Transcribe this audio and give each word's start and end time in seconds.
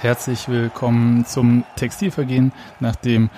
und 0.00 0.04
herzlich 0.04 0.48
willkommen 0.48 1.26
zum 1.26 1.64
Textilvergehen 1.76 2.52
nach 2.80 2.96
dem 2.96 3.28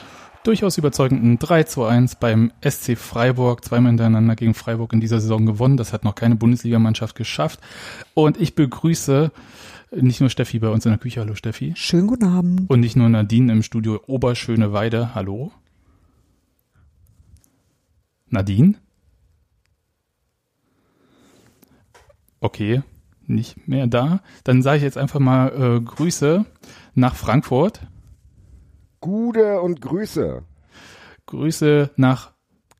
durchaus 0.45 0.79
überzeugenden 0.79 1.39
3 1.39 1.65
zu 1.65 1.85
1 1.85 2.17
beim 2.17 2.53
SC 2.65 2.97
Freiburg. 2.97 3.65
Zweimal 3.65 3.91
hintereinander 3.91 4.37
gegen 4.37 4.55
Freiburg 4.55 4.93
in 4.93 5.01
dieser 5.01 5.21
Saison 5.21 5.47
gewonnen. 5.47 5.77
Das 5.77 5.93
hat 5.93 6.05
noch 6.05 6.15
keine 6.15 6.37
Bundesligamannschaft 6.37 7.17
geschafft. 7.17 7.61
Und 8.15 8.41
ich 8.41 8.55
begrüße 8.55 9.33
nicht 9.93 10.21
nur 10.21 10.31
Steffi 10.31 10.59
bei 10.59 10.69
uns 10.69 10.85
in 10.87 10.93
der 10.93 10.99
Küche. 10.99 11.21
Hallo 11.21 11.35
Steffi. 11.35 11.73
Schönen 11.77 12.07
guten 12.07 12.25
Abend. 12.25 12.71
Und 12.71 12.81
nicht 12.81 12.97
nur 12.97 13.09
Nadine 13.09 13.53
im 13.53 13.63
Studio 13.63 14.01
Oberschöneweide. 14.07 15.15
Hallo. 15.15 15.53
Nadine? 18.29 18.75
Okay, 22.41 22.83
nicht 23.27 23.69
mehr 23.69 23.87
da. 23.87 24.21
Dann 24.45 24.63
sage 24.63 24.79
ich 24.79 24.83
jetzt 24.83 24.99
einfach 24.99 25.21
mal 25.21 25.49
äh, 25.49 25.81
Grüße 25.81 26.45
nach 26.95 27.15
Frankfurt. 27.15 27.81
Gude 29.01 29.61
und 29.61 29.81
Grüße. 29.81 30.43
Grüße 31.27 31.91
nach 31.97 32.33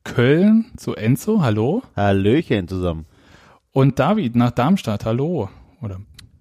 Köln 0.03 0.71
zu 0.77 0.95
Enzo. 0.95 1.41
Hallo. 1.41 1.83
Hallöchen 1.95 2.67
zusammen. 2.67 3.05
Und 3.71 3.99
David 3.99 4.35
nach 4.35 4.51
Darmstadt. 4.51 5.05
Hallo. 5.05 5.49
Oder 5.81 5.99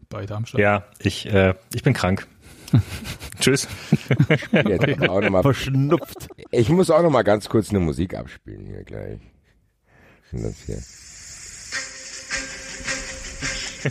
bei 0.08 0.26
Darmstadt. 0.26 0.60
Ja, 0.60 0.84
ich, 0.98 1.26
äh, 1.26 1.54
ich 1.74 1.82
bin 1.82 1.94
krank. 1.94 2.26
Tschüss. 3.40 3.68
Jetzt 4.52 5.08
auch 5.08 5.20
noch 5.20 5.30
mal, 5.30 5.42
Verschnupft. 5.42 6.28
ich 6.50 6.68
muss 6.68 6.90
auch 6.90 7.02
noch 7.02 7.10
mal 7.10 7.22
ganz 7.22 7.48
kurz 7.48 7.70
eine 7.70 7.80
Musik 7.80 8.14
abspielen 8.14 8.66
hier 8.66 8.84
gleich. 8.84 9.20
Das 10.32 10.62
hier. 10.64 10.78
Sie 13.82 13.90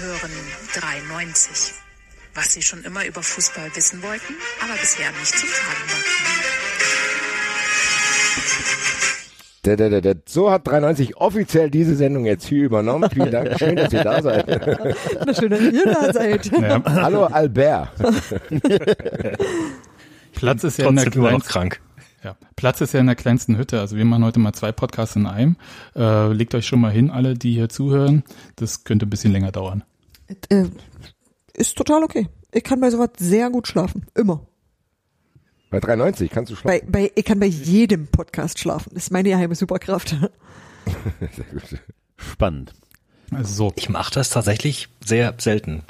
hören 0.00 0.32
93. 0.74 1.74
Was 2.34 2.52
Sie 2.52 2.62
schon 2.62 2.82
immer 2.82 3.06
über 3.06 3.22
Fußball 3.22 3.70
wissen 3.76 4.02
wollten, 4.02 4.34
aber 4.60 4.74
bisher 4.74 5.12
nicht 5.12 5.38
zu 5.38 5.46
fragen 5.46 5.88
wagten. 5.88 6.26
So 10.26 10.50
hat 10.50 10.66
93 10.66 11.16
offiziell 11.16 11.70
diese 11.70 11.96
Sendung 11.96 12.24
jetzt 12.24 12.46
hier 12.46 12.64
übernommen. 12.64 13.10
Vielen 13.10 13.30
Dank. 13.30 13.58
Schön, 13.58 13.76
dass 13.76 13.92
ihr 13.92 14.04
da 14.04 14.22
seid. 14.22 14.46
Na 15.26 15.34
schön, 15.34 15.50
dass 15.50 15.60
ihr 15.60 15.84
da 15.84 16.12
seid. 16.12 16.46
Ja, 16.46 16.82
Hallo 16.84 17.24
Albert. 17.24 17.88
Platz 20.34 20.64
ist 20.64 20.78
ja 20.78 20.88
in 20.88 20.96
der 20.96 21.06
immer 21.06 21.14
noch 21.16 21.28
kleinsten, 21.30 21.50
krank. 21.50 21.80
ja, 22.22 22.36
Platz 22.54 22.80
ist 22.80 22.92
ja 22.94 23.00
in 23.00 23.06
der 23.06 23.16
kleinsten 23.16 23.56
Hütte. 23.58 23.80
Also 23.80 23.96
wir 23.96 24.04
machen 24.04 24.24
heute 24.24 24.38
mal 24.38 24.52
zwei 24.52 24.70
Podcasts 24.70 25.16
in 25.16 25.26
einem. 25.26 25.56
Äh, 25.96 26.32
legt 26.32 26.54
euch 26.54 26.66
schon 26.66 26.80
mal 26.80 26.92
hin, 26.92 27.10
alle, 27.10 27.34
die 27.34 27.54
hier 27.54 27.68
zuhören. 27.68 28.22
Das 28.56 28.84
könnte 28.84 29.06
ein 29.06 29.10
bisschen 29.10 29.32
länger 29.32 29.50
dauern. 29.50 29.82
Äh, 30.48 30.66
ist 31.54 31.76
total 31.76 32.04
okay. 32.04 32.28
Ich 32.52 32.62
kann 32.62 32.80
bei 32.80 32.90
sowas 32.90 33.10
sehr 33.18 33.50
gut 33.50 33.66
schlafen. 33.66 34.06
Immer. 34.14 34.46
Bei 35.80 35.86
93 35.94 36.30
kannst 36.30 36.50
du 36.52 36.56
Bei, 36.62 36.78
schlafen. 36.78 36.92
bei, 36.92 37.12
ich 37.14 37.24
kann 37.24 37.38
bei 37.40 37.46
jedem 37.46 38.06
Podcast 38.08 38.58
schlafen. 38.58 38.90
Das 38.94 39.04
ist 39.04 39.10
meine 39.12 39.28
geheime 39.30 39.54
Superkraft. 39.54 40.10
Sehr 41.32 41.44
gut. 41.52 41.62
Spannend. 42.16 42.72
Also 43.32 43.52
so, 43.54 43.72
Ich 43.76 43.88
mache 43.88 44.12
das 44.14 44.30
tatsächlich 44.30 44.88
sehr 45.04 45.34
selten, 45.38 45.82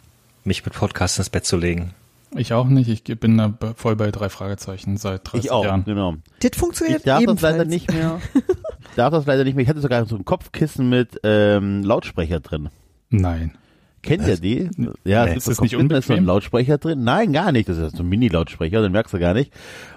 mich 0.44 0.64
mit 0.64 0.74
Podcasts 0.74 1.18
ins 1.18 1.28
Bett 1.30 1.44
zu 1.44 1.56
legen. 1.58 1.92
ich 2.34 2.52
auch 2.54 2.66
nicht. 2.66 2.88
Ich 3.08 3.20
bin 3.20 3.36
da 3.36 3.52
voll 3.76 3.94
bei 3.94 4.10
drei 4.10 4.28
Fragezeichen 4.30 4.96
seit 4.96 5.30
30 5.30 5.44
Ich 5.44 5.50
auch, 5.50 5.64
Jahren. 5.64 5.84
genau. 5.84 6.14
Das 6.40 6.52
funktioniert 6.56 7.00
Ich 7.00 7.04
darf 7.04 7.20
ebenfalls. 7.22 7.40
das 7.58 7.58
leider 7.58 7.64
nicht 7.70 7.92
mehr. 7.92 8.20
Ich 8.88 8.96
darf 8.96 9.10
das 9.12 9.26
leider 9.26 9.44
nicht 9.44 9.54
mehr. 9.56 9.62
Ich 9.64 9.68
hatte 9.68 9.82
sogar 9.82 10.06
so 10.06 10.16
ein 10.16 10.24
Kopfkissen 10.24 10.88
mit 10.88 11.20
ähm, 11.22 11.82
Lautsprecher 11.82 12.40
drin. 12.40 12.70
Nein. 13.10 13.52
Kennt 14.06 14.26
ihr 14.26 14.36
die? 14.36 14.70
Ja, 15.04 15.24
Nee, 15.26 15.32
es 15.32 15.46
ist 15.46 15.48
das 15.48 15.60
nicht 15.60 15.74
da 15.74 15.78
ist 15.78 16.06
so 16.06 16.12
ein 16.12 16.18
unbequem? 16.20 16.24
Lautsprecher 16.24 16.78
drin. 16.78 17.04
Nein, 17.04 17.32
gar 17.32 17.52
nicht. 17.52 17.68
Das 17.68 17.76
ist 17.78 17.96
so 17.96 18.02
ein 18.02 18.08
Mini-Lautsprecher, 18.08 18.80
den 18.82 18.92
merkst 18.92 19.12
du 19.14 19.18
gar 19.18 19.34
nicht. 19.34 19.52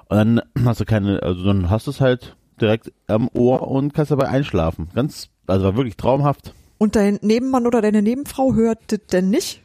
Und 0.08 0.18
dann 0.18 0.42
hast 0.66 0.80
du 0.82 0.86
keine, 0.86 1.22
also 1.24 1.44
dann 1.46 1.70
hast 1.70 1.88
du 1.88 1.92
es 1.92 2.02
halt 2.02 2.36
direkt 2.60 2.92
am 3.08 3.30
Ohr 3.34 3.68
und 3.68 3.94
kannst 3.94 4.12
dabei 4.12 4.28
einschlafen. 4.28 4.90
Ganz, 4.94 5.30
also 5.48 5.66
war 5.66 5.76
wirklich 5.78 5.96
traumhaft. 5.98 6.54
Und 6.78 6.96
dein 6.96 7.20
Nebenmann 7.22 7.68
oder 7.68 7.82
deine 7.82 8.02
Nebenfrau 8.02 8.54
hört 8.54 8.80
das 8.88 9.00
denn 9.12 9.30
nicht? 9.30 9.62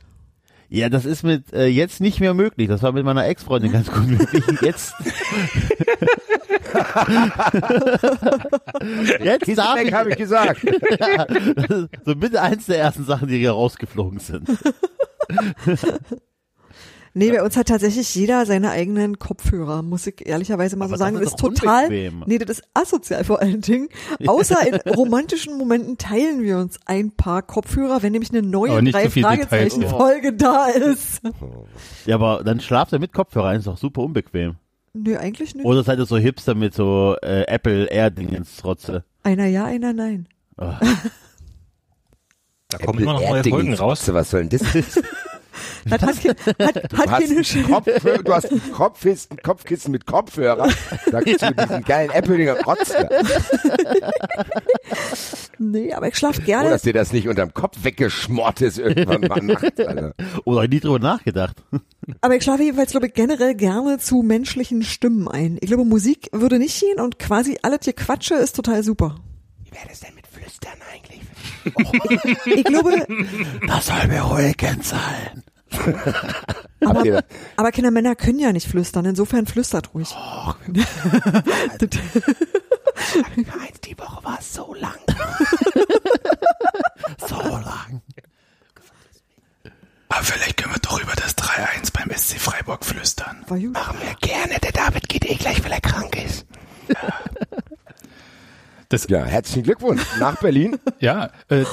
Ja, 0.75 0.89
das 0.89 1.05
ist 1.05 1.23
mit 1.23 1.53
äh, 1.53 1.67
jetzt 1.67 2.01
nicht 2.01 2.19
mehr 2.19 2.35
möglich. 2.35 2.67
Das 2.67 2.83
war 2.83 2.91
mit 2.91 3.05
meiner 3.05 3.29
Ex-Freundin 3.29 3.71
ganz 3.71 3.93
gut 3.93 4.09
möglich. 4.09 4.43
Jetzt. 4.61 4.93
jetzt 9.21 9.57
darf 9.57 9.79
Weg 9.79 9.87
ich, 9.87 9.93
habe 9.93 10.11
ich 10.11 10.17
gesagt. 10.17 10.67
ja, 10.99 11.27
so 12.05 12.17
bitte 12.17 12.43
eins 12.43 12.67
der 12.67 12.79
ersten 12.79 13.05
Sachen, 13.05 13.29
die 13.29 13.39
hier 13.39 13.53
rausgeflogen 13.53 14.19
sind. 14.19 14.49
Nee, 17.16 17.30
bei 17.30 17.42
uns 17.44 17.56
hat 17.56 17.69
tatsächlich 17.69 18.12
jeder 18.16 18.44
seine 18.44 18.70
eigenen 18.70 19.20
Kopfhörer, 19.20 19.82
muss 19.82 20.04
ich 20.06 20.26
ehrlicherweise 20.26 20.75
mal 20.76 20.86
Aber 20.86 20.94
so 20.97 20.98
sagen. 21.04 21.14
das 21.14 21.22
Das 21.25 21.32
ist 21.32 21.34
ist 21.36 21.42
doch 21.44 21.54
total, 21.54 21.84
unbequem. 21.84 22.25
nee, 22.26 22.38
das 22.38 22.58
ist 22.58 22.69
asozial 22.75 23.22
vor 23.22 23.41
allen 23.41 23.60
Dingen. 23.60 23.88
Außer 24.26 24.56
in 24.66 24.75
romantischen 24.94 25.56
Momenten 25.56 25.97
teilen 25.97 26.42
wir 26.42 26.58
uns 26.58 26.78
ein 26.86 27.12
paar 27.12 27.42
Kopfhörer, 27.42 28.02
wenn 28.02 28.12
nämlich 28.12 28.30
eine 28.32 28.42
neue 28.42 28.72
Aber 28.72 28.82
nicht 28.82 28.94
drei 28.94 29.04
so 29.04 29.10
viel 29.10 29.22
Details, 29.22 29.47
Fragezeichen 29.48 29.82
ja. 29.82 29.88
Folge 29.88 30.32
da 30.32 30.66
ist. 30.66 31.20
Ja, 32.06 32.16
aber 32.16 32.42
dann 32.44 32.58
schlaft 32.60 32.92
er 32.92 32.98
mit 32.98 33.12
Kopfhörer, 33.12 33.54
ist 33.54 33.66
doch 33.69 33.78
super 33.78 34.02
unbequem. 34.02 34.56
Nö, 34.92 35.16
eigentlich 35.16 35.54
nicht. 35.54 35.64
Oder 35.64 35.82
seid 35.84 35.98
ihr 35.98 36.06
so 36.06 36.16
Hipster 36.16 36.54
mit 36.54 36.75
so 36.75 37.16
äh, 37.22 37.42
Apple 37.46 37.86
Air-Dingens 37.86 38.56
trotze? 38.56 39.04
Einer 39.22 39.46
ja, 39.46 39.64
einer 39.64 39.92
nein. 39.92 40.28
Da 40.56 40.78
kommen 42.84 43.00
immer 43.00 43.14
noch 43.14 43.20
neue 43.20 43.38
Apple 43.41 43.50
Folgen 43.52 43.75
raus. 43.75 44.12
Was 44.12 44.31
soll 44.31 44.46
denn 44.46 44.58
das? 44.58 45.00
Hat, 45.91 46.03
hat, 46.03 46.16
hat, 46.16 46.92
Du 46.92 46.97
hat 46.98 47.10
hast. 47.10 47.54
Kopf, 47.69 47.87
du 48.25 48.34
hast 48.34 48.50
ein 48.53 48.72
Kopfkissen, 48.72 49.37
Kopfkissen 49.42 49.92
mit 49.92 50.06
Kopfhörer. 50.06 50.69
Da 51.10 51.20
gibt's 51.20 51.42
mit 51.42 51.60
diesen 51.60 51.82
geilen 51.82 52.10
Apple-Dinger 52.10 52.60
Rotz. 52.65 52.88
da. 52.92 53.09
Nee, 55.59 55.93
aber 55.93 56.09
ich 56.09 56.16
schlafe 56.16 56.41
Oh, 56.43 56.44
gerne. 56.47 56.70
dass 56.70 56.82
dir 56.82 56.93
das 56.93 57.12
nicht 57.12 57.28
unterm 57.28 57.54
Kopf 57.54 57.78
weggeschmort 57.82 58.60
ist 58.60 58.78
irgendwann 58.78 59.20
mal 59.22 59.41
nachts, 59.43 59.78
Alter. 59.81 60.14
Oder 60.44 60.59
hab 60.59 60.64
ich 60.64 60.70
nie 60.70 60.81
drüber 60.81 60.98
nachgedacht. 60.98 61.56
Aber 62.20 62.37
ich 62.37 62.43
schlafe 62.43 62.62
jedenfalls, 62.64 62.91
glaube 62.91 63.06
ich, 63.06 63.14
generell 63.14 63.54
gerne 63.54 63.98
zu 63.98 64.22
menschlichen 64.22 64.82
Stimmen 64.82 65.28
ein. 65.28 65.58
Ich 65.61 65.69
glaube, 65.69 65.84
Musik 65.84 66.29
würde 66.32 66.58
nicht 66.58 66.81
gehen 66.81 67.00
und 67.00 67.19
quasi 67.19 67.58
alles 67.62 67.81
hier 67.84 67.93
Quatsche 67.94 68.34
ist 68.34 68.56
total 68.56 68.82
super. 68.82 69.17
Wie 69.64 69.70
wäre 69.73 69.87
das 69.88 70.00
denn 70.00 70.14
mit 70.14 70.26
Flüstern 70.26 70.73
eigentlich? 70.93 71.20
Ich 72.46 72.64
glaube, 72.64 73.06
Das 73.66 73.87
soll 73.87 74.06
beruhigend 74.08 74.84
sein. 74.84 75.43
Habt 76.84 77.05
ihr 77.05 77.12
das? 77.14 77.25
aber 77.56 77.72
Kindermänner 77.72 78.14
können 78.14 78.38
ja 78.38 78.52
nicht 78.52 78.69
flüstern, 78.69 79.05
insofern 79.06 79.46
flüstert 79.46 79.93
ruhig. 79.94 80.08
Das- 81.78 81.88
Eins 83.37 83.81
die 83.84 83.99
Woche 83.99 84.25
war 84.25 84.38
so 84.40 84.75
lang. 84.75 84.94
So 87.28 87.37
lang. 87.37 88.02
Aber 90.08 90.22
vielleicht 90.22 90.56
können 90.56 90.75
wir 90.75 90.81
doch 90.81 91.00
über 91.02 91.12
das 91.17 91.37
3-1 91.37 91.90
beim 91.93 92.10
SC 92.17 92.38
Freiburg 92.38 92.84
flüstern. 92.84 93.44
Machen 93.49 93.99
wir 94.00 94.14
gerne. 94.20 94.58
Der 94.62 94.72
David 94.72 95.08
geht 95.08 95.25
eh 95.28 95.34
gleich, 95.34 95.62
weil 95.64 95.72
er 95.72 95.81
krank 95.81 96.17
ist. 96.25 96.46
Das, 98.94 99.08
Ja, 99.08 99.25
herzlichen 99.25 99.64
Glückwunsch 99.64 100.02
nach 100.20 100.37
Berlin. 100.41 100.76
ja, 101.00 101.31
äh, 101.49 101.64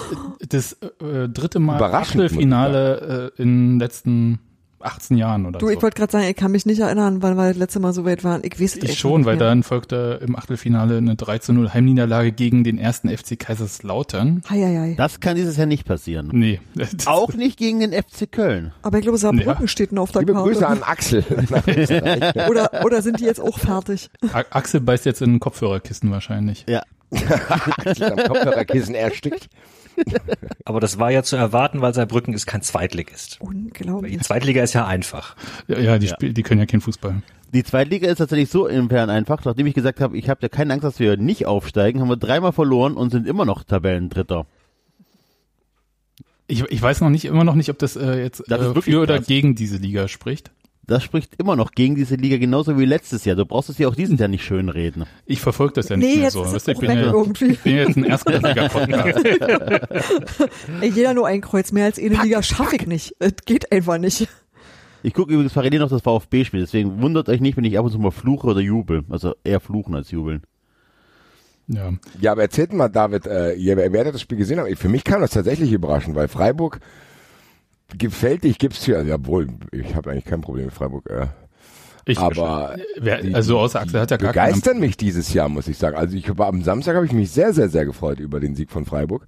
das 0.50 0.74
äh, 0.74 1.30
dritte 1.30 1.60
Mal 1.60 1.78
Überraschend, 1.78 2.24
Achtelfinale 2.24 3.32
äh, 3.38 3.42
in 3.42 3.74
den 3.74 3.80
letzten 3.80 4.40
18 4.84 5.16
Jahren 5.18 5.46
oder 5.46 5.60
Du, 5.60 5.68
so. 5.68 5.72
ich 5.72 5.80
wollte 5.84 5.96
gerade 6.00 6.12
sagen, 6.12 6.26
ich 6.28 6.36
kann 6.36 6.52
mich 6.52 6.66
nicht 6.66 6.80
erinnern, 6.80 7.22
wann 7.22 7.38
wir 7.38 7.50
das 7.50 7.58
letzte 7.58 7.80
Mal 7.80 7.94
so 7.94 8.04
weit 8.04 8.24
waren. 8.24 8.42
Ich 8.44 8.60
weiß 8.60 8.78
es 8.78 8.84
Ich 8.84 8.98
schon, 8.98 9.26
weil 9.26 9.36
mehr. 9.38 9.46
dann 9.46 9.62
folgte 9.62 10.20
im 10.26 10.36
Achtelfinale 10.36 10.98
eine 10.98 11.16
3 11.16 11.38
zu 11.38 11.54
0 11.54 11.72
Heimniederlage 11.72 12.32
gegen 12.32 12.64
den 12.64 12.80
ersten 12.80 13.08
FC 13.16 13.38
Kaiserslautern. 13.40 14.42
Hei, 14.50 14.60
hei, 14.60 14.76
hei. 14.80 14.94
Das 14.98 15.20
kann 15.20 15.36
dieses 15.36 15.56
Jahr 15.58 15.68
nicht 15.68 15.86
passieren. 15.86 16.30
Nee. 16.34 16.60
Auch 17.06 17.32
nicht 17.36 17.58
gegen 17.60 17.80
den 17.82 17.92
FC 17.94 18.32
Köln. 18.32 18.72
Aber 18.82 18.98
ich 18.98 19.04
glaube, 19.04 19.20
Saarbrücken 19.20 19.62
Ja. 19.62 19.68
steht 19.68 19.92
noch 19.92 20.02
auf 20.04 20.12
der 20.14 20.22
Liebe 20.24 20.34
Grüße 20.34 20.62
Karte. 20.62 20.82
an 20.82 20.90
Axel. 20.90 21.24
Oder, 22.50 22.84
oder 22.84 23.02
sind 23.04 23.20
die 23.20 23.26
jetzt 23.26 23.40
auch 23.40 23.60
fertig? 23.60 24.10
A- 24.34 24.44
Axel 24.50 24.82
beißt 24.82 25.06
jetzt 25.06 25.22
in 25.22 25.36
ein 25.36 25.40
Kopfhörerkissen 25.40 26.10
wahrscheinlich. 26.10 26.66
Ja. 26.68 26.82
Am 27.12 28.18
Kopfhörerkissen 28.18 28.96
erstickt. 28.96 29.50
Aber 30.66 30.80
das 30.80 31.00
war 31.00 31.12
ja 31.12 31.22
zu 31.24 31.36
erwarten, 31.36 31.82
weil 31.82 31.94
Saarbrücken 31.94 32.34
ist 32.34 32.46
kein 32.46 32.62
Zweitligist. 32.62 33.40
Die 33.42 33.46
Unglaublich. 33.46 34.22
Zweitliga 34.22 34.64
ist 34.64 34.74
ja 34.74 34.88
einfach. 34.88 35.36
Ja, 35.68 35.80
ja, 35.80 35.98
die, 36.00 36.08
Ja. 36.08 36.14
Spiel, 36.14 36.34
die 36.34 36.44
können 36.44 36.60
ja 36.62 36.66
keinen 36.66 36.82
Fußball. 36.82 37.22
Die 37.54 37.64
Zweitliga 37.64 38.08
ist 38.10 38.20
tatsächlich 38.20 38.50
so 38.50 38.66
insofern 38.68 39.10
einfach, 39.10 39.44
nachdem 39.44 39.68
ich 39.68 39.74
gesagt 39.74 40.00
habe, 40.00 40.18
ich 40.18 40.30
habe 40.30 40.40
ja 40.42 40.48
keine 40.50 40.74
Angst, 40.74 40.86
dass 40.86 41.00
wir 41.00 41.18
nicht 41.18 41.46
aufsteigen, 41.46 42.00
haben 42.00 42.08
wir 42.08 42.16
dreimal 42.16 42.54
verloren 42.54 42.94
und 42.94 43.10
sind 43.10 43.28
immer 43.28 43.44
noch 43.44 43.64
Tabellendritter. 43.66 44.46
Ich, 46.48 46.64
ich 46.70 46.82
weiß 46.82 47.02
noch 47.02 47.10
nicht, 47.10 47.26
immer 47.26 47.44
noch 47.44 47.56
nicht, 47.56 47.70
ob 47.70 47.78
das 47.80 47.96
äh, 47.98 48.22
jetzt 48.22 48.44
Das 48.48 48.62
äh, 48.76 48.82
für 48.82 49.02
oder 49.02 49.18
krass. 49.18 49.28
gegen 49.28 49.56
diese 49.56 49.78
Liga 49.78 50.08
spricht. 50.08 50.52
Das 50.88 51.04
spricht 51.04 51.36
immer 51.38 51.56
noch 51.56 51.72
gegen 51.72 51.96
diese 51.96 52.16
Liga, 52.16 52.38
genauso 52.38 52.78
wie 52.78 52.86
letztes 52.86 53.24
Jahr. 53.24 53.36
Du 53.36 53.46
brauchst 53.46 53.70
es 53.70 53.78
ja 53.78 53.88
auch 53.88 53.96
diesen 53.96 54.18
Jahr 54.18 54.28
nicht 54.28 54.44
schönreden. 54.44 55.06
Ich 55.26 55.40
verfolge 55.40 55.74
das 55.76 55.90
ja 55.90 55.96
nicht 55.98 56.08
Nee, 56.16 56.22
mehr 56.22 56.32
so. 56.32 56.44
Weißt 56.44 56.68
ich, 56.68 56.80
bin 56.80 56.92
ja, 56.92 57.12
irgendwie. 57.12 57.46
ich 57.52 57.60
bin 57.60 57.76
ja 57.78 57.84
jetzt 57.84 57.98
ein 57.98 58.04
Erstliga-Podcast. 58.04 59.26
Jeder 60.82 61.14
nur 61.14 61.28
ein 61.28 61.42
Kreuz, 61.42 61.72
mehr 61.72 61.86
als 61.86 62.00
eine 62.00 62.22
Liga 62.22 62.42
schaffe 62.44 62.76
ich 62.76 62.88
nicht. 62.88 63.16
Es 63.20 63.34
geht 63.46 63.72
einfach 63.72 63.98
nicht. 64.00 64.28
Ich 65.04 65.14
gucke 65.14 65.32
übrigens 65.34 65.54
parallel 65.54 65.80
noch 65.80 65.90
das 65.90 66.02
VfB-Spiel, 66.02 66.60
deswegen 66.60 67.02
wundert 67.02 67.28
euch 67.30 67.42
nicht, 67.42 67.58
wenn 67.58 67.64
ich 67.64 67.78
ab 67.80 67.86
und 67.86 67.92
zu 67.92 67.98
mal 68.00 68.12
fluche 68.12 68.48
oder 68.48 68.60
jubel. 68.60 69.04
Also 69.10 69.34
eher 69.44 69.60
fluchen 69.60 69.96
als 69.96 70.12
jubeln. 70.12 70.42
ja. 71.68 71.94
Ja, 72.20 72.34
aber 72.34 72.42
erzählt 72.44 72.74
mal, 72.74 72.90
David, 72.90 73.26
äh, 73.26 73.54
ihr 73.54 73.78
werdet 73.78 74.14
das 74.14 74.22
Spiel 74.22 74.38
gesehen 74.38 74.60
haben. 74.60 74.76
Für 74.76 74.90
mich 74.90 75.04
kam 75.04 75.22
das 75.22 75.32
tatsächlich 75.32 75.72
überraschend, 75.72 76.16
weil 76.16 76.28
Freiburg 76.28 76.80
gefällt 77.98 78.44
dich, 78.44 78.58
gibt's 78.58 78.84
hier, 78.86 79.02
jawohl, 79.04 79.48
ich 79.72 79.96
habe 79.96 80.12
eigentlich 80.12 80.26
kein 80.26 80.42
Problem 80.42 80.66
mit 80.66 80.74
Freiburg. 80.74 81.10
Äh, 81.10 81.28
Ich, 82.06 82.18
aber 82.18 82.76
wer, 83.00 83.22
die- 83.22 83.34
also 83.36 83.60
außer 83.60 83.80
Axel 83.82 84.00
hat 84.02 84.12
ja 84.12 84.18
gar 84.18 84.34
keinen. 84.34 84.50
begeistern 84.54 84.80
mich 84.80 84.98
dieses 84.98 85.34
Jahr, 85.34 85.50
muss 85.50 85.68
ich 85.68 85.78
sagen. 85.78 85.96
Also 85.98 86.16
ich 86.18 86.38
war 86.38 86.48
am 86.48 86.64
Samstag 86.64 86.96
habe 86.96 87.06
ich 87.06 87.14
mich 87.14 87.32
sehr, 87.32 87.54
sehr, 87.54 87.70
sehr 87.70 87.86
gefreut 87.86 88.20
über 88.20 88.40
den 88.40 88.56
Sieg 88.56 88.72
von 88.72 88.86
Freiburg. 88.86 89.28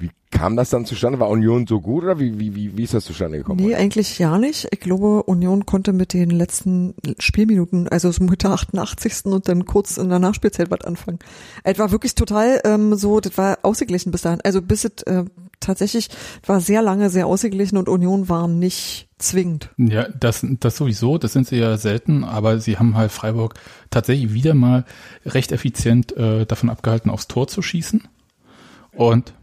Wie 0.00 0.10
kam 0.30 0.54
das 0.54 0.70
dann 0.70 0.84
zustande? 0.86 1.18
War 1.18 1.28
Union 1.28 1.66
so 1.66 1.80
gut 1.80 2.04
oder 2.04 2.20
wie, 2.20 2.38
wie, 2.38 2.54
wie, 2.54 2.76
wie 2.76 2.84
ist 2.84 2.94
das 2.94 3.04
zustande 3.04 3.38
gekommen? 3.38 3.64
Nee, 3.64 3.74
eigentlich 3.74 4.16
ja 4.20 4.38
nicht. 4.38 4.68
Ich 4.70 4.78
glaube, 4.78 5.24
Union 5.24 5.66
konnte 5.66 5.92
mit 5.92 6.12
den 6.12 6.30
letzten 6.30 6.94
Spielminuten, 7.18 7.88
also 7.88 8.12
so 8.12 8.22
mit 8.22 8.44
der 8.44 8.50
88. 8.52 9.24
und 9.26 9.48
dann 9.48 9.64
kurz 9.64 9.96
in 9.96 10.08
der 10.08 10.20
Nachspielzeit 10.20 10.70
was 10.70 10.82
anfangen. 10.82 11.18
Es 11.64 11.80
war 11.80 11.90
wirklich 11.90 12.14
total 12.14 12.60
ähm, 12.64 12.94
so, 12.94 13.18
das 13.18 13.36
war 13.38 13.58
ausgeglichen 13.62 14.12
bis 14.12 14.22
dahin. 14.22 14.40
Also 14.44 14.62
bis 14.62 14.84
es 14.84 15.02
äh, 15.02 15.24
tatsächlich 15.60 16.08
war 16.46 16.60
sehr 16.60 16.82
lange 16.82 17.10
sehr 17.10 17.26
ausgeglichen 17.26 17.76
und 17.78 17.88
Union 17.88 18.28
war 18.28 18.48
nicht 18.48 19.08
zwingend. 19.18 19.70
Ja, 19.76 20.08
das, 20.08 20.46
das 20.60 20.76
sowieso, 20.76 21.18
das 21.18 21.32
sind 21.32 21.46
sie 21.46 21.56
ja 21.56 21.76
selten, 21.76 22.24
aber 22.24 22.60
sie 22.60 22.78
haben 22.78 22.96
halt 22.96 23.12
Freiburg 23.12 23.54
tatsächlich 23.90 24.32
wieder 24.32 24.54
mal 24.54 24.84
recht 25.24 25.52
effizient 25.52 26.16
äh, 26.16 26.46
davon 26.46 26.70
abgehalten, 26.70 27.10
aufs 27.10 27.28
Tor 27.28 27.48
zu 27.48 27.62
schießen. 27.62 28.06
Und 28.92 29.34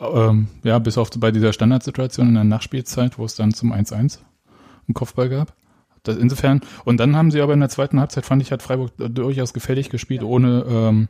ähm, 0.00 0.48
ja, 0.62 0.78
bis 0.78 0.98
auf 0.98 1.10
bei 1.18 1.30
dieser 1.30 1.52
Standardsituation 1.52 2.28
in 2.28 2.34
der 2.34 2.44
Nachspielzeit, 2.44 3.18
wo 3.18 3.24
es 3.24 3.34
dann 3.34 3.52
zum 3.52 3.72
1-1 3.72 3.92
einen 3.94 4.94
Kopfball 4.94 5.28
gab. 5.28 5.54
Das 6.02 6.16
insofern, 6.16 6.62
und 6.84 6.98
dann 6.98 7.16
haben 7.16 7.30
sie 7.30 7.40
aber 7.40 7.54
in 7.54 7.60
der 7.60 7.68
zweiten 7.68 8.00
Halbzeit, 8.00 8.24
fand 8.24 8.42
ich, 8.42 8.52
hat 8.52 8.62
Freiburg 8.62 8.92
durchaus 8.96 9.52
gefährlich 9.52 9.90
gespielt, 9.90 10.22
ohne 10.22 10.64
ähm, 10.68 11.08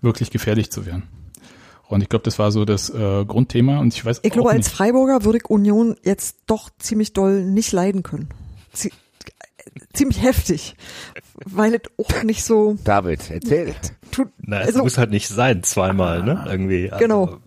wirklich 0.00 0.30
gefährlich 0.30 0.70
zu 0.70 0.86
werden. 0.86 1.04
Und 1.88 2.02
ich 2.02 2.08
glaube, 2.08 2.24
das 2.24 2.38
war 2.38 2.50
so 2.50 2.64
das 2.64 2.90
äh, 2.90 3.24
Grundthema. 3.24 3.78
Und 3.78 3.94
ich 3.94 4.04
weiß 4.04 4.20
Ich 4.22 4.32
glaube, 4.32 4.50
als 4.50 4.68
Freiburger 4.68 5.24
würde 5.24 5.38
ich 5.38 5.50
Union 5.50 5.96
jetzt 6.02 6.38
doch 6.46 6.70
ziemlich 6.78 7.12
doll 7.12 7.44
nicht 7.44 7.72
leiden 7.72 8.02
können. 8.02 8.28
Zie 8.72 8.90
ziemlich 9.92 10.22
heftig, 10.22 10.76
weil 11.44 11.74
es 11.74 11.80
auch 11.98 12.22
nicht 12.22 12.44
so 12.44 12.76
David, 12.84 13.30
erzähl. 13.30 13.74
tut. 14.10 14.28
Na, 14.38 14.60
es 14.60 14.68
also, 14.68 14.82
muss 14.82 14.98
halt 14.98 15.10
nicht 15.10 15.28
sein, 15.28 15.62
zweimal, 15.62 16.22
ne? 16.22 16.44
Irgendwie. 16.46 16.90
Also, 16.90 17.02
Genau. 17.02 17.38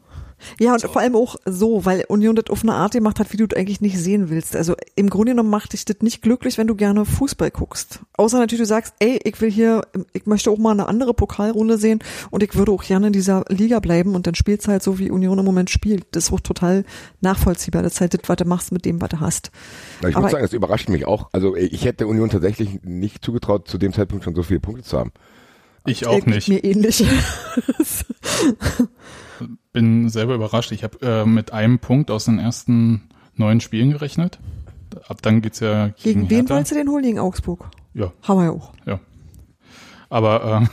Ja, 0.59 0.73
und 0.73 0.81
vor 0.81 1.01
allem 1.01 1.15
auch 1.15 1.35
so, 1.45 1.85
weil 1.85 2.05
Union 2.07 2.35
das 2.35 2.49
auf 2.49 2.63
eine 2.63 2.73
Art 2.73 2.93
gemacht 2.93 3.19
hat, 3.19 3.33
wie 3.33 3.37
du 3.37 3.45
es 3.49 3.55
eigentlich 3.57 3.81
nicht 3.81 3.97
sehen 3.97 4.29
willst. 4.29 4.55
Also 4.55 4.75
im 4.95 5.09
Grunde 5.09 5.31
genommen 5.31 5.49
macht 5.49 5.73
dich 5.73 5.85
das 5.85 5.97
nicht 6.01 6.21
glücklich, 6.21 6.57
wenn 6.57 6.67
du 6.67 6.75
gerne 6.75 7.05
Fußball 7.05 7.51
guckst. 7.51 8.01
Außer 8.17 8.37
natürlich, 8.37 8.61
du 8.61 8.65
sagst, 8.67 8.93
ey, 8.99 9.19
ich 9.23 9.39
will 9.41 9.51
hier, 9.51 9.81
ich 10.13 10.25
möchte 10.25 10.51
auch 10.51 10.57
mal 10.57 10.71
eine 10.71 10.87
andere 10.87 11.13
Pokalrunde 11.13 11.77
sehen 11.77 11.99
und 12.29 12.43
ich 12.43 12.55
würde 12.55 12.71
auch 12.71 12.83
gerne 12.83 13.07
in 13.07 13.13
dieser 13.13 13.45
Liga 13.49 13.79
bleiben 13.79 14.15
und 14.15 14.27
dann 14.27 14.35
spielst 14.35 14.67
halt 14.67 14.83
so, 14.83 14.99
wie 14.99 15.09
Union 15.11 15.39
im 15.39 15.45
Moment 15.45 15.69
spielt. 15.69 16.05
Das 16.11 16.25
ist 16.25 16.33
auch 16.33 16.39
total 16.39 16.85
nachvollziehbar. 17.21 17.83
Das 17.83 17.93
ist 17.95 18.01
halt 18.01 18.13
das, 18.13 18.21
was 18.27 18.35
du 18.37 18.45
machst 18.45 18.71
mit 18.71 18.85
dem, 18.85 19.01
was 19.01 19.09
du 19.09 19.19
hast. 19.19 19.51
Na, 20.01 20.09
ich 20.09 20.15
Aber- 20.15 20.23
muss 20.23 20.31
sagen, 20.31 20.43
das 20.43 20.53
überrascht 20.53 20.89
mich 20.89 21.05
auch. 21.05 21.29
Also 21.31 21.55
ich 21.55 21.85
hätte 21.85 22.07
Union 22.07 22.29
tatsächlich 22.29 22.83
nicht 22.83 23.23
zugetraut, 23.23 23.67
zu 23.67 23.77
dem 23.77 23.93
Zeitpunkt 23.93 24.23
schon 24.23 24.35
so 24.35 24.43
viele 24.43 24.59
Punkte 24.59 24.83
zu 24.83 24.97
haben. 24.97 25.11
Ich 25.87 26.05
auch 26.07 26.25
Äh, 26.25 26.29
nicht. 26.29 26.47
Mir 26.49 26.63
ähnlich. 26.63 27.03
bin 29.73 30.09
selber 30.09 30.35
überrascht. 30.35 30.71
Ich 30.71 30.83
habe 30.83 30.97
äh, 31.01 31.25
mit 31.25 31.53
einem 31.53 31.79
Punkt 31.79 32.11
aus 32.11 32.25
den 32.25 32.39
ersten 32.39 33.09
neun 33.35 33.59
Spielen 33.61 33.91
gerechnet. 33.91 34.39
Ab 35.07 35.21
dann 35.21 35.41
geht's 35.41 35.59
ja 35.59 35.87
gegen, 35.89 35.95
Gegen 35.97 36.29
wen 36.29 36.37
Hertha. 36.37 36.55
wolltest 36.55 36.71
du 36.71 36.75
den 36.75 36.89
holen? 36.89 37.03
Gegen 37.03 37.19
Augsburg. 37.19 37.69
Ja, 37.93 38.11
Haben 38.23 38.39
wir 38.39 38.45
ja 38.45 38.51
auch. 38.51 38.73
ja. 38.85 38.99
Aber 40.09 40.61
äh, 40.63 40.67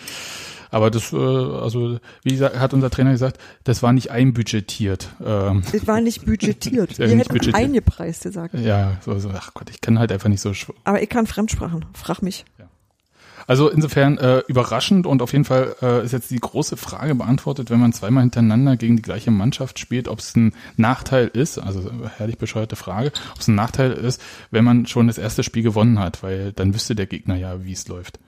aber 0.70 0.90
das, 0.90 1.12
äh, 1.12 1.16
also 1.16 1.98
wie 2.24 2.30
gesagt, 2.30 2.58
hat 2.58 2.72
unser 2.74 2.90
Trainer 2.90 3.12
gesagt, 3.12 3.38
das 3.64 3.82
war 3.82 3.92
nicht 3.92 4.10
einbudgetiert. 4.10 5.10
Ähm, 5.24 5.62
Das 5.70 5.86
war 5.86 6.00
nicht 6.00 6.24
budgetiert. 6.24 6.98
Ihr 6.98 7.06
nicht 7.08 7.16
hättet 7.18 7.28
budgetiert. 7.28 7.54
eingepreist 7.54 8.22
gesagt. 8.22 8.54
ja, 8.54 8.96
so, 9.04 9.18
so, 9.18 9.30
ach 9.34 9.52
Gott, 9.54 9.70
ich 9.70 9.80
kann 9.80 9.98
halt 9.98 10.10
einfach 10.10 10.28
nicht 10.30 10.40
so. 10.40 10.52
Aber 10.84 11.02
ich 11.02 11.08
kann 11.10 11.26
Fremdsprachen. 11.26 11.84
Frag 11.92 12.22
mich. 12.22 12.44
Also 13.46 13.68
insofern 13.68 14.18
äh, 14.18 14.42
überraschend 14.46 15.06
und 15.06 15.22
auf 15.22 15.32
jeden 15.32 15.44
Fall 15.44 15.74
äh, 15.82 16.04
ist 16.04 16.12
jetzt 16.12 16.30
die 16.30 16.38
große 16.38 16.76
Frage 16.76 17.14
beantwortet, 17.14 17.70
wenn 17.70 17.80
man 17.80 17.92
zweimal 17.92 18.22
hintereinander 18.22 18.76
gegen 18.76 18.96
die 18.96 19.02
gleiche 19.02 19.30
Mannschaft 19.30 19.78
spielt, 19.78 20.08
ob 20.08 20.20
es 20.20 20.36
ein 20.36 20.54
Nachteil 20.76 21.28
ist, 21.28 21.58
also 21.58 21.80
äh, 21.80 22.08
herrlich 22.16 22.38
bescheuerte 22.38 22.76
Frage, 22.76 23.12
ob 23.32 23.40
es 23.40 23.48
ein 23.48 23.54
Nachteil 23.54 23.92
ist, 23.92 24.20
wenn 24.50 24.64
man 24.64 24.86
schon 24.86 25.06
das 25.06 25.18
erste 25.18 25.42
Spiel 25.42 25.62
gewonnen 25.62 25.98
hat, 25.98 26.22
weil 26.22 26.52
dann 26.52 26.74
wüsste 26.74 26.94
der 26.94 27.06
Gegner 27.06 27.36
ja, 27.36 27.64
wie 27.64 27.72
es 27.72 27.88
läuft. 27.88 28.18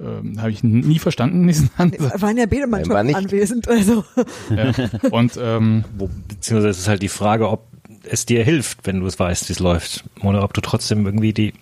Ähm, 0.00 0.40
Habe 0.40 0.50
ich 0.50 0.62
nie 0.64 0.98
verstanden, 0.98 1.46
diesen 1.46 1.70
Ansatz. 1.76 2.20
Waren 2.20 2.36
ja 2.36 2.46
beide 2.46 2.66
Mannschaften 2.66 3.06
nicht. 3.06 3.16
anwesend. 3.16 3.68
Also 3.68 4.04
ja. 4.50 4.72
Und 5.10 5.38
ähm, 5.40 5.84
Wo, 5.96 6.10
beziehungsweise 6.28 6.68
es 6.68 6.78
ist 6.78 6.88
halt 6.88 7.02
die 7.02 7.08
Frage, 7.08 7.48
ob 7.48 7.68
es 8.04 8.26
dir 8.26 8.44
hilft, 8.44 8.86
wenn 8.86 9.00
du 9.00 9.06
es 9.06 9.18
weißt, 9.18 9.48
wie 9.48 9.52
es 9.52 9.60
läuft. 9.60 10.04
Oder 10.22 10.42
ob 10.42 10.52
du 10.52 10.60
trotzdem 10.60 11.06
irgendwie 11.06 11.32
die 11.32 11.54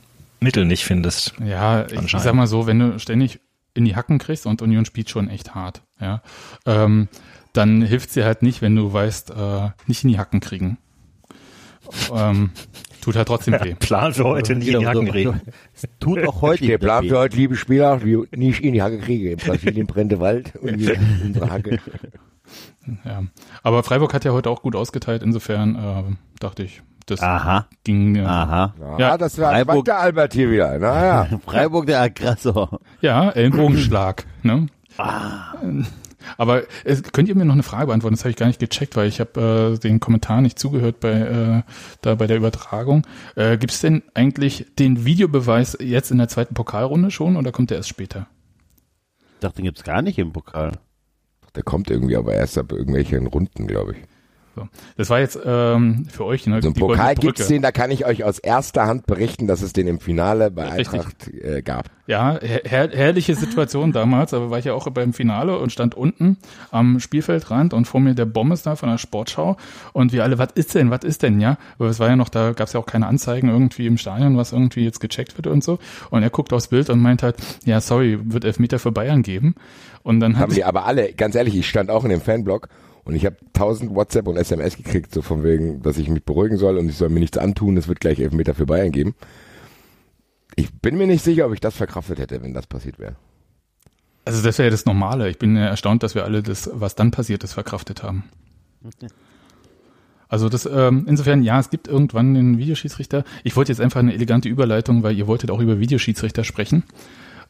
Mittel 0.43 0.65
nicht 0.65 0.85
findest. 0.85 1.35
Ja, 1.45 1.87
ich, 1.87 2.11
sag 2.11 2.35
mal 2.35 2.47
so, 2.47 2.67
wenn 2.67 2.79
du 2.79 2.99
ständig 2.99 3.41
in 3.75 3.85
die 3.85 3.97
Hacken 3.97 4.19
kriegst 4.19 4.47
und 4.47 4.63
Union 4.63 4.85
spielt 4.85 5.09
schon 5.09 5.29
echt 5.29 5.55
hart, 5.55 5.83
ja, 6.01 6.23
ähm, 6.67 7.09
dann 7.53 7.83
hilft 7.83 8.15
dir 8.15 8.25
halt 8.25 8.43
nicht, 8.43 8.63
wenn 8.63 8.77
du 8.77 8.93
weißt, 8.93 9.31
äh, 9.31 9.71
nicht 9.87 10.05
in 10.05 10.11
die 10.11 10.19
Hacken 10.19 10.41
kriegen. 10.41 10.79
Ähm, 12.15 12.51
tut 13.01 13.17
halt 13.17 13.29
trotzdem 13.29 13.55
weh. 13.63 13.75
Plan 13.75 14.15
für 14.15 14.25
heute 14.25 14.55
nicht 14.55 14.69
in 14.69 14.81
die 14.81 14.87
Hacken 14.87 15.09
kriegen. 15.09 15.41
Tut 16.01 16.27
auch 16.27 16.41
heute 16.41 16.67
Der 16.67 16.79
Plan 16.79 17.07
für 17.07 17.19
heute, 17.19 17.37
liebe 17.37 17.57
Spieler, 17.57 18.05
wie 18.05 18.25
nicht 18.35 18.61
in 18.63 18.73
die 18.73 18.83
Hacke 18.83 18.99
kriege. 18.99 19.33
In 19.33 19.39
Brasilien 19.39 19.87
brennt 19.89 20.13
der 20.13 20.21
Wald 20.21 20.55
und 20.57 20.79
wir 20.79 20.95
in 20.95 21.23
unsere 21.27 21.51
Hacke. 21.51 21.79
Ja. 23.05 23.23
Aber 23.63 23.85
Freiburg 23.85 24.13
hat 24.13 24.25
ja 24.25 24.33
heute 24.33 24.51
auch 24.51 24.61
gut 24.61 24.75
ausgeteilt, 24.75 25.23
insofern 25.23 25.77
äh, 25.77 26.03
dachte 26.41 26.65
ich, 26.65 26.83
das 27.07 27.21
Aha, 27.21 27.67
ging. 27.85 28.17
Äh, 28.17 28.21
aha. 28.25 28.75
Ja, 28.81 28.99
Ja, 28.99 29.19
das 29.19 29.39
war 29.39 29.51
Freiburg- 29.53 29.85
der 29.85 29.99
Albert 29.99 30.33
hier 30.35 30.51
wieder. 30.51 30.79
Naja. 30.79 31.29
Freiburg 31.47 31.87
der 31.87 32.01
Aggressor. 32.03 32.81
Ja, 33.01 33.31
Ellenbogenschlag. 33.31 34.25
ne? 34.43 34.67
Ah. 34.99 35.55
Aber 36.39 36.63
es, 36.85 37.03
könnt 37.03 37.29
ihr 37.29 37.35
mir 37.35 37.45
noch 37.45 37.55
eine 37.55 37.63
Frage 37.65 37.87
beantworten? 37.87 38.15
Das 38.15 38.23
habe 38.23 38.31
ich 38.31 38.37
gar 38.37 38.47
nicht 38.47 38.61
gecheckt, 38.61 38.95
weil 38.97 39.09
ich 39.09 39.19
habe 39.21 39.75
äh, 39.75 39.79
den 39.79 39.99
Kommentar 39.99 40.41
nicht 40.41 40.59
zugehört 40.59 41.01
bei 41.01 41.11
äh, 41.11 41.63
da 42.01 42.15
bei 42.15 42.27
der 42.29 42.37
Übertragung. 42.37 43.05
Äh, 43.35 43.59
Gibt 43.59 43.73
es 43.73 43.81
denn 43.81 44.03
eigentlich 44.15 44.67
den 44.79 45.05
Videobeweis 45.05 45.77
jetzt 45.81 46.11
in 46.13 46.19
der 46.19 46.29
zweiten 46.29 46.55
Pokalrunde 46.55 47.11
schon 47.11 47.37
oder 47.37 47.51
kommt 47.51 47.71
der 47.71 47.79
erst 47.79 47.89
später? 47.89 48.27
Ich 49.35 49.41
dachte, 49.41 49.57
den 49.57 49.65
gibt's 49.65 49.83
gar 49.83 50.03
nicht 50.03 50.19
im 50.19 50.33
Pokal. 50.33 50.73
Der 51.57 51.65
kommt 51.65 51.91
irgendwie 51.91 52.17
aber 52.17 52.35
erst 52.35 52.57
ab 52.57 52.71
irgendwelchen 52.71 53.27
Runden, 53.27 53.67
glaube 53.67 53.93
ich. 53.93 53.99
So. 54.55 54.69
Das 54.97 55.09
war 55.09 55.21
jetzt 55.21 55.39
ähm, 55.45 56.07
für 56.11 56.25
euch 56.27 56.47
ne, 56.47 56.61
So 56.61 56.69
einen 56.69 56.75
Pokal 56.75 57.15
gibt's 57.15 57.41
Brücke. 57.41 57.55
den, 57.55 57.63
da 57.63 57.73
kann 57.73 57.91
ich 57.91 58.05
euch 58.05 58.23
aus 58.25 58.39
erster 58.39 58.87
Hand 58.87 59.07
berichten, 59.07 59.47
dass 59.47 59.63
es 59.63 59.73
den 59.73 59.87
im 59.87 59.99
Finale 59.99 60.51
bei. 60.51 60.71
Eintracht 60.71 61.29
äh, 61.29 61.63
gab. 61.63 61.91
Ja, 62.07 62.39
her 62.41 62.63
her 62.65 62.91
herrliche 62.93 63.35
Situation 63.35 63.93
damals, 63.93 64.35
aber 64.35 64.51
war 64.51 64.59
ich 64.59 64.67
ja 64.67 64.75
auch 64.75 64.91
beim 64.91 65.13
Finale 65.13 65.59
und 65.59 65.73
stand 65.73 65.95
unten 65.95 66.37
am 66.71 67.01
Spielfeldrand 67.01 67.73
und 67.73 67.87
vor 67.87 68.01
mir 68.01 68.15
der 68.15 68.27
Bommes 68.27 68.63
da 68.63 68.77
von 68.77 68.91
der 68.91 68.99
Sportschau 68.99 69.57
und 69.93 70.13
wir 70.13 70.25
alle, 70.25 70.37
was 70.37 70.49
ist 70.55 70.75
denn, 70.75 70.91
was 70.91 71.05
ist 71.05 71.23
denn, 71.23 71.41
ja? 71.41 71.57
Aber 71.79 71.89
es 71.89 72.01
war 72.01 72.09
ja 72.09 72.17
noch, 72.17 72.29
da 72.29 72.53
gab 72.53 72.67
es 72.67 72.75
ja 72.75 72.81
auch 72.81 72.87
keine 72.87 73.07
Anzeigen 73.07 73.49
irgendwie 73.49 73.87
im 73.87 73.97
Stadion, 73.97 74.37
was 74.37 74.53
irgendwie 74.53 74.85
jetzt 74.85 75.01
gecheckt 75.01 75.39
wird 75.39 75.47
und 75.47 75.65
so. 75.65 75.79
Und 76.11 76.23
er 76.23 76.31
guckt 76.31 76.53
aufs 76.53 76.69
Bild 76.69 76.91
und 76.91 77.01
meint 77.01 77.23
halt, 77.23 77.37
ja, 77.65 77.81
sorry, 77.81 78.19
wird 78.23 78.45
Elfmeter 78.45 78.79
für 78.79 78.93
Bayern 78.93 79.23
geben. 79.23 79.55
Und 80.03 80.21
dann 80.21 80.39
Haben 80.39 80.53
die 80.53 80.65
aber 80.65 80.85
alle, 80.85 81.13
ganz 81.13 81.35
ehrlich, 81.37 81.55
ich 81.55 81.69
stand 81.69 81.89
auch 81.91 82.05
in 82.05 82.11
dem 82.11 82.21
Fanblog 82.21 82.69
und 83.05 83.15
ich 83.15 83.27
habe 83.27 83.37
tausend 83.53 83.95
WhatsApp 83.95 84.29
und 84.29 84.37
SMS 84.37 84.77
gekriegt, 84.77 85.13
so 85.13 85.23
von 85.23 85.43
wegen, 85.43 85.83
dass 85.83 85.99
ich 85.99 86.09
mich 86.09 86.25
beruhigen 86.25 86.57
soll 86.57 86.79
und 86.79 86.89
ich 86.89 86.97
soll 86.97 87.09
mir 87.09 87.21
nichts 87.21 87.39
antun, 87.39 87.77
es 87.77 87.89
wird 87.89 88.01
gleich 88.01 88.21
Elfmeter 88.21 88.55
für 88.55 88.67
Bayern 88.67 88.93
geben. 88.93 89.15
Ich 90.55 90.73
bin 90.81 90.97
mir 90.97 91.07
nicht 91.07 91.25
sicher, 91.25 91.47
ob 91.47 91.55
ich 91.55 91.61
das 91.61 91.77
verkraftet 91.77 92.19
hätte, 92.19 92.43
wenn 92.43 92.55
das 92.55 92.67
passiert 92.67 92.99
wäre. 92.99 93.17
Also 94.25 94.43
das 94.43 94.59
wäre 94.59 94.67
ja 94.67 94.71
das 94.71 94.87
Normale. 94.87 95.29
Ich 95.29 95.39
bin 95.39 95.57
ja 95.57 95.67
erstaunt, 95.67 96.03
dass 96.03 96.15
wir 96.15 96.25
alle 96.25 96.43
das, 96.43 96.71
was 96.73 96.95
dann 96.95 97.11
passiert 97.11 97.43
ist, 97.43 97.55
verkraftet 97.55 98.03
haben. 98.03 98.25
Also 100.29 100.49
das, 100.49 100.65
ähm, 100.65 101.05
insofern, 101.07 101.43
ja, 101.43 101.61
es 101.61 101.69
gibt 101.69 101.89
irgendwann 101.89 102.33
den 102.33 102.57
Videoschiedsrichter. 102.57 103.23
Ich 103.45 103.55
wollte 103.55 103.71
jetzt 103.71 103.83
einfach 103.83 104.01
eine 104.01 104.15
elegante 104.15 104.49
Überleitung, 104.49 105.03
weil 105.03 105.15
ihr 105.15 105.27
wolltet 105.27 105.51
auch 105.51 105.61
über 105.61 105.79
Videoschiedsrichter 105.79 106.43
sprechen. 106.43 106.85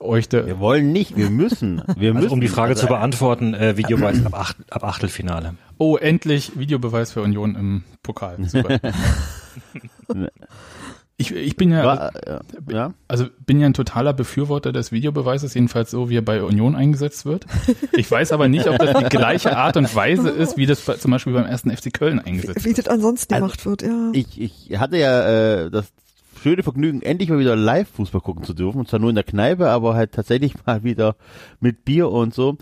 Euch 0.02 0.28
da, 0.28 0.46
Wir 0.46 0.58
wollen 0.58 0.92
nicht, 0.92 1.16
wir 1.16 1.30
müssen. 1.30 1.82
Wir 1.96 2.12
müssen. 2.12 2.24
Also 2.24 2.34
um 2.34 2.40
die 2.40 2.48
Frage 2.48 2.70
Also, 2.70 2.82
zu 2.82 2.86
beantworten, 2.88 3.54
äh, 3.54 3.76
Videobeweis 3.76 4.24
ab, 4.26 4.34
Acht, 4.38 4.56
ab 4.70 4.84
Achtelfinale. 4.84 5.54
oh, 5.78 5.96
endlich 5.96 6.58
Videobeweis 6.58 7.12
für 7.12 7.22
Union 7.22 7.54
im 7.56 7.82
Pokal. 8.02 8.36
Super. 8.44 8.78
ich, 11.16 11.30
ich 11.34 11.56
bin 11.56 11.70
ja, 11.70 11.84
War, 11.84 12.16
äh, 12.26 12.40
ja. 12.70 12.94
also 13.06 13.26
bin 13.46 13.60
ja 13.60 13.66
ein 13.66 13.74
totaler 13.74 14.12
Befürworter 14.12 14.72
des 14.72 14.90
Videobeweises, 14.92 15.54
jedenfalls 15.54 15.90
so, 15.90 16.08
wie 16.10 16.16
er 16.16 16.22
bei 16.22 16.42
Union 16.42 16.74
eingesetzt 16.74 17.24
wird. 17.26 17.46
Ich 17.96 18.10
weiß 18.10 18.32
aber 18.32 18.48
nicht, 18.48 18.66
ob 18.68 18.78
das 18.78 18.96
die 18.98 19.04
gleiche 19.04 19.56
Art 19.56 19.76
und 19.76 19.94
Weise 19.94 20.30
ist, 20.30 20.56
wie 20.56 20.66
das 20.66 20.84
zum 20.84 21.10
Beispiel 21.10 21.32
beim 21.32 21.46
ersten 21.46 21.70
FC 21.74 21.92
Köln 21.92 22.18
eingesetzt 22.18 22.64
Wie 22.64 22.70
wird. 22.70 22.78
das 22.78 22.88
ansonsten 22.88 23.34
Also, 23.34 23.46
gemacht 23.46 23.66
wird, 23.66 23.82
ja. 23.82 24.10
Ich, 24.12 24.40
ich 24.40 24.78
hatte 24.78 24.96
ja 24.98 25.64
äh, 25.66 25.70
das 25.70 25.92
schöne 26.42 26.62
Vergnügen, 26.62 27.02
endlich 27.02 27.28
mal 27.30 27.38
wieder 27.38 27.56
Live-Fußball 27.56 28.20
gucken 28.20 28.44
zu 28.44 28.54
dürfen. 28.54 28.80
Und 28.80 28.88
zwar 28.88 28.98
nur 29.00 29.10
in 29.10 29.14
der 29.14 29.24
Kneipe, 29.24 29.68
aber 29.70 29.94
halt 29.94 30.12
tatsächlich 30.12 30.54
mal 30.66 30.82
wieder 30.82 31.16
mit 31.60 31.84
Bier 31.84 32.10
und 32.10 32.34
so. 32.34 32.56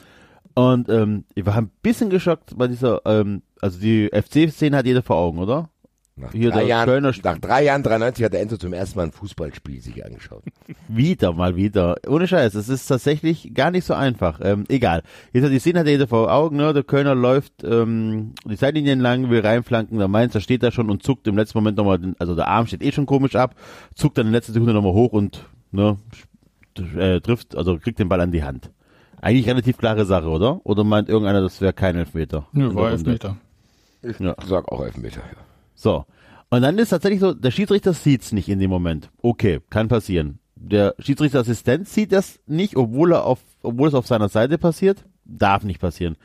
Und 0.54 0.88
ähm, 0.88 1.24
ich 1.34 1.46
war 1.46 1.56
ein 1.56 1.70
bisschen 1.82 2.10
geschockt 2.10 2.56
bei 2.56 2.68
dieser, 2.68 3.00
ähm, 3.06 3.42
also 3.60 3.80
die 3.80 4.10
FC-Szene 4.12 4.76
hat 4.76 4.86
jeder 4.86 5.02
vor 5.02 5.16
Augen, 5.16 5.38
oder? 5.38 5.70
Nach 6.20 6.32
Hier 6.32 6.50
drei, 6.50 6.64
Jahren, 6.64 6.86
Kölner 6.86 7.12
nach 7.24 7.38
drei 7.38 7.64
Jahren 7.64 7.82
93 7.82 8.24
hat 8.24 8.32
der 8.32 8.40
Enzo 8.42 8.56
zum 8.56 8.72
ersten 8.72 8.98
Mal 8.98 9.06
ein 9.06 9.12
Fußballspiel 9.12 9.80
sich 9.80 10.04
angeschaut. 10.04 10.42
Wieder, 10.88 11.32
mal 11.32 11.56
wieder. 11.56 11.96
Ohne 12.06 12.28
Scheiß, 12.28 12.54
es 12.54 12.68
ist 12.68 12.86
tatsächlich 12.86 13.54
gar 13.54 13.70
nicht 13.70 13.84
so 13.84 13.94
einfach. 13.94 14.40
Ähm, 14.42 14.64
egal. 14.68 15.02
Jetzt 15.32 15.44
hat 15.44 15.52
die 15.52 15.58
Szene 15.58 15.80
hat 15.80 15.86
jeder 15.86 16.06
vor 16.06 16.32
Augen, 16.32 16.56
ne? 16.56 16.72
Der 16.72 16.82
Kölner 16.82 17.14
läuft 17.14 17.64
ähm, 17.64 18.32
die 18.44 18.56
Seitenlinien 18.56 19.00
lang, 19.00 19.30
will 19.30 19.40
reinflanken, 19.40 19.98
der 19.98 20.08
Mainzer 20.08 20.40
steht 20.40 20.62
da 20.62 20.70
schon 20.70 20.90
und 20.90 21.02
zuckt 21.02 21.26
im 21.26 21.36
letzten 21.36 21.58
Moment 21.58 21.76
nochmal, 21.76 21.98
den- 21.98 22.16
also 22.18 22.34
der 22.34 22.48
Arm 22.48 22.66
steht 22.66 22.82
eh 22.82 22.92
schon 22.92 23.06
komisch 23.06 23.36
ab, 23.36 23.54
zuckt 23.94 24.18
dann 24.18 24.26
in 24.26 24.32
letzter 24.32 24.52
Sekunde 24.52 24.74
nochmal 24.74 24.92
hoch 24.92 25.12
und 25.12 25.44
ne, 25.72 25.96
äh, 26.96 27.20
trifft, 27.20 27.56
also 27.56 27.78
kriegt 27.78 27.98
den 27.98 28.08
Ball 28.08 28.20
an 28.20 28.32
die 28.32 28.42
Hand. 28.44 28.70
Eigentlich 29.22 29.46
relativ 29.48 29.76
klare 29.76 30.04
Sache, 30.06 30.28
oder? 30.28 30.60
Oder 30.64 30.82
meint 30.84 31.08
irgendeiner, 31.08 31.40
das 31.42 31.60
wäre 31.60 31.72
kein 31.72 31.94
Elfmeter? 31.96 32.46
Nö, 32.52 32.74
war? 32.74 32.90
Elfmeter. 32.90 33.36
Ich 34.02 34.18
Ja. 34.18 34.34
sag 34.46 34.66
auch 34.72 34.82
Elfmeter. 34.82 35.20
Ja. 35.20 35.36
So. 35.80 36.04
Und 36.50 36.62
dann 36.62 36.78
ist 36.78 36.90
tatsächlich 36.90 37.20
so, 37.20 37.32
der 37.32 37.50
Schiedsrichter 37.50 37.94
sieht's 37.94 38.32
nicht 38.32 38.48
in 38.48 38.58
dem 38.58 38.70
Moment. 38.70 39.10
Okay, 39.22 39.60
kann 39.70 39.88
passieren. 39.88 40.40
Der 40.56 40.94
Schiedsrichterassistent 40.98 41.88
sieht 41.88 42.12
das 42.12 42.38
nicht, 42.46 42.76
obwohl 42.76 43.12
er 43.12 43.24
auf, 43.24 43.40
obwohl 43.62 43.88
es 43.88 43.94
auf 43.94 44.06
seiner 44.06 44.28
Seite 44.28 44.58
passiert. 44.58 45.04
Darf 45.24 45.64
nicht 45.64 45.80
passieren. 45.80 46.16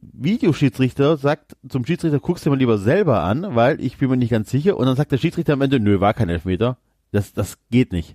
Videoschiedsrichter 0.00 1.16
sagt 1.16 1.56
zum 1.68 1.84
Schiedsrichter, 1.84 2.18
guckst 2.18 2.44
dir 2.44 2.50
mal 2.50 2.58
lieber 2.58 2.78
selber 2.78 3.22
an, 3.22 3.54
weil 3.54 3.80
ich 3.80 3.98
bin 3.98 4.10
mir 4.10 4.16
nicht 4.16 4.30
ganz 4.30 4.50
sicher. 4.50 4.76
Und 4.76 4.86
dann 4.86 4.96
sagt 4.96 5.12
der 5.12 5.18
Schiedsrichter 5.18 5.52
am 5.52 5.60
Ende, 5.60 5.78
nö, 5.78 6.00
war 6.00 6.14
kein 6.14 6.28
Elfmeter. 6.28 6.78
Das, 7.12 7.32
das 7.32 7.58
geht 7.70 7.92
nicht. 7.92 8.14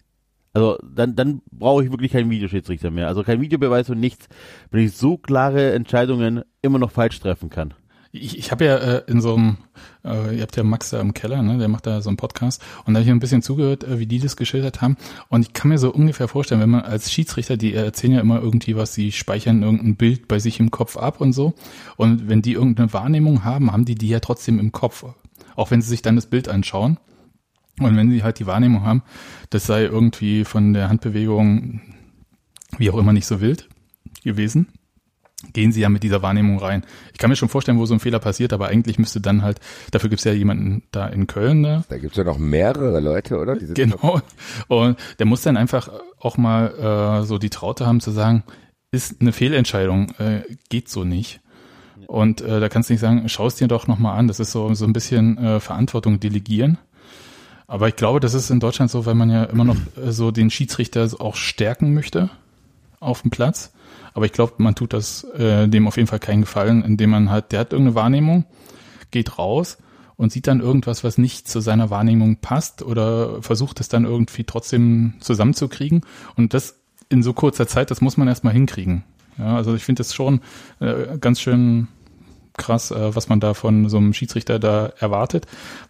Also 0.53 0.77
dann, 0.83 1.15
dann 1.15 1.41
brauche 1.51 1.83
ich 1.83 1.91
wirklich 1.91 2.11
keinen 2.11 2.29
Videoschiedsrichter 2.29 2.91
mehr. 2.91 3.07
Also 3.07 3.23
kein 3.23 3.39
Videobeweis 3.39 3.89
und 3.89 3.99
nichts, 3.99 4.27
wenn 4.71 4.83
ich 4.83 4.97
so 4.97 5.17
klare 5.17 5.73
Entscheidungen 5.73 6.43
immer 6.61 6.79
noch 6.79 6.91
falsch 6.91 7.19
treffen 7.19 7.49
kann. 7.49 7.73
Ich, 8.15 8.37
ich 8.37 8.51
habe 8.51 8.65
ja 8.65 8.77
äh, 8.77 9.03
in 9.07 9.19
so 9.19 9.35
einem, 9.35 9.57
äh, 10.03 10.35
ihr 10.35 10.41
habt 10.41 10.55
ja 10.55 10.63
Max 10.63 10.89
da 10.89 11.01
im 11.01 11.13
Keller, 11.13 11.41
ne, 11.41 11.57
der 11.57 11.67
macht 11.67 11.85
da 11.85 12.01
so 12.01 12.09
einen 12.09 12.17
Podcast. 12.17 12.61
Und 12.85 12.93
da 12.93 12.99
habe 12.99 13.05
ich 13.05 13.11
ein 13.11 13.19
bisschen 13.19 13.41
zugehört, 13.41 13.83
äh, 13.83 13.99
wie 13.99 14.05
die 14.05 14.19
das 14.19 14.37
geschildert 14.37 14.81
haben. 14.81 14.97
Und 15.29 15.41
ich 15.41 15.53
kann 15.53 15.69
mir 15.69 15.77
so 15.77 15.91
ungefähr 15.91 16.27
vorstellen, 16.27 16.61
wenn 16.61 16.69
man 16.69 16.81
als 16.81 17.11
Schiedsrichter, 17.11 17.57
die 17.57 17.73
erzählen 17.73 18.13
ja 18.13 18.21
immer 18.21 18.41
irgendwie 18.41 18.75
was, 18.75 18.93
sie 18.93 19.11
speichern 19.11 19.63
irgendein 19.63 19.95
Bild 19.95 20.27
bei 20.27 20.39
sich 20.39 20.59
im 20.59 20.71
Kopf 20.71 20.97
ab 20.97 21.19
und 21.19 21.33
so. 21.33 21.53
Und 21.97 22.29
wenn 22.29 22.41
die 22.41 22.53
irgendeine 22.53 22.93
Wahrnehmung 22.93 23.43
haben, 23.43 23.71
haben 23.71 23.85
die 23.85 23.95
die 23.95 24.09
ja 24.09 24.19
trotzdem 24.19 24.59
im 24.59 24.71
Kopf, 24.71 25.05
auch 25.55 25.71
wenn 25.71 25.81
sie 25.81 25.89
sich 25.89 26.01
dann 26.01 26.15
das 26.15 26.27
Bild 26.27 26.47
anschauen. 26.47 26.97
Und 27.79 27.97
wenn 27.97 28.09
sie 28.09 28.23
halt 28.23 28.39
die 28.39 28.47
Wahrnehmung 28.47 28.83
haben, 28.83 29.03
das 29.49 29.65
sei 29.65 29.83
irgendwie 29.83 30.45
von 30.45 30.73
der 30.73 30.87
Handbewegung 30.87 31.81
wie 32.77 32.89
auch 32.89 32.97
immer 32.97 33.13
nicht 33.13 33.25
so 33.25 33.41
wild 33.41 33.67
gewesen, 34.23 34.67
gehen 35.53 35.71
sie 35.71 35.81
ja 35.81 35.89
mit 35.89 36.03
dieser 36.03 36.21
Wahrnehmung 36.21 36.59
rein. 36.59 36.85
Ich 37.13 37.19
kann 37.19 37.29
mir 37.29 37.35
schon 37.35 37.49
vorstellen, 37.49 37.77
wo 37.77 37.85
so 37.85 37.93
ein 37.93 37.99
Fehler 37.99 38.19
passiert, 38.19 38.53
aber 38.53 38.67
eigentlich 38.67 38.97
müsste 38.99 39.21
dann 39.21 39.41
halt, 39.41 39.59
dafür 39.91 40.09
gibt's 40.09 40.23
ja 40.23 40.31
jemanden 40.31 40.83
da 40.91 41.07
in 41.07 41.27
Köln, 41.27 41.61
ne? 41.61 41.83
Da 41.89 41.97
gibt's 41.97 42.17
ja 42.17 42.23
noch 42.23 42.37
mehrere 42.37 42.99
Leute, 42.99 43.37
oder? 43.37 43.55
Genau. 43.55 44.21
Und 44.67 44.97
der 45.19 45.25
muss 45.25 45.41
dann 45.41 45.57
einfach 45.57 45.89
auch 46.19 46.37
mal 46.37 47.21
äh, 47.21 47.25
so 47.25 47.37
die 47.37 47.49
Traute 47.49 47.85
haben 47.85 47.99
zu 47.99 48.11
sagen, 48.11 48.43
ist 48.91 49.21
eine 49.21 49.33
Fehlentscheidung, 49.33 50.11
äh, 50.19 50.41
geht 50.69 50.89
so 50.89 51.03
nicht. 51.03 51.41
Und 52.07 52.41
äh, 52.41 52.59
da 52.59 52.69
kannst 52.69 52.89
du 52.89 52.93
nicht 52.93 53.01
sagen, 53.01 53.27
schau 53.27 53.47
es 53.47 53.55
dir 53.55 53.67
doch 53.67 53.87
nochmal 53.87 54.17
an. 54.17 54.27
Das 54.27 54.39
ist 54.39 54.51
so, 54.51 54.73
so 54.73 54.85
ein 54.85 54.93
bisschen 54.93 55.37
äh, 55.37 55.59
Verantwortung 55.59 56.19
delegieren. 56.19 56.77
Aber 57.67 57.87
ich 57.87 57.95
glaube, 57.95 58.19
das 58.19 58.33
ist 58.33 58.51
in 58.51 58.59
Deutschland 58.59 58.91
so, 58.91 59.05
weil 59.05 59.15
man 59.15 59.29
ja 59.29 59.45
immer 59.45 59.63
noch 59.63 59.77
äh, 59.97 60.11
so 60.11 60.31
den 60.31 60.49
Schiedsrichter 60.49 61.09
auch 61.19 61.35
stärken 61.35 61.93
möchte 61.93 62.29
auf 62.99 63.21
dem 63.23 63.31
Platz. 63.31 63.73
Aber 64.15 64.25
ich 64.25 64.31
glaube, 64.31 64.53
man 64.57 64.75
tut 64.75 64.93
das 64.93 65.25
äh, 65.35 65.67
dem 65.67 65.87
auf 65.87 65.97
jeden 65.97 66.07
Fall 66.07 66.19
keinen 66.19 66.41
Gefallen, 66.41 66.83
indem 66.83 67.11
man 67.11 67.29
halt, 67.29 67.51
der 67.51 67.59
hat 67.59 67.73
irgendeine 67.73 67.95
Wahrnehmung, 67.95 68.45
geht 69.11 69.37
raus 69.37 69.77
und 70.15 70.31
sieht 70.31 70.47
dann 70.47 70.61
irgendwas, 70.61 71.03
was 71.03 71.17
nicht 71.17 71.49
zu 71.49 71.59
seiner 71.59 71.89
Wahrnehmung 71.89 72.37
passt 72.37 72.81
oder 72.81 73.43
versucht 73.43 73.81
es 73.81 73.89
dann 73.89 74.05
irgendwie 74.05 74.45
trotzdem 74.45 75.15
zusammenzukriegen. 75.19 76.01
Und 76.37 76.53
das 76.53 76.79
in 77.09 77.23
so 77.23 77.33
kurzer 77.33 77.67
Zeit, 77.67 77.91
das 77.91 77.99
muss 77.99 78.15
man 78.15 78.29
erstmal 78.29 78.53
hinkriegen. 78.53 79.03
Ja, 79.37 79.57
also 79.57 79.75
ich 79.75 79.83
finde 79.83 79.99
das 79.99 80.15
schon 80.15 80.39
äh, 80.79 81.17
ganz 81.19 81.41
schön 81.41 81.89
krass, 82.57 82.91
äh, 82.91 83.15
was 83.15 83.29
man 83.29 83.39
da 83.39 83.53
von 83.53 83.89
so 83.89 83.97
einem 83.97 84.13
Schiedsrichter 84.13 84.59
da 84.59 84.87
erwartet. 84.99 85.45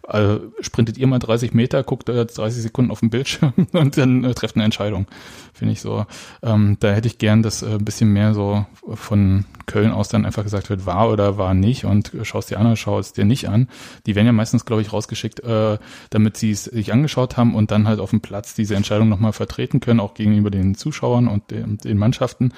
Äh, 0.08 0.36
sprintet 0.60 0.98
ihr 0.98 1.06
mal 1.06 1.18
30 1.18 1.54
Meter, 1.54 1.82
guckt 1.82 2.08
äh, 2.08 2.26
30 2.26 2.62
Sekunden 2.62 2.90
auf 2.90 3.00
den 3.00 3.10
Bildschirm 3.10 3.52
und 3.72 3.96
dann 3.96 4.24
äh, 4.24 4.34
trefft 4.34 4.56
eine 4.56 4.64
Entscheidung. 4.64 5.06
Finde 5.52 5.72
ich 5.72 5.80
so. 5.80 6.06
Ähm, 6.42 6.76
da 6.80 6.92
hätte 6.92 7.08
ich 7.08 7.18
gern, 7.18 7.42
dass 7.42 7.62
äh, 7.62 7.66
ein 7.66 7.84
bisschen 7.84 8.12
mehr 8.12 8.34
so 8.34 8.66
von 8.94 9.44
Köln 9.66 9.90
aus 9.90 10.08
dann 10.08 10.24
einfach 10.24 10.44
gesagt 10.44 10.70
wird, 10.70 10.86
war 10.86 11.10
oder 11.10 11.38
war 11.38 11.54
nicht 11.54 11.84
und 11.84 12.14
äh, 12.14 12.24
schaust 12.24 12.50
dir 12.50 12.58
an 12.58 12.66
oder 12.66 12.76
schau 12.76 12.98
es 12.98 13.12
dir 13.12 13.24
nicht 13.24 13.48
an. 13.48 13.68
Die 14.06 14.14
werden 14.14 14.26
ja 14.26 14.32
meistens, 14.32 14.64
glaube 14.64 14.82
ich, 14.82 14.92
rausgeschickt, 14.92 15.40
äh, 15.40 15.78
damit 16.10 16.36
sie 16.36 16.50
es 16.50 16.64
sich 16.64 16.92
angeschaut 16.92 17.36
haben 17.36 17.54
und 17.54 17.70
dann 17.70 17.88
halt 17.88 18.00
auf 18.00 18.10
dem 18.10 18.20
Platz 18.20 18.54
diese 18.54 18.76
Entscheidung 18.76 19.08
nochmal 19.08 19.32
vertreten 19.32 19.80
können, 19.80 20.00
auch 20.00 20.14
gegenüber 20.14 20.50
den 20.50 20.74
Zuschauern 20.74 21.28
und 21.28 21.50
den, 21.50 21.78
den 21.78 21.98
Mannschaften, 21.98 22.52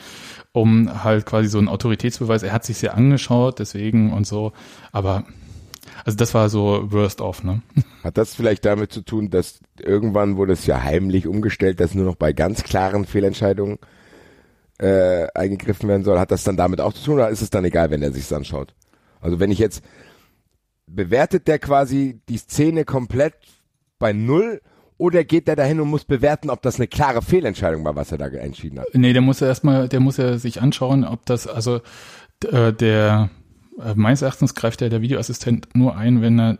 um 0.53 1.05
halt 1.05 1.27
quasi 1.27 1.49
so 1.49 1.59
einen 1.59 1.69
Autoritätsbeweis, 1.69 2.43
er 2.43 2.53
hat 2.53 2.65
sich 2.65 2.81
ja 2.83 2.93
angeschaut, 2.93 3.59
deswegen 3.59 4.13
und 4.13 4.27
so, 4.27 4.53
aber 4.93 5.25
also 6.05 6.17
das 6.17 6.35
war 6.35 6.49
so 6.49 6.91
worst 6.91 7.21
off, 7.21 7.43
ne? 7.43 7.63
Hat 8.05 8.17
das 8.19 8.35
vielleicht 8.35 8.65
damit 8.65 8.93
zu 8.93 9.03
tun, 9.03 9.31
dass 9.31 9.61
irgendwann 9.79 10.37
wurde 10.37 10.53
es 10.53 10.67
ja 10.67 10.83
heimlich 10.83 11.27
umgestellt, 11.27 11.81
dass 11.81 11.95
nur 11.95 12.05
noch 12.05 12.15
bei 12.15 12.33
ganz 12.33 12.63
klaren 12.63 13.05
Fehlentscheidungen 13.05 13.79
äh, 14.79 15.27
eingegriffen 15.35 15.89
werden 15.89 16.05
soll? 16.05 16.19
Hat 16.19 16.31
das 16.31 16.45
dann 16.45 16.57
damit 16.57 16.81
auch 16.81 16.93
zu 16.93 17.05
tun 17.05 17.15
oder 17.15 17.29
ist 17.29 17.43
es 17.43 17.51
dann 17.51 17.65
egal, 17.65 17.91
wenn 17.91 18.03
er 18.03 18.13
sich's 18.13 18.33
anschaut? 18.33 18.75
Also 19.21 19.41
wenn 19.41 19.51
ich 19.51 19.59
jetzt 19.59 19.83
bewertet 20.87 21.49
der 21.49 21.59
quasi 21.59 22.21
die 22.29 22.39
Szene 22.39 22.85
komplett 22.85 23.35
bei 23.99 24.13
null 24.13 24.61
oder 24.99 25.25
geht 25.25 25.49
der 25.49 25.57
dahin 25.57 25.81
und 25.81 25.89
muss 25.89 26.05
bewerten, 26.05 26.51
ob 26.51 26.61
das 26.63 26.77
eine 26.77 26.89
klare 26.89 27.23
Fehlentscheidung 27.23 27.85
war, 27.85 27.97
was 27.97 28.13
er 28.13 28.19
da 28.19 28.27
entschieden 28.27 28.81
hat? 28.81 28.89
Nee, 28.93 29.13
der 29.13 29.23
muss 29.23 29.41
ja 29.41 29.47
erstmal, 29.47 29.89
der 29.89 30.01
muss 30.01 30.17
ja 30.17 30.37
sich 30.39 30.61
anschauen, 30.61 31.05
ob 31.05 31.25
das, 31.25 31.47
also 31.47 31.81
äh, 32.45 32.73
der 32.73 33.31
äh, 33.81 33.95
meines 33.95 34.23
Erachtens 34.23 34.55
greift 34.55 34.81
ja 34.81 34.89
der 34.89 35.01
Videoassistent 35.01 35.69
nur 35.75 35.97
ein, 35.97 36.21
wenn 36.21 36.39
er 36.39 36.59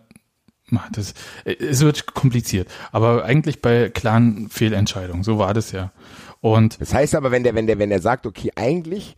das, 0.93 1.15
äh, 1.45 1.55
es 1.55 1.81
wird 1.81 2.15
kompliziert, 2.15 2.69
aber 2.93 3.25
eigentlich 3.25 3.61
bei 3.61 3.89
klaren 3.89 4.49
Fehlentscheidungen, 4.49 5.25
so 5.25 5.39
war 5.39 5.53
das 5.53 5.73
ja. 5.73 5.93
Und 6.41 6.81
Das 6.81 6.95
heißt 6.95 7.17
aber, 7.17 7.33
wenn 7.33 7.43
der, 7.43 7.57
wenn 7.57 7.67
der, 7.67 7.81
wenn 7.81 7.91
er 7.91 8.01
sagt, 8.01 8.25
okay, 8.25 8.53
eigentlich 8.55 9.17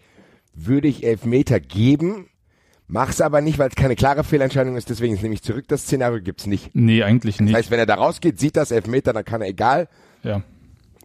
würde 0.55 0.89
ich 0.89 1.05
Elfmeter 1.05 1.61
geben, 1.61 2.29
mach's 2.91 3.21
aber 3.21 3.41
nicht, 3.41 3.59
weil 3.59 3.69
es 3.69 3.75
keine 3.75 3.97
klare 3.97 4.25
Fehlentscheidung 4.25 4.77
ist, 4.77 4.91
deswegen 4.91 5.15
nehme 5.21 5.35
ich 5.35 5.43
zurück, 5.43 5.65
das 5.69 5.83
Szenario 5.83 6.21
gibt's 6.23 6.47
nicht. 6.47 6.71
nee, 6.75 7.03
eigentlich 7.03 7.37
Das 7.39 7.45
nicht. 7.47 7.55
heißt, 7.55 7.71
wenn 7.71 7.79
er 7.79 7.87
da 7.87 7.95
rausgeht, 7.95 8.39
sieht 8.39 8.57
das 8.57 8.71
Elfmeter, 8.71 9.13
dann 9.13 9.25
kann 9.25 9.41
er 9.43 9.49
egal, 9.49 9.89
ja. 10.23 10.43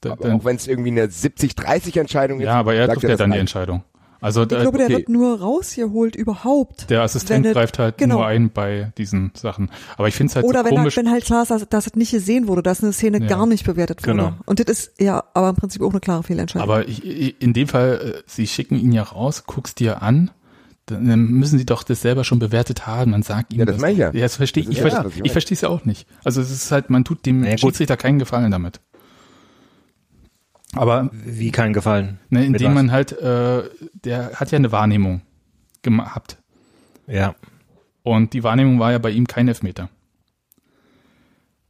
Da, 0.01 0.11
aber 0.11 0.23
dann, 0.27 0.39
auch 0.39 0.45
wenn 0.45 0.55
es 0.57 0.67
irgendwie 0.67 0.91
eine 0.91 1.05
70-30 1.07 1.99
Entscheidung 1.99 2.39
ist. 2.39 2.45
ja, 2.45 2.55
aber 2.55 2.75
er 2.75 2.87
trifft 2.87 3.03
ja 3.03 3.09
das 3.09 3.17
dann 3.17 3.31
die. 3.31 3.37
Entscheidung. 3.39 3.83
Also 4.21 4.41
Ich 4.43 4.47
da, 4.47 4.61
glaube, 4.61 4.77
der 4.77 4.87
okay. 4.87 4.95
wird 4.97 5.09
nur 5.09 5.39
rausgeholt 5.39 6.15
überhaupt. 6.15 6.89
der 6.89 7.01
Assistent 7.01 7.45
er- 7.45 7.53
greift 7.53 7.77
halt 7.79 7.97
genau. 7.97 8.15
nur 8.15 8.25
ein 8.25 8.49
bei 8.49 8.91
diesen 8.97 9.31
Sachen. 9.35 9.69
Aber 9.97 10.07
ich 10.07 10.15
finde 10.15 10.31
es 10.31 10.35
halt 10.35 10.45
Oder 10.45 10.59
so 10.59 10.65
wenn, 10.65 10.75
komisch. 10.77 10.97
halt, 10.97 11.05
wenn 11.05 11.11
halt 11.11 11.25
klar 11.25 11.43
ist, 11.43 11.51
dass, 11.51 11.67
dass 11.69 11.87
es 11.87 11.95
nicht 11.95 12.11
gesehen 12.11 12.47
wurde, 12.47 12.63
dass 12.63 12.81
eine 12.83 12.91
Szene 12.93 13.19
Ja. 13.21 13.27
gar 13.27 13.45
nicht 13.45 13.65
bewertet 13.65 14.01
wurde. 14.03 14.17
Genau. 14.17 14.33
Und 14.45 14.59
das 14.59 14.67
ist 14.87 14.99
ja 15.01 15.23
aber 15.33 15.49
im 15.49 15.55
Prinzip 15.55 15.81
auch 15.81 15.91
eine 15.91 15.99
klare 15.99 16.23
Fehlentscheidung. 16.23 16.67
Aber 16.67 16.87
ich, 16.87 17.03
ich- 17.05 17.41
in 17.41 17.53
dem 17.53 17.67
Fall, 17.67 18.15
äh, 18.17 18.23
sie 18.25 18.47
schicken 18.47 18.75
ihn 18.77 18.91
ja 18.93 19.03
raus, 19.03 19.43
guckst 19.45 19.79
dir 19.79 20.01
an, 20.01 20.31
dann 20.87 21.25
müssen 21.31 21.57
sie 21.57 21.65
doch 21.65 21.83
das 21.83 22.01
selber 22.01 22.23
schon 22.23 22.39
bewertet 22.39 22.85
haben, 22.87 23.11
dann 23.13 23.23
sag 23.23 23.51
ihm 23.51 23.59
Ja, 23.59 23.65
das 23.65 23.79
meine 23.79 23.93
ich 23.93 23.99
ja. 23.99 24.11
Ja, 24.13 24.21
das 24.21 24.35
verstehe 24.35 24.61
ich. 24.61 24.67
Das 24.69 24.77
Ich, 24.77 24.83
ja 24.83 24.89
ver- 24.89 24.95
das, 24.97 25.05
was 25.05 25.15
ich 25.17 25.25
ich 25.25 25.31
verstehe 25.31 25.55
es 25.55 25.61
ja 25.61 25.69
auch 25.69 25.85
nicht. 25.85 26.07
Also 26.23 26.41
es 26.41 26.51
ist 26.51 26.71
halt, 26.71 26.89
man 26.89 27.03
tut 27.03 27.25
dem 27.25 27.43
Ja, 27.43 27.51
gut. 27.51 27.59
Schiedsrichter 27.61 27.97
keinen 27.97 28.19
Gefallen 28.19 28.51
damit. 28.51 28.79
Aber 30.73 31.09
Wie 31.13 31.51
kein 31.51 31.73
Gefallen. 31.73 32.19
ne, 32.29 32.45
indem 32.45 32.73
man 32.73 32.91
halt, 32.91 33.13
äh, 33.13 33.63
der 33.93 34.31
hat 34.35 34.51
ja 34.51 34.57
eine 34.57 34.71
Wahrnehmung 34.71 35.21
gehabt. 35.81 36.37
Ja. 37.07 37.35
Und 38.03 38.33
die 38.33 38.43
Wahrnehmung 38.43 38.79
war 38.79 38.91
ja 38.91 38.97
bei 38.97 39.11
ihm 39.11 39.25
kein 39.27 39.47
Elfmeter. 39.47 39.89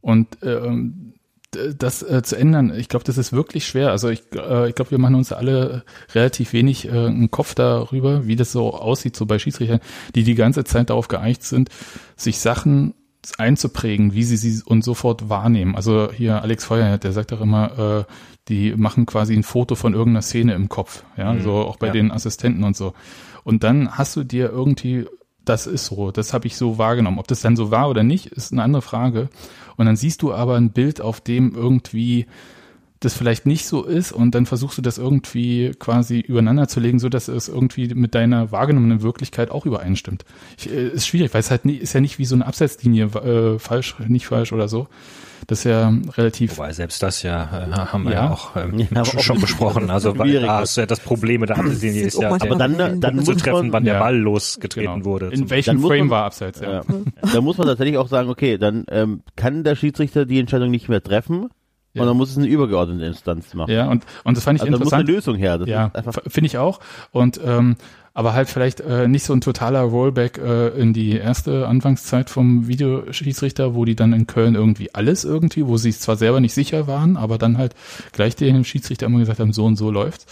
Und 0.00 0.38
ähm, 0.42 1.14
das 1.76 2.02
äh, 2.02 2.22
zu 2.22 2.36
ändern, 2.36 2.72
ich 2.76 2.88
glaube, 2.88 3.04
das 3.04 3.18
ist 3.18 3.32
wirklich 3.32 3.66
schwer. 3.66 3.90
Also 3.90 4.08
ich, 4.08 4.22
äh, 4.34 4.68
ich 4.68 4.74
glaube, 4.74 4.90
wir 4.90 4.98
machen 4.98 5.14
uns 5.14 5.32
alle 5.32 5.84
relativ 6.14 6.52
wenig 6.52 6.86
äh, 6.86 6.90
einen 6.90 7.30
Kopf 7.30 7.54
darüber, 7.54 8.26
wie 8.26 8.36
das 8.36 8.52
so 8.52 8.74
aussieht, 8.74 9.16
so 9.16 9.26
bei 9.26 9.38
Schiedsrichtern, 9.38 9.80
die 10.14 10.24
die 10.24 10.34
ganze 10.34 10.64
Zeit 10.64 10.90
darauf 10.90 11.08
geeicht 11.08 11.42
sind, 11.42 11.70
sich 12.16 12.38
Sachen 12.38 12.94
einzuprägen, 13.38 14.14
wie 14.14 14.22
sie 14.22 14.36
sie 14.36 14.62
und 14.64 14.84
sofort 14.84 15.28
wahrnehmen. 15.28 15.74
Also 15.74 16.10
hier 16.12 16.42
Alex 16.42 16.64
Feuerherr, 16.64 16.98
der 16.98 17.12
sagt 17.12 17.32
auch 17.32 17.40
immer, 17.40 18.06
äh, 18.06 18.12
die 18.48 18.74
machen 18.76 19.06
quasi 19.06 19.34
ein 19.34 19.42
Foto 19.42 19.74
von 19.74 19.92
irgendeiner 19.92 20.22
Szene 20.22 20.54
im 20.54 20.68
Kopf, 20.68 21.04
ja, 21.16 21.36
so 21.40 21.52
auch 21.52 21.76
bei 21.76 21.88
ja. 21.88 21.92
den 21.92 22.12
Assistenten 22.12 22.62
und 22.64 22.76
so. 22.76 22.94
Und 23.42 23.64
dann 23.64 23.96
hast 23.96 24.14
du 24.16 24.24
dir 24.24 24.50
irgendwie, 24.50 25.06
das 25.44 25.66
ist 25.66 25.86
so, 25.86 26.10
das 26.10 26.32
habe 26.32 26.46
ich 26.46 26.56
so 26.56 26.78
wahrgenommen. 26.78 27.18
Ob 27.18 27.28
das 27.28 27.40
dann 27.40 27.56
so 27.56 27.70
war 27.70 27.88
oder 27.88 28.02
nicht, 28.02 28.26
ist 28.26 28.52
eine 28.52 28.62
andere 28.62 28.82
Frage. 28.82 29.28
Und 29.76 29.86
dann 29.86 29.96
siehst 29.96 30.22
du 30.22 30.32
aber 30.32 30.56
ein 30.56 30.70
Bild, 30.70 31.00
auf 31.00 31.20
dem 31.20 31.54
irgendwie 31.54 32.26
das 33.00 33.14
vielleicht 33.14 33.44
nicht 33.46 33.66
so 33.66 33.84
ist 33.84 34.12
und 34.12 34.34
dann 34.34 34.46
versuchst 34.46 34.78
du 34.78 34.82
das 34.82 34.96
irgendwie 34.98 35.72
quasi 35.78 36.20
übereinander 36.20 36.66
zu 36.66 36.80
legen, 36.80 36.98
so 36.98 37.08
dass 37.08 37.28
es 37.28 37.48
irgendwie 37.48 37.94
mit 37.94 38.14
deiner 38.14 38.52
wahrgenommenen 38.52 39.02
Wirklichkeit 39.02 39.50
auch 39.50 39.66
übereinstimmt. 39.66 40.24
Ich, 40.58 40.70
äh, 40.70 40.88
ist 40.88 41.06
schwierig, 41.06 41.34
weil 41.34 41.40
es 41.40 41.50
halt 41.50 41.64
nie, 41.66 41.74
ist 41.76 41.92
ja 41.92 42.00
nicht 42.00 42.18
wie 42.18 42.24
so 42.24 42.34
eine 42.34 42.46
Abseitslinie 42.46 43.04
äh, 43.06 43.58
falsch, 43.58 43.96
nicht 44.08 44.26
falsch 44.26 44.52
oder 44.52 44.68
so. 44.68 44.88
Das 45.46 45.58
ist 45.58 45.64
ja 45.64 45.92
relativ 46.16 46.56
Wobei 46.56 46.72
selbst 46.72 47.02
das 47.02 47.22
ja 47.22 47.42
äh, 47.68 47.70
haben 47.72 48.04
wir 48.04 48.12
Ja. 48.12 48.24
ja, 48.24 48.30
auch 48.32 48.56
ähm, 48.56 48.78
Ja, 48.90 49.04
schon, 49.04 49.36
auch 49.36 49.40
besprochen. 49.40 49.90
Also 49.96 50.16
weil, 50.18 50.48
ah, 50.48 50.62
ist 50.62 50.76
ja 50.78 50.86
das 50.86 50.98
Problem 51.00 51.42
mit 51.42 51.50
der 51.50 51.58
Abseitslinie 51.58 52.00
ist 52.02 52.14
ist 52.14 52.22
ja 52.22 52.28
Aber 52.30 52.38
dann, 52.56 52.72
Problem. 52.76 53.00
dann 53.00 53.22
zu 53.24 53.34
treffen, 53.34 53.66
man, 53.66 53.72
wann 53.72 53.84
der. 53.84 53.98
Ball 53.98 54.16
losgetreten 54.16 54.94
genau. 54.94 55.04
wurde. 55.04 55.26
In 55.28 55.50
welchem 55.50 55.80
Dann 55.80 55.86
Frame 55.86 55.98
man- 56.00 56.10
war 56.10 56.24
abseits, 56.24 56.60
ja. 56.60 56.76
Ja. 56.76 56.82
Da 57.32 57.40
muss 57.42 57.58
man 57.58 57.66
tatsächlich 57.66 57.98
auch 57.98 58.08
sagen, 58.08 58.30
okay, 58.30 58.56
dann 58.56 58.86
ähm, 58.90 59.20
kann 59.36 59.62
der 59.62 59.76
Schiedsrichter 59.76 60.24
die 60.24 60.40
Entscheidung 60.40 60.70
nicht 60.70 60.88
mehr 60.88 61.02
treffen 61.02 61.50
Ja. 61.96 62.02
und 62.02 62.08
dann 62.08 62.16
muss 62.16 62.30
es 62.30 62.38
eine 62.38 62.46
übergeordnete 62.46 63.04
Instanz 63.04 63.52
machen. 63.54 63.70
Ja, 63.72 63.88
und, 63.88 64.04
und 64.24 64.36
das 64.36 64.44
fand 64.44 64.56
ich 64.58 64.62
also 64.62 64.72
da 64.78 64.84
muss 64.84 64.92
eine 64.92 65.02
interessant. 65.02 65.26
Lösung 65.26 65.36
her. 65.36 65.58
Das 65.58 65.68
Ja, 65.68 65.90
finde 66.28 66.46
ich 66.46 66.58
auch. 66.58 66.80
Und 67.10 67.40
ähm, 67.44 67.76
aber 68.14 68.32
halt 68.32 68.48
vielleicht 68.48 68.80
äh, 68.80 69.08
nicht 69.08 69.24
so 69.24 69.34
ein 69.34 69.42
totaler 69.42 69.82
Rollback 69.82 70.38
äh, 70.38 70.68
in 70.68 70.94
die 70.94 71.12
erste 71.12 71.68
Anfangszeit 71.68 72.30
vom 72.30 72.66
Videoschiedsrichter, 72.66 73.74
wo 73.74 73.84
die 73.84 73.94
dann 73.94 74.14
in 74.14 74.26
Köln 74.26 74.54
irgendwie 74.54 74.94
alles 74.94 75.24
irgendwie, 75.24 75.66
wo 75.66 75.76
sie 75.76 75.90
es 75.90 76.00
zwar 76.00 76.16
selber 76.16 76.40
nicht 76.40 76.54
sicher 76.54 76.86
waren, 76.86 77.18
aber 77.18 77.36
dann 77.36 77.58
halt 77.58 77.74
gleich 78.12 78.34
dem 78.34 78.64
Schiedsrichter 78.64 79.04
immer 79.04 79.18
gesagt 79.18 79.38
haben, 79.40 79.52
so 79.52 79.66
und 79.66 79.76
so 79.76 79.90
läuft's. 79.90 80.24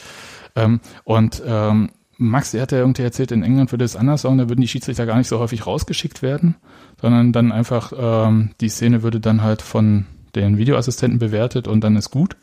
Ähm, 0.57 0.81
und 1.05 1.43
ähm, 1.47 1.91
Max, 2.17 2.53
der 2.53 2.63
hat 2.63 2.73
ja 2.73 2.79
irgendwie 2.79 3.03
erzählt, 3.03 3.33
in 3.33 3.43
England 3.43 3.71
würde 3.71 3.85
es 3.85 3.97
anders 3.97 4.23
sein, 4.23 4.39
da 4.39 4.49
würden 4.49 4.63
die 4.63 4.69
Schiedsrichter 4.69 5.05
gar 5.05 5.19
nicht 5.19 5.29
so 5.29 5.39
häufig 5.39 5.67
rausgeschickt 5.67 6.23
werden, 6.23 6.55
sondern 7.03 7.33
dann 7.33 7.53
einfach 7.53 7.93
ähm, 7.99 8.53
die 8.63 8.71
Szene 8.71 9.03
würde 9.03 9.21
dann 9.21 9.43
halt 9.43 9.61
von 9.61 10.07
den 10.37 10.59
Videoassistenten 10.59 11.19
bewertet 11.19 11.69
und 11.69 11.83
dann 11.83 11.97
ist 11.97 12.11
gut. 12.11 12.37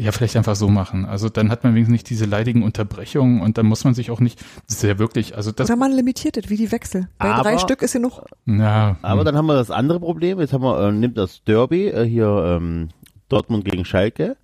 Ja, 0.00 0.12
vielleicht 0.12 0.36
einfach 0.36 0.54
so 0.54 0.68
machen. 0.68 1.06
Also 1.06 1.28
dann 1.28 1.50
hat 1.50 1.64
man 1.64 1.74
wenigstens 1.74 1.92
nicht 1.92 2.10
diese 2.10 2.24
leidigen 2.24 2.62
Unterbrechungen 2.62 3.40
und 3.40 3.58
dann 3.58 3.66
muss 3.66 3.82
man 3.82 3.94
sich 3.94 4.12
auch 4.12 4.20
nicht, 4.20 4.40
das 4.68 4.76
ist 4.76 4.84
ja 4.84 4.96
wirklich, 5.00 5.34
also 5.36 5.50
das, 5.50 5.68
Oder 5.68 5.76
man 5.76 5.90
limitiert 5.90 6.36
es, 6.36 6.48
wie 6.48 6.56
die 6.56 6.70
Wechsel. 6.70 7.08
Bei 7.18 7.30
Aber- 7.30 7.42
drei 7.42 7.58
Stück 7.58 7.82
ist 7.82 7.94
ja 7.94 8.00
noch. 8.00 8.24
ja, 8.46 8.96
aber 9.02 9.22
hm. 9.22 9.24
dann 9.24 9.36
haben 9.36 9.46
wir 9.46 9.54
das 9.54 9.72
andere 9.72 9.98
Problem. 9.98 10.38
Jetzt 10.38 10.52
haben 10.52 10.62
wir, 10.62 10.80
äh, 10.80 10.92
nimmt 10.92 11.18
das 11.18 11.42
Derby, 11.42 11.88
äh, 11.88 12.04
hier 12.04 12.28
ähm, 12.28 12.90
Dortmund 13.28 13.64
gegen 13.64 13.84
Schalke, 13.84 14.36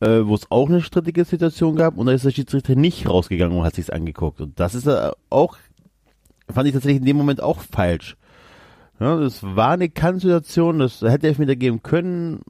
äh, 0.00 0.22
wo 0.24 0.34
es 0.34 0.50
auch 0.50 0.68
eine 0.68 0.80
strittige 0.82 1.24
Situation 1.24 1.76
gab 1.76 1.96
und 1.96 2.06
da 2.06 2.12
ist 2.12 2.24
der 2.24 2.32
Schiedsrichter 2.32 2.74
nicht 2.74 3.08
rausgegangen 3.08 3.56
und 3.56 3.64
hat 3.64 3.76
sich's 3.76 3.88
angeguckt. 3.88 4.40
Und 4.40 4.58
das 4.58 4.74
ist 4.74 4.88
äh, 4.88 5.12
auch, 5.30 5.58
fand 6.52 6.66
ich 6.66 6.74
tatsächlich 6.74 6.98
in 6.98 7.06
dem 7.06 7.16
Moment 7.16 7.40
auch 7.40 7.60
falsch. 7.60 8.16
Ja, 9.02 9.16
das 9.16 9.42
war 9.42 9.72
eine 9.72 9.88
Kann-Situation, 9.88 10.78
das 10.78 11.02
hätte 11.02 11.26
Elfmeter 11.26 11.56
geben 11.56 11.82
können, 11.82 12.42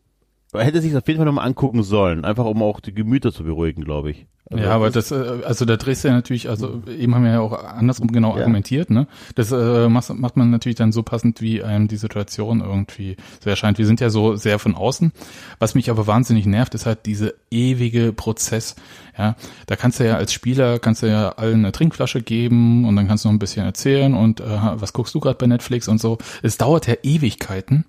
hätte 0.52 0.82
sich 0.82 0.94
auf 0.94 1.08
jeden 1.08 1.16
Fall 1.16 1.24
nochmal 1.24 1.46
angucken 1.46 1.82
sollen, 1.82 2.26
einfach 2.26 2.44
um 2.44 2.62
auch 2.62 2.80
die 2.80 2.92
Gemüter 2.92 3.32
zu 3.32 3.42
beruhigen, 3.42 3.84
glaube 3.84 4.10
ich. 4.10 4.26
Also 4.52 4.64
ja, 4.64 4.70
aber 4.70 4.90
das, 4.90 5.10
äh, 5.10 5.40
also 5.44 5.64
da 5.64 5.76
drehst 5.76 6.04
du 6.04 6.08
ja 6.08 6.14
natürlich, 6.14 6.48
also 6.48 6.82
eben 6.86 7.14
haben 7.14 7.24
wir 7.24 7.32
ja 7.32 7.40
auch 7.40 7.52
andersrum 7.64 8.12
genau 8.12 8.34
Ja. 8.34 8.40
argumentiert, 8.40 8.90
ne? 8.90 9.06
Das 9.34 9.50
äh, 9.52 9.88
macht, 9.88 10.10
macht 10.14 10.36
man 10.36 10.50
natürlich 10.50 10.76
dann 10.76 10.92
so 10.92 11.02
passend, 11.02 11.40
wie 11.40 11.62
einem 11.62 11.88
die 11.88 11.96
Situation 11.96 12.60
irgendwie 12.60 13.16
so 13.42 13.50
erscheint. 13.50 13.78
Wir 13.78 13.86
sind 13.86 14.00
ja 14.00 14.10
so 14.10 14.36
sehr 14.36 14.58
von 14.58 14.74
außen. 14.74 15.12
Was 15.58 15.74
mich 15.74 15.90
aber 15.90 16.06
wahnsinnig 16.06 16.46
nervt, 16.46 16.74
ist 16.74 16.86
halt 16.86 17.06
diese 17.06 17.34
ewige 17.50 18.12
Prozess. 18.12 18.76
Ja, 19.18 19.36
da 19.66 19.76
kannst 19.76 20.00
du 20.00 20.06
ja 20.06 20.16
als 20.16 20.32
Spieler, 20.32 20.78
kannst 20.78 21.02
du 21.02 21.06
ja 21.06 21.30
allen 21.30 21.60
eine 21.60 21.72
Trinkflasche 21.72 22.22
geben 22.22 22.84
und 22.86 22.96
dann 22.96 23.08
kannst 23.08 23.24
du 23.24 23.28
noch 23.28 23.34
ein 23.34 23.38
bisschen 23.38 23.64
erzählen 23.64 24.14
und 24.14 24.40
äh, 24.40 24.44
was 24.74 24.92
guckst 24.92 25.14
du 25.14 25.20
gerade 25.20 25.36
bei 25.38 25.46
Netflix 25.46 25.88
und 25.88 26.00
so. 26.00 26.18
Es 26.42 26.56
dauert 26.58 26.86
ja 26.86 26.94
Ewigkeiten 27.02 27.84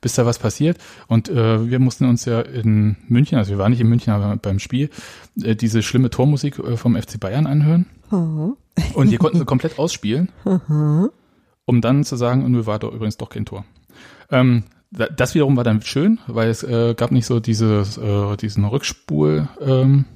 bis 0.00 0.14
da 0.14 0.26
was 0.26 0.38
passiert. 0.38 0.78
Und 1.08 1.28
äh, 1.28 1.68
wir 1.70 1.78
mussten 1.78 2.04
uns 2.06 2.24
ja 2.24 2.40
in 2.40 2.96
München, 3.08 3.38
also 3.38 3.50
wir 3.50 3.58
waren 3.58 3.70
nicht 3.70 3.80
in 3.80 3.88
München, 3.88 4.12
aber 4.12 4.36
beim 4.36 4.58
Spiel, 4.58 4.90
äh, 5.42 5.54
diese 5.56 5.82
schlimme 5.82 6.10
Tormusik 6.10 6.58
äh, 6.58 6.76
vom 6.76 6.96
FC 7.00 7.18
Bayern 7.20 7.46
anhören. 7.46 7.86
Und 8.94 9.10
die 9.10 9.16
konnten 9.16 9.38
sie 9.38 9.44
komplett 9.46 9.78
ausspielen, 9.78 10.28
um 11.64 11.80
dann 11.80 12.04
zu 12.04 12.16
sagen, 12.16 12.44
und 12.44 12.54
wir 12.54 12.66
war 12.66 12.78
doch 12.78 12.92
übrigens 12.92 13.16
doch 13.16 13.30
kein 13.30 13.44
Tor. 13.46 13.64
Ähm, 14.30 14.64
da- 14.90 15.08
das 15.08 15.34
wiederum 15.34 15.56
war 15.56 15.64
dann 15.64 15.82
schön, 15.82 16.18
weil 16.26 16.48
es 16.50 16.62
äh, 16.62 16.94
gab 16.96 17.10
nicht 17.10 17.26
so 17.26 17.40
dieses, 17.40 17.98
äh, 17.98 18.36
diesen 18.36 18.64
Rückspul, 18.64 19.48
ähm, 19.60 20.04
äh, 20.06 20.15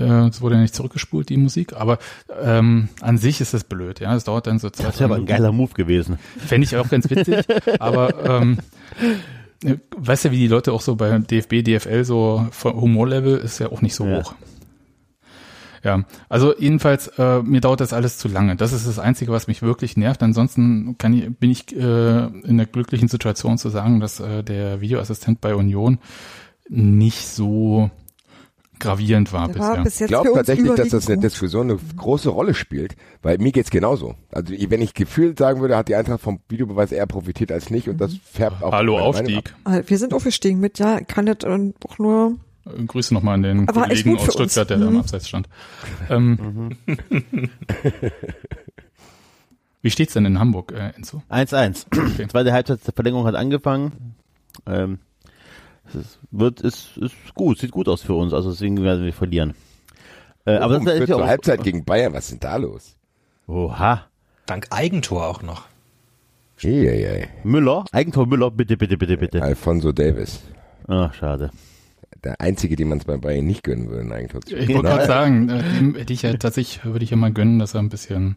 es 0.00 0.40
wurde 0.40 0.56
ja 0.56 0.60
nicht 0.60 0.74
zurückgespult, 0.74 1.28
die 1.28 1.36
Musik, 1.36 1.72
aber 1.74 1.98
ähm, 2.42 2.88
an 3.00 3.18
sich 3.18 3.40
ist 3.40 3.54
das 3.54 3.64
blöd, 3.64 4.00
ja. 4.00 4.14
Es 4.14 4.24
dauert 4.24 4.46
dann 4.46 4.58
so 4.58 4.70
zwei, 4.70 4.84
das 4.84 5.00
wäre 5.00 5.06
aber 5.06 5.16
ein 5.16 5.26
geiler 5.26 5.52
Move 5.52 5.74
gewesen. 5.74 6.18
Fände 6.38 6.66
ich 6.66 6.76
auch 6.76 6.88
ganz 6.88 7.08
witzig, 7.10 7.44
aber 7.80 8.40
ähm, 8.40 8.58
äh, 9.64 9.76
weißt 9.96 10.26
ja, 10.26 10.30
wie 10.30 10.38
die 10.38 10.48
Leute 10.48 10.72
auch 10.72 10.80
so 10.82 10.96
bei 10.96 11.18
DFB, 11.18 11.62
DFL 11.64 12.04
so 12.04 12.46
vom 12.50 12.80
Humorlevel 12.80 13.38
ist 13.38 13.58
ja 13.58 13.70
auch 13.72 13.82
nicht 13.82 13.94
so 13.94 14.04
Ja. 14.06 14.18
hoch. 14.20 14.34
Ja, 15.84 16.02
also 16.28 16.52
jedenfalls, 16.58 17.06
äh, 17.16 17.42
mir 17.42 17.60
dauert 17.60 17.80
das 17.80 17.92
alles 17.92 18.18
zu 18.18 18.26
lange. 18.26 18.56
Das 18.56 18.72
ist 18.72 18.88
das 18.88 18.98
Einzige, 18.98 19.30
was 19.30 19.46
mich 19.46 19.62
wirklich 19.62 19.96
nervt. 19.96 20.20
Ansonsten 20.20 20.98
kann 20.98 21.12
ich, 21.12 21.38
bin 21.38 21.50
ich 21.50 21.76
äh, 21.76 22.26
in 22.26 22.56
der 22.56 22.66
glücklichen 22.66 23.06
Situation 23.06 23.56
zu 23.56 23.68
sagen, 23.68 24.00
dass 24.00 24.18
äh, 24.18 24.42
der 24.42 24.80
Videoassistent 24.80 25.40
bei 25.40 25.54
Union 25.54 25.98
nicht 26.68 27.28
so 27.28 27.90
gravierend 28.78 29.32
war 29.32 29.48
war 29.54 29.82
bisher. 29.82 29.82
bis 29.84 30.00
Ich 30.02 30.06
glaube 30.08 30.30
tatsächlich, 30.34 30.66
dass 30.74 30.76
das 30.76 30.84
in 30.84 30.90
der 30.90 31.00
überwiegend 31.16 31.24
Diskussion 31.24 31.70
eine 31.70 31.78
große 31.96 32.28
Rolle 32.28 32.54
spielt, 32.54 32.96
weil 33.22 33.38
mir 33.38 33.52
geht's 33.52 33.70
genauso. 33.70 34.14
Also 34.32 34.52
wenn 34.52 34.82
ich 34.82 34.94
gefühlt 34.94 35.38
sagen 35.38 35.60
würde, 35.60 35.76
hat 35.76 35.88
die 35.88 35.94
Eintracht 35.96 36.20
vom 36.20 36.40
Videobeweis 36.48 36.92
eher 36.92 37.06
profitiert 37.06 37.52
als 37.52 37.70
nicht 37.70 37.88
und 37.88 37.98
das 38.00 38.14
färbt 38.22 38.62
auch 38.62 38.72
Hallo 38.72 38.98
Aufstieg. 38.98 39.54
ab. 39.64 39.82
Wir 39.88 39.98
sind 39.98 40.12
aufgestiegen 40.14 40.60
mit, 40.60 40.78
ja, 40.78 41.00
kann 41.00 41.26
das 41.26 41.38
auch 41.44 41.98
nur, 41.98 42.36
Äh, 42.66 42.82
Grüße 42.84 43.14
nochmal 43.14 43.34
an 43.34 43.42
den 43.42 43.68
Aber 43.68 43.82
Kollegen 43.82 44.16
aus. 44.18 44.32
Stuttgart, 44.32 44.68
der 44.70 44.78
da 44.78 44.86
im 44.86 44.92
Mhm. 44.94 44.98
Abseits 45.00 45.28
stand. 45.28 45.48
Ähm, 46.10 46.70
Wie 49.82 49.90
steht's 49.90 50.14
denn 50.14 50.24
in 50.24 50.38
Hamburg, 50.40 50.72
äh, 50.72 50.90
Enzo? 50.96 51.22
1-1. 51.30 51.86
Okay. 51.92 52.26
Zweite 52.28 52.52
Halbzeit 52.52 52.84
der 52.86 52.92
Verlängerung 52.94 53.26
hat 53.26 53.36
angefangen. 53.36 54.14
Ähm, 54.66 54.98
es 55.88 55.94
ist, 55.94 56.18
wird, 56.30 56.60
ist, 56.60 56.96
ist 56.96 57.14
gut, 57.34 57.58
sieht 57.58 57.70
gut 57.70 57.88
aus 57.88 58.02
für 58.02 58.14
uns, 58.14 58.32
also 58.32 58.50
deswegen 58.50 58.82
werden 58.82 59.04
wir 59.04 59.12
verlieren. 59.12 59.54
Äh, 60.44 60.56
aber 60.56 60.78
um, 60.78 60.84
das 60.84 60.94
ist 60.94 61.04
für 61.04 61.10
ja 61.10 61.16
auch, 61.16 61.26
Halbzeit 61.26 61.62
gegen 61.62 61.84
Bayern, 61.84 62.12
was 62.12 62.24
ist 62.24 62.32
denn 62.32 62.40
da 62.40 62.56
los? 62.56 62.96
Oha. 63.46 64.06
Dank 64.46 64.66
Eigentor 64.70 65.26
auch 65.26 65.42
noch. 65.42 65.64
Eieiei. 66.62 67.28
Müller, 67.44 67.84
Eigentor 67.92 68.26
Müller, 68.26 68.50
bitte, 68.50 68.76
bitte, 68.76 68.96
bitte, 68.96 69.18
bitte. 69.18 69.42
Alfonso 69.42 69.92
Davis. 69.92 70.40
Ah, 70.88 71.12
schade. 71.12 71.50
Der 72.24 72.40
einzige, 72.40 72.76
dem 72.76 72.88
man 72.88 72.98
es 72.98 73.04
bei 73.04 73.16
Bayern 73.16 73.44
nicht 73.44 73.62
gönnen 73.62 73.88
würde, 73.88 74.02
ein 74.02 74.12
Eigentor 74.12 74.40
zu 74.40 74.56
Ich 74.56 74.68
wollte 74.68 74.88
gerade 74.88 75.06
sagen, 75.06 75.48
äh, 75.48 75.62
dem 75.62 75.94
hätte 75.96 76.12
ich 76.12 76.22
ja 76.22 76.32
tatsächlich, 76.34 76.84
würde 76.84 77.04
ich 77.04 77.10
ja 77.10 77.16
mal 77.16 77.32
gönnen, 77.32 77.58
dass 77.58 77.74
er 77.74 77.80
ein 77.80 77.88
bisschen 77.88 78.36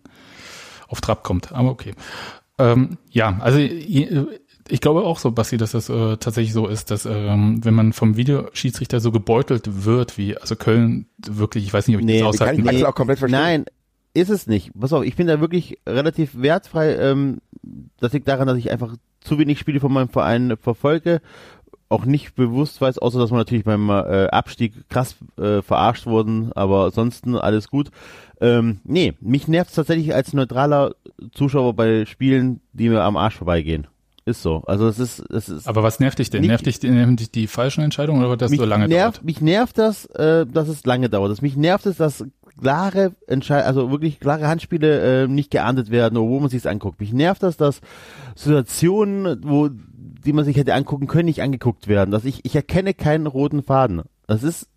auf 0.88 1.02
Trab 1.02 1.24
kommt. 1.24 1.54
Aber 1.54 1.70
okay. 1.70 1.94
Ähm, 2.58 2.98
ja, 3.10 3.38
also 3.40 3.60
ich 4.70 4.82
glaube 4.82 5.04
auch 5.04 5.20
so, 5.20 5.32
Basti, 5.32 5.58
dass 5.58 5.72
das 5.72 5.90
äh, 5.90 6.18
tatsächlich 6.18 6.54
so 6.54 6.68
ist, 6.68 6.92
dass 6.92 7.06
ähm, 7.06 7.64
wenn 7.64 7.74
man 7.74 7.94
vom 7.94 8.16
Videoschiedsrichter 8.16 9.00
so 9.00 9.12
gebeutelt 9.12 9.84
wird, 9.86 10.18
wie 10.18 10.38
also 10.38 10.56
Köln 10.56 11.08
wirklich, 11.18 11.66
ich 11.66 11.74
weiß 11.74 11.88
nicht, 11.88 11.98
ob 11.98 12.02
ich 12.02 12.06
Nee, 12.06 12.20
das 12.20 12.22
kann 12.22 12.30
aushalten 12.30 12.60
ich 12.62 12.66
kann. 12.66 12.76
Axel 12.76 12.88
auch 12.88 12.96
komplett 12.96 13.20
verstehen. 13.20 13.40
Nein, 13.40 13.66
ist 14.14 14.30
es 14.30 14.48
nicht. 14.48 14.72
Pass 14.80 14.94
auf, 14.94 15.04
ich 15.04 15.16
bin 15.16 15.28
da 15.28 15.40
wirklich 15.42 15.80
relativ 15.88 16.32
wertfrei. 16.42 16.96
Ähm, 16.96 17.40
das 18.00 18.14
liegt 18.14 18.28
daran, 18.28 18.48
dass 18.48 18.58
ich 18.58 18.72
einfach 18.72 18.96
zu 19.22 19.38
wenig 19.38 19.60
Spiele 19.60 19.80
von 19.80 19.92
meinem 19.92 20.10
Verein 20.10 20.56
verfolge. 20.62 21.22
Auch 21.90 22.06
nicht 22.06 22.36
bewusst 22.36 22.80
weiß, 22.82 23.00
außer 23.00 23.18
dass 23.18 23.32
wir 23.32 23.38
natürlich 23.38 23.66
beim 23.66 23.90
äh, 23.90 24.28
Abstieg 24.28 24.74
krass 24.90 25.16
äh, 25.38 25.64
verarscht 25.64 26.06
wurden, 26.06 26.54
aber 26.54 26.86
ansonsten 26.86 27.36
alles 27.36 27.70
gut. 27.70 27.90
Ähm, 28.40 28.80
nee, 28.84 29.16
mich 29.20 29.48
nervt 29.48 29.74
tatsächlich 29.74 30.14
als 30.14 30.34
neutraler 30.34 30.94
Zuschauer 31.34 31.74
bei 31.74 32.06
Spielen, 32.06 32.62
die 32.74 32.90
mir 32.90 33.02
am 33.02 33.18
Arsch 33.18 33.38
vorbeigehen. 33.38 33.88
Ist 34.30 34.44
so. 34.44 34.62
Also 34.68 34.88
es 34.88 35.00
ist, 35.00 35.20
es 35.32 35.50
ist. 35.50 35.68
Aber 35.68 35.82
was 35.82 36.00
nervt 36.00 36.20
dich 36.20 36.30
denn? 36.30 36.42
Nicht- 36.42 36.50
nervt 36.50 36.66
dich, 36.68 36.80
dich 36.80 37.32
die 37.32 37.48
falschen 37.48 37.84
Entscheidungen 37.84 38.24
oder 38.24 38.38
dass 38.38 38.52
mich 38.52 38.60
so 38.60 38.66
lange 38.66 38.88
nervt, 38.88 39.18
dauert? 39.18 39.26
Mich 39.26 39.42
nervt 39.42 39.80
das, 39.80 40.06
äh, 40.06 40.46
dass 40.46 40.68
es 40.68 40.86
lange 40.86 41.10
dauert. 41.10 41.32
Das, 41.32 41.42
mich 41.42 41.58
nervt 41.58 41.88
es, 41.88 41.98
dass 41.98 42.24
klare 42.62 43.14
Entscheid 43.26 43.66
also 43.66 43.90
wirklich 43.90 44.20
klare 44.20 44.48
Handspiele 44.48 45.24
äh, 45.24 45.28
nicht 45.28 45.50
geahndet 45.50 45.90
werden, 45.90 46.16
obwohl 46.18 46.42
man 46.42 46.50
sich's 46.50 46.68
anguckt. 46.68 47.00
Mich 47.00 47.12
nervt 47.12 47.42
das, 47.42 47.58
dass 47.58 47.82
Situationen, 48.36 49.42
wo 49.44 49.70
die 49.72 50.34
man 50.34 50.46
sich 50.46 50.58
hätte 50.58 50.74
angucken 50.76 51.08
können, 51.08 51.26
nicht 51.26 51.42
angeguckt 51.42 51.88
werden. 51.88 52.12
Dass 52.12 52.26
ich, 52.26 52.46
ich 52.46 52.56
erkenne 52.56 52.94
keinen 52.94 53.26
roten 53.26 53.64
Faden. 53.64 54.04
Das 54.28 54.44
ist 54.44 54.68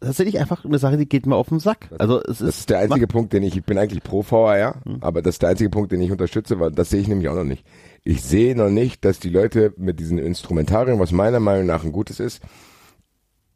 tatsächlich 0.00 0.38
einfach 0.38 0.64
eine 0.64 0.78
Sache, 0.78 0.96
die 0.96 1.08
geht 1.08 1.26
mir 1.26 1.36
auf 1.36 1.48
den 1.48 1.60
Sack. 1.60 1.88
Also 1.98 2.20
es 2.22 2.40
ist, 2.40 2.42
Das 2.42 2.58
ist 2.60 2.70
der 2.70 2.78
einzige 2.78 3.06
Punkt, 3.06 3.32
den 3.32 3.42
ich, 3.42 3.56
ich 3.56 3.64
bin 3.64 3.78
eigentlich 3.78 4.02
pro 4.02 4.22
VAR, 4.28 4.80
Hm. 4.84 4.98
aber 5.00 5.22
das 5.22 5.36
ist 5.36 5.42
der 5.42 5.50
einzige 5.50 5.70
Punkt, 5.70 5.92
den 5.92 6.00
ich 6.00 6.10
unterstütze, 6.10 6.60
weil 6.60 6.70
das 6.70 6.90
sehe 6.90 7.00
ich 7.00 7.08
nämlich 7.08 7.28
auch 7.28 7.34
noch 7.34 7.44
nicht. 7.44 7.64
Ich 8.04 8.22
sehe 8.22 8.54
noch 8.56 8.70
nicht, 8.70 9.04
dass 9.04 9.18
die 9.18 9.30
Leute 9.30 9.74
mit 9.76 10.00
diesen 10.00 10.18
Instrumentarien, 10.18 10.98
was 10.98 11.12
meiner 11.12 11.40
Meinung 11.40 11.66
nach 11.66 11.84
ein 11.84 11.92
gutes 11.92 12.20
ist, 12.20 12.40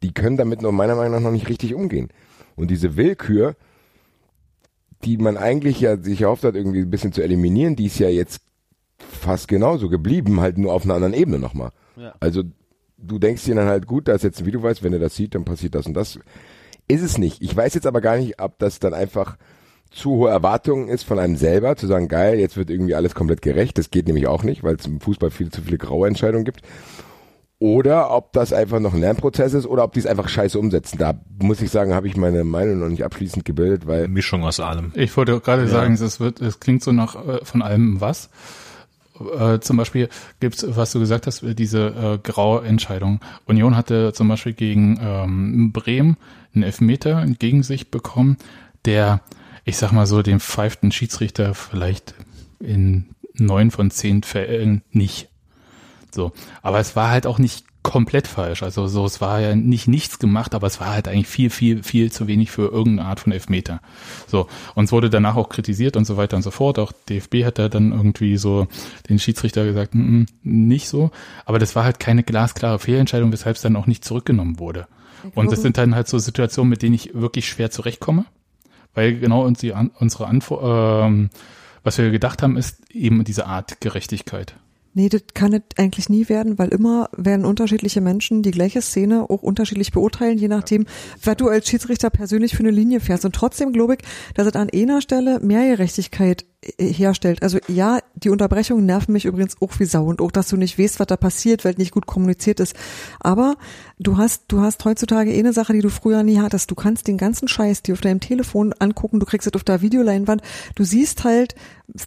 die 0.03 0.13
können 0.13 0.37
damit 0.37 0.61
noch 0.61 0.71
meiner 0.71 0.95
Meinung 0.95 1.13
nach 1.13 1.21
noch 1.21 1.31
nicht 1.31 1.49
richtig 1.49 1.73
umgehen. 1.73 2.09
Und 2.55 2.69
diese 2.69 2.97
Willkür, 2.97 3.55
die 5.05 5.17
man 5.17 5.37
eigentlich 5.37 5.79
ja 5.79 5.97
sich 5.97 6.21
erhofft 6.21 6.43
hat, 6.43 6.55
irgendwie 6.55 6.79
ein 6.81 6.89
bisschen 6.89 7.13
zu 7.13 7.21
eliminieren, 7.23 7.75
die 7.75 7.85
ist 7.87 7.99
ja 7.99 8.09
jetzt 8.09 8.41
fast 8.97 9.47
genauso 9.47 9.89
geblieben, 9.89 10.39
halt 10.41 10.57
nur 10.57 10.73
auf 10.73 10.83
einer 10.83 10.93
anderen 10.95 11.13
Ebene 11.13 11.39
nochmal. 11.39 11.71
Ja. 11.95 12.13
Also 12.19 12.43
du 13.05 13.19
denkst 13.19 13.45
dir 13.45 13.55
dann 13.55 13.67
halt, 13.67 13.87
gut, 13.87 14.07
da 14.07 14.13
ist 14.13 14.23
jetzt 14.23 14.39
ein 14.39 14.45
Video, 14.45 14.63
weißt, 14.63 14.83
wenn 14.83 14.93
er 14.93 14.99
das 14.99 15.15
sieht, 15.15 15.35
dann 15.35 15.45
passiert 15.45 15.75
das 15.75 15.85
und 15.85 15.93
das. 15.93 16.19
Ist 16.87 17.01
es 17.01 17.17
nicht. 17.17 17.41
Ich 17.41 17.55
weiß 17.55 17.73
jetzt 17.75 17.87
aber 17.87 18.01
gar 18.01 18.17
nicht, 18.17 18.41
ob 18.41 18.59
das 18.59 18.79
dann 18.79 18.93
einfach 18.93 19.37
zu 19.89 20.11
hohe 20.11 20.29
Erwartungen 20.29 20.89
ist 20.89 21.03
von 21.03 21.19
einem 21.19 21.35
selber, 21.35 21.75
zu 21.75 21.87
sagen, 21.87 22.07
geil, 22.07 22.39
jetzt 22.39 22.57
wird 22.57 22.69
irgendwie 22.69 22.95
alles 22.95 23.13
komplett 23.13 23.41
gerecht. 23.41 23.77
Das 23.77 23.91
geht 23.91 24.07
nämlich 24.07 24.27
auch 24.27 24.43
nicht, 24.43 24.63
weil 24.63 24.75
es 24.75 24.85
im 24.85 24.99
Fußball 24.99 25.31
viel 25.31 25.49
zu 25.49 25.61
viele 25.61 25.77
graue 25.77 26.07
Entscheidungen 26.07 26.45
gibt. 26.45 26.61
Oder 27.59 28.11
ob 28.11 28.33
das 28.33 28.51
einfach 28.51 28.79
noch 28.79 28.93
ein 28.93 28.99
Lernprozess 28.99 29.53
ist 29.53 29.65
oder 29.65 29.85
ob 29.85 29.93
die 29.93 29.99
es 29.99 30.05
einfach 30.05 30.27
scheiße 30.27 30.59
umsetzen. 30.59 30.97
Da 30.97 31.13
muss 31.41 31.61
ich 31.61 31.69
sagen, 31.69 31.93
habe 31.93 32.07
ich 32.07 32.17
meine 32.17 32.43
Meinung 32.43 32.79
noch 32.79 32.89
nicht 32.89 33.05
abschließend 33.05 33.45
gebildet, 33.45 33.87
weil 33.87 34.09
Mischung 34.09 34.43
aus 34.43 34.59
allem. 34.59 34.91
Ich 34.95 35.15
wollte 35.15 35.39
gerade 35.39 35.67
sagen, 35.69 35.93
es 35.93 36.19
wird, 36.19 36.41
es 36.41 36.59
klingt 36.59 36.83
so 36.83 36.91
nach 36.91 37.15
äh, 37.15 37.45
von 37.45 37.61
allem 37.61 38.01
was. 38.01 38.29
Äh, 39.19 39.59
zum 39.59 39.77
Beispiel 39.77 40.09
gibt's, 40.39 40.65
was 40.67 40.91
du 40.91 40.99
gesagt 40.99 41.27
hast, 41.27 41.43
äh, 41.43 41.55
diese 41.55 41.87
äh, 41.87 42.17
graue 42.17 42.65
Entscheidung. 42.65 43.19
Union 43.45 43.75
hatte 43.75 44.13
zum 44.13 44.27
Beispiel 44.27 44.53
gegen 44.53 44.99
ähm, 45.01 45.71
Bremen 45.71 46.17
einen 46.53 46.63
Elfmeter 46.63 47.25
gegen 47.39 47.63
sich 47.63 47.91
bekommen, 47.91 48.37
der, 48.85 49.21
ich 49.65 49.77
sag 49.77 49.91
mal 49.91 50.05
so, 50.05 50.21
den 50.21 50.39
pfeiften 50.39 50.91
Schiedsrichter 50.91 51.53
vielleicht 51.53 52.15
in 52.59 53.05
neun 53.35 53.71
von 53.71 53.91
zehn 53.91 54.23
Fällen 54.23 54.83
nicht. 54.91 55.29
So. 56.11 56.31
Aber 56.61 56.79
es 56.79 56.95
war 56.95 57.09
halt 57.09 57.25
auch 57.25 57.39
nicht 57.39 57.65
komplett 57.83 58.27
falsch. 58.27 58.63
Also 58.63 58.87
so, 58.87 59.05
es 59.05 59.21
war 59.21 59.39
ja 59.41 59.55
nicht 59.55 59.87
nichts 59.87 60.17
gemacht, 60.17 60.55
aber 60.55 60.67
es 60.67 60.79
war 60.79 60.91
halt 60.91 61.07
eigentlich 61.07 61.27
viel, 61.27 61.49
viel, 61.49 61.83
viel 61.83 62.11
zu 62.11 62.27
wenig 62.27 62.49
für 62.49 62.71
irgendeine 62.71 63.09
Art 63.09 63.19
von 63.19 63.31
Elfmeter. 63.31 63.81
So. 64.27 64.47
Und 64.73 64.85
es 64.85 64.91
wurde 64.91 65.09
danach 65.09 65.35
auch 65.35 65.49
kritisiert 65.49 65.95
und 65.97 66.05
so 66.05 66.17
weiter 66.17 66.37
und 66.37 66.43
so 66.43 66.51
fort. 66.51 66.79
Auch 66.79 66.91
DFB 67.09 67.45
hat 67.45 67.59
da 67.59 67.69
dann 67.69 67.91
irgendwie 67.91 68.37
so 68.37 68.67
den 69.09 69.19
Schiedsrichter 69.19 69.65
gesagt, 69.65 69.93
"Mm, 69.93 70.21
mm, 70.21 70.25
nicht 70.43 70.87
so. 70.87 71.11
Aber 71.45 71.59
das 71.59 71.75
war 71.75 71.83
halt 71.83 71.99
keine 71.99 72.23
glasklare 72.23 72.79
Fehlentscheidung, 72.79 73.31
weshalb 73.31 73.57
es 73.57 73.61
dann 73.61 73.75
auch 73.75 73.85
nicht 73.85 74.03
zurückgenommen 74.03 74.59
wurde. 74.59 74.87
Und 75.35 75.51
das 75.51 75.61
sind 75.61 75.77
dann 75.77 75.95
halt 75.95 76.07
so 76.07 76.17
Situationen, 76.17 76.69
mit 76.69 76.81
denen 76.81 76.95
ich 76.95 77.13
wirklich 77.13 77.47
schwer 77.47 77.71
zurechtkomme. 77.71 78.25
Weil 78.93 79.19
genau 79.19 79.43
unsere 79.43 80.27
Antwort, 80.27 81.07
ähm, 81.07 81.29
was 81.83 81.97
wir 81.97 82.11
gedacht 82.11 82.43
haben, 82.43 82.57
ist 82.57 82.91
eben 82.91 83.23
diese 83.23 83.45
Art 83.45 83.81
Gerechtigkeit. 83.81 84.55
Nee, 84.95 85.09
das 85.09 85.23
kann 85.33 85.53
es 85.53 85.61
eigentlich 85.77 86.09
nie 86.09 86.29
werden, 86.29 86.59
weil 86.59 86.69
immer 86.69 87.09
werden 87.17 87.45
unterschiedliche 87.45 87.99
Menschen 87.99 88.43
die 88.43 88.51
gleiche 88.51 88.81
Szene 88.81 89.27
auch 89.29 89.41
unterschiedlich 89.41 89.91
beurteilen, 89.91 90.37
je 90.37 90.47
nachdem, 90.47 90.85
was 91.23 91.37
du 91.37 91.49
als 91.49 91.67
Schiedsrichter 91.67 92.11
persönlich 92.11 92.55
für 92.55 92.59
eine 92.59 92.71
Linie 92.71 92.99
fährst. 92.99 93.25
Und 93.25 93.33
trotzdem 93.33 93.73
glaube 93.73 93.95
ich, 93.95 93.99
dass 94.35 94.45
es 94.45 94.53
an 94.53 94.69
einer 94.71 95.01
Stelle 95.01 95.39
mehr 95.39 95.67
Gerechtigkeit 95.67 96.45
äh, 96.77 96.85
herstellt. 96.85 97.41
Also 97.41 97.57
ja, 97.67 97.99
die 98.13 98.29
Unterbrechungen 98.29 98.85
nerven 98.85 99.13
mich 99.13 99.25
übrigens 99.25 99.55
auch 99.61 99.79
wie 99.79 99.85
Sau 99.85 100.05
und 100.05 100.21
auch, 100.21 100.31
dass 100.31 100.49
du 100.49 100.57
nicht 100.57 100.77
weißt, 100.77 100.99
was 100.99 101.07
da 101.07 101.17
passiert, 101.17 101.65
weil 101.65 101.73
nicht 101.77 101.91
gut 101.91 102.05
kommuniziert 102.05 102.59
ist. 102.59 102.75
Aber 103.19 103.55
du 104.03 104.17
hast, 104.17 104.43
du 104.49 104.61
hast 104.61 104.83
heutzutage 104.85 105.33
eh 105.33 105.39
eine 105.39 105.53
Sache, 105.53 105.73
die 105.73 105.81
du 105.81 105.89
früher 105.89 106.23
nie 106.23 106.39
hattest. 106.39 106.69
Du 106.69 106.75
kannst 106.75 107.07
den 107.07 107.17
ganzen 107.17 107.47
Scheiß 107.47 107.83
dir 107.83 107.93
auf 107.93 108.01
deinem 108.01 108.19
Telefon 108.19 108.73
angucken, 108.79 109.19
du 109.19 109.25
kriegst 109.25 109.47
es 109.47 109.53
auf 109.53 109.63
der 109.63 109.81
Videoleinwand, 109.81 110.41
du 110.75 110.83
siehst 110.83 111.23
halt 111.23 111.55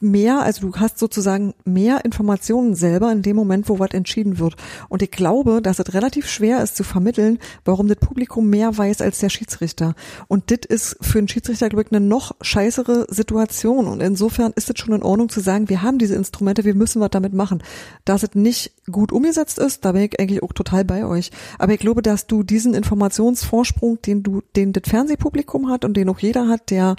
mehr, 0.00 0.40
also 0.40 0.68
du 0.68 0.76
hast 0.76 0.98
sozusagen 0.98 1.54
mehr 1.64 2.04
Informationen 2.04 2.74
selber 2.74 3.12
in 3.12 3.22
dem 3.22 3.36
Moment, 3.36 3.68
wo 3.68 3.78
was 3.78 3.90
entschieden 3.90 4.38
wird. 4.38 4.56
Und 4.88 5.02
ich 5.02 5.10
glaube, 5.10 5.60
dass 5.62 5.78
es 5.78 5.94
relativ 5.94 6.28
schwer 6.28 6.62
ist 6.62 6.76
zu 6.76 6.82
vermitteln, 6.82 7.38
warum 7.64 7.86
das 7.86 7.98
Publikum 7.98 8.48
mehr 8.48 8.76
weiß 8.76 9.00
als 9.00 9.18
der 9.18 9.28
Schiedsrichter. 9.28 9.94
Und 10.28 10.50
das 10.50 10.60
ist 10.68 10.96
für 11.00 11.18
einen 11.18 11.28
Schiedsrichter, 11.28 11.68
glaube 11.68 11.84
ich, 11.84 11.92
eine 11.92 12.04
noch 12.04 12.34
scheißere 12.40 13.06
Situation. 13.10 13.86
Und 13.86 14.00
insofern 14.00 14.52
ist 14.56 14.70
es 14.70 14.78
schon 14.78 14.94
in 14.94 15.02
Ordnung 15.02 15.28
zu 15.28 15.40
sagen, 15.40 15.68
wir 15.68 15.82
haben 15.82 15.98
diese 15.98 16.14
Instrumente, 16.14 16.64
wir 16.64 16.74
müssen 16.74 17.00
was 17.00 17.10
damit 17.10 17.34
machen. 17.34 17.62
Dass 18.04 18.22
es 18.22 18.34
nicht 18.34 18.72
gut 18.90 19.12
umgesetzt 19.12 19.58
ist, 19.58 19.84
da 19.84 19.92
bin 19.92 20.02
ich 20.02 20.18
eigentlich 20.18 20.42
auch 20.42 20.52
total 20.52 20.84
bei 20.84 21.04
euch. 21.04 21.30
Aber 21.58 21.74
ich 21.74 21.82
glaube, 21.86 22.02
dass 22.02 22.26
du 22.26 22.42
diesen 22.42 22.74
Informationsvorsprung, 22.74 24.02
den 24.02 24.24
du, 24.24 24.42
den 24.56 24.72
das 24.72 24.90
Fernsehpublikum 24.90 25.70
hat 25.70 25.84
und 25.84 25.96
den 25.96 26.08
auch 26.08 26.18
jeder 26.18 26.48
hat, 26.48 26.70
der 26.70 26.96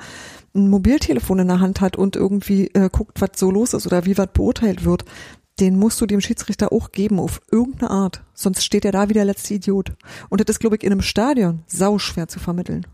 ein 0.55 0.69
Mobiltelefon 0.69 1.39
in 1.39 1.49
der 1.49 1.59
Hand 1.59 1.81
hat 1.81 1.97
und 1.97 2.15
irgendwie 2.15 2.67
äh, 2.67 2.89
guckt, 2.89 3.19
was 3.19 3.31
so 3.35 3.51
los 3.51 3.73
ist 3.73 3.85
oder 3.85 4.05
wie 4.05 4.17
was 4.17 4.29
beurteilt 4.31 4.85
wird, 4.85 5.03
den 5.59 5.77
musst 5.77 5.99
du 5.99 6.05
dem 6.05 6.21
Schiedsrichter 6.21 6.71
auch 6.71 6.93
geben 6.93 7.19
auf 7.19 7.41
irgendeine 7.51 7.91
Art. 7.91 8.23
Sonst 8.33 8.63
steht 8.63 8.85
er 8.85 8.93
da 8.93 9.09
wie 9.09 9.13
der 9.13 9.25
letzte 9.25 9.55
Idiot. 9.55 9.91
Und 10.29 10.39
das 10.39 10.55
ist, 10.55 10.59
glaube 10.59 10.77
ich, 10.77 10.83
in 10.83 10.93
einem 10.93 11.01
Stadion 11.01 11.63
sauschwer 11.67 12.29
zu 12.29 12.39
vermitteln. 12.39 12.87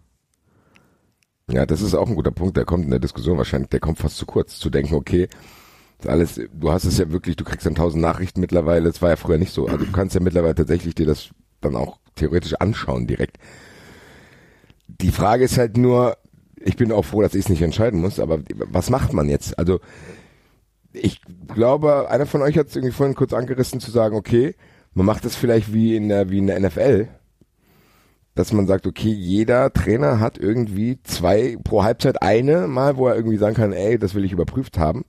Ja, 1.51 1.67
das 1.67 1.81
ist 1.81 1.93
auch 1.93 2.09
ein 2.09 2.15
guter 2.15 2.31
Punkt, 2.31 2.57
der 2.57 2.65
kommt 2.65 2.85
in 2.85 2.89
der 2.89 2.99
Diskussion 2.99 3.37
wahrscheinlich, 3.37 3.69
der 3.69 3.81
kommt 3.81 3.99
fast 3.99 4.17
zu 4.17 4.25
kurz, 4.25 4.57
zu 4.57 4.71
denken, 4.71 4.95
okay, 4.95 5.29
alles, 6.07 6.41
du 6.51 6.71
hast 6.71 6.85
es 6.85 6.97
ja 6.97 7.11
wirklich, 7.11 7.35
du 7.35 7.43
kriegst 7.43 7.67
dann 7.67 7.75
tausend 7.75 8.01
Nachrichten 8.01 8.41
mittlerweile, 8.41 8.85
das 8.85 9.01
war 9.03 9.11
ja 9.11 9.15
früher 9.15 9.37
nicht 9.37 9.53
so, 9.53 9.67
also 9.67 9.85
du 9.85 9.91
kannst 9.91 10.15
ja 10.15 10.21
mittlerweile 10.21 10.55
tatsächlich 10.55 10.95
dir 10.95 11.05
das 11.05 11.29
dann 11.63 11.75
auch 11.75 11.97
theoretisch 12.15 12.53
anschauen 12.55 13.07
direkt. 13.07 13.37
Die 14.87 15.11
Frage 15.11 15.43
ist 15.43 15.57
halt 15.57 15.77
nur, 15.77 16.17
ich 16.57 16.77
bin 16.77 16.91
auch 16.91 17.03
froh, 17.03 17.21
dass 17.21 17.33
ich 17.33 17.45
es 17.45 17.49
nicht 17.49 17.61
entscheiden 17.61 17.99
muss, 17.99 18.19
aber 18.19 18.39
was 18.55 18.89
macht 18.89 19.13
man 19.13 19.29
jetzt? 19.29 19.57
Also 19.57 19.79
ich 20.93 21.21
glaube, 21.53 22.09
einer 22.09 22.25
von 22.25 22.41
euch 22.41 22.57
hat 22.57 22.67
es 22.67 22.75
irgendwie 22.75 22.93
vorhin 22.93 23.15
kurz 23.15 23.33
angerissen 23.33 23.79
zu 23.79 23.91
sagen, 23.91 24.15
okay, 24.15 24.55
man 24.93 25.05
macht 25.05 25.25
das 25.25 25.35
vielleicht 25.35 25.73
wie 25.73 25.95
in 25.95 26.09
der, 26.09 26.29
wie 26.29 26.37
in 26.37 26.47
der 26.47 26.59
NFL, 26.59 27.07
dass 28.35 28.53
man 28.53 28.67
sagt, 28.67 28.87
okay, 28.87 29.11
jeder 29.11 29.73
Trainer 29.73 30.19
hat 30.19 30.37
irgendwie 30.37 30.99
zwei 31.03 31.57
pro 31.63 31.83
Halbzeit 31.83 32.21
eine 32.21 32.67
mal, 32.67 32.97
wo 32.97 33.07
er 33.07 33.15
irgendwie 33.15 33.37
sagen 33.37 33.55
kann, 33.55 33.73
ey, 33.73 33.97
das 33.97 34.15
will 34.15 34.25
ich 34.25 34.31
überprüft 34.31 34.77
haben. 34.77 35.05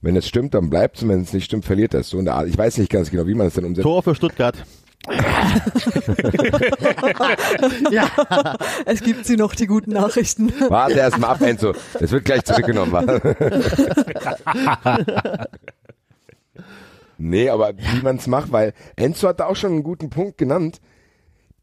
Wenn 0.00 0.16
es 0.16 0.28
stimmt, 0.28 0.54
dann 0.54 0.70
bleibt 0.70 0.98
es, 0.98 1.08
wenn 1.08 1.20
es 1.20 1.32
nicht 1.32 1.44
stimmt, 1.44 1.64
verliert 1.64 1.92
er 1.92 2.00
es. 2.00 2.08
So 2.08 2.18
in 2.18 2.24
der 2.24 2.34
Art. 2.34 2.46
Ich 2.46 2.56
weiß 2.56 2.78
nicht 2.78 2.90
ganz 2.90 3.10
genau, 3.10 3.26
wie 3.26 3.34
man 3.34 3.46
das 3.46 3.54
dann 3.54 3.64
umsetzt. 3.64 3.82
Tor 3.82 4.02
für 4.02 4.14
Stuttgart. 4.14 4.64
Ja, 7.90 8.56
es 8.86 9.02
gibt 9.02 9.26
sie 9.26 9.36
noch, 9.36 9.54
die 9.54 9.66
guten 9.66 9.92
Nachrichten. 9.92 10.52
Warte 10.68 10.98
erst 10.98 11.18
mal 11.18 11.28
ab, 11.28 11.40
Enzo. 11.40 11.74
Das 11.98 12.10
wird 12.10 12.24
gleich 12.24 12.44
zurückgenommen. 12.44 12.94
nee, 17.18 17.48
aber 17.48 17.72
wie 17.76 18.02
man 18.02 18.16
es 18.16 18.26
macht, 18.26 18.52
weil 18.52 18.72
Enzo 18.96 19.28
hat 19.28 19.40
da 19.40 19.46
auch 19.46 19.56
schon 19.56 19.72
einen 19.72 19.82
guten 19.82 20.10
Punkt 20.10 20.38
genannt. 20.38 20.80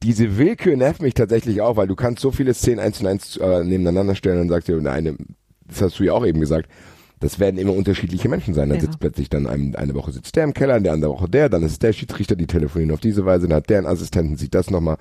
Diese 0.03 0.37
Willkür 0.37 0.75
nervt 0.75 1.01
mich 1.01 1.13
tatsächlich 1.13 1.61
auch, 1.61 1.77
weil 1.77 1.87
du 1.87 1.95
kannst 1.95 2.21
so 2.21 2.31
viele 2.31 2.53
Szenen 2.53 2.79
eins 2.79 2.99
zu 2.99 3.07
eins 3.07 3.37
äh, 3.37 3.63
nebeneinander 3.63 4.15
stellen 4.15 4.41
und 4.41 4.49
sagst 4.49 4.67
dir, 4.67 4.77
eine, 4.77 5.15
das 5.67 5.81
hast 5.81 5.99
du 5.99 6.03
ja 6.03 6.13
auch 6.13 6.25
eben 6.25 6.39
gesagt, 6.39 6.69
das 7.19 7.39
werden 7.39 7.57
immer 7.57 7.73
unterschiedliche 7.73 8.29
Menschen 8.29 8.53
sein. 8.53 8.69
Dann 8.69 8.77
Ja. 8.79 8.85
sitzt 8.85 8.99
plötzlich 8.99 9.29
dann 9.29 9.47
ein, 9.47 9.75
eine 9.75 9.93
Woche 9.95 10.11
sitzt 10.11 10.35
der 10.35 10.43
im 10.43 10.53
Keller, 10.53 10.77
in 10.77 10.83
der 10.83 10.93
andere 10.93 11.11
Woche 11.11 11.29
der, 11.29 11.49
dann 11.49 11.63
ist 11.63 11.73
es 11.73 11.79
der 11.79 11.93
Schiedsrichter, 11.93 12.35
die 12.35 12.47
telefonieren 12.47 12.91
auf 12.93 12.99
diese 12.99 13.25
Weise, 13.25 13.47
dann 13.47 13.57
hat 13.57 13.69
der 13.69 13.79
einen 13.79 13.87
Assistenten, 13.87 14.37
sieht 14.37 14.53
das 14.53 14.69
nochmal. 14.69 14.97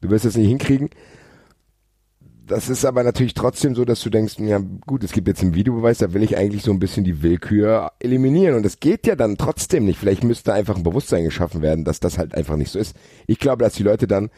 Du 0.00 0.10
wirst 0.10 0.24
es 0.26 0.36
nicht 0.36 0.48
hinkriegen. 0.48 0.90
Das 2.46 2.68
ist 2.68 2.84
aber 2.84 3.02
natürlich 3.04 3.32
trotzdem 3.32 3.74
so, 3.74 3.86
dass 3.86 4.02
du 4.02 4.10
denkst, 4.10 4.34
ja 4.38 4.60
gut, 4.86 5.02
es 5.02 5.12
gibt 5.12 5.28
jetzt 5.28 5.40
einen 5.40 5.54
Videobeweis, 5.54 5.96
da 5.98 6.12
will 6.12 6.22
ich 6.22 6.36
eigentlich 6.36 6.62
so 6.62 6.72
ein 6.72 6.78
bisschen 6.78 7.02
die 7.02 7.22
Willkür 7.22 7.92
eliminieren. 8.00 8.54
Und 8.54 8.64
das 8.66 8.80
geht 8.80 9.06
ja 9.06 9.16
dann 9.16 9.38
trotzdem 9.38 9.86
nicht. 9.86 9.98
Vielleicht 9.98 10.24
müsste 10.24 10.52
einfach 10.52 10.76
ein 10.76 10.82
Bewusstsein 10.82 11.24
geschaffen 11.24 11.62
werden, 11.62 11.86
dass 11.86 12.00
das 12.00 12.18
halt 12.18 12.34
einfach 12.34 12.56
nicht 12.56 12.70
so 12.70 12.78
ist. 12.78 12.94
Ich 13.26 13.38
glaube, 13.38 13.64
dass 13.64 13.72
die 13.72 13.82
Leute 13.82 14.06
dann 14.06 14.28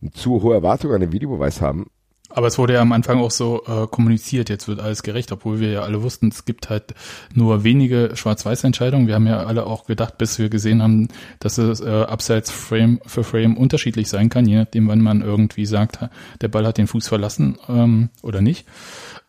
eine 0.00 0.12
zu 0.12 0.40
hohe 0.42 0.54
Erwartung 0.54 0.92
an 0.92 1.00
den 1.00 1.10
Videobeweis 1.10 1.60
haben. 1.60 1.86
Aber 2.30 2.48
es 2.48 2.58
wurde 2.58 2.74
ja 2.74 2.80
am 2.80 2.92
Anfang 2.92 3.18
auch 3.20 3.30
so 3.30 3.62
äh, 3.66 3.86
kommuniziert, 3.86 4.48
jetzt 4.48 4.66
wird 4.66 4.80
alles 4.80 5.02
gerecht, 5.02 5.30
obwohl 5.32 5.60
wir 5.60 5.70
ja 5.70 5.82
alle 5.82 6.02
wussten, 6.02 6.28
es 6.28 6.44
gibt 6.44 6.70
halt 6.70 6.94
nur 7.32 7.62
wenige 7.62 8.10
Schwarz-Weiß-Entscheidungen. 8.14 9.06
Wir 9.06 9.14
haben 9.14 9.26
ja 9.26 9.44
alle 9.44 9.64
auch 9.66 9.86
gedacht, 9.86 10.18
bis 10.18 10.38
wir 10.38 10.48
gesehen 10.48 10.82
haben, 10.82 11.08
dass 11.38 11.56
es 11.58 11.80
äh, 11.80 11.88
abseits 11.88 12.50
Frame 12.50 13.00
für 13.06 13.22
Frame 13.22 13.56
unterschiedlich 13.56 14.08
sein 14.08 14.28
kann, 14.28 14.46
je 14.46 14.56
nachdem, 14.56 14.88
wann 14.88 15.00
man 15.00 15.22
irgendwie 15.22 15.66
sagt, 15.66 16.00
der 16.40 16.48
Ball 16.48 16.66
hat 16.66 16.78
den 16.78 16.88
Fuß 16.88 17.06
verlassen 17.06 17.58
ähm, 17.68 18.10
oder 18.22 18.42
nicht. 18.42 18.66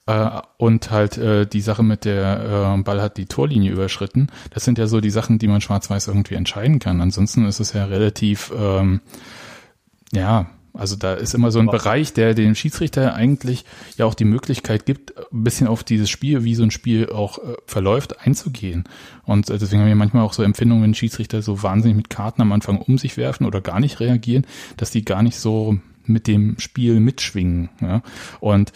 Äh, 0.07 0.41
und 0.57 0.89
halt 0.89 1.17
äh, 1.17 1.45
die 1.45 1.61
Sache 1.61 1.83
mit 1.83 2.03
der 2.03 2.75
äh, 2.77 2.81
Ball 2.81 3.01
hat 3.01 3.17
die 3.17 3.27
Torlinie 3.27 3.71
überschritten. 3.71 4.27
Das 4.51 4.65
sind 4.65 4.79
ja 4.79 4.87
so 4.87 5.01
die 5.01 5.11
Sachen, 5.11 5.37
die 5.37 5.47
man 5.47 5.61
schwarz-weiß 5.61 6.07
irgendwie 6.07 6.35
entscheiden 6.35 6.79
kann. 6.79 6.99
Ansonsten 7.01 7.45
ist 7.45 7.59
es 7.59 7.73
ja 7.73 7.85
relativ, 7.85 8.51
ähm, 8.57 9.01
ja, 10.13 10.47
Also 10.77 10.95
da 10.95 11.13
ist 11.13 11.33
immer 11.33 11.51
so 11.51 11.59
ein 11.59 11.67
Bereich, 11.67 12.13
der 12.13 12.33
dem 12.33 12.55
Schiedsrichter 12.55 13.13
eigentlich 13.13 13.65
ja 13.97 14.05
auch 14.05 14.13
die 14.13 14.25
Möglichkeit 14.25 14.85
gibt, 14.85 15.17
ein 15.17 15.43
bisschen 15.43 15.67
auf 15.67 15.83
dieses 15.83 16.09
Spiel, 16.09 16.43
wie 16.43 16.55
so 16.55 16.63
ein 16.63 16.71
Spiel 16.71 17.09
auch 17.09 17.39
äh, 17.39 17.55
verläuft, 17.65 18.21
einzugehen. 18.25 18.83
Und 19.23 19.49
äh, 19.49 19.57
deswegen 19.57 19.81
haben 19.81 19.89
wir 19.89 19.95
manchmal 19.95 20.23
auch 20.23 20.33
so 20.33 20.43
Empfindungen, 20.43 20.83
wenn 20.83 20.93
Schiedsrichter 20.93 21.41
so 21.41 21.63
wahnsinnig 21.63 21.97
mit 21.97 22.09
Karten 22.09 22.41
am 22.41 22.51
Anfang 22.51 22.79
um 22.79 22.97
sich 22.97 23.17
werfen 23.17 23.45
oder 23.45 23.61
gar 23.61 23.79
nicht 23.79 23.99
reagieren, 23.99 24.45
dass 24.77 24.91
die 24.91 25.03
gar 25.03 25.23
nicht 25.23 25.39
so 25.39 25.77
mit 26.05 26.27
dem 26.27 26.59
Spiel 26.59 26.99
mitschwingen. 26.99 27.69
Ja? 27.81 28.01
Und 28.39 28.71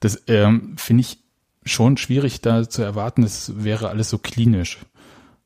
das 0.00 0.22
ähm, 0.26 0.74
finde 0.76 1.02
ich 1.02 1.18
schon 1.64 1.96
schwierig 1.96 2.40
da 2.40 2.68
zu 2.68 2.82
erwarten, 2.82 3.22
es 3.22 3.64
wäre 3.64 3.88
alles 3.88 4.10
so 4.10 4.18
klinisch. 4.18 4.78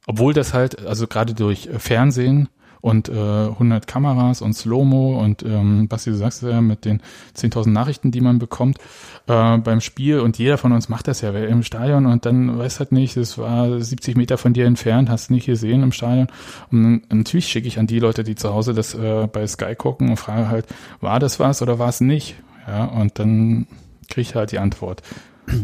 Obwohl 0.06 0.32
das 0.32 0.54
halt, 0.54 0.86
also 0.86 1.06
gerade 1.06 1.34
durch 1.34 1.68
Fernsehen 1.78 2.48
und 2.80 3.08
äh, 3.08 3.12
100 3.12 3.86
Kameras 3.86 4.42
und 4.42 4.54
Slow-Mo 4.54 5.18
und 5.20 5.42
ähm, 5.42 5.86
was 5.90 6.04
du 6.04 6.14
sagst 6.14 6.42
ja 6.42 6.60
mit 6.60 6.84
den 6.84 7.00
10.000 7.36 7.70
Nachrichten, 7.70 8.10
die 8.10 8.20
man 8.20 8.38
bekommt 8.38 8.78
äh, 9.26 9.58
beim 9.58 9.80
Spiel 9.80 10.20
und 10.20 10.38
jeder 10.38 10.58
von 10.58 10.72
uns 10.72 10.88
macht 10.88 11.08
das 11.08 11.20
ja 11.20 11.30
im 11.30 11.62
Stadion 11.62 12.06
und 12.06 12.26
dann 12.26 12.58
weiß 12.58 12.78
halt 12.78 12.92
nicht, 12.92 13.16
es 13.16 13.38
war 13.38 13.80
70 13.80 14.16
Meter 14.16 14.38
von 14.38 14.52
dir 14.52 14.66
entfernt, 14.66 15.10
hast 15.10 15.30
nicht 15.30 15.46
gesehen 15.46 15.82
im 15.82 15.92
Stadion 15.92 16.28
und 16.70 17.02
natürlich 17.12 17.48
schicke 17.48 17.68
ich 17.68 17.78
an 17.78 17.86
die 17.86 17.98
Leute, 17.98 18.24
die 18.24 18.34
zu 18.34 18.52
Hause 18.52 18.74
das 18.74 18.94
äh, 18.94 19.28
bei 19.30 19.46
Sky 19.46 19.74
gucken 19.74 20.10
und 20.10 20.16
frage 20.16 20.48
halt, 20.48 20.66
war 21.00 21.18
das 21.20 21.40
was 21.40 21.62
oder 21.62 21.78
war 21.78 21.88
es 21.88 22.00
nicht? 22.00 22.36
Ja, 22.66 22.84
und 22.84 23.18
dann 23.18 23.66
kriege 24.08 24.22
ich 24.22 24.34
halt 24.34 24.52
die 24.52 24.58
Antwort. 24.58 25.02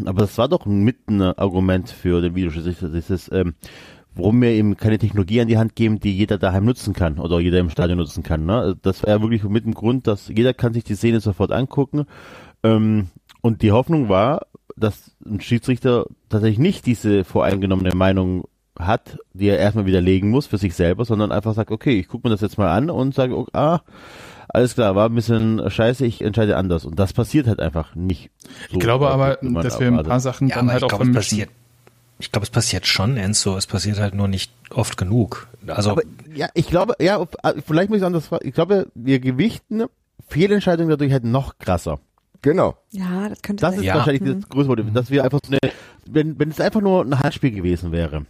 Aber 0.05 0.21
das 0.21 0.37
war 0.37 0.47
doch 0.47 0.65
mit 0.65 1.07
ein 1.09 1.21
Argument 1.21 1.89
für 1.89 2.21
den 2.21 2.35
Videoschiedsrichter, 2.35 2.89
dieses 2.89 3.31
ähm, 3.31 3.53
warum 4.15 4.41
wir 4.41 4.53
ihm 4.53 4.77
keine 4.77 4.97
Technologie 4.97 5.41
an 5.41 5.47
die 5.47 5.57
Hand 5.57 5.75
geben, 5.75 5.99
die 5.99 6.15
jeder 6.15 6.37
daheim 6.37 6.65
nutzen 6.65 6.93
kann 6.93 7.19
oder 7.19 7.39
jeder 7.39 7.59
im 7.59 7.69
Stadion 7.69 7.97
nutzen 7.97 8.23
kann. 8.23 8.45
Ne? 8.45 8.75
Das 8.81 9.03
war 9.03 9.09
ja 9.09 9.21
wirklich 9.21 9.43
mit 9.43 9.65
dem 9.65 9.73
Grund, 9.73 10.07
dass 10.07 10.29
jeder 10.29 10.53
kann 10.53 10.73
sich 10.73 10.83
die 10.83 10.95
Szene 10.95 11.19
sofort 11.19 11.51
angucken. 11.51 12.05
Ähm, 12.63 13.07
und 13.41 13.61
die 13.61 13.71
Hoffnung 13.71 14.09
war, 14.09 14.47
dass 14.75 15.11
ein 15.25 15.41
Schiedsrichter 15.41 16.05
tatsächlich 16.29 16.59
nicht 16.59 16.85
diese 16.85 17.23
voreingenommene 17.23 17.95
Meinung 17.95 18.45
hat, 18.77 19.19
die 19.33 19.47
er 19.47 19.59
erstmal 19.59 19.85
widerlegen 19.85 20.29
muss 20.29 20.47
für 20.47 20.57
sich 20.57 20.75
selber, 20.75 21.05
sondern 21.05 21.31
einfach 21.31 21.53
sagt, 21.53 21.71
okay, 21.71 21.99
ich 21.99 22.07
gucke 22.07 22.27
mir 22.27 22.31
das 22.31 22.41
jetzt 22.41 22.57
mal 22.57 22.75
an 22.75 22.89
und 22.89 23.13
sage, 23.13 23.37
okay, 23.37 23.51
ah, 23.53 23.79
alles 24.49 24.75
klar, 24.75 24.95
war 24.95 25.09
ein 25.09 25.15
bisschen 25.15 25.69
scheiße, 25.69 26.05
ich 26.05 26.21
entscheide 26.21 26.57
anders. 26.57 26.85
Und 26.85 26.99
das 26.99 27.13
passiert 27.13 27.47
halt 27.47 27.59
einfach 27.59 27.95
nicht. 27.95 28.31
So 28.69 28.73
ich 28.73 28.79
glaube 28.79 29.09
aber, 29.09 29.37
dass 29.61 29.79
wir 29.79 29.87
ein 29.87 30.03
paar 30.03 30.19
Sachen 30.19 30.47
ja, 30.47 30.55
dann 30.55 30.71
halt 30.71 30.83
auch 30.83 30.95
vermischen 30.95 31.45
ich 32.19 32.31
glaube, 32.31 32.43
es 32.45 32.49
passiert 32.49 32.85
schon, 32.87 33.17
Enzo. 33.17 33.57
Es 33.57 33.67
passiert 33.67 33.99
halt 33.99 34.13
nur 34.15 34.27
nicht 34.27 34.51
oft 34.69 34.97
genug. 34.97 35.47
Also 35.67 35.91
aber, 35.91 36.03
ja, 36.33 36.47
ich 36.53 36.67
glaube, 36.67 36.95
ja, 36.99 37.21
äh, 37.43 37.53
vielleicht 37.65 37.89
muss 37.89 37.99
ich 37.99 38.05
anders 38.05 38.27
fragen. 38.27 38.47
Ich 38.47 38.53
glaube, 38.53 38.87
wir 38.95 39.19
gewichten 39.19 39.83
Fehlentscheidungen 40.27 40.89
dadurch 40.89 41.11
halt 41.11 41.23
noch 41.23 41.57
krasser. 41.59 41.99
Genau. 42.41 42.77
Ja, 42.91 43.27
das 43.29 43.41
könnte 43.41 43.61
Das 43.61 43.71
sein. 43.71 43.79
ist 43.79 43.85
Ja. 43.85 43.95
wahrscheinlich 43.95 44.23
das 44.23 44.49
größte 44.49 44.67
Problem, 44.67 44.93
dass 44.93 45.09
wir 45.09 45.23
einfach 45.23 45.39
so 45.43 45.51
eine, 45.51 45.73
wenn, 46.07 46.37
wenn 46.39 46.49
es 46.49 46.61
einfach 46.61 46.81
nur 46.81 47.03
ein 47.03 47.19
Handspiel 47.19 47.51
gewesen 47.51 47.91
wäre. 47.91 48.25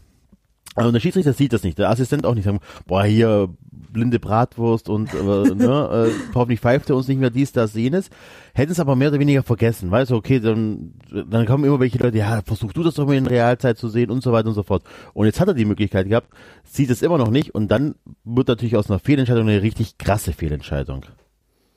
Also 0.76 0.92
der 0.92 1.00
Schiedsrichter 1.00 1.34
sieht 1.34 1.54
das 1.54 1.64
nicht, 1.64 1.80
der 1.80 1.90
Assistent 1.90 2.26
auch 2.26 2.36
nicht 2.36 2.44
sagen, 2.44 2.60
boah, 2.86 3.04
hier 3.06 3.50
blinde 3.72 4.20
Bratwurst 4.20 4.90
und 4.90 5.14
äh, 5.14 5.56
ne, 5.56 6.10
äh, 6.10 6.34
hoffentlich 6.36 6.60
pfeift 6.60 6.90
er 6.90 6.98
uns 6.98 7.08
nicht 7.08 7.20
mehr 7.20 7.30
dies, 7.30 7.54
das, 7.54 7.74
jenes. 7.74 8.10
Hätten 8.54 8.74
es 8.74 8.80
aber 8.82 8.98
mehr 8.98 9.08
oder 9.08 9.20
weniger 9.20 9.42
vergessen, 9.42 9.90
weißt 9.90 10.12
du, 10.12 10.16
okay, 10.16 10.42
dann, 10.42 10.96
dann 11.30 11.46
kommen 11.46 11.64
immer 11.64 11.80
welche 11.80 11.98
Leute, 11.98 12.18
ja, 12.18 12.42
versuch 12.42 12.74
du 12.74 12.84
das 12.84 12.96
doch 12.96 13.08
mal 13.08 13.16
in 13.16 13.26
Realzeit 13.26 13.78
zu 13.78 13.88
sehen 13.88 14.12
und 14.12 14.22
so 14.22 14.34
weiter 14.34 14.50
und 14.50 14.54
so 14.54 14.64
fort. 14.64 14.84
Und 15.14 15.28
jetzt 15.28 15.40
hat 15.40 15.48
er 15.48 15.54
die 15.54 15.64
Möglichkeit 15.64 16.10
gehabt, 16.10 16.28
sieht 16.66 16.90
es 16.90 17.02
immer 17.02 17.18
noch 17.18 17.30
nicht 17.32 17.56
und 17.56 17.70
dann 17.70 17.96
wird 18.26 18.50
natürlich 18.50 18.76
aus 18.76 18.90
einer 18.90 19.00
Fehlentscheidung 19.00 19.48
eine 19.48 19.62
richtig 19.62 19.98
krasse 19.98 20.34
Fehlentscheidung. 20.34 21.06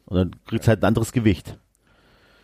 Und 0.06 0.16
dann 0.16 0.30
kriegt 0.46 0.62
es 0.62 0.68
halt 0.68 0.82
ein 0.82 0.88
anderes 0.88 1.12
Gewicht. 1.12 1.56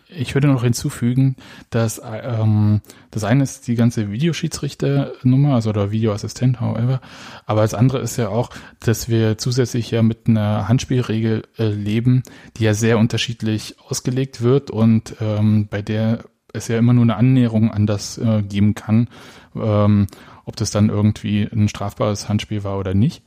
Ich 0.08 0.34
würde 0.34 0.48
noch 0.48 0.62
hinzufügen, 0.62 1.36
dass 1.70 2.00
ähm, 2.04 2.82
das 3.10 3.24
eine 3.24 3.42
ist 3.42 3.66
die 3.66 3.74
ganze 3.74 4.12
Videoschiedsrichternummer, 4.12 5.54
also 5.54 5.70
oder 5.70 5.90
Videoassistent, 5.90 6.60
however. 6.60 7.00
Aber 7.46 7.62
das 7.62 7.74
andere 7.74 8.00
ist 8.00 8.16
ja 8.16 8.28
auch, 8.28 8.50
dass 8.80 9.08
wir 9.08 9.38
zusätzlich 9.38 9.90
ja 9.90 10.02
mit 10.02 10.28
einer 10.28 10.68
Handspielregel 10.68 11.44
äh, 11.58 11.68
leben, 11.68 12.22
die 12.56 12.64
ja 12.64 12.74
sehr 12.74 12.98
unterschiedlich 12.98 13.76
ausgelegt 13.88 14.42
wird 14.42 14.70
und 14.70 15.16
ähm, 15.20 15.68
bei 15.68 15.82
der 15.82 16.24
es 16.54 16.68
ja 16.68 16.78
immer 16.78 16.92
nur 16.92 17.02
eine 17.02 17.16
Annäherung 17.16 17.70
an 17.70 17.86
das 17.86 18.16
äh, 18.16 18.42
geben 18.42 18.74
kann, 18.74 19.08
ähm, 19.56 20.06
ob 20.44 20.56
das 20.56 20.70
dann 20.70 20.88
irgendwie 20.88 21.42
ein 21.42 21.68
strafbares 21.68 22.28
Handspiel 22.28 22.64
war 22.64 22.78
oder 22.78 22.94
nicht. 22.94 23.22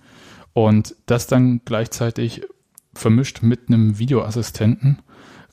Und 0.54 0.96
das 1.06 1.28
dann 1.28 1.62
gleichzeitig 1.66 2.42
vermischt 2.94 3.44
mit 3.44 3.68
einem 3.68 4.00
Videoassistenten 4.00 5.00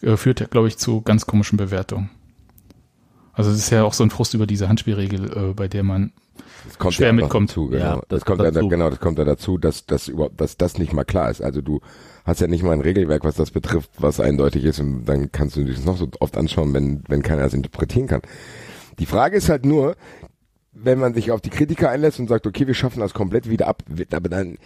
äh, 0.05 0.17
führt, 0.17 0.51
glaube 0.51 0.69
ich, 0.69 0.77
zu 0.79 1.03
ganz 1.03 1.27
komischen 1.27 1.57
Bewertungen. 1.57 2.11
Also 3.33 3.51
es 3.51 3.59
ist 3.59 3.71
ja 3.71 3.83
auch 3.83 3.93
so 3.93 4.05
ein 4.05 4.11
Frust 4.11 4.35
über 4.35 4.47
diese 4.47 4.69
Handspielregel, 4.69 5.51
äh, 5.51 5.55
bei 5.55 5.67
der 5.67 5.83
man 5.83 6.13
Das 6.67 6.79
kommt 6.79 6.95
schwer 6.95 7.09
ja 7.09 7.13
mitkommt. 7.13 7.51
Dazu, 7.51 7.69
genau. 7.69 7.85
Ja, 7.85 7.95
das, 7.97 8.09
das 8.09 8.25
kommt 8.25 8.39
kommt 8.39 8.47
ja, 8.47 8.51
dazu. 8.53 8.69
genau, 8.69 8.91
das 8.91 9.01
kommt 9.01 9.19
ja 9.19 9.25
dazu, 9.25 9.59
dass, 9.59 9.87
dass 9.87 10.09
überhaupt, 10.09 10.41
dass 10.41 10.57
das 10.57 10.79
nicht 10.79 10.93
mal 10.93 11.05
klar 11.05 11.31
ist. 11.31 11.43
Also 11.43 11.61
du 11.61 11.81
hast 12.25 12.41
ja 12.41 12.47
nicht 12.47 12.63
mal 12.63 12.73
ein 12.73 12.81
Regelwerk, 12.81 13.25
was 13.25 13.35
das 13.35 13.51
betrifft, 13.51 13.91
was 13.99 14.21
eindeutig 14.21 14.65
ist 14.65 14.81
und 14.81 15.05
dann 15.05 15.33
kannst 15.33 15.57
du 15.57 15.65
dich 15.65 15.85
noch 15.85 15.97
so 15.97 16.09
oft 16.21 16.37
anschauen, 16.37 16.73
wenn, 16.75 17.03
wenn 17.09 17.23
keiner 17.23 17.43
das 17.43 17.55
interpretieren 17.55 18.07
kann. 18.07 18.23
Die 18.99 19.07
Frage 19.07 19.37
ist 19.37 19.49
halt 19.49 19.67
nur, 19.67 19.97
wenn 20.73 20.99
man 20.99 21.15
sich 21.15 21.31
auf 21.31 21.41
die 21.41 21.51
Kritiker 21.51 21.91
einlässt 21.91 22.19
und 22.21 22.29
sagt, 22.29 22.47
okay, 22.47 22.67
wir 22.67 22.75
schaffen 22.75 23.01
das 23.01 23.15
komplett 23.15 23.49
wieder 23.49 23.67
ab, 23.67 23.83
aber 24.13 24.29
dann, 24.29 24.59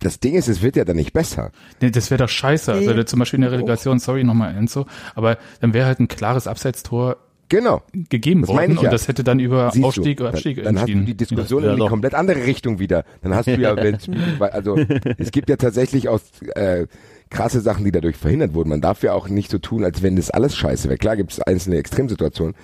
das 0.00 0.18
Ding 0.20 0.34
ist, 0.34 0.48
es 0.48 0.62
wird 0.62 0.76
ja 0.76 0.84
dann 0.84 0.96
nicht 0.96 1.12
besser. 1.12 1.52
Nee, 1.80 1.90
das 1.90 2.10
wäre 2.10 2.22
doch 2.24 2.28
scheiße. 2.28 2.72
Also 2.72 2.92
Nee. 2.94 3.04
zum 3.04 3.18
Beispiel 3.18 3.38
in 3.38 3.42
der 3.42 3.52
Relegation, 3.52 3.98
sorry 3.98 4.24
nochmal 4.24 4.56
Enzo, 4.56 4.86
aber 5.14 5.38
dann 5.60 5.72
wäre 5.74 5.86
halt 5.86 6.00
ein 6.00 6.08
klares 6.08 6.46
Abseitstor 6.46 7.16
Genau. 7.50 7.82
gegeben 8.08 8.42
Das 8.42 8.50
worden 8.50 8.70
ich 8.74 8.80
ja. 8.80 8.88
und 8.88 8.92
das 8.92 9.08
hätte 9.08 9.24
dann 9.24 9.40
über 9.40 9.72
Siehst 9.72 9.84
Aufstieg 9.84 10.18
du, 10.18 10.22
oder 10.24 10.32
Abstieg 10.34 10.56
dann, 10.62 10.66
dann 10.66 10.76
hast 10.76 10.86
du 10.88 10.92
entschieden. 10.92 11.06
die 11.06 11.16
Diskussion 11.16 11.64
Ja, 11.64 11.70
in 11.70 11.76
die 11.76 11.80
doch. 11.80 11.88
komplett 11.88 12.14
andere 12.14 12.46
Richtung 12.46 12.78
wieder. 12.78 13.04
Dann 13.22 13.34
hast 13.34 13.46
du 13.48 13.56
ja, 13.58 13.74
weil, 14.38 14.50
also 14.50 14.76
es 15.18 15.32
gibt 15.32 15.48
ja 15.50 15.56
tatsächlich 15.56 16.08
auch 16.08 16.20
äh, 16.54 16.86
krasse 17.28 17.60
Sachen, 17.60 17.84
die 17.84 17.90
dadurch 17.90 18.16
verhindert 18.16 18.54
wurden. 18.54 18.68
Man 18.68 18.80
darf 18.80 19.02
ja 19.02 19.14
auch 19.14 19.28
nicht 19.28 19.50
so 19.50 19.58
tun, 19.58 19.82
als 19.84 20.00
wenn 20.00 20.14
das 20.14 20.30
alles 20.30 20.56
scheiße 20.56 20.88
wäre. 20.88 20.96
Klar 20.98 21.16
gibt 21.16 21.32
es 21.32 21.40
einzelne 21.40 21.76
Extremsituationen, 21.78 22.54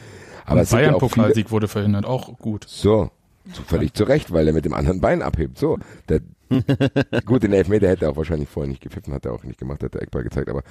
aber 0.45 0.61
es 0.61 0.71
sind 0.71 0.79
ja 0.79 0.85
auch 0.95 1.01
viele, 1.01 1.01
Bayern-Pokalsieg 1.11 1.51
wurde 1.51 1.67
verhindert, 1.67 2.05
auch 2.07 2.39
gut. 2.39 2.65
so, 2.69 3.11
so 3.53 3.63
völlig 3.67 3.93
zu 3.93 4.05
Recht, 4.05 4.33
weil 4.33 4.47
er 4.47 4.53
mit 4.55 4.65
dem 4.65 4.73
anderen 4.75 5.01
Bein 5.01 5.21
abhebt. 5.21 5.59
So, 5.59 5.79
der, 6.09 6.21
gut, 7.25 7.43
den 7.43 7.53
Elfmeter 7.53 7.89
hätte 7.89 8.05
er 8.07 8.13
auch 8.13 8.17
wahrscheinlich 8.17 8.49
vorher 8.49 8.69
nicht 8.69 8.83
gepfiffen, 8.83 9.13
hat 9.13 9.25
er 9.27 9.33
auch 9.33 9.45
nicht 9.45 9.59
gemacht, 9.59 9.83
hat 9.83 9.95
der 9.95 10.03
Eckball 10.03 10.23
gezeigt, 10.23 10.49
aber 10.49 10.63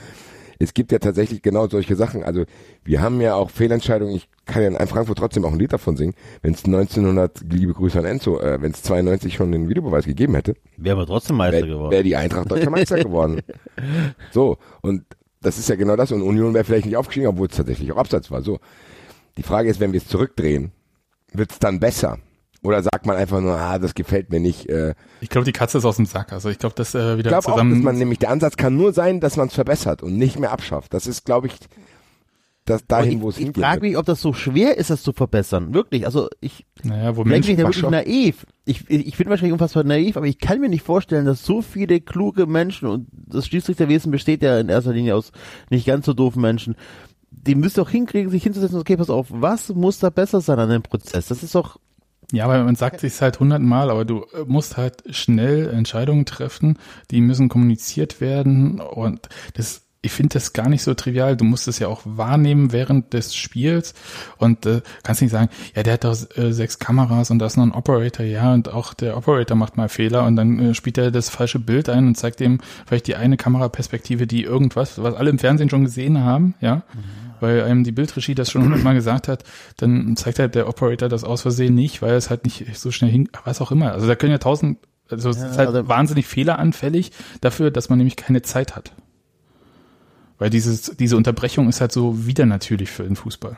es 0.57 0.73
gibt 0.73 0.91
ja 0.91 0.99
tatsächlich 0.99 1.41
genau 1.41 1.67
solche 1.67 1.95
Sachen. 1.95 2.23
Also 2.23 2.45
wir 2.83 3.01
haben 3.01 3.19
ja 3.19 3.35
auch 3.35 3.49
Fehlentscheidungen. 3.49 4.15
Ich 4.15 4.29
kann 4.45 4.61
ja 4.63 4.69
in 4.69 4.87
Frankfurt 4.87 5.17
trotzdem 5.17 5.43
auch 5.43 5.51
ein 5.51 5.59
Lied 5.59 5.73
davon 5.73 5.97
singen. 5.97 6.13
Wenn 6.41 6.53
es 6.53 6.63
1900, 6.63 7.41
liebe 7.51 7.73
Grüße 7.73 7.99
an 7.99 8.05
Enzo, 8.05 8.39
äh, 8.39 8.61
wenn 8.61 8.71
es 8.71 8.81
92 8.83 9.33
schon 9.33 9.51
den 9.51 9.67
Videobeweis 9.67 10.05
gegeben 10.05 10.35
hätte, 10.35 10.55
Wären 10.77 10.97
wir 10.97 11.05
trotzdem 11.05 11.35
Meister 11.35 11.57
wäre 11.57 11.67
geworden. 11.67 11.91
wär 11.91 12.03
die 12.03 12.15
Eintracht 12.15 12.49
deutscher 12.49 12.69
Meister 12.69 12.97
geworden. 12.97 13.41
So, 14.31 14.57
und 14.81 15.03
das 15.41 15.57
ist 15.59 15.67
ja 15.69 15.75
genau 15.75 15.95
das. 15.97 16.11
Und 16.11 16.21
Union 16.21 16.53
wäre 16.53 16.63
vielleicht 16.63 16.85
nicht 16.85 16.97
aufgestiegen, 16.97 17.27
obwohl 17.27 17.47
es 17.47 17.55
tatsächlich 17.55 17.91
auch 17.91 17.97
Abseits 17.97 18.31
war. 18.31 18.41
So, 18.41 18.59
die 19.37 19.43
Frage 19.43 19.69
ist, 19.69 19.79
wenn 19.79 19.91
wir 19.91 19.97
es 19.99 20.07
zurückdrehen, 20.07 20.71
wird 21.33 21.51
es 21.51 21.59
dann 21.59 21.79
besser? 21.81 22.19
Oder 22.65 22.83
sagt 22.83 23.05
man 23.05 23.15
einfach 23.15 23.39
nur, 23.41 23.53
ah, 23.57 23.79
das 23.79 23.93
gefällt 23.93 24.31
mir 24.31 24.39
nicht. 24.39 24.67
Äh, 24.69 24.95
Ich 25.21 25.29
glaube, 25.29 25.45
die 25.45 25.51
Katze 25.53 25.77
ist 25.77 25.85
aus 25.85 25.97
dem 25.97 26.05
Sack. 26.05 26.33
Also 26.33 26.49
ich 26.49 26.59
glaube, 26.59 26.75
das 26.75 26.95
äh, 26.95 27.13
ich 27.13 27.17
wieder 27.19 27.29
glaube 27.29 27.47
auch, 27.47 27.51
zusammen. 27.53 27.75
dass 27.75 27.83
man 27.83 27.97
nämlich, 27.97 28.19
der 28.19 28.31
Ansatz 28.31 28.57
kann 28.57 28.75
nur 28.75 28.91
sein, 28.93 29.19
dass 29.19 29.37
man 29.37 29.47
es 29.47 29.53
verbessert 29.53 30.03
und 30.03 30.17
nicht 30.17 30.39
mehr 30.39 30.51
abschafft. 30.51 30.93
Das 30.93 31.07
ist, 31.07 31.25
glaube 31.25 31.47
ich, 31.47 31.53
das 32.65 32.87
dahin, 32.87 33.21
wo 33.21 33.29
es 33.29 33.35
ich 33.35 33.41
ich 33.41 33.45
hingeht. 33.47 33.63
frage 33.63 33.81
mich, 33.81 33.95
ob 33.95 34.07
das 34.07 34.21
so 34.21 34.33
schwer 34.33 34.77
ist, 34.77 34.89
das 34.89 35.03
zu 35.03 35.13
verbessern. 35.13 35.75
Wirklich. 35.75 36.07
Also 36.07 36.29
ich 36.41 36.65
naja, 36.81 37.15
wo 37.15 37.21
ich 37.23 37.55
da 37.55 37.57
wirklich 37.63 37.83
naiv. 37.83 38.47
Ich, 38.65 38.89
ich, 38.89 39.05
ich 39.07 39.17
bin 39.17 39.29
wahrscheinlich 39.29 39.53
unfassbar 39.53 39.83
naiv, 39.83 40.17
aber 40.17 40.25
ich 40.25 40.39
kann 40.39 40.59
mir 40.59 40.69
nicht 40.69 40.83
vorstellen, 40.83 41.25
dass 41.27 41.45
so 41.45 41.61
viele 41.61 42.01
kluge 42.01 42.47
Menschen, 42.47 42.87
und 42.87 43.07
das 43.11 43.45
Schiedsrichterwesen 43.45 44.11
besteht 44.11 44.41
ja 44.41 44.59
in 44.59 44.69
erster 44.69 44.93
Linie 44.93 45.15
aus 45.15 45.31
nicht 45.69 45.85
ganz 45.85 46.07
so 46.07 46.13
doofen 46.13 46.41
Menschen, 46.41 46.75
die 47.29 47.53
müsst 47.53 47.77
doch 47.77 47.89
hinkriegen, 47.91 48.31
sich 48.31 48.41
hinzusetzen, 48.41 48.79
okay, 48.79 48.97
pass 48.97 49.11
auf, 49.11 49.27
was 49.29 49.69
muss 49.69 49.99
da 49.99 50.09
besser 50.09 50.41
sein 50.41 50.57
an 50.57 50.69
dem 50.69 50.81
Prozess? 50.81 51.27
Das 51.27 51.43
ist 51.43 51.53
doch, 51.53 51.79
Ja, 52.35 52.43
aber 52.43 52.61
man 52.65 52.75
sagt 52.75 52.99
sich 52.99 53.21
halt 53.21 53.39
hundertmal, 53.39 53.89
aber 53.89 54.03
du 54.03 54.25
äh, 54.33 54.43
musst 54.45 54.75
halt 54.75 55.03
schnell 55.15 55.69
Entscheidungen 55.69 56.25
treffen, 56.25 56.77
die 57.09 57.21
müssen 57.21 57.47
kommuniziert 57.47 58.19
werden 58.19 58.81
und 58.81 59.29
das 59.53 59.83
ich 60.01 60.11
finde 60.11 60.33
das 60.33 60.53
gar 60.53 60.69
nicht 60.69 60.83
so 60.83 60.93
trivial. 60.93 61.35
Du 61.35 61.45
musst 61.45 61.67
es 61.67 61.79
ja 61.79 61.87
auch 61.87 62.01
wahrnehmen 62.05 62.71
während 62.71 63.13
des 63.13 63.33
Spiels 63.33 63.95
und 64.37 64.67
äh, 64.67 64.81
kannst 65.01 65.23
nicht 65.23 65.31
sagen, 65.31 65.49
ja, 65.75 65.81
der 65.81 65.93
hat 65.93 66.03
doch 66.03 66.15
äh, 66.37 66.51
sechs 66.51 66.77
Kameras 66.77 67.31
und 67.31 67.39
da 67.39 67.47
ist 67.47 67.57
noch 67.57 67.63
ein 67.63 67.71
Operator, 67.71 68.23
ja, 68.23 68.53
und 68.53 68.71
auch 68.71 68.93
der 68.93 69.17
Operator 69.17 69.57
macht 69.57 69.77
mal 69.77 69.89
Fehler 69.89 70.25
und 70.25 70.35
dann 70.35 70.59
äh, 70.59 70.73
spielt 70.75 70.99
er 70.99 71.09
das 71.09 71.29
falsche 71.29 71.57
Bild 71.57 71.89
ein 71.89 72.05
und 72.05 72.15
zeigt 72.15 72.39
dem 72.39 72.59
vielleicht 72.85 73.07
die 73.07 73.15
eine 73.15 73.35
Kameraperspektive, 73.35 74.27
die 74.27 74.43
irgendwas, 74.43 75.01
was 75.01 75.15
alle 75.15 75.31
im 75.31 75.39
Fernsehen 75.39 75.71
schon 75.71 75.85
gesehen 75.85 76.19
haben, 76.19 76.53
ja, 76.61 76.83
weil 77.39 77.63
einem 77.63 77.83
die 77.83 77.91
Bildregie 77.91 78.35
das 78.35 78.51
schon 78.51 78.63
hundertmal 78.63 78.93
gesagt 78.95 79.27
hat, 79.27 79.43
dann 79.77 80.15
zeigt 80.15 80.39
halt 80.39 80.55
der 80.55 80.67
Operator 80.67 81.09
das 81.09 81.23
aus 81.23 81.41
Versehen 81.41 81.75
nicht, 81.75 82.01
weil 82.01 82.13
es 82.15 82.29
halt 82.29 82.43
nicht 82.45 82.77
so 82.77 82.91
schnell 82.91 83.11
hin, 83.11 83.29
was 83.43 83.61
auch 83.61 83.71
immer. 83.71 83.91
Also 83.91 84.07
da 84.07 84.15
können 84.15 84.31
ja 84.31 84.37
tausend, 84.37 84.77
also 85.09 85.29
es 85.29 85.37
Ja, 85.37 85.47
ist 85.51 85.57
halt 85.57 85.67
also- 85.69 85.87
wahnsinnig 85.87 86.25
fehleranfällig 86.27 87.11
dafür, 87.41 87.71
dass 87.71 87.89
man 87.89 87.97
nämlich 87.97 88.15
keine 88.15 88.41
Zeit 88.41 88.75
hat. 88.75 88.91
Weil 90.37 90.49
dieses, 90.49 90.95
diese 90.97 91.15
Unterbrechung 91.17 91.69
ist 91.69 91.79
halt 91.81 91.91
so 91.93 92.25
wieder 92.27 92.45
natürlich 92.45 92.91
für 92.91 93.03
den 93.03 93.15
Fußball. 93.15 93.57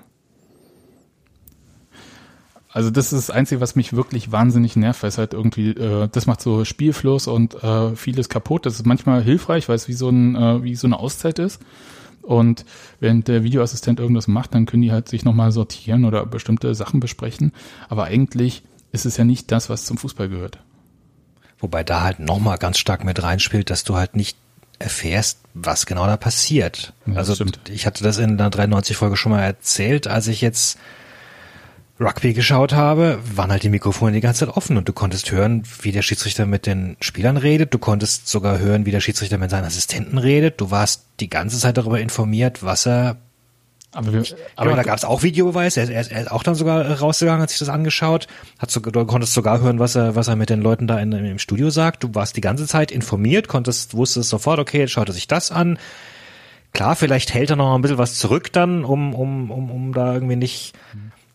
Also 2.69 2.91
das 2.91 3.11
ist 3.13 3.29
das 3.29 3.35
Einzige, 3.35 3.61
was 3.61 3.75
mich 3.75 3.93
wirklich 3.93 4.31
wahnsinnig 4.31 4.75
nervt, 4.75 5.01
weil 5.01 5.07
es 5.07 5.17
halt 5.17 5.33
irgendwie, 5.33 5.71
äh, 5.71 6.07
das 6.11 6.27
macht 6.27 6.41
so 6.41 6.63
Spielfluss 6.65 7.25
und 7.27 7.55
äh, 7.63 7.95
vieles 7.95 8.29
kaputt. 8.29 8.65
Das 8.67 8.75
ist 8.75 8.85
manchmal 8.85 9.23
hilfreich, 9.23 9.67
weil 9.69 9.75
es 9.77 9.87
wie 9.87 9.93
so 9.93 10.09
ein, 10.09 10.35
äh, 10.35 10.61
wie 10.63 10.75
so 10.75 10.85
eine 10.85 10.99
Auszeit 10.99 11.39
ist. 11.39 11.59
Und 12.21 12.65
wenn 12.99 13.23
der 13.23 13.43
Videoassistent 13.43 13.99
irgendwas 13.99 14.27
macht, 14.27 14.53
dann 14.53 14.65
können 14.65 14.81
die 14.81 14.91
halt 14.91 15.07
sich 15.07 15.23
nochmal 15.23 15.51
sortieren 15.51 16.05
oder 16.05 16.25
bestimmte 16.25 16.75
Sachen 16.75 16.99
besprechen. 16.99 17.53
Aber 17.87 18.05
eigentlich 18.05 18.63
ist 18.91 19.05
es 19.05 19.17
ja 19.17 19.23
nicht 19.23 19.51
das, 19.51 19.69
was 19.69 19.85
zum 19.85 19.97
Fußball 19.97 20.29
gehört. 20.29 20.59
Wobei 21.59 21.83
da 21.83 22.01
halt 22.01 22.19
nochmal 22.19 22.57
ganz 22.57 22.77
stark 22.77 23.03
mit 23.03 23.23
reinspielt, 23.23 23.69
dass 23.69 23.83
du 23.83 23.95
halt 23.95 24.15
nicht 24.15 24.37
erfährst, 24.79 25.39
was 25.53 25.85
genau 25.85 26.05
da 26.05 26.17
passiert. 26.17 26.93
Ja, 27.07 27.15
also 27.15 27.33
stimmt. 27.33 27.59
ich 27.69 27.85
hatte 27.85 28.03
das 28.03 28.17
in 28.19 28.37
der 28.37 28.51
93-Folge 28.51 29.17
schon 29.17 29.31
mal 29.31 29.41
erzählt, 29.41 30.07
als 30.07 30.27
ich 30.27 30.41
jetzt 30.41 30.77
Rugby 31.99 32.33
geschaut 32.33 32.73
habe, 32.73 33.19
waren 33.35 33.51
halt 33.51 33.63
die 33.63 33.69
Mikrofone 33.69 34.11
die 34.11 34.21
ganze 34.21 34.45
Zeit 34.45 34.55
offen 34.55 34.77
und 34.77 34.87
du 34.87 34.93
konntest 34.93 35.31
hören, 35.31 35.63
wie 35.81 35.91
der 35.91 36.03
Schiedsrichter 36.03 36.45
mit 36.45 36.67
den 36.67 36.95
Spielern 37.01 37.37
redet. 37.37 37.73
Du 37.73 37.79
konntest 37.79 38.27
sogar 38.27 38.59
hören, 38.59 38.85
wie 38.85 38.91
der 38.91 38.99
Schiedsrichter 38.99 39.37
mit 39.39 39.49
seinen 39.49 39.65
Assistenten 39.65 40.17
redet. 40.19 40.61
Du 40.61 40.69
warst 40.69 41.05
die 41.19 41.29
ganze 41.29 41.57
Zeit 41.57 41.77
darüber 41.77 41.99
informiert, 41.99 42.63
was 42.63 42.85
er 42.85 43.17
Aber, 43.93 44.13
wir, 44.13 44.19
aber 44.55 44.69
aber 44.69 44.75
da 44.75 44.83
gab 44.83 44.97
es 44.97 45.05
auch 45.05 45.23
Videobeweis. 45.23 45.75
Er, 45.77 45.89
er, 45.89 46.11
er 46.11 46.21
ist 46.21 46.31
auch 46.31 46.43
dann 46.43 46.53
sogar 46.53 46.99
rausgegangen, 46.99 47.41
hat 47.41 47.49
sich 47.49 47.57
das 47.57 47.69
angeschaut. 47.69 48.27
Hat 48.59 48.69
so, 48.69 48.79
du 48.79 49.05
konntest 49.05 49.33
sogar 49.33 49.59
hören, 49.61 49.79
was 49.79 49.95
er, 49.95 50.15
was 50.15 50.27
er 50.27 50.35
mit 50.35 50.51
den 50.51 50.61
Leuten 50.61 50.85
da 50.85 50.99
in, 50.99 51.11
im 51.13 51.39
Studio 51.39 51.71
sagt. 51.71 52.03
Du 52.03 52.13
warst 52.13 52.37
die 52.37 52.41
ganze 52.41 52.67
Zeit 52.67 52.91
informiert, 52.91 53.47
konntest, 53.47 53.95
wusstest 53.95 54.29
sofort, 54.29 54.59
okay, 54.59 54.81
jetzt 54.81 54.91
schaut 54.91 55.09
er 55.09 55.13
sich 55.13 55.27
das 55.27 55.51
an. 55.51 55.79
Klar, 56.73 56.95
vielleicht 56.95 57.33
hält 57.33 57.49
er 57.49 57.55
noch 57.55 57.73
ein 57.73 57.81
bisschen 57.81 57.97
was 57.97 58.19
zurück 58.19 58.53
dann, 58.53 58.85
um, 58.85 59.15
um, 59.15 59.49
um, 59.49 59.71
um 59.71 59.93
da 59.93 60.13
irgendwie 60.13 60.35
nicht. 60.35 60.73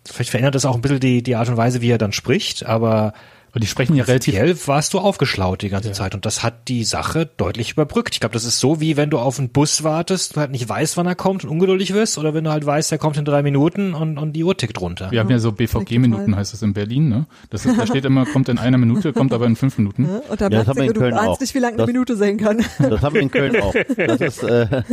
Vielleicht 0.07 0.31
verändert 0.31 0.55
das 0.55 0.65
auch 0.65 0.75
ein 0.75 0.81
bisschen 0.81 1.01
die, 1.01 1.23
die 1.23 1.37
Art 1.37 1.49
und 1.49 1.57
Weise, 1.57 1.81
wie 1.81 1.91
er 1.91 1.99
dann 1.99 2.13
spricht, 2.13 2.67
aber 2.67 3.13
aber 3.53 3.61
die 3.61 3.67
sprechen 3.67 3.95
ja 3.95 4.05
relativ 4.05 4.35
Prinzipiell 4.35 4.67
warst 4.67 4.95
du 4.95 4.99
aufgeschlaut 4.99 5.63
die 5.63 5.69
ganze 5.69 5.93
Zeit 5.93 6.15
und 6.15 6.27
das 6.27 6.43
hat 6.43 6.69
die 6.69 6.85
Sache 6.85 7.27
deutlich 7.37 7.73
überbrückt. 7.73 8.15
Ich 8.15 8.21
glaube, 8.21 8.33
das 8.33 8.45
ist 8.45 8.59
so 8.61 8.81
wie 8.81 8.97
wenn 8.97 9.11
du 9.11 9.19
auf 9.19 9.39
einen 9.39 9.51
Bus 9.51 9.85
wartest, 9.85 10.37
du 10.37 10.41
halt 10.41 10.51
nicht 10.51 10.69
weißt, 10.69 10.97
wann 10.97 11.07
er 11.07 11.15
kommt 11.15 11.45
und 11.45 11.51
ungeduldig 11.51 11.93
wirst 11.93 12.17
oder 12.19 12.35
wenn 12.35 12.45
du 12.45 12.51
halt 12.51 12.65
weißt, 12.67 12.91
er 12.93 12.99
kommt 12.99 13.17
in 13.19 13.25
drei 13.25 13.43
Minuten 13.43 13.95
und, 13.95 14.17
und 14.19 14.33
die 14.33 14.43
Uhr 14.45 14.57
tickt 14.57 14.81
runter. 14.81 15.11
Wir 15.11 15.21
haben 15.21 15.31
ja 15.31 15.39
so 15.39 15.53
BVG-Minuten, 15.53 16.35
heißt 16.35 16.53
das 16.53 16.63
in 16.63 16.73
Berlin, 16.73 17.09
ne? 17.09 17.27
Das 17.51 17.67
ist, 17.67 17.79
da 17.79 17.87
steht 17.87 18.05
immer, 18.05 18.25
kommt 18.27 18.49
in 18.49 18.59
einer 18.59 18.79
Minute, 18.79 19.13
kommt 19.13 19.33
aber 19.33 19.47
in 19.47 19.55
fünf 19.57 19.77
Minuten. 19.79 20.05
Ja, 20.09 20.21
Und 20.31 20.41
da 20.41 20.45
Ja, 20.49 20.51
das 20.65 20.67
merkst 20.67 20.69
haben 20.69 20.77
wir 20.77 20.85
in 20.85 20.95
du, 20.95 21.01
du 21.01 21.07
ahnst 21.17 21.29
auch. 21.29 21.41
nicht, 21.41 21.55
wie 21.55 21.59
lange 21.59 21.75
eine 21.75 21.83
Das- 21.83 21.87
Minute 21.89 22.17
sein 22.17 22.37
kann. 22.39 22.65
Das 22.79 23.03
haben 23.03 23.15
wir 23.15 23.21
in 23.23 23.31
Köln 23.31 23.61
auch. 23.61 23.75
Das 23.97 24.21
ist, 24.21 24.43
äh, 24.43 24.83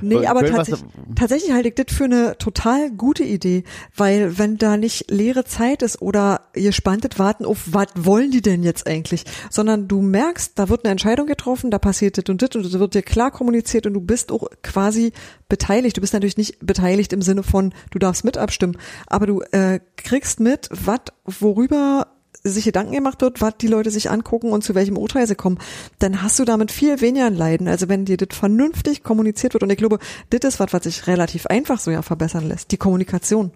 Nee, 0.00 0.26
aber 0.26 0.40
Köln 0.40 0.54
tatsächlich, 0.54 0.84
tatsächlich 1.16 1.52
halte 1.52 1.68
ich 1.70 1.74
das 1.74 1.86
für 1.94 2.04
eine 2.04 2.38
total 2.38 2.90
gute 2.92 3.24
Idee, 3.24 3.64
weil 3.96 4.38
wenn 4.38 4.56
da 4.56 4.76
nicht 4.76 5.10
leere 5.10 5.44
Zeit 5.44 5.82
ist 5.82 6.00
oder 6.00 6.42
ihr 6.54 6.70
spanntet 6.72 7.18
warten 7.18 7.44
auf, 7.44 7.67
was 7.72 7.88
wollen 7.96 8.30
die 8.30 8.42
denn 8.42 8.62
jetzt 8.62 8.86
eigentlich, 8.86 9.24
sondern 9.50 9.88
du 9.88 10.00
merkst, 10.00 10.58
da 10.58 10.68
wird 10.68 10.84
eine 10.84 10.92
Entscheidung 10.92 11.26
getroffen, 11.26 11.70
da 11.70 11.78
passiert 11.78 12.18
das 12.18 12.24
und 12.28 12.42
das 12.42 12.54
und 12.54 12.64
das 12.64 12.78
wird 12.78 12.94
dir 12.94 13.02
klar 13.02 13.30
kommuniziert 13.30 13.86
und 13.86 13.94
du 13.94 14.00
bist 14.00 14.32
auch 14.32 14.48
quasi 14.62 15.12
beteiligt. 15.48 15.96
Du 15.96 16.00
bist 16.00 16.12
natürlich 16.12 16.36
nicht 16.36 16.58
beteiligt 16.64 17.12
im 17.12 17.22
Sinne 17.22 17.42
von, 17.42 17.72
du 17.90 17.98
darfst 17.98 18.24
mit 18.24 18.38
abstimmen, 18.38 18.76
aber 19.06 19.26
du 19.26 19.40
äh, 19.52 19.80
kriegst 19.96 20.40
mit, 20.40 20.68
was, 20.70 21.00
worüber 21.24 22.06
sich 22.44 22.64
Gedanken 22.64 22.92
gemacht 22.92 23.20
wird, 23.20 23.40
was 23.40 23.56
die 23.58 23.66
Leute 23.66 23.90
sich 23.90 24.10
angucken 24.10 24.52
und 24.52 24.62
zu 24.62 24.74
welchem 24.74 24.96
Urteil 24.96 25.26
sie 25.26 25.34
kommen, 25.34 25.58
dann 25.98 26.22
hast 26.22 26.38
du 26.38 26.44
damit 26.44 26.70
viel 26.70 27.00
weniger 27.00 27.30
Leiden. 27.30 27.68
Also 27.68 27.88
wenn 27.88 28.04
dir 28.04 28.16
das 28.16 28.36
vernünftig 28.36 29.02
kommuniziert 29.02 29.54
wird 29.54 29.62
und 29.62 29.70
ich 29.70 29.78
glaube, 29.78 29.98
das 30.30 30.40
ist 30.54 30.60
was, 30.60 30.72
was 30.72 30.84
sich 30.84 31.06
relativ 31.06 31.46
einfach 31.46 31.80
so 31.80 31.90
ja 31.90 32.02
verbessern 32.02 32.46
lässt. 32.48 32.70
Die 32.70 32.76
Kommunikation, 32.76 33.52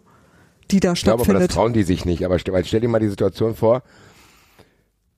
die 0.70 0.80
da 0.80 0.92
Ich 0.92 1.02
glaube 1.02 1.22
aber, 1.22 1.32
das 1.34 1.44
stattfindet. 1.44 1.50
trauen 1.52 1.72
die 1.72 1.82
sich 1.82 2.04
nicht. 2.04 2.24
Aber 2.24 2.38
stell, 2.38 2.64
stell 2.64 2.80
dir 2.80 2.88
mal 2.88 2.98
die 3.00 3.08
Situation 3.08 3.54
vor, 3.54 3.82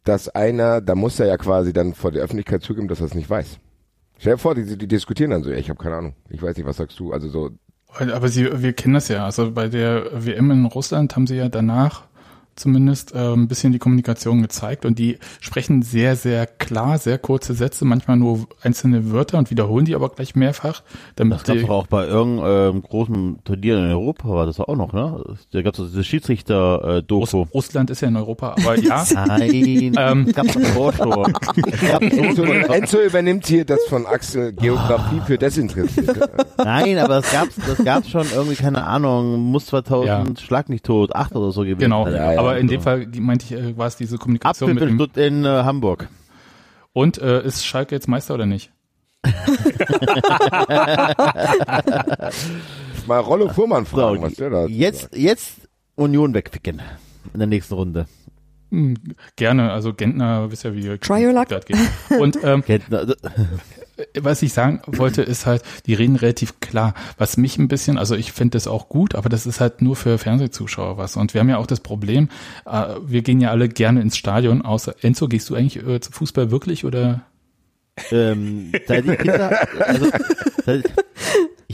dass 0.05 0.29
einer, 0.29 0.81
da 0.81 0.95
muss 0.95 1.19
er 1.21 1.27
ja 1.27 1.37
quasi 1.37 1.73
dann 1.73 1.95
vor 1.95 2.11
der 2.11 2.23
Öffentlichkeit 2.23 2.63
zugeben, 2.63 2.89
dass 2.89 3.01
er 3.01 3.07
es 3.07 3.15
nicht 3.15 3.31
weiß. 3.31 3.59
Stell 4.19 4.35
dir 4.35 4.39
vor, 4.39 4.55
die, 4.55 4.77
die 4.79 4.87
diskutieren 4.89 5.31
dann 5.31 5.43
so, 5.43 5.51
ja, 5.51 5.57
ich 5.57 5.71
habe 5.71 5.83
keine 5.83 5.97
Ahnung, 5.97 6.15
ich 6.31 6.43
weiß 6.43 6.57
nicht, 6.57 6.67
was 6.67 6.77
sagst 6.77 6.99
du? 7.01 7.13
Also 7.13 7.29
so, 7.29 7.51
Aber 7.99 8.29
sie, 8.29 8.63
wir 8.63 8.73
kennen 8.73 8.95
das 8.95 9.09
ja. 9.09 9.25
Also 9.25 9.51
bei 9.53 9.69
der 9.69 10.25
WM 10.25 10.51
in 10.51 10.67
Russland 10.67 11.15
haben 11.17 11.27
sie 11.27 11.37
ja 11.37 11.49
danach 11.49 12.05
zumindest 12.57 13.15
äh, 13.15 13.33
ein 13.33 13.49
bisschen 13.49 13.73
die 13.73 13.79
Kommunikation 13.79 14.43
gezeigt 14.43 14.85
und 14.85 14.99
die 14.99 15.19
sprechen 15.41 15.83
sehr, 15.83 16.17
sehr 16.17 16.47
klar, 16.47 16.99
sehr 16.99 17.19
kurze 17.19 17.55
Sätze, 17.55 17.85
manchmal 17.85 18.17
nur 18.17 18.47
einzelne 18.63 19.11
Wörter 19.13 19.39
und 19.39 19.51
wiederholen 19.51 19.85
die 19.85 19.95
aber 19.95 20.09
gleich 20.09 20.35
mehrfach, 20.35 20.83
damit 21.17 21.39
das 21.41 21.45
gab's 21.45 21.59
die, 21.61 21.67
doch 21.67 21.75
auch 21.75 21.87
bei 21.87 22.07
irgendeinem 22.07 22.83
großen 22.83 23.39
Turnier 23.45 23.79
in 23.79 23.91
Europa, 23.91 24.29
war 24.29 24.47
das 24.47 24.61
auch 24.61 24.77
noch, 24.77 24.93
ne? 24.93 25.37
Da 25.53 25.63
gab's 25.63 25.79
doch 25.79 25.87
diese 25.87 25.99
Russ, 25.99 26.07
Schiedsrichter-Doku. 26.07 27.45
Russland 27.53 27.91
ist 27.91 28.01
ja 28.01 28.09
in 28.09 28.17
Europa, 28.17 28.55
aber 28.61 28.79
ja. 28.79 29.05
Nein, 29.27 29.95
Ähm. 29.97 30.27
es 30.29 30.35
gab 30.35 30.47
das 30.47 30.77
auch 30.77 30.93
schon. 30.93 31.35
Es 31.71 31.81
gab 31.81 32.03
Enzo, 32.03 32.43
Enzo 32.45 32.99
übernimmt 33.01 33.47
hier 33.47 33.65
das 33.65 33.81
von 33.89 34.07
Axel 34.07 34.53
Geografie 34.53 35.21
für 35.27 35.39
Desinteressierte. 35.39 36.31
Nein, 36.59 36.99
aber 36.99 37.19
es 37.19 37.31
gab's, 37.31 37.55
das 37.67 37.85
gab's 37.85 38.11
schon 38.11 38.27
irgendwie, 38.35 38.57
keine 38.57 38.85
Ahnung, 38.85 39.41
muss 39.41 39.67
2000, 39.67 40.07
Ja. 40.07 40.25
Schlag 40.45 40.69
nicht 40.69 40.85
tot, 40.85 41.15
8 41.15 41.35
oder 41.37 41.53
so 41.53 41.63
gewesen. 41.63 41.79
Genau. 41.79 42.09
Ja, 42.09 42.33
ja. 42.33 42.44
Aber 42.45 42.59
in 42.59 42.69
dem 42.69 42.81
Fall 42.81 43.07
die, 43.07 43.21
meinte 43.21 43.45
ich, 43.47 43.53
äh, 43.53 43.77
war 43.77 43.87
es 43.87 43.97
diese 43.97 44.19
Kommunikation 44.19 44.75
mit 44.75 44.83
dem, 44.83 45.01
in 45.23 45.45
äh, 45.45 45.49
Hamburg. 45.49 46.09
und 46.93 47.19
äh, 47.19 47.45
ist 47.45 47.65
Schalke 47.67 47.95
jetzt 47.95 48.09
Meister 48.09 48.35
oder 48.35 48.47
nicht? 48.47 48.71
Mal 53.07 53.21
Rollo 53.21 53.49
Fuhrmann 53.49 53.87
fragen, 53.87 54.17
So, 54.17 54.23
was 54.23 54.35
der 54.35 54.51
da 54.51 54.67
jetzt, 54.67 55.17
jetzt 55.17 55.69
Union 55.95 56.35
wegficken. 56.35 56.83
In 57.33 57.39
der 57.39 57.47
nächsten 57.47 57.75
Runde. 57.75 58.07
Hm, 58.75 58.97
gerne, 59.37 59.71
also 59.71 59.95
Gentner, 59.95 60.51
wisst 60.51 60.65
ja, 60.65 60.75
wie 60.75 60.99
Try 60.99 61.25
your 61.25 61.33
luck. 61.33 61.49
das 61.49 61.65
geht. 61.65 61.77
Und 62.19 62.39
ähm, 62.43 62.65
Kenntner, 62.67 63.15
was 64.21 64.43
ich 64.43 64.53
sagen 64.53 64.83
wollte, 64.87 65.23
ist 65.23 65.47
halt, 65.47 65.63
die 65.87 65.95
reden 65.95 66.17
relativ 66.17 66.59
klar. 66.59 66.95
Was 67.17 67.37
mich 67.37 67.57
ein 67.57 67.69
bisschen, 67.69 67.99
also 67.99 68.17
ich 68.17 68.33
finde 68.33 68.57
das 68.57 68.67
auch 68.67 68.89
gut, 68.89 69.15
aber 69.15 69.29
das 69.29 69.47
ist 69.47 69.61
halt 69.61 69.81
nur 69.81 69.95
für 69.95 70.19
Fernsehzuschauer 70.19 70.99
was. 70.99 71.17
Und 71.17 71.35
wir 71.35 71.41
haben 71.41 71.49
ja 71.49 71.59
auch 71.59 71.69
das 71.69 71.79
Problem, 71.79 72.29
äh, 72.67 72.97
wir 73.01 73.23
gehen 73.23 73.41
ja 73.41 73.51
alle 73.51 73.69
gerne 73.69 74.01
ins 74.01 74.17
Stadion, 74.17 74.63
außer 74.63 74.97
Enzo, 75.03 75.29
gehst 75.29 75.49
du 75.51 75.55
eigentlich 75.55 75.87
äh, 75.87 76.01
zu 76.01 76.11
Fußball 76.11 76.51
wirklich 76.51 76.85
oder? 76.85 77.23
ähm, 78.11 78.73
seit 78.89 79.07
ich 79.07 79.19
Kinder, 79.19 79.69
also, 79.87 80.11
seit, 80.67 80.93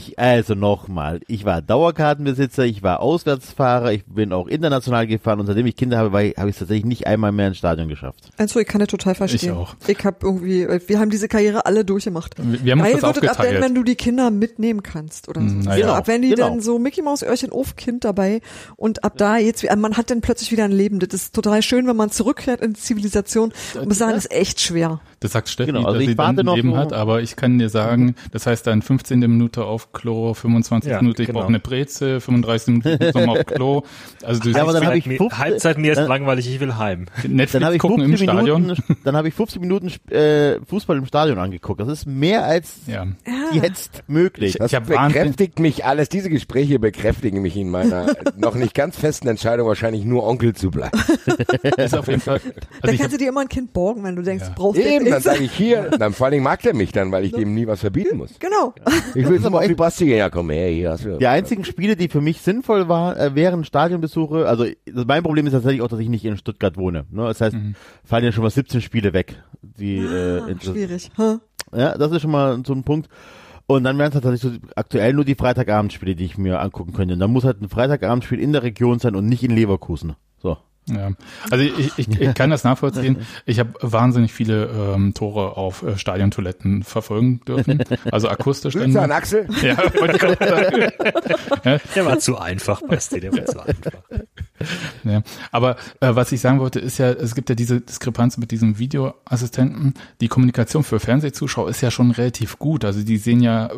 ich, 0.01 0.19
also 0.19 0.55
nochmal, 0.55 1.21
ich 1.27 1.45
war 1.45 1.61
Dauerkartenbesitzer, 1.61 2.65
ich 2.65 2.83
war 2.83 2.99
Auswärtsfahrer, 2.99 3.91
ich 3.93 4.05
bin 4.05 4.33
auch 4.33 4.47
international 4.47 5.07
gefahren 5.07 5.39
und 5.39 5.45
seitdem 5.45 5.65
ich 5.65 5.75
Kinder 5.75 5.97
habe, 5.97 6.11
habe 6.11 6.49
ich 6.49 6.55
es 6.55 6.59
tatsächlich 6.59 6.85
nicht 6.85 7.07
einmal 7.07 7.31
mehr 7.31 7.47
ins 7.47 7.57
Stadion 7.57 7.87
geschafft. 7.87 8.29
Also 8.37 8.59
ich 8.59 8.67
kann 8.67 8.79
das 8.79 8.89
total 8.89 9.15
verstehen. 9.15 9.51
Ich 9.51 9.51
auch. 9.51 9.75
Ich 9.87 10.03
habe 10.03 10.17
irgendwie, 10.21 10.67
wir 10.67 10.99
haben 10.99 11.09
diese 11.09 11.27
Karriere 11.27 11.65
alle 11.65 11.85
durchgemacht. 11.85 12.35
Wir, 12.37 12.63
wir 12.63 12.71
haben 12.73 12.81
uns 12.81 13.01
das 13.01 13.15
wird 13.15 13.25
es 13.25 13.37
ab 13.37 13.45
wenn, 13.49 13.75
du 13.75 13.83
die 13.83 13.95
Kinder 13.95 14.31
mitnehmen 14.31 14.83
kannst 14.83 15.29
oder 15.29 15.41
so. 15.41 15.47
Mm, 15.47 15.61
na 15.65 15.75
genau, 15.75 15.87
ja. 15.89 15.95
ab 15.95 16.07
wenn 16.07 16.21
die 16.21 16.29
Genau. 16.29 16.49
dann 16.49 16.61
so 16.61 16.79
Mickey 16.79 17.01
Maus 17.01 17.23
Öhrchen 17.23 17.51
auf 17.51 17.75
Kind 17.75 18.03
dabei 18.03 18.41
und 18.75 19.03
ab 19.03 19.17
da 19.17 19.37
jetzt, 19.37 19.63
man 19.75 19.97
hat 19.97 20.09
dann 20.09 20.21
plötzlich 20.21 20.51
wieder 20.51 20.65
ein 20.65 20.71
Leben. 20.71 20.99
Das 20.99 21.13
ist 21.13 21.35
total 21.35 21.61
schön, 21.61 21.87
wenn 21.87 21.95
man 21.95 22.09
zurückkehrt 22.09 22.61
in 22.61 22.73
die 22.73 22.79
Zivilisation. 22.79 23.53
Ich 23.79 23.85
muss 23.85 23.97
sagen, 23.97 24.13
das 24.13 24.25
ist 24.25 24.31
echt 24.31 24.61
schwer. 24.61 25.01
Das 25.21 25.33
sagt 25.33 25.49
Steffi, 25.49 25.71
Genau, 25.71 25.81
also 25.85 25.93
dass 25.93 26.01
ich 26.01 26.09
sie 26.09 26.15
dann 26.15 26.39
ein 26.39 26.45
noch 26.45 26.55
Leben 26.55 26.75
hat, 26.75 26.93
aber 26.93 27.21
ich 27.21 27.35
kann 27.35 27.59
dir 27.59 27.69
sagen, 27.69 28.15
das 28.31 28.47
heißt 28.47 28.65
dann 28.65 28.81
15. 28.81 29.19
Minute 29.19 29.63
auf 29.65 29.93
Klo, 29.93 30.33
25. 30.33 30.89
Ja, 30.91 30.99
Minute, 30.99 31.21
ich 31.21 31.27
genau. 31.27 31.39
brauche 31.41 31.49
eine 31.49 31.59
Breze, 31.59 32.19
35. 32.19 32.67
Minute, 32.69 32.89
ich 32.93 32.99
muss 32.99 33.13
nochmal 33.13 33.39
auf 33.39 33.45
Klo. 33.45 33.83
Also 34.23 34.41
du 34.41 34.49
Ja, 34.49 34.63
aber 34.63 34.73
dann 34.73 34.83
habe 34.87 34.97
ich 34.97 35.05
mir, 35.05 35.17
15 35.17 35.37
Halbzeit 35.39 35.77
mir 35.77 35.91
ist 35.91 35.99
dann- 35.99 36.07
langweilig, 36.07 36.49
ich 36.51 36.59
will 36.59 36.75
heim. 36.75 37.05
Netflix 37.23 37.51
Dann 37.51 37.65
habe 37.65 37.75
ich 37.75 37.81
gucken 37.81 37.99
15 38.03 38.27
im 38.29 38.33
Stadion. 38.35 38.61
Minuten, 38.63 38.97
dann 39.03 39.15
habe 39.15 39.27
ich 39.27 39.35
15 39.35 39.61
Minuten 39.61 39.91
äh, 40.11 40.59
Fußball 40.67 40.97
im 40.97 41.05
Stadion 41.05 41.37
angeguckt. 41.37 41.79
Das 41.79 41.87
ist 41.87 42.07
mehr 42.07 42.43
als 42.43 42.77
Ja. 42.87 43.05
jetzt 43.53 44.01
möglich. 44.07 44.55
Das 44.57 44.71
Ich 44.71 44.75
hab 44.75 44.89
Wahnsinn- 44.89 45.13
bekräftigt 45.21 45.59
mich 45.59 45.85
alles, 45.85 46.09
diese 46.09 46.31
Gespräche 46.31 46.79
bekräftigen 46.79 47.43
mich 47.43 47.55
in 47.57 47.69
meiner 47.69 48.07
noch 48.37 48.55
nicht 48.55 48.73
ganz 48.73 48.97
festen 48.97 49.27
Entscheidung, 49.27 49.67
wahrscheinlich 49.67 50.03
nur 50.03 50.25
Onkel 50.27 50.55
zu 50.55 50.71
bleiben. 50.71 50.97
ist 51.77 51.95
auf 51.95 52.07
jeden 52.07 52.21
Fall. 52.21 52.39
dann 52.39 52.53
Also 52.81 52.93
ich 52.95 52.99
kannst 52.99 53.13
du 53.13 53.17
dir 53.19 53.29
immer 53.29 53.41
ein 53.41 53.49
Kind 53.49 53.71
borgen, 53.71 54.03
wenn 54.03 54.15
du 54.15 54.23
denkst, 54.23 54.45
Ja. 54.45 54.49
du 54.49 54.55
brauchst 54.55 54.79
Eben, 54.79 55.10
dann 55.11 55.21
sage 55.21 55.43
ich 55.43 55.51
hier, 55.51 55.89
dann 55.99 56.13
vor 56.13 56.25
allen 56.25 56.31
Dingen 56.31 56.43
mag 56.43 56.61
der 56.61 56.73
mich 56.75 56.91
dann, 56.91 57.11
weil 57.11 57.25
ich 57.25 57.31
dem 57.31 57.53
nie 57.53 57.67
was 57.67 57.81
verbieten 57.81 58.17
muss. 58.17 58.31
Genau. 58.39 58.73
Ich 59.15 59.27
will 59.27 59.39
die 59.39 59.45
echt- 59.57 59.77
Basti 59.77 60.05
gehen, 60.05 60.17
ja 60.17 60.29
komm 60.29 60.49
her, 60.49 60.69
hier 60.69 60.91
hast 60.91 61.05
du. 61.05 61.17
Die 61.17 61.27
einzigen 61.27 61.63
Spiele, 61.65 61.95
die 61.95 62.07
für 62.09 62.21
mich 62.21 62.41
sinnvoll 62.41 62.87
waren, 62.89 63.15
äh, 63.17 63.35
wären 63.35 63.63
Stadionbesuche. 63.63 64.47
Also 64.47 64.65
mein 65.05 65.23
Problem 65.23 65.45
ist 65.47 65.53
tatsächlich 65.53 65.81
auch, 65.81 65.87
dass 65.87 65.99
ich 65.99 66.09
nicht 66.09 66.25
in 66.25 66.37
Stuttgart 66.37 66.77
wohne. 66.77 67.05
Ne? 67.11 67.23
Das 67.25 67.41
heißt, 67.41 67.55
fallen 68.03 68.23
ja 68.23 68.31
schon 68.31 68.43
mal 68.43 68.49
17 68.49 68.81
Spiele 68.81 69.13
weg. 69.13 69.35
Die, 69.61 69.97
äh, 69.97 70.49
inter- 70.49 70.71
Schwierig. 70.71 71.09
Huh? 71.17 71.37
ja, 71.75 71.97
das 71.97 72.11
ist 72.11 72.21
schon 72.21 72.31
mal 72.31 72.61
so 72.65 72.73
ein 72.73 72.83
Punkt. 72.83 73.07
Und 73.67 73.85
dann 73.85 73.97
wären 73.97 74.09
es 74.09 74.13
tatsächlich 74.19 74.41
so 74.41 74.51
aktuell 74.75 75.13
nur 75.13 75.23
die 75.23 75.35
Freitagabendspiele, 75.35 76.15
die 76.15 76.25
ich 76.25 76.37
mir 76.37 76.59
angucken 76.59 76.91
könnte. 76.93 77.13
Und 77.13 77.19
dann 77.21 77.31
muss 77.31 77.45
halt 77.45 77.61
ein 77.61 77.69
Freitagabendspiel 77.69 78.39
in 78.39 78.51
der 78.51 78.63
Region 78.63 78.99
sein 78.99 79.15
und 79.15 79.27
nicht 79.27 79.43
in 79.43 79.51
Leverkusen. 79.51 80.13
Ja, 80.89 81.11
also 81.51 81.63
ich, 81.63 81.97
ich, 81.97 82.09
ich 82.19 82.33
kann 82.33 82.49
das 82.49 82.63
nachvollziehen. 82.63 83.17
Ich 83.45 83.59
habe 83.59 83.73
wahnsinnig 83.81 84.33
viele 84.33 84.65
ähm, 84.65 85.13
Tore 85.13 85.55
auf 85.55 85.83
äh, 85.83 85.97
Stadiontoiletten 85.97 86.83
verfolgen 86.83 87.39
dürfen. 87.47 87.83
Also 88.11 88.29
akustisch. 88.29 88.73
Grüße 88.73 88.99
an 89.01 89.11
Axel. 89.11 89.47
Ja, 89.61 89.77
wollte 89.77 90.15
ich 90.15 90.19
gerade 90.19 90.47
sagen. 90.47 90.91
ja, 91.63 91.77
Der 91.95 92.05
war 92.05 92.17
zu 92.19 92.37
einfach, 92.39 92.81
Basti, 92.81 93.19
der 93.19 93.31
war 93.31 93.45
zu 93.45 93.59
einfach. 93.59 93.91
ja. 95.03 95.21
Aber 95.51 95.75
äh, 95.99 96.15
was 96.15 96.31
ich 96.31 96.41
sagen 96.41 96.59
wollte, 96.59 96.79
ist 96.79 96.97
ja, 96.97 97.11
es 97.11 97.35
gibt 97.35 97.49
ja 97.49 97.55
diese 97.55 97.79
Diskrepanz 97.79 98.37
mit 98.37 98.49
diesem 98.49 98.79
Videoassistenten. 98.79 99.93
Die 100.19 100.27
Kommunikation 100.29 100.83
für 100.83 100.99
Fernsehzuschauer 100.99 101.69
ist 101.69 101.81
ja 101.81 101.91
schon 101.91 102.09
relativ 102.11 102.57
gut. 102.57 102.85
Also 102.85 103.03
die 103.03 103.17
sehen 103.17 103.41
ja 103.41 103.69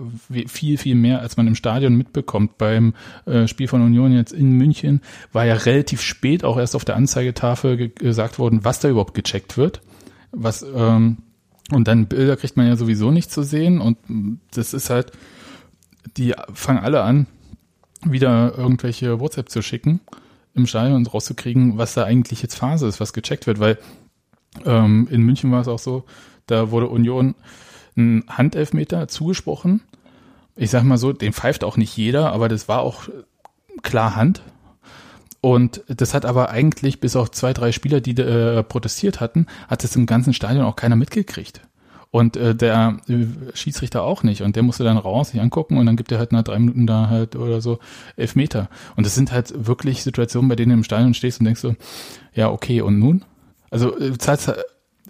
viel, 0.47 0.77
viel 0.77 0.95
mehr, 0.95 1.19
als 1.19 1.35
man 1.35 1.47
im 1.47 1.55
Stadion 1.55 1.95
mitbekommt. 1.95 2.57
Beim 2.57 2.93
äh, 3.25 3.47
Spiel 3.47 3.67
von 3.67 3.81
Union 3.81 4.13
jetzt 4.13 4.31
in 4.31 4.51
München 4.53 5.01
war 5.33 5.45
ja 5.45 5.55
relativ 5.55 6.01
spät 6.01 6.45
auch 6.45 6.57
erst 6.57 6.75
auf 6.77 6.85
der 6.85 6.92
Anzeigetafel 6.95 7.77
ge 7.77 7.89
gesagt 7.89 8.39
worden, 8.39 8.63
was 8.63 8.79
da 8.79 8.89
überhaupt 8.89 9.13
gecheckt 9.13 9.57
wird. 9.57 9.81
Was, 10.31 10.63
ähm, 10.75 11.17
und 11.71 11.87
dann 11.87 12.07
Bilder 12.07 12.35
kriegt 12.37 12.57
man 12.57 12.67
ja 12.67 12.75
sowieso 12.75 13.11
nicht 13.11 13.31
zu 13.31 13.43
sehen. 13.43 13.79
Und 13.79 13.97
das 14.51 14.73
ist 14.73 14.89
halt, 14.89 15.11
die 16.17 16.33
fangen 16.53 16.83
alle 16.83 17.03
an, 17.03 17.27
wieder 18.03 18.57
irgendwelche 18.57 19.19
WhatsApp 19.19 19.49
zu 19.49 19.61
schicken 19.61 20.01
im 20.53 20.67
Stadion 20.67 20.97
und 20.97 21.13
rauszukriegen, 21.13 21.77
was 21.77 21.93
da 21.93 22.03
eigentlich 22.03 22.41
jetzt 22.41 22.55
Phase 22.55 22.87
ist, 22.87 22.99
was 22.99 23.13
gecheckt 23.13 23.47
wird, 23.47 23.59
weil 23.59 23.79
ähm, 24.65 25.07
in 25.09 25.21
München 25.21 25.51
war 25.51 25.61
es 25.61 25.67
auch 25.67 25.79
so, 25.79 26.03
da 26.45 26.71
wurde 26.71 26.89
Union 26.89 27.35
ein 27.95 28.23
Handelfmeter 28.27 29.07
zugesprochen. 29.07 29.81
Ich 30.55 30.69
sag 30.69 30.83
mal 30.83 30.97
so, 30.97 31.13
den 31.13 31.33
pfeift 31.33 31.63
auch 31.63 31.77
nicht 31.77 31.95
jeder, 31.97 32.31
aber 32.31 32.49
das 32.49 32.67
war 32.67 32.81
auch 32.81 33.09
klar 33.81 34.15
Hand. 34.15 34.43
Und 35.43 35.83
das 35.87 36.13
hat 36.13 36.23
aber 36.23 36.51
eigentlich 36.51 37.01
bis 37.01 37.17
auf 37.17 37.29
zwei, 37.29 37.51
drei 37.51 37.73
Spieler, 37.73 37.99
die 37.99 38.11
äh, 38.11 38.63
protestiert 38.63 39.19
hatten, 39.19 39.47
hat 39.67 39.83
es 39.83 39.93
im 39.97 40.05
ganzen 40.05 40.33
Stadion 40.33 40.63
auch 40.63 40.77
keiner 40.77 40.95
mitgekriegt. 40.95 41.59
Und 42.11 42.37
äh, 42.37 42.55
der 42.55 43.01
äh, 43.09 43.25
Schiedsrichter 43.53 44.03
auch 44.03 44.23
nicht. 44.23 44.41
Und 44.41 44.55
der 44.55 44.63
musste 44.63 44.85
dann 44.85 44.95
raus, 44.95 45.31
sich 45.31 45.41
angucken 45.41 45.75
und 45.75 45.85
dann 45.85 45.97
gibt 45.97 46.13
er 46.13 46.19
halt 46.19 46.31
nach 46.31 46.43
drei 46.43 46.59
Minuten 46.59 46.87
da 46.87 47.09
halt 47.09 47.35
oder 47.35 47.59
so 47.59 47.79
elf 48.15 48.35
Meter. 48.35 48.69
Und 48.95 49.05
das 49.05 49.15
sind 49.15 49.33
halt 49.33 49.67
wirklich 49.67 50.03
Situationen, 50.03 50.47
bei 50.47 50.55
denen 50.55 50.69
du 50.69 50.77
im 50.77 50.83
Stadion 50.85 51.13
stehst 51.13 51.41
und 51.41 51.45
denkst 51.45 51.59
so, 51.59 51.75
ja, 52.33 52.49
okay, 52.49 52.79
und 52.79 52.97
nun? 52.97 53.25
Also 53.69 53.99
äh, 53.99 54.17
zahlst 54.17 54.47
halt- 54.47 54.63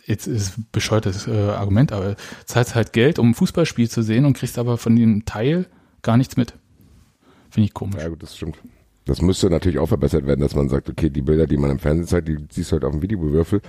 jetzt 0.08 0.26
ist 0.26 0.58
ein 0.58 0.66
bescheuertes 0.72 1.28
äh, 1.28 1.50
Argument, 1.52 1.92
aber 1.92 2.16
zahlst 2.46 2.74
halt 2.74 2.92
Geld, 2.92 3.20
um 3.20 3.30
ein 3.30 3.34
Fußballspiel 3.36 3.88
zu 3.88 4.02
sehen 4.02 4.26
und 4.26 4.34
kriegst 4.36 4.58
aber 4.58 4.80
von 4.80 4.96
dem 4.96 5.26
Teil 5.26 5.68
gar 6.02 6.18
nichts 6.18 6.38
mit. 6.38 6.56
Finde 7.52 7.68
ich 7.68 7.76
komisch. 7.76 8.02
Ja 8.02 8.10
gut, 8.10 8.24
das 8.24 8.36
stimmt. 8.36 8.58
Das 9.06 9.22
müsste 9.22 9.50
natürlich 9.50 9.80
auch 9.80 9.88
verbessert 9.88 10.26
werden, 10.26 10.40
dass 10.42 10.56
man 10.56 10.70
sagt, 10.70 10.90
okay, 10.90 11.10
die 11.10 11.22
Bilder, 11.22 11.46
die 11.48 11.58
man 11.58 11.72
im 11.72 11.80
Fernsehen 11.80 12.08
zeigt, 12.08 12.28
die 12.30 12.38
siehst 12.52 12.72
du 12.72 12.74
halt 12.74 12.86
auf 12.86 12.92
dem 12.92 13.02
Videowürfel. 13.02 13.62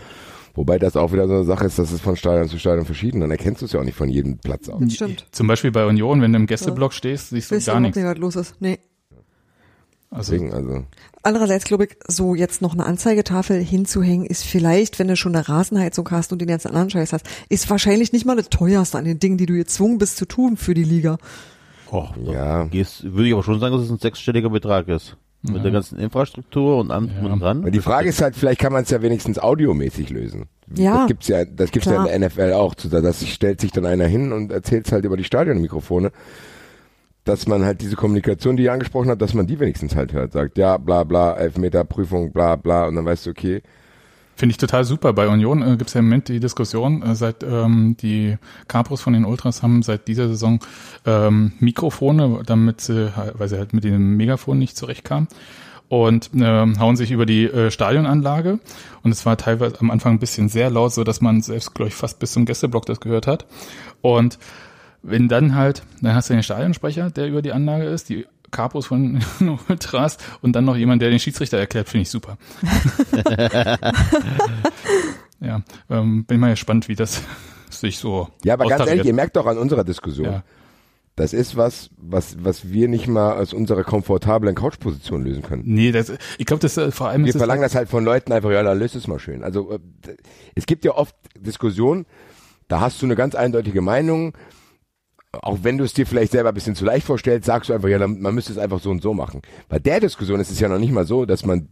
Wobei 0.54 0.78
das 0.78 0.96
auch 0.96 1.12
wieder 1.12 1.26
so 1.26 1.34
eine 1.34 1.44
Sache 1.44 1.64
ist, 1.66 1.78
dass 1.80 1.90
es 1.90 2.00
von 2.00 2.14
Stadion 2.16 2.48
zu 2.48 2.58
Stadion 2.58 2.86
verschieden. 2.86 3.20
Dann 3.20 3.30
erkennst 3.32 3.60
du 3.62 3.66
es 3.66 3.72
ja 3.72 3.80
auch 3.80 3.84
nicht 3.84 3.96
von 3.96 4.08
jedem 4.08 4.38
Platz 4.38 4.68
aus. 4.68 4.80
Stimmt. 4.92 5.26
Zum 5.32 5.48
Beispiel 5.48 5.72
bei 5.72 5.84
Union, 5.84 6.22
wenn 6.22 6.32
du 6.32 6.38
im 6.38 6.46
Gästeblock 6.46 6.92
stehst, 6.92 7.30
siehst 7.30 7.50
du 7.50 7.56
Wisst 7.56 7.66
gar 7.66 7.80
nichts. 7.80 7.96
nicht, 7.96 8.06
was 8.06 8.18
los 8.18 8.36
ist? 8.36 8.54
Nee. 8.60 8.78
Also, 10.10 10.30
Deswegen, 10.32 10.54
also. 10.54 10.84
Andererseits 11.24 11.64
glaube 11.64 11.86
ich, 11.86 11.96
so 12.06 12.36
jetzt 12.36 12.62
noch 12.62 12.74
eine 12.74 12.86
Anzeigetafel 12.86 13.60
hinzuhängen, 13.60 14.24
ist 14.26 14.44
vielleicht, 14.44 15.00
wenn 15.00 15.08
du 15.08 15.16
schon 15.16 15.34
eine 15.34 15.48
Rasenheizung 15.48 16.08
hast 16.12 16.32
und 16.32 16.38
den 16.40 16.46
ganzen 16.46 16.68
anderen 16.68 16.90
Scheiß 16.90 17.12
hast, 17.12 17.26
ist 17.48 17.68
wahrscheinlich 17.68 18.12
nicht 18.12 18.24
mal 18.24 18.36
das 18.36 18.48
teuerste 18.48 18.96
an 18.98 19.06
den 19.06 19.18
Dingen, 19.18 19.38
die 19.38 19.46
du 19.46 19.54
gezwungen 19.54 19.98
bist 19.98 20.18
zu 20.18 20.26
tun 20.26 20.56
für 20.56 20.74
die 20.74 20.84
Liga. 20.84 21.18
Oh, 21.90 22.06
Ja. 22.30 22.64
Gehst, 22.66 23.02
würde 23.02 23.26
ich 23.26 23.32
aber 23.32 23.42
schon 23.42 23.58
sagen, 23.58 23.74
dass 23.74 23.84
es 23.84 23.90
ein 23.90 23.98
sechsstelliger 23.98 24.50
Betrag 24.50 24.86
ist. 24.86 25.16
Mit 25.52 25.62
der 25.62 25.72
ganzen 25.72 25.98
Infrastruktur 25.98 26.78
und 26.78 26.90
allem 26.90 27.08
drum 27.08 27.32
und 27.32 27.40
dran. 27.40 27.70
Die 27.70 27.80
Frage 27.80 28.08
ist 28.08 28.22
halt, 28.22 28.34
vielleicht 28.34 28.60
kann 28.60 28.72
man 28.72 28.84
es 28.84 28.90
ja 28.90 29.02
wenigstens 29.02 29.38
audiomäßig 29.38 30.08
lösen. 30.08 30.46
Ja, 30.74 31.00
Das 31.00 31.06
gibt's 31.08 31.28
ja, 31.28 31.44
das 31.44 31.70
gibt's 31.70 31.86
ja 31.86 31.92
klar. 31.92 32.10
in 32.10 32.20
der 32.20 32.30
NFL 32.30 32.52
auch. 32.54 32.74
Da 32.74 33.00
das 33.02 33.26
stellt 33.28 33.60
sich 33.60 33.70
dann 33.70 33.84
einer 33.84 34.06
hin 34.06 34.32
und 34.32 34.50
erzählt 34.50 34.90
halt 34.90 35.04
über 35.04 35.18
die 35.18 35.24
Stadionmikrofone, 35.24 36.12
dass 37.24 37.46
man 37.46 37.64
halt 37.64 37.82
diese 37.82 37.96
Kommunikation, 37.96 38.56
die 38.56 38.64
ihr 38.64 38.72
angesprochen 38.72 39.10
habt, 39.10 39.20
dass 39.20 39.34
man 39.34 39.46
die 39.46 39.60
wenigstens 39.60 39.94
halt 39.94 40.12
hört. 40.14 40.32
Sagt, 40.32 40.56
ja, 40.56 40.78
bla 40.78 41.04
bla, 41.04 41.34
Elfmeter, 41.34 41.84
Prüfung, 41.84 42.32
bla 42.32 42.56
bla, 42.56 42.86
und 42.86 42.94
dann 42.94 43.04
weißt 43.04 43.26
du, 43.26 43.30
okay, 43.30 43.62
Finde 44.36 44.50
ich 44.52 44.58
total 44.58 44.84
super. 44.84 45.12
Bei 45.12 45.28
Union 45.28 45.62
äh, 45.62 45.76
gibt 45.76 45.88
es 45.88 45.94
ja 45.94 46.00
im 46.00 46.06
Moment 46.06 46.28
die 46.28 46.40
Diskussion, 46.40 47.02
äh, 47.02 47.14
seit 47.14 47.42
ähm, 47.44 47.96
die 48.00 48.36
Capros 48.68 49.00
von 49.00 49.12
den 49.12 49.24
Ultras 49.24 49.62
haben 49.62 49.82
seit 49.82 50.08
dieser 50.08 50.26
Saison 50.28 50.58
ähm, 51.06 51.52
Mikrofone, 51.60 52.42
damit 52.44 52.80
sie, 52.80 53.14
halt- 53.16 53.38
weil 53.38 53.48
sie 53.48 53.58
halt 53.58 53.72
mit 53.72 53.84
dem 53.84 54.16
Megafon 54.16 54.58
nicht 54.58 54.76
zurechtkamen 54.76 55.28
und 55.88 56.30
ähm, 56.34 56.80
hauen 56.80 56.96
sich 56.96 57.12
über 57.12 57.26
die 57.26 57.44
äh, 57.44 57.70
Stadionanlage. 57.70 58.58
Und 59.04 59.12
es 59.12 59.24
war 59.24 59.36
teilweise 59.36 59.78
am 59.80 59.90
Anfang 59.92 60.14
ein 60.14 60.18
bisschen 60.18 60.48
sehr 60.48 60.70
laut, 60.70 60.92
so 60.92 61.04
dass 61.04 61.20
man 61.20 61.40
selbst 61.40 61.74
glaube 61.74 61.90
ich 61.90 61.94
fast 61.94 62.18
bis 62.18 62.32
zum 62.32 62.44
Gästeblock 62.44 62.86
das 62.86 63.00
gehört 63.00 63.26
hat. 63.28 63.46
Und 64.00 64.38
wenn 65.02 65.28
dann 65.28 65.54
halt, 65.54 65.82
dann 66.00 66.14
hast 66.14 66.30
du 66.30 66.34
den 66.34 66.42
Stadionsprecher, 66.42 67.10
der 67.10 67.28
über 67.28 67.42
die 67.42 67.52
Anlage 67.52 67.84
ist, 67.84 68.08
die 68.08 68.26
Capos 68.54 68.86
von 68.86 69.22
Ultras 69.68 70.16
und 70.40 70.52
dann 70.54 70.64
noch 70.64 70.76
jemand, 70.76 71.02
der 71.02 71.10
den 71.10 71.18
Schiedsrichter 71.18 71.58
erklärt, 71.58 71.88
finde 71.88 72.02
ich 72.02 72.10
super. 72.10 72.38
Ja, 75.40 75.62
ähm, 75.90 76.24
bin 76.24 76.40
mal 76.40 76.50
gespannt, 76.50 76.88
wie 76.88 76.94
das 76.94 77.22
sich 77.70 77.98
so 77.98 78.28
Ja, 78.44 78.54
aber 78.54 78.66
ganz 78.66 78.86
ehrlich, 78.86 79.04
ihr 79.04 79.12
merkt 79.14 79.36
doch 79.36 79.46
an 79.46 79.58
unserer 79.58 79.84
Diskussion, 79.84 80.26
Ja. 80.26 80.42
das 81.16 81.32
ist 81.34 81.56
was, 81.56 81.90
was, 81.98 82.42
was 82.42 82.70
wir 82.70 82.88
nicht 82.88 83.08
mal 83.08 83.36
aus 83.36 83.52
unserer 83.52 83.84
komfortablen 83.84 84.54
Couchposition 84.54 85.22
lösen 85.24 85.42
können. 85.42 85.62
Nee, 85.66 85.92
das, 85.92 86.12
ich 86.38 86.46
glaube, 86.46 86.60
das 86.60 86.76
äh, 86.78 86.90
vor 86.90 87.08
allem 87.08 87.24
Wir 87.24 87.30
ist 87.30 87.36
verlangen 87.36 87.62
das 87.62 87.74
halt 87.74 87.88
von 87.90 88.04
Leuten 88.04 88.32
einfach, 88.32 88.50
ja, 88.52 88.62
dann 88.62 88.78
löst 88.78 88.94
es 88.94 89.06
mal 89.06 89.18
schön. 89.18 89.44
Also 89.44 89.72
äh, 89.72 89.78
es 90.54 90.64
gibt 90.66 90.84
ja 90.86 90.92
oft 90.92 91.14
Diskussionen, 91.38 92.06
da 92.68 92.80
hast 92.80 93.02
du 93.02 93.06
eine 93.06 93.16
ganz 93.16 93.34
eindeutige 93.34 93.82
Meinung, 93.82 94.32
auch 95.42 95.58
wenn 95.62 95.78
du 95.78 95.84
es 95.84 95.94
dir 95.94 96.06
vielleicht 96.06 96.32
selber 96.32 96.50
ein 96.50 96.54
bisschen 96.54 96.74
zu 96.74 96.84
leicht 96.84 97.06
vorstellst, 97.06 97.46
sagst 97.46 97.70
du 97.70 97.74
einfach, 97.74 97.88
ja, 97.88 97.98
man 98.06 98.34
müsste 98.34 98.52
es 98.52 98.58
einfach 98.58 98.80
so 98.80 98.90
und 98.90 99.02
so 99.02 99.14
machen. 99.14 99.42
Bei 99.68 99.78
der 99.78 100.00
Diskussion 100.00 100.40
ist 100.40 100.50
es 100.50 100.60
ja 100.60 100.68
noch 100.68 100.78
nicht 100.78 100.92
mal 100.92 101.06
so, 101.06 101.24
dass 101.24 101.44
man 101.44 101.68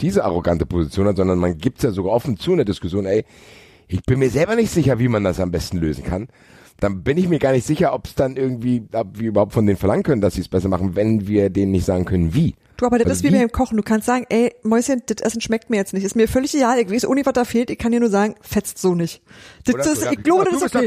diese 0.00 0.24
arrogante 0.24 0.66
Position 0.66 1.06
hat, 1.06 1.16
sondern 1.16 1.38
man 1.38 1.58
gibt 1.58 1.78
es 1.78 1.84
ja 1.84 1.90
sogar 1.90 2.12
offen 2.12 2.36
zu 2.36 2.52
in 2.52 2.58
der 2.58 2.64
Diskussion, 2.64 3.06
ey, 3.06 3.24
ich 3.88 4.02
bin 4.02 4.18
mir 4.18 4.30
selber 4.30 4.56
nicht 4.56 4.70
sicher, 4.70 4.98
wie 4.98 5.08
man 5.08 5.24
das 5.24 5.40
am 5.40 5.50
besten 5.50 5.78
lösen 5.78 6.04
kann. 6.04 6.28
Dann 6.80 7.02
bin 7.02 7.16
ich 7.16 7.28
mir 7.28 7.38
gar 7.38 7.52
nicht 7.52 7.66
sicher, 7.66 7.94
ob 7.94 8.06
es 8.06 8.14
dann 8.14 8.36
irgendwie, 8.36 8.84
ob 8.92 9.18
wir 9.18 9.28
überhaupt 9.28 9.52
von 9.52 9.64
denen 9.64 9.78
verlangen 9.78 10.02
können, 10.02 10.20
dass 10.20 10.34
sie 10.34 10.42
es 10.42 10.48
besser 10.48 10.68
machen, 10.68 10.94
wenn 10.96 11.26
wir 11.26 11.48
denen 11.48 11.72
nicht 11.72 11.86
sagen 11.86 12.04
können, 12.04 12.34
wie. 12.34 12.54
Du, 12.76 12.84
aber 12.86 12.98
das 12.98 13.06
Also 13.06 13.18
ist 13.18 13.22
wie 13.24 13.32
wie- 13.34 13.38
beim 13.38 13.50
Kochen. 13.52 13.76
Du 13.76 13.82
kannst 13.82 14.06
sagen, 14.06 14.26
ey, 14.28 14.54
Mäuschen, 14.62 15.02
das 15.06 15.22
Essen 15.24 15.40
schmeckt 15.40 15.70
mir 15.70 15.76
jetzt 15.76 15.92
nicht. 15.94 16.04
Ist 16.04 16.14
mir 16.16 16.28
völlig 16.28 16.54
egal. 16.54 16.78
Ich 16.78 16.90
weiß 16.90 17.08
nicht, 17.08 17.26
was 17.26 17.32
da 17.32 17.44
fehlt. 17.44 17.70
Ich 17.70 17.78
kann 17.78 17.92
dir 17.92 18.00
nur 18.00 18.10
sagen, 18.10 18.34
fetzt 18.42 18.78
so 18.78 18.94
nicht. 18.94 19.22
Das 19.64 19.74
Oder 19.74 19.84
ist, 19.92 20.10
ich 20.12 20.22
glaube, 20.22 20.44
das 20.44 20.62
ist 20.62 20.74
okay. 20.76 20.84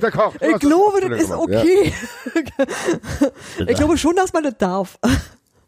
Ich 0.54 0.60
glaube, 0.60 1.02
das 1.10 1.22
ist 1.24 1.32
okay. 1.32 1.94
Ich 3.68 3.76
glaube 3.78 3.98
schon, 3.98 4.16
dass 4.16 4.34
man 4.34 4.44
das 4.44 4.58
darf. 4.58 4.98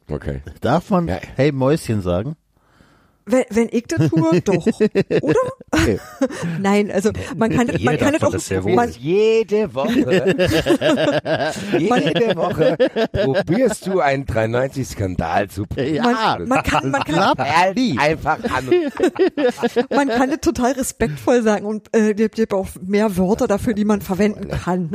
Okay. 0.09 0.41
Darf 0.61 0.89
man 0.89 1.07
Ja. 1.07 1.19
Hey 1.36 1.51
Mäuschen 1.51 2.01
sagen? 2.01 2.36
Wenn, 3.32 3.45
wenn 3.49 3.69
ich 3.71 3.86
das 3.88 4.09
tue, 4.09 4.41
doch. 4.43 4.65
Oder? 5.21 5.36
Nein, 6.59 6.91
also 6.91 7.11
man 7.38 7.49
kann 7.49 7.67
das, 7.67 7.82
man 7.82 7.93
Jeder 7.93 8.05
kann 8.05 8.13
das 8.13 8.23
auch, 8.23 8.32
das 8.32 8.49
man, 8.65 8.91
Jede 8.99 9.73
Woche, 9.73 10.36
jede 11.77 12.36
Woche 12.36 12.77
probierst 13.13 13.88
du 13.88 14.01
einen 14.01 14.25
93-Skandal 14.25 15.49
zu 15.49 15.65
man, 15.71 16.47
man 16.47 16.63
kann, 16.63 16.91
man 16.91 17.03
kann, 17.03 17.38
Ehrlich, 17.38 17.97
einfach 17.97 18.39
an. 18.43 18.69
man 19.89 20.09
kann 20.09 20.29
das 20.29 20.41
total 20.41 20.73
respektvoll 20.73 21.41
sagen 21.41 21.65
und 21.65 21.88
äh, 21.95 22.13
gibt, 22.13 22.36
gibt 22.36 22.53
auch 22.53 22.67
mehr 22.82 23.15
Wörter 23.15 23.47
dafür, 23.47 23.73
die 23.73 23.86
man 23.86 24.01
verwenden 24.01 24.49
kann. 24.49 24.91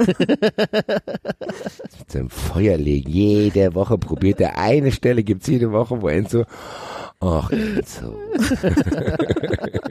Zum 2.08 2.28
Feuer 2.28 2.76
legen. 2.76 3.10
Jede 3.10 3.74
Woche 3.74 3.96
probiert 3.96 4.40
er 4.40 4.58
eine 4.58 4.92
Stelle, 4.92 5.22
gibt's 5.22 5.46
jede 5.46 5.72
Woche, 5.72 6.02
wo 6.02 6.08
Enzo, 6.08 6.44
ach 7.20 7.50
Enzo. 7.50 8.14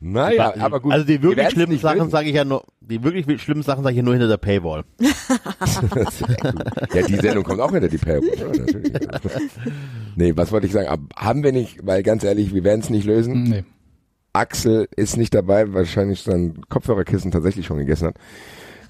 naja, 0.00 0.54
aber 0.58 0.80
gut. 0.80 0.92
Also 0.92 1.04
die 1.04 1.22
wir 1.22 1.30
wirklich 1.30 1.50
schlimmen 1.50 1.78
Sachen 1.78 2.10
sage 2.10 2.28
ich 2.28 2.34
ja 2.34 2.44
nur, 2.44 2.64
die 2.80 3.02
wirklich 3.02 3.42
schlimmen 3.42 3.62
Sachen 3.62 3.82
sage 3.82 3.94
ich 3.94 3.98
ja 3.98 4.02
nur 4.02 4.14
hinter 4.14 4.28
der 4.28 4.36
Paywall. 4.36 4.84
ja, 6.94 7.02
die 7.06 7.16
Sendung 7.16 7.44
kommt 7.44 7.60
auch 7.60 7.72
hinter 7.72 7.88
die 7.88 7.98
Paywall. 7.98 8.38
Ja, 8.38 8.46
natürlich. 8.46 8.92
nee, 10.16 10.32
was 10.36 10.52
wollte 10.52 10.66
ich 10.66 10.72
sagen? 10.72 10.88
Ab- 10.88 11.00
Haben 11.16 11.42
wir 11.42 11.52
nicht, 11.52 11.84
weil 11.84 12.02
ganz 12.02 12.24
ehrlich, 12.24 12.54
wir 12.54 12.64
werden 12.64 12.80
es 12.80 12.90
nicht 12.90 13.06
lösen. 13.06 13.44
Nee. 13.44 13.64
Axel 14.32 14.88
ist 14.94 15.16
nicht 15.16 15.34
dabei, 15.34 15.72
wahrscheinlich 15.72 16.22
sein 16.22 16.60
Kopfhörerkissen 16.68 17.30
tatsächlich 17.32 17.66
schon 17.66 17.78
gegessen 17.78 18.08
hat. 18.08 18.16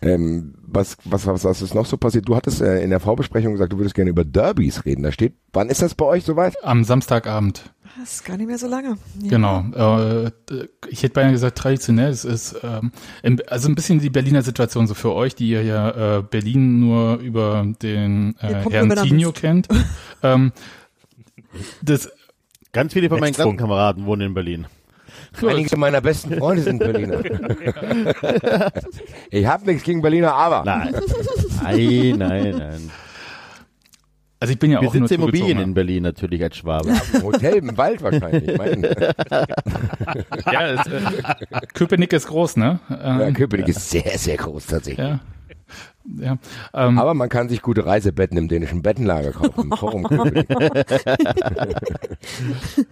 Ähm, 0.00 0.54
was, 0.62 0.96
was, 1.04 1.26
was, 1.26 1.44
was 1.44 1.62
ist 1.62 1.74
noch 1.74 1.86
so 1.86 1.96
passiert? 1.96 2.28
Du 2.28 2.36
hattest 2.36 2.60
äh, 2.60 2.82
in 2.82 2.90
der 2.90 3.00
Vorbesprechung 3.00 3.52
gesagt, 3.52 3.72
du 3.72 3.78
würdest 3.78 3.94
gerne 3.94 4.10
über 4.10 4.24
Derbys 4.24 4.84
reden. 4.84 5.02
Da 5.02 5.12
steht, 5.12 5.34
wann 5.52 5.68
ist 5.68 5.82
das 5.82 5.94
bei 5.94 6.04
euch 6.04 6.24
soweit? 6.24 6.62
Am 6.64 6.84
Samstagabend, 6.84 7.72
Das 7.98 8.14
ist 8.14 8.24
gar 8.24 8.36
nicht 8.36 8.46
mehr 8.46 8.58
so 8.58 8.68
lange. 8.68 8.96
Ja. 9.22 9.28
genau. 9.28 10.26
Äh, 10.26 10.30
ich 10.88 11.02
hätte 11.02 11.14
beinahe 11.14 11.32
gesagt, 11.32 11.58
traditionell, 11.58 12.10
es 12.10 12.24
ist 12.24 12.56
ähm, 12.62 12.92
also 13.48 13.68
ein 13.68 13.74
bisschen 13.74 13.98
die 13.98 14.10
Berliner 14.10 14.42
Situation 14.42 14.86
so 14.86 14.94
für 14.94 15.12
euch, 15.12 15.34
die 15.34 15.48
ihr 15.48 15.62
ja 15.62 16.18
äh, 16.18 16.22
Berlin 16.22 16.80
nur 16.80 17.16
über 17.16 17.66
den 17.82 18.36
äh, 18.40 18.70
Herrn 18.70 18.90
Tinio 18.90 19.30
wisst. 19.30 19.40
kennt. 19.40 19.68
ähm, 20.22 20.52
das 21.82 22.10
Ganz 22.72 22.92
viele 22.92 23.08
von 23.08 23.20
meinen. 23.20 23.34
Klassenkameraden 23.34 24.06
wohnen 24.06 24.28
in 24.28 24.34
Berlin. 24.34 24.66
Einige 25.46 25.76
meiner 25.76 26.00
besten 26.00 26.36
Freunde 26.38 26.62
sind 26.62 26.78
Berliner. 26.78 27.20
ich 29.30 29.46
habe 29.46 29.66
nichts 29.66 29.82
gegen 29.84 30.02
Berliner, 30.02 30.34
aber 30.34 30.64
Nein. 30.64 30.94
Nein, 31.62 32.14
nein, 32.18 32.56
nein. 32.58 32.90
Also 34.40 34.52
ich 34.52 34.58
bin 34.60 34.70
ja 34.70 34.80
Wir 34.80 34.88
auch 34.88 34.94
nur 34.94 35.10
Immobilien 35.10 35.58
in 35.58 35.74
Berlin 35.74 36.04
natürlich 36.04 36.40
als 36.42 36.56
Schwabe. 36.58 36.90
im 37.12 37.22
Hotel 37.24 37.56
im 37.56 37.76
Wald 37.76 38.00
wahrscheinlich. 38.02 38.56
Mein, 38.56 38.82
Ja, 40.52 40.66
es, 40.68 40.86
äh, 40.86 41.00
Köpenick 41.74 42.12
ist 42.12 42.28
groß, 42.28 42.56
ne? 42.56 42.78
ja, 42.88 43.20
Ähm, 43.22 43.34
Köpenick 43.34 43.66
ist 43.68 43.90
sehr, 43.90 44.16
sehr 44.16 44.36
groß 44.36 44.66
tatsächlich. 44.66 45.04
ja. 45.04 45.18
ja. 46.20 46.38
Ähm, 46.72 46.98
Aber 47.00 47.14
man 47.14 47.28
kann 47.28 47.48
sich 47.48 47.62
gute 47.62 47.84
Reisebetten 47.84 48.38
im 48.38 48.46
dänischen 48.46 48.80
Bettenlager 48.80 49.32
kaufen. 49.32 49.72
Im 49.72 49.76
Forum 49.76 50.04
Köpenick. 50.04 50.46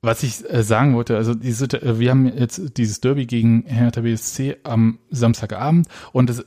Was 0.00 0.22
ich 0.22 0.48
äh, 0.48 0.62
sagen 0.62 0.94
wollte, 0.94 1.16
also 1.16 1.34
diese, 1.34 1.64
äh, 1.66 1.98
wir 1.98 2.10
haben 2.10 2.26
jetzt 2.26 2.76
dieses 2.78 3.00
Derby 3.00 3.26
gegen 3.26 3.64
Hertha 3.66 4.02
BSC 4.02 4.58
am 4.62 5.00
Samstagabend 5.10 5.88
und 6.12 6.30
das 6.30 6.44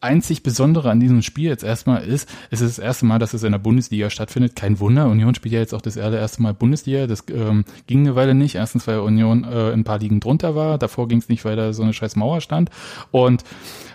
einzig 0.00 0.42
Besondere 0.42 0.90
an 0.90 1.00
diesem 1.00 1.22
Spiel 1.22 1.48
jetzt 1.48 1.64
erstmal 1.64 2.02
ist, 2.04 2.28
es 2.50 2.60
ist 2.60 2.78
das 2.78 2.84
erste 2.84 3.04
Mal, 3.04 3.18
dass 3.18 3.34
es 3.34 3.42
in 3.42 3.52
der 3.52 3.58
Bundesliga 3.58 4.08
stattfindet. 4.10 4.56
Kein 4.56 4.80
Wunder, 4.80 5.08
Union 5.08 5.34
spielt 5.34 5.52
ja 5.52 5.60
jetzt 5.60 5.74
auch 5.74 5.82
das 5.82 5.98
allererste 5.98 6.40
Mal 6.40 6.54
Bundesliga. 6.54 7.06
Das 7.06 7.24
ähm, 7.30 7.64
ging 7.86 8.00
eine 8.00 8.14
Weile 8.14 8.34
nicht. 8.34 8.54
Erstens, 8.54 8.86
weil 8.86 9.00
Union 9.00 9.44
äh, 9.44 9.72
ein 9.72 9.84
paar 9.84 9.98
Ligen 9.98 10.20
drunter 10.20 10.54
war. 10.54 10.78
Davor 10.78 11.08
ging 11.08 11.18
es 11.18 11.28
nicht, 11.28 11.44
weil 11.44 11.56
da 11.56 11.72
so 11.72 11.82
eine 11.82 11.92
scheiß 11.92 12.16
Mauer 12.16 12.40
stand. 12.40 12.70
Und 13.10 13.44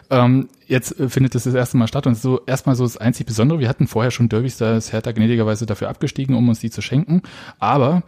ähm, 0.09 0.49
jetzt 0.67 0.99
äh, 0.99 1.09
findet 1.09 1.35
es 1.35 1.43
das 1.43 1.53
erste 1.53 1.77
Mal 1.77 1.87
statt 1.87 2.05
und 2.05 2.15
so 2.15 2.41
erstmal 2.45 2.75
so 2.75 2.83
das 2.83 2.97
einzig 2.97 3.25
Besondere. 3.25 3.59
Wir 3.59 3.69
hatten 3.69 3.87
vorher 3.87 4.11
schon 4.11 4.29
Derbys, 4.29 4.57
da 4.57 4.75
ist 4.77 4.91
Hertha 4.91 5.11
gnädigerweise 5.11 5.65
dafür 5.65 5.89
abgestiegen, 5.89 6.35
um 6.35 6.49
uns 6.49 6.59
die 6.59 6.69
zu 6.69 6.81
schenken. 6.81 7.21
Aber 7.59 8.03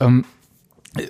ähm, 0.00 0.24
äh, 0.96 1.06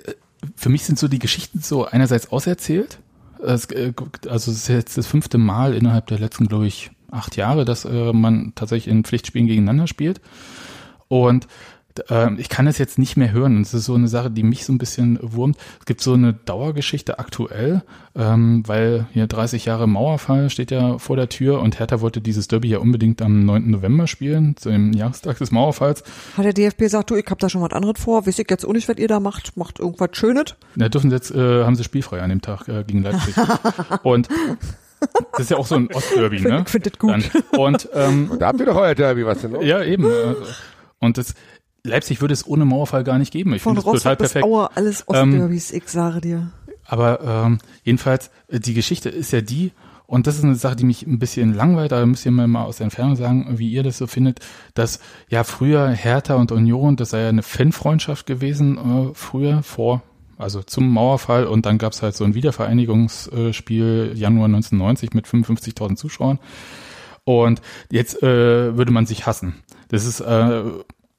für 0.55 0.69
mich 0.69 0.85
sind 0.85 0.97
so 0.97 1.07
die 1.07 1.19
Geschichten 1.19 1.59
so 1.59 1.85
einerseits 1.85 2.31
auserzählt. 2.31 2.99
Es, 3.43 3.65
äh, 3.65 3.93
also 4.27 4.51
es 4.51 4.57
ist 4.57 4.67
jetzt 4.67 4.97
das 4.97 5.07
fünfte 5.07 5.37
Mal 5.37 5.73
innerhalb 5.73 6.07
der 6.07 6.19
letzten, 6.19 6.47
glaube 6.47 6.67
ich, 6.67 6.91
acht 7.11 7.35
Jahre, 7.35 7.65
dass 7.65 7.85
äh, 7.85 8.13
man 8.13 8.53
tatsächlich 8.55 8.91
in 8.91 9.03
Pflichtspielen 9.03 9.47
gegeneinander 9.47 9.87
spielt. 9.87 10.21
Und 11.07 11.47
ich 12.37 12.49
kann 12.49 12.67
es 12.67 12.77
jetzt 12.77 12.97
nicht 12.97 13.17
mehr 13.17 13.31
hören. 13.31 13.61
Es 13.61 13.73
ist 13.73 13.85
so 13.85 13.95
eine 13.95 14.07
Sache, 14.07 14.31
die 14.31 14.43
mich 14.43 14.65
so 14.65 14.71
ein 14.71 14.77
bisschen 14.77 15.19
wurmt. 15.21 15.57
Es 15.79 15.85
gibt 15.85 16.01
so 16.01 16.13
eine 16.13 16.33
Dauergeschichte 16.33 17.19
aktuell, 17.19 17.83
ähm, 18.15 18.63
weil 18.65 19.07
hier 19.11 19.27
30 19.27 19.65
Jahre 19.65 19.87
Mauerfall 19.87 20.49
steht 20.49 20.71
ja 20.71 20.97
vor 20.97 21.15
der 21.15 21.29
Tür 21.29 21.61
und 21.61 21.79
Hertha 21.79 21.99
wollte 21.99 22.21
dieses 22.21 22.47
Derby 22.47 22.69
ja 22.69 22.79
unbedingt 22.79 23.21
am 23.21 23.45
9. 23.45 23.69
November 23.69 24.07
spielen, 24.07 24.55
zu 24.55 24.69
dem 24.69 24.93
Jahrestag 24.93 25.37
des 25.39 25.51
Mauerfalls. 25.51 26.03
Hat 26.37 26.45
der 26.45 26.53
DFB 26.53 26.79
gesagt, 26.79 27.09
du, 27.09 27.15
ich 27.15 27.25
hab 27.29 27.39
da 27.39 27.49
schon 27.49 27.61
was 27.61 27.71
anderes 27.71 28.01
vor, 28.01 28.25
weiß 28.25 28.39
ich 28.39 28.47
jetzt 28.49 28.65
auch 28.65 28.73
nicht, 28.73 28.87
was 28.87 28.97
ihr 28.97 29.07
da 29.07 29.19
macht, 29.19 29.57
macht 29.57 29.79
irgendwas 29.79 30.09
Schönes. 30.13 30.55
Da 30.75 30.89
dürfen 30.89 31.09
sie 31.09 31.15
jetzt, 31.15 31.31
äh, 31.31 31.63
haben 31.63 31.75
sie 31.75 31.83
spielfrei 31.83 32.21
an 32.21 32.29
dem 32.29 32.41
Tag 32.41 32.67
äh, 32.67 32.83
gegen 32.85 33.03
Leipzig. 33.03 33.35
und 34.03 34.29
das 35.31 35.41
ist 35.41 35.51
ja 35.51 35.57
auch 35.57 35.67
so 35.67 35.75
ein 35.75 35.89
Ostderby, 35.91 36.41
ne? 36.41 36.63
Ich 36.65 36.69
find 36.69 36.85
das 36.85 36.97
gut. 36.97 37.11
Dann. 37.11 37.59
Und 37.59 37.89
ähm, 37.93 38.31
Da 38.39 38.47
habt 38.47 38.59
ihr 38.59 38.65
doch 38.65 38.75
euer 38.75 38.95
Derby, 38.95 39.25
was 39.25 39.41
denn 39.41 39.51
los? 39.51 39.65
ja, 39.65 39.81
eben. 39.83 40.05
Und 40.99 41.17
das 41.17 41.33
Leipzig 41.83 42.21
würde 42.21 42.33
es 42.33 42.45
ohne 42.45 42.65
Mauerfall 42.65 43.03
gar 43.03 43.17
nicht 43.17 43.31
geben. 43.31 43.53
Ich 43.53 43.61
finde 43.61 43.81
das 43.81 43.85
total 43.85 44.15
perfekt. 44.15 44.45
Auer, 44.45 44.71
alles 44.75 45.07
Ostderbys, 45.07 45.71
ich 45.71 45.87
sage 45.87 46.21
dir. 46.21 46.51
Aber 46.85 47.21
ähm, 47.21 47.59
jedenfalls, 47.83 48.31
äh, 48.47 48.59
die 48.59 48.73
Geschichte 48.73 49.09
ist 49.09 49.31
ja 49.31 49.41
die, 49.41 49.71
und 50.07 50.25
das 50.25 50.37
ist 50.37 50.43
eine 50.43 50.55
Sache, 50.55 50.75
die 50.75 50.85
mich 50.85 51.05
ein 51.05 51.19
bisschen 51.19 51.53
langweilt, 51.53 51.93
aber 51.93 52.05
müsst 52.07 52.25
ihr 52.25 52.31
mir 52.31 52.47
mal 52.47 52.63
aus 52.63 52.77
der 52.77 52.85
Entfernung 52.85 53.15
sagen, 53.15 53.59
wie 53.59 53.69
ihr 53.69 53.83
das 53.83 53.99
so 53.99 54.07
findet, 54.07 54.39
dass 54.73 54.99
ja 55.29 55.43
früher 55.43 55.87
Hertha 55.89 56.33
und 56.33 56.51
Union, 56.51 56.95
das 56.95 57.11
sei 57.11 57.21
ja 57.21 57.29
eine 57.29 57.43
Fanfreundschaft 57.43 58.25
gewesen, 58.25 58.77
äh, 58.77 59.11
früher 59.13 59.61
vor, 59.61 60.01
also 60.39 60.63
zum 60.63 60.89
Mauerfall 60.89 61.45
und 61.45 61.67
dann 61.67 61.77
gab's 61.77 62.01
halt 62.01 62.15
so 62.15 62.23
ein 62.23 62.33
Wiedervereinigungsspiel 62.33 64.13
Januar 64.15 64.45
1990 64.45 65.13
mit 65.13 65.27
55.000 65.27 65.95
Zuschauern. 65.95 66.39
Und 67.23 67.61
jetzt 67.91 68.23
äh, 68.23 68.75
würde 68.75 68.91
man 68.91 69.05
sich 69.05 69.27
hassen. 69.27 69.61
Das 69.89 70.05
ist, 70.05 70.21
äh, 70.21 70.63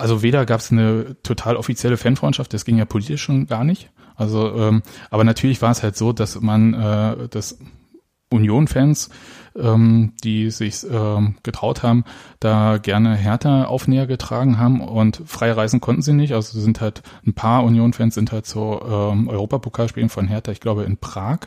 also 0.00 0.22
weder 0.22 0.46
gab 0.46 0.60
es 0.60 0.72
eine 0.72 1.16
total 1.22 1.56
offizielle 1.56 1.96
Fanfreundschaft, 1.96 2.52
das 2.52 2.64
ging 2.64 2.78
ja 2.78 2.84
politisch 2.84 3.22
schon 3.22 3.46
gar 3.46 3.64
nicht. 3.64 3.90
Also, 4.16 4.54
ähm, 4.56 4.82
aber 5.10 5.24
natürlich 5.24 5.62
war 5.62 5.70
es 5.70 5.82
halt 5.82 5.96
so, 5.96 6.12
dass 6.12 6.40
man, 6.40 6.74
äh, 6.74 7.28
dass 7.28 7.58
Union-Fans, 8.30 9.10
ähm, 9.56 10.12
die 10.22 10.50
sich 10.50 10.84
ähm, 10.90 11.36
getraut 11.42 11.82
haben, 11.82 12.04
da 12.38 12.78
gerne 12.78 13.16
Hertha 13.16 13.64
Aufnäher 13.64 14.06
getragen 14.06 14.58
haben 14.58 14.80
und 14.80 15.22
frei 15.26 15.52
reisen 15.52 15.80
konnten 15.80 16.02
sie 16.02 16.12
nicht. 16.12 16.32
Also 16.32 16.60
sind 16.60 16.80
halt 16.80 17.02
ein 17.26 17.34
paar 17.34 17.64
Union-Fans 17.64 18.14
sind 18.14 18.30
halt 18.30 18.46
zu 18.46 18.80
ähm, 18.88 19.28
Europapokalspielen 19.28 20.08
von 20.08 20.28
Hertha, 20.28 20.52
ich 20.52 20.60
glaube 20.60 20.84
in 20.84 20.96
Prag 20.96 21.40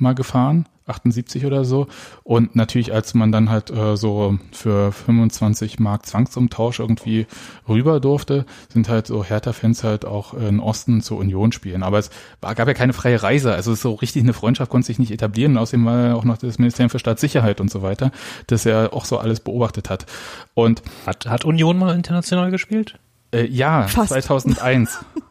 mal 0.00 0.14
gefahren, 0.14 0.66
78 0.86 1.46
oder 1.46 1.64
so. 1.64 1.88
Und 2.22 2.54
natürlich, 2.54 2.92
als 2.92 3.14
man 3.14 3.32
dann 3.32 3.50
halt 3.50 3.70
äh, 3.70 3.96
so 3.96 4.38
für 4.52 4.92
25 4.92 5.78
Mark 5.80 6.06
Zwangsumtausch 6.06 6.78
irgendwie 6.78 7.26
rüber 7.68 7.98
durfte, 7.98 8.46
sind 8.72 8.88
halt 8.88 9.06
so 9.08 9.24
Hertha-Fans 9.24 9.82
halt 9.82 10.04
auch 10.04 10.34
in 10.34 10.60
Osten 10.60 11.00
zur 11.02 11.18
Union 11.18 11.50
spielen. 11.52 11.82
Aber 11.82 11.98
es 11.98 12.10
war, 12.40 12.54
gab 12.54 12.68
ja 12.68 12.74
keine 12.74 12.92
freie 12.92 13.22
Reise. 13.22 13.52
Also 13.52 13.74
so 13.74 13.94
richtig 13.94 14.22
eine 14.22 14.32
Freundschaft 14.32 14.70
konnte 14.70 14.86
sich 14.86 14.98
nicht 14.98 15.10
etablieren. 15.10 15.52
Und 15.52 15.58
außerdem 15.58 15.84
war 15.86 16.06
ja 16.08 16.14
auch 16.14 16.24
noch 16.24 16.38
das 16.38 16.58
Ministerium 16.58 16.90
für 16.90 16.98
Staatssicherheit 17.00 17.60
und 17.60 17.70
so 17.70 17.82
weiter, 17.82 18.12
das 18.46 18.64
ja 18.64 18.92
auch 18.92 19.04
so 19.04 19.18
alles 19.18 19.40
beobachtet 19.40 19.90
hat. 19.90 20.06
Und 20.54 20.82
Hat, 21.04 21.26
hat 21.26 21.44
Union 21.44 21.78
mal 21.78 21.94
international 21.94 22.50
gespielt? 22.50 22.98
äh, 23.32 23.44
ja, 23.46 23.88
Fast. 23.88 24.10
2001. 24.12 25.04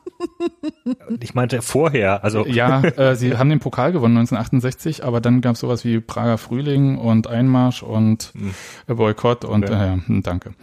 Ich 1.20 1.34
meinte 1.34 1.62
vorher, 1.62 2.24
also 2.24 2.46
Ja, 2.46 2.82
äh, 2.84 3.16
sie 3.16 3.38
haben 3.38 3.50
den 3.50 3.60
Pokal 3.60 3.92
gewonnen 3.92 4.18
1968, 4.18 5.04
aber 5.04 5.22
dann 5.22 5.42
gab 5.42 5.56
es 5.56 5.62
sowas 5.62 5.84
wie 5.86 6.00
Prager 6.00 6.38
Frühling 6.38 6.98
und 6.98 7.28
Einmarsch 7.28 7.84
und 7.84 8.34
äh, 8.88 8.94
Boykott 8.94 9.46
und 9.46 9.64
Okay. 9.66 9.74
äh, 9.74 9.88
ja, 9.88 10.00
hm, 10.06 10.24
danke. 10.24 10.54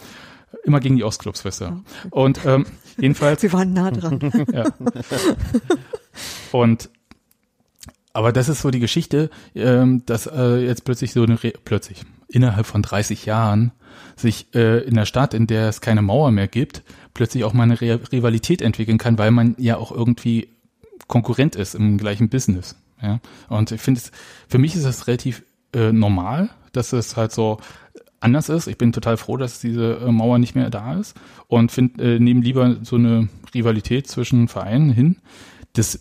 Immer 0.64 0.80
gegen 0.80 0.96
die 0.96 1.04
Ostclubs, 1.04 1.44
wisst 1.44 1.62
ihr. 1.62 1.82
Und 2.10 2.44
ähm, 2.44 2.66
jedenfalls, 2.98 3.42
Wir 3.42 3.52
waren 3.52 3.72
nah 3.72 3.90
dran. 3.90 4.20
ja. 4.52 4.64
Und 6.52 6.90
aber 8.12 8.32
das 8.32 8.48
ist 8.50 8.60
so 8.60 8.70
die 8.70 8.80
Geschichte, 8.80 9.30
ähm, 9.54 10.04
dass 10.04 10.26
äh, 10.26 10.56
jetzt 10.66 10.84
plötzlich 10.84 11.12
so 11.12 11.22
eine 11.22 11.42
Re 11.42 11.54
plötzlich 11.64 12.02
innerhalb 12.32 12.66
von 12.66 12.82
30 12.82 13.26
Jahren 13.26 13.72
sich 14.16 14.54
äh, 14.54 14.78
in 14.84 14.94
der 14.94 15.06
Stadt, 15.06 15.34
in 15.34 15.46
der 15.46 15.68
es 15.68 15.80
keine 15.80 16.02
Mauer 16.02 16.30
mehr 16.30 16.48
gibt, 16.48 16.82
plötzlich 17.14 17.44
auch 17.44 17.52
mal 17.52 17.64
eine 17.64 17.80
Re 17.80 18.00
Rivalität 18.10 18.62
entwickeln 18.62 18.98
kann, 18.98 19.18
weil 19.18 19.30
man 19.30 19.54
ja 19.58 19.76
auch 19.76 19.92
irgendwie 19.92 20.48
Konkurrent 21.08 21.56
ist 21.56 21.74
im 21.74 21.98
gleichen 21.98 22.28
Business. 22.28 22.76
Ja? 23.00 23.20
Und 23.48 23.70
ich 23.70 23.80
finde 23.80 24.00
es, 24.00 24.12
für 24.48 24.58
mich 24.58 24.74
ist 24.74 24.84
das 24.84 25.06
relativ 25.06 25.42
äh, 25.74 25.92
normal, 25.92 26.50
dass 26.72 26.92
es 26.92 27.16
halt 27.16 27.32
so 27.32 27.58
anders 28.20 28.48
ist. 28.48 28.66
Ich 28.66 28.78
bin 28.78 28.92
total 28.92 29.16
froh, 29.16 29.36
dass 29.36 29.60
diese 29.60 29.96
äh, 29.96 30.12
Mauer 30.12 30.38
nicht 30.38 30.54
mehr 30.54 30.70
da 30.70 30.94
ist 30.98 31.14
und 31.48 31.72
finde, 31.72 32.16
äh, 32.16 32.18
nehme 32.18 32.40
lieber 32.40 32.76
so 32.82 32.96
eine 32.96 33.28
Rivalität 33.54 34.06
zwischen 34.06 34.48
Vereinen 34.48 34.90
hin, 34.90 35.16
das 35.74 36.00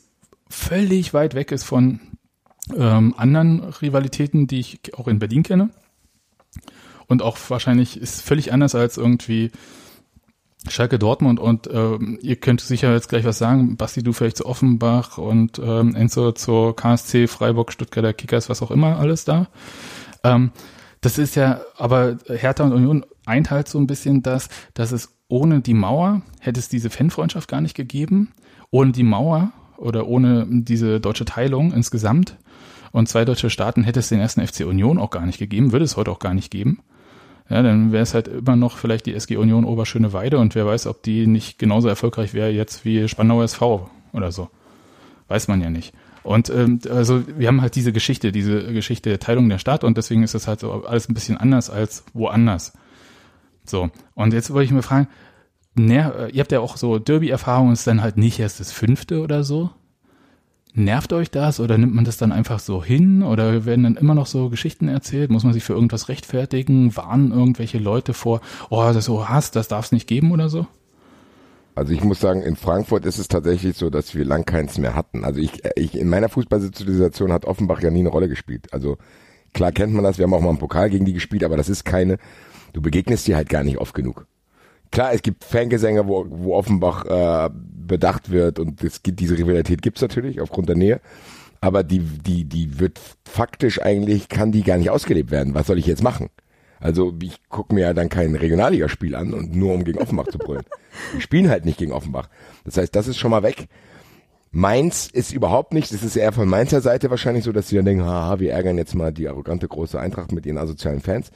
völlig 0.50 1.14
weit 1.14 1.34
weg 1.34 1.52
ist 1.52 1.64
von 1.64 2.00
ähm, 2.76 3.16
anderen 3.18 3.62
Rivalitäten, 3.62 4.48
die 4.48 4.60
ich 4.60 4.80
auch 4.98 5.08
in 5.08 5.20
Berlin 5.20 5.44
kenne. 5.44 5.72
Und 7.12 7.22
auch 7.22 7.38
wahrscheinlich 7.50 8.00
ist 8.00 8.22
völlig 8.22 8.54
anders 8.54 8.74
als 8.74 8.96
irgendwie 8.96 9.52
Schalke 10.70 10.98
Dortmund 10.98 11.42
und 11.42 11.70
ähm, 11.70 12.18
ihr 12.22 12.38
könnt 12.38 12.62
sicher 12.62 12.94
jetzt 12.94 13.10
gleich 13.10 13.26
was 13.26 13.38
sagen, 13.38 13.76
Basti, 13.76 14.02
du 14.02 14.14
vielleicht 14.14 14.38
zu 14.38 14.46
Offenbach 14.46 15.18
und 15.18 15.60
ähm, 15.60 15.94
Enzo 15.94 16.32
zur 16.32 16.74
KSC, 16.74 17.28
Freiburg, 17.28 17.74
Stuttgarter 17.74 18.14
Kickers, 18.14 18.48
was 18.48 18.62
auch 18.62 18.72
immer 18.72 18.98
alles 18.98 19.26
da. 19.26 19.48
Ähm, 20.24 20.52
das 21.02 21.18
ist 21.18 21.36
ja, 21.36 21.60
aber 21.76 22.18
Hertha 22.30 22.64
und 22.64 22.72
Union 22.72 23.06
eint 23.26 23.52
halt 23.52 23.68
so 23.68 23.78
ein 23.78 23.88
bisschen 23.88 24.24
das, 24.24 24.48
dass 24.74 24.94
es 24.94 25.14
ohne 25.28 25.60
die 25.60 25.74
Mauer 25.74 26.22
hätte 26.40 26.62
es 26.62 26.70
diese 26.70 26.90
Fanfreundschaft 26.90 27.50
gar 27.50 27.60
nicht 27.60 27.76
gegeben. 27.76 28.32
Ohne 28.70 28.94
die 28.94 29.04
Mauer 29.04 29.52
oder 29.76 30.08
ohne 30.08 30.48
diese 30.50 31.02
deutsche 31.02 31.26
Teilung 31.26 31.74
insgesamt 31.74 32.38
und 32.94 33.10
zwei 33.10 33.26
deutsche 33.26 33.50
Staaten 33.50 33.84
hätte 33.84 34.00
es 34.00 34.08
den 34.08 34.22
ersten 34.22 34.48
FC 34.48 34.62
Union 34.62 34.98
auch 34.98 35.10
gar 35.10 35.26
nicht 35.26 35.40
gegeben, 35.40 35.74
würde 35.74 35.84
es 35.84 35.98
heute 35.98 36.12
auch 36.12 36.20
gar 36.20 36.34
nicht 36.34 36.52
geben. 36.52 36.80
Ja, 37.52 37.62
dann 37.62 37.92
wäre 37.92 38.02
es 38.02 38.14
halt 38.14 38.30
immer 38.30 38.56
noch 38.56 38.78
vielleicht 38.78 39.06
die 39.08 39.14
SG 39.14 39.36
Union 39.36 39.66
Oberschöneweide 39.66 40.38
und 40.40 40.56
wer 40.56 40.66
weiß, 40.66 40.88
ob 40.88 41.04
die 41.04 41.28
nicht 41.28 41.60
genauso 41.60 41.90
erfolgreich 41.90 42.34
wäre 42.34 42.50
jetzt 42.50 42.86
wie 42.86 43.06
Spandauer 43.10 43.44
SV 43.44 43.90
oder 44.14 44.32
so. 44.32 44.48
Weiß 45.28 45.50
man 45.50 45.60
ja 45.60 45.70
nicht. 45.70 45.94
Und 46.24 46.50
ähm, 46.50 46.80
also 46.90 47.24
wir 47.28 47.50
haben 47.50 47.62
halt 47.62 47.76
diese 47.76 47.92
Geschichte, 47.92 48.32
diese 48.32 48.72
Geschichte 48.72 49.10
der 49.10 49.20
Teilung 49.20 49.50
der 49.50 49.58
Stadt 49.58 49.84
und 49.84 49.98
deswegen 49.98 50.24
ist 50.24 50.34
das 50.34 50.48
halt 50.48 50.62
so 50.62 50.86
alles 50.86 51.10
ein 51.10 51.14
bisschen 51.14 51.36
anders 51.36 51.70
als 51.70 52.06
woanders. 52.14 52.72
So, 53.66 53.90
und 54.16 54.32
jetzt 54.34 54.54
wollte 54.54 54.66
ich 54.66 54.72
mir 54.72 54.82
fragen, 54.82 55.10
ner 55.76 56.30
ihr 56.32 56.40
habt 56.40 56.54
ja 56.54 56.62
auch 56.62 56.78
so 56.78 57.00
Derby-Erfahrungen, 57.00 57.74
ist 57.74 57.86
dann 57.86 58.02
halt 58.02 58.16
nicht 58.16 58.40
erst 58.40 58.62
das 58.62 58.72
fünfte 58.72 59.20
oder 59.20 59.44
so. 59.44 59.72
Nervt 60.74 61.12
euch 61.12 61.30
das 61.30 61.60
oder 61.60 61.78
nimmt 61.78 61.94
man 61.94 62.06
das 62.06 62.16
dann 62.16 62.32
einfach 62.32 62.60
so 62.60 62.82
hin 62.84 63.24
oder 63.24 63.66
werden 63.66 63.84
dann 63.84 63.98
immer 63.98 64.16
noch 64.16 64.26
so 64.26 64.50
Geschichten 64.50 64.88
erzählt? 64.88 65.30
Muss 65.30 65.44
man 65.44 65.52
sich 65.52 65.64
für 65.64 65.74
irgendwas 65.74 66.08
rechtfertigen? 66.08 66.96
Warnen 66.96 67.32
irgendwelche 67.32 67.78
Leute 67.78 68.14
vor, 68.14 68.40
oh, 68.70 68.82
das 68.82 68.98
ist 68.98 69.06
so 69.06 69.28
Hass, 69.28 69.52
das 69.52 69.68
darf 69.68 69.86
es 69.86 69.92
nicht 69.92 70.08
geben 70.08 70.32
oder 70.32 70.48
so? 70.48 70.66
Also 71.76 71.94
ich 71.94 72.04
muss 72.04 72.22
sagen, 72.22 72.42
in 72.42 72.56
Frankfurt 72.56 73.06
ist 73.06 73.18
es 73.18 73.28
tatsächlich 73.28 73.76
so, 73.76 73.90
dass 73.90 74.16
wir 74.16 74.24
lang 74.24 74.46
keins 74.46 74.78
mehr 74.78 74.96
hatten. 74.96 75.26
Also 75.26 75.42
ich, 75.42 75.62
ich 75.76 75.98
in 75.98 76.08
meiner 76.08 76.30
Fußballsozialisation 76.30 77.34
hat 77.34 77.46
Offenbach 77.46 77.82
ja 77.82 77.92
nie 77.92 78.00
eine 78.00 78.10
Rolle 78.10 78.30
gespielt. 78.30 78.74
Also 78.74 78.98
klar 79.54 79.74
kennt 79.74 79.94
man 79.94 80.04
das, 80.04 80.18
wir 80.18 80.24
haben 80.24 80.34
auch 80.34 80.42
mal 80.42 80.50
einen 80.50 80.58
Pokal 80.58 80.90
gegen 80.90 81.06
die 81.06 81.14
gespielt, 81.14 81.44
aber 81.44 81.58
das 81.58 81.70
ist 81.70 81.84
keine, 81.84 82.18
du 82.72 82.82
begegnest 82.82 83.28
dir 83.28 83.36
halt 83.36 83.50
gar 83.50 83.64
nicht 83.64 83.78
oft 83.78 83.94
genug. 83.94 84.26
Klar, 84.92 85.14
es 85.14 85.22
gibt 85.22 85.44
Fangesänge, 85.44 86.08
wo, 86.08 86.26
wo 86.30 86.56
Offenbach 86.56 87.06
äh, 87.06 87.50
bedacht 87.54 88.30
wird 88.30 88.60
und 88.60 88.84
es 88.84 89.04
gibt, 89.04 89.20
diese 89.20 89.38
Rivalität 89.38 89.82
gibt's 89.82 90.02
natürlich 90.02 90.42
aufgrund 90.42 90.70
der 90.70 90.76
Nähe. 90.76 91.02
Aber 91.62 91.84
die, 91.84 92.00
die, 92.00 92.46
die 92.46 92.80
wird 92.80 93.00
faktisch 93.24 93.82
eigentlich, 93.82 94.30
kann 94.30 94.52
die 94.52 94.64
gar 94.64 94.78
nicht 94.78 94.90
ausgelebt 94.90 95.32
werden. 95.32 95.54
Was 95.54 95.68
soll 95.68 95.78
ich 95.78 95.86
jetzt 95.86 96.04
machen? 96.04 96.30
Also 96.80 97.14
ich 97.22 97.40
gucke 97.50 97.76
mir 97.76 97.82
ja 97.82 97.94
dann 97.94 98.10
kein 98.10 98.36
Regionalligaspiel 98.36 99.16
an 99.16 99.34
und 99.34 99.56
nur 99.56 99.74
um 99.74 99.84
gegen 99.84 100.00
Offenbach 100.00 100.28
zu 100.28 100.40
brüllen. 100.40 100.66
Wir 101.14 101.22
spielen 101.22 101.50
halt 101.50 101.64
nicht 101.66 101.78
gegen 101.78 101.92
Offenbach. 101.92 102.28
Das 102.66 102.78
heißt, 102.78 102.96
das 102.96 103.08
ist 103.08 103.18
schon 103.18 103.32
mal 103.32 103.44
weg. 103.44 103.68
Mainz 104.50 105.08
ist 105.08 105.32
überhaupt 105.32 105.74
nicht, 105.74 105.94
das 105.94 106.04
ist 106.04 106.18
eher 106.18 106.34
von 106.34 106.50
Mainzer 106.50 106.82
Seite 106.82 107.10
wahrscheinlich 107.10 107.46
so, 107.46 107.54
dass 107.54 107.70
sie 107.70 107.78
dann 107.78 107.86
denken, 107.86 108.04
haha, 108.04 108.40
wir 108.40 108.52
ärgern 108.52 108.78
jetzt 108.78 108.96
mal 108.96 109.14
die 109.14 109.30
arrogante 109.30 109.68
große 109.68 109.98
Eintracht 109.98 110.34
mit 110.34 110.46
ihren 110.46 110.58
asozialen 110.58 111.00
Fans. 111.00 111.32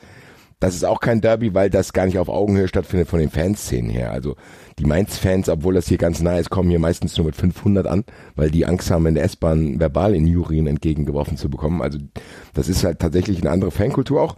Das 0.59 0.73
ist 0.73 0.85
auch 0.85 0.99
kein 0.99 1.21
Derby, 1.21 1.53
weil 1.53 1.69
das 1.69 1.93
gar 1.93 2.05
nicht 2.05 2.17
auf 2.17 2.29
Augenhöhe 2.29 2.67
stattfindet 2.67 3.09
von 3.09 3.19
den 3.19 3.29
Fanszenen 3.29 3.89
her. 3.89 4.11
Also 4.11 4.35
die 4.79 4.85
Mainz-Fans, 4.85 5.49
obwohl 5.49 5.73
das 5.73 5.87
hier 5.87 5.97
ganz 5.97 6.21
nah 6.21 6.37
ist, 6.37 6.49
kommen 6.49 6.69
hier 6.69 6.79
meistens 6.79 7.17
nur 7.17 7.25
mit 7.25 7.35
500 7.35 7.87
an, 7.87 8.05
weil 8.35 8.51
die 8.51 8.65
Angst 8.65 8.89
haben, 8.89 9.05
in 9.05 9.15
der 9.15 9.25
S-Bahn 9.25 9.79
verbal 9.79 10.15
in 10.15 10.27
Jurien 10.27 10.67
entgegengeworfen 10.67 11.37
zu 11.37 11.49
bekommen. 11.49 11.81
Also 11.81 11.99
das 12.53 12.69
ist 12.69 12.83
halt 12.83 12.99
tatsächlich 12.99 13.41
eine 13.41 13.51
andere 13.51 13.71
Fankultur 13.71 14.21
auch. 14.21 14.37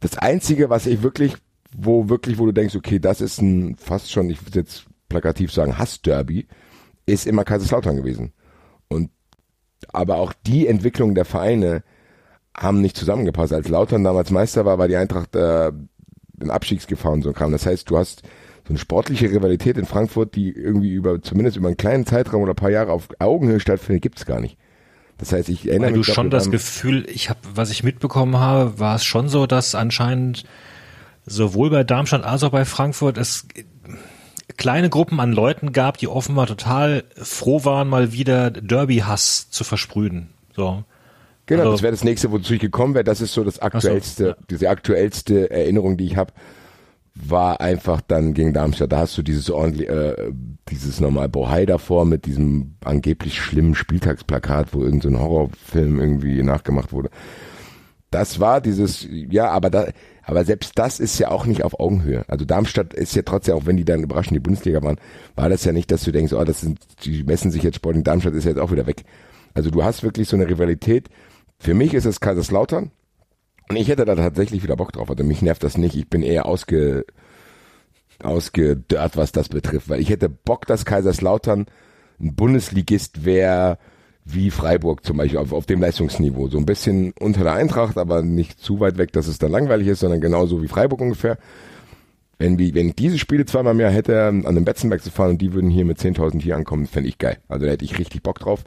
Das 0.00 0.18
Einzige, 0.18 0.70
was 0.70 0.86
ich 0.86 1.02
wirklich, 1.02 1.36
wo 1.76 2.08
wirklich, 2.08 2.38
wo 2.38 2.46
du 2.46 2.52
denkst, 2.52 2.74
okay, 2.74 2.98
das 2.98 3.20
ist 3.20 3.40
ein 3.40 3.76
fast 3.76 4.10
schon, 4.10 4.30
ich 4.30 4.44
würde 4.44 4.58
jetzt 4.60 4.86
plakativ 5.08 5.52
sagen, 5.52 5.78
Hass-Derby, 5.78 6.46
ist 7.06 7.26
immer 7.26 7.44
Kaiserslautern 7.44 7.96
gewesen. 7.96 8.32
Und 8.88 9.10
aber 9.92 10.16
auch 10.16 10.32
die 10.46 10.66
Entwicklung 10.66 11.14
der 11.14 11.24
Vereine 11.24 11.82
haben 12.60 12.80
nicht 12.80 12.96
zusammengepasst. 12.96 13.52
Als 13.52 13.68
Lautern 13.68 14.04
damals 14.04 14.30
Meister 14.30 14.64
war, 14.64 14.78
war 14.78 14.86
die 14.86 14.96
Eintracht 14.96 15.34
äh, 15.34 15.72
in 16.40 16.50
Abstiegsgefahr 16.50 17.12
und 17.12 17.22
so 17.22 17.32
kam. 17.32 17.52
Das 17.52 17.66
heißt, 17.66 17.90
du 17.90 17.96
hast 17.96 18.22
so 18.64 18.70
eine 18.70 18.78
sportliche 18.78 19.30
Rivalität 19.30 19.78
in 19.78 19.86
Frankfurt, 19.86 20.34
die 20.34 20.50
irgendwie 20.50 20.92
über, 20.92 21.22
zumindest 21.22 21.56
über 21.56 21.68
einen 21.68 21.78
kleinen 21.78 22.06
Zeitraum 22.06 22.42
oder 22.42 22.52
ein 22.52 22.56
paar 22.56 22.70
Jahre 22.70 22.92
auf 22.92 23.08
Augenhöhe 23.18 23.60
stattfindet, 23.60 24.02
gibt's 24.02 24.26
gar 24.26 24.40
nicht. 24.40 24.58
Das 25.16 25.32
heißt, 25.32 25.48
ich 25.48 25.68
erinnere 25.68 25.88
Weil 25.88 25.94
du 25.94 25.98
mich. 25.98 26.06
schon 26.06 26.30
dafür 26.30 26.38
das 26.38 26.50
Gefühl, 26.50 27.06
ich 27.08 27.30
habe, 27.30 27.40
was 27.54 27.70
ich 27.70 27.82
mitbekommen 27.82 28.38
habe, 28.38 28.78
war 28.78 28.96
es 28.96 29.04
schon 29.04 29.28
so, 29.28 29.46
dass 29.46 29.74
anscheinend 29.74 30.44
sowohl 31.26 31.70
bei 31.70 31.84
Darmstadt 31.84 32.24
als 32.24 32.42
auch 32.42 32.50
bei 32.50 32.64
Frankfurt 32.64 33.18
es 33.18 33.46
kleine 34.56 34.90
Gruppen 34.90 35.20
an 35.20 35.32
Leuten 35.32 35.72
gab, 35.72 35.98
die 35.98 36.08
offenbar 36.08 36.46
total 36.46 37.04
froh 37.16 37.64
waren, 37.64 37.88
mal 37.88 38.12
wieder 38.12 38.50
Derby-Hass 38.50 39.50
zu 39.50 39.64
versprühen. 39.64 40.28
So. 40.54 40.84
Genau, 41.50 41.62
Also- 41.62 41.72
das 41.72 41.82
wäre 41.82 41.90
das 41.90 42.04
nächste, 42.04 42.30
wozu 42.30 42.54
ich 42.54 42.60
gekommen 42.60 42.94
wäre. 42.94 43.02
Das 43.02 43.20
ist 43.20 43.32
so 43.34 43.42
das 43.42 43.58
aktuellste, 43.58 44.24
ja. 44.28 44.36
diese 44.48 44.70
aktuellste 44.70 45.50
Erinnerung, 45.50 45.96
die 45.96 46.04
ich 46.06 46.16
habe, 46.16 46.32
war 47.16 47.60
einfach 47.60 48.00
dann 48.00 48.34
gegen 48.34 48.52
Darmstadt. 48.52 48.92
Da 48.92 48.98
hast 48.98 49.18
du 49.18 49.22
dieses 49.22 49.50
ordentlich, 49.50 49.88
äh, 49.88 50.30
dieses 50.68 51.00
normal 51.00 51.28
Bohai 51.28 51.66
davor 51.66 52.04
mit 52.04 52.24
diesem 52.24 52.76
angeblich 52.84 53.40
schlimmen 53.40 53.74
Spieltagsplakat, 53.74 54.72
wo 54.72 54.84
irgendein 54.84 55.00
so 55.12 55.18
ein 55.18 55.20
Horrorfilm 55.20 55.98
irgendwie 55.98 56.40
nachgemacht 56.44 56.92
wurde. 56.92 57.10
Das 58.12 58.38
war 58.38 58.60
dieses, 58.60 59.08
ja, 59.10 59.50
aber 59.50 59.70
da, 59.70 59.88
aber 60.22 60.44
selbst 60.44 60.78
das 60.78 61.00
ist 61.00 61.18
ja 61.18 61.32
auch 61.32 61.46
nicht 61.46 61.64
auf 61.64 61.80
Augenhöhe. 61.80 62.24
Also 62.28 62.44
Darmstadt 62.44 62.94
ist 62.94 63.16
ja 63.16 63.22
trotzdem, 63.22 63.56
auch 63.56 63.66
wenn 63.66 63.76
die 63.76 63.84
dann 63.84 64.04
überraschend 64.04 64.36
die 64.36 64.40
Bundesliga 64.40 64.80
waren, 64.84 65.00
war 65.34 65.48
das 65.48 65.64
ja 65.64 65.72
nicht, 65.72 65.90
dass 65.90 66.04
du 66.04 66.12
denkst, 66.12 66.32
oh, 66.32 66.44
das 66.44 66.60
sind, 66.60 66.78
die 67.04 67.24
messen 67.24 67.50
sich 67.50 67.64
jetzt 67.64 67.76
Sporting 67.76 68.04
Darmstadt 68.04 68.34
ist 68.34 68.44
jetzt 68.44 68.60
auch 68.60 68.70
wieder 68.70 68.86
weg. 68.86 69.02
Also 69.52 69.70
du 69.70 69.82
hast 69.82 70.04
wirklich 70.04 70.28
so 70.28 70.36
eine 70.36 70.48
Rivalität. 70.48 71.08
Für 71.60 71.74
mich 71.74 71.92
ist 71.92 72.06
es 72.06 72.20
Kaiserslautern. 72.20 72.90
Und 73.68 73.76
ich 73.76 73.88
hätte 73.88 74.06
da 74.06 74.16
tatsächlich 74.16 74.62
wieder 74.62 74.76
Bock 74.76 74.92
drauf. 74.92 75.10
Also 75.10 75.22
mich 75.22 75.42
nervt 75.42 75.62
das 75.62 75.76
nicht. 75.76 75.94
Ich 75.94 76.08
bin 76.08 76.22
eher 76.22 76.46
ausge, 76.46 77.04
ausgedörrt, 78.22 79.16
was 79.18 79.30
das 79.30 79.50
betrifft. 79.50 79.90
Weil 79.90 80.00
ich 80.00 80.08
hätte 80.08 80.30
Bock, 80.30 80.66
dass 80.66 80.86
Kaiserslautern 80.86 81.66
ein 82.18 82.34
Bundesligist 82.34 83.26
wäre, 83.26 83.78
wie 84.24 84.50
Freiburg 84.50 85.04
zum 85.04 85.18
Beispiel, 85.18 85.38
auf, 85.38 85.52
auf 85.52 85.66
dem 85.66 85.82
Leistungsniveau. 85.82 86.48
So 86.48 86.56
ein 86.56 86.66
bisschen 86.66 87.12
unter 87.20 87.44
der 87.44 87.52
Eintracht, 87.52 87.98
aber 87.98 88.22
nicht 88.22 88.58
zu 88.58 88.80
weit 88.80 88.96
weg, 88.96 89.12
dass 89.12 89.26
es 89.26 89.38
dann 89.38 89.52
langweilig 89.52 89.88
ist, 89.88 90.00
sondern 90.00 90.20
genauso 90.22 90.62
wie 90.62 90.68
Freiburg 90.68 91.02
ungefähr. 91.02 91.36
Wenn, 92.38 92.58
wenn 92.58 92.88
ich 92.88 92.96
diese 92.96 93.18
Spiele 93.18 93.44
zweimal 93.44 93.74
mehr 93.74 93.90
hätte, 93.90 94.26
an 94.26 94.54
den 94.54 94.64
Betzenberg 94.64 95.02
zu 95.02 95.10
fahren 95.10 95.32
und 95.32 95.42
die 95.42 95.52
würden 95.52 95.68
hier 95.68 95.84
mit 95.84 95.98
10.000 95.98 96.40
hier 96.40 96.56
ankommen, 96.56 96.86
fände 96.86 97.10
ich 97.10 97.18
geil. 97.18 97.36
Also 97.48 97.66
da 97.66 97.72
hätte 97.72 97.84
ich 97.84 97.98
richtig 97.98 98.22
Bock 98.22 98.38
drauf. 98.38 98.64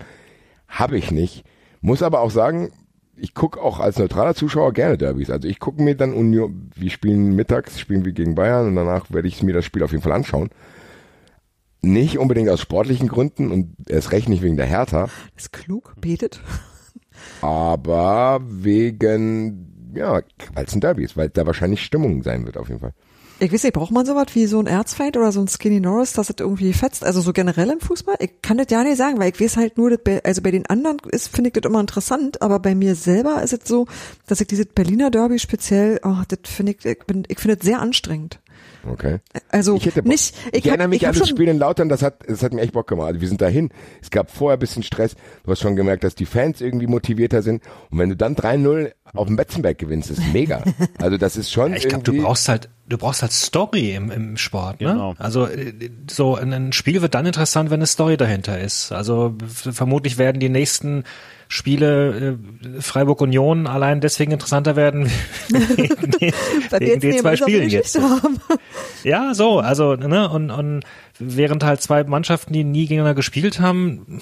Habe 0.67 0.95
ich 0.95 1.09
nicht. 1.09 1.43
Muss 1.81 2.03
aber 2.03 2.21
auch 2.21 2.29
sagen, 2.29 2.71
ich 3.16 3.34
gucke 3.34 3.61
auch 3.61 3.80
als 3.80 3.99
neutraler 3.99 4.36
Zuschauer 4.36 4.74
gerne 4.74 4.97
Derbys. 4.97 5.30
Also 5.30 5.47
ich 5.47 5.59
gucke 5.59 5.82
mir 5.82 5.95
dann 5.95 6.14
Union, 6.14 6.72
wir 6.76 6.89
spielen 6.89 7.36
mittags, 7.36 7.80
spielen 7.80 8.05
wir 8.05 8.11
gegen 8.14 8.36
Bayern 8.36 8.68
und 8.68 8.76
danach 8.76 9.11
werde 9.11 9.28
ich 9.28 9.43
mir 9.43 9.53
das 9.53 9.66
Spiel 9.66 9.84
auf 9.84 9.91
jeden 9.91 10.03
Fall 10.03 10.11
anschauen. 10.14 10.49
Nicht 11.82 12.18
unbedingt 12.18 12.49
aus 12.49 12.61
sportlichen 12.61 13.07
Gründen 13.09 13.51
und 13.51 13.76
erst 13.89 14.11
recht 14.11 14.30
nicht 14.30 14.41
wegen 14.41 14.57
der 14.57 14.66
Hertha, 14.66 15.09
Ist 15.36 15.51
klug, 15.51 15.95
betet. 15.99 16.39
aber 17.41 18.39
wegen, 18.43 19.91
ja, 19.95 20.22
weil 20.53 20.66
es 20.66 20.74
ein 20.74 20.82
Derby 20.82 21.03
ist, 21.03 21.18
weil 21.18 21.30
da 21.30 21.45
wahrscheinlich 21.45 21.84
Stimmung 21.84 22.24
sein 22.24 22.45
wird 22.45 22.57
auf 22.57 22.70
jeden 22.70 22.80
Fall. 22.80 22.93
Ich 23.43 23.51
weiß 23.51 23.63
nicht, 23.63 23.73
braucht 23.73 23.91
man 23.91 24.05
sowas 24.05 24.27
wie 24.35 24.45
so 24.45 24.57
ein 24.57 24.67
Erzfeind 24.67 25.17
oder 25.17 25.33
so 25.33 25.41
ein 25.41 25.49
Skinny 25.49 25.81
Norris, 25.81 26.13
dass 26.13 26.27
das 26.27 26.37
irgendwie 26.39 26.71
fetzt? 26.71 27.03
Also 27.03 27.19
so 27.19 27.33
generell 27.33 27.69
im 27.71 27.81
Fußball? 27.81 28.15
Ich 28.19 28.41
kann 28.41 28.57
das 28.57 28.67
ja 28.69 28.81
nicht 28.83 28.95
sagen, 28.95 29.19
weil 29.19 29.33
ich 29.33 29.41
weiß 29.41 29.57
halt 29.57 29.77
nur, 29.77 29.89
dass 29.89 29.99
bei, 30.01 30.23
also 30.23 30.41
bei 30.41 30.51
den 30.51 30.65
anderen 30.67 30.99
ist, 31.11 31.27
finde 31.27 31.49
ich 31.49 31.53
das 31.53 31.69
immer 31.69 31.81
interessant, 31.81 32.41
aber 32.41 32.59
bei 32.59 32.73
mir 32.73 32.95
selber 32.95 33.43
ist 33.43 33.51
es 33.51 33.67
so, 33.67 33.85
dass 34.27 34.39
ich 34.39 34.47
dieses 34.47 34.67
Berliner 34.67 35.11
Derby 35.11 35.39
speziell, 35.39 35.99
oh, 36.03 36.21
das 36.25 36.39
finde 36.45 36.71
ich, 36.71 36.85
ich, 36.85 36.99
bin, 36.99 37.25
ich 37.27 37.37
finde 37.37 37.57
das 37.57 37.65
sehr 37.65 37.81
anstrengend. 37.81 38.39
Okay. 38.89 39.19
Also 39.49 39.75
Ich 39.75 39.85
hätte 39.85 40.07
nicht, 40.07 40.35
Ich, 40.51 40.59
ich, 40.59 40.61
hab, 40.61 40.67
erinnere 40.67 40.87
mich 40.87 41.01
ich 41.01 41.07
an 41.07 41.15
das 41.15 41.27
Spiel 41.27 41.49
in 41.49 41.57
Lautern, 41.57 41.89
das 41.89 42.01
hat, 42.01 42.23
das 42.27 42.43
hat 42.43 42.53
mir 42.53 42.61
echt 42.61 42.73
Bock 42.73 42.87
gemacht. 42.87 43.07
Also 43.09 43.21
wir 43.21 43.27
sind 43.27 43.41
dahin. 43.41 43.69
Es 44.01 44.09
gab 44.09 44.31
vorher 44.31 44.57
ein 44.57 44.59
bisschen 44.59 44.83
Stress. 44.83 45.15
Du 45.43 45.51
hast 45.51 45.59
schon 45.59 45.75
gemerkt, 45.75 46.03
dass 46.03 46.15
die 46.15 46.25
Fans 46.25 46.61
irgendwie 46.61 46.87
motivierter 46.87 47.41
sind. 47.41 47.61
Und 47.91 47.99
wenn 47.99 48.09
du 48.09 48.15
dann 48.15 48.35
3-0 48.35 48.91
auf 49.14 49.28
dem 49.28 49.36
Betzenberg 49.36 49.78
gewinnst, 49.78 50.09
ist 50.09 50.22
mega. 50.34 50.64
Also 50.99 51.18
das 51.18 51.38
ist 51.38 51.51
schon 51.51 51.72
Ja, 51.72 51.78
ich 51.78 51.88
glaube, 51.88 52.03
du 52.03 52.22
brauchst 52.22 52.49
halt, 52.49 52.70
du 52.88 52.97
brauchst 52.97 53.22
halt 53.22 53.32
Story 53.32 53.93
im, 53.95 54.09
im 54.11 54.38
Sport, 54.38 54.82
ne? 54.82 54.88
Genau. 54.88 55.14
Also 55.20 55.45
äh, 55.47 55.74
so 56.09 56.36
ein- 56.36 56.74
Spiel 56.74 57.01
wird 57.01 57.14
dann 57.14 57.26
interessant, 57.26 57.70
wenn 57.70 57.80
eine 57.80 57.86
Story 57.88 58.18
dahinter 58.18 58.59
ist. 58.59 58.91
Also 58.91 59.36
vermutlich 59.47 60.18
werden 60.18 60.39
die 60.39 60.49
nächsten 60.49 61.03
Spiele 61.47 62.38
äh, 62.76 62.82
Freiburg 62.82 63.22
Union 63.22 63.68
allein 63.68 64.01
deswegen 64.01 64.32
interessanter 64.32 64.76
werden 64.76 65.11
wegen 65.49 66.34
wegen 66.80 66.99
den 66.99 67.18
zwei 67.20 67.36
Spielen 67.36 67.70
jetzt. 67.70 67.99
Haben. 68.01 68.39
Ja, 69.03 69.34
so, 69.34 69.59
also 69.59 69.95
ne 69.95 70.30
und 70.30 70.49
und 70.49 70.84
während 71.20 71.64
halt 71.64 71.82
zwei 71.82 72.03
Mannschaften, 72.05 72.53
die 72.53 72.64
nie 72.64 72.84
gegeneinander 72.88 73.16
gespielt 73.16 73.59
haben, 73.59 74.22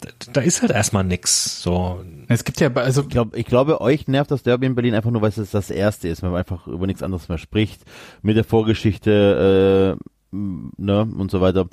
da, 0.00 0.08
da 0.32 0.40
ist 0.40 0.62
halt 0.62 0.72
erstmal 0.72 1.04
nix. 1.04 1.62
So, 1.62 2.02
Es 2.28 2.44
gibt 2.44 2.60
ja, 2.60 2.72
also 2.74 3.02
Ich, 3.02 3.08
glaub, 3.08 3.36
ich 3.36 3.46
glaube, 3.46 3.80
euch 3.80 4.08
nervt 4.08 4.30
das 4.30 4.42
Derby 4.42 4.66
in 4.66 4.74
Berlin 4.74 4.94
einfach 4.94 5.10
nur, 5.10 5.22
weil 5.22 5.30
es 5.36 5.50
das 5.50 5.70
erste 5.70 6.08
ist, 6.08 6.22
wenn 6.22 6.30
man 6.30 6.38
einfach 6.38 6.66
über 6.66 6.86
nichts 6.86 7.02
anderes 7.02 7.28
mehr 7.28 7.38
spricht, 7.38 7.82
mit 8.22 8.36
der 8.36 8.44
Vorgeschichte, 8.44 9.98
äh, 10.00 10.04
ne, 10.36 11.02
und 11.16 11.30
so 11.30 11.40
weiter. 11.40 11.66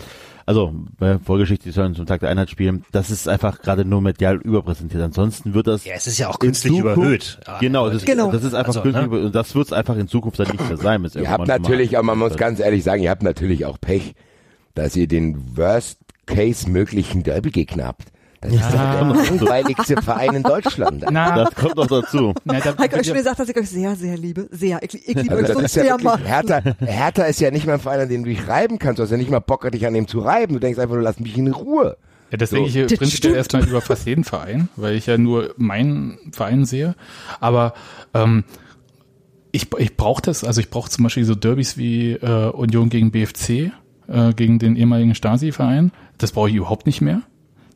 Also, 0.45 0.73
äh, 0.99 1.17
Vorgeschichte, 1.23 1.63
die 1.65 1.71
sollen 1.71 1.95
zum 1.95 2.05
Tag 2.05 2.19
der 2.19 2.29
Einheit 2.29 2.49
spielen. 2.49 2.83
Das 2.91 3.09
ist 3.09 3.27
einfach 3.27 3.61
gerade 3.61 3.85
nur 3.85 4.01
medial 4.01 4.37
überpräsentiert. 4.37 5.01
Ansonsten 5.01 5.53
wird 5.53 5.67
das 5.67 5.85
ja, 5.85 5.93
es 5.95 6.07
ist 6.07 6.17
ja 6.19 6.29
auch 6.29 6.39
künstlich 6.39 6.73
Zukunft- 6.73 6.97
überhöht. 6.97 7.39
Ja, 7.47 7.57
Genau, 7.59 7.89
das, 7.89 8.05
Genau. 8.05 8.27
Ist, 8.27 8.35
das 8.35 8.43
ist 8.43 8.53
einfach 8.53 8.67
Also, 8.69 8.81
künstlich 8.81 9.07
ne? 9.09 9.15
über- 9.17 9.25
und 9.25 9.33
das 9.35 9.55
wird 9.55 9.67
es 9.67 9.73
einfach 9.73 9.95
in 9.97 10.07
Zukunft 10.07 10.39
dann 10.39 10.47
nicht 10.49 10.67
mehr 10.67 10.77
sein. 10.77 11.07
Ihr 11.15 11.29
habt 11.31 11.47
natürlich, 11.47 11.97
aber 11.97 12.05
man 12.05 12.19
muss 12.19 12.35
ganz 12.37 12.59
ehrlich 12.59 12.83
sagen, 12.83 13.01
ihr 13.01 13.09
habt 13.09 13.23
natürlich 13.23 13.65
auch 13.65 13.79
Pech, 13.79 14.13
dass 14.75 14.95
ihr 14.95 15.07
den 15.07 15.57
Worst 15.57 15.99
Case 16.25 16.69
möglichen 16.69 17.23
Derby-Gegner 17.23 17.85
habt. 17.85 18.11
Das 18.41 18.51
ist 18.53 18.59
Ja. 18.59 18.93
der 18.95 19.03
langweiligste 19.05 20.01
Verein 20.01 20.33
in 20.35 20.43
Deutschland. 20.43 21.05
na, 21.11 21.43
Das 21.43 21.53
kommt 21.55 21.75
noch 21.75 21.85
dazu. 21.87 22.33
na 22.43 22.59
da, 22.59 22.71
Habe 22.75 22.85
ich 22.87 22.93
euch 22.95 23.05
schon 23.07 23.15
gesagt, 23.17 23.39
dass 23.39 23.47
ich 23.49 23.55
euch 23.55 23.69
sehr, 23.69 23.95
sehr 23.95 24.17
liebe. 24.17 24.47
Sehr. 24.51 24.79
Ich, 24.81 24.95
ich 24.95 25.15
liebe 25.15 25.35
Also 25.35 25.35
euch 25.35 25.47
das 25.47 25.57
so 25.57 25.61
ist 25.63 25.75
ja 25.75 25.83
sehr 25.83 25.91
wirklich, 25.91 26.05
mal. 26.05 26.19
Hertha, 26.19 26.61
Hertha 26.79 27.23
ist 27.25 27.39
ja 27.39 27.51
nicht 27.51 27.67
mal 27.67 27.73
ein 27.73 27.79
Verein, 27.79 27.99
an 28.01 28.09
dem 28.09 28.23
du 28.23 28.29
dich 28.29 28.47
reiben 28.47 28.79
kannst. 28.79 28.97
Du 28.99 29.03
hast 29.03 29.11
ja 29.11 29.17
nicht 29.17 29.29
mal 29.29 29.39
Bock, 29.39 29.69
dich 29.71 29.85
an 29.85 29.93
dem 29.93 30.07
zu 30.07 30.19
reiben. 30.19 30.53
Du 30.53 30.59
denkst 30.59 30.79
einfach, 30.79 30.95
du 30.95 31.01
lass 31.01 31.19
mich 31.19 31.37
in 31.37 31.51
Ruhe. 31.51 31.97
Ja, 32.31 32.37
das 32.37 32.49
So. 32.49 32.55
denke 32.55 32.69
ich 32.69 32.73
hier 32.73 32.87
Das 32.87 32.97
prinzipiell 32.97 33.17
stimmt. 33.33 33.35
erstmal 33.35 33.67
über 33.67 33.81
fast 33.81 34.07
jeden 34.07 34.23
Verein, 34.23 34.69
weil 34.75 34.95
ich 34.95 35.05
ja 35.05 35.17
nur 35.19 35.53
meinen 35.57 36.17
Verein 36.31 36.65
sehe. 36.65 36.95
Aber 37.39 37.73
ähm, 38.15 38.43
ich, 39.51 39.67
ich 39.77 39.97
brauche 39.97 40.21
das, 40.21 40.43
also 40.43 40.61
ich 40.61 40.69
brauche 40.69 40.89
zum 40.89 41.03
Beispiel 41.03 41.25
so 41.25 41.35
Derbys 41.35 41.77
wie 41.77 42.13
äh, 42.13 42.49
Union 42.51 42.89
gegen 42.89 43.11
BFC, 43.11 43.71
äh, 44.07 44.33
gegen 44.35 44.59
den 44.59 44.75
ehemaligen 44.77 45.13
Stasi-Verein. 45.13 45.91
Das 46.17 46.31
brauche 46.31 46.49
ich 46.49 46.55
überhaupt 46.55 46.85
nicht 46.85 47.01
mehr. 47.01 47.21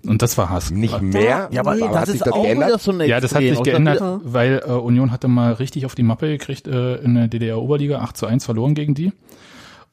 Und 0.07 0.21
das 0.21 0.37
war 0.37 0.49
Hass. 0.49 0.71
Nicht 0.71 1.01
mehr. 1.01 1.49
Ja, 1.51 1.59
aber 1.61 1.71
hat 1.79 2.07
sich 2.07 2.21
das 2.21 2.33
geändert? 2.33 2.81
so 2.81 2.91
ein 2.91 3.01
Ja, 3.07 3.19
das 3.19 3.33
hat 3.35 3.41
sich 3.41 3.61
geändert, 3.63 3.95
wieder- 3.97 4.21
weil 4.23 4.61
äh, 4.65 4.71
Union 4.71 5.11
hatte 5.11 5.27
mal 5.27 5.53
richtig 5.53 5.85
auf 5.85 5.95
die 5.95 6.03
Mappe 6.03 6.27
gekriegt 6.27 6.67
äh, 6.67 6.97
in 6.97 7.15
der 7.15 7.27
DDR-Oberliga, 7.27 7.99
8 7.99 8.15
zu 8.17 8.25
1 8.27 8.45
verloren 8.45 8.75
gegen 8.75 8.93
die. 8.93 9.11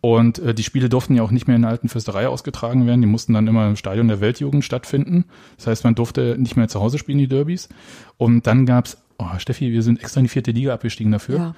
Und 0.01 0.41
äh, 0.41 0.53
die 0.53 0.65
Spiele 0.65 0.89
durften 0.89 1.15
ja 1.15 1.23
auch 1.23 1.31
nicht 1.31 1.47
mehr 1.47 1.55
in 1.55 1.63
der 1.63 1.71
alten 1.71 1.89
Fürsterei 1.89 2.27
ausgetragen 2.27 2.87
werden. 2.89 3.01
Die 3.01 3.07
mussten 3.07 3.35
dann 3.35 3.47
immer 3.47 3.69
im 3.69 3.77
Stadion 3.77 4.09
der 4.09 4.21
Weltjugend 4.21 4.65
stattfinden. 4.65 5.27
Das 5.57 5.69
heißt, 5.69 5.85
man 5.85 5.95
durfte 5.95 6.35
nicht 6.39 6.57
mehr 6.57 6.67
zu 6.69 6.81
Hause 6.81 6.99
spielen, 6.99 7.19
die 7.19 7.29
Derbys. 7.29 7.69
Und 8.17 8.47
dann 8.49 8.67
gab's 8.67 8.99
Oh, 9.25 9.39
Steffi, 9.39 9.71
wir 9.73 9.83
sind 9.83 10.01
extra 10.03 10.19
in 10.21 10.25
die 10.25 10.29
vierte 10.31 10.51
Liga 10.51 10.75
abgestiegen 10.75 11.13
dafür. 11.13 11.37
Ja. 11.37 11.55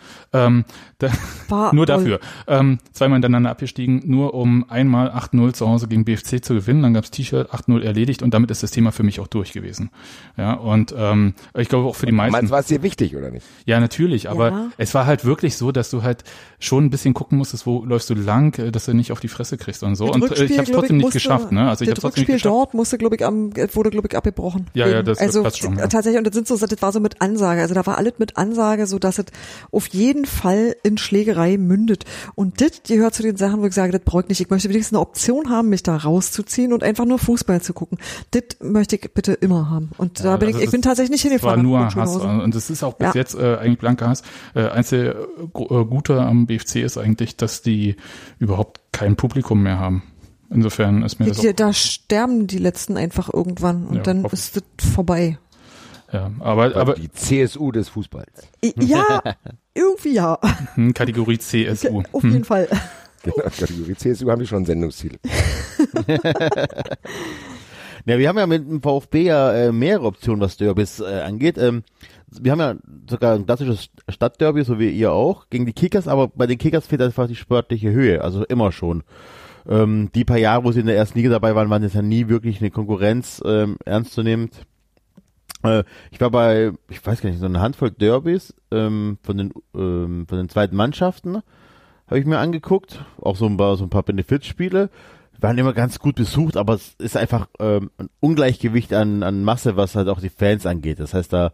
Ähm, 0.46 0.64
da, 0.98 1.08
War 1.48 1.74
nur 1.74 1.86
dafür. 1.86 2.20
Ähm, 2.46 2.78
zweimal 2.92 3.16
hintereinander 3.16 3.48
abgestiegen, 3.50 4.02
nur 4.04 4.34
um 4.34 4.68
einmal 4.68 5.10
8-0 5.10 5.54
zu 5.54 5.68
Hause 5.68 5.88
gegen 5.88 6.04
BFC 6.04 6.44
zu 6.44 6.54
gewinnen. 6.54 6.82
Dann 6.82 6.92
gab's 6.94 7.10
T-Shirt 7.10 7.50
8-0 7.54 7.80
erledigt 7.82 8.22
und 8.22 8.34
damit 8.34 8.50
ist 8.50 8.62
das 8.62 8.70
Thema 8.70 8.92
für 8.92 9.02
mich 9.02 9.20
auch 9.20 9.28
durch 9.28 9.52
gewesen. 9.52 9.90
Ja, 10.36 10.54
und 10.54 10.94
ähm, 10.96 11.34
ich 11.56 11.68
glaube 11.68 11.88
auch 11.88 11.96
für 11.96 12.06
die 12.06 12.12
meisten. 12.12 12.32
Meinst 12.32 12.50
du, 12.50 12.52
war 12.52 12.60
es 12.60 12.66
dir 12.66 12.82
wichtig 12.82 13.16
oder 13.16 13.30
nicht? 13.30 13.46
Ja, 13.64 13.80
natürlich, 13.80 14.28
aber 14.28 14.48
Ja. 14.50 14.66
es 14.76 14.94
war 14.94 15.06
halt 15.06 15.24
wirklich 15.24 15.56
so, 15.56 15.72
dass 15.72 15.90
du 15.90 16.02
halt 16.02 16.24
schon 16.58 16.84
ein 16.84 16.90
bisschen 16.90 17.14
gucken 17.14 17.38
musstest, 17.38 17.66
wo 17.66 17.84
läufst 17.84 18.10
du 18.10 18.14
lang, 18.14 18.58
äh, 18.58 18.70
dass 18.72 18.84
du 18.86 18.94
nicht 18.94 19.12
auf 19.12 19.20
die 19.20 19.28
Fresse 19.28 19.56
kriegst 19.56 19.82
und 19.82 19.94
so. 19.96 20.06
Das 20.08 20.16
und 20.16 20.22
äh, 20.22 20.26
Rückspiel, 20.26 20.44
ich 20.50 20.52
habe 20.58 20.62
es 20.64 20.68
glaub 20.70 20.80
trotzdem 20.80 20.96
nicht 20.98 21.04
musste- 21.04 21.16
geschafft, 21.18 21.52
ne? 21.52 21.68
Also 21.68 21.84
ich 21.84 21.88
habe 21.90 21.94
das 21.94 22.02
trotzdem 22.02 22.20
nicht 22.22 22.28
Rückspiel 22.28 22.34
geschafft. 22.34 22.54
dort 22.54 22.74
musste, 22.74 22.98
glaube 22.98 23.16
ich, 23.16 23.24
am, 23.24 23.50
wurde, 23.74 23.90
glaube 23.90 24.08
ich, 24.10 24.16
abgebrochen. 24.16 24.66
Ja, 24.74 24.86
ja, 24.86 24.98
Eben. 24.98 25.06
das- 25.06 25.18
also 25.18 25.42
passt 25.42 25.58
schon, 25.58 25.76
ja. 25.78 25.86
tatsächlich, 25.86 26.18
und 26.18 26.26
das 26.26 26.34
sind 26.34 26.46
so, 26.48 26.56
das 26.56 26.82
war 26.82 26.92
so 26.92 27.00
mit 27.00 27.20
Ansage. 27.20 27.53
Also 27.60 27.74
da 27.74 27.84
war 27.86 27.98
alles 27.98 28.14
mit 28.18 28.36
Ansage, 28.36 28.86
so 28.86 28.98
dass 28.98 29.18
es 29.18 29.26
auf 29.70 29.86
jeden 29.88 30.24
Fall 30.24 30.76
in 30.82 30.98
Schlägerei 30.98 31.56
mündet. 31.58 32.04
Und 32.34 32.60
das 32.60 32.82
gehört 32.86 33.14
zu 33.14 33.22
den 33.22 33.36
Sachen, 33.36 33.60
wo 33.62 33.66
ich 33.66 33.74
sage, 33.74 33.92
das 33.92 34.02
brauche 34.04 34.22
ich 34.22 34.28
nicht. 34.28 34.40
Ich 34.40 34.50
möchte 34.50 34.68
wenigstens 34.68 34.94
eine 34.96 35.00
Option 35.00 35.50
haben, 35.50 35.68
mich 35.68 35.82
da 35.82 35.96
rauszuziehen 35.96 36.72
und 36.72 36.82
einfach 36.82 37.04
nur 37.04 37.18
Fußball 37.18 37.60
zu 37.62 37.72
gucken. 37.74 37.98
Das 38.32 38.42
möchte 38.62 38.96
ich 38.96 39.12
bitte 39.12 39.32
immer 39.32 39.70
haben. 39.70 39.90
Und 39.98 40.20
da 40.20 40.30
Ja, 40.32 40.36
bin 40.36 40.48
ich, 40.50 40.54
also 40.56 40.64
ich 40.64 40.70
bin 40.70 40.80
das- 40.80 40.90
tatsächlich 40.90 41.24
nicht 41.24 41.36
Es 41.36 41.42
war 41.42 41.56
hingefahren. 41.56 41.62
nur 41.62 41.94
Hass 41.94 42.16
und 42.44 42.54
es 42.54 42.70
ist 42.70 42.82
auch 42.82 42.94
bis 42.94 43.06
Ja. 43.08 43.12
jetzt 43.14 43.34
äh, 43.34 43.56
eigentlich 43.56 43.78
blanker 43.78 44.08
Hass. 44.08 44.22
Äh, 44.54 44.68
einzige 44.68 45.10
äh, 45.10 45.46
Gu- 45.52 45.80
äh, 45.82 45.84
Gute 45.84 46.20
am 46.20 46.46
BFC 46.46 46.76
ist 46.82 46.98
eigentlich, 46.98 47.36
dass 47.36 47.62
die 47.62 47.96
überhaupt 48.38 48.80
kein 48.92 49.16
Publikum 49.16 49.62
mehr 49.62 49.78
haben. 49.78 50.02
Insofern 50.50 51.02
ist 51.02 51.18
mir 51.18 51.26
das 51.26 51.38
auch, 51.38 51.42
Die, 51.42 51.54
da 51.54 51.72
sterben 51.72 52.46
die 52.46 52.58
letzten 52.58 52.96
einfach 52.96 53.32
irgendwann 53.32 53.86
und 53.86 53.96
Ja, 53.96 54.02
dann 54.02 54.24
ist 54.26 54.56
das 54.56 54.62
vorbei. 54.92 55.38
Ja, 56.14 56.30
aber 56.40 56.74
aber 56.76 56.94
die 56.94 57.10
CSU 57.10 57.72
des 57.72 57.88
Fußballs. 57.90 58.48
Ja, 58.80 59.22
irgendwie 59.74 60.14
ja. 60.14 60.38
hm, 60.74 60.94
Kategorie 60.94 61.38
CSU. 61.38 62.02
Auf 62.12 62.22
Hm. 62.22 62.32
jeden 62.32 62.44
Fall. 62.44 62.68
Genau, 63.22 63.36
Kategorie 63.36 63.94
CSU 63.94 64.30
haben 64.30 64.40
die 64.40 64.46
schon 64.46 64.62
ein 64.62 64.66
Sendungsziel. 64.66 65.18
Ja, 68.06 68.18
wir 68.18 68.28
haben 68.28 68.38
ja 68.38 68.46
mit 68.46 68.68
dem 68.68 68.82
VfB 68.82 69.22
ja 69.24 69.52
äh, 69.52 69.72
mehrere 69.72 70.06
Optionen, 70.06 70.40
was 70.40 70.56
Derbys 70.56 71.00
äh, 71.00 71.22
angeht. 71.22 71.56
Ähm, 71.58 71.82
wir 72.30 72.52
haben 72.52 72.60
ja 72.60 72.74
sogar 73.08 73.34
ein 73.34 73.46
klassisches 73.46 73.88
Stadtderby, 74.08 74.64
so 74.64 74.78
wie 74.78 74.90
ihr 74.90 75.12
auch, 75.12 75.48
gegen 75.50 75.66
die 75.66 75.72
Kickers, 75.72 76.08
aber 76.08 76.28
bei 76.28 76.46
den 76.46 76.58
Kickers 76.58 76.86
fehlt 76.86 77.00
einfach 77.02 77.28
die 77.28 77.36
sportliche 77.36 77.90
Höhe, 77.92 78.22
also 78.22 78.44
immer 78.44 78.72
schon. 78.72 79.04
Ähm, 79.68 80.10
die 80.14 80.24
paar 80.24 80.36
Jahre, 80.38 80.64
wo 80.64 80.72
sie 80.72 80.80
in 80.80 80.86
der 80.86 80.96
ersten 80.96 81.16
Liga 81.18 81.30
dabei 81.30 81.54
waren, 81.54 81.70
waren 81.70 81.82
das 81.82 81.94
ja 81.94 82.02
nie 82.02 82.28
wirklich 82.28 82.60
eine 82.60 82.70
Konkurrenz 82.70 83.42
ähm, 83.46 83.76
ernstzunehmend. 83.84 84.66
Äh, 85.64 85.84
ich 86.10 86.20
war 86.20 86.30
bei, 86.30 86.72
ich 86.88 87.04
weiß 87.04 87.20
gar 87.20 87.30
nicht, 87.30 87.40
so 87.40 87.46
eine 87.46 87.60
Handvoll 87.60 87.90
Derbys 87.90 88.54
ähm, 88.70 89.18
von 89.22 89.36
den 89.36 89.52
ähm, 89.74 90.26
von 90.28 90.38
den 90.38 90.48
zweiten 90.48 90.76
Mannschaften 90.76 91.42
habe 92.06 92.18
ich 92.18 92.26
mir 92.26 92.38
angeguckt, 92.38 93.04
auch 93.20 93.36
so 93.36 93.46
ein 93.46 93.56
paar 93.56 93.76
so 93.76 93.84
ein 93.84 93.90
paar 93.90 94.02
Benefizspiele 94.02 94.90
waren 95.40 95.58
immer 95.58 95.72
ganz 95.72 95.98
gut 95.98 96.14
besucht, 96.14 96.56
aber 96.56 96.74
es 96.74 96.94
ist 96.98 97.16
einfach 97.16 97.48
ähm, 97.58 97.90
ein 97.98 98.08
Ungleichgewicht 98.20 98.94
an, 98.94 99.22
an 99.22 99.44
Masse, 99.44 99.76
was 99.76 99.94
halt 99.94 100.08
auch 100.08 100.20
die 100.20 100.30
Fans 100.30 100.64
angeht. 100.64 101.00
Das 101.00 101.12
heißt, 101.12 101.32
da, 101.32 101.52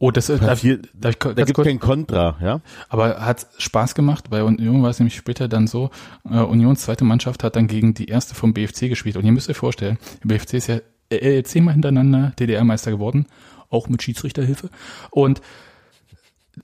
Oh, 0.00 0.12
das 0.12 0.28
ist 0.28 0.38
passiert, 0.40 0.86
ich, 0.86 0.92
da 1.00 1.10
ganz 1.10 1.46
gibt 1.46 1.60
kein 1.60 1.80
Kontra, 1.80 2.36
ja. 2.40 2.60
Aber 2.88 3.18
hat 3.26 3.48
Spaß 3.58 3.96
gemacht. 3.96 4.30
Bei 4.30 4.44
Union 4.44 4.80
war 4.80 4.90
es 4.90 5.00
nämlich 5.00 5.16
später 5.16 5.48
dann 5.48 5.66
so, 5.66 5.90
äh, 6.30 6.38
Unions 6.38 6.82
zweite 6.82 7.02
Mannschaft 7.02 7.42
hat 7.42 7.56
dann 7.56 7.66
gegen 7.66 7.94
die 7.94 8.06
erste 8.06 8.36
vom 8.36 8.54
BFC 8.54 8.88
gespielt. 8.88 9.16
Und 9.16 9.24
ihr 9.24 9.32
müsst 9.32 9.50
euch 9.50 9.56
vorstellen, 9.56 9.98
der 10.22 10.28
BFC 10.28 10.54
ist 10.54 10.68
ja 10.68 10.78
äh, 11.10 11.42
zehnmal 11.42 11.74
hintereinander 11.74 12.32
DDR-Meister 12.38 12.90
geworden, 12.90 13.26
auch 13.70 13.88
mit 13.88 14.02
Schiedsrichterhilfe. 14.02 14.70
Und 15.10 15.40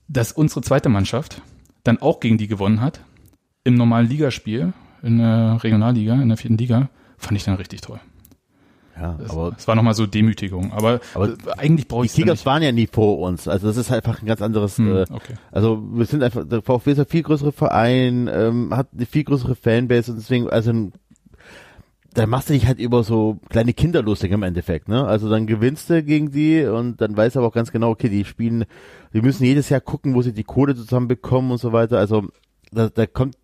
dass 0.07 0.31
unsere 0.31 0.61
zweite 0.61 0.89
Mannschaft 0.89 1.41
dann 1.83 1.99
auch 2.01 2.19
gegen 2.19 2.37
die 2.37 2.47
gewonnen 2.47 2.81
hat, 2.81 3.01
im 3.63 3.75
normalen 3.75 4.07
Ligaspiel, 4.09 4.73
in 5.01 5.19
der 5.19 5.59
Regionalliga, 5.63 6.13
in 6.21 6.27
der 6.29 6.37
vierten 6.37 6.57
Liga, 6.57 6.89
fand 7.17 7.37
ich 7.37 7.43
dann 7.43 7.55
richtig 7.55 7.81
toll. 7.81 7.99
Ja, 8.99 9.13
Das, 9.19 9.31
aber 9.31 9.51
das 9.51 9.67
war 9.67 9.75
nochmal 9.75 9.93
so 9.93 10.05
Demütigung. 10.05 10.71
Aber, 10.71 11.01
Aber 11.15 11.29
äh, 11.29 11.35
eigentlich 11.57 11.87
brauche 11.87 12.03
die 12.03 12.05
ich 12.05 12.11
es 12.11 12.15
Kickers 12.15 12.39
nicht. 12.39 12.45
waren 12.45 12.63
ja 12.63 12.71
nie 12.71 12.87
vor 12.87 13.19
uns. 13.19 13.47
Also 13.47 13.67
das 13.67 13.75
ist 13.77 13.91
einfach 13.91 14.21
ein 14.21 14.25
ganz 14.25 14.41
anderes. 14.41 14.77
Hm, 14.77 14.95
Äh, 14.95 15.01
okay. 15.11 15.33
also 15.51 15.83
wir 15.91 16.05
sind 16.05 16.23
einfach, 16.23 16.47
der 16.47 16.61
VfB 16.61 16.91
ist 16.91 16.99
ein 16.99 17.05
viel 17.05 17.23
größere 17.23 17.51
Verein, 17.51 18.29
ähm, 18.31 18.73
hat 18.75 18.87
eine 18.95 19.05
viel 19.05 19.25
größere 19.25 19.55
Fanbase 19.55 20.11
und 20.11 20.17
deswegen, 20.19 20.49
also 20.49 20.71
ein- 20.71 20.93
da 22.15 22.25
machst 22.25 22.49
du 22.49 22.53
dich 22.53 22.65
halt 22.65 22.79
über 22.79 23.03
so 23.03 23.39
kleine 23.49 23.73
Kinder 23.73 24.01
lustig 24.01 24.31
im 24.31 24.41
Endeffekt, 24.43 24.87
ne? 24.87 25.05
Also 25.05 25.29
dann 25.29 25.45
gewinnst 25.47 25.89
du 25.89 26.01
gegen 26.01 26.31
die 26.31 26.63
und 26.65 26.99
dann 27.01 27.15
weißt 27.15 27.35
du 27.35 27.39
aber 27.39 27.49
auch 27.49 27.53
ganz 27.53 27.71
genau, 27.71 27.89
okay, 27.91 28.09
die 28.09 28.25
spielen, 28.25 28.65
die 29.13 29.21
müssen 29.21 29.43
jedes 29.43 29.69
Jahr 29.69 29.81
gucken, 29.81 30.15
wo 30.15 30.21
sie 30.21 30.33
die 30.33 30.43
Kohle 30.43 30.75
zusammenbekommen 30.75 31.51
und 31.51 31.57
so 31.59 31.71
weiter. 31.73 31.99
Also 31.99 32.23
da, 32.71 32.89
da 32.89 33.05
kommt, 33.05 33.35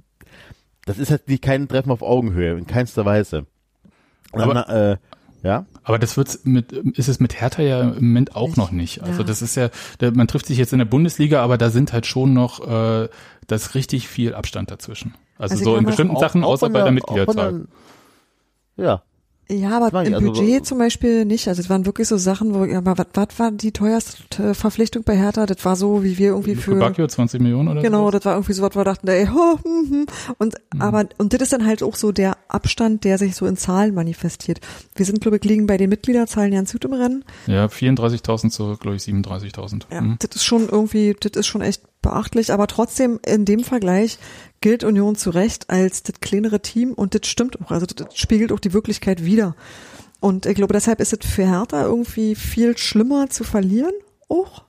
das 0.86 0.98
ist 0.98 1.12
halt 1.12 1.28
nicht 1.28 1.44
kein 1.44 1.68
Treffen 1.68 1.92
auf 1.92 2.02
Augenhöhe, 2.02 2.58
in 2.58 2.66
keinster 2.66 3.06
Weise. 3.06 3.46
Und 4.32 4.42
Aber- 4.42 4.54
dann, 4.54 4.70
äh, 4.94 4.98
ja, 5.44 5.66
Aber 5.84 5.98
das 6.00 6.18
wird's 6.18 6.42
mit, 6.44 6.72
ist 6.72 7.08
es 7.08 7.20
mit 7.20 7.42
Hertha 7.42 7.64
ja 7.64 7.82
im 7.82 7.96
Moment 8.08 8.36
auch 8.36 8.56
noch 8.58 8.72
nicht. 8.72 9.02
Also 9.04 9.22
Ja. 9.22 9.28
das 9.28 9.42
ist 9.42 9.56
ja, 9.56 9.70
man 10.14 10.28
trifft 10.28 10.46
sich 10.46 10.58
jetzt 10.58 10.72
in 10.72 10.80
der 10.80 10.86
Bundesliga, 10.86 11.42
aber 11.44 11.58
da 11.58 11.70
sind 11.72 11.94
halt 11.94 12.06
schon 12.06 12.34
noch, 12.34 12.60
äh, 12.62 13.10
da 13.48 13.56
ist 13.56 13.74
richtig 13.76 14.08
viel 14.08 14.34
Abstand 14.36 14.70
dazwischen. 14.72 15.16
Also, 15.40 15.54
Also 15.54 15.64
so 15.64 15.76
in 15.78 15.86
bestimmten 15.86 16.16
Auch- 16.16 16.20
Sachen, 16.22 16.44
auch 16.44 16.50
außer 16.52 16.70
bei 16.70 16.84
der 16.84 16.92
Mitgliederzahl. 16.92 17.52
der- 17.52 17.62
Ja, 18.82 19.04
Ja, 19.50 19.80
aber 19.86 20.06
im 20.06 20.14
also- 20.14 20.26
Budget 20.32 20.66
zum 20.66 20.78
Beispiel 20.78 21.26
nicht. 21.26 21.50
Also 21.50 21.62
es 21.62 21.70
waren 21.70 21.86
wirklich 21.86 22.08
so 22.08 22.16
Sachen, 22.16 22.54
wo, 22.54 22.64
aber 22.74 22.98
was, 22.98 23.08
was 23.16 23.28
war 23.40 23.52
die 23.52 23.74
teuerste 23.74 24.54
Verpflichtung 24.54 25.04
bei 25.04 25.18
Hertha? 25.18 25.46
Das 25.46 25.66
war 25.66 25.76
so, 25.76 26.04
wie 26.06 26.18
wir 26.18 26.30
irgendwie 26.30 26.56
für 26.56 26.76
Bacchio 26.76 27.06
20 27.06 27.42
Millionen 27.42 27.68
oder 27.68 27.82
Genau, 27.82 28.06
so. 28.06 28.12
das 28.12 28.24
war 28.24 28.36
irgendwie 28.36 28.54
so 28.54 28.62
was, 28.64 28.74
wo 28.76 28.80
wir 28.80 28.86
dachten, 28.86 29.08
ey, 29.10 29.26
ho, 29.34 29.60
hm, 29.62 29.90
hm. 29.90 30.06
und 30.38 30.56
aber 30.80 31.06
und 31.18 31.34
das 31.34 31.42
ist 31.42 31.52
dann 31.52 31.66
halt 31.66 31.84
auch 31.84 31.96
so 31.98 32.14
der 32.14 32.38
Abstand, 32.48 33.04
der 33.04 33.18
sich 33.18 33.36
so 33.36 33.46
in 33.46 33.58
Zahlen 33.58 33.94
manifestiert. 33.94 34.62
Wir 34.96 35.06
sind 35.06 35.20
glaube 35.20 35.36
ich 35.38 35.44
liegen 35.44 35.68
bei 35.68 35.76
den 35.76 35.90
Mitgliederzahlen 35.90 36.52
ganz 36.54 36.72
gut 36.72 36.86
im 36.86 36.94
Rennen. 36.94 37.26
Ja, 37.48 37.66
34.000 37.66 38.52
zu, 38.52 38.78
glaube 38.78 38.96
ich, 38.96 39.04
37.000. 39.04 39.82
Ja, 39.92 40.00
Hm. 40.00 40.16
das 40.20 40.34
ist 40.38 40.46
schon 40.46 40.70
irgendwie, 40.70 41.14
das 41.20 41.32
ist 41.38 41.48
schon 41.48 41.62
echt 41.62 41.82
beachtlich, 42.02 42.52
aber 42.52 42.68
trotzdem 42.68 43.20
in 43.26 43.46
dem 43.46 43.64
Vergleich 43.64 44.20
gilt 44.62 44.84
Union 44.84 45.16
zu 45.16 45.30
Recht 45.30 45.70
als 45.70 46.04
das 46.04 46.20
kleinere 46.22 46.62
Team 46.62 46.94
und 46.94 47.16
das 47.16 47.28
stimmt 47.28 47.62
auch, 47.62 47.72
also 47.72 47.86
das 47.86 48.16
spiegelt 48.18 48.52
auch 48.52 48.60
die 48.60 48.74
Wirklichkeit 48.74 49.26
wider. 49.26 49.56
Und 50.20 50.46
ich 50.46 50.56
glaube, 50.56 50.74
deshalb 50.74 51.00
ist 51.00 51.14
es 51.14 51.28
für 51.28 51.46
Hertha 51.46 51.84
irgendwie 51.84 52.36
viel 52.36 52.78
schlimmer 52.78 53.30
zu 53.30 53.44
verlieren 53.44 53.94
auch. 54.30 54.64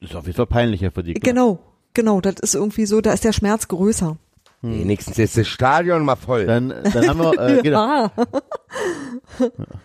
ist 0.00 0.14
auf 0.14 0.26
jeden 0.26 0.36
Fall 0.36 0.46
peinlicher 0.46 0.92
für 0.92 1.02
die. 1.02 1.14
Genau, 1.14 1.58
genau, 1.92 2.20
das 2.20 2.36
ist 2.40 2.54
irgendwie 2.54 2.86
so, 2.86 3.00
da 3.00 3.12
ist 3.12 3.24
der 3.24 3.32
Schmerz 3.32 3.66
größer. 3.68 4.16
Wenigstens 4.62 5.18
ist 5.18 5.36
das 5.36 5.46
Stadion 5.46 6.06
mal 6.06 6.16
voll. 6.16 6.46
Dann, 6.46 6.70
dann 6.70 7.08
haben 7.08 7.18
wir, 7.18 7.38
äh, 7.38 7.60
genau. 7.62 7.78
Ah, 7.80 8.12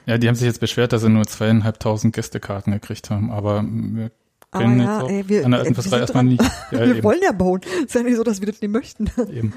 Ja, 0.06 0.18
die 0.18 0.28
haben 0.28 0.36
sich 0.36 0.46
jetzt 0.46 0.62
beschwert, 0.62 0.94
dass 0.94 1.02
sie 1.02 1.10
nur 1.10 1.26
zweieinhalbtausend 1.28 2.16
Gästekarten 2.16 2.72
gekriegt 2.72 3.10
haben, 3.10 3.30
aber 3.30 3.62
wir 3.64 4.06
Aber 4.06 4.12
können 4.52 4.80
ja, 4.82 5.02
jetzt 5.02 5.12
ey, 5.12 5.30
wir- 5.30 5.46
an 5.46 5.52
der 5.52 5.60
ey, 5.62 5.66
alten 5.68 5.76
wir 5.78 5.82
Försterei 5.84 6.02
erstmal 6.02 6.24
dran. 6.24 6.32
nicht. 6.34 6.44
Ja, 6.72 6.80
wir 6.80 6.86
eben, 6.96 7.04
wollen 7.04 7.20
ja 7.24 7.32
bauen. 7.32 7.62
Ist 7.86 7.96
ja 7.96 8.04
nicht 8.04 8.16
so, 8.18 8.24
dass 8.24 8.40
wir 8.42 8.48
das 8.52 8.62
nicht 8.62 8.72
möchten. 8.72 9.10
eben. 9.32 9.54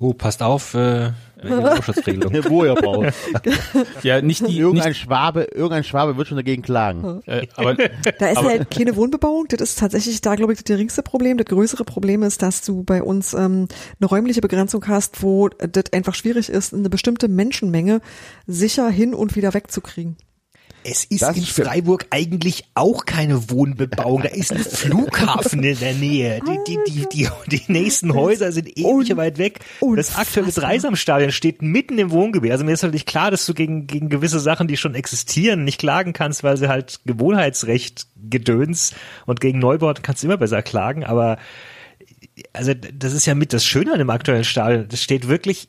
Oh, 0.00 0.12
passt 0.14 0.44
auf, 0.44 0.74
äh, 0.74 1.10
der 1.42 1.72
Ausschussregelung. 1.76 2.32
Wo 2.48 2.64
ihr 2.64 2.76
baut. 2.76 3.12
ja, 4.04 4.22
nicht 4.22 4.46
die, 4.46 4.56
Irgendein 4.56 4.90
nicht, 4.90 5.00
Schwabe, 5.00 5.48
irgendein 5.52 5.82
Schwabe 5.82 6.16
wird 6.16 6.28
schon 6.28 6.36
dagegen 6.36 6.62
klagen. 6.62 7.20
äh, 7.26 7.48
aber 7.56 7.74
Da 7.74 8.28
ist 8.28 8.36
Aber- 8.36 8.48
halt 8.50 8.70
keine 8.70 8.94
Wohnbebauung. 8.94 9.46
Das 9.48 9.60
ist 9.60 9.80
tatsächlich 9.80 10.20
da, 10.20 10.36
glaube 10.36 10.52
ich, 10.52 10.60
das 10.60 10.64
geringste 10.66 11.02
Problem. 11.02 11.36
Das 11.36 11.46
größere 11.46 11.84
Problem 11.84 12.22
ist, 12.22 12.42
dass 12.42 12.62
du 12.62 12.84
bei 12.84 13.02
uns 13.02 13.34
ähm, 13.34 13.66
eine 14.00 14.08
räumliche 14.08 14.40
Begrenzung 14.40 14.86
hast, 14.86 15.20
wo 15.20 15.48
das 15.48 15.92
einfach 15.92 16.14
schwierig 16.14 16.48
ist, 16.48 16.72
eine 16.74 16.88
bestimmte 16.90 17.26
Menschenmenge 17.26 18.00
sicher 18.46 18.88
hin 18.90 19.14
und 19.14 19.34
wieder 19.34 19.52
wegzukriegen. 19.52 20.16
Es 20.90 21.04
ist 21.04 21.20
Das 21.20 21.36
in. 21.36 21.44
Freiburg 21.44 22.06
eigentlich 22.10 22.64
auch 22.74 23.04
keine 23.04 23.50
Wohnbebauung. 23.50 24.22
Da 24.22 24.30
ist 24.30 24.52
ein 24.52 24.58
Flughafen 24.64 25.62
in 25.62 25.78
der 25.78 25.92
Nähe. 25.92 26.40
Die, 26.46 26.58
die, 26.66 26.78
die, 26.86 27.06
die, 27.12 27.28
die 27.46 27.62
nächsten 27.70 28.14
Häuser 28.14 28.52
sind 28.52 28.78
ewig 28.78 29.14
weit 29.16 29.36
weg. 29.36 29.60
Das 29.96 30.16
aktuelle. 30.16 30.50
Dreisamstadion 30.50 31.30
steht 31.30 31.60
mitten 31.60 31.98
im 31.98 32.10
Wohngebiet. 32.10 32.52
Also 32.52 32.64
mir 32.64 32.72
ist 32.72 32.82
natürlich 32.82 33.04
klar, 33.04 33.30
dass 33.30 33.44
du 33.44 33.52
gegen, 33.52 33.86
gegen 33.86 34.08
gewisse 34.08 34.40
Sachen, 34.40 34.66
die 34.66 34.78
schon 34.78 34.94
existieren, 34.94 35.64
nicht 35.64 35.78
klagen 35.78 36.14
kannst, 36.14 36.42
weil 36.42 36.56
sie 36.56 36.68
halt 36.68 37.00
Gewohnheitsrecht 37.04 38.06
gedöns 38.30 38.94
und 39.26 39.40
gegen 39.40 39.58
Neubauten 39.58 40.02
kannst 40.02 40.22
du 40.22 40.26
immer 40.26 40.38
besser 40.38 40.62
klagen. 40.62 41.04
Aber 41.04 41.36
also 42.52 42.72
das 42.72 43.12
ist 43.12 43.26
ja 43.26 43.34
mit 43.34 43.52
das 43.52 43.64
Schöne 43.64 43.92
an 43.92 43.98
dem 43.98 44.10
aktuellen 44.10 44.44
Stadion. 44.44 44.88
Das 44.88 45.02
steht 45.02 45.28
wirklich 45.28 45.68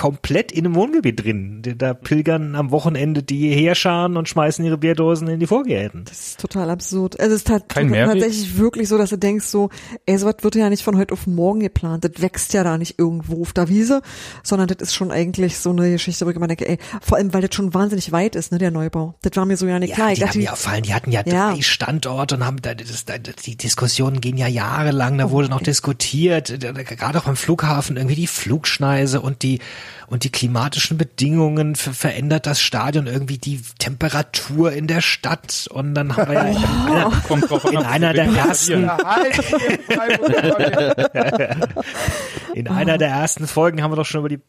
komplett 0.00 0.50
in 0.50 0.64
einem 0.64 0.74
Wohngebiet 0.74 1.22
drin. 1.22 1.62
Da 1.76 1.92
pilgern 1.92 2.56
am 2.56 2.70
Wochenende 2.70 3.22
die 3.22 3.50
Heerscharen 3.54 4.16
und 4.16 4.28
schmeißen 4.30 4.64
ihre 4.64 4.78
Bierdosen 4.78 5.28
in 5.28 5.38
die 5.40 5.46
Vorgärten. 5.46 6.04
Das 6.06 6.18
ist 6.20 6.40
total 6.40 6.70
absurd. 6.70 7.20
Also 7.20 7.34
es 7.34 7.42
ist 7.42 7.48
tat- 7.48 7.68
Kein 7.68 7.90
Mehrweg? 7.90 8.14
tatsächlich 8.20 8.56
wirklich 8.56 8.88
so, 8.88 8.96
dass 8.96 9.10
du 9.10 9.16
denkst 9.18 9.44
so, 9.44 9.68
ey, 10.06 10.16
sowas 10.16 10.36
wird 10.40 10.54
ja 10.54 10.70
nicht 10.70 10.82
von 10.82 10.96
heute 10.96 11.12
auf 11.12 11.26
morgen 11.26 11.60
geplant. 11.60 12.04
Das 12.04 12.12
wächst 12.22 12.54
ja 12.54 12.64
da 12.64 12.78
nicht 12.78 12.98
irgendwo 12.98 13.42
auf 13.42 13.52
der 13.52 13.68
Wiese, 13.68 14.00
sondern 14.42 14.68
das 14.68 14.78
ist 14.80 14.94
schon 14.94 15.10
eigentlich 15.12 15.58
so 15.58 15.68
eine 15.70 15.90
Geschichte, 15.90 16.24
wo 16.24 16.30
ich 16.30 16.36
immer 16.36 16.48
denke, 16.48 16.66
ey, 16.66 16.78
vor 17.02 17.18
allem, 17.18 17.34
weil 17.34 17.42
das 17.42 17.54
schon 17.54 17.74
wahnsinnig 17.74 18.10
weit 18.10 18.36
ist, 18.36 18.52
ne, 18.52 18.58
der 18.58 18.70
Neubau. 18.70 19.16
Das 19.20 19.36
war 19.36 19.44
mir 19.44 19.58
so 19.58 19.66
ja 19.66 19.78
nicht 19.78 19.92
klar. 19.94 20.06
Ja, 20.08 20.12
Ich 20.14 20.18
die 20.20 20.24
haben 20.26 20.40
ja 20.40 20.54
vor 20.56 20.72
allem, 20.72 20.82
die 20.82 20.94
hatten 20.94 21.12
ja, 21.12 21.22
Ja. 21.26 21.52
drei 21.52 21.60
Standorte 21.60 22.36
und 22.36 22.46
haben 22.46 22.62
da, 22.62 22.74
das, 22.74 23.04
da, 23.04 23.18
die 23.18 23.56
Diskussionen 23.56 24.22
gehen 24.22 24.38
ja 24.38 24.46
jahrelang, 24.48 25.18
da 25.18 25.30
wurde 25.30 25.50
noch 25.50 25.60
diskutiert, 25.62 26.62
da- 26.64 26.72
da- 26.72 26.82
gerade 26.84 27.18
auch 27.18 27.24
beim 27.24 27.36
Flughafen 27.36 27.98
irgendwie 27.98 28.16
die 28.16 28.26
Flugschneise 28.26 29.20
und 29.20 29.42
die 29.42 29.58
und 30.06 30.24
die 30.24 30.32
klimatischen 30.32 30.98
Bedingungen 30.98 31.76
ver 31.76 31.92
verändert 31.92 32.46
das 32.46 32.60
Stadion 32.60 33.06
irgendwie 33.06 33.38
die 33.38 33.60
Temperatur 33.78 34.72
in 34.72 34.86
der 34.86 35.00
Stadt 35.00 35.68
und 35.70 35.94
dann 35.94 36.16
haben 36.16 36.32
wir 36.32 36.34
ja 36.34 36.48
in 36.48 36.56
einer, 36.56 37.12
in 37.70 37.76
einer 37.78 38.12
der 38.12 38.24
ersten 38.24 38.90
verlieren. 39.86 41.64
in 42.54 42.68
einer 42.68 42.98
der 42.98 43.08
ersten 43.08 43.46
Folgen 43.46 43.82
haben 43.82 43.92
wir 43.92 43.96
doch 43.96 44.06
schon 44.06 44.20
über 44.20 44.28
die 44.28 44.40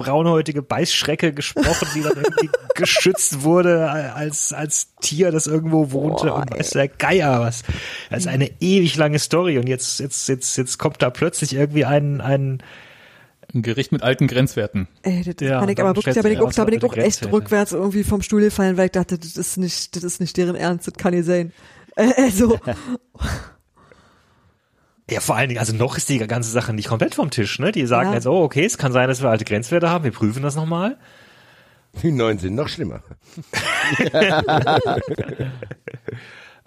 braunhäutige 0.00 0.62
Beißschrecke 0.62 1.32
gesprochen, 1.32 1.88
die 1.94 2.02
dann 2.02 2.16
irgendwie 2.16 2.48
geschützt 2.74 3.42
wurde 3.42 3.90
als 3.90 4.52
als 4.52 4.94
Tier, 5.00 5.30
das 5.30 5.46
irgendwo 5.46 5.92
wohnte 5.92 6.28
Boah, 6.28 6.36
und 6.36 6.50
weiß 6.50 6.70
der 6.70 6.88
Geier 6.88 7.40
was. 7.40 7.62
Das 8.08 8.20
ist 8.20 8.26
eine 8.26 8.50
ewig 8.60 8.96
lange 8.96 9.18
Story 9.18 9.58
und 9.58 9.68
jetzt 9.68 10.00
jetzt 10.00 10.28
jetzt 10.28 10.56
jetzt 10.56 10.78
kommt 10.78 11.02
da 11.02 11.10
plötzlich 11.10 11.54
irgendwie 11.54 11.84
ein 11.84 12.20
ein 12.20 12.62
Ein 13.54 13.62
Gericht 13.62 13.90
mit 13.92 14.02
alten 14.02 14.26
Grenzwerten. 14.28 14.86
ey, 15.02 15.22
das 15.24 15.34
Ja, 15.46 15.60
kann 15.60 15.68
ich 15.68 15.80
aber 15.80 15.96
wirklich, 15.96 16.14
da 16.14 16.22
bin 16.22 16.32
ich 16.32 16.40
auch, 16.40 16.52
da 16.52 16.64
bin 16.64 16.74
ich 16.74 16.84
auch 16.84 16.96
echt 16.96 17.30
rückwärts 17.32 17.72
irgendwie 17.72 18.04
vom 18.04 18.22
Stuhl 18.22 18.42
gefallen, 18.42 18.76
weil 18.76 18.86
ich 18.86 18.92
dachte, 18.92 19.18
das 19.18 19.36
ist 19.36 19.56
nicht, 19.56 19.96
das 19.96 20.04
ist 20.04 20.20
nicht 20.20 20.36
deren 20.36 20.54
Ernst, 20.56 20.86
das 20.86 20.94
kann 20.94 21.14
nicht 21.14 21.26
sein. 21.26 21.52
Äh, 21.96 22.12
Also, 22.16 22.58
ja, 25.10 25.20
vor 25.20 25.36
allen 25.36 25.48
Dingen, 25.48 25.58
also 25.58 25.74
noch 25.74 25.96
ist 25.96 26.08
die 26.08 26.18
ganze 26.18 26.50
Sache 26.50 26.72
nicht 26.72 26.88
komplett 26.88 27.14
vom 27.16 27.30
Tisch, 27.30 27.58
ne? 27.58 27.72
Die 27.72 27.86
sagen 27.86 28.10
Ja. 28.10 28.14
jetzt, 28.14 28.26
oh, 28.26 28.42
okay, 28.44 28.64
es 28.64 28.78
kann 28.78 28.92
sein, 28.92 29.08
dass 29.08 29.22
wir 29.22 29.30
alte 29.30 29.44
Grenzwerte 29.44 29.90
haben, 29.90 30.04
wir 30.04 30.12
prüfen 30.12 30.42
das 30.42 30.54
nochmal. 30.54 30.96
Die 32.02 32.12
neuen 32.12 32.38
sind 32.38 32.54
noch 32.54 32.68
schlimmer. 32.68 33.02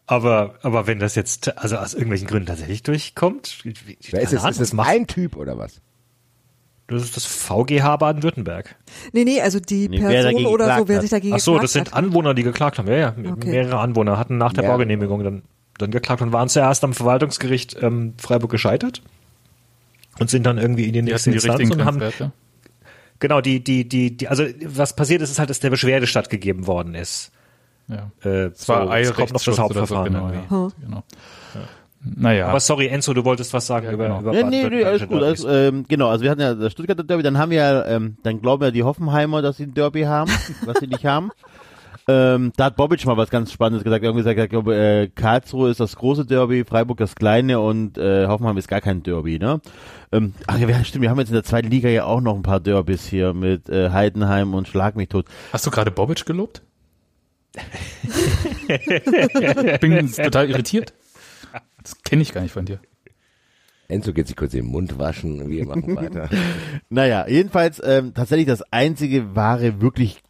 Aber, 0.06 0.56
aber 0.64 0.86
wenn 0.86 1.00
das 1.00 1.16
jetzt, 1.16 1.58
also 1.58 1.78
aus 1.78 1.94
irgendwelchen 1.94 2.28
Gründen 2.28 2.48
tatsächlich 2.48 2.84
durchkommt, 2.84 3.60
Wer 3.64 4.22
ist 4.22 4.34
es? 4.34 4.44
Ist 4.44 4.60
es 4.60 4.78
ein 4.78 5.08
Typ 5.08 5.38
oder 5.38 5.58
was? 5.58 5.80
Das 6.88 7.02
ist 7.04 7.16
das 7.16 7.26
VGH 7.26 7.96
Baden-Württemberg. 7.98 8.76
nee, 9.14 9.24
nee, 9.24 9.42
also 9.42 9.60
die 9.60 9.88
Nee, 9.88 10.00
Person 10.00 10.46
oder 10.48 10.78
so, 10.80 10.88
wer 10.88 10.96
hat. 10.98 11.02
sich 11.02 11.12
dagegen 11.12 11.34
Ach 11.36 11.40
so, 11.40 11.58
das 11.58 11.74
sind 11.74 11.92
hat. 11.92 11.98
Anwohner, 11.98 12.34
die 12.34 12.44
geklagt 12.44 12.78
haben. 12.78 12.88
Ja, 12.90 12.96
ja, 12.98 13.16
Okay. 13.32 13.50
mehrere 13.52 13.80
Anwohner 13.80 14.18
hatten 14.18 14.38
nach 14.38 14.52
der 14.54 14.66
Ja. 14.66 14.72
Baugenehmigung 14.72 15.24
dann, 15.24 15.44
dann 15.78 15.92
geklagt 15.92 16.22
und 16.22 16.34
waren 16.34 16.50
zuerst 16.50 16.84
am 16.84 16.94
Verwaltungsgericht 16.94 17.78
ähm, 17.82 18.14
Freiburg 18.18 18.52
gescheitert 18.52 19.02
und 20.20 20.30
sind 20.30 20.46
dann 20.46 20.58
irgendwie 20.58 20.84
in 20.86 20.94
die 20.94 21.00
Die 21.02 21.12
nächste 21.12 21.30
die 21.32 21.36
Instanz 21.38 21.70
und 21.72 21.86
haben 21.86 22.02
genau 23.20 23.40
die 23.42 23.64
die 23.64 23.88
die 23.88 24.18
die 24.18 24.28
also 24.28 24.44
was 24.66 24.96
passiert 24.96 25.22
ist, 25.22 25.32
ist 25.32 25.40
halt, 25.40 25.50
dass 25.50 25.62
der 25.62 25.70
Beschwerde 25.70 26.06
stattgegeben 26.06 26.68
worden 26.68 26.96
ist. 26.96 27.32
Ja. 27.88 28.12
Äh, 28.24 28.48
Es 28.48 28.68
war 28.68 28.88
so, 28.88 28.92
es 28.94 29.14
kommt 29.14 29.32
noch 29.34 29.42
das 29.44 29.56
so, 29.56 29.62
Hauptverfahren. 29.62 30.14
genau, 30.14 30.30
ja. 30.32 30.72
genau. 30.82 31.04
Naja, 32.04 32.48
Aber 32.48 32.60
sorry, 32.60 32.88
Enzo, 32.88 33.14
du 33.14 33.24
wolltest 33.24 33.54
was 33.54 33.66
sagen 33.66 33.90
über, 33.90 34.06
genau. 34.06 34.20
über 34.20 34.32
Nee, 34.32 34.44
nee, 34.44 34.70
nee, 34.70 34.84
alles 34.84 35.08
gut. 35.08 35.24
Alles, 35.24 35.46
ähm, 35.48 35.86
genau, 35.88 36.10
also 36.10 36.24
wir 36.24 36.32
hatten 36.32 36.42
ja 36.42 36.54
das 36.54 36.72
Stuttgarter 36.74 37.04
Derby, 37.04 37.24
dann 37.24 37.38
haben 37.38 37.52
wir 37.52 37.58
ja, 37.60 37.86
ähm, 37.86 38.18
dann 38.24 38.42
glauben 38.42 38.64
ja 38.64 38.72
die 38.72 38.84
Hoffenheimer, 38.84 39.42
dass 39.42 39.58
sie 39.58 39.64
ein 39.64 39.74
Derby 39.74 40.02
haben, 40.02 40.30
was 40.66 40.80
sie 40.80 40.88
nicht 40.88 41.06
haben. 41.06 41.32
Ähm, 42.06 42.52
da 42.58 42.66
hat 42.66 42.76
Bobic 42.76 43.06
mal 43.06 43.16
was 43.16 43.30
ganz 43.30 43.54
Spannendes 43.54 43.86
gesagt. 43.86 44.04
Er 44.04 44.10
hat 44.10 44.18
gesagt, 44.18 44.38
ich 44.38 44.50
glaube, 44.50 44.76
äh, 44.76 45.08
Karlsruhe 45.08 45.70
ist 45.70 45.80
das 45.80 45.96
große 45.96 46.26
Derby, 46.26 46.66
Freiburg 46.66 46.98
das 46.98 47.16
kleine 47.16 47.62
und 47.62 47.98
äh, 47.98 48.28
Hoffenheim 48.28 48.58
ist 48.58 48.68
gar 48.68 48.82
kein 48.82 49.04
Derby, 49.04 49.40
ne? 49.40 49.62
Ähm, 50.12 50.34
ach 50.48 50.60
ja, 50.60 50.84
stimmt, 50.84 51.04
wir 51.04 51.10
haben 51.10 51.20
jetzt 51.20 51.30
in 51.30 51.36
der 51.36 51.46
zweiten 51.46 51.70
Liga 51.70 51.88
ja 51.88 52.04
auch 52.04 52.20
noch 52.20 52.36
ein 52.36 52.42
paar 52.42 52.60
Derbys 52.60 53.06
hier 53.06 53.34
mit 53.34 53.70
äh, 53.70 53.92
Heidenheim 53.92 54.54
und 54.54 54.68
Schlag 54.68 54.98
mich 54.98 55.08
tot. 55.08 55.28
hast 55.54 55.66
du 55.66 55.72
gerade 55.72 55.92
Bobic 55.92 56.26
gelobt? 56.26 56.62
ich 58.68 59.80
bin 59.80 60.12
total 60.12 60.50
irritiert. 60.50 60.94
Das 61.84 62.02
kenne 62.04 62.22
ich 62.22 62.34
gar 62.34 62.42
nicht 62.42 62.54
von 62.54 62.66
dir. 62.66 62.80
Enzo 63.88 64.14
geht 64.14 64.28
sich 64.28 64.36
kurz 64.36 64.52
den 64.52 64.66
Mund 64.66 64.98
waschen, 64.98 65.50
wir 65.50 65.66
machen 65.66 65.96
weiter. 65.96 66.30
Naja, 66.90 67.28
jedenfalls 67.28 67.82
ähm, 67.84 68.14
tatsächlich 68.14 68.48
das 68.48 68.64
einzige 68.72 69.36
wahre, 69.36 69.82
wirklich 69.82 70.22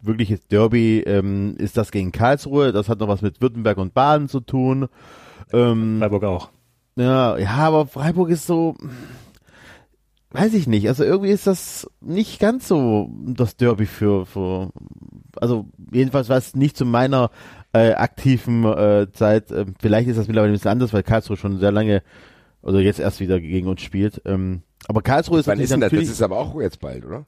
wirkliches 0.00 0.46
Derby 0.46 1.00
ähm, 1.00 1.56
ist 1.58 1.76
das 1.76 1.90
gegen 1.90 2.12
Karlsruhe. 2.12 2.72
Das 2.72 2.88
hat 2.88 3.00
noch 3.00 3.08
was 3.08 3.22
mit 3.22 3.40
Württemberg 3.40 3.78
und 3.78 3.94
Baden 3.94 4.28
zu 4.28 4.40
tun. 4.40 4.88
Ähm, 5.52 5.98
Freiburg 5.98 6.24
auch. 6.24 6.50
ja, 6.96 7.36
ja, 7.38 7.50
aber 7.50 7.86
Freiburg 7.86 8.30
ist 8.30 8.46
so, 8.46 8.76
weiß 10.30 10.54
ich 10.54 10.66
nicht. 10.66 10.88
Also 10.88 11.04
irgendwie 11.04 11.30
ist 11.30 11.46
das 11.46 11.90
nicht 12.00 12.38
ganz 12.38 12.68
so 12.68 13.10
das 13.26 13.56
Derby 13.56 13.86
für, 13.86 14.26
für 14.26 14.70
also 15.40 15.66
jedenfalls 15.90 16.28
war 16.28 16.36
es 16.36 16.54
nicht 16.54 16.76
zu 16.76 16.84
meiner 16.84 17.30
äh, 17.72 17.92
aktiven 17.92 18.64
äh, 18.64 19.06
Zeit. 19.12 19.50
Ähm, 19.50 19.74
vielleicht 19.78 20.08
ist 20.08 20.16
das 20.18 20.28
mittlerweile 20.28 20.52
ein 20.52 20.54
bisschen 20.54 20.70
anders, 20.70 20.92
weil 20.92 21.02
Karlsruhe 21.02 21.36
schon 21.36 21.58
sehr 21.58 21.72
lange 21.72 22.02
oder 22.62 22.80
jetzt 22.80 23.00
erst 23.00 23.20
wieder 23.20 23.40
gegen 23.40 23.68
uns 23.68 23.82
spielt. 23.82 24.22
Ähm, 24.24 24.62
aber 24.86 25.02
Karlsruhe 25.02 25.40
ist 25.40 25.46
Wann 25.46 25.60
ist 25.60 25.70
denn 25.70 25.80
das? 25.80 25.90
Das 25.90 26.02
ist 26.02 26.22
aber 26.22 26.38
auch 26.38 26.60
jetzt 26.60 26.80
bald, 26.80 27.04
oder? 27.04 27.26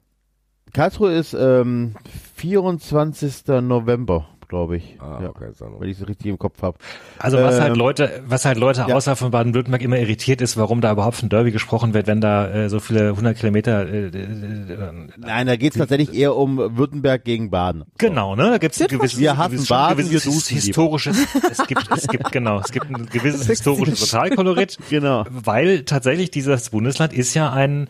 Karlsruhe 0.73 1.11
ist 1.11 1.33
ähm, 1.33 1.95
24. 2.35 3.47
November, 3.61 4.29
glaube 4.51 4.77
ich. 4.77 4.97
Ah, 4.99 5.19
ja, 5.23 5.29
okay, 5.29 5.45
noch- 5.59 5.79
Wenn 5.81 5.89
ich 5.89 5.99
es 5.99 6.07
richtig 6.07 6.27
im 6.27 6.37
Kopf 6.37 6.61
habe. 6.61 6.77
Also 7.17 7.37
was 7.37 7.59
halt 7.59 7.71
Ähm, 7.71 7.77
Leute, 7.79 8.21
was 8.27 8.45
halt 8.45 8.57
Leute 8.59 8.85
ja. 8.87 8.95
außerhalb 8.95 9.17
von 9.17 9.31
Baden-Württemberg 9.31 9.81
immer 9.81 9.97
irritiert 9.97 10.41
ist, 10.41 10.57
warum 10.57 10.81
da 10.81 10.91
überhaupt 10.91 11.15
von 11.15 11.29
Derby 11.29 11.51
gesprochen 11.51 11.93
wird, 11.95 12.05
wenn 12.05 12.21
da 12.21 12.47
äh, 12.51 12.69
so 12.69 12.79
viele 12.79 13.09
100 13.09 13.37
Kilometer. 13.37 13.87
Äh, 13.87 14.07
äh, 14.07 14.09
äh, 14.09 14.91
Nein, 15.17 15.47
da 15.47 15.55
geht 15.55 15.71
es 15.73 15.79
tatsächlich 15.79 16.13
eher 16.13 16.35
um 16.35 16.57
Württemberg 16.77 17.23
gegen 17.23 17.49
Baden. 17.49 17.85
genau, 17.97 18.35
ne? 18.35 18.51
Da 18.51 18.57
gibt's 18.59 18.79
ein 18.81 18.87
gewisses, 18.87 19.17
Wir 19.19 19.37
hassen 19.37 19.51
gewisses, 19.51 19.69
Baden, 19.69 20.09
gewisses 20.09 20.49
wir 20.51 20.55
historisches. 20.55 21.17
es 21.49 21.65
gibt, 21.65 21.89
es 21.95 22.07
gibt 22.07 22.31
genau, 22.31 22.59
es 22.59 22.71
gibt 22.71 22.87
ein 22.89 23.05
gewisses 23.07 23.47
historisches 23.47 23.99
Sozialkolorit, 24.01 24.77
Genau. 24.89 25.25
weil 25.29 25.83
tatsächlich 25.85 26.29
dieses 26.29 26.69
Bundesland 26.69 27.13
ist 27.13 27.33
ja 27.33 27.51
ein 27.51 27.89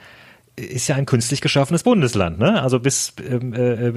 ist 0.62 0.88
ja 0.88 0.96
ein 0.96 1.06
künstlich 1.06 1.42
geschaffenes 1.42 1.84
Bundesland, 1.84 2.40
ne? 2.40 2.62
Also 2.62 2.80
bis 2.80 3.14
ähm, 3.28 3.54
äh, 3.54 3.88
äh, 3.88 3.92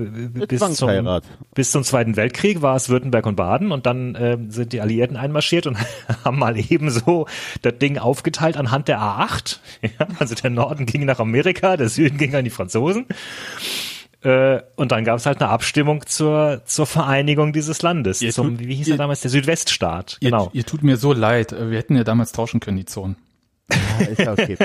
bis 0.47 0.61
zum 0.75 1.21
bis 1.55 1.71
zum 1.71 1.85
Zweiten 1.85 2.17
Weltkrieg 2.17 2.63
war 2.63 2.77
es 2.77 2.89
Württemberg 2.89 3.27
und 3.27 3.37
Baden 3.37 3.73
und 3.73 3.87
dann 3.87 4.17
ähm, 4.19 4.51
sind 4.51 4.73
die 4.73 4.81
Alliierten 4.81 5.17
einmarschiert 5.17 5.67
und 5.67 5.77
haben 6.25 6.39
mal 6.39 6.57
ebenso 6.59 7.27
das 7.63 7.79
Ding 7.79 7.99
aufgeteilt 7.99 8.57
anhand 8.57 8.89
der 8.89 9.01
A8. 9.01 9.59
Ja, 9.83 10.07
also 10.19 10.35
der 10.35 10.51
Norden 10.51 10.87
ging 10.87 11.05
nach 11.05 11.19
Amerika, 11.21 11.77
der 11.77 11.89
Süden 11.89 12.17
ging 12.19 12.35
an 12.35 12.45
die 12.45 12.51
Franzosen. 12.51 13.07
Äh, 14.23 14.63
und 14.77 14.91
dann 14.93 15.05
gab 15.05 15.19
es 15.19 15.27
halt 15.27 15.41
eine 15.43 15.51
Abstimmung 15.51 16.07
zur, 16.07 16.63
zur 16.65 16.87
Vereinigung 16.87 17.53
dieses 17.53 17.83
Landes, 17.83 18.23
Ihr 18.23 18.33
zum, 18.33 18.57
tut- 18.57 18.67
wie 18.67 18.75
hieß 18.75 18.89
ihr- 18.89 18.95
er 18.95 18.99
damals, 18.99 19.21
der 19.21 19.31
Südweststaat. 19.31 20.17
Ihr, 20.21 20.31
Genau. 20.31 20.49
ihr 20.55 20.65
tut 20.65 20.83
mir 20.83 20.97
so 20.97 21.13
leid. 21.13 21.53
Wir 21.53 21.77
hätten 21.77 21.97
ja 21.97 22.05
damals 22.05 22.33
tauschen 22.33 22.61
können, 22.61 22.79
die 22.79 22.87
Zonen. 22.87 23.17
Ja, 23.71 24.07
ist 24.07 24.19
ja 24.21 24.33
okay. 24.33 24.57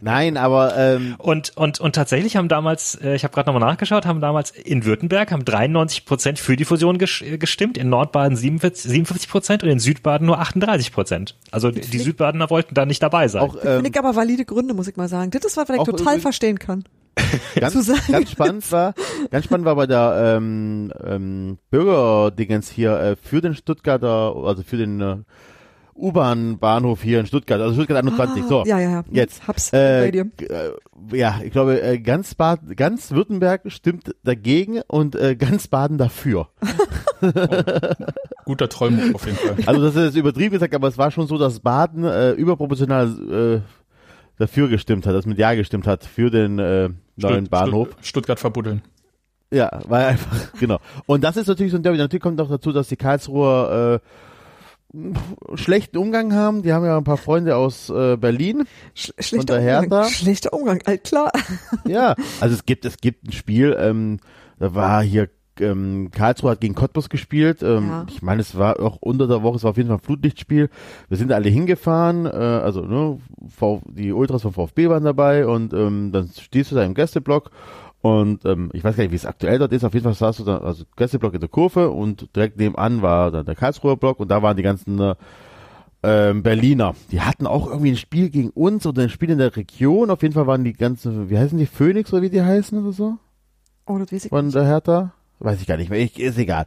Nein, 0.00 0.36
aber 0.36 0.76
ähm, 0.76 1.14
Und, 1.18 1.56
und, 1.56 1.78
und 1.80 1.94
tatsächlich 1.94 2.36
haben 2.36 2.48
damals, 2.48 2.96
äh, 2.96 3.14
ich 3.14 3.24
habe 3.24 3.32
gerade 3.34 3.50
nochmal 3.52 3.68
nachgeschaut, 3.70 4.06
haben 4.06 4.20
damals 4.20 4.50
in 4.50 4.84
Württemberg 4.84 5.30
haben 5.30 5.44
93 5.44 6.04
Prozent 6.04 6.38
für 6.38 6.56
die 6.56 6.64
Fusion 6.64 6.98
äh, 7.00 7.38
gestimmt, 7.38 7.78
in 7.78 7.88
Nordbaden 7.88 8.36
47 8.36 8.90
57 8.90 9.30
Prozent 9.30 9.62
und 9.62 9.70
in 9.70 9.78
Südbaden 9.78 10.26
nur 10.26 10.38
38 10.40 10.92
Prozent. 10.92 11.36
Also 11.52 11.70
die, 11.70 11.80
die 11.80 11.98
Südbadener 11.98 12.50
wollten 12.50 12.74
da 12.74 12.86
nicht 12.86 13.02
dabei 13.02 13.28
sein. 13.28 13.42
auch 13.42 13.54
ähm, 13.56 13.82
Finde 13.82 13.90
ich 13.90 13.98
aber 13.98 14.16
valide 14.16 14.44
Gründe, 14.44 14.74
muss 14.74 14.88
ich 14.88 14.96
mal 14.96 15.08
sagen. 15.08 15.30
Das 15.30 15.44
ist 15.44 15.56
was, 15.56 15.68
was 15.68 15.74
ich 15.76 15.80
Auch 15.80 15.86
total 15.86 16.02
übrigens- 16.02 16.22
verstehen 16.22 16.58
kann. 16.58 16.84
ganz, 17.58 17.74
ganz 18.08 18.30
spannend 18.30 18.70
war, 18.72 18.92
ganz 19.30 19.46
spannend 19.46 19.64
war 19.64 19.74
bei 19.74 19.86
der 19.86 20.36
ähm, 20.36 20.92
ähm, 21.02 21.58
Bürgerdingens 21.70 22.68
hier 22.70 22.98
äh, 23.00 23.16
für 23.16 23.40
den 23.40 23.54
Stuttgarter, 23.54 24.34
also 24.44 24.62
für 24.62 24.76
den 24.76 25.00
äh, 25.00 25.16
U-Bahn-Bahnhof 25.96 27.02
hier 27.02 27.20
in 27.20 27.26
Stuttgart, 27.26 27.60
also 27.60 27.74
Stuttgart 27.74 27.98
21. 27.98 28.44
so, 28.44 28.64
Ja, 28.66 28.78
ja, 28.78 28.90
ja. 28.90 29.04
jetzt. 29.10 29.46
Hab's 29.48 29.70
bei 29.70 30.10
dir. 30.10 30.26
äh, 30.40 31.16
ja, 31.16 31.40
ich 31.44 31.50
glaube, 31.52 31.80
äh, 31.82 31.98
ganz, 31.98 32.34
Bad, 32.34 32.76
ganz 32.76 33.10
Württemberg 33.12 33.62
stimmt 33.66 34.14
dagegen 34.24 34.80
und 34.88 35.14
äh, 35.16 35.36
ganz 35.36 35.68
Baden 35.68 35.98
dafür. 35.98 36.48
Guter 38.44 38.68
Träumung 38.68 39.14
auf 39.14 39.26
jeden 39.26 39.38
Fall. 39.38 39.56
Also 39.66 39.82
das 39.82 39.96
ist 39.96 40.04
jetzt 40.04 40.16
übertrieben 40.16 40.52
gesagt, 40.52 40.74
aber 40.74 40.88
es 40.88 40.98
war 40.98 41.10
schon 41.10 41.26
so, 41.26 41.38
dass 41.38 41.60
Baden 41.60 42.04
äh, 42.04 42.32
überproportional 42.32 43.06
äh, 43.58 43.60
dafür 44.38 44.68
gestimmt 44.68 45.06
hat, 45.06 45.14
das 45.14 45.26
mit 45.26 45.38
Ja 45.38 45.54
gestimmt 45.54 45.86
hat 45.86 46.04
für 46.04 46.30
den 46.30 46.58
äh, 46.58 46.88
neuen 47.16 47.46
Stutt- 47.46 47.50
Bahnhof. 47.50 47.88
Stutt- 47.88 48.06
Stuttgart 48.06 48.38
verbuddeln. 48.40 48.82
Ja, 49.52 49.80
war 49.88 50.06
einfach, 50.06 50.52
genau. 50.60 50.78
Und 51.06 51.24
das 51.24 51.36
ist 51.36 51.46
natürlich 51.46 51.72
so 51.72 51.78
ein 51.78 51.82
Derby. 51.82 51.98
Natürlich 51.98 52.22
kommt 52.22 52.40
auch 52.40 52.48
dazu, 52.48 52.72
dass 52.72 52.88
die 52.88 52.96
Karlsruher 52.96 54.00
schlechten 55.54 55.98
Umgang 55.98 56.32
haben. 56.32 56.62
Die 56.62 56.72
haben 56.72 56.84
ja 56.84 56.96
ein 56.96 57.04
paar 57.04 57.16
Freunde 57.16 57.56
aus 57.56 57.90
äh, 57.90 58.16
Berlin. 58.16 58.60
Und 58.60 58.68
schlechter 59.24 59.54
Umgang. 59.82 60.08
Schlechter 60.10 60.52
Umgang, 60.52 60.80
alt 60.84 61.04
klar. 61.04 61.30
Ja, 61.86 62.14
also 62.40 62.54
es 62.54 62.64
gibt, 62.64 62.84
es 62.84 62.98
gibt 62.98 63.26
ein 63.28 63.32
Spiel, 63.32 63.76
ähm, 63.78 64.18
da 64.58 64.74
war 64.74 65.02
hier, 65.02 65.28
ähm, 65.60 66.10
Karlsruhe 66.12 66.50
hat 66.50 66.60
gegen 66.60 66.74
Cottbus 66.74 67.08
gespielt. 67.08 67.62
Ähm, 67.62 67.88
Ja. 67.88 68.06
Ich 68.08 68.22
meine, 68.22 68.40
es 68.40 68.56
war 68.58 68.80
auch 68.80 68.96
unter 69.00 69.26
der 69.26 69.42
Woche, 69.42 69.56
es 69.56 69.62
war 69.62 69.70
auf 69.70 69.76
jeden 69.76 69.88
Fall 69.88 69.98
ein 69.98 70.02
Flutlichtspiel. 70.04 70.68
Wir 71.08 71.16
sind 71.16 71.32
alle 71.32 71.48
hingefahren, 71.48 72.26
äh, 72.26 72.30
also 72.30 72.82
ne, 72.82 73.18
v 73.48 73.80
die 73.86 74.12
Ultras 74.12 74.42
vom 74.42 74.52
VfB 74.52 74.88
waren 74.88 75.04
dabei 75.04 75.46
und 75.46 75.72
ähm, 75.72 76.12
dann 76.12 76.28
stehst 76.28 76.72
du 76.72 76.74
da 76.74 76.84
im 76.84 76.94
Gästeblock 76.94 77.50
und 78.06 78.44
ähm, 78.44 78.70
ich 78.72 78.84
weiß 78.84 78.96
gar 78.96 79.02
nicht, 79.02 79.10
wie 79.10 79.16
es 79.16 79.26
aktuell 79.26 79.58
dort 79.58 79.72
ist. 79.72 79.84
Auf 79.84 79.92
jeden 79.92 80.04
Fall 80.04 80.14
saß 80.14 80.36
du 80.36 80.44
da, 80.44 80.58
also 80.58 80.84
Gästeblock 80.96 81.34
in 81.34 81.40
der 81.40 81.48
Kurve 81.48 81.90
und 81.90 82.34
direkt 82.36 82.56
nebenan 82.56 83.02
war 83.02 83.32
dann 83.32 83.44
der 83.44 83.56
Karlsruher 83.56 83.96
Block 83.96 84.20
und 84.20 84.30
da 84.30 84.42
waren 84.42 84.56
die 84.56 84.62
ganzen 84.62 85.00
äh, 85.00 85.14
ähm, 86.02 86.44
Berliner. 86.44 86.94
Die 87.10 87.20
hatten 87.20 87.48
auch 87.48 87.66
irgendwie 87.66 87.90
ein 87.90 87.96
Spiel 87.96 88.30
gegen 88.30 88.50
uns 88.50 88.86
oder 88.86 89.02
ein 89.02 89.10
Spiel 89.10 89.30
in 89.30 89.38
der 89.38 89.56
Region. 89.56 90.10
Auf 90.10 90.22
jeden 90.22 90.34
Fall 90.34 90.46
waren 90.46 90.62
die 90.62 90.72
ganzen, 90.72 91.28
wie 91.30 91.36
heißen 91.36 91.58
die, 91.58 91.66
Phoenix 91.66 92.12
oder 92.12 92.22
wie 92.22 92.30
die 92.30 92.42
heißen 92.42 92.78
oder 92.80 92.92
so? 92.92 93.18
Oh, 93.86 93.98
das 93.98 94.12
weiß 94.12 94.26
ich 94.26 94.30
Von 94.30 94.52
der 94.52 94.66
Hertha? 94.66 95.12
Weiß 95.40 95.60
ich 95.60 95.66
gar 95.66 95.76
nicht 95.76 95.90
mehr. 95.90 95.98
Ich, 95.98 96.18
ist 96.18 96.38
egal. 96.38 96.66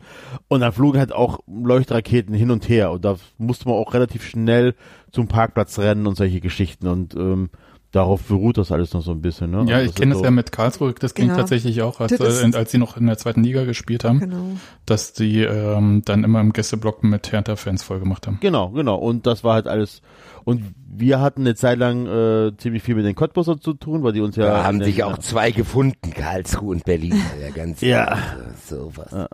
Und 0.49 0.59
dann 0.59 0.73
flogen 0.73 0.99
halt 0.99 1.13
auch 1.13 1.39
Leuchtraketen 1.47 2.35
hin 2.35 2.51
und 2.51 2.67
her 2.67 2.91
und 2.91 3.05
da 3.05 3.15
musste 3.37 3.67
man 3.67 3.77
auch 3.77 3.93
relativ 3.93 4.27
schnell 4.27 4.75
zum 5.11 5.27
Parkplatz 5.27 5.79
rennen 5.79 6.05
und 6.05 6.15
solche 6.15 6.41
Geschichten 6.41 6.87
und 6.87 7.15
ähm, 7.15 7.49
darauf 7.91 8.21
beruht 8.23 8.57
das 8.57 8.71
alles 8.71 8.93
noch 8.93 9.01
so 9.01 9.11
ein 9.11 9.21
bisschen. 9.21 9.51
Ne? 9.51 9.65
Ja, 9.67 9.77
Also 9.77 9.89
ich 9.89 9.95
kenne 9.95 10.11
das 10.11 10.19
so- 10.19 10.25
ja 10.25 10.31
mit 10.31 10.51
Karlsruhe, 10.51 10.93
das 10.93 11.13
ging 11.15 11.29
Ja. 11.29 11.35
tatsächlich 11.37 11.81
auch, 11.81 11.99
als, 11.99 12.11
äh, 12.11 12.51
als 12.55 12.71
sie 12.71 12.77
noch 12.77 12.97
in 12.97 13.07
der 13.07 13.17
zweiten 13.17 13.43
Liga 13.43 13.63
gespielt 13.65 14.03
haben, 14.03 14.19
Genau. 14.19 14.43
dass 14.85 15.13
die 15.13 15.41
ähm, 15.41 16.03
dann 16.05 16.23
immer 16.23 16.39
im 16.41 16.53
Gästeblock 16.53 17.03
mit 17.03 17.31
Hertha-Fans 17.31 17.83
vollgemacht 17.83 18.27
haben. 18.27 18.37
Genau, 18.41 18.69
genau. 18.69 18.95
Und 18.95 19.25
das 19.25 19.43
war 19.43 19.55
halt 19.55 19.67
alles. 19.67 20.01
Und 20.45 20.63
wir 20.87 21.19
hatten 21.19 21.41
eine 21.41 21.55
Zeit 21.55 21.77
lang 21.79 22.05
äh, 22.07 22.51
ziemlich 22.57 22.83
viel 22.83 22.95
mit 22.95 23.05
den 23.05 23.15
Cottbusser 23.15 23.59
zu 23.59 23.73
tun, 23.73 24.03
weil 24.03 24.13
die 24.13 24.21
uns 24.21 24.35
ja. 24.35 24.45
Da 24.45 24.63
haben 24.63 24.83
sich 24.83 25.03
auch 25.03 25.17
zwei 25.17 25.51
gefunden, 25.51 26.11
Karlsruhe 26.11 26.71
und 26.71 26.85
Berlin. 26.85 27.15
Ja, 27.41 27.49
ganz 27.51 27.81
Ja. 27.81 28.05
Also, 28.05 28.91
sowas. 28.91 29.27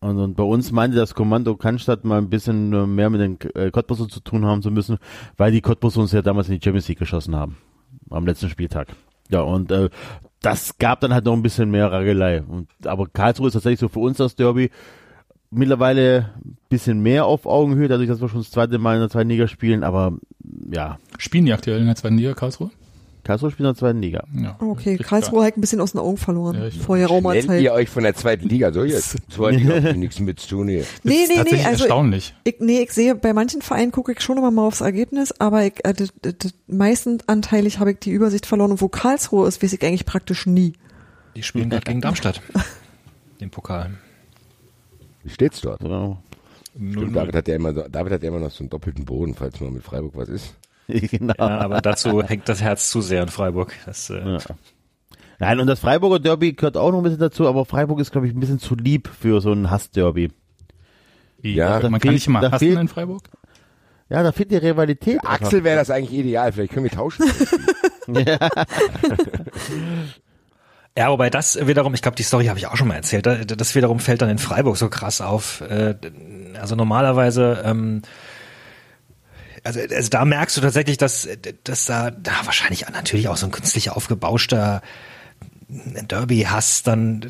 Und, 0.00 0.18
und 0.18 0.36
bei 0.36 0.44
uns 0.44 0.70
meinte 0.70 0.96
das 0.96 1.14
Kommando 1.14 1.56
Cannstatt 1.56 2.04
mal 2.04 2.18
ein 2.18 2.28
bisschen 2.30 2.72
äh, 2.72 2.86
mehr 2.86 3.10
mit 3.10 3.20
den 3.20 3.38
äh, 3.56 3.72
Cottbusser 3.72 4.06
zu 4.08 4.20
tun 4.20 4.44
haben 4.46 4.62
zu 4.62 4.70
müssen, 4.70 4.98
weil 5.36 5.50
die 5.50 5.60
Cottbusser 5.60 6.00
uns 6.00 6.12
ja 6.12 6.22
damals 6.22 6.48
in 6.48 6.54
die 6.56 6.64
Champions 6.64 6.86
League 6.86 7.00
geschossen 7.00 7.34
haben. 7.34 7.56
Am 8.10 8.26
letzten 8.26 8.48
Spieltag. 8.48 8.88
Ja, 9.30 9.40
und 9.42 9.70
äh, 9.70 9.90
das 10.40 10.78
gab 10.78 11.00
dann 11.00 11.12
halt 11.12 11.24
noch 11.24 11.34
ein 11.34 11.42
bisschen 11.42 11.70
mehr 11.70 11.90
Ragelei. 11.90 12.42
Und, 12.42 12.68
aber 12.84 13.06
Karlsruhe 13.08 13.48
ist 13.48 13.54
tatsächlich 13.54 13.80
so 13.80 13.88
für 13.88 14.00
uns 14.00 14.18
das 14.18 14.36
Derby 14.36 14.70
mittlerweile 15.50 16.30
ein 16.44 16.56
bisschen 16.68 17.00
mehr 17.00 17.24
auf 17.26 17.46
Augenhöhe, 17.46 17.88
dadurch, 17.88 18.08
dass 18.08 18.20
wir 18.20 18.28
schon 18.28 18.40
das 18.40 18.50
zweite 18.50 18.78
Mal 18.78 18.94
in 18.94 19.00
der 19.00 19.10
zweiten 19.10 19.30
Liga 19.30 19.48
spielen. 19.48 19.82
Aber 19.82 20.12
ja, 20.70 20.98
Spielen 21.18 21.46
die 21.46 21.52
aktuell 21.52 21.80
in 21.80 21.86
der 21.86 21.96
zweiten 21.96 22.16
Liga 22.16 22.34
Karlsruhe? 22.34 22.70
Karlsruhe 23.28 23.50
spielt 23.50 23.60
in 23.68 23.74
der 23.74 23.74
zweiten 23.74 24.00
Liga. 24.00 24.24
Ja. 24.34 24.56
Okay, 24.58 24.96
Karlsruhe 24.96 25.44
hat 25.44 25.56
ein 25.56 25.60
bisschen 25.60 25.82
aus 25.82 25.92
den 25.92 26.00
Augen 26.00 26.16
verloren. 26.16 26.56
Ja, 26.56 26.66
ich- 26.66 26.78
vor 26.78 26.96
der 26.96 27.08
Nennt 27.08 27.26
Raumerzeit. 27.26 27.60
ihr 27.62 27.72
euch 27.74 27.90
von 27.90 28.02
der 28.02 28.14
zweiten 28.14 28.48
Liga 28.48 28.72
so 28.72 28.84
jetzt? 28.84 29.16
Zweite 29.30 29.58
Liga 29.58 29.82
hat 29.82 29.96
nichts 29.96 30.18
mit 30.18 30.40
zu 30.40 30.48
tun 30.48 30.68
hier. 30.68 30.80
Das 30.80 30.88
Nee, 31.04 31.12
ist 31.24 31.28
nee, 31.28 31.42
nee, 31.42 31.62
also 31.64 31.84
erstaunlich. 31.84 32.34
ich, 32.44 32.56
nee, 32.60 32.80
ich 32.80 32.90
sehe, 32.92 33.14
bei 33.14 33.34
manchen 33.34 33.60
Vereinen 33.60 33.92
gucke 33.92 34.12
ich 34.12 34.22
schon 34.22 34.38
immer 34.38 34.50
mal 34.50 34.66
aufs 34.66 34.80
Ergebnis, 34.80 35.32
aber 35.38 35.66
ich, 35.66 35.74
äh, 35.84 35.92
d- 35.92 36.08
d- 36.24 36.32
d- 36.32 36.48
meistens 36.68 37.28
anteilig 37.28 37.78
habe 37.80 37.92
ich 37.92 37.98
die 37.98 38.10
Übersicht 38.12 38.46
verloren 38.46 38.70
und 38.70 38.80
wo 38.80 38.88
Karlsruhe 38.88 39.46
ist, 39.46 39.62
weiß 39.62 39.74
ich 39.74 39.82
eigentlich 39.84 40.06
praktisch 40.06 40.46
nie. 40.46 40.72
Die 41.36 41.42
spielen 41.42 41.68
gerade 41.68 41.84
gegen 41.84 42.00
Darmstadt. 42.00 42.40
Den 43.40 43.50
Pokal. 43.50 43.90
Wie 45.22 45.30
steht's 45.30 45.60
dort? 45.60 45.82
So. 45.82 46.16
Stimmt, 46.74 47.14
David 47.14 47.34
hat 47.34 47.46
ja 47.48 47.56
immer, 47.56 47.72
David 47.74 48.12
hat 48.14 48.22
ja 48.22 48.28
immer 48.28 48.38
noch 48.40 48.50
so 48.50 48.60
einen 48.60 48.70
doppelten 48.70 49.04
Boden, 49.04 49.34
falls 49.34 49.60
mal 49.60 49.70
mit 49.70 49.82
Freiburg 49.82 50.16
was 50.16 50.28
ist. 50.30 50.54
genau. 51.10 51.34
Ja, 51.38 51.58
aber 51.58 51.80
dazu 51.80 52.22
hängt 52.22 52.48
das 52.48 52.60
Herz 52.62 52.90
zu 52.90 53.00
sehr 53.00 53.22
in 53.22 53.28
Freiburg. 53.28 53.72
Das, 53.86 54.10
äh, 54.10 54.18
Ja. 54.26 54.38
Nein, 55.40 55.60
und 55.60 55.68
das 55.68 55.78
Freiburger 55.78 56.18
Derby 56.18 56.52
gehört 56.54 56.76
auch 56.76 56.90
noch 56.90 56.98
ein 56.98 57.04
bisschen 57.04 57.20
dazu, 57.20 57.46
aber 57.46 57.64
Freiburg 57.64 58.00
ist, 58.00 58.10
glaube 58.10 58.26
ich, 58.26 58.34
ein 58.34 58.40
bisschen 58.40 58.58
zu 58.58 58.74
lieb 58.74 59.08
für 59.08 59.40
so 59.40 59.52
ein 59.52 59.70
Hassderby. 59.70 60.32
Ja, 61.42 61.68
man 61.68 61.80
da 61.82 61.88
kann 61.90 62.00
fehlt- 62.00 62.12
nicht 62.14 62.26
immer 62.26 62.40
da 62.40 62.50
hassen 62.50 62.58
fehlt- 62.66 62.80
in 62.80 62.88
Freiburg. 62.88 63.22
Ja, 64.08 64.22
da 64.24 64.32
fehlt 64.32 64.50
die 64.50 64.56
Rivalität. 64.56 65.20
Axel 65.24 65.62
wäre 65.62 65.76
das 65.76 65.90
eigentlich 65.90 66.18
ideal, 66.18 66.50
vielleicht 66.50 66.72
können 66.72 66.84
wir 66.84 66.90
tauschen. 66.90 67.24
Ja, 70.96 71.10
wobei 71.10 71.30
das 71.30 71.64
wiederum, 71.64 71.94
ich 71.94 72.02
glaube, 72.02 72.16
die 72.16 72.24
Story 72.24 72.46
habe 72.46 72.58
ich 72.58 72.66
auch 72.66 72.76
schon 72.76 72.88
mal 72.88 72.96
erzählt, 72.96 73.24
da- 73.26 73.36
das 73.44 73.74
wiederum 73.76 74.00
fällt 74.00 74.20
dann 74.20 74.30
in 74.30 74.38
Freiburg 74.38 74.76
so 74.76 74.88
krass 74.88 75.20
auf. 75.20 75.60
Äh, 75.60 75.94
Also 76.60 76.74
normalerweise, 76.74 77.62
ähm, 77.64 78.02
also, 79.64 79.80
also 79.80 80.08
da 80.08 80.24
merkst 80.24 80.56
du 80.56 80.60
tatsächlich, 80.60 80.96
dass, 80.98 81.28
dass 81.64 81.86
da, 81.86 82.10
da 82.10 82.32
wahrscheinlich 82.44 82.88
natürlich 82.88 83.28
auch 83.28 83.36
so 83.36 83.46
ein 83.46 83.52
künstlich 83.52 83.90
aufgebauschter 83.90 84.82
Derby-Hass, 85.68 86.82
dann 86.82 87.20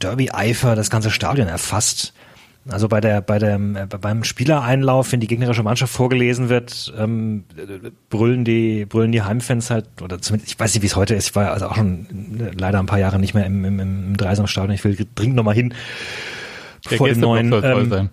Derby-Eifer 0.00 0.76
das 0.76 0.90
ganze 0.90 1.10
Stadion 1.10 1.48
erfasst. 1.48 2.12
Also 2.66 2.88
bei 2.88 3.00
der, 3.00 3.20
bei 3.20 3.38
dem, 3.38 3.76
beim 4.00 4.24
Spielereinlauf, 4.24 5.12
wenn 5.12 5.20
die 5.20 5.26
gegnerische 5.26 5.62
Mannschaft 5.62 5.92
vorgelesen 5.92 6.48
wird, 6.48 6.94
ähm, 6.96 7.44
brüllen 8.08 8.44
die, 8.44 8.86
brüllen 8.86 9.12
die 9.12 9.20
Heimfans 9.20 9.68
halt, 9.68 9.86
oder 10.00 10.22
zumindest, 10.22 10.50
ich 10.50 10.58
weiß 10.58 10.72
nicht, 10.72 10.82
wie 10.82 10.86
es 10.86 10.96
heute 10.96 11.14
ist, 11.14 11.28
ich 11.28 11.36
war 11.36 11.52
also 11.52 11.66
auch 11.66 11.76
schon 11.76 12.06
leider 12.56 12.78
ein 12.78 12.86
paar 12.86 12.98
Jahre 12.98 13.18
nicht 13.18 13.34
mehr 13.34 13.44
im, 13.44 13.64
im, 13.66 13.80
im 13.80 14.16
Dreisamstadion, 14.16 14.74
ich 14.74 14.84
will 14.84 14.96
dringend 15.14 15.36
nochmal 15.36 15.54
hin. 15.54 15.74
Der 16.90 16.96
vor 16.96 17.08
dem 17.08 17.20
neuen, 17.20 17.52
ähm. 17.52 18.10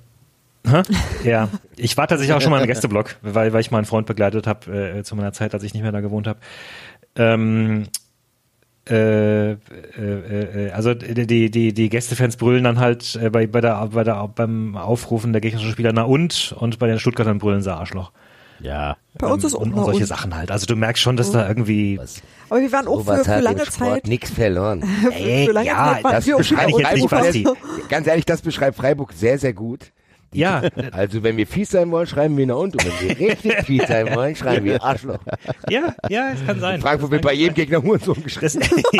Hä? 0.67 0.83
Ja, 1.23 1.49
ich 1.75 1.97
war 1.97 2.07
tatsächlich 2.07 2.35
auch 2.35 2.41
schon 2.41 2.51
mal 2.51 2.61
im 2.61 2.67
Gästeblock, 2.67 3.15
weil, 3.21 3.53
weil 3.53 3.61
ich 3.61 3.71
mal 3.71 3.79
einen 3.79 3.85
Freund 3.85 4.07
begleitet 4.07 4.47
habe 4.47 4.97
äh, 4.99 5.03
zu 5.03 5.15
meiner 5.15 5.33
Zeit, 5.33 5.53
als 5.53 5.63
ich 5.63 5.73
nicht 5.73 5.83
mehr 5.83 5.91
da 5.91 6.01
gewohnt 6.01 6.27
habe. 6.27 6.39
Ähm, 7.15 7.87
äh, 8.89 9.51
äh, 9.51 9.57
äh, 9.97 10.71
also 10.71 10.93
die, 10.95 11.51
die, 11.51 11.73
die 11.73 11.89
Gästefans 11.89 12.35
brüllen 12.37 12.63
dann 12.63 12.79
halt 12.79 13.15
äh, 13.15 13.29
bei, 13.29 13.45
bei 13.45 13.61
der, 13.61 13.87
bei 13.87 14.03
der, 14.03 14.27
beim 14.27 14.75
Aufrufen 14.75 15.33
der 15.33 15.41
gegnerischen 15.41 15.71
Spieler 15.71 15.91
na 15.93 16.03
und 16.03 16.55
und 16.57 16.79
bei 16.79 16.87
den 16.87 16.97
Stuttgartern 16.99 17.37
brüllen 17.37 17.61
sie 17.61 17.71
Arschloch. 17.71 18.11
Ja. 18.59 18.97
Bei 19.17 19.27
uns 19.27 19.43
ist 19.43 19.55
auch 19.55 19.61
und, 19.61 19.71
na 19.71 19.77
und 19.77 19.85
solche 19.85 20.01
und. 20.01 20.07
Sachen 20.07 20.35
halt. 20.35 20.51
Also 20.51 20.65
du 20.65 20.75
merkst 20.75 21.01
schon, 21.01 21.15
dass 21.15 21.31
da 21.31 21.47
irgendwie 21.47 21.99
Aber 22.49 22.59
wir 22.59 22.71
waren 22.71 22.87
auch 22.87 23.03
für, 23.03 23.23
für 23.23 23.39
lange 23.39 23.63
Zeit, 23.63 24.07
nichts 24.07 24.31
verloren. 24.31 24.83
für, 25.01 25.11
für 25.11 25.51
lange 25.51 25.67
ja, 25.67 25.93
Zeit 25.93 26.03
waren 26.03 26.13
Das 26.13 26.25
wir 26.25 26.37
beschreibt 26.37 26.69
ich 26.71 26.77
jetzt 26.77 26.95
nicht, 26.95 27.09
Basti. 27.09 27.47
ganz 27.87 28.07
ehrlich, 28.07 28.25
das 28.25 28.41
beschreibt 28.41 28.77
Freiburg 28.77 29.13
sehr, 29.13 29.37
sehr 29.37 29.53
gut. 29.53 29.91
Ja, 30.33 30.61
Also 30.91 31.23
wenn 31.23 31.37
wir 31.37 31.47
fies 31.47 31.69
sein 31.69 31.91
wollen, 31.91 32.07
schreiben 32.07 32.37
wir 32.37 32.45
nach 32.45 32.55
unten. 32.55 32.77
Und 32.77 33.01
wenn 33.01 33.09
wir 33.09 33.29
richtig 33.29 33.53
fies 33.65 33.87
sein 33.87 34.15
wollen, 34.15 34.35
schreiben 34.35 34.65
wir 34.65 34.83
Arschloch. 34.83 35.19
ja, 35.69 35.95
ja, 36.09 36.31
es 36.33 36.45
kann 36.45 36.59
sein. 36.59 36.81
Frankfurt 36.81 37.11
wird 37.11 37.21
bei 37.21 37.33
jedem 37.33 37.55
Gegner 37.55 37.81
Hurensohn 37.83 38.23
Das, 38.39 38.57
geschrieben. 38.57 38.57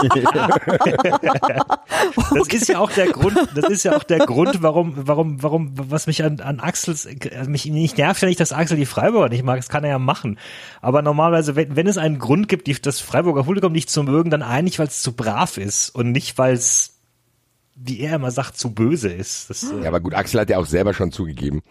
das 2.16 2.48
ist 2.48 2.68
ja 2.70 2.80
auch 2.80 2.92
der 2.92 3.08
Grund, 3.08 3.38
das 3.56 3.70
ist 3.70 3.84
ja 3.84 3.96
auch 3.96 4.04
der 4.04 4.20
Grund, 4.20 4.62
warum, 4.62 4.94
warum, 4.96 5.42
warum, 5.44 5.72
was 5.76 6.08
mich 6.08 6.24
an, 6.24 6.40
an 6.40 6.60
Axels, 6.60 7.06
äh, 7.06 7.46
mich 7.48 7.66
nicht 7.66 7.98
nervt 7.98 8.22
ja 8.22 8.28
nicht, 8.28 8.40
dass 8.40 8.54
Axel 8.54 8.78
die 8.78 8.86
Freiburger 8.86 9.30
nicht 9.30 9.44
mag, 9.44 9.58
das 9.58 9.70
kann 9.70 9.84
er 9.84 9.92
ja 9.92 10.00
machen. 10.00 10.38
Aber 10.82 11.02
normalerweise, 11.02 11.56
wenn, 11.56 11.76
wenn 11.76 11.88
es 11.88 11.98
einen 11.98 12.20
Grund 12.20 12.48
gibt, 12.48 12.68
die, 12.68 12.74
das 12.82 13.00
Freiburger 13.00 13.44
Publikum 13.44 13.72
nicht 13.72 13.90
zu 13.90 14.04
mögen, 14.04 14.30
dann 14.30 14.42
eigentlich, 14.42 14.80
weil 14.80 14.88
es 14.88 15.02
zu 15.02 15.14
brav 15.14 15.58
ist 15.58 15.90
und 15.90 16.12
nicht, 16.12 16.38
weil 16.38 16.54
es, 16.54 17.01
wie 17.84 18.00
er 18.02 18.16
immer 18.16 18.32
sagt, 18.32 18.58
zu 18.58 18.74
böse 18.74 19.10
ist. 19.10 19.50
Das, 19.50 19.64
äh, 19.64 19.82
Ja, 19.82 19.88
aber 19.90 20.00
gut, 20.00 20.14
Axel 20.14 20.40
hat 20.42 20.50
ja 20.50 20.58
auch 20.58 20.66
selber 20.66 20.94
schon 20.94 21.12
zugegeben, 21.12 21.62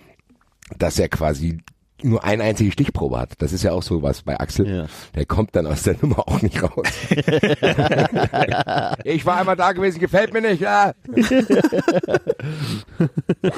dass 0.78 0.98
er 0.98 1.08
quasi 1.08 1.58
nur 2.02 2.24
eine 2.24 2.44
einzige 2.44 2.72
Stichprobe 2.72 3.18
hat. 3.18 3.34
Das 3.42 3.52
ist 3.52 3.62
ja 3.62 3.72
auch 3.72 3.82
so 3.82 4.02
was 4.02 4.22
bei 4.22 4.40
Axel. 4.40 4.66
Ja. 4.66 4.86
Der 5.14 5.26
kommt 5.26 5.54
dann 5.54 5.66
aus 5.66 5.82
der 5.82 5.96
Nummer 6.00 6.20
auch 6.26 6.40
nicht 6.40 6.62
raus. 6.62 6.86
ich 9.04 9.26
war 9.26 9.36
einmal 9.38 9.56
da 9.56 9.72
gewesen, 9.72 9.98
gefällt 10.00 10.32
mir 10.32 10.40
nicht. 10.40 10.60
Ja. 10.62 10.94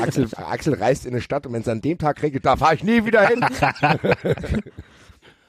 Axel, 0.01 0.29
Axel 0.37 0.75
reist 0.75 1.07
in 1.07 1.13
eine 1.13 1.21
Stadt 1.21 1.47
und 1.47 1.53
wenn 1.53 1.63
es 1.63 1.69
an 1.69 1.81
dem 1.81 1.99
Tag 1.99 2.21
regnet, 2.23 2.45
da 2.45 2.57
fahre 2.57 2.75
ich 2.75 2.83
nie 2.85 3.05
wieder 3.05 3.27
hin. 3.29 3.41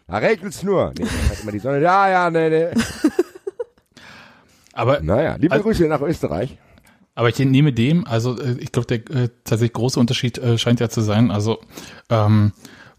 da 0.07 0.17
regnet's 0.17 0.61
nur. 0.63 0.93
Nee, 0.97 1.05
hat 1.05 1.41
immer 1.41 1.51
die 1.51 1.59
Sonne. 1.59 1.81
Ja, 1.81 2.09
ja, 2.09 2.29
nee, 2.29 2.49
nee. 2.49 2.67
Aber 4.73 5.01
Naja, 5.01 5.35
liebe 5.35 5.51
Also- 5.53 5.63
Grüße 5.63 5.87
nach 5.87 6.01
Österreich. 6.01 6.57
Aber 7.15 7.29
ich 7.29 7.37
nehme 7.39 7.73
dem, 7.73 8.07
also 8.07 8.39
äh, 8.39 8.57
ich 8.59 8.71
glaube, 8.71 8.87
der 8.87 8.97
äh, 9.15 9.29
tatsächlich 9.43 9.73
große 9.73 9.99
Unterschied 9.99 10.37
äh, 10.37 10.57
scheint 10.57 10.79
ja 10.79 10.89
zu 10.89 11.01
sein, 11.01 11.31
also 11.31 11.59
ähm, 12.09 12.53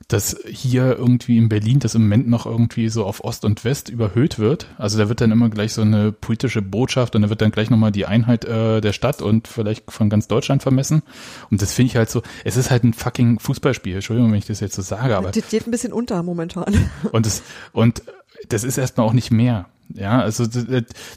dass 0.09 0.37
hier 0.47 0.97
irgendwie 0.97 1.39
in 1.39 1.49
Berlin 1.49 1.79
das 1.79 1.95
im 1.95 2.03
Moment 2.03 2.29
noch 2.29 2.47
irgendwie 2.47 2.89
so 2.89 3.05
auf 3.05 3.25
Ost 3.25 3.45
und 3.45 3.65
West 3.65 3.89
überhöht 3.89 4.39
wird. 4.39 4.67
Also 4.77 4.99
da 4.99 5.09
wird 5.09 5.21
dann 5.21 5.33
immer 5.33 5.49
gleich 5.49 5.73
so 5.73 5.83
eine 5.83 6.13
politische 6.13 6.63
Botschaft 6.63 7.17
und 7.17 7.23
da 7.23 7.31
wird 7.31 7.41
dann 7.41 7.51
gleich 7.51 7.71
nochmal 7.71 7.93
die 7.93 8.07
Einheit 8.07 8.45
äh, 8.45 8.81
der 8.81 8.93
Stadt 8.93 9.23
und 9.23 9.49
vielleicht 9.49 9.91
von 9.91 10.11
ganz 10.11 10.29
Deutschland 10.29 10.63
vermessen. 10.63 11.03
Und 11.51 11.63
das 11.63 11.73
finde 11.73 11.91
ich 11.91 11.97
halt 11.97 12.11
so, 12.11 12.23
es 12.45 12.57
ist 12.57 12.71
halt 12.71 12.85
ein 12.85 12.93
fucking 12.93 13.39
Fußballspiel, 13.39 13.95
Entschuldigung, 13.95 14.31
wenn 14.31 14.39
ich 14.39 14.47
das 14.47 14.61
jetzt 14.61 14.75
so 14.75 14.83
sage, 14.83 15.17
aber 15.17 15.31
das 15.31 15.49
geht 15.49 15.67
ein 15.67 15.71
bisschen 15.71 15.93
unter 15.93 16.23
momentan. 16.23 16.91
und 17.13 17.27
das, 17.27 17.43
und 17.73 18.03
das 18.49 18.65
ist 18.65 18.79
erstmal 18.79 19.07
auch 19.07 19.15
nicht 19.15 19.31
mehr. 19.31 19.67
Ja, 19.93 20.21
also 20.21 20.47
das, 20.47 20.67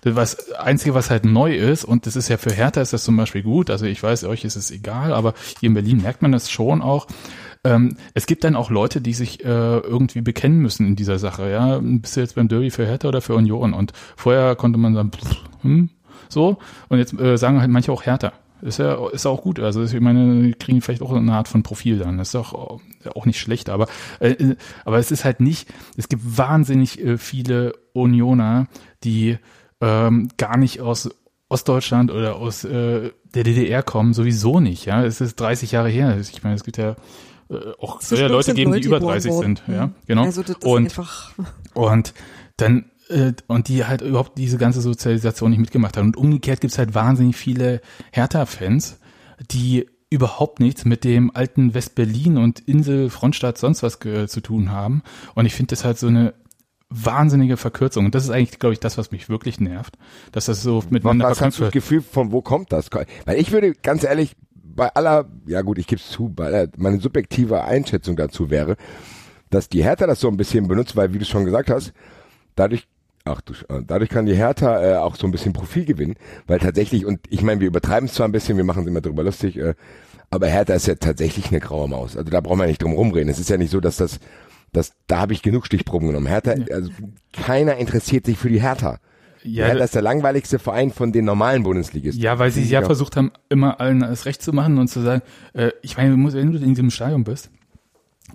das, 0.01 0.51
Einzige, 0.53 0.93
was 0.93 1.09
halt 1.09 1.25
neu 1.25 1.55
ist, 1.55 1.85
und 1.85 2.05
das 2.05 2.15
ist 2.15 2.27
ja 2.27 2.37
für 2.37 2.51
Hertha 2.51 2.81
ist 2.81 2.93
das 2.93 3.03
zum 3.03 3.15
Beispiel 3.15 3.41
gut, 3.43 3.69
also 3.69 3.85
ich 3.85 4.03
weiß, 4.03 4.25
euch 4.25 4.43
ist 4.43 4.55
es 4.55 4.71
egal, 4.71 5.13
aber 5.13 5.33
hier 5.59 5.67
in 5.67 5.73
Berlin 5.73 6.01
merkt 6.01 6.21
man 6.21 6.31
das 6.31 6.51
schon 6.51 6.81
auch, 6.81 7.07
ähm, 7.63 7.97
es 8.13 8.25
gibt 8.25 8.43
dann 8.43 8.55
auch 8.55 8.69
Leute, 8.69 9.01
die 9.01 9.13
sich 9.13 9.43
äh, 9.43 9.47
irgendwie 9.47 10.21
bekennen 10.21 10.59
müssen 10.59 10.85
in 10.85 10.95
dieser 10.95 11.19
Sache. 11.19 11.49
Ja, 11.49 11.79
bist 11.81 12.15
du 12.15 12.21
jetzt 12.21 12.35
beim 12.35 12.47
Derby 12.47 12.69
für 12.69 12.85
Hertha 12.85 13.07
oder 13.07 13.21
für 13.21 13.35
Union? 13.35 13.73
Und 13.73 13.93
vorher 14.15 14.55
konnte 14.55 14.77
man 14.77 14.93
sagen, 14.93 15.11
pff, 15.11 15.35
hm, 15.63 15.89
so. 16.29 16.57
Und 16.89 16.99
jetzt 16.99 17.19
äh, 17.19 17.37
sagen 17.37 17.59
halt 17.59 17.71
manche 17.71 17.91
auch 17.91 18.05
Hertha. 18.05 18.31
Ist 18.61 18.79
ja 18.79 19.07
ist 19.09 19.25
auch 19.25 19.41
gut. 19.41 19.59
Also 19.59 19.83
ich 19.83 19.99
meine, 19.99 20.43
die 20.43 20.53
kriegen 20.53 20.81
vielleicht 20.81 21.01
auch 21.01 21.13
eine 21.13 21.33
Art 21.33 21.47
von 21.47 21.63
Profil 21.63 21.99
dann. 21.99 22.17
Das 22.17 22.29
ist 22.29 22.35
auch 22.35 22.79
auch 23.13 23.25
nicht 23.25 23.39
schlecht. 23.39 23.69
Aber 23.69 23.87
äh, 24.19 24.55
aber 24.85 24.97
es 24.97 25.11
ist 25.11 25.25
halt 25.25 25.39
nicht. 25.39 25.67
Es 25.95 26.09
gibt 26.09 26.37
wahnsinnig 26.37 27.03
äh, 27.03 27.17
viele 27.17 27.73
Unioner, 27.93 28.67
die 29.03 29.37
ähm, 29.81 30.29
gar 30.37 30.57
nicht 30.57 30.81
aus 30.81 31.09
Ostdeutschland 31.49 32.11
oder 32.11 32.35
aus 32.35 32.63
äh, 32.63 33.11
der 33.33 33.43
DDR 33.43 33.83
kommen, 33.83 34.13
sowieso 34.13 34.59
nicht. 34.59 34.85
Ja, 34.85 35.03
es 35.03 35.21
ist 35.21 35.39
30 35.39 35.71
Jahre 35.71 35.89
her. 35.89 36.17
Ich 36.19 36.43
meine, 36.43 36.55
es 36.55 36.63
gibt 36.63 36.77
ja 36.77 36.95
äh, 37.49 37.55
auch 37.79 38.01
So 38.01 38.15
ja 38.15 38.27
Leute 38.27 38.53
geben, 38.53 38.73
die 38.73 38.81
über 38.81 38.99
geboren 38.99 39.13
30 39.13 39.31
worden. 39.31 39.59
sind. 39.65 39.75
Ja, 39.75 39.91
genau. 40.07 40.23
Also 40.23 40.41
das 40.41 40.57
ist 40.57 40.65
und 40.65 40.83
einfach, 40.85 41.31
und 41.73 42.13
dann 42.57 42.79
äh, 42.79 42.83
und 43.47 43.67
die 43.67 43.85
halt 43.85 44.01
überhaupt 44.01 44.37
diese 44.37 44.57
ganze 44.57 44.81
Sozialisation 44.81 45.51
nicht 45.51 45.59
mitgemacht 45.59 45.97
haben. 45.97 46.07
Und 46.07 46.17
umgekehrt 46.17 46.61
gibt's 46.61 46.77
halt 46.77 46.93
wahnsinnig 46.93 47.35
viele 47.35 47.81
Hertha-Fans, 48.11 48.99
die 49.51 49.87
überhaupt 50.09 50.59
nichts 50.59 50.85
mit 50.85 51.03
dem 51.03 51.35
alten 51.35 51.73
West-Berlin 51.73 52.37
und 52.37 52.59
Insel, 52.61 53.09
Frontstadt, 53.09 53.57
sonst 53.57 53.83
was 53.83 53.99
zu 53.99 54.41
tun 54.41 54.71
haben. 54.71 55.03
Und 55.35 55.45
ich 55.45 55.53
finde 55.53 55.71
das 55.71 55.83
halt 55.83 55.97
so 55.97 56.07
eine 56.07 56.33
wahnsinnige 56.89 57.57
Verkürzung. 57.57 58.05
Und 58.05 58.15
das 58.15 58.23
ist 58.23 58.29
eigentlich, 58.29 58.59
glaube 58.59 58.73
ich, 58.73 58.79
das, 58.79 58.97
was 58.97 59.11
mich 59.11 59.29
wirklich 59.29 59.59
nervt. 59.59 59.97
Dass 60.31 60.45
das 60.45 60.61
so 60.61 60.83
miteinander 60.89 61.25
Was 61.25 61.31
hast 61.31 61.37
verknüpft 61.37 61.59
du 61.59 61.63
das 61.63 61.67
wird. 61.67 61.73
Gefühl, 61.73 62.01
von 62.01 62.31
wo 62.31 62.41
kommt 62.41 62.71
das? 62.71 62.89
Weil 63.25 63.39
ich 63.39 63.51
würde 63.51 63.73
ganz 63.73 64.03
ehrlich, 64.03 64.35
bei 64.53 64.93
aller, 64.93 65.25
ja 65.47 65.61
gut, 65.61 65.79
ich 65.79 65.87
gebe 65.87 65.99
es 65.99 66.09
zu, 66.09 66.29
bei 66.29 66.45
aller, 66.45 66.69
meine 66.77 66.99
subjektive 66.99 67.63
Einschätzung 67.63 68.15
dazu 68.15 68.49
wäre, 68.49 68.77
dass 69.49 69.69
die 69.69 69.83
Hertha 69.83 70.07
das 70.07 70.19
so 70.19 70.27
ein 70.27 70.37
bisschen 70.37 70.67
benutzt, 70.67 70.95
weil, 70.95 71.13
wie 71.13 71.19
du 71.19 71.25
schon 71.25 71.45
gesagt 71.45 71.69
hast, 71.69 71.93
dadurch, 72.55 72.87
ach 73.29 73.41
du, 73.41 73.53
äh, 73.69 73.81
dadurch 73.85 74.09
kann 74.09 74.25
die 74.25 74.35
Hertha 74.35 74.81
äh, 74.83 74.95
auch 74.97 75.15
so 75.15 75.27
ein 75.27 75.31
bisschen 75.31 75.53
Profil 75.53 75.85
gewinnen, 75.85 76.15
weil 76.47 76.59
tatsächlich, 76.59 77.05
und 77.05 77.19
ich 77.29 77.41
meine, 77.41 77.59
wir 77.61 77.67
übertreiben 77.67 78.07
es 78.07 78.15
zwar 78.15 78.27
ein 78.27 78.31
bisschen, 78.31 78.57
wir 78.57 78.63
machen 78.63 78.83
es 78.83 78.87
immer 78.89 79.01
drüber 79.01 79.23
lustig, 79.23 79.57
äh, 79.57 79.73
aber 80.29 80.47
Hertha 80.47 80.73
ist 80.73 80.87
ja 80.87 80.95
tatsächlich 80.95 81.49
eine 81.49 81.59
graue 81.59 81.87
Maus. 81.87 82.17
Also 82.17 82.29
da 82.29 82.41
brauchen 82.41 82.59
wir 82.59 82.67
nicht 82.67 82.81
drum 82.83 82.93
rumreden. 82.93 83.29
Es 83.29 83.39
ist 83.39 83.49
ja 83.49 83.57
nicht 83.57 83.71
so, 83.71 83.79
dass 83.79 83.97
das, 83.97 84.19
dass, 84.73 84.91
da 85.07 85.19
habe 85.19 85.33
ich 85.33 85.41
genug 85.41 85.65
Stichproben 85.65 86.07
genommen. 86.07 86.27
Hertha, 86.27 86.51
also 86.71 86.89
keiner 87.31 87.77
interessiert 87.77 88.25
sich 88.25 88.37
für 88.37 88.49
die 88.49 88.61
Hertha. 88.61 88.99
Ja, 89.43 89.67
Hertha 89.67 89.85
ist 89.85 89.95
der 89.95 90.01
langweiligste 90.01 90.59
Verein 90.59 90.91
von 90.91 91.13
den 91.13 91.23
normalen 91.23 91.63
Bundesligisten. 91.63 92.21
Ja, 92.21 92.37
weil 92.39 92.51
sie 92.51 92.63
ja 92.63 92.81
Ja. 92.81 92.85
versucht 92.85 93.15
haben, 93.15 93.31
immer 93.47 93.79
allen 93.79 94.03
alles 94.03 94.25
recht 94.25 94.41
zu 94.41 94.51
machen 94.51 94.77
und 94.77 94.89
zu 94.89 94.99
sagen, 94.99 95.21
äh, 95.53 95.71
ich 95.81 95.95
meine, 95.95 96.11
wenn 96.11 96.51
du 96.51 96.57
in 96.57 96.69
diesem 96.73 96.89
Stadion 96.89 97.23
bist, 97.23 97.49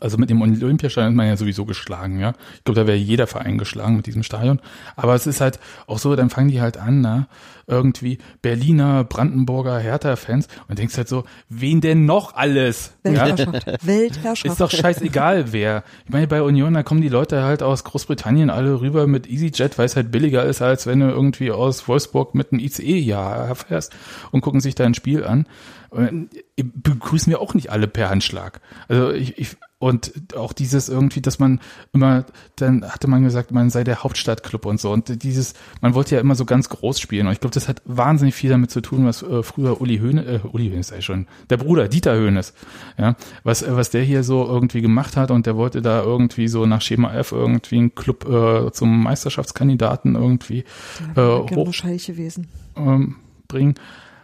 also 0.03 0.19
mit 0.19 0.31
dem 0.31 0.43
Olympiastadion 0.43 1.13
ist 1.13 1.17
man 1.17 1.29
ja 1.29 1.37
sowieso 1.37 1.65
geschlagen, 1.65 2.19
ja. 2.19 2.33
Ich 2.57 2.65
glaube, 2.65 2.81
da 2.81 2.87
wäre 2.87 2.97
jeder 2.97 3.29
Verein 3.29 3.57
geschlagen 3.57 3.97
mit 3.97 4.07
diesem 4.07 4.25
Stadion. 4.25 4.61
Aber 4.97 5.15
es 5.15 5.27
ist 5.27 5.41
halt 5.41 5.61
auch 5.87 5.99
so, 5.99 6.17
dann 6.17 6.29
fangen 6.29 6.49
die 6.49 6.61
halt 6.61 6.77
an, 6.77 7.01
na, 7.01 7.29
irgendwie 7.69 8.19
Berliner, 8.43 9.05
Brandenburger, 9.05 9.79
Hertha-Fans 9.79 10.49
und 10.69 10.79
denkst 10.79 10.97
halt 10.97 11.09
so, 11.09 11.25
wen 11.49 11.81
denn 11.81 12.05
noch 12.05 12.35
alles? 12.35 12.95
Ja? 13.05 13.27
Weltherrschaft. 13.27 13.67
Weltherrschaft. 13.87 14.53
Ist 14.53 14.61
doch 14.61 14.71
scheißegal, 14.71 15.53
wer. 15.53 15.85
Ich 16.05 16.11
meine, 16.11 16.27
bei 16.27 16.43
Union, 16.43 16.75
da 16.75 16.83
kommen 16.83 17.01
die 17.01 17.09
Leute 17.09 17.45
halt 17.45 17.63
aus 17.63 17.85
Großbritannien 17.85 18.51
alle 18.51 18.81
rüber 18.81 19.07
mit 19.07 19.29
EasyJet, 19.29 19.79
weil 19.79 19.87
es 19.87 19.95
halt 19.95 20.11
billiger 20.11 20.45
ist, 20.45 20.63
als 20.63 20.87
wenn 20.87 20.99
du 20.99 21.07
irgendwie 21.07 21.53
aus 21.53 21.87
Wolfsburg 21.87 22.35
mit 22.35 22.53
einem 22.53 22.61
ICE 22.61 22.99
ja 22.99 23.55
fährst 23.55 23.95
und 24.33 24.41
gucken 24.41 24.61
sich 24.61 24.75
da 24.75 24.85
ein 24.85 24.95
Spiel 24.95 25.25
an. 25.25 25.47
Und 25.91 26.31
begrüßen 26.57 27.31
wir 27.31 27.41
auch 27.41 27.53
nicht 27.53 27.71
alle 27.71 27.87
per 27.87 28.09
Handschlag. 28.09 28.61
Also 28.89 29.13
ich, 29.13 29.37
ich 29.39 29.57
und 29.83 30.37
auch 30.37 30.53
dieses 30.53 30.89
irgendwie, 30.89 31.21
dass 31.21 31.41
man 31.41 31.59
immer, 31.93 32.25
dann 32.55 32.89
hatte 32.89 33.09
man 33.09 33.25
gesagt, 33.25 33.51
man 33.51 33.69
sei 33.69 33.83
der 33.83 34.05
Hauptstadtclub 34.05 34.65
und 34.65 34.81
so. 34.81 34.93
Und 34.93 35.25
dieses, 35.25 35.55
man 35.81 35.95
wollte 35.95 36.15
ja 36.15 36.21
immer 36.21 36.37
so 36.37 36.45
ganz 36.45 36.69
groß 36.69 37.01
spielen. 37.01 37.27
Und 37.27 37.33
ich 37.33 37.41
glaube, 37.41 37.53
das 37.53 37.67
hat 37.67 37.83
wahnsinnig 37.85 38.37
viel 38.37 38.51
damit 38.51 38.71
zu 38.71 38.81
tun, 38.81 39.05
was 39.05 39.25
äh, 39.25 39.43
früher 39.43 39.81
Uli 39.81 39.99
Höhne, 39.99 40.25
äh, 40.25 40.41
Uli 40.53 40.71
Höhne 40.71 40.85
sei 40.85 41.01
schon, 41.01 41.27
der 41.51 41.57
Bruder 41.57 41.89
Dieter 41.89 42.15
Höhnes, 42.15 42.55
ja, 42.97 43.17
was, 43.43 43.63
äh, 43.63 43.75
was 43.75 43.91
der 43.91 44.05
hier 44.05 44.23
so 44.23 44.47
irgendwie 44.47 44.83
gemacht 44.83 45.17
hat 45.17 45.33
und 45.33 45.47
der 45.47 45.57
wollte 45.57 45.83
da 45.83 46.01
irgendwie 46.05 46.47
so 46.47 46.65
nach 46.65 46.81
Schema 46.81 47.13
F 47.15 47.33
irgendwie 47.33 47.79
einen 47.79 47.95
Club 47.97 48.25
äh, 48.29 48.71
zum 48.71 49.03
Meisterschaftskandidaten 49.03 50.15
irgendwie 50.15 50.61
äh, 50.61 51.15
Gerne 51.15 51.57
hoch, 51.57 51.67
wahrscheinlich 51.67 52.07
gewesen. 52.07 52.47
ähm, 52.77 53.17
bringen. 53.49 53.75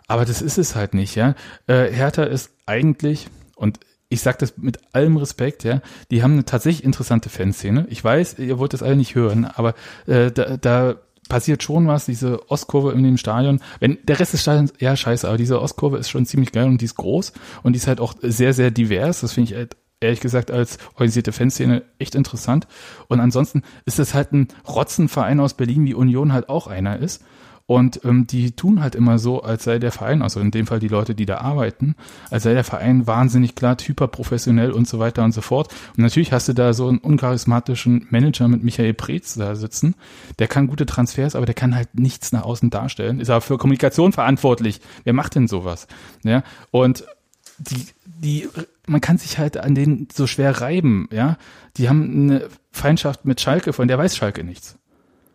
Aber 0.07 0.25
das 0.25 0.41
ist 0.41 0.57
es 0.57 0.77
halt 0.77 0.95
nicht, 0.95 1.17
ja. 1.17 1.35
Äh, 1.67 1.91
Hertha 1.91 2.23
ist 2.23 2.53
eigentlich, 2.65 3.27
und 3.57 3.81
ich 4.09 4.21
sage 4.21 4.39
das 4.41 4.57
mit 4.57 4.79
allem 4.93 5.17
Respekt, 5.17 5.65
ja, 5.65 5.83
die 6.11 6.23
haben 6.23 6.33
eine 6.33 6.45
tatsächlich 6.45 6.85
interessante 6.85 7.29
Fanszene. 7.29 7.87
Ich 7.91 8.03
weiß, 8.03 8.39
ihr 8.39 8.59
wollt 8.59 8.73
das 8.73 8.83
alle 8.83 8.97
nicht 8.97 9.15
hören, 9.15 9.45
aber 9.45 9.75
äh, 10.07 10.31
da, 10.31 10.57
da 10.57 10.97
passiert 11.29 11.63
schon 11.63 11.87
was, 11.87 12.07
diese 12.07 12.51
Ostkurve 12.51 12.93
in 12.93 13.03
dem 13.03 13.19
Stadion. 13.19 13.61
Wenn 13.81 13.99
der 14.05 14.19
Rest 14.19 14.33
des 14.33 14.43
Stadions, 14.43 14.73
ja 14.79 14.97
scheiße, 14.97 15.29
aber 15.29 15.37
diese 15.37 15.61
Ostkurve 15.61 15.99
ist 15.99 16.09
schon 16.09 16.27
ziemlich 16.27 16.53
geil 16.53 16.67
und 16.67 16.81
die 16.81 16.87
ist 16.87 16.97
groß 16.97 17.33
und 17.63 17.75
die 17.75 17.79
ist 17.79 17.87
halt 17.87 18.01
auch 18.01 18.15
sehr, 18.23 18.55
sehr 18.55 18.71
divers. 18.71 19.21
Das 19.21 19.35
finde 19.35 19.53
ich 19.53 19.57
halt 19.57 19.77
ehrlich 20.01 20.21
gesagt 20.21 20.51
als 20.51 20.79
organisierte 20.95 21.33
Fanszene 21.33 21.83
echt 21.99 22.15
interessant. 22.15 22.67
Und 23.09 23.21
ansonsten 23.21 23.63
ist 23.85 23.99
es 23.99 24.15
halt 24.15 24.33
ein 24.33 24.49
Rotzenverein 24.67 25.41
aus 25.41 25.55
Berlin, 25.55 25.85
wie 25.85 25.95
Union 25.95 26.33
halt 26.33 26.49
auch 26.49 26.67
einer 26.67 26.99
ist. 26.99 27.23
Und 27.69 28.03
ähm, 28.05 28.27
die 28.27 28.53
tun 28.53 28.81
halt 28.81 28.95
immer 28.95 29.19
so, 29.19 29.43
als 29.43 29.65
sei 29.65 29.79
der 29.79 29.93
Verein, 29.93 30.23
also 30.23 30.41
in 30.41 30.51
dem 30.51 30.67
Fall 30.67 30.79
die 30.79 30.89
Leute, 30.89 31.15
die 31.15 31.27
da 31.27 31.43
arbeiten, 31.43 31.97
als 32.31 32.45
sei 32.45 32.55
der 32.55 32.65
Verein 32.65 33.07
wahnsinnig 33.07 33.57
glatt, 33.57 33.87
hyperprofessionell 33.87 34.71
und 34.73 34.89
so 34.89 34.99
weiter 34.99 35.23
und 35.23 35.33
so 35.33 35.43
fort. 35.43 35.71
Und 35.95 36.03
natürlich 36.03 36.33
hast 36.33 36.49
du 36.49 36.55
da 36.55 36.73
so 36.73 36.89
einen 36.89 36.97
uncharismatischen 36.97 38.07
Manager 38.09 38.49
mit 38.49 38.65
Michael 38.65 38.95
Preetz 38.95 39.35
da 39.35 39.55
sitzen. 39.55 39.97
Der 40.39 40.49
kann 40.49 40.67
gute 40.67 40.87
Transfers, 40.87 41.37
aber 41.37 41.45
der 41.45 41.55
kann 41.55 41.75
halt 41.75 41.95
nichts 41.95 42.33
nach 42.33 42.45
außen 42.45 42.71
darstellen. 42.71 43.21
Ist 43.21 43.29
aber 43.29 43.43
für 43.43 43.59
Kommunikation 43.59 44.15
verantwortlich. 44.15 44.81
Wer 45.05 45.13
macht 45.13 45.35
denn 45.35 45.47
sowas? 45.47 45.89
Ja, 46.25 46.45
und 46.71 47.05
die, 47.59 47.87
die, 48.07 48.49
man 48.87 49.03
kann 49.03 49.19
sich 49.19 49.37
halt 49.37 49.59
an 49.59 49.75
denen 49.75 50.09
so 50.11 50.27
schwer 50.27 50.63
reiben, 50.63 51.07
ja. 51.13 51.37
Die 51.77 51.91
haben 51.91 52.31
eine 52.31 52.49
Feindschaft 52.71 53.27
mit 53.27 53.43
Schalke, 53.43 53.75
von 53.75 53.89
der 53.89 53.99
weiß 53.99 54.17
Schalke 54.17 54.43
nichts. 54.43 54.78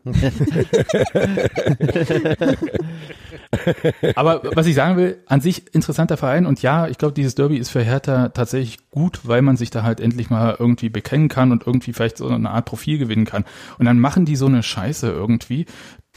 Aber 4.16 4.42
was 4.56 4.66
ich 4.66 4.76
sagen 4.76 4.98
will, 4.98 5.18
an 5.28 5.40
sich 5.40 5.74
interessanter 5.74 6.18
Verein 6.18 6.46
und 6.46 6.62
ja, 6.62 6.88
ich 6.88 6.98
glaube, 6.98 7.14
dieses 7.14 7.36
Derby 7.36 7.56
ist 7.58 7.70
für 7.70 7.82
Hertha 7.82 8.28
tatsächlich 8.30 8.90
gut, 8.90 9.22
weil 9.24 9.42
man 9.42 9.56
sich 9.56 9.70
da 9.70 9.84
halt 9.84 10.02
endlich 10.02 10.30
mal 10.30 10.58
irgendwie 10.60 10.90
bekennen 10.90 11.30
kann 11.30 11.54
und 11.54 11.66
irgendwie 11.66 11.94
vielleicht 11.94 12.18
so 12.18 12.28
eine 12.28 12.50
Art 12.50 12.66
Profil 12.66 12.98
gewinnen 12.98 13.26
kann. 13.26 13.46
Und 13.78 13.86
dann 13.86 14.00
machen 14.00 14.26
die 14.26 14.36
so 14.36 14.48
eine 14.48 14.62
Scheiße 14.62 15.10
irgendwie, 15.10 15.68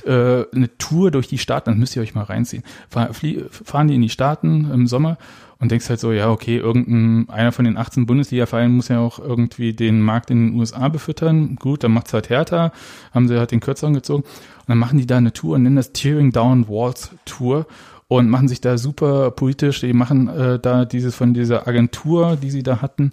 äh, 0.04 0.44
eine 0.52 0.76
Tour 0.78 1.12
durch 1.12 1.28
die 1.28 1.38
Staaten, 1.38 1.70
das 1.70 1.78
müsst 1.78 1.96
ihr 1.96 2.02
euch 2.02 2.14
mal 2.14 2.24
reinziehen. 2.24 2.64
Fahren 2.90 3.88
die 3.88 3.94
in 3.94 4.02
die 4.02 4.08
Staaten 4.08 4.70
im 4.70 4.86
Sommer 4.86 5.16
und 5.58 5.70
denkst 5.70 5.88
halt 5.88 6.00
so, 6.00 6.12
ja, 6.12 6.30
okay, 6.30 6.58
irgendein, 6.58 7.28
einer 7.30 7.52
von 7.52 7.64
den 7.64 7.76
18 7.76 8.04
Bundesliga-Vereinen 8.06 8.76
muss 8.76 8.88
ja 8.88 8.98
auch 8.98 9.18
irgendwie 9.18 9.72
den 9.72 10.00
Markt 10.02 10.30
in 10.30 10.48
den 10.48 10.58
USA 10.58 10.88
befüttern. 10.88 11.56
Gut, 11.56 11.82
dann 11.82 11.92
macht's 11.92 12.12
halt 12.12 12.28
Hertha, 12.28 12.72
haben 13.14 13.26
sie 13.26 13.38
halt 13.38 13.52
den 13.52 13.60
Kürzeren 13.60 13.94
gezogen. 13.94 14.22
Und 14.22 14.68
dann 14.68 14.78
machen 14.78 14.98
die 14.98 15.06
da 15.06 15.16
eine 15.16 15.32
Tour 15.32 15.54
und 15.54 15.62
nennen 15.62 15.76
das 15.76 15.92
Tearing 15.92 16.30
Down 16.30 16.68
Walls 16.68 17.10
Tour 17.24 17.66
und 18.08 18.28
machen 18.28 18.48
sich 18.48 18.60
da 18.60 18.76
super 18.76 19.30
politisch. 19.30 19.80
Die 19.80 19.94
machen 19.94 20.28
äh, 20.28 20.58
da 20.58 20.84
dieses 20.84 21.14
von 21.14 21.32
dieser 21.32 21.66
Agentur, 21.66 22.36
die 22.36 22.50
sie 22.50 22.62
da 22.62 22.82
hatten, 22.82 23.12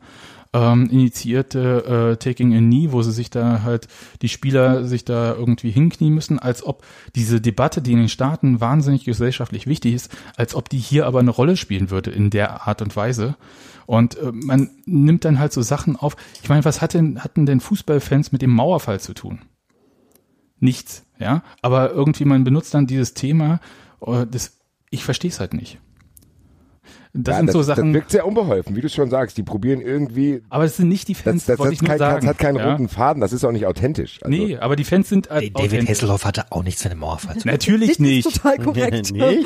ähm, 0.53 0.89
initiierte 0.89 2.13
äh, 2.13 2.17
Taking 2.17 2.53
a 2.53 2.59
Knee, 2.59 2.91
wo 2.91 3.01
sie 3.01 3.11
sich 3.11 3.29
da 3.29 3.63
halt 3.63 3.87
die 4.21 4.29
Spieler 4.29 4.85
sich 4.85 5.03
da 5.03 5.33
irgendwie 5.33 5.71
hinknien 5.71 6.13
müssen, 6.13 6.39
als 6.39 6.63
ob 6.63 6.85
diese 7.15 7.41
Debatte, 7.41 7.81
die 7.81 7.93
in 7.93 7.99
den 7.99 8.09
Staaten 8.09 8.61
wahnsinnig 8.61 9.03
gesellschaftlich 9.03 9.67
wichtig 9.67 9.93
ist, 9.95 10.15
als 10.35 10.55
ob 10.55 10.69
die 10.69 10.77
hier 10.77 11.07
aber 11.07 11.19
eine 11.19 11.31
Rolle 11.31 11.57
spielen 11.57 11.89
würde 11.89 12.11
in 12.11 12.29
der 12.29 12.67
Art 12.67 12.81
und 12.81 12.95
Weise. 12.95 13.35
Und 13.85 14.17
äh, 14.17 14.31
man 14.31 14.69
nimmt 14.85 15.25
dann 15.25 15.39
halt 15.39 15.51
so 15.51 15.61
Sachen 15.61 15.95
auf. 15.95 16.15
Ich 16.41 16.49
meine, 16.49 16.63
was 16.63 16.81
hat 16.81 16.93
denn, 16.93 17.23
hatten 17.23 17.45
denn 17.45 17.59
Fußballfans 17.59 18.31
mit 18.31 18.41
dem 18.41 18.51
Mauerfall 18.51 18.99
zu 18.99 19.13
tun? 19.13 19.41
Nichts, 20.59 21.05
ja. 21.19 21.43
Aber 21.61 21.91
irgendwie 21.91 22.25
man 22.25 22.43
benutzt 22.43 22.73
dann 22.73 22.87
dieses 22.87 23.13
Thema, 23.13 23.59
äh, 24.05 24.25
das, 24.29 24.59
ich 24.91 25.03
verstehe 25.03 25.31
es 25.31 25.39
halt 25.39 25.53
nicht. 25.53 25.79
Das 27.15 27.33
ja, 27.33 27.37
sind 27.37 27.47
das, 27.47 27.53
so 27.53 27.61
Sachen. 27.61 27.93
Das 27.93 28.01
wirkt 28.01 28.09
sehr 28.11 28.25
unbeholfen, 28.25 28.75
wie 28.75 28.81
du 28.81 28.89
schon 28.89 29.11
sagst. 29.11 29.37
Die 29.37 29.43
probieren 29.43 29.81
irgendwie. 29.81 30.41
aber 30.49 30.63
es 30.63 30.77
sind 30.77 30.89
nicht 30.89 31.07
die 31.07 31.13
Fans, 31.13 31.45
Das, 31.45 31.57
das, 31.57 31.69
das, 31.69 31.79
kein, 31.79 31.97
sagen. 31.99 32.21
das 32.21 32.29
hat 32.29 32.39
keinen 32.39 32.55
ja? 32.57 32.71
roten 32.71 32.89
Faden, 32.89 33.21
das 33.21 33.31
ist 33.33 33.43
auch 33.45 33.51
nicht 33.51 33.67
authentisch. 33.67 34.19
Also, 34.23 34.35
Nee, 34.35 34.57
aber 34.57 34.75
die 34.75 34.83
Fans 34.83 35.09
sind 35.09 35.29
halt 35.29 35.55
David. 35.55 35.87
Hasselhoff 35.87 36.25
hatte 36.25 36.45
auch 36.49 36.63
nichts 36.63 36.83
mit 36.83 36.93
dem 36.93 36.99
Mauerfall 36.99 37.35
zu 37.35 37.41
tun. 37.43 37.51
Natürlich 37.51 37.89
Das 37.89 37.97
ist 37.97 37.99
nicht. 37.99 38.33
total 38.33 38.57
korrekt. 38.57 39.11
nicht? 39.13 39.45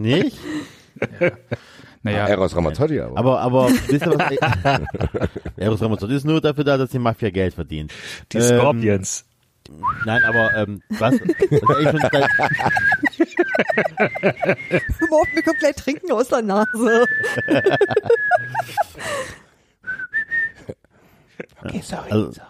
nicht? 0.00 0.38
Naja, 2.02 2.26
Eros 2.28 2.56
Ramazzotti 2.56 2.98
aber. 3.00 3.16
Aber, 3.18 3.40
aber, 3.40 3.68
wisst 3.88 4.06
ihr 4.06 4.18
was? 4.18 5.20
Eros 5.56 5.82
Ramazzotti 5.82 6.14
ist 6.14 6.24
nur 6.24 6.40
dafür 6.40 6.64
da, 6.64 6.76
dass 6.78 6.90
die 6.90 6.98
Mafia 6.98 7.30
Geld 7.30 7.54
verdient. 7.54 7.92
Die 8.32 8.38
Ähm, 8.38 8.42
Scorpions. 8.58 9.24
Nein, 10.04 10.22
aber, 10.24 10.56
ähm, 10.56 10.82
was, 10.98 11.14
was 11.14 12.10
auf, 15.10 15.28
mir 15.34 15.42
kommt 15.42 15.58
gleich 15.58 15.74
Trinken 15.76 16.12
aus 16.12 16.28
der 16.28 16.42
Nase. 16.42 17.06
Okay, 21.64 21.80
sorry, 21.82 22.10
Also- 22.10 22.40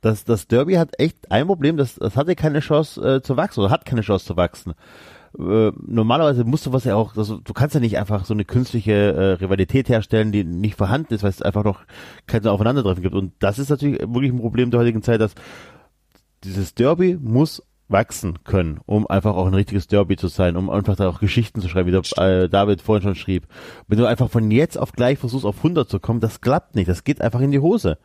Das, 0.00 0.24
das 0.24 0.46
Derby 0.46 0.74
hat 0.74 0.98
echt 0.98 1.30
ein 1.32 1.46
Problem, 1.46 1.76
das, 1.76 1.94
das 1.94 2.16
hatte 2.16 2.34
keine 2.36 2.60
Chance 2.60 3.00
äh, 3.16 3.22
zu 3.22 3.36
wachsen 3.36 3.60
oder 3.60 3.70
hat 3.70 3.86
keine 3.86 4.02
Chance 4.02 4.26
zu 4.26 4.36
wachsen. 4.36 4.74
Äh, 5.38 5.72
normalerweise 5.86 6.44
musst 6.44 6.66
du 6.66 6.72
was 6.72 6.84
ja 6.84 6.94
auch, 6.94 7.16
also, 7.16 7.38
du 7.38 7.52
kannst 7.54 7.74
ja 7.74 7.80
nicht 7.80 7.96
einfach 7.98 8.24
so 8.26 8.34
eine 8.34 8.44
künstliche 8.44 8.92
äh, 8.92 9.32
Rivalität 9.42 9.88
herstellen, 9.88 10.30
die 10.30 10.44
nicht 10.44 10.76
vorhanden 10.76 11.14
ist, 11.14 11.22
weil 11.22 11.30
es 11.30 11.40
einfach 11.42 11.64
noch 11.64 11.80
kein 12.26 12.46
Aufeinandertreffen 12.46 13.02
gibt. 13.02 13.14
Und 13.14 13.32
das 13.40 13.58
ist 13.58 13.70
natürlich 13.70 13.98
wirklich 14.00 14.30
ein 14.32 14.40
Problem 14.40 14.70
der 14.70 14.80
heutigen 14.80 15.02
Zeit, 15.02 15.20
dass 15.20 15.34
dieses 16.44 16.74
Derby 16.74 17.16
muss 17.20 17.62
wachsen 17.88 18.42
können, 18.44 18.80
um 18.86 19.06
einfach 19.06 19.34
auch 19.34 19.46
ein 19.46 19.54
richtiges 19.54 19.86
Derby 19.86 20.16
zu 20.16 20.28
sein, 20.28 20.56
um 20.56 20.70
einfach 20.70 20.96
da 20.96 21.08
auch 21.08 21.20
Geschichten 21.20 21.60
zu 21.60 21.68
schreiben, 21.68 21.88
wie 21.88 22.00
der, 22.00 22.42
äh, 22.42 22.48
David 22.48 22.80
vorhin 22.80 23.02
schon 23.02 23.14
schrieb. 23.14 23.46
Wenn 23.88 23.98
du 23.98 24.06
einfach 24.06 24.30
von 24.30 24.50
jetzt 24.50 24.78
auf 24.78 24.92
gleich 24.92 25.18
versuchst, 25.18 25.44
auf 25.44 25.58
100 25.58 25.88
zu 25.88 26.00
kommen, 26.00 26.20
das 26.20 26.40
klappt 26.40 26.74
nicht, 26.74 26.88
das 26.88 27.04
geht 27.04 27.20
einfach 27.20 27.40
in 27.40 27.50
die 27.50 27.60
Hose. 27.60 27.98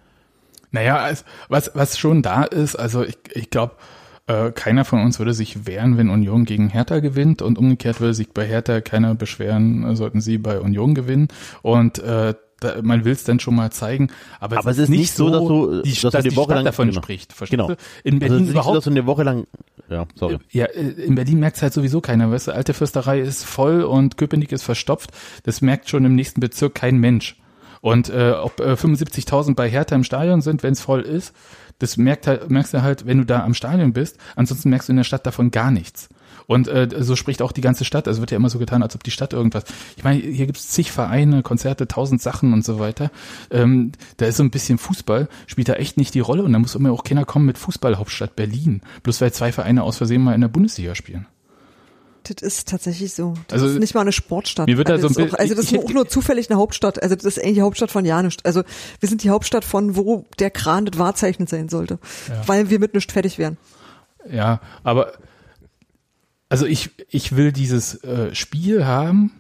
Naja, 0.71 0.97
also, 0.97 1.23
was, 1.47 1.71
was 1.73 1.97
schon 1.97 2.21
da 2.21 2.43
ist, 2.43 2.75
also 2.75 3.03
ich, 3.03 3.17
ich 3.33 3.49
glaube, 3.49 3.75
äh, 4.27 4.51
keiner 4.51 4.85
von 4.85 5.01
uns 5.01 5.17
würde 5.17 5.33
sich 5.33 5.65
wehren, 5.65 5.97
wenn 5.97 6.09
Union 6.09 6.45
gegen 6.45 6.69
Hertha 6.69 6.99
gewinnt 6.99 7.41
und 7.41 7.57
umgekehrt 7.57 7.99
würde 7.99 8.13
sich 8.13 8.31
bei 8.31 8.45
Hertha 8.45 8.81
keiner 8.81 9.15
beschweren, 9.15 9.95
sollten 9.95 10.21
sie 10.21 10.37
bei 10.37 10.59
Union 10.59 10.93
gewinnen. 10.93 11.29
Und 11.63 11.97
äh, 11.99 12.35
da, 12.59 12.81
man 12.81 13.05
will 13.05 13.13
es 13.13 13.23
dann 13.23 13.39
schon 13.39 13.55
mal 13.55 13.71
zeigen, 13.71 14.09
aber, 14.39 14.57
Aber 14.57 14.71
es 14.71 14.77
ist 14.77 14.89
nicht 14.89 15.13
so, 15.13 15.29
dass 15.29 15.39
du- 15.41 15.81
die, 15.81 15.93
dass 15.93 16.11
dass 16.11 16.23
die 16.23 16.29
die 16.29 16.35
Woche 16.35 16.45
Stadt 16.45 16.55
lang- 16.57 16.65
davon 16.65 16.89
genau. 16.89 17.01
spricht. 17.01 17.33
Verstehst 17.33 17.51
Genau. 17.59 17.67
du? 17.67 17.75
In 18.03 18.15
Also 18.15 18.19
Berlin 18.19 18.23
es 18.23 18.31
ist 18.33 18.39
nicht 18.39 18.47
so, 18.47 18.51
überhaupt 18.53 18.77
dass 18.77 18.83
du 18.83 18.89
eine 18.91 19.05
Woche 19.05 19.23
lang, 19.23 19.47
ja, 19.89 20.05
sorry. 20.15 20.37
Ja, 20.51 20.65
äh, 20.65 20.81
in 20.89 21.15
Berlin 21.15 21.39
merkt 21.39 21.61
halt 21.61 21.73
sowieso 21.73 22.01
keiner, 22.01 22.31
weißt 22.31 22.47
du, 22.47 22.51
alte 22.53 22.73
Fürsterei 22.73 23.19
ist 23.19 23.43
voll 23.45 23.81
und 23.83 24.17
Köpenick 24.17 24.51
ist 24.51 24.63
verstopft. 24.63 25.11
Das 25.43 25.61
merkt 25.61 25.89
schon 25.89 26.05
im 26.05 26.15
nächsten 26.15 26.39
Bezirk 26.39 26.75
kein 26.75 26.97
Mensch. 26.97 27.35
Und 27.81 28.09
äh, 28.09 28.31
ob 28.33 28.59
äh, 28.59 28.73
75.000 28.75 29.55
bei 29.55 29.69
Hertha 29.69 29.95
im 29.95 30.03
Stadion 30.03 30.41
sind, 30.41 30.63
wenn 30.63 30.73
es 30.73 30.81
voll 30.81 31.01
ist, 31.01 31.33
das 31.79 31.95
merkt 31.95 32.27
halt, 32.27 32.49
merkst 32.51 32.73
du 32.73 32.81
halt, 32.81 33.05
wenn 33.05 33.19
du 33.19 33.25
da 33.25 33.43
am 33.45 33.53
Stadion 33.53 33.93
bist. 33.93 34.17
Ansonsten 34.35 34.69
merkst 34.69 34.89
du 34.89 34.91
in 34.91 34.97
der 34.97 35.05
Stadt 35.05 35.25
davon 35.25 35.49
gar 35.49 35.71
nichts. 35.71 36.09
Und 36.49 36.67
äh, 36.67 36.89
so 37.01 37.15
spricht 37.15 37.43
auch 37.43 37.51
die 37.51 37.61
ganze 37.61 37.85
Stadt. 37.85 38.07
Also 38.07 38.21
wird 38.21 38.31
ja 38.31 38.37
immer 38.37 38.49
so 38.49 38.57
getan, 38.57 38.81
als 38.81 38.95
ob 38.95 39.03
die 39.03 39.11
Stadt 39.11 39.33
irgendwas. 39.33 39.65
Ich 39.97 40.03
meine, 40.03 40.19
hier 40.19 40.47
gibt's 40.47 40.69
zig 40.69 40.91
Vereine, 40.91 41.43
Konzerte, 41.43 41.87
tausend 41.87 42.23
Sachen 42.23 42.53
und 42.53 42.65
so 42.65 42.79
weiter. 42.79 43.11
Ähm, 43.51 43.91
da 44.17 44.25
ist 44.25 44.37
so 44.37 44.43
ein 44.43 44.49
bisschen 44.49 44.79
Fußball, 44.79 45.29
spielt 45.45 45.69
da 45.69 45.73
echt 45.73 45.97
nicht 45.97 46.15
die 46.15 46.21
Rolle 46.21 46.41
und 46.41 46.51
da 46.51 46.57
muss 46.57 46.73
immer 46.73 46.91
auch 46.91 47.03
keiner 47.03 47.23
kommen 47.23 47.45
mit 47.45 47.59
Fußballhauptstadt 47.59 48.35
Berlin. 48.35 48.81
Bloß 49.03 49.21
weil 49.21 49.31
zwei 49.31 49.51
Vereine 49.51 49.83
aus 49.83 49.97
Versehen 49.97 50.23
mal 50.23 50.33
in 50.33 50.41
der 50.41 50.47
Bundesliga 50.47 50.95
spielen. 50.95 51.27
Das 52.23 52.41
ist 52.41 52.67
tatsächlich 52.67 53.13
so. 53.13 53.35
Das 53.47 53.61
Also, 53.61 53.75
ist 53.75 53.79
nicht 53.79 53.93
mal 53.93 54.01
eine 54.01 54.11
Sportstadt. 54.11 54.65
mir 54.67 54.77
wird 54.77 54.89
da 54.89 54.93
also, 54.93 55.07
so 55.07 55.21
ein 55.21 55.25
das 55.25 55.27
ist 55.27 55.33
auch, 55.35 55.39
also 55.39 55.53
das 55.53 55.65
ich 55.65 55.73
ist 55.73 55.85
auch 55.85 55.93
nur 55.93 56.07
zufällig 56.09 56.49
eine 56.49 56.57
Hauptstadt. 56.57 57.03
Also 57.03 57.15
das 57.15 57.25
ist 57.25 57.37
eigentlich 57.43 57.57
die 57.57 57.61
Hauptstadt 57.61 57.91
von 57.91 58.05
ja 58.05 58.23
nicht. 58.23 58.43
Also 58.47 58.63
wir 58.99 59.07
sind 59.07 59.21
die 59.21 59.29
Hauptstadt 59.29 59.65
von, 59.65 59.95
wo 59.95 60.25
der 60.39 60.49
Kran 60.49 60.87
das 60.87 60.97
Wahrzeichen 60.97 61.45
sein 61.45 61.69
sollte. 61.69 61.99
Weil 62.47 62.71
wir 62.71 62.79
mit 62.79 62.95
nichts 62.95 63.13
fertig 63.13 63.37
wären. 63.37 63.57
Ja, 64.31 64.61
aber 64.83 65.13
also 66.49 66.65
ich, 66.65 66.89
ich 67.09 67.35
will 67.35 67.51
dieses 67.51 68.03
äh, 68.03 68.33
Spiel 68.33 68.85
haben, 68.85 69.31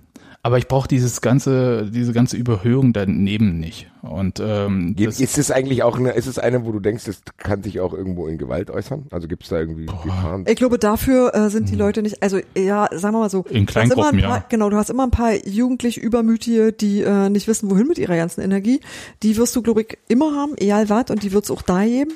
aber 0.41 0.57
ich 0.57 0.67
brauche 0.67 0.87
dieses 0.87 1.19
ganze, 1.19 1.89
diese 1.91 2.13
ganze 2.13 2.37
Überhöhung 2.37 2.93
daneben 2.93 3.59
nicht. 3.59 3.91
Und 4.01 4.39
ähm, 4.41 4.95
das, 4.97 5.19
Ist 5.19 5.37
es 5.37 5.51
eigentlich 5.51 5.83
auch 5.83 5.97
eine, 5.97 6.11
ist 6.11 6.27
es 6.27 6.39
eine, 6.39 6.65
wo 6.65 6.71
du 6.71 6.79
denkst, 6.79 7.03
das 7.03 7.21
kann 7.35 7.61
sich 7.61 7.81
auch 7.81 7.93
irgendwo 7.93 8.27
in 8.27 8.37
Gewalt 8.37 8.71
äußern? 8.71 9.07
Also 9.11 9.27
gibt 9.27 9.43
es 9.43 9.49
da 9.49 9.59
irgendwie 9.59 9.87
Gefahren? 9.87 10.45
Ich 10.47 10.55
glaube, 10.55 10.79
dafür 10.79 11.35
äh, 11.35 11.49
sind 11.49 11.69
die 11.69 11.75
Leute 11.75 12.01
nicht, 12.01 12.23
also 12.23 12.39
ja, 12.55 12.87
sagen 12.93 13.15
wir 13.15 13.19
mal 13.19 13.29
so. 13.29 13.43
Hm. 13.43 13.55
In 13.55 13.65
du 13.65 13.73
hast 13.75 13.83
immer 13.83 13.93
Kleingruppen, 13.95 14.19
ein 14.19 14.29
paar, 14.29 14.37
ja. 14.37 14.45
Genau, 14.47 14.69
du 14.69 14.77
hast 14.77 14.89
immer 14.89 15.03
ein 15.03 15.11
paar 15.11 15.33
jugendlich 15.45 15.97
Übermütige, 15.97 16.71
die 16.71 17.01
äh, 17.01 17.29
nicht 17.29 17.49
wissen, 17.49 17.69
wohin 17.69 17.87
mit 17.87 17.97
ihrer 17.97 18.15
ganzen 18.15 18.39
Energie. 18.39 18.79
Die 19.23 19.35
wirst 19.35 19.55
du, 19.57 19.61
glaube 19.61 19.81
ich, 19.81 19.97
immer 20.07 20.33
haben, 20.35 20.53
egal 20.57 20.87
was, 20.87 21.09
und 21.09 21.23
die 21.23 21.33
wird's 21.33 21.51
auch 21.51 21.61
da 21.61 21.83
geben. 21.83 22.13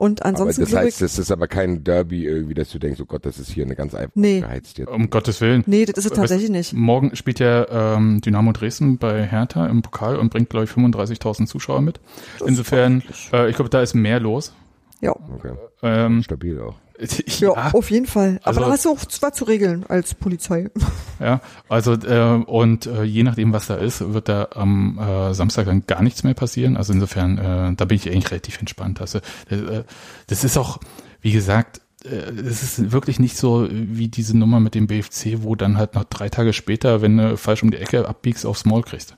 Und 0.00 0.22
Aber 0.22 0.30
ansonsten, 0.30 0.62
das 0.62 0.70
glaube 0.70 0.86
heißt, 0.86 1.02
das 1.02 1.18
ist 1.18 1.30
aber 1.30 1.46
kein 1.46 1.84
Derby 1.84 2.24
irgendwie, 2.24 2.54
dass 2.54 2.70
du 2.70 2.78
denkst, 2.78 2.98
oh 3.02 3.04
Gott, 3.04 3.26
das 3.26 3.38
ist 3.38 3.50
hier 3.50 3.64
eine 3.66 3.76
ganz 3.76 3.94
einfach 3.94 4.12
Nee. 4.14 4.40
geheizt 4.40 4.78
jetzt. 4.78 4.88
um 4.88 5.10
Gottes 5.10 5.42
Willen. 5.42 5.62
nee, 5.66 5.84
das 5.84 5.98
ist 5.98 6.06
es 6.06 6.12
Weißt- 6.12 6.16
tatsächlich 6.16 6.48
nicht. 6.48 6.72
Morgen 6.72 7.14
spielt 7.16 7.38
ja 7.38 7.96
ähm, 7.96 8.22
Dynamo 8.22 8.52
Dresden 8.52 8.96
bei 8.96 9.26
Hertha 9.26 9.66
im 9.66 9.82
Pokal 9.82 10.16
und 10.16 10.30
bringt, 10.30 10.48
glaube 10.48 10.64
ich, 10.64 10.70
35.000 10.70 11.46
Zuschauer 11.48 11.82
mit. 11.82 12.00
Insofern, 12.46 13.02
äh, 13.34 13.50
ich 13.50 13.56
glaube, 13.56 13.68
da 13.68 13.82
ist 13.82 13.92
mehr 13.92 14.20
los. 14.20 14.54
Ja. 15.02 15.10
Okay. 15.34 15.52
Ähm, 15.82 16.22
Stabil 16.22 16.58
auch. 16.60 16.76
Ja, 17.40 17.54
ja, 17.54 17.70
auf 17.72 17.90
jeden 17.90 18.06
Fall. 18.06 18.38
Aber 18.42 18.48
Also- 18.48 18.60
da 18.60 18.70
hast 18.70 18.84
du 18.84 18.90
auch 18.90 19.04
zwar 19.06 19.32
zu 19.32 19.44
regeln 19.44 19.84
als 19.88 20.14
Polizei. 20.14 20.70
Ja, 21.20 21.40
also 21.68 21.92
äh, 21.92 22.42
und 22.46 22.86
äh, 22.86 23.02
je 23.02 23.22
nachdem, 23.24 23.52
was 23.52 23.66
da 23.66 23.74
ist, 23.74 24.12
wird 24.14 24.28
da 24.30 24.48
am 24.54 24.98
äh, 24.98 25.34
Samstag 25.34 25.66
dann 25.66 25.84
gar 25.86 26.02
nichts 26.02 26.22
mehr 26.24 26.32
passieren. 26.32 26.78
Also 26.78 26.94
insofern, 26.94 27.36
äh, 27.36 27.74
da 27.76 27.84
bin 27.84 27.96
ich 27.96 28.08
eigentlich 28.10 28.30
relativ 28.30 28.58
entspannt. 28.58 29.02
Also 29.02 29.18
äh, 29.50 29.82
das 30.28 30.44
ist 30.44 30.56
auch, 30.56 30.78
wie 31.20 31.32
gesagt, 31.32 31.82
äh, 32.04 32.08
es 32.08 32.62
ist 32.62 32.90
wirklich 32.92 33.18
nicht 33.20 33.36
so 33.36 33.68
wie 33.70 34.08
diese 34.08 34.34
Nummer 34.36 34.60
mit 34.60 34.74
dem 34.74 34.86
BFC, 34.86 35.42
wo 35.42 35.54
dann 35.56 35.76
halt 35.76 35.94
noch 35.94 36.04
drei 36.04 36.30
Tage 36.30 36.54
später, 36.54 37.02
wenn 37.02 37.18
du 37.18 37.36
falsch 37.36 37.62
um 37.62 37.70
die 37.70 37.76
Ecke 37.76 38.08
abbiegst, 38.08 38.46
aufs 38.46 38.64
Maul 38.64 38.80
kriegst. 38.82 39.16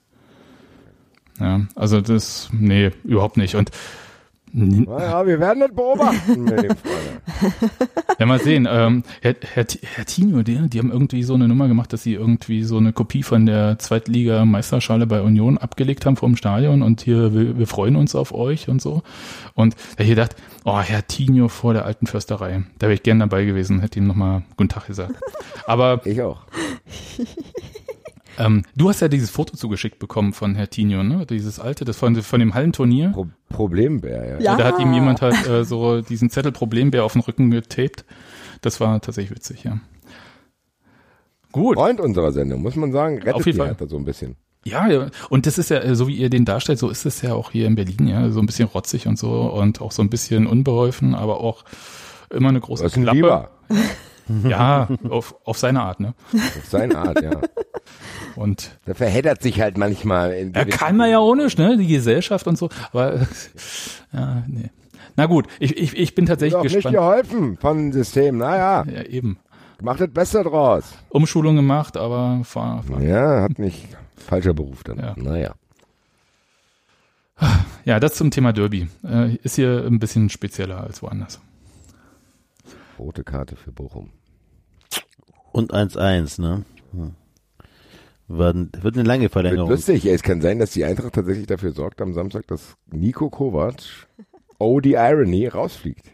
Ja, 1.39 1.61
also 1.77 2.01
das, 2.01 2.49
nee, 2.53 2.91
überhaupt 3.05 3.37
nicht. 3.37 3.55
Und 3.55 3.71
Naja, 4.53 5.27
wir 5.27 5.41
werden 5.41 5.61
das 5.61 5.73
beobachten 5.74 6.45
mit 6.45 6.62
dem 6.62 6.77
Freund. 6.77 7.53
Ja, 8.19 8.27
mal 8.27 8.39
sehen. 8.39 8.69
Ähm, 8.70 9.03
Herr, 9.23 9.35
Herr, 9.41 9.65
Herr 9.95 10.05
Tino, 10.05 10.43
die, 10.43 10.69
die 10.69 10.79
haben 10.79 10.93
irgendwie 10.93 11.23
so 11.23 11.35
eine 11.35 11.49
Nummer 11.49 11.69
gemacht, 11.69 11.93
dass 11.93 12.03
sie 12.03 12.15
irgendwie 12.15 12.62
so 12.62 12.77
eine 12.77 12.93
Kopie 12.93 13.23
von 13.23 13.47
der 13.47 13.79
Zweitliga-Meisterschale 13.79 15.07
bei 15.07 15.23
Union 15.23 15.57
abgelegt 15.57 16.05
haben 16.05 16.16
vom 16.16 16.37
Stadion 16.37 16.83
und 16.83 17.01
hier, 17.01 17.35
wir, 17.35 17.59
wir 17.59 17.66
freuen 17.66 17.97
uns 17.97 18.15
auf 18.15 18.33
euch 18.33 18.69
und 18.69 18.83
so. 18.83 19.03
Und 19.55 19.74
da 19.97 20.05
ich 20.05 20.11
gedacht, 20.11 20.37
oh, 20.65 20.79
Herr 20.81 21.07
Tino 21.07 21.49
vor 21.49 21.73
der 21.73 21.87
alten 21.87 22.07
Försterei. 22.07 22.62
Da 22.79 22.87
wäre 22.87 22.95
ich 22.95 23.03
gern 23.03 23.20
dabei 23.20 23.45
gewesen, 23.45 23.81
hätte 23.81 23.99
ihm 23.99 24.07
nochmal 24.07 24.43
Guten 24.57 24.69
Tag 24.69 24.87
gesagt. 24.87 25.15
Aber 25.66 26.01
Ich 26.05 26.20
auch. 26.20 26.43
ähm, 28.39 28.65
du 28.75 28.89
hast 28.89 29.01
ja 29.01 29.09
dieses 29.09 29.31
Foto 29.31 29.57
zugeschickt 29.57 29.99
bekommen 29.99 30.33
von 30.33 30.55
Herr 30.55 30.71
Tino, 30.71 31.03
ne? 31.03 31.27
Dieses 31.27 31.59
alte, 31.59 31.85
das 31.85 31.97
von, 31.97 32.15
von 32.23 32.41
dem 32.41 32.55
Hallenturnier. 32.55 33.11
Pro 33.11 33.27
Problembär, 33.49 34.29
ja. 34.29 34.41
Ja. 34.41 34.57
Da 34.57 34.65
hat 34.65 34.79
ihm 34.79 34.93
jemand 34.93 35.21
halt 35.23 35.47
äh, 35.47 35.65
so 35.65 36.01
diesen 36.01 36.31
Zettel 36.31 36.53
Problembär 36.53 37.05
auf 37.05 37.13
den 37.13 37.23
Rücken 37.23 37.51
getaped. 37.51 38.05
Das 38.63 38.81
war 38.81 39.01
tatsächlich 39.01 39.37
witzig, 39.37 39.65
ja. 39.65 39.79
Gut. 41.53 41.77
Freund 41.77 42.01
unserer 42.01 42.33
Sendung, 42.33 42.63
muss 42.63 42.77
man 42.77 42.93
sagen, 42.93 43.19
rettet 43.19 43.35
Auf 43.35 43.47
jeden 43.47 43.57
die 43.57 43.59
Fall. 43.59 43.69
Hertha 43.69 43.87
so 43.87 43.97
ein 43.97 44.05
bisschen. 44.05 44.37
Ja, 44.65 44.89
ja, 44.89 45.09
und 45.29 45.47
das 45.47 45.59
ist 45.59 45.71
ja, 45.71 45.95
so 45.95 46.07
wie 46.07 46.17
ihr 46.17 46.31
den 46.31 46.45
darstellt, 46.45 46.79
so 46.79 46.89
ist 46.89 47.05
es 47.05 47.21
ja 47.21 47.35
auch 47.35 47.51
hier 47.51 47.67
in 47.67 47.75
Berlin, 47.75 48.07
ja, 48.07 48.31
so 48.31 48.39
ein 48.39 48.47
bisschen 48.47 48.69
rotzig 48.69 49.09
und 49.09 49.19
so 49.19 49.53
und 49.53 49.81
auch 49.81 49.91
so 49.91 50.03
ein 50.03 50.09
bisschen 50.09 50.47
unbeholfen, 50.47 51.17
aber 51.17 51.41
auch 51.41 51.65
immer 52.31 52.51
eine 52.51 52.61
große 52.61 52.85
Das 52.85 52.93
ist 52.93 52.99
ein 52.99 53.03
Klappe. 53.03 53.17
Lieber. 53.17 53.51
Ja, 54.49 54.89
auf, 55.09 55.35
auf 55.45 55.59
seine 55.59 55.83
Art, 55.83 55.99
ne? 55.99 56.15
Ist 56.33 56.71
seine 56.71 56.97
Art, 56.97 57.21
ja. 57.21 57.33
Und 58.37 58.79
Der 58.87 58.95
verheddert 58.95 59.43
sich 59.43 59.61
halt 59.61 59.77
manchmal. 59.79 60.33
In 60.33 60.53
ja, 60.53 60.65
kann 60.65 60.97
man 60.97 61.11
ja 61.11 61.19
auch 61.19 61.35
nicht, 61.35 61.59
ne? 61.59 61.77
Die 61.77 61.87
Gesellschaft 61.87 62.47
und 62.47 62.57
so, 62.59 62.69
aber 62.93 63.27
ja, 64.13 64.43
nee. 64.47 64.71
Na 65.17 65.27
gut, 65.27 65.47
ich, 65.61 65.77
ich, 65.77 65.97
ich 65.97 66.15
bin 66.15 66.25
tatsächlich 66.27 66.63
nicht 66.63 66.75
gespannt. 66.75 66.95
geholfen 66.97 67.57
von 67.59 67.77
dem 67.77 67.93
System. 67.93 68.39
Naja, 68.39 68.85
Ja, 68.91 69.03
eben. 69.03 69.39
macht 69.83 70.01
das 70.01 70.11
Besser 70.11 70.43
draus. 70.45 70.85
Umschulung 71.11 71.57
gemacht, 71.57 71.97
aber 71.99 72.41
fahr, 72.45 72.83
fahr. 72.83 73.03
Ja, 73.03 73.43
hat 73.43 73.59
nicht. 73.59 73.89
Falscher 74.17 74.55
Beruf 74.55 74.85
dann. 74.85 74.99
Ja. 74.99 75.15
Naja. 75.17 75.55
Ja, 77.85 77.99
das 77.99 78.15
zum 78.15 78.31
Thema 78.31 78.53
Derby. 78.53 78.89
Äh, 79.05 79.35
ist 79.43 79.57
hier 79.57 79.85
ein 79.87 79.99
bisschen 79.99 80.31
spezieller 80.31 80.81
als 80.81 81.03
woanders. 81.03 81.41
Rote 82.99 83.25
Karte 83.25 83.57
für 83.57 83.73
Bochum. 83.73 84.11
Und 85.51 85.73
1-1, 85.75 86.41
ne? 86.41 86.65
Hm. 86.93 87.15
Wird, 88.39 88.83
wird 88.83 88.97
eine 88.97 89.07
lange 89.07 89.25
Wird 89.25 89.33
Verlängerung. 89.33 89.71
lustig. 89.71 90.05
Ja, 90.05 90.13
es 90.13 90.23
kann 90.23 90.41
sein, 90.41 90.59
dass 90.59 90.71
die 90.71 90.85
Eintracht 90.85 91.13
tatsächlich 91.13 91.47
dafür 91.47 91.73
sorgt 91.73 92.01
am 92.01 92.15
Samstag, 92.15 92.47
dass 92.47 92.77
Nico 92.91 93.29
Kovac, 93.29 93.75
oh 94.59 94.81
die 94.81 94.93
Irony, 94.93 95.47
rausfliegt. 95.49 96.07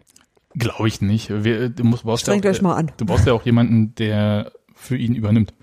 Glaube 0.55 0.89
ich 0.89 1.01
nicht. 1.01 1.31
Wir, 1.45 1.69
du 1.69 1.85
musst, 1.85 2.03
brauchst 2.03 2.27
ja 2.27 2.32
Strengt 2.32 2.47
auch, 2.47 2.51
euch 2.51 2.62
mal 2.62 2.74
an. 2.74 2.90
Du 2.97 3.07
brauchst 3.07 3.27
ja 3.27 3.32
auch 3.32 3.45
jemanden, 3.45 3.95
der 3.95 4.51
für 4.74 4.97
ihn 4.97 5.15
übernimmt. 5.15 5.55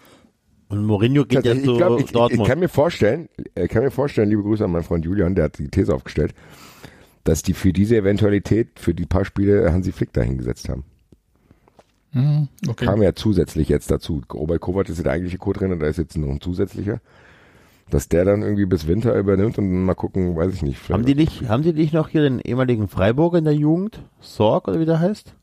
Und 0.70 0.86
Mourinho 0.86 1.26
geht 1.26 1.46
jetzt 1.46 1.66
zu 1.66 1.74
ich, 1.74 1.78
glaub, 1.78 1.94
ich, 1.94 2.00
ich, 2.00 2.06
ich 2.06 2.12
Dortmund. 2.14 2.48
kann 2.48 2.60
mir 2.60 2.70
vorstellen, 2.70 3.30
ich 3.56 3.70
kann 3.70 3.84
mir 3.84 3.92
vorstellen, 3.92 4.30
liebe 4.30 4.42
Grüße 4.42 4.64
an 4.64 4.72
meinen 4.72 4.84
Freund 4.84 5.04
Julian, 5.06 5.36
der 5.36 5.46
hat 5.46 5.60
die 5.60 5.68
These 5.68 5.94
aufgestellt, 5.94 6.34
dass 7.24 7.44
die 7.44 7.54
für 7.54 7.74
diese 7.74 7.98
Eventualität, 7.98 8.80
für 8.80 8.94
die 8.94 9.06
paar 9.06 9.26
Spiele 9.26 9.72
Hansi 9.72 9.92
Flick 9.92 10.14
dahingesetzt 10.14 10.70
haben. 10.70 10.86
Hm, 12.16 12.48
okay. 12.70 12.86
Kam 12.86 13.04
ja 13.04 13.14
zusätzlich 13.14 13.68
jetzt 13.68 13.92
dazu. 13.92 14.22
Robert 14.34 14.62
Kovac 14.62 14.88
ist 14.88 14.98
ja 14.98 15.04
der 15.04 15.12
eigentliche 15.12 15.38
Co-Trainer, 15.38 15.76
da 15.76 15.88
ist 15.88 15.98
jetzt 15.98 16.18
noch 16.18 16.30
ein 16.30 16.40
zusätzlicher. 16.40 17.02
Dass 17.90 18.08
der 18.08 18.24
dann 18.24 18.42
irgendwie 18.42 18.66
bis 18.66 18.88
Winter 18.88 19.14
übernimmt 19.16 19.60
und 19.60 19.84
mal 19.84 19.94
gucken, 19.94 20.36
weiß 20.36 20.54
ich 20.54 20.64
nicht. 20.64 20.90
haben 20.90 21.06
die 21.06 21.14
nicht, 21.14 21.50
haben 21.50 21.62
die 21.62 21.74
nicht 21.74 21.94
noch 21.94 22.08
hier 22.08 22.22
den 22.22 22.40
ehemaligen 22.40 22.88
Freiburger 22.88 23.38
in 23.38 23.44
der 23.44 23.54
Jugend? 23.54 24.00
Sorg 24.22 24.68
oder 24.70 24.80
wie 24.80 24.86
der 24.86 25.00
heißt? 25.00 25.36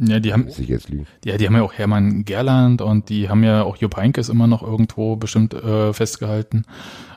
Ja, 0.00 0.20
die 0.20 0.32
haben, 0.32 0.44
Muss 0.44 0.58
ich 0.58 0.68
jetzt 0.68 0.88
ja, 1.24 1.36
die 1.36 1.46
haben 1.46 1.54
ja 1.54 1.62
auch 1.62 1.72
Hermann 1.72 2.24
Gerland 2.24 2.82
und 2.82 3.08
die 3.08 3.28
haben 3.28 3.42
ja 3.44 3.62
auch 3.62 3.76
Jupp 3.76 3.96
Heynckes 3.96 4.28
immer 4.28 4.46
noch 4.46 4.62
irgendwo 4.62 5.16
bestimmt 5.16 5.54
äh, 5.54 5.92
festgehalten. 5.92 6.64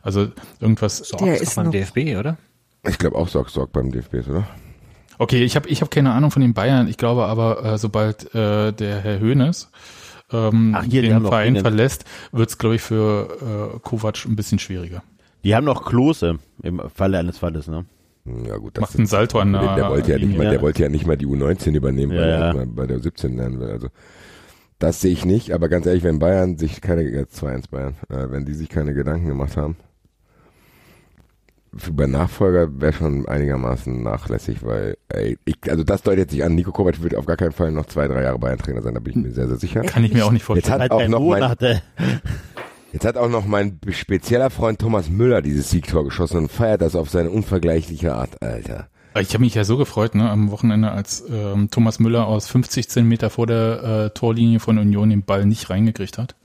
Also 0.01 0.29
irgendwas. 0.59 0.97
So, 0.99 1.17
Der 1.17 1.41
ist 1.41 1.55
beim 1.55 1.71
DFB, 1.71 2.17
oder? 2.17 2.37
Ich 2.87 2.97
glaube 2.97 3.17
auch 3.17 3.27
Sorg 3.27 3.49
Sorg 3.49 3.71
beim 3.73 3.91
DFB, 3.91 4.13
ist, 4.15 4.29
oder? 4.29 4.47
Okay, 5.18 5.44
ich 5.44 5.56
habe 5.56 5.68
ich 5.69 5.81
hab 5.81 5.89
keine 5.91 6.11
Ahnung 6.14 6.31
von 6.31 6.41
den 6.41 6.53
Bayern. 6.53 6.88
Ich 6.88 6.98
glaube 6.98 7.26
aber, 7.26 7.64
äh, 7.64 7.77
sobald 7.77 8.34
äh, 8.35 8.72
der 8.72 8.99
Herr 8.99 9.19
Höhnes 9.19 9.69
ähm, 10.31 10.76
Ach, 10.77 10.84
hier, 10.84 11.02
den 11.02 11.22
noch 11.22 11.30
Verein 11.30 11.56
verlässt, 11.57 12.06
wird 12.31 12.49
es, 12.49 12.57
glaube 12.57 12.76
ich, 12.76 12.81
für 12.81 13.73
äh, 13.76 13.80
Kovac 13.80 14.26
ein 14.26 14.35
bisschen 14.35 14.60
schwieriger. 14.60 15.02
Die 15.44 15.56
haben 15.56 15.65
noch 15.65 15.85
Klose 15.85 16.39
im 16.61 16.81
Falle 16.94 17.18
eines 17.19 17.38
Falles, 17.38 17.68
ne? 17.68 17.85
Ja 18.45 18.57
gut, 18.57 18.76
das 18.77 18.81
Macht 18.81 18.98
einen 18.98 19.07
Salto 19.07 19.39
an 19.39 19.53
der, 19.53 19.61
der 19.61 19.76
der 19.76 19.89
wollte 19.89 20.11
ja 20.11 20.18
nicht 20.18 20.23
Linie. 20.26 20.38
mal, 20.38 20.44
Ja. 20.45 20.52
der 20.52 20.61
wollte 20.61 20.84
ja 20.84 20.89
nicht 20.89 21.07
mal 21.07 21.15
die 21.18 21.26
U19 21.26 21.73
übernehmen, 21.76 22.11
weil 22.11 22.30
Ja, 22.30 22.49
er 22.52 22.56
ja. 22.56 22.65
bei 22.68 22.85
der 22.85 22.99
17 22.99 23.38
lernen 23.38 23.60
will. 23.61 23.69
Also 23.69 23.88
das 24.80 24.99
sehe 24.99 25.14
ich 25.14 25.23
nicht, 25.23 25.53
aber 25.53 25.69
ganz 25.69 25.85
ehrlich, 25.85 26.03
wenn 26.03 26.19
Bayern 26.19 26.57
sich 26.57 26.81
keine, 26.81 27.03
jetzt 27.03 27.41
2-1 27.41 27.69
Bayern, 27.72 27.95
äh, 28.10 28.30
wenn 28.30 28.44
die 28.45 28.53
sich 28.53 28.68
keine 28.68 28.94
Gedanken 28.94 29.27
gemacht 29.27 29.56
haben, 29.56 29.77
für 31.77 31.93
bei 31.93 32.07
Nachfolger 32.07 32.79
wäre 32.79 32.93
schon 32.93 33.27
einigermaßen 33.27 34.01
nachlässig, 34.03 34.63
weil, 34.63 34.97
ey, 35.09 35.37
ich, 35.45 35.57
also 35.69 35.83
das 35.83 36.01
deutet 36.01 36.31
sich 36.31 36.43
an, 36.43 36.55
Nico 36.55 36.71
Kovac 36.71 37.01
wird 37.01 37.15
auf 37.15 37.25
gar 37.25 37.37
keinen 37.37 37.51
Fall 37.51 37.71
noch 37.71 37.85
zwei, 37.85 38.07
drei 38.07 38.23
Jahre 38.23 38.39
Bayern-Trainer 38.39 38.81
sein, 38.81 38.93
da 38.93 38.99
bin 38.99 39.11
ich 39.11 39.27
mir 39.27 39.33
sehr, 39.33 39.47
sehr 39.47 39.57
sicher. 39.57 39.81
Kann 39.81 40.03
ich 40.03 40.13
mir 40.13 40.25
auch 40.25 40.31
nicht 40.31 40.41
Jetzt 40.41 40.67
vorstellen. 40.67 40.81
hat 40.81 40.91
Weil 40.91 41.05
auch 41.05 41.09
noch 41.09 41.19
mein. 41.21 41.81
Jetzt 42.93 43.05
hat 43.05 43.17
auch 43.17 43.29
noch 43.29 43.45
mein 43.45 43.79
spezieller 43.89 44.49
Freund 44.49 44.79
Thomas 44.79 45.09
Müller 45.09 45.41
dieses 45.41 45.69
Siegtor 45.69 46.05
geschossen 46.05 46.37
und 46.37 46.51
feiert 46.51 46.81
das 46.81 46.95
auf 46.95 47.09
seine 47.09 47.29
unvergleichliche 47.29 48.15
Art, 48.15 48.41
Alter. 48.41 48.87
Ich 49.19 49.33
habe 49.33 49.43
mich 49.43 49.55
ja 49.55 49.63
so 49.63 49.77
gefreut, 49.77 50.15
ne, 50.15 50.29
am 50.29 50.51
Wochenende, 50.51 50.91
als 50.91 51.23
ähm, 51.29 51.69
Thomas 51.69 51.99
Müller 51.99 52.27
aus 52.27 52.47
50 52.47 52.87
Zentimeter 52.89 53.29
vor 53.29 53.47
der 53.47 53.83
äh, 53.83 54.09
Torlinie 54.11 54.59
von 54.59 54.77
Union 54.77 55.09
den 55.09 55.23
Ball 55.23 55.45
nicht 55.45 55.69
reingekriegt 55.69 56.17
hat. 56.17 56.35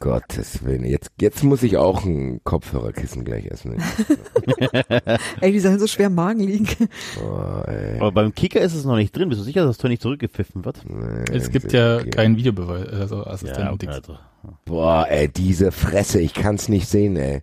Gottes 0.00 0.64
Willen. 0.64 0.84
Jetzt, 0.84 1.10
jetzt 1.20 1.42
muss 1.44 1.62
ich 1.62 1.76
auch 1.76 2.04
ein 2.04 2.40
Kopfhörerkissen 2.44 3.24
gleich 3.24 3.46
essen. 3.46 3.76
Ey, 5.40 5.52
die 5.52 5.60
sollen 5.60 5.78
so 5.78 5.86
schwer 5.86 6.06
im 6.06 6.14
Magen 6.14 6.40
liegen. 6.40 6.68
Boah, 7.18 7.64
ey. 7.66 7.96
Aber 7.98 8.12
beim 8.12 8.34
Kicker 8.34 8.60
ist 8.60 8.74
es 8.74 8.84
noch 8.84 8.96
nicht 8.96 9.16
drin. 9.16 9.28
Bist 9.28 9.40
du 9.40 9.44
sicher, 9.44 9.60
dass 9.62 9.70
das 9.70 9.78
Tor 9.78 9.90
nicht 9.90 10.02
zurückgepfiffen 10.02 10.64
wird? 10.64 10.82
Nee, 10.88 11.24
Es 11.36 11.50
gibt 11.50 11.72
ja 11.72 11.96
okay. 11.96 12.10
keinen 12.10 12.36
Videobeweis, 12.36 12.88
also 12.88 13.24
Assistenten. 13.26 13.86
Ja, 13.86 13.92
also. 13.92 14.16
Boah, 14.64 15.06
ey, 15.08 15.28
diese 15.28 15.72
Fresse, 15.72 16.20
ich 16.20 16.34
kann's 16.34 16.68
nicht 16.68 16.88
sehen, 16.88 17.16
ey. 17.16 17.42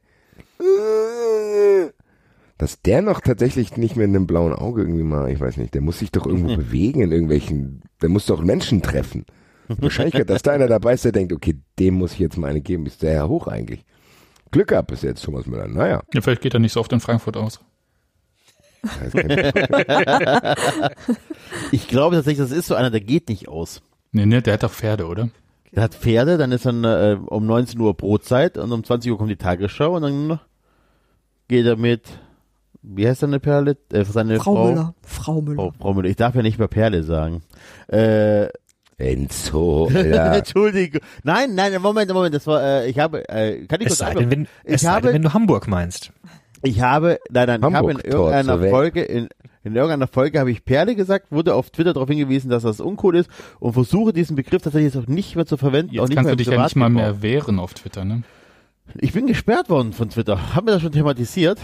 Dass 2.58 2.82
der 2.82 3.02
noch 3.02 3.20
tatsächlich 3.20 3.76
nicht 3.76 3.98
mehr 3.98 4.06
in 4.06 4.16
einem 4.16 4.28
blauen 4.28 4.54
Auge 4.54 4.82
irgendwie 4.84 5.04
mal, 5.04 5.30
ich 5.30 5.40
weiß 5.42 5.58
nicht, 5.58 5.74
der 5.74 5.82
muss 5.82 6.00
sich 6.00 6.12
doch 6.12 6.26
irgendwo 6.26 6.56
bewegen 6.56 7.02
in 7.02 7.12
irgendwelchen, 7.12 7.82
der 8.02 8.10
muss 8.10 8.26
doch 8.28 8.42
Menschen 8.42 8.82
treffen. 8.82 9.26
Wahrscheinlich, 9.80 10.26
dass 10.26 10.42
da 10.42 10.52
einer 10.52 10.68
dabei 10.68 10.94
ist, 10.94 11.06
der 11.06 11.12
denkt, 11.12 11.34
okay, 11.34 11.56
dem 11.80 11.96
muss 11.96 12.14
ich 12.14 12.20
jetzt 12.20 12.38
mal 12.38 12.50
eine 12.50 12.62
geben, 12.62 12.86
ist 12.86 13.02
der 13.02 13.14
ja 13.14 13.28
hoch 13.28 13.48
eigentlich. 13.48 13.84
Glück 14.52 14.68
gehabt 14.70 14.90
bis 14.90 15.02
jetzt, 15.02 15.24
Thomas 15.24 15.46
Müller. 15.48 15.68
Naja. 15.68 16.04
Ja, 16.14 16.22
vielleicht 16.22 16.42
geht 16.42 16.54
er 16.54 16.60
nicht 16.60 16.74
so 16.74 16.80
oft 16.80 16.94
in 16.94 17.00
Frankfurt 17.00 17.38
aus. 17.38 17.60
Ich 21.72 21.88
glaube 21.88 22.16
tatsächlich, 22.16 22.48
das 22.48 22.56
ist 22.56 22.68
so 22.68 22.76
einer, 22.76 22.92
der 22.92 23.02
geht 23.02 23.30
nicht 23.30 23.48
aus. 23.48 23.82
Nee, 24.12 24.26
nee, 24.26 24.42
der 24.42 24.54
hat 24.54 24.64
doch 24.64 24.72
Pferde, 24.72 25.08
oder? 25.08 25.30
Der 25.74 25.84
hat 25.84 25.96
Pferde, 25.96 26.38
dann 26.38 26.52
ist 26.52 26.66
dann 26.66 26.84
äh, 26.84 27.18
um 27.26 27.46
19 27.46 27.80
Uhr 27.80 27.94
Brotzeit 27.96 28.58
und 28.58 28.72
um 28.72 28.84
20 28.84 29.12
Uhr 29.12 29.18
kommt 29.18 29.30
die 29.30 29.36
Tagesschau 29.36 29.96
und 29.96 30.04
dann 30.04 30.40
geht 31.48 31.66
er 31.66 31.76
mit, 31.76 32.04
wie 32.82 33.08
heißt 33.08 33.22
seine 33.22 33.40
Perle? 33.40 33.78
Äh, 33.92 34.06
seine 34.06 34.38
Frau 34.40 34.56
Frau, 34.56 34.68
Müller. 34.68 34.96
Frau 35.02 35.42
Müller. 35.42 35.56
Frau, 35.56 35.74
Frau 35.80 35.94
Müller. 35.94 36.10
Ich 36.10 36.16
darf 36.16 36.36
ja 36.36 36.42
nicht 36.42 36.60
mehr 36.60 36.68
Perle 36.68 37.04
sagen. 37.04 37.42
Äh, 37.88 38.48
Enzo, 38.98 39.88
Alter. 39.94 40.34
Entschuldigung. 40.38 41.02
Nein, 41.24 41.54
nein, 41.56 41.82
Moment, 41.82 42.12
Moment, 42.14 42.34
das 42.34 42.48
war, 42.48 42.64
äh, 42.64 42.90
ich 42.90 42.98
habe, 43.00 43.28
äh, 43.30 43.66
kann 43.66 43.82
ich 43.82 43.88
Es 43.88 43.98
kurz 43.98 44.00
sei 44.00 44.14
denn, 44.14 44.32
wenn, 44.32 44.42
Ich 44.64 44.76
es 44.76 44.82
sei 44.82 44.90
habe- 44.92 45.08
denn, 45.08 45.14
wenn 45.16 45.22
du 45.24 45.34
Hamburg 45.34 45.68
meinst. 45.68 46.12
Ich 46.64 46.82
habe, 46.82 47.20
nein, 47.30 47.48
nein, 47.48 47.60
ich 47.60 47.64
habe 47.64 47.92
in 47.92 47.98
Hamburg, 47.98 48.04
Tor 48.04 48.14
irgendeiner 48.32 48.62
Welt. 48.62 48.72
Folge, 48.72 49.02
in, 49.04 49.28
in 49.64 49.76
irgendeiner 49.76 50.08
Folge 50.08 50.40
habe 50.40 50.50
ich 50.52 50.64
Perle 50.66 50.96
gesagt, 50.96 51.32
wurde 51.32 51.54
auf 51.56 51.70
Twitter 51.70 51.94
darauf 51.94 52.10
hingewiesen, 52.10 52.50
dass 52.50 52.64
das 52.64 52.80
uncool 52.80 53.16
ist 53.18 53.30
und 53.60 53.74
versuche 53.74 54.14
diesen 54.14 54.36
Begriff 54.36 54.62
tatsächlich 54.62 54.94
jetzt 54.94 55.04
auch 55.04 55.08
nicht 55.08 55.36
mehr 55.36 55.46
zu 55.46 55.58
verwenden. 55.58 55.90
auch 55.92 55.94
Jetzt 55.94 56.10
nicht 56.10 56.16
kannst 56.16 56.26
mehr 56.28 56.36
du 56.36 56.44
dich 56.44 56.48
ja 56.54 56.64
nicht 56.64 56.76
mal 56.76 56.90
mehr 56.90 57.22
wehren 57.22 57.60
auf 57.60 57.74
Twitter, 57.74 58.06
ne? 58.06 58.24
Ich 59.00 59.14
bin 59.14 59.28
gesperrt 59.28 59.70
worden 59.70 59.94
von 59.94 60.10
Twitter. 60.10 60.56
Haben 60.56 60.68
wir 60.68 60.74
das 60.74 60.82
schon 60.84 60.92
thematisiert? 60.92 61.60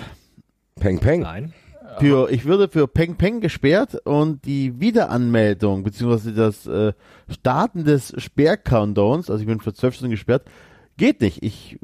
Peng 0.80 1.00
Peng. 1.00 1.22
Nein. 1.22 1.54
Für, 2.00 2.32
ich 2.32 2.46
würde 2.46 2.70
für 2.70 2.88
Peng 2.88 3.16
Peng 3.16 3.42
gesperrt 3.42 3.96
und 4.06 4.46
die 4.46 4.80
Wiederanmeldung 4.80 5.84
beziehungsweise 5.84 6.34
das 6.34 6.66
äh, 6.68 6.94
Starten 7.30 7.84
des 7.84 8.14
Sperr-Countdowns, 8.18 9.30
also 9.30 9.42
ich 9.42 9.48
bin 9.48 9.60
für 9.60 9.74
zwölf 9.74 9.96
Stunden 9.96 10.12
gesperrt, 10.12 10.46
geht 10.98 11.22
nicht. 11.22 11.44
Ich 11.44 11.80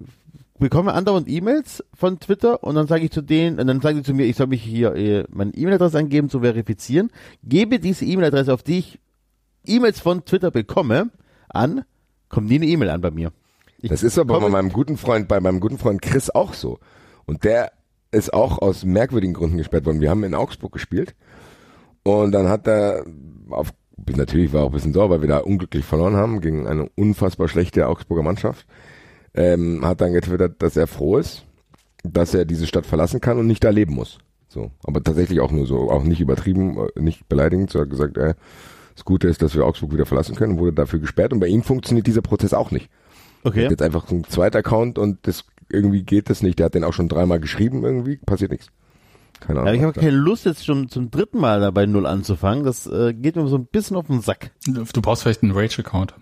bekomme 0.60 0.94
andauernd 0.94 1.28
E-Mails 1.28 1.84
von 1.94 2.20
Twitter 2.20 2.64
und 2.64 2.76
dann 2.76 2.88
sage 2.88 3.06
ich 3.06 3.12
zu 3.12 3.22
denen, 3.22 3.60
und 3.60 3.68
dann 3.68 3.82
sagen 3.82 3.98
sie 3.98 4.04
zu 4.04 4.14
mir, 4.14 4.26
ich 4.26 4.36
soll 4.36 4.48
mich 4.48 4.64
hier 4.64 4.96
äh, 4.96 5.24
meine 5.30 5.54
E-Mail-Adresse 5.54 5.98
angeben 5.98 6.30
zu 6.30 6.40
verifizieren, 6.40 7.12
gebe 7.44 7.80
diese 7.80 8.06
E-Mail-Adresse, 8.06 8.54
auf 8.54 8.64
die 8.64 8.80
ich 8.80 9.00
E-Mails 9.66 10.00
von 10.00 10.26
Twitter 10.26 10.52
bekomme, 10.52 11.10
an, 11.50 11.84
kommt 12.30 12.48
nie 12.48 12.56
eine 12.56 12.66
E-Mail 12.66 12.90
an 12.90 13.02
bei 13.02 13.12
mir. 13.12 13.32
Ich 13.82 13.90
Das 13.90 14.04
ist 14.04 14.18
aber 14.18 14.40
bei 14.40 14.50
meinem 14.50 14.72
guten 14.72 14.98
Freund, 14.98 15.28
bei 15.28 15.40
meinem 15.40 15.60
guten 15.60 15.78
Freund 15.78 16.02
Chris 16.02 16.30
auch 16.30 16.54
so. 16.54 16.80
Und 17.26 17.44
der 17.44 17.72
ist 18.12 18.34
auch 18.34 18.60
aus 18.60 18.86
merkwürdigen 18.86 19.34
Gründen 19.34 19.58
gesperrt 19.58 19.86
worden. 19.86 20.02
Wir 20.02 20.10
haben 20.10 20.24
in 20.24 20.36
Augsburg 20.36 20.72
gespielt 20.72 21.16
und 22.04 22.32
dann 22.32 22.48
hat 22.48 22.68
er 22.68 23.06
auf, 23.50 23.74
natürlich 24.16 24.54
war 24.54 24.64
auch 24.64 24.68
ein 24.68 24.74
bisschen 24.74 24.94
sauer, 24.94 25.10
weil 25.10 25.22
wir 25.22 25.28
da 25.28 25.40
unglücklich 25.40 25.86
verloren 25.86 26.16
haben 26.16 26.42
gegen 26.42 26.68
eine 26.68 26.90
unfassbar 26.96 27.48
schlechte 27.48 27.88
Augsburger 27.88 28.24
Mannschaft. 28.24 28.66
Ähm, 29.34 29.86
hat 29.86 30.02
dann 30.02 30.14
getwittert, 30.14 30.62
dass 30.62 30.76
er 30.78 30.88
froh 30.88 31.18
ist, 31.18 31.46
dass 32.04 32.34
er 32.34 32.46
diese 32.46 32.66
Stadt 32.66 32.86
verlassen 32.86 33.22
kann 33.22 33.38
und 33.38 33.46
nicht 33.48 33.64
da 33.64 33.70
leben 33.70 33.94
muss. 33.94 34.20
So, 34.48 34.72
aber 34.84 35.04
tatsächlich 35.04 35.42
auch 35.42 35.52
nur 35.52 35.68
so, 35.68 35.92
auch 35.92 36.04
nicht 36.04 36.22
übertrieben, 36.22 36.78
äh, 36.96 37.00
nicht 37.02 37.28
beleidigend, 37.28 37.70
sondern 37.70 37.90
gesagt, 37.90 38.18
äh, 38.18 38.34
das 38.96 39.06
Gute 39.06 39.28
ist, 39.28 39.42
dass 39.44 39.54
wir 39.54 39.66
Augsburg 39.66 39.94
wieder 39.94 40.08
verlassen 40.08 40.36
können, 40.36 40.58
wurde 40.58 40.74
dafür 40.74 41.00
gesperrt 41.00 41.34
und 41.34 41.40
bei 41.40 41.48
ihm 41.48 41.62
funktioniert 41.62 42.08
dieser 42.08 42.22
Prozess 42.24 42.54
auch 42.54 42.72
nicht. 42.72 42.90
Er 43.44 43.50
Okay. 43.50 43.66
hat 43.66 43.72
jetzt 43.72 43.84
einfach 43.84 44.08
so 44.08 44.16
einen 44.16 44.24
zweiten 44.24 44.58
Account 44.58 44.98
und 44.98 45.20
das 45.28 45.46
irgendwie 45.70 46.04
geht 46.04 46.30
das 46.30 46.42
nicht. 46.42 46.60
Der 46.60 46.68
hat 46.68 46.74
den 46.76 46.84
auch 46.84 46.94
schon 46.94 47.10
dreimal 47.10 47.40
geschrieben, 47.40 47.84
irgendwie 47.84 48.18
passiert 48.18 48.52
nichts. 48.52 48.68
Keine 49.40 49.60
Ja, 49.60 49.66
Ahnung. 49.66 49.76
ich 49.76 49.82
habe 49.84 50.00
keine 50.00 50.12
Lust, 50.12 50.46
jetzt 50.46 50.66
schon 50.66 50.90
zum 50.90 51.12
dritten 51.12 51.40
Mal 51.40 51.60
dabei 51.60 51.86
Null 51.86 52.06
anzufangen. 52.08 52.64
Das 52.64 52.88
äh, 52.88 53.14
geht 53.14 53.36
mir 53.36 53.48
so 53.48 53.58
ein 53.58 53.66
bisschen 53.68 53.96
auf 53.96 54.08
den 54.08 54.22
Sack. 54.22 54.52
Du 54.66 55.02
brauchst 55.02 55.22
vielleicht 55.24 55.44
einen 55.44 55.52
Rage-Account. 55.52 56.16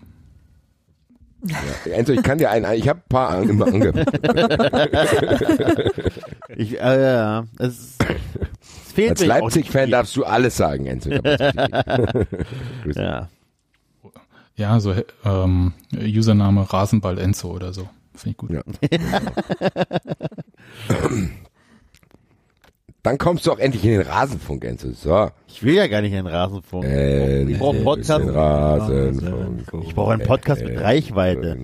da- 1.42 1.90
Enzo, 1.90 2.12
ich 2.12 2.22
kann 2.22 2.38
dir 2.38 2.50
einen, 2.50 2.70
ich 2.74 2.88
habe 2.88 3.00
ein 3.00 3.08
paar 3.08 3.30
an- 3.30 3.48
immer 3.48 3.66
ange. 3.66 3.92
Ich, 6.56 6.80
äh, 6.80 7.02
ja, 7.02 7.44
es, 7.58 7.96
es 8.86 8.92
fehlt 8.92 9.10
Als 9.10 9.26
Leipzig-Fan 9.26 9.90
darfst 9.90 10.16
du 10.16 10.24
alles 10.24 10.56
sagen, 10.56 10.86
Enzo. 10.86 11.10
Ja. 12.94 13.28
Ja, 14.56 14.80
so 14.80 14.94
ähm, 15.24 15.74
Username 15.94 16.72
Rasenball 16.72 17.18
Enzo 17.18 17.50
oder 17.50 17.74
so. 17.74 17.88
Finde 18.16 18.30
ich 18.30 18.36
gut. 18.36 18.50
Ja. 18.50 18.62
Dann 23.02 23.18
kommst 23.18 23.46
du 23.46 23.52
auch 23.52 23.58
endlich 23.60 23.84
in 23.84 23.90
den 23.92 24.00
Rasenfunk, 24.00 24.64
Enzo. 24.64 24.90
So. 24.90 25.30
Ich 25.46 25.62
will 25.62 25.74
ja 25.74 25.86
gar 25.86 26.00
nicht 26.00 26.12
einen 26.12 26.26
Rasenfunk. 26.26 26.84
Äh, 26.84 27.44
ich 27.44 27.56
brauche 27.56 27.76
einen 27.76 27.84
Podcast. 27.84 28.24
den 28.24 28.30
Rasenfunk. 28.30 29.84
Ich 29.84 29.94
brauche 29.94 30.12
einen 30.12 30.26
Podcast 30.26 30.64
mit 30.64 30.80
Reichweite. 30.80 31.56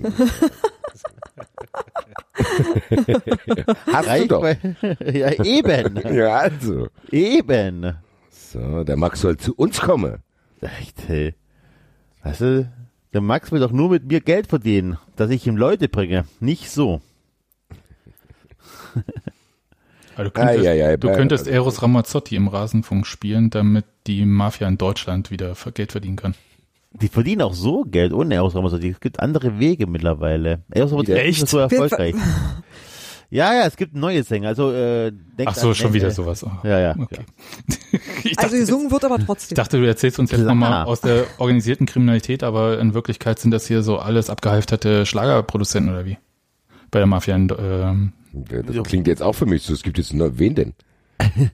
Hast 3.93 4.20
du 4.20 4.29
doch. 4.29 4.45
Reichweite. 4.45 4.97
ja, 5.19 5.45
eben. 5.45 6.01
Ja, 6.15 6.37
also. 6.37 6.87
Eben. 7.11 7.97
So, 8.31 8.85
der 8.85 8.97
Max 8.97 9.20
soll 9.23 9.37
zu 9.37 9.55
uns 9.57 9.81
kommen. 9.81 10.19
Echt, 10.61 11.09
hey. 11.09 11.35
Weißt 12.23 12.41
du, 12.41 12.70
der 13.12 13.20
Max 13.20 13.52
will 13.52 13.60
doch 13.60 13.72
nur 13.72 13.90
mit 13.90 14.06
mir 14.06 14.20
Geld 14.20 14.47
verdienen, 14.47 14.98
dass 15.16 15.30
ich 15.30 15.47
ihm 15.47 15.56
Leute 15.56 15.89
bringe. 15.89 16.24
Nicht 16.40 16.70
so. 16.70 17.01
Aber 20.14 20.24
du 20.24 20.30
könntest, 20.30 20.59
Ah, 20.59 20.62
ja, 20.62 20.72
ja, 20.72 20.97
du 20.97 21.12
könntest 21.12 21.47
Eros 21.47 21.82
Ramazzotti 21.82 22.36
im 22.36 22.48
Rasenfunk 22.48 23.06
spielen, 23.06 23.51
damit 23.51 23.84
die 24.06 24.24
Mafia 24.24 24.68
in 24.68 24.78
Deutschland 24.78 25.30
wieder 25.30 25.55
Geld 25.74 25.93
verdienen 25.93 26.16
kann. 26.16 26.34
Die 26.93 27.09
verdienen 27.09 27.43
auch 27.43 27.55
so 27.55 27.84
Geld 27.84 28.12
ohne 28.12 28.34
Eros 28.34 28.55
Ramazzotti. 28.55 28.90
Es 28.90 29.01
gibt 29.01 29.20
andere 29.20 29.59
Wege 29.59 29.86
mittlerweile. 29.86 30.60
Eros 30.70 30.93
Ramazzotti 30.93 31.18
Echt? 31.18 31.43
ist 31.43 31.51
so 31.51 31.59
erfolgreich. 31.59 32.14
Ja, 33.32 33.54
ja, 33.54 33.66
es 33.66 33.76
gibt 33.76 33.94
neue 33.94 34.22
Sänger. 34.24 34.48
Also, 34.48 34.72
äh, 34.72 35.10
denkt 35.10 35.46
Ach 35.52 35.54
so, 35.54 35.68
an, 35.68 35.74
schon 35.74 35.92
äh, 35.92 35.94
wieder 35.94 36.10
sowas. 36.10 36.44
Oh. 36.44 36.50
Ja, 36.64 36.78
ja. 36.78 36.94
Okay. 36.98 37.20
ich, 38.24 38.38
Also 38.38 38.42
dachte, 38.42 38.59
gesungen 38.59 38.90
wird 38.90 39.06
aber 39.06 39.18
ich 39.18 39.24
trotzdem. 39.24 39.56
dachte, 39.56 39.80
du 39.80 39.86
erzählst 39.86 40.18
uns 40.18 40.30
jetzt 40.32 40.42
nochmal 40.42 40.84
aus 40.84 41.00
der 41.00 41.24
organisierten 41.38 41.86
Kriminalität, 41.86 42.42
aber 42.42 42.78
in 42.78 42.92
Wirklichkeit 42.92 43.38
sind 43.38 43.50
das 43.50 43.66
hier 43.66 43.82
so 43.82 43.98
alles 43.98 44.28
abgehalfterte 44.28 45.06
Schlagerproduzenten 45.06 45.94
oder 45.94 46.04
wie? 46.04 46.18
Bei 46.90 46.98
der 46.98 47.06
Mafia 47.06 47.34
in, 47.34 47.50
ähm, 47.59 48.12
Das 48.34 48.82
klingt 48.84 49.06
jetzt 49.06 49.22
auch 49.22 49.32
für 49.32 49.46
mich 49.46 49.62
so. 49.62 49.72
Es 49.72 49.82
gibt 49.82 49.96
jetzt 49.96 50.12
nur, 50.12 50.38
wen 50.38 50.54
denn? 50.54 50.74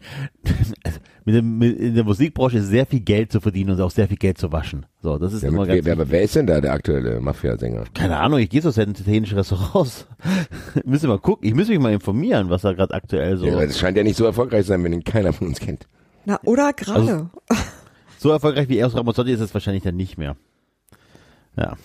mit 1.29 1.35
dem, 1.35 1.59
mit, 1.59 1.79
in 1.79 1.95
der 1.95 2.05
Musikbranche 2.05 2.57
ist 2.57 2.69
sehr 2.69 2.87
viel 2.87 3.01
Geld 3.01 3.31
zu 3.31 3.43
verdienen 3.43 3.73
und 3.73 3.81
auch 3.83 3.91
sehr 3.91 4.09
viel 4.09 4.17
Geld 4.17 4.39
zu 4.39 4.51
waschen. 4.51 4.87
So, 5.03 5.19
das 5.19 5.35
ist 5.35 5.43
Ja, 5.43 5.51
immer 5.51 5.67
mit, 5.67 5.69
ganz 5.69 5.85
wer, 5.85 5.93
aber 5.93 6.09
wer 6.09 6.23
ist 6.23 6.35
denn 6.35 6.47
da 6.47 6.59
der 6.59 6.73
aktuelle 6.73 7.21
Mafia-Sänger? 7.21 7.85
Keine 7.93 8.17
Ahnung, 8.17 8.39
ich 8.39 8.49
gehe 8.49 8.63
so 8.63 8.71
selten 8.71 8.93
in 8.93 9.01
italienische 9.03 9.37
Restaurants. 9.37 10.07
müssen 10.87 11.07
mal 11.11 11.19
gucken, 11.19 11.47
ich 11.47 11.55
muss 11.55 11.69
mich 11.69 11.79
mal 11.81 11.93
informieren, 11.93 12.49
was 12.49 12.63
da 12.63 12.73
gerade 12.73 12.95
aktuell 12.95 13.37
so. 13.37 13.45
Ja, 13.45 13.53
aber 13.53 13.67
das 13.67 13.79
scheint 13.79 13.99
ja 13.99 14.05
nicht 14.05 14.17
so 14.17 14.25
erfolgreich 14.25 14.63
zu 14.63 14.69
sein, 14.69 14.83
wenn 14.83 14.95
ihn 14.95 15.05
keiner 15.05 15.35
von 15.35 15.49
uns 15.49 15.61
kennt. 15.61 15.87
Na, 16.25 16.41
oder 16.45 16.73
gerade. 16.73 17.29
so 18.19 18.31
erfolgreich 18.31 18.71
wie 18.71 18.79
Eros 18.79 18.97
Ramazzotti 18.97 19.31
ist 19.31 19.41
es 19.41 19.53
wahrscheinlich 19.53 19.83
dann 19.83 19.97
nicht 19.97 20.17
mehr. 20.17 20.35
Ja. 21.59 21.77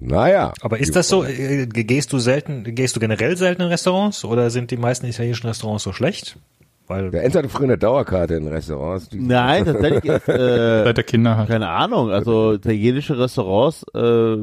Naja. 0.00 0.52
Aber 0.62 0.80
ist 0.80 0.96
das 0.96 1.06
so, 1.06 1.22
äh, 1.22 1.66
gehst 1.66 2.12
du 2.12 2.18
selten, 2.18 2.64
gehst 2.74 2.96
du 2.96 3.00
generell 3.00 3.36
selten 3.36 3.62
in 3.62 3.68
Restaurants 3.68 4.24
oder 4.24 4.50
sind 4.50 4.72
die 4.72 4.78
meisten 4.78 5.06
italienischen 5.06 5.46
Restaurants 5.46 5.84
so 5.84 5.92
schlecht? 5.92 6.38
Weil 6.86 7.10
Der 7.10 7.24
Enz 7.24 7.34
hatte 7.34 7.48
früher 7.48 7.64
eine 7.64 7.78
Dauerkarte 7.78 8.34
in 8.34 8.46
Restaurants. 8.46 9.08
Die 9.08 9.18
Nein, 9.18 9.64
tatsächlich 9.64 10.04
ist, 10.04 10.28
äh, 10.28 10.84
Seit 10.84 10.96
der 10.96 11.04
Kinder 11.04 11.36
hat. 11.36 11.48
keine 11.48 11.68
Ahnung, 11.68 12.10
also 12.10 12.52
italienische 12.54 13.18
Restaurants, 13.18 13.84
äh, 13.94 14.36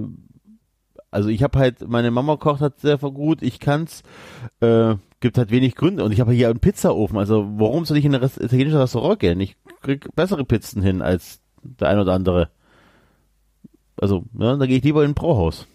also 1.11 1.29
ich 1.29 1.43
habe 1.43 1.59
halt, 1.59 1.87
meine 1.87 2.09
Mama 2.09 2.37
kocht 2.37 2.61
halt 2.61 2.79
sehr 2.79 2.97
gut, 2.97 3.41
ich 3.43 3.59
kann's, 3.59 4.01
äh, 4.61 4.95
gibt 5.19 5.37
halt 5.37 5.51
wenig 5.51 5.75
Gründe 5.75 6.03
und 6.03 6.13
ich 6.13 6.19
habe 6.21 6.31
hier 6.31 6.49
einen 6.49 6.59
Pizzaofen, 6.59 7.17
also 7.17 7.47
warum 7.57 7.85
soll 7.85 7.97
ich 7.97 8.05
in 8.05 8.15
ein 8.15 8.21
Rest 8.21 8.39
italienisches 8.39 8.79
Restaurant 8.79 9.19
gehen? 9.19 9.39
Ich 9.39 9.55
krieg 9.81 10.07
bessere 10.15 10.45
Pizzen 10.45 10.81
hin 10.81 11.01
als 11.01 11.41
der 11.63 11.89
ein 11.89 11.99
oder 11.99 12.13
andere. 12.13 12.49
Also, 13.99 14.23
ja, 14.39 14.55
da 14.55 14.65
gehe 14.65 14.77
ich 14.77 14.83
lieber 14.83 15.03
in 15.03 15.11
ein 15.11 15.15
Brauhaus. 15.15 15.67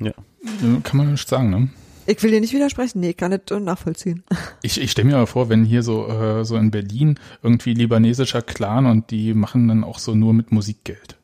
Äh, 0.00 0.12
Kann 0.82 0.96
man 0.96 1.12
nicht 1.12 1.28
sagen, 1.28 1.50
ne? 1.50 1.68
Ich 2.06 2.22
will 2.22 2.30
dir 2.30 2.40
nicht 2.40 2.52
widersprechen. 2.52 3.00
Nee, 3.00 3.10
ich 3.10 3.16
kann 3.16 3.30
nicht 3.30 3.50
nachvollziehen. 3.50 4.24
Ich, 4.64 4.80
ich 4.80 4.90
stelle 4.92 5.08
mir 5.08 5.16
aber 5.16 5.26
vor, 5.26 5.48
wenn 5.48 5.64
hier 5.64 5.82
so, 5.82 6.06
äh, 6.08 6.44
so 6.44 6.56
in 6.56 6.70
Berlin 6.70 7.18
irgendwie 7.42 7.74
libanesischer 7.74 8.42
Clan 8.42 8.86
und 8.86 9.10
die 9.10 9.34
machen 9.34 9.66
dann 9.68 9.82
auch 9.84 9.98
so 9.98 10.14
nur 10.14 10.32
mit 10.34 10.52
Musik 10.52 10.84
Geld. 10.84 11.16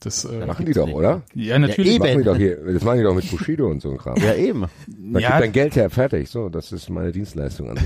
Das 0.00 0.24
äh, 0.24 0.46
machen 0.46 0.66
die 0.66 0.72
doch, 0.72 0.88
oder? 0.88 1.22
ja 1.34 1.58
natürlich. 1.58 1.94
eben. 1.94 2.04
Machen 2.04 2.18
die 2.18 2.24
doch 2.24 2.36
hier, 2.36 2.56
das 2.56 2.82
machen 2.82 2.98
die 2.98 3.04
doch 3.04 3.14
mit 3.14 3.30
Bushido 3.30 3.68
und 3.68 3.80
so 3.82 3.90
ein 3.90 3.98
Kram. 3.98 4.16
Ja, 4.16 4.34
eben. 4.34 4.64
Da 4.86 5.18
Ja. 5.20 5.28
gibt 5.30 5.42
dein 5.42 5.52
Geld 5.52 5.76
her, 5.76 5.90
fertig. 5.90 6.28
So, 6.28 6.48
das 6.48 6.72
ist 6.72 6.88
meine 6.90 7.12
Dienstleistung 7.12 7.70
an. 7.70 7.78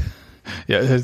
Ja, 0.66 0.78
äh, 0.78 1.02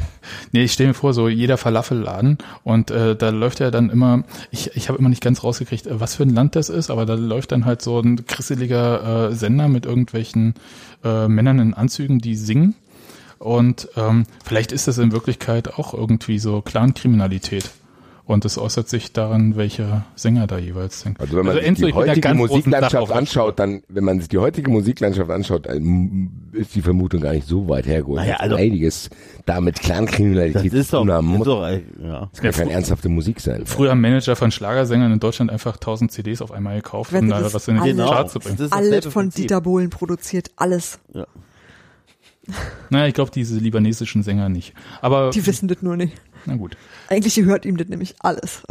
nee, 0.52 0.64
ich 0.64 0.72
stelle 0.72 0.88
mir 0.88 0.94
vor, 0.94 1.14
so 1.14 1.28
jeder 1.28 1.56
Falafelladen 1.56 2.38
und 2.62 2.90
äh, 2.90 3.14
da 3.16 3.30
läuft 3.30 3.60
ja 3.60 3.70
dann 3.70 3.90
immer, 3.90 4.24
ich, 4.50 4.76
ich 4.76 4.88
habe 4.88 4.98
immer 4.98 5.08
nicht 5.08 5.22
ganz 5.22 5.44
rausgekriegt, 5.44 5.86
äh, 5.86 6.00
was 6.00 6.16
für 6.16 6.24
ein 6.24 6.30
Land 6.30 6.56
das 6.56 6.68
ist, 6.68 6.90
aber 6.90 7.06
da 7.06 7.14
läuft 7.14 7.52
dann 7.52 7.64
halt 7.64 7.82
so 7.82 8.00
ein 8.00 8.26
krisseliger 8.26 9.30
äh, 9.30 9.34
Sender 9.34 9.68
mit 9.68 9.86
irgendwelchen 9.86 10.54
äh, 11.04 11.28
Männern 11.28 11.58
in 11.58 11.74
Anzügen, 11.74 12.18
die 12.18 12.36
singen. 12.36 12.74
Und 13.38 13.88
ähm, 13.96 14.24
vielleicht 14.44 14.72
ist 14.72 14.88
das 14.88 14.98
in 14.98 15.12
Wirklichkeit 15.12 15.74
auch 15.74 15.92
irgendwie 15.92 16.38
so 16.38 16.62
Clankriminalität. 16.62 17.70
Und 18.26 18.46
es 18.46 18.56
äußert 18.56 18.88
sich 18.88 19.12
daran, 19.12 19.54
welcher 19.56 20.06
Sänger 20.16 20.46
da 20.46 20.56
jeweils 20.56 21.02
singt. 21.02 21.20
Also 21.20 21.36
wenn 21.36 21.44
man 21.44 21.56
sich 21.56 21.66
Enzo, 21.66 21.86
die 21.86 21.92
heutige 21.92 22.32
Musiklandschaft 22.32 23.12
anschaut, 23.12 23.58
dann, 23.58 23.82
wenn 23.88 24.02
man 24.04 24.18
sich 24.18 24.30
die 24.30 24.38
heutige 24.38 24.70
Musiklandschaft 24.70 25.30
anschaut, 25.30 25.66
ist 26.52 26.74
die 26.74 26.80
Vermutung 26.80 27.20
gar 27.20 27.32
nicht 27.34 27.46
so 27.46 27.68
weit 27.68 27.86
hergeholt. 27.86 28.20
Naja, 28.22 28.36
also- 28.36 28.56
einiges 28.56 29.10
da 29.44 29.60
mit 29.60 29.76
Das 29.76 29.84
Clankriminalität 29.84 30.72
ist 30.72 30.86
zu 30.88 30.92
doch, 30.96 31.02
tun 31.02 31.12
haben 31.12 31.26
muss. 31.26 31.44
doch 31.44 31.68
ja. 31.68 32.30
Das 32.32 32.40
kann 32.40 32.50
keine 32.52 32.72
ernsthafte 32.72 33.10
Musik 33.10 33.40
sein. 33.40 33.66
Früher 33.66 33.94
Manager 33.94 34.36
von 34.36 34.50
Schlagersängern 34.50 35.12
in 35.12 35.20
Deutschland 35.20 35.50
einfach 35.52 35.76
1000 35.76 36.10
CDs 36.10 36.40
auf 36.40 36.50
einmal 36.50 36.76
gekauft, 36.76 37.12
um 37.12 37.28
da 37.28 37.52
was 37.52 37.68
in 37.68 37.74
die 37.74 37.80
alles- 37.92 38.08
Charts 38.08 38.32
zu 38.32 38.38
bringen. 38.38 38.56
Das 38.56 38.66
ist 38.68 38.72
Alles 38.72 39.04
von 39.04 39.24
Prinzip. 39.24 39.42
Dieter 39.42 39.60
Bohlen 39.60 39.90
produziert. 39.90 40.50
Alles. 40.56 40.98
Naja, 42.90 43.06
ich 43.06 43.14
glaube, 43.14 43.30
diese 43.34 43.58
libanesischen 43.58 44.22
Sänger 44.22 44.48
nicht. 44.48 44.74
Aber, 45.00 45.30
Die 45.30 45.46
wissen 45.46 45.68
das 45.68 45.82
nur 45.82 45.96
nicht. 45.96 46.14
Na 46.46 46.56
gut. 46.56 46.76
Eigentlich 47.08 47.34
gehört 47.34 47.64
ihm 47.64 47.76
das 47.76 47.88
nämlich 47.88 48.16
alles. 48.20 48.62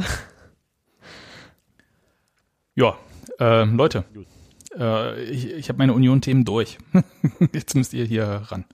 Ja, 2.76 2.98
äh, 3.40 3.66
Leute, 3.66 4.04
äh, 4.78 5.24
ich, 5.26 5.52
ich 5.52 5.70
habe 5.70 5.78
meine 5.78 5.94
Union-Themen 5.94 6.46
durch. 6.46 6.78
Jetzt 7.54 7.76
müsst 7.76 7.94
ihr 7.94 8.06
hier 8.06 8.26
ran. 8.26 8.66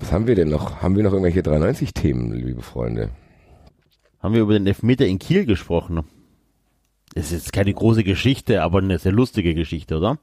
Was 0.00 0.12
haben 0.12 0.26
wir 0.26 0.34
denn 0.34 0.48
noch? 0.48 0.82
Haben 0.82 0.96
wir 0.96 1.02
noch 1.02 1.12
irgendwelche 1.12 1.40
93-Themen, 1.40 2.32
liebe 2.32 2.62
Freunde? 2.62 3.10
Haben 4.20 4.34
wir 4.34 4.42
über 4.42 4.54
den 4.54 4.66
Elfmeter 4.66 5.06
in 5.06 5.18
Kiel 5.18 5.44
gesprochen? 5.44 6.02
Das 7.14 7.26
ist 7.26 7.32
jetzt 7.32 7.52
keine 7.52 7.72
große 7.72 8.02
Geschichte, 8.02 8.62
aber 8.62 8.78
eine 8.78 8.98
sehr 8.98 9.12
lustige 9.12 9.54
Geschichte, 9.54 9.98
oder? 9.98 10.18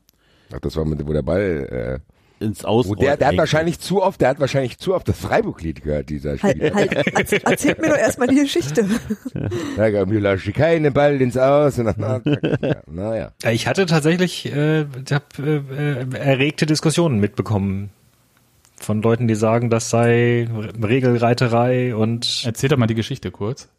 Ach, 0.54 0.60
das 0.60 0.76
war 0.76 0.86
mit, 0.86 1.08
wo 1.08 1.14
der 1.14 1.22
Ball, 1.22 2.02
Ins 2.42 2.66
Aus. 2.66 2.88
wo 2.88 2.96
der, 2.96 3.18
der 3.18 3.28
hat 3.30 3.38
wahrscheinlich 3.38 3.80
zu 3.80 4.02
oft, 4.02 4.20
der 4.20 4.30
hat 4.30 4.40
wahrscheinlich 4.40 4.78
zu 4.78 4.94
oft 4.96 5.08
das 5.08 5.18
Freiburg-Lied 5.20 5.84
gehört, 5.84 6.10
dieser 6.10 6.38
Spieler. 6.38 6.74
Halt, 6.74 6.96
halt, 6.96 7.16
erz- 7.16 7.44
erzählt 7.46 7.80
mir 7.82 7.90
doch 7.90 7.98
erstmal 7.98 8.28
die 8.28 8.36
Geschichte. 8.36 8.86
Da 9.78 9.90
gab 9.92 10.10
mir 10.10 10.20
lasche 10.20 10.52
keinen 10.52 10.92
Ball 10.94 11.22
ins 11.22 11.38
Aus. 11.38 11.78
Und 11.80 11.86
dann, 11.86 12.22
ja, 12.62 12.76
naja. 12.88 13.32
ich 13.52 13.68
hatte 13.68 13.86
tatsächlich 13.86 14.52
äh, 14.52 14.82
ich 14.82 15.12
hab, 15.12 15.38
äh, 15.40 15.58
äh, 15.58 16.06
erregte 16.18 16.66
Diskussionen 16.66 17.20
mitbekommen 17.20 17.92
von 18.78 19.02
Leuten, 19.04 19.28
die 19.28 19.36
sagen, 19.36 19.70
das 19.70 19.90
sei 19.92 20.48
Regelreiterei 20.82 21.96
und 21.96 22.42
Erzähl 22.46 22.70
doch 22.70 22.78
mal 22.78 22.88
die 22.88 22.96
Geschichte 22.96 23.30
kurz. 23.32 23.70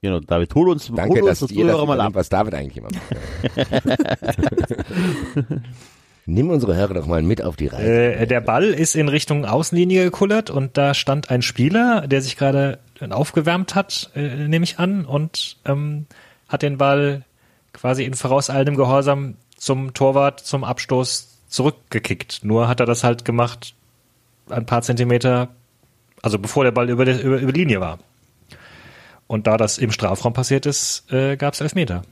Genau, 0.00 0.20
David, 0.20 0.54
hol 0.54 0.68
uns, 0.70 0.86
Danke, 0.94 1.08
hol 1.20 1.28
uns 1.28 1.28
dass 1.28 1.38
das 1.40 1.50
ihr 1.50 1.66
das 1.66 1.84
mal 1.84 2.00
ab. 2.00 2.14
was 2.14 2.28
David 2.28 2.54
eigentlich 2.54 2.76
immer 2.76 2.88
macht. 2.92 3.68
Nimm 6.30 6.50
unsere 6.50 6.76
Hörer 6.76 6.92
doch 6.92 7.06
mal 7.06 7.22
mit 7.22 7.42
auf 7.42 7.56
die 7.56 7.68
Reise. 7.68 8.14
Äh, 8.14 8.26
der 8.26 8.42
Ball 8.42 8.64
ist 8.64 8.94
in 8.94 9.08
Richtung 9.08 9.46
Außenlinie 9.46 10.04
gekullert 10.04 10.50
und 10.50 10.76
da 10.76 10.92
stand 10.92 11.30
ein 11.30 11.40
Spieler, 11.40 12.06
der 12.06 12.20
sich 12.20 12.36
gerade 12.36 12.80
aufgewärmt 13.08 13.74
hat, 13.74 14.10
äh, 14.14 14.46
nehme 14.46 14.62
ich 14.62 14.78
an, 14.78 15.06
und 15.06 15.56
ähm, 15.64 16.04
hat 16.46 16.60
den 16.60 16.76
Ball 16.76 17.24
quasi 17.72 18.04
in 18.04 18.12
vorauseilendem 18.12 18.76
Gehorsam 18.76 19.36
zum 19.56 19.94
Torwart 19.94 20.40
zum 20.40 20.64
Abstoß 20.64 21.38
zurückgekickt. 21.48 22.40
Nur 22.44 22.68
hat 22.68 22.80
er 22.80 22.86
das 22.86 23.04
halt 23.04 23.24
gemacht 23.24 23.74
ein 24.50 24.66
paar 24.66 24.82
Zentimeter, 24.82 25.48
also 26.20 26.38
bevor 26.38 26.62
der 26.62 26.72
Ball 26.72 26.90
über, 26.90 27.06
der, 27.06 27.22
über, 27.22 27.38
über 27.38 27.52
die 27.52 27.60
Linie 27.60 27.80
war. 27.80 28.00
Und 29.28 29.46
da 29.46 29.56
das 29.56 29.78
im 29.78 29.92
Strafraum 29.92 30.34
passiert 30.34 30.66
ist, 30.66 31.10
äh, 31.10 31.38
gab 31.38 31.54
es 31.54 31.62
Elfmeter. 31.62 32.02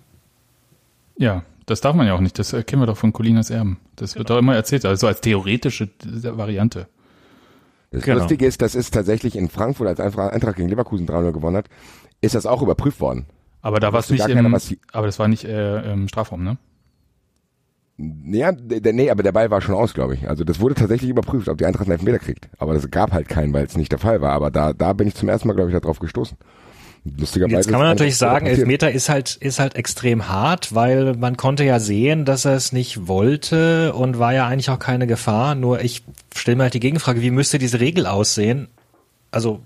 Ja, 1.19 1.43
das 1.67 1.81
darf 1.81 1.95
man 1.95 2.07
ja 2.07 2.15
auch 2.15 2.21
nicht. 2.21 2.39
Das 2.39 2.53
kennen 2.67 2.83
wir 2.83 2.87
doch 2.87 2.97
von 2.97 3.13
Colinas 3.13 3.51
Erben. 3.51 3.79
Das 3.97 4.17
wird 4.17 4.31
doch 4.31 4.39
immer 4.39 4.55
erzählt, 4.55 4.85
also 4.85 5.07
als 5.07 5.21
theoretische 5.21 5.91
Variante. 6.03 6.89
Das 7.91 8.03
genau. 8.03 8.21
Lustige 8.21 8.47
ist, 8.47 8.63
das 8.63 8.75
ist 8.75 8.95
tatsächlich 8.95 9.37
in 9.37 9.49
Frankfurt, 9.49 9.89
als 9.89 10.01
Eintracht 10.01 10.33
Eintracht 10.33 10.57
gegen 10.57 10.69
Leverkusen 10.69 11.07
3-0 11.07 11.33
gewonnen 11.33 11.57
hat, 11.57 11.67
ist 12.21 12.35
das 12.35 12.47
auch 12.47 12.63
überprüft 12.63 13.01
worden. 13.01 13.27
Aber 13.63 13.81
da 13.81 13.93
war 13.93 14.01
es 14.01 14.11
wusste 14.11 14.29
nicht 14.29 14.37
im, 14.37 14.81
aber 14.93 15.07
das 15.07 15.19
war 15.19 15.29
nicht 15.29 15.45
äh, 15.45 15.93
im 15.93 16.09
Strafraum, 16.09 16.45
ne? 16.45 16.59
Ja, 17.99 18.53
der, 18.53 18.93
nee, 18.93 19.11
aber 19.11 19.23
der 19.23 19.33
Ball 19.33 19.51
war 19.51 19.63
schon 19.63 19.75
aus, 19.75 19.95
glaube 19.95 20.15
ich. 20.15 20.29
Also 20.29 20.45
das 20.45 20.61
wurde 20.61 20.75
tatsächlich 20.75 21.09
überprüft, 21.09 21.49
ob 21.49 21.57
die 21.57 21.65
Eintracht 21.65 21.87
einen 21.87 21.99
Elfmeter 21.99 22.19
kriegt. 22.19 22.51
Aber 22.59 22.75
das 22.75 22.91
gab 22.91 23.13
halt 23.13 23.29
keinen, 23.29 23.55
weil 23.55 23.65
es 23.65 23.77
nicht 23.77 23.91
der 23.91 23.99
Fall 23.99 24.21
war. 24.21 24.33
Aber 24.33 24.51
da, 24.51 24.75
da 24.75 24.93
bin 24.93 25.09
ich 25.09 25.15
zum 25.15 25.31
ersten 25.31 25.49
Mal, 25.49 25.55
glaube 25.55 25.71
ich, 25.71 25.81
darauf 25.81 25.99
gestoßen. 25.99 26.37
Lustigerweise. 27.19 27.57
Jetzt 27.57 27.69
kann 27.69 27.79
man 27.79 27.89
natürlich 27.89 28.17
sagen. 28.17 28.47
Elfmeter 28.47 28.91
ist 28.91 29.09
halt, 29.09 29.37
ist 29.37 29.59
halt 29.59 29.77
extrem 29.77 30.29
hart, 30.29 30.75
weil 30.75 31.15
man 31.15 31.37
konnte 31.37 31.65
ja 31.65 31.79
sehen, 31.79 32.25
dass 32.25 32.45
er 32.45 32.55
es 32.55 32.73
nicht 32.73 33.07
wollte 33.07 33.93
und 33.95 34.19
war 34.19 34.33
ja 34.33 34.47
eigentlich 34.47 34.71
auch 34.71 34.79
keine 34.79 35.07
Gefahr. 35.07 35.55
Nur 35.55 35.81
ich 35.83 36.03
stelle 36.35 36.57
mir 36.57 36.65
halt 36.65 36.75
die 36.75 36.81
Gegenfrage, 36.81 37.23
wie 37.23 37.31
müsste 37.31 37.59
diese 37.59 37.81
Regel 37.81 38.07
aussehen? 38.07 38.69
Also, 39.31 39.61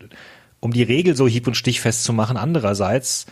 um 0.61 0.73
die 0.73 0.83
Regel 0.83 1.17
so 1.17 1.27
hieb- 1.27 1.47
und 1.47 1.55
stichfest 1.55 2.05
zu 2.05 2.12
machen, 2.12 2.37
andererseits, 2.37 3.27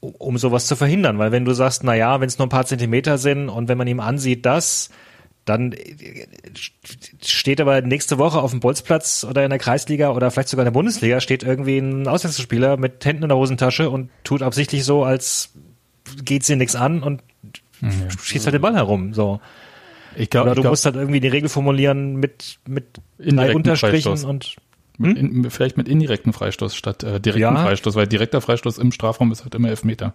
um- 0.00 0.38
sowas 0.38 0.66
zu 0.66 0.76
verhindern. 0.76 1.18
Weil 1.18 1.32
wenn 1.32 1.44
du 1.44 1.52
sagst, 1.54 1.82
na 1.84 1.94
ja, 1.94 2.20
wenn 2.20 2.28
es 2.28 2.38
nur 2.38 2.46
ein 2.46 2.50
paar 2.50 2.66
Zentimeter 2.66 3.18
sind 3.18 3.48
und 3.48 3.68
wenn 3.68 3.78
man 3.78 3.88
ihm 3.88 4.00
ansieht, 4.00 4.46
das, 4.46 4.90
dann 5.44 5.72
äh, 5.72 6.26
steht 7.22 7.60
aber 7.60 7.80
nächste 7.82 8.18
Woche 8.18 8.40
auf 8.40 8.50
dem 8.50 8.60
Bolzplatz 8.60 9.24
oder 9.28 9.44
in 9.44 9.50
der 9.50 9.58
Kreisliga 9.58 10.10
oder 10.10 10.30
vielleicht 10.30 10.48
sogar 10.48 10.62
in 10.64 10.72
der 10.72 10.78
Bundesliga 10.78 11.20
steht 11.20 11.42
irgendwie 11.42 11.78
ein 11.78 12.08
Auswechselspieler 12.08 12.76
mit 12.76 13.04
Händen 13.04 13.24
in 13.24 13.28
der 13.28 13.38
Hosentasche 13.38 13.90
und 13.90 14.10
tut 14.24 14.42
absichtlich 14.42 14.84
so, 14.84 15.04
als 15.04 15.50
geht's 16.24 16.46
dir 16.46 16.56
nichts 16.56 16.76
an 16.76 17.02
und 17.02 17.22
schießt 18.22 18.46
halt 18.46 18.54
den 18.54 18.62
Ball 18.62 18.74
herum. 18.74 19.14
So. 19.14 19.40
Ich 20.16 20.30
glaube, 20.30 20.46
Oder 20.46 20.54
du 20.54 20.62
glaub, 20.62 20.72
musst 20.72 20.84
halt 20.84 20.96
irgendwie 20.96 21.20
die 21.20 21.28
Regel 21.28 21.48
formulieren 21.48 22.16
mit, 22.16 22.58
mit 22.66 23.00
drei 23.18 23.54
Unterstrichen 23.54 24.16
Freistoß. 24.16 24.24
und 24.24 24.56
in, 24.98 25.50
vielleicht 25.50 25.76
mit 25.76 25.88
indirekten 25.88 26.32
Freistoß 26.32 26.76
statt 26.76 27.02
äh, 27.02 27.20
direkten 27.20 27.56
Ja. 27.56 27.56
Freistoß, 27.56 27.96
weil 27.96 28.06
direkter 28.06 28.40
Freistoß 28.40 28.78
im 28.78 28.92
Strafraum 28.92 29.32
ist 29.32 29.42
halt 29.42 29.54
immer 29.54 29.68
Elfmeter. 29.68 30.14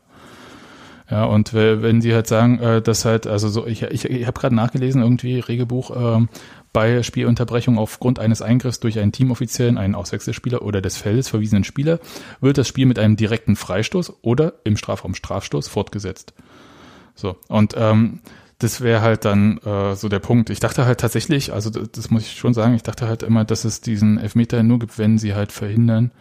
Ja, 1.09 1.23
und 1.25 1.53
we- 1.53 1.81
wenn 1.81 2.01
sie 2.01 2.13
halt 2.13 2.27
sagen, 2.27 2.59
äh, 2.59 2.81
dass 2.81 3.03
halt, 3.05 3.25
also 3.25 3.49
so, 3.49 3.65
ich, 3.65 3.81
ich, 3.83 4.05
ich 4.05 4.27
habe 4.27 4.39
gerade 4.39 4.53
nachgelesen, 4.55 5.01
irgendwie 5.01 5.39
Regelbuch, 5.39 5.91
ähm, 5.95 6.29
bei 6.71 7.01
Spielunterbrechung 7.01 7.79
aufgrund 7.79 8.19
eines 8.19 8.43
Eingriffs 8.43 8.79
durch 8.79 8.99
einen 8.99 9.11
Teamoffiziellen, 9.11 9.79
einen 9.79 9.95
Auswechselspieler 9.95 10.61
oder 10.61 10.81
des 10.81 10.97
Feldes 10.97 11.27
verwiesenen 11.27 11.63
Spieler, 11.63 11.99
wird 12.41 12.59
das 12.59 12.67
Spiel 12.67 12.85
mit 12.85 12.99
einem 12.99 13.15
direkten 13.15 13.55
Freistoß 13.55 14.17
oder 14.21 14.53
im 14.65 14.77
Strafraum 14.77 15.15
Strafstoß 15.15 15.67
fortgesetzt. 15.67 16.33
So, 17.15 17.37
und 17.47 17.73
ähm, 17.75 18.19
das 18.59 18.81
wäre 18.81 19.01
halt 19.01 19.25
dann 19.25 19.57
äh, 19.59 19.95
so 19.95 20.09
der 20.09 20.19
Punkt. 20.19 20.51
Ich 20.51 20.59
dachte 20.59 20.85
halt 20.85 20.99
tatsächlich, 20.99 21.51
also 21.53 21.71
das, 21.71 21.89
das 21.91 22.11
muss 22.11 22.21
ich 22.23 22.33
schon 22.37 22.53
sagen, 22.53 22.75
ich 22.75 22.83
dachte 22.83 23.07
halt 23.07 23.23
immer, 23.23 23.45
dass 23.45 23.65
es 23.65 23.81
diesen 23.81 24.19
Elfmeter 24.19 24.61
nur 24.61 24.77
gibt, 24.77 24.99
wenn 24.99 25.17
sie 25.17 25.33
halt 25.33 25.51
verhindern, 25.51 26.11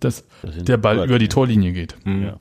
dass 0.00 0.24
der 0.42 0.78
Ball 0.78 0.96
über 1.04 1.18
die 1.18 1.28
Torlinie 1.28 1.72
geht. 1.72 1.96
Ja. 2.22 2.40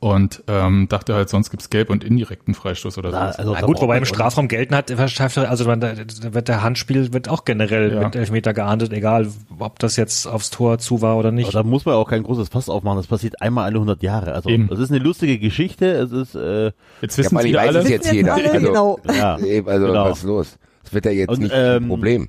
Und 0.00 0.42
ähm, 0.48 0.86
dachte 0.88 1.14
halt, 1.14 1.28
sonst 1.28 1.50
gibt's 1.50 1.70
gelb 1.70 1.88
und 1.90 2.02
indirekten 2.04 2.52
Freistoß 2.54 2.98
oder 2.98 3.10
so. 3.10 3.16
also 3.16 3.52
Na 3.54 3.60
gut, 3.62 3.80
wobei 3.80 3.96
im 3.96 4.04
Strafraum 4.04 4.48
gelten 4.48 4.74
hat, 4.74 4.90
also 4.90 5.64
man, 5.66 5.80
da 5.80 5.94
da 5.94 6.34
wird 6.34 6.48
der 6.48 6.62
Handspiel 6.62 7.12
wird 7.12 7.28
auch 7.28 7.44
generell 7.44 7.94
Ja. 7.94 8.04
mit 8.04 8.16
Elfmeter 8.16 8.52
geahndet, 8.54 8.92
egal 8.92 9.28
ob 9.58 9.78
das 9.78 9.96
jetzt 9.96 10.26
aufs 10.26 10.50
Tor 10.50 10.78
zu 10.78 11.00
war 11.00 11.16
oder 11.16 11.28
Aber 11.28 11.36
nicht. 11.36 11.54
da 11.54 11.62
muss 11.62 11.84
man 11.84 11.94
auch 11.94 12.08
kein 12.10 12.22
großes 12.24 12.48
Fass 12.48 12.68
aufmachen. 12.68 12.98
Das 12.98 13.06
passiert 13.06 13.40
einmal 13.40 13.64
alle 13.64 13.76
100 13.76 14.02
Jahre. 14.02 14.34
Also 14.34 14.48
Eben. 14.50 14.68
das 14.68 14.78
ist 14.80 14.90
eine 14.90 14.98
lustige 14.98 15.38
Geschichte. 15.38 15.86
Es 15.92 16.10
ist 16.12 16.34
äh, 16.34 16.72
Jetzt 17.00 17.16
Ja, 17.16 17.24
wissen 17.24 17.38
ich 17.38 17.44
wieder 17.44 17.58
weiß 17.60 17.68
alle. 17.68 17.78
es 17.78 17.88
jetzt 17.88 18.12
jeder. 18.12 18.34
alle, 18.34 18.50
Also, 18.52 18.66
genau. 18.66 18.98
ja. 19.16 19.38
eben, 19.44 19.68
also 19.68 19.86
Genau. 19.86 20.04
was 20.10 20.18
ist 20.18 20.24
los? 20.24 20.58
Das 20.82 20.92
wird 20.92 21.04
ja 21.04 21.10
jetzt 21.12 21.30
Und, 21.30 21.40
nicht 21.40 21.52
ein 21.54 21.82
ähm, 21.82 21.88
Problem. 21.88 22.28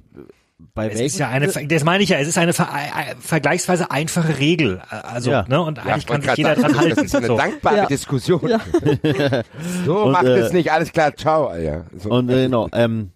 Bei 0.74 0.90
Es 0.90 1.00
ist 1.00 1.18
ja 1.20 1.30
eine, 1.30 1.48
das 1.48 1.84
meine 1.84 2.04
ich 2.04 2.10
ja, 2.10 2.18
es 2.20 2.28
ist 2.28 2.38
eine 2.38 2.54
ver 2.54 2.68
äh, 2.74 3.16
vergleichsweise 3.20 3.92
einfache 3.92 4.38
Regel. 4.40 4.82
Also, 4.90 5.32
Ja. 5.32 5.46
ne, 5.48 5.62
und 5.62 5.78
Ja, 5.78 5.84
eigentlich 5.86 5.98
ich 5.98 6.08
kann 6.08 6.22
sich 6.22 6.34
jeder 6.36 6.56
dran 6.56 6.78
halten. 6.78 6.96
Das 6.96 7.06
ist 7.06 7.16
eine 7.16 7.28
So. 7.28 7.38
dankbare 7.38 7.78
Ja. 7.78 7.86
Diskussion. 7.86 8.48
Ja. 8.48 8.60
So 9.86 10.04
Und, 10.04 10.12
macht 10.12 10.26
äh, 10.26 10.38
es 10.40 10.54
nicht, 10.54 10.72
alles 10.72 10.92
klar, 10.92 11.16
ciao. 11.16 11.48
Alter. 11.48 11.86
So. 11.98 12.10
Und 12.10 12.30
äh, 12.30 12.44
genau, 12.44 12.68
ähm, 12.74 13.12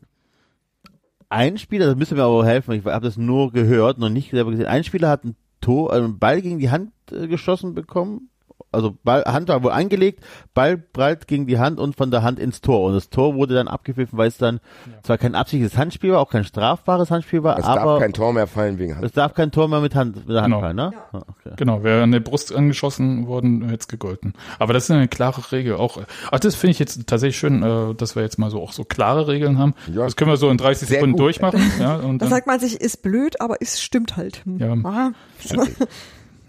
ein 1.29 1.57
Spieler, 1.57 1.87
das 1.87 1.95
müsste 1.95 2.15
mir 2.15 2.23
aber 2.23 2.45
helfen, 2.45 2.73
ich 2.73 2.85
habe 2.85 3.05
das 3.05 3.17
nur 3.17 3.51
gehört, 3.51 3.97
noch 3.97 4.09
nicht 4.09 4.31
selber 4.31 4.51
gesehen. 4.51 4.67
Ein 4.67 4.83
Spieler 4.83 5.09
hat 5.09 5.23
ein 5.25 5.35
Tor, 5.61 5.91
äh, 5.93 5.97
einen 5.97 6.19
Ball 6.19 6.41
gegen 6.41 6.59
die 6.59 6.69
Hand 6.71 6.91
äh, 7.11 7.27
geschossen 7.27 7.73
bekommen. 7.73 8.29
Also 8.73 8.95
Ball, 9.03 9.23
Hand 9.25 9.47
war 9.49 9.63
wohl 9.63 9.71
angelegt, 9.71 10.23
Ball 10.53 10.77
prallt 10.77 11.27
gegen 11.27 11.47
die 11.47 11.59
Hand 11.59 11.79
und 11.79 11.95
von 11.95 12.11
der 12.11 12.23
Hand 12.23 12.39
ins 12.39 12.61
Tor. 12.61 12.81
Und 12.87 12.93
das 12.93 13.09
Tor 13.09 13.35
wurde 13.35 13.53
dann 13.53 13.67
abgepfiffen, 13.67 14.17
weil 14.17 14.27
es 14.27 14.37
dann 14.37 14.59
zwar 15.03 15.17
kein 15.17 15.35
absichtliches 15.35 15.77
Handspiel 15.77 16.11
war, 16.11 16.19
auch 16.19 16.29
kein 16.31 16.43
strafbares 16.43 17.11
Handspiel 17.11 17.43
war, 17.43 17.57
es 17.57 17.65
aber 17.65 17.91
darf 17.93 17.99
kein 18.01 18.13
Tor 18.13 18.33
mehr 18.33 18.47
fallen 18.47 18.79
wegen 18.79 18.95
Hand. 18.95 19.05
es 19.05 19.11
darf 19.11 19.33
kein 19.33 19.51
Tor 19.51 19.67
mehr 19.67 19.79
mit 19.81 19.95
Hand, 19.95 20.15
mit 20.15 20.29
der 20.29 20.37
Hand 20.41 20.45
Genau. 20.53 20.59
fallen, 20.61 20.75
ne? 20.75 20.91
Ah, 21.13 21.17
okay. 21.27 21.53
Genau, 21.55 21.83
wäre 21.83 22.03
an 22.03 22.11
der 22.11 22.19
Brust 22.19 22.53
angeschossen 22.53 23.27
worden, 23.27 23.63
hätte 23.63 23.77
es 23.81 23.87
gegolten. 23.87 24.33
Aber 24.59 24.73
das 24.73 24.85
ist 24.85 24.91
eine 24.91 25.07
klare 25.07 25.51
Regel. 25.51 25.75
Auch, 25.75 25.99
ach, 26.31 26.39
das 26.39 26.55
finde 26.55 26.71
ich 26.71 26.79
jetzt 26.79 27.05
tatsächlich 27.07 27.37
schön, 27.37 27.61
äh, 27.63 27.93
dass 27.95 28.15
wir 28.15 28.23
jetzt 28.23 28.39
mal 28.39 28.49
so 28.49 28.61
auch 28.61 28.73
so 28.73 28.83
klare 28.83 29.27
Regeln 29.27 29.57
haben. 29.59 29.73
Ja. 29.93 30.03
Das 30.03 30.15
können 30.15 30.29
wir 30.31 30.37
so 30.37 30.49
in 30.49 30.57
30 30.57 30.87
Sehr 30.87 30.95
Sekunden 30.97 31.13
gut. 31.13 31.21
durchmachen. 31.21 31.61
Ja, 31.79 31.95
und 31.97 32.19
Da 32.19 32.25
dann, 32.25 32.29
sagt 32.29 32.47
man 32.47 32.59
sich, 32.59 32.79
ist 32.81 33.01
blöd, 33.03 33.39
aber 33.41 33.57
es 33.61 33.81
stimmt 33.81 34.17
halt. 34.17 34.43
Ja. 34.57 34.73
Ah, 34.83 35.11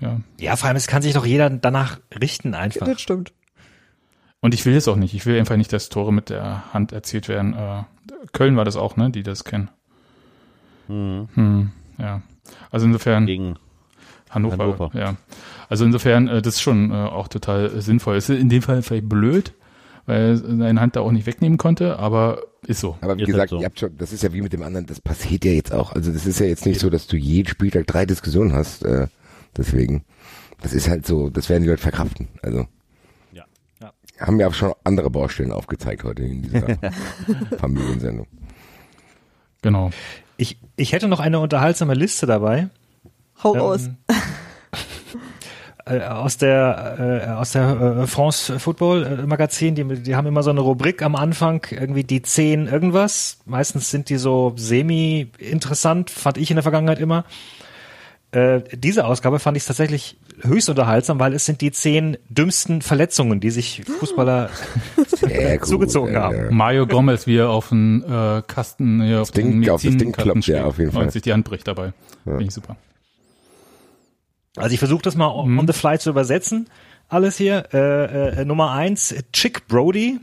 ja. 0.01 0.21
Ja, 0.41 0.57
vor 0.57 0.69
allem, 0.69 0.77
es 0.77 0.87
kann 0.87 1.03
sich 1.03 1.15
doch 1.15 1.27
jeder 1.27 1.51
danach 1.51 2.01
richten 2.21 2.55
einfach. 2.55 2.87
das 2.87 3.01
stimmt. 3.01 3.33
Und 4.41 4.53
ich 4.55 4.67
will 4.67 4.75
es 4.75 4.89
auch 4.89 4.97
nicht. 4.97 5.15
Ich 5.15 5.25
will 5.25 5.39
einfach 5.39 5.57
nicht, 5.57 5.73
dass 5.73 5.89
Tore 5.89 6.13
mit 6.13 6.29
der 6.29 6.73
Hand 6.75 6.93
erzielt 6.93 7.29
werden. 7.29 7.55
Äh, 7.55 7.85
Köln 8.33 8.57
war 8.57 8.65
das 8.67 8.77
auch, 8.77 8.97
ne, 8.97 9.11
die 9.11 9.23
das 9.23 9.45
kennen. 9.45 9.71
Hm, 10.87 11.71
ja. 11.99 12.23
Also 12.71 12.87
insofern 12.87 13.27
Gegen 13.27 13.57
Hannover, 14.31 14.59
Hannover. 14.59 14.91
ja. 14.95 15.17
Also 15.69 15.85
insofern, 15.85 16.29
äh, 16.29 16.43
das 16.43 16.55
ist 16.57 16.61
schon 16.63 16.91
äh, 16.91 16.95
auch 16.95 17.29
total 17.29 17.81
sinnvoll. 17.81 18.17
Es 18.17 18.29
ist 18.29 18.39
in 18.39 18.49
dem 18.51 18.61
Fall 18.63 18.83
vielleicht 18.83 19.09
blöd, 19.09 19.55
weil 20.07 20.21
er 20.33 20.37
seine 20.37 20.81
Hand 20.81 20.97
da 20.97 21.01
auch 21.01 21.11
nicht 21.13 21.27
wegnehmen 21.27 21.57
konnte, 21.57 21.99
aber 21.99 22.43
ist 22.67 22.81
so. 22.81 22.99
Aber 23.01 23.17
wie 23.17 23.23
Ist 23.23 23.27
gesagt, 23.29 23.41
halt 23.41 23.51
so. 23.51 23.59
ihr 23.61 23.65
habt 23.65 23.79
schon, 23.81 23.97
das 23.97 24.13
ist 24.13 24.23
ja 24.23 24.33
wie 24.33 24.43
mit 24.43 24.53
dem 24.53 24.63
anderen, 24.63 24.87
das 24.87 25.01
passiert 25.01 25.45
ja 25.45 25.53
jetzt 25.53 25.73
auch. 25.73 25.93
Also 25.93 26.13
das 26.13 26.27
ist 26.27 26.39
ja 26.41 26.47
jetzt 26.47 26.67
nicht 26.67 26.81
so, 26.81 26.91
dass 26.91 27.07
du 27.07 27.17
jeden 27.17 27.49
Spieltag 27.49 27.87
drei 27.87 28.05
Diskussionen 28.05 28.53
hast. 28.53 28.85
Äh, 28.85 29.07
deswegen, 29.57 30.05
das 30.63 30.73
ist 30.73 30.89
halt 30.89 31.07
so, 31.07 31.31
das 31.31 31.49
werden 31.49 31.63
die 31.63 31.69
Leute 31.69 31.83
verkraften. 31.83 32.29
Also 32.43 32.67
Ja. 33.33 33.45
Ja. 33.81 33.93
haben 34.21 34.41
ja 34.41 34.49
auch 34.49 34.55
schon 34.55 34.73
andere 34.85 35.11
Baustellen 35.11 35.53
aufgezeigt 35.53 36.05
heute 36.05 36.23
in 36.23 36.43
dieser 36.43 36.67
Familiensendung. 37.59 38.27
Genau. 39.63 39.91
Ich, 40.37 40.59
ich 40.77 40.93
hätte 40.93 41.09
noch 41.09 41.21
eine 41.21 41.39
unterhaltsame 41.39 41.95
Liste 41.95 42.27
dabei. 42.27 42.69
Hau 43.43 43.55
Ähm, 43.55 43.61
raus. 43.61 43.91
äh, 45.87 46.01
aus 46.01 46.37
der 46.39 47.25
äh, 47.27 47.31
aus 47.31 47.53
der 47.53 47.99
äh, 48.03 48.07
France 48.07 48.59
Football 48.59 49.05
äh, 49.05 49.27
Magazin, 49.27 49.75
die, 49.75 49.85
die 49.85 50.17
haben 50.17 50.27
immer 50.27 50.43
so 50.43 50.51
eine 50.51 50.61
Rubrik 50.61 51.03
am 51.03 51.17
Anfang, 51.17 51.67
irgendwie 51.71 52.05
die 52.05 52.23
zehn 52.23 52.67
irgendwas. 52.67 53.39
Meistens 53.45 53.91
sind 53.91 54.09
die 54.09 54.17
so 54.17 54.53
semi 54.57 55.31
interessant, 55.39 56.11
fand 56.11 56.39
ich 56.39 56.51
in 56.51 56.57
der 56.57 56.63
Vergangenheit 56.63 56.99
immer. 56.99 57.25
Äh, 58.35 58.63
diese 58.73 59.05
Ausgabe 59.07 59.39
fand 59.39 59.57
ich 59.57 59.65
tatsächlich 59.65 60.19
höchst 60.41 60.69
unterhaltsam, 60.69 61.21
weil 61.21 61.35
es 61.35 61.45
sind 61.45 61.61
die 61.61 61.71
zehn 61.71 62.17
dümmsten 62.29 62.83
Verletzungen, 62.83 63.39
die 63.39 63.51
sich 63.51 63.85
Fußballer 64.01 64.51
gut, 65.21 65.67
zugezogen 65.67 66.15
äh, 66.15 66.19
haben. 66.19 66.57
Mario 66.57 66.87
Gomez, 66.89 67.29
wie 67.29 67.37
er 67.37 67.51
auf 67.51 67.69
den 67.69 68.03
äh, 68.03 68.43
Kasten, 68.47 69.01
hier 69.03 69.23
auf 69.23 69.31
Ding- 69.31 69.63
den 69.63 69.71
auf 69.71 69.83
das 69.83 69.97
Ding 69.97 70.11
klopft, 70.11 70.49
ja, 70.49 70.65
auf 70.65 70.79
jeden 70.79 70.91
Fall. 70.91 71.05
Und 71.05 71.13
sich 71.13 71.23
die 71.23 71.33
Hand 71.33 71.45
bricht 71.45 71.69
dabei. 71.69 71.93
Finde 72.25 72.43
ich 72.43 72.51
super. 72.51 72.77
Also 74.57 74.73
ich 74.73 74.79
versuche 74.79 75.03
das 75.03 75.15
mal 75.15 75.29
on 75.29 75.57
on 75.59 75.67
the 75.67 75.73
fly 75.73 75.99
zu 75.99 76.11
übersetzen. 76.11 76.69
Alles 77.09 77.37
hier. 77.37 77.69
Äh, 77.73 78.41
äh, 78.41 78.45
Nummer 78.45 78.73
eins, 78.73 79.15
Chick 79.33 79.69
Brody. 79.69 80.19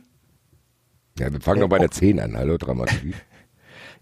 Ja, 1.17 1.31
wir 1.31 1.39
fangen 1.39 1.61
doch 1.61 1.69
bei 1.69 1.79
der 1.79 1.91
10 1.91 2.19
an. 2.19 2.35
Hallo, 2.35 2.57
Dramaturgie. 2.57 3.13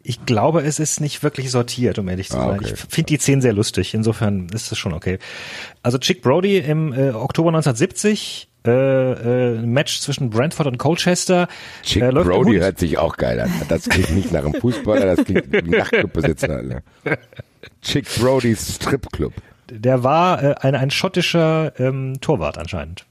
Ich 0.09 0.25
glaube, 0.25 0.61
es 0.63 0.79
ist 0.79 1.01
nicht 1.01 1.21
wirklich 1.21 1.51
sortiert, 1.51 1.99
um 1.99 2.09
ehrlich 2.09 2.29
zu 2.29 2.37
Ah, 2.39 2.47
sein. 2.47 2.59
okay. 2.61 2.73
Ich 2.73 2.79
finde 2.95 3.07
die 3.09 3.19
10 3.19 3.41
sehr 3.41 3.53
lustig. 3.53 3.93
Insofern 3.93 4.47
ist 4.51 4.71
das 4.71 4.79
schon 4.79 4.93
okay. 4.93 5.19
Also 5.83 5.99
Chick 5.99 6.23
Brody 6.23 6.57
im 6.57 6.93
äh, 6.93 7.11
Oktober 7.11 7.49
1970, 7.49 8.49
äh, 8.65 8.71
äh, 8.71 9.57
ein 9.59 9.69
Match 9.71 9.99
zwischen 9.99 10.31
Brentford 10.31 10.65
und 10.65 10.79
Colchester. 10.79 11.47
Chick 11.83 12.01
äh, 12.01 12.09
Brody 12.11 12.57
hört 12.57 12.79
sich 12.79 12.97
auch 12.97 13.17
geil 13.17 13.39
an. 13.39 13.51
Das 13.67 13.87
klingt 13.87 14.09
nicht 14.15 14.31
nach 14.31 14.43
einem 14.43 14.55
Fußballer, 14.55 15.15
das 15.15 15.25
klingt 15.25 15.51
wie 15.51 15.69
Nachtclubbesitzer. 15.69 16.49
Alter. 16.55 16.81
Chick 17.83 18.07
Brodys 18.19 18.77
Stripclub. 18.77 19.33
Der 19.69 20.03
war 20.03 20.41
äh, 20.41 20.55
ein, 20.61 20.73
ein 20.73 20.89
schottischer 20.89 21.79
ähm, 21.79 22.15
Torwart 22.19 22.57
anscheinend 22.57 23.05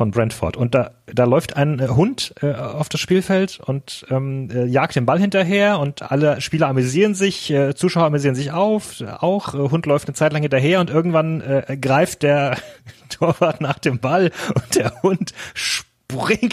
von 0.00 0.12
Brentford. 0.12 0.56
Und 0.56 0.74
da, 0.74 0.92
da 1.12 1.24
läuft 1.24 1.58
ein 1.58 1.78
äh, 1.78 1.88
Hund 1.88 2.34
äh, 2.40 2.54
auf 2.54 2.88
das 2.88 3.02
Spielfeld 3.02 3.60
und 3.62 4.06
ähm, 4.08 4.48
äh, 4.50 4.64
jagt 4.64 4.96
den 4.96 5.04
Ball 5.04 5.18
hinterher 5.18 5.78
und 5.78 6.10
alle 6.10 6.40
Spieler 6.40 6.68
amüsieren 6.68 7.14
sich, 7.14 7.50
äh, 7.50 7.74
Zuschauer 7.74 8.06
amüsieren 8.06 8.34
sich 8.34 8.50
auf, 8.50 9.02
auch. 9.18 9.52
Äh, 9.52 9.58
Hund 9.58 9.84
läuft 9.84 10.08
eine 10.08 10.14
Zeit 10.14 10.32
lang 10.32 10.40
hinterher 10.40 10.80
und 10.80 10.88
irgendwann 10.88 11.42
äh, 11.42 11.76
greift 11.78 12.22
der 12.22 12.56
Torwart 13.10 13.60
nach 13.60 13.78
dem 13.78 13.98
Ball 13.98 14.30
und 14.54 14.74
der 14.74 15.02
Hund 15.02 15.34
springt 15.52 15.89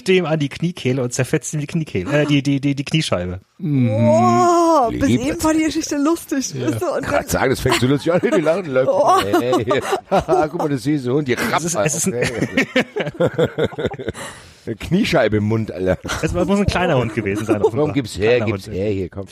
dem 0.07 0.25
an 0.25 0.39
die 0.39 0.49
Kniekehle 0.49 1.01
und 1.03 1.13
zerfetzt 1.13 1.53
ihm 1.53 1.59
die 1.59 1.67
Kniekehle, 1.67 2.11
äh, 2.21 2.25
die, 2.25 2.41
die, 2.43 2.59
die, 2.61 2.75
die 2.75 2.83
Kniescheibe. 2.83 3.39
Oh, 3.59 4.89
bis 4.91 5.07
Lieb. 5.09 5.21
eben 5.21 5.43
war 5.43 5.53
die 5.53 5.63
Geschichte 5.63 5.97
lustig. 5.97 6.53
Weißt 6.59 6.81
du? 6.81 6.85
Und 6.93 7.01
Gerade 7.05 7.23
dann, 7.23 7.27
sagen, 7.27 7.49
das 7.49 7.59
fängt 7.59 7.79
so 7.79 7.87
lustig 7.87 8.13
an, 8.13 8.21
die 8.23 8.29
lachen, 8.41 8.71
läuft. 8.73 8.89
Oh. 8.91 9.19
Hey, 9.21 9.81
haha, 10.11 10.47
guck 10.47 10.59
mal, 10.59 10.69
das 10.69 10.83
süße 10.83 11.11
Hund, 11.11 11.27
die 11.27 11.33
Rappe. 11.33 11.65
ist- 11.65 11.75
es 11.75 12.05
ist 12.05 12.13
Kniescheibe 14.79 15.37
im 15.37 15.45
Mund, 15.45 15.71
Alter. 15.71 15.97
Es 16.21 16.33
muss 16.33 16.59
ein 16.59 16.65
kleiner 16.65 16.97
Hund 16.97 17.13
gewesen 17.15 17.45
sein. 17.45 17.55
Warum 17.59 17.67
offenbar. 17.73 17.93
gib's 17.93 18.17
her, 18.17 18.37
Kleiner 18.37 18.45
gib's 18.51 18.67
Hund. 18.67 18.75
her, 18.75 18.91
hier, 18.91 19.09
komm. 19.09 19.25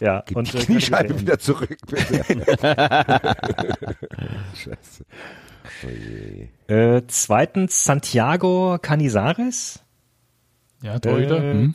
Ja, 0.00 0.22
Gib 0.26 0.36
und 0.36 0.52
die 0.52 0.58
Kniescheibe 0.58 1.18
wieder 1.20 1.38
zurück, 1.38 1.76
bitte. 1.86 2.24
Scheiße. 4.54 5.04
Oh 5.84 5.88
je. 5.88 6.74
Äh, 6.74 7.02
zweitens 7.08 7.84
Santiago 7.84 8.78
Canizares. 8.80 9.80
Ja, 10.82 10.98
Torhüter. 10.98 11.42
Äh, 11.42 11.52
hm. 11.52 11.74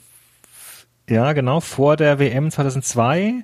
Ja, 1.09 1.33
genau, 1.33 1.59
vor 1.59 1.97
der 1.97 2.19
WM 2.19 2.49
2002 2.49 3.43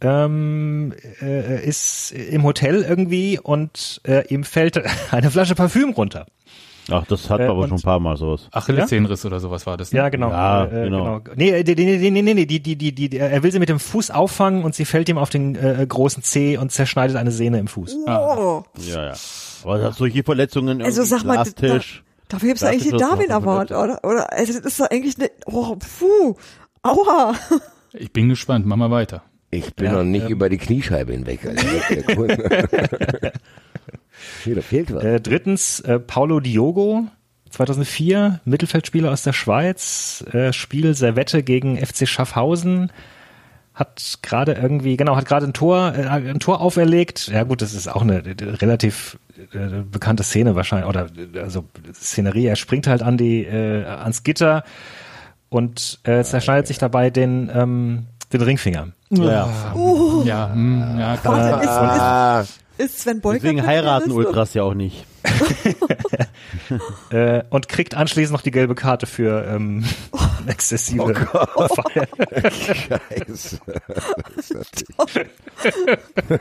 ähm, 0.00 0.94
äh, 1.20 1.64
ist 1.64 2.10
im 2.12 2.42
Hotel 2.42 2.82
irgendwie 2.82 3.38
und 3.38 4.00
äh, 4.04 4.26
ihm 4.28 4.44
fällt 4.44 4.82
eine 5.10 5.30
Flasche 5.30 5.54
Parfüm 5.54 5.90
runter. 5.90 6.26
Ach, 6.90 7.04
das 7.06 7.30
hat 7.30 7.40
Äh, 7.40 7.46
man 7.46 7.56
aber 7.56 7.68
schon 7.68 7.78
ein 7.78 7.82
paar 7.82 8.00
Mal 8.00 8.16
sowas. 8.16 8.48
Achillessehnenriss 8.52 9.24
oder 9.24 9.38
sowas 9.40 9.66
war 9.66 9.76
das. 9.76 9.92
Ne? 9.92 9.98
Ja, 9.98 10.08
genau. 10.08 10.30
Ja, 10.30 10.64
äh, 10.66 10.84
genau. 10.84 11.20
Nee, 11.36 11.62
die, 11.62 11.74
die, 11.74 11.98
die, 11.98 12.10
nee, 12.10 12.22
nee, 12.22 12.34
nee, 12.34 12.46
die, 12.46 12.60
die, 12.60 12.76
die, 12.76 12.92
die, 12.92 13.16
er 13.18 13.42
will 13.42 13.52
sie 13.52 13.58
mit 13.58 13.68
dem 13.68 13.78
Fuß 13.78 14.10
auffangen 14.10 14.64
und 14.64 14.74
sie 14.74 14.84
fällt 14.84 15.08
ihm 15.08 15.18
auf 15.18 15.30
den 15.30 15.54
äh, 15.56 15.86
großen 15.88 16.22
Zeh 16.22 16.56
und 16.58 16.72
zerschneidet 16.72 17.16
eine 17.16 17.30
Sehne 17.30 17.58
im 17.58 17.68
Fuß. 17.68 17.96
oh. 18.06 18.62
Ja, 18.78 19.04
ja. 19.06 19.12
Aber 19.64 19.78
das- 19.78 19.96
solche 19.96 20.22
Verletzungen, 20.22 20.82
Also 20.82 21.02
sag 21.04 21.24
mal, 21.24 21.36
da, 21.36 21.44
dafür 22.28 22.48
gibt's 22.48 22.62
eigentlich 22.62 22.88
Glastisch, 22.90 23.08
Darwin 23.08 23.30
Award, 23.32 23.70
oder? 23.72 24.00
Oder, 24.04 24.32
also 24.32 24.52
das 24.54 24.64
ist 24.64 24.80
doch 24.80 24.90
eigentlich 24.90 25.16
eine, 25.18 25.30
oh, 25.46 25.76
puh, 25.76 26.34
aua. 26.82 27.34
Ich 27.92 28.12
bin 28.12 28.28
gespannt. 28.28 28.66
Mach 28.66 28.76
mal 28.76 28.90
weiter. 28.90 29.22
Ich 29.52 29.74
bin 29.74 29.86
Ja, 29.86 29.92
noch 29.94 30.04
nicht 30.04 30.26
ähm. 30.26 30.30
über 30.32 30.48
die 30.48 30.58
Kniescheibe 30.58 31.12
hinweg, 31.12 31.40
Alter. 31.44 33.32
Da 34.44 34.60
fehlt 34.60 34.94
was. 34.94 35.04
Äh, 35.04 35.20
drittens 35.20 35.80
äh, 35.80 35.98
Paulo 35.98 36.40
Diogo, 36.40 37.06
2004, 37.50 38.40
Mittelfeldspieler 38.44 39.10
aus 39.10 39.22
der 39.22 39.32
Schweiz, 39.32 40.24
äh, 40.32 40.52
Spiel 40.52 40.94
Servette 40.94 41.42
gegen 41.42 41.76
FC 41.76 42.06
Schaffhausen, 42.08 42.92
hat 43.74 44.18
gerade 44.22 44.52
irgendwie, 44.52 44.96
genau, 44.96 45.16
hat 45.16 45.26
gerade 45.26 45.46
ein 45.46 45.52
Tor, 45.52 45.94
äh, 45.96 46.06
ein 46.06 46.40
Tor 46.40 46.60
auferlegt. 46.60 47.28
Ja 47.28 47.44
gut, 47.44 47.62
das 47.62 47.74
ist 47.74 47.88
auch 47.88 48.02
eine 48.02 48.18
äh, 48.18 48.34
relativ 48.42 49.18
äh, 49.52 49.82
bekannte 49.90 50.22
Szene 50.22 50.54
wahrscheinlich, 50.54 50.88
oder 50.88 51.06
äh, 51.34 51.38
also 51.40 51.64
Szenerie, 51.94 52.46
er 52.46 52.56
springt 52.56 52.86
halt 52.86 53.02
an 53.02 53.16
die, 53.16 53.44
äh, 53.44 53.84
ans 53.84 54.22
Gitter 54.22 54.64
und 55.48 55.98
äh, 56.04 56.22
zerschneidet 56.22 56.66
sich 56.66 56.78
dabei 56.78 57.10
den, 57.10 57.50
ähm, 57.52 58.06
den 58.32 58.42
Ringfinger. 58.42 58.88
Ja. 59.10 59.48
Uh, 59.74 60.22
Ja, 60.24 60.52
hm, 60.52 60.98
ja, 60.98 61.16
klar. 61.16 61.36
Warte, 61.36 61.64
ist, 61.64 61.70
Ah, 61.70 62.40
ist, 62.40 62.60
ist 62.78 62.98
Sven 63.00 63.20
Beuker 63.20 63.40
Deswegen 63.40 63.66
heiraten? 63.66 64.10
Ultras 64.12 64.54
ja 64.54 64.62
auch 64.62 64.74
nicht. 64.74 65.04
Äh, 67.10 67.42
und 67.50 67.68
kriegt 67.68 67.94
anschließend 67.94 68.32
noch 68.32 68.42
die 68.42 68.50
gelbe 68.52 68.74
Karte 68.76 69.06
für 69.06 69.44
ähm, 69.44 69.84
exzessive 70.46 71.14
Feier. 71.14 72.06
Scheiße. 72.50 73.58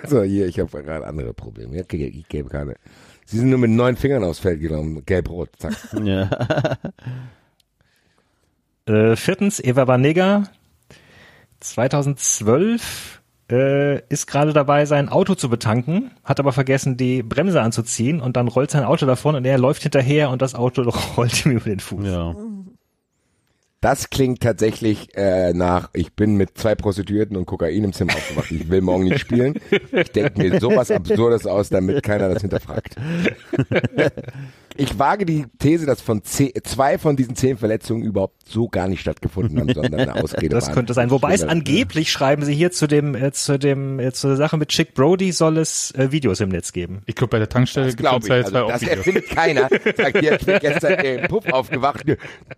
So, 0.07 0.22
hier, 0.22 0.48
ich 0.48 0.60
habe 0.60 0.84
gerade 0.84 1.06
andere 1.07 1.34
Probleme. 1.34 1.76
Ja, 1.76 1.82
okay, 1.84 2.06
ich 2.16 2.28
gebe 2.28 2.49
keine. 2.49 2.76
Sie 3.26 3.38
sind 3.40 3.49
nur 3.49 3.60
mit 3.60 3.72
neun 3.72 3.95
Fingern 3.98 4.24
aufs 4.24 4.40
Feld 4.40 4.61
genommen. 4.61 5.03
Gelb-rot, 5.06 5.49
zack. 5.57 5.74
Ja. 6.03 6.30
Äh, 8.86 9.16
viertens, 9.16 9.60
Eva 9.64 9.86
Banega, 9.86 10.45
2012, 11.60 13.22
äh, 13.52 13.99
ist 14.10 14.27
gerade 14.27 14.53
dabei, 14.53 14.86
sein 14.86 15.10
Auto 15.10 15.36
zu 15.36 15.49
betanken, 15.49 16.11
hat 16.23 16.40
aber 16.40 16.53
vergessen, 16.53 16.98
die 16.98 17.23
Bremse 17.23 17.61
anzuziehen 17.61 18.22
und 18.22 18.38
dann 18.38 18.48
rollt 18.48 18.72
sein 18.72 18.84
Auto 18.84 19.06
davon 19.06 19.36
und 19.36 19.45
er 19.45 19.57
läuft 19.57 19.84
hinterher 19.84 20.30
und 20.30 20.41
das 20.41 20.56
Auto 20.56 20.84
rollt 21.18 21.45
ihm 21.45 21.53
über 21.53 21.69
den 21.69 21.80
Fuß. 21.80 22.06
ja. 22.06 22.36
Das 23.81 24.10
klingt 24.10 24.41
tatsächlich 24.41 25.15
äh, 25.15 25.53
nach, 25.53 25.90
ich 25.94 26.14
bin 26.14 26.36
mit 26.36 26.57
zwei 26.57 26.76
Prostituierten 26.76 27.38
und 27.38 27.45
Kokain 27.45 27.86
im 27.86 27.94
Zimmer 27.94 28.14
aufgewacht. 28.14 28.52
Ich 28.52 28.69
will 28.69 28.81
morgen 28.81 29.06
nicht 29.06 29.19
spielen. 29.19 29.53
Ich 29.94 30.11
denke 30.11 30.38
mir 30.38 30.60
sowas 30.60 30.91
Absurdes 30.91 31.48
aus, 31.48 31.69
damit 31.69 32.03
keiner 32.03 32.27
das 32.27 32.41
hinterfragt. 32.41 32.98
Ich 34.78 34.98
wage 34.98 35.26
die 35.26 35.46
These, 35.60 35.86
dass 35.86 36.02
von 36.02 36.24
zehn, 36.24 36.52
zwei 36.64 36.98
von 36.98 37.16
diesen 37.18 37.36
zehn 37.36 37.58
Verletzungen 37.58 38.04
überhaupt 38.04 38.48
so 38.50 38.68
gar 38.70 38.88
nicht 38.88 39.02
stattgefunden 39.02 39.60
haben, 39.60 39.74
sondern 39.74 39.96
eine 40.00 40.16
Ausrede 40.24 40.50
Das 40.50 40.68
waren. 40.68 40.76
könnte 40.76 40.94
sein. 40.94 41.12
Wobei 41.12 41.34
es 41.34 41.44
angeblich, 41.44 42.12
schreiben 42.12 42.44
sie 42.46 42.54
hier 42.54 42.72
zu 42.72 42.88
dem, 42.88 43.14
äh, 43.16 43.32
zu 43.32 43.60
dem, 43.60 44.00
äh, 44.00 44.14
zur 44.14 44.36
Sache 44.38 44.58
mit 44.58 44.70
Chick 44.70 44.94
Brody 44.94 45.32
soll 45.32 45.58
es 45.58 45.91
äh, 45.91 46.12
Videos 46.12 46.40
im 46.40 46.50
Netz 46.50 46.72
geben. 46.72 47.02
Ich 47.08 47.16
glaube, 47.16 47.32
bei 47.32 47.40
der 47.40 47.50
Tankstelle 47.50 47.88
gibt 47.94 48.02
es 48.02 48.30
halt 48.30 48.46
Also, 48.46 48.52
zwei 48.52 48.62
auch 48.64 48.70
das 48.72 48.82
Videos. 48.82 48.98
erfindet 48.98 49.30
keiner. 49.30 49.70
Sagt, 49.98 50.20
hier, 50.20 50.40
ich 50.40 50.46
bin 50.46 50.60
gestern 50.60 50.94
im 51.06 51.28
Puff 51.28 51.46
aufgewacht. 51.52 52.04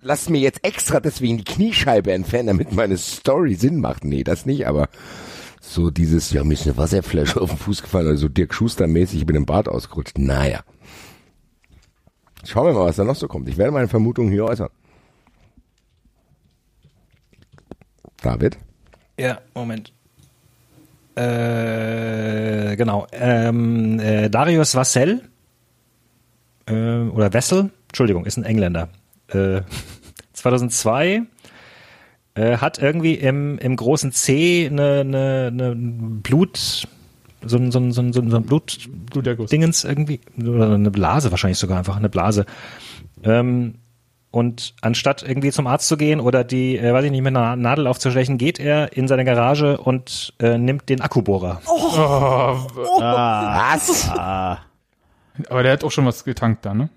Lass 0.01 0.29
mir 0.29 0.39
jetzt 0.41 0.63
extra 0.63 0.99
deswegen 0.99 1.37
die 1.37 1.43
Kniescheibe 1.43 2.11
entfernen, 2.11 2.47
damit 2.47 2.71
meine 2.73 2.97
Story 2.97 3.55
Sinn 3.55 3.79
macht. 3.81 4.03
Nee, 4.05 4.23
das 4.23 4.45
nicht, 4.45 4.67
aber 4.67 4.89
so 5.59 5.91
dieses, 5.91 6.31
ja, 6.31 6.43
mir 6.43 6.53
ist 6.53 6.65
eine 6.65 6.75
Wasserflasche 6.77 7.39
auf 7.39 7.49
den 7.49 7.57
Fuß 7.57 7.83
gefallen, 7.83 8.07
also 8.07 8.27
Dirk 8.27 8.53
Schuster 8.53 8.87
mäßig, 8.87 9.19
ich 9.21 9.25
bin 9.25 9.35
im 9.35 9.45
Bad 9.45 9.67
ausgerutscht. 9.69 10.17
Naja. 10.17 10.61
Schauen 12.43 12.67
wir 12.67 12.73
mal, 12.73 12.85
was 12.87 12.95
da 12.95 13.03
noch 13.03 13.15
so 13.15 13.27
kommt. 13.27 13.47
Ich 13.49 13.57
werde 13.57 13.71
meine 13.71 13.87
Vermutungen 13.87 14.31
hier 14.31 14.45
äußern. 14.45 14.69
David? 18.21 18.57
Ja, 19.19 19.39
Moment. 19.53 19.93
Äh, 21.15 22.75
genau. 22.75 23.07
Ähm, 23.11 23.99
äh, 23.99 24.29
Darius 24.29 24.75
Vassell 24.75 25.21
äh, 26.67 26.73
oder 26.73 27.33
Wessel, 27.33 27.71
Entschuldigung, 27.89 28.25
ist 28.25 28.37
ein 28.37 28.43
Engländer. 28.43 28.89
Äh, 29.27 29.61
2002 30.33 31.23
äh, 32.33 32.57
hat 32.57 32.79
irgendwie 32.79 33.15
im, 33.15 33.57
im 33.59 33.75
großen 33.75 34.11
C 34.11 34.67
eine, 34.67 35.01
eine, 35.01 35.49
eine 35.51 35.75
Blut, 35.75 36.87
so 37.45 37.57
ein, 37.57 37.71
so 37.71 37.79
ein, 37.79 37.91
so 37.91 38.01
ein, 38.01 38.13
so 38.13 38.21
ein 38.21 38.43
Blut. 38.43 38.89
Dingens 39.51 39.83
irgendwie, 39.83 40.21
oder 40.39 40.73
eine 40.73 40.91
Blase 40.91 41.31
wahrscheinlich 41.31 41.57
sogar 41.59 41.77
einfach, 41.79 41.97
eine 41.97 42.09
Blase. 42.09 42.45
Ähm, 43.23 43.75
und 44.31 44.75
anstatt 44.81 45.23
irgendwie 45.23 45.51
zum 45.51 45.67
Arzt 45.67 45.87
zu 45.89 45.97
gehen 45.97 46.21
oder 46.21 46.43
die, 46.45 46.77
äh, 46.77 46.93
weiß 46.93 47.03
ich 47.03 47.11
nicht, 47.11 47.21
mit 47.21 47.35
einer 47.35 47.57
Nadel 47.57 47.85
aufzustechen, 47.87 48.37
geht 48.37 48.59
er 48.59 48.95
in 48.95 49.07
seine 49.09 49.25
Garage 49.25 49.77
und 49.77 50.33
äh, 50.39 50.57
nimmt 50.57 50.87
den 50.87 51.01
Akkubohrer. 51.01 51.61
Oh, 51.67 51.97
Ah, 53.01 53.73
Was? 53.73 54.09
ah. 54.17 54.59
aber 55.49 55.63
der 55.63 55.73
hat 55.73 55.83
auch 55.83 55.91
schon 55.91 56.05
was 56.05 56.23
getankt 56.23 56.65
da, 56.65 56.73
ne? 56.73 56.89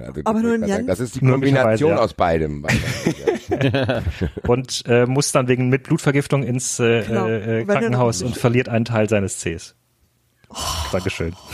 Also, 0.00 0.20
Aber 0.24 0.40
nur 0.40 0.54
ich 0.54 0.60
sagen, 0.60 0.70
Jan- 0.72 0.86
Das 0.86 1.00
ist 1.00 1.14
die 1.16 1.20
Kombination 1.20 1.90
ja. 1.90 1.98
aus 1.98 2.14
beidem. 2.14 2.66
und 4.46 4.82
äh, 4.86 5.06
muss 5.06 5.32
dann 5.32 5.48
wegen 5.48 5.68
mit 5.68 5.84
Blutvergiftung 5.84 6.42
ins 6.42 6.78
äh, 6.80 7.02
Genau. 7.04 7.26
äh, 7.26 7.46
Wenn 7.46 7.58
er 7.58 7.64
Krankenhaus 7.66 8.22
und 8.22 8.36
verliert 8.36 8.68
einen 8.68 8.84
Teil 8.84 9.08
seines 9.08 9.38
Cs. 9.40 9.74
Dankeschön. 10.92 11.34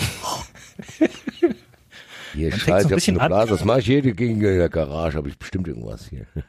Hier 2.35 2.51
fängt's 2.51 2.65
schreit 2.65 2.83
so 2.83 2.89
ein 2.89 2.91
jetzt 2.91 2.97
bisschen 2.97 3.17
eine 3.17 3.25
an. 3.25 3.29
Blase. 3.31 3.51
Was 3.53 3.65
mache 3.65 3.81
ich 3.81 3.87
hier 3.87 4.01
gegen 4.01 4.41
der 4.41 4.69
Garage? 4.71 5.19
Habe 5.19 5.29
ich 5.29 5.39
bestimmt 5.39 5.69
irgendwas 5.69 6.07
hier. 6.09 6.25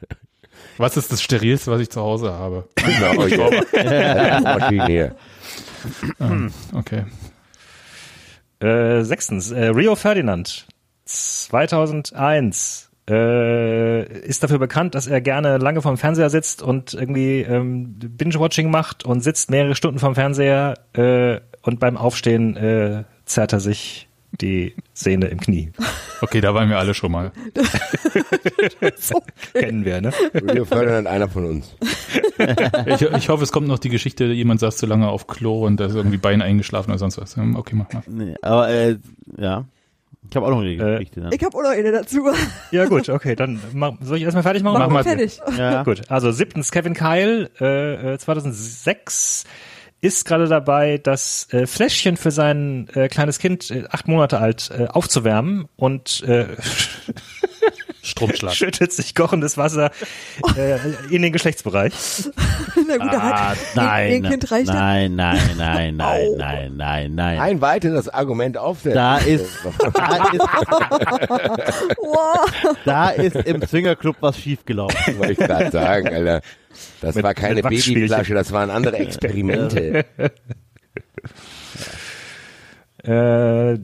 Was 0.78 0.96
ist 0.96 1.12
das 1.12 1.22
Sterilste, 1.22 1.70
was 1.70 1.80
ich 1.80 1.90
zu 1.90 2.00
Hause 2.00 2.32
habe? 2.32 2.68
Genau, 2.76 3.26
hier. 3.26 4.40
Maschine 4.42 4.86
hier. 4.86 5.14
Okay. 6.72 7.04
Äh, 8.60 9.02
sechstens, 9.04 9.50
äh, 9.50 9.66
Rio 9.66 9.94
Ferdinand 9.94 10.66
2001 11.04 12.90
äh, 13.08 14.04
ist 14.26 14.42
dafür 14.42 14.58
bekannt, 14.58 14.94
dass 14.94 15.06
er 15.06 15.20
gerne 15.20 15.58
lange 15.58 15.82
vorm 15.82 15.98
Fernseher 15.98 16.30
sitzt 16.30 16.62
und 16.62 16.94
irgendwie 16.94 17.40
ähm, 17.40 17.94
Binge-Watching 17.98 18.70
macht 18.70 19.04
und 19.04 19.20
sitzt 19.20 19.50
mehrere 19.50 19.74
Stunden 19.74 19.98
vorm 19.98 20.14
Fernseher 20.14 20.74
äh, 20.94 21.40
und 21.62 21.80
beim 21.80 21.96
Aufstehen 21.96 22.56
äh, 22.56 23.04
zerrt 23.26 23.52
er 23.52 23.60
sich 23.60 24.08
die 24.40 24.74
Sehne 24.94 25.26
im 25.26 25.38
Knie. 25.38 25.70
Okay, 26.20 26.40
da 26.40 26.54
waren 26.54 26.68
wir 26.68 26.78
alle 26.78 26.94
schon 26.94 27.12
mal. 27.12 27.32
So, 28.96 29.22
Kennen 29.52 29.84
wir, 29.84 30.00
ne? 30.00 30.12
Wir 30.32 30.66
fördern 30.66 31.06
einer 31.06 31.28
von 31.28 31.44
uns. 31.44 31.74
Ich, 32.86 33.02
ich 33.02 33.28
hoffe, 33.28 33.44
es 33.44 33.52
kommt 33.52 33.68
noch 33.68 33.78
die 33.78 33.88
Geschichte, 33.90 34.24
jemand 34.24 34.60
saß 34.60 34.76
zu 34.76 34.86
lange 34.86 35.08
auf 35.08 35.26
Klo 35.26 35.64
und 35.66 35.78
da 35.78 35.86
ist 35.86 35.94
irgendwie 35.94 36.16
Bein 36.16 36.42
eingeschlafen 36.42 36.90
oder 36.90 36.98
sonst 36.98 37.18
was. 37.18 37.36
Hm, 37.36 37.56
Okay, 37.56 37.74
mach 37.76 37.92
mal. 37.92 38.02
Nee, 38.06 38.34
aber 38.42 38.68
äh, 38.70 38.96
ja. 39.36 39.66
Ich 40.30 40.36
habe 40.36 40.46
auch 40.46 40.50
noch 40.50 40.60
eine 40.60 40.70
Äh, 40.72 40.76
Geschichte. 40.98 41.20
ne? 41.20 41.30
ich 41.32 41.44
habe 41.44 41.56
auch 41.56 41.62
noch 41.62 41.70
eine 41.70 41.92
dazu. 41.92 42.28
Ja 42.70 42.86
gut, 42.86 43.08
okay, 43.08 43.36
dann 43.36 43.60
mach, 43.72 43.92
soll 44.00 44.16
ich 44.16 44.22
erstmal 44.24 44.42
fertig 44.42 44.62
machen? 44.62 44.78
Mach 44.78 44.88
mal. 44.88 44.94
mal 44.94 45.04
fertig. 45.04 45.40
ja. 45.56 45.82
Gut, 45.84 46.02
also 46.10 46.32
siebtens, 46.32 46.70
Kevin 46.72 46.94
Kyle, 46.94 47.50
äh, 47.60 48.14
äh, 48.14 48.18
2006 48.18 49.44
ist 50.00 50.26
gerade 50.26 50.48
dabei, 50.48 50.98
das 50.98 51.48
äh, 51.52 51.66
Fläschchen 51.66 52.16
für 52.18 52.30
sein 52.30 52.88
äh, 52.94 53.08
kleines 53.08 53.38
Kind, 53.38 53.70
äh, 53.70 53.84
acht 53.90 54.06
Monate 54.08 54.38
alt, 54.38 54.70
äh, 54.76 54.86
aufzuwärmen 54.88 55.66
und 55.76 56.22
äh, 56.24 56.46
Stromschlag. 58.04 58.52
schüttet 58.54 58.92
sich 58.92 59.14
kochendes 59.14 59.56
Wasser 59.56 59.90
äh, 60.56 60.78
in 61.10 61.22
den 61.22 61.32
Geschlechtsbereich. 61.32 61.92
Na 62.86 62.96
gut, 62.98 63.08
Ah, 63.12 63.48
hat 63.50 63.58
nein, 63.74 64.22
Kind 64.22 64.50
reicht 64.50 64.68
ja. 64.68 64.74
nein, 64.74 65.14
nein, 65.16 65.38
nein, 65.56 65.96
nein, 65.96 66.00
Au. 66.00 66.36
nein, 66.36 66.76
nein, 66.76 67.14
nein. 67.14 67.40
Ein 67.40 67.60
weiteres 67.60 68.08
Argument 68.08 68.56
auf 68.58 68.82
der 68.82 68.94
Da 68.94 69.16
ist, 69.18 69.46
da 69.94 70.16
ist, 70.32 70.44
da 72.84 73.08
ist 73.10 73.36
im 73.36 73.62
Swingerclub 73.66 74.16
was 74.20 74.38
schiefgelaufen. 74.38 75.18
wollte 75.18 75.32
ich 75.32 75.38
gerade 75.38 75.70
sagen, 75.70 76.08
Alter. 76.08 76.40
Das 77.00 77.14
Mit- 77.14 77.24
war 77.24 77.34
keine. 77.34 77.62
Babyflasche, 77.62 78.34
das 78.34 78.50
waren 78.52 78.70
andere 78.70 78.96
Experimente. 78.98 80.04
Äh, 83.02 83.78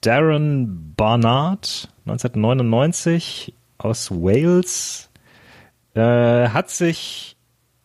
Darren 0.00 0.92
Barnard, 0.96 1.88
1999 2.06 3.54
aus 3.78 4.10
Wales, 4.10 5.10
äh, 5.94 6.00
hat 6.48 6.70
sich 6.70 7.36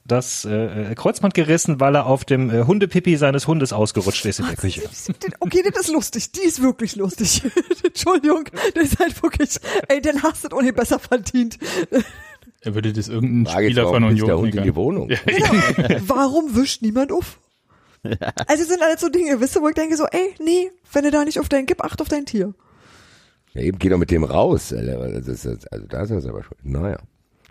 das 0.06 0.44
äh, 0.44 0.94
Kreuzband 0.96 1.34
gerissen, 1.34 1.80
weil 1.80 1.96
er 1.96 2.08
auf 2.08 2.26
dem 2.26 2.50
äh, 2.50 2.64
Hundepipi 2.64 3.16
seines 3.16 3.48
Hundes 3.48 3.72
ausgerutscht 3.72 4.26
ist 4.26 4.40
in 4.40 4.48
der 4.48 4.56
Küche. 4.56 4.82
Okay, 5.40 5.64
das 5.72 5.86
ist 5.86 5.94
lustig. 5.94 6.32
Die 6.32 6.42
ist 6.42 6.62
wirklich 6.62 6.96
lustig. 6.96 7.44
Entschuldigung, 7.84 8.46
das 8.74 8.86
ist 8.86 9.00
halt 9.00 9.22
wirklich, 9.22 9.58
ey, 9.88 10.02
den 10.02 10.24
hast 10.24 10.46
du 10.46 10.56
ohne 10.56 10.74
besser 10.74 11.00
verdient. 11.00 11.60
Er 12.62 12.76
würde 12.76 12.92
das 12.92 13.08
irgendein 13.08 13.54
Frage 13.54 13.68
Spieler 13.68 13.88
von 13.88 14.04
Union 14.04 14.28
der 14.28 14.38
Hund 14.38 14.56
in 14.56 14.64
die 14.64 14.76
Wohnung? 14.76 15.10
Warum 16.08 16.56
wischt 16.56 16.82
niemand 16.82 17.12
auf? 17.12 17.40
Also 18.48 18.64
es 18.64 18.70
sind 18.70 18.82
alles 18.82 19.02
so 19.02 19.10
Dinge, 19.10 19.40
wisst 19.40 19.56
ihr, 19.56 19.62
wo 19.62 19.70
ich 19.70 19.76
denke 19.76 19.96
so, 19.96 20.06
ey, 20.06 20.34
nee, 20.40 20.72
wenn 20.92 21.04
du 21.04 21.12
da 21.12 21.24
nicht 21.24 21.40
auf 21.40 21.50
dein, 21.50 21.66
gib 21.66 21.84
Acht 21.84 22.02
auf 22.02 22.08
dein 22.08 22.26
Tier. 22.26 22.54
Ja, 23.54 23.62
eben 23.62 23.80
geh 23.80 23.90
doch 23.90 23.98
mit 23.98 24.12
dem 24.12 24.24
raus. 24.24 24.70
Das 24.70 25.28
ist, 25.46 25.72
also 25.72 25.86
da 25.88 26.02
ist 26.04 26.12
er 26.12 26.18
aber 26.30 26.44
schon. 26.44 26.58
Naja. 26.64 26.98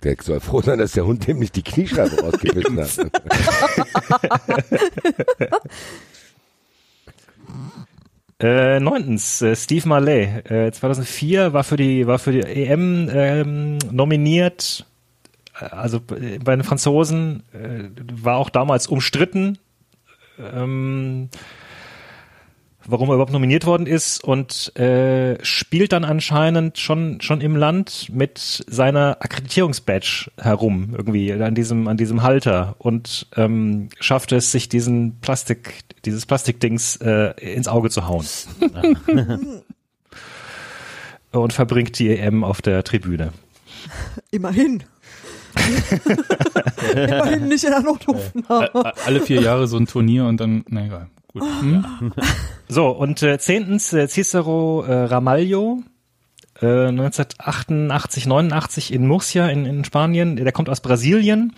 Der 0.05 0.17
soll 0.23 0.39
froh 0.39 0.63
sein, 0.63 0.79
dass 0.79 0.93
der 0.93 1.07
Hund 1.07 1.27
dem 1.27 1.41
nicht 1.41 1.57
die 1.57 1.63
Kniescheibe 1.65 2.21
rausgebissen 2.23 2.79
hat. 2.81 3.11
Äh, 8.41 8.79
neuntens, 8.79 9.43
äh, 9.43 9.57
Steve 9.57 9.89
Marley, 9.89 10.23
äh, 10.49 10.71
2004 10.71 11.53
war 11.53 11.65
für 11.65 11.77
die 11.77 12.07
war 12.07 12.21
für 12.21 12.31
die 12.31 12.43
EM 12.43 13.09
ähm, 13.13 13.79
nominiert, 13.91 14.87
Äh, 15.61 15.65
also 15.65 15.99
b- 15.99 16.39
bei 16.39 16.55
den 16.55 16.63
Franzosen 16.63 17.43
äh, 17.53 17.89
war 18.23 18.37
auch 18.37 18.51
damals 18.51 18.87
umstritten. 18.87 19.59
Ähm, 20.39 21.31
warum 22.91 23.09
er 23.11 23.15
überhaupt 23.15 23.33
nominiert 23.33 23.67
worden 23.67 23.87
ist 23.87 24.25
und 24.25 24.75
äh, 24.77 25.37
spielt 25.45 25.93
dann 25.93 26.05
anscheinend 26.05 26.79
schon 26.79 27.21
schon 27.21 27.41
im 27.41 27.55
Land 27.55 28.09
mit 28.13 28.65
seiner 28.67 29.19
Akkreditierungsbadge 29.21 30.31
herum 30.41 30.95
irgendwie 30.97 31.33
an 31.33 31.55
diesem 31.55 31.87
an 31.87 31.97
diesem 31.97 32.23
Halter 32.23 32.75
und 32.79 33.27
ähm, 33.37 33.89
schafft 34.01 34.33
es 34.33 34.51
sich 34.51 34.69
diesen 34.69 35.21
Plastik 35.21 35.81
dieses 36.05 36.27
Plastikdings 36.27 36.97
äh, 36.97 37.33
ins 37.41 37.69
Auge 37.69 37.91
zu 37.91 38.09
hauen 38.09 38.27
und 41.33 41.53
verbringt 41.53 41.99
die 41.99 42.17
EM 42.17 42.43
auf 42.45 42.63
der 42.63 42.83
Tribüne. 42.85 43.33
Immerhin. 44.31 44.83
Immerhin 46.95 47.49
nicht 47.49 47.65
in 47.65 47.71
der 47.71 47.81
Notaufnahme. 47.81 48.67
Ä- 48.73 48.93
Alle 49.07 49.21
vier 49.21 49.41
Jahre 49.43 49.67
so 49.67 49.77
ein 49.77 49.87
Turnier 49.87 50.25
und 50.27 50.39
dann, 50.41 50.65
na 50.69 50.85
egal. 50.87 51.09
Gut. 51.33 51.43
Hm? 51.43 52.13
So, 52.71 52.91
und 52.91 53.23
äh, 53.23 53.39
zehntens 53.39 53.95
äh, 53.95 54.09
Cicero 54.09 54.85
äh, 54.85 55.05
Ramalho, 55.05 55.83
äh, 56.61 56.89
1988, 56.89 58.27
89 58.27 58.93
in 58.93 59.07
Murcia 59.07 59.49
in, 59.49 59.65
in 59.65 59.87
Spanien. 59.87 60.37
Der 60.37 60.53
kommt 60.53 60.69
aus 60.69 60.81
Brasilien 60.81 61.55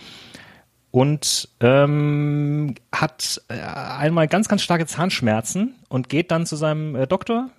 und 0.89 1.49
ähm, 1.59 2.75
hat 2.93 3.41
äh, 3.49 3.59
einmal 3.59 4.29
ganz, 4.29 4.47
ganz 4.47 4.61
starke 4.61 4.85
Zahnschmerzen 4.85 5.75
und 5.89 6.07
geht 6.07 6.31
dann 6.31 6.45
zu 6.45 6.55
seinem 6.55 6.95
äh, 6.95 7.07
Doktor. 7.07 7.49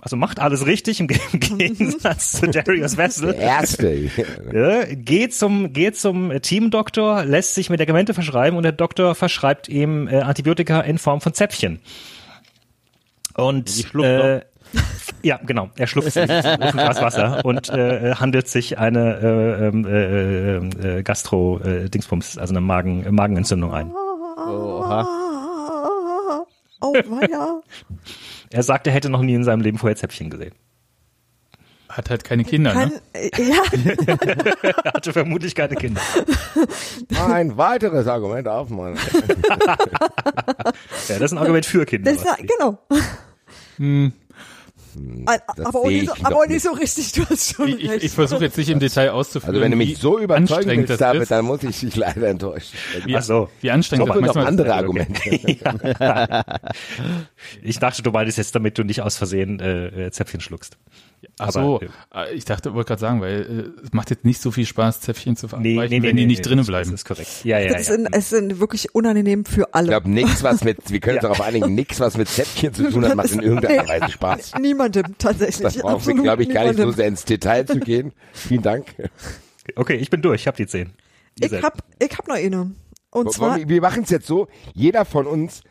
Also 0.00 0.14
macht 0.16 0.38
alles 0.38 0.64
richtig 0.64 1.00
im, 1.00 1.08
Ge- 1.08 1.18
im 1.32 1.40
Gegensatz 1.58 2.32
zu 2.32 2.46
Darius 2.46 2.96
Wessel. 2.96 3.32
Der 3.32 3.40
erste. 3.42 3.92
Ja, 4.52 4.84
geht 4.94 5.34
zum, 5.34 5.72
geht 5.72 5.96
zum 5.96 6.30
äh, 6.30 6.40
Teamdoktor, 6.40 7.24
lässt 7.24 7.54
sich 7.54 7.68
Medikamente 7.68 8.14
verschreiben 8.14 8.56
und 8.56 8.62
der 8.62 8.72
Doktor 8.72 9.14
verschreibt 9.14 9.68
ihm 9.68 10.06
äh, 10.08 10.20
Antibiotika 10.20 10.80
in 10.82 10.98
Form 10.98 11.20
von 11.20 11.34
Zäpfchen. 11.34 11.80
Und 13.34 13.92
äh, 13.96 14.42
ja, 15.22 15.38
genau, 15.44 15.70
er 15.76 15.86
schluckt 15.86 16.12
sich 16.12 16.22
auf 16.22 16.44
ein 16.44 16.60
Glas 16.72 17.00
Wasser 17.02 17.44
und 17.44 17.68
äh, 17.70 18.14
handelt 18.14 18.48
sich 18.48 18.78
eine 18.78 19.16
äh, 19.20 19.66
ähm, 19.66 19.86
äh, 20.84 20.98
äh, 20.98 21.02
Gastro-Dingsbums, 21.02 22.38
also 22.38 22.52
eine 22.52 22.60
Magen, 22.60 23.04
äh, 23.04 23.10
Magenentzündung 23.10 23.72
ein. 23.72 23.90
Oha. 23.90 25.08
Oh, 26.80 26.92
weia. 26.94 27.60
Er 28.50 28.62
sagt, 28.62 28.86
er 28.86 28.92
hätte 28.92 29.10
noch 29.10 29.22
nie 29.22 29.34
in 29.34 29.44
seinem 29.44 29.60
Leben 29.60 29.78
vorher 29.78 29.96
Zäpfchen 29.96 30.30
gesehen. 30.30 30.54
Hat 31.88 32.10
halt 32.10 32.22
keine 32.22 32.44
Kinder, 32.44 32.72
Kann, 32.74 32.90
ne? 32.90 33.00
äh, 33.14 33.30
ja, 33.42 33.62
Er 34.84 34.92
hatte 34.92 35.12
vermutlich 35.12 35.54
keine 35.54 35.74
Kinder. 35.74 36.00
Ein 37.26 37.56
weiteres 37.56 38.06
Argument 38.06 38.46
auf, 38.46 38.68
Mann. 38.68 38.96
Ja, 41.08 41.18
das 41.18 41.20
ist 41.20 41.32
ein 41.32 41.38
Argument 41.38 41.64
für 41.64 41.86
Kinder. 41.86 42.12
das 42.12 42.22
genau. 42.36 42.78
Hm. 43.78 44.12
Aber, 45.26 45.38
das 45.56 45.66
aber, 45.66 45.78
auch 45.80 45.86
nicht 45.86 46.06
so, 46.08 46.14
ich 46.14 46.24
aber 46.24 46.30
noch 46.34 46.42
auch 46.42 46.46
nicht 46.46 46.62
so 46.62 46.70
richtig, 46.72 47.12
du 47.12 47.24
hast 47.26 47.54
schon 47.54 47.68
Ich, 47.68 47.82
ich, 47.84 47.90
recht. 47.90 48.04
ich 48.04 48.12
versuche 48.12 48.44
jetzt 48.44 48.56
nicht 48.58 48.68
im 48.68 48.78
Detail 48.80 49.10
auszuführen. 49.10 49.54
Also 49.54 49.64
wenn 49.64 49.70
du 49.70 49.76
mich 49.76 49.98
so 49.98 50.18
überzeugen 50.18 50.68
willst, 50.70 50.90
das 50.90 50.98
David, 50.98 51.22
ist, 51.22 51.30
dann 51.30 51.44
muss 51.44 51.62
ich 51.62 51.80
dich 51.80 51.96
leider 51.96 52.28
enttäuschen. 52.28 52.76
wie, 53.04 53.16
Ach 53.16 53.22
so. 53.22 53.48
wie 53.60 53.70
anstrengend 53.70 54.08
Doch 54.08 54.14
das 54.14 54.20
noch 54.20 54.34
manchmal 54.34 54.46
andere 54.46 54.68
ist. 54.68 54.74
Argumente. 54.74 56.58
Ich 57.62 57.78
dachte, 57.78 58.02
du 58.02 58.10
meintest 58.10 58.38
jetzt, 58.38 58.54
damit 58.54 58.78
du 58.78 58.84
nicht 58.84 59.02
aus 59.02 59.16
Versehen 59.16 59.60
äh, 59.60 60.06
äh, 60.06 60.10
Zäpfchen 60.10 60.40
schluckst. 60.40 60.76
Ach 61.38 61.50
so, 61.50 61.80
Aber, 62.12 62.28
äh, 62.28 62.34
ich 62.34 62.44
dachte, 62.44 62.74
wollte 62.74 62.88
gerade 62.88 63.00
sagen, 63.00 63.20
weil 63.20 63.72
äh, 63.80 63.84
es 63.84 63.92
macht 63.92 64.10
jetzt 64.10 64.24
nicht 64.24 64.40
so 64.40 64.50
viel 64.50 64.66
Spaß, 64.66 65.00
Zäpfchen 65.00 65.36
zu 65.36 65.46
Nee, 65.46 65.48
verabreichen, 65.50 65.78
nee, 65.90 65.98
nee, 66.00 66.08
wenn 66.08 66.16
die 66.16 66.22
nee, 66.22 66.26
nicht 66.26 66.38
nee, 66.38 66.42
drinnen 66.48 66.64
bleiben. 66.66 66.90
Das 66.90 67.00
ist 67.00 67.06
korrekt. 67.06 67.44
Ja, 67.44 67.58
ja, 67.58 67.72
Das 67.72 67.88
ja. 67.88 67.94
sind, 67.94 68.08
es 68.12 68.30
sind 68.30 68.60
wirklich 68.60 68.94
unangenehm 68.94 69.44
für 69.44 69.62
Ich 69.62 69.74
alle. 69.74 69.88
glaube, 69.88 70.10
nichts, 70.10 70.42
was 70.42 70.62
mit, 70.64 70.90
wir 70.90 71.00
können 71.00 71.16
uns 71.16 71.22
Ja. 71.24 71.28
darauf 71.30 71.40
einigen, 71.46 71.74
nichts, 71.74 71.98
was 72.00 72.16
mit 72.16 72.28
Zäpfchen 72.28 72.72
zu 72.74 72.90
tun 72.90 73.04
hat, 73.04 73.16
macht 73.16 73.30
in 73.32 73.40
irgendeiner 73.40 73.88
Weise 73.88 74.10
Spaß. 74.12 74.54
Niemandem 74.60 75.14
tatsächlich. 75.18 75.62
Das 75.62 75.78
brauchen 75.78 76.06
wir, 76.16 76.22
glaube 76.22 76.42
ich, 76.44 76.50
gar 76.50 76.64
nicht 76.64 76.78
so 76.78 76.90
sehr 76.92 77.08
ins 77.08 77.24
Detail 77.24 77.64
zu 77.66 77.80
gehen. 77.80 78.12
Vielen 78.32 78.62
Dank. 78.62 78.86
Okay, 79.76 79.96
ich 79.96 80.10
bin 80.10 80.22
durch, 80.22 80.42
ich 80.42 80.46
habe 80.46 80.56
die 80.56 80.66
zehn. 80.66 80.90
Ihr 81.40 81.46
Ich 81.46 81.50
seid- 81.50 81.62
hab, 81.62 81.78
ich 81.98 82.16
hab 82.16 82.26
noch 82.28 82.36
eine. 82.36 82.70
Und 83.10 83.32
zwar, 83.32 83.56
Wir 83.56 83.68
wir 83.68 83.80
machen 83.80 84.02
es 84.04 84.10
jetzt 84.10 84.26
so, 84.26 84.48
jeder 84.74 85.04
von 85.04 85.26
uns 85.26 85.62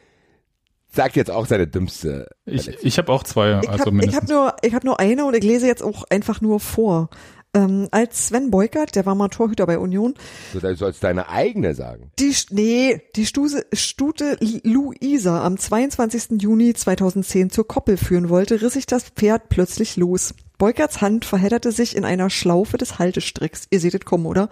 sagt 0.97 1.15
jetzt 1.15 1.31
auch 1.31 1.45
seine 1.45 1.65
dümmste. 1.67 2.27
Ich, 2.45 2.67
ich 2.67 2.97
habe 2.97 3.11
auch 3.13 3.23
zwei, 3.23 3.59
ich 3.63 3.69
also 3.69 3.85
hab, 3.85 3.87
ich 3.87 3.93
mindestens. 3.93 4.15
hab 4.21 4.29
nur, 4.29 4.55
ich 4.61 4.73
hab 4.73 4.83
nur 4.83 4.99
eine 4.99 5.23
und 5.25 5.33
ich 5.35 5.43
lese 5.43 5.65
jetzt 5.65 5.81
auch 5.81 6.03
einfach 6.09 6.41
nur 6.41 6.59
vor. 6.59 7.09
Ähm, 7.53 7.87
als 7.91 8.27
Sven 8.27 8.51
Beukert, 8.51 8.95
der 8.95 9.05
war 9.05 9.15
mal 9.15 9.29
Torhüter 9.29 9.65
bei 9.65 9.79
Union, 9.79 10.15
So, 10.53 10.59
Du 10.59 10.75
sollst 10.75 11.01
deine 11.03 11.29
eigene 11.29 11.73
sagen. 11.75 12.11
die, 12.19 12.35
nee, 12.49 13.01
die 13.15 13.25
Stuse, 13.25 13.65
Stute 13.71 14.37
Luisa 14.63 15.43
am 15.45 15.57
22. 15.57 16.41
Juni 16.41 16.73
2010 16.73 17.49
zur 17.49 17.65
Koppel 17.65 17.95
führen 17.95 18.27
wollte, 18.27 18.61
riss 18.61 18.73
sich 18.73 18.85
das 18.85 19.03
Pferd 19.05 19.47
plötzlich 19.47 19.95
los. 19.95 20.33
Beukerts 20.57 20.99
Hand 20.99 21.23
verhedderte 21.23 21.71
sich 21.71 21.95
in 21.95 22.03
einer 22.03 22.29
Schlaufe 22.29 22.77
des 22.77 22.99
Haltestricks. 22.99 23.63
Ihr 23.69 23.79
seht 23.79 23.93
es 23.93 24.01
kommen, 24.01 24.25
oder? 24.25 24.49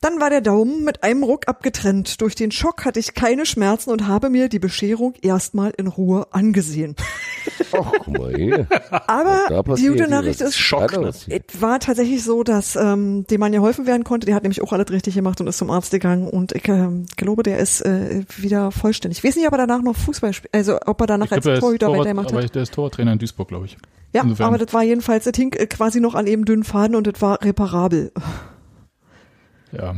Dann 0.00 0.20
war 0.20 0.30
der 0.30 0.40
Daumen 0.40 0.84
mit 0.84 1.02
einem 1.02 1.24
Ruck 1.24 1.48
abgetrennt. 1.48 2.20
Durch 2.20 2.36
den 2.36 2.52
Schock 2.52 2.84
hatte 2.84 3.00
ich 3.00 3.14
keine 3.14 3.44
Schmerzen 3.44 3.90
und 3.90 4.06
habe 4.06 4.30
mir 4.30 4.48
die 4.48 4.60
Bescherung 4.60 5.14
erstmal 5.22 5.72
in 5.76 5.88
Ruhe 5.88 6.28
angesehen. 6.30 6.94
Ach, 7.72 7.92
guck 8.04 8.16
mal 8.16 8.32
hier. 8.36 8.68
Aber 9.08 9.74
die 9.74 9.88
gute 9.88 10.08
Nachricht 10.08 10.40
ist, 10.40 10.56
Schock, 10.56 10.92
es 10.92 11.26
war 11.60 11.80
tatsächlich 11.80 12.22
so, 12.22 12.44
dass 12.44 12.76
ähm, 12.76 13.26
dem 13.28 13.40
Mann 13.40 13.52
ja 13.52 13.58
geholfen 13.58 13.86
werden 13.86 14.04
konnte. 14.04 14.26
Der 14.26 14.36
hat 14.36 14.44
nämlich 14.44 14.62
auch 14.62 14.72
alles 14.72 14.90
richtig 14.90 15.16
gemacht 15.16 15.40
und 15.40 15.48
ist 15.48 15.58
zum 15.58 15.70
Arzt 15.70 15.90
gegangen. 15.90 16.28
Und 16.28 16.52
ich 16.52 16.68
ähm, 16.68 17.06
glaube, 17.16 17.42
der 17.42 17.58
ist 17.58 17.80
äh, 17.80 18.22
wieder 18.36 18.70
vollständig. 18.70 19.18
Ich 19.18 19.24
weiß 19.24 19.34
nicht, 19.34 19.46
ob 19.48 19.52
er 19.54 19.66
danach 19.66 19.82
noch 19.82 19.96
Fußball 19.96 20.32
spielt, 20.32 20.54
also 20.54 20.78
ob 20.86 21.00
er 21.00 21.08
danach 21.08 21.26
Ich 21.26 21.32
als 21.32 21.42
glaub, 21.42 21.54
er 21.56 21.60
Torhüter 21.60 21.86
Torwart, 21.86 22.00
weitergemacht 22.02 22.32
aber 22.32 22.42
hat. 22.44 22.54
der 22.54 22.62
ist 22.62 22.72
Torwarttrainer 22.72 23.12
in 23.14 23.18
Duisburg, 23.18 23.48
glaube 23.48 23.66
ich. 23.66 23.76
Ja, 24.12 24.22
insofern- 24.22 24.46
aber 24.46 24.58
das 24.58 24.72
war 24.72 24.84
jedenfalls, 24.84 25.24
das 25.24 25.36
hing 25.36 25.52
äh, 25.54 25.66
quasi 25.66 25.98
noch 26.00 26.14
an 26.14 26.28
eben 26.28 26.44
dünnen 26.44 26.62
Faden 26.64 26.94
und 26.94 27.06
das 27.08 27.20
war 27.20 27.42
reparabel. 27.42 28.12
Ja. 29.72 29.94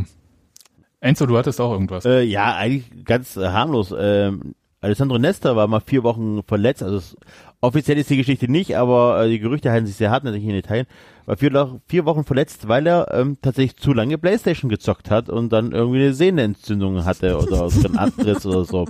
Enzo, 1.01 1.27
du 1.27 1.37
hattest 1.39 1.61
auch 1.61 1.73
irgendwas. 1.73 2.05
Äh, 2.05 2.23
ja, 2.23 2.55
eigentlich 2.55 3.05
ganz 3.05 3.37
äh, 3.37 3.49
harmlos. 3.49 3.95
Ähm, 3.97 4.55
Alessandro 4.83 5.19
Nesta 5.19 5.57
war 5.57 5.67
mal 5.67 5.81
vier 5.81 6.03
Wochen 6.03 6.43
verletzt. 6.43 6.83
Also 6.83 6.97
es, 6.97 7.17
offiziell 7.61 7.99
ist 7.99 8.11
die 8.11 8.17
Geschichte 8.17 8.51
nicht, 8.51 8.77
aber 8.77 9.25
äh, 9.25 9.29
die 9.29 9.39
Gerüchte 9.39 9.71
halten 9.71 9.87
sich 9.87 9.97
sehr 9.97 10.11
hart, 10.11 10.25
natürlich 10.25 10.45
in 10.45 10.55
Italien. 10.55 10.87
War 11.27 11.37
vier, 11.37 11.81
vier 11.87 12.05
Wochen 12.07 12.25
verletzt, 12.25 12.69
weil 12.69 12.87
er 12.87 13.13
ähm, 13.13 13.39
tatsächlich 13.43 13.77
zu 13.77 13.93
lange 13.93 14.19
Playstation 14.19 14.71
gezockt 14.71 15.11
hat 15.11 15.29
und 15.29 15.53
dann 15.53 15.73
irgendwie 15.73 16.01
eine 16.01 16.15
Sehnenentzündung 16.15 17.05
hatte 17.05 17.39
oder 17.39 17.69
so 17.69 17.87
einen 17.89 17.99
Abriss 17.99 18.47
oder 18.47 18.65
so. 18.65 18.87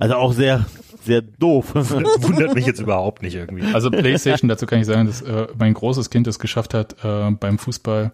Also 0.00 0.14
auch 0.16 0.32
sehr, 0.32 0.66
sehr 1.04 1.22
doof. 1.22 1.74
Wundert 1.74 2.54
mich 2.54 2.66
jetzt 2.66 2.80
überhaupt 2.80 3.22
nicht 3.22 3.34
irgendwie. 3.34 3.64
Also 3.74 3.90
Playstation, 3.90 4.48
dazu 4.48 4.66
kann 4.66 4.80
ich 4.80 4.86
sagen, 4.86 5.06
dass 5.06 5.22
äh, 5.22 5.46
mein 5.58 5.74
großes 5.74 6.10
Kind 6.10 6.26
es 6.26 6.38
geschafft 6.38 6.74
hat, 6.74 6.96
äh, 7.04 7.30
beim 7.30 7.58
Fußball 7.58 8.12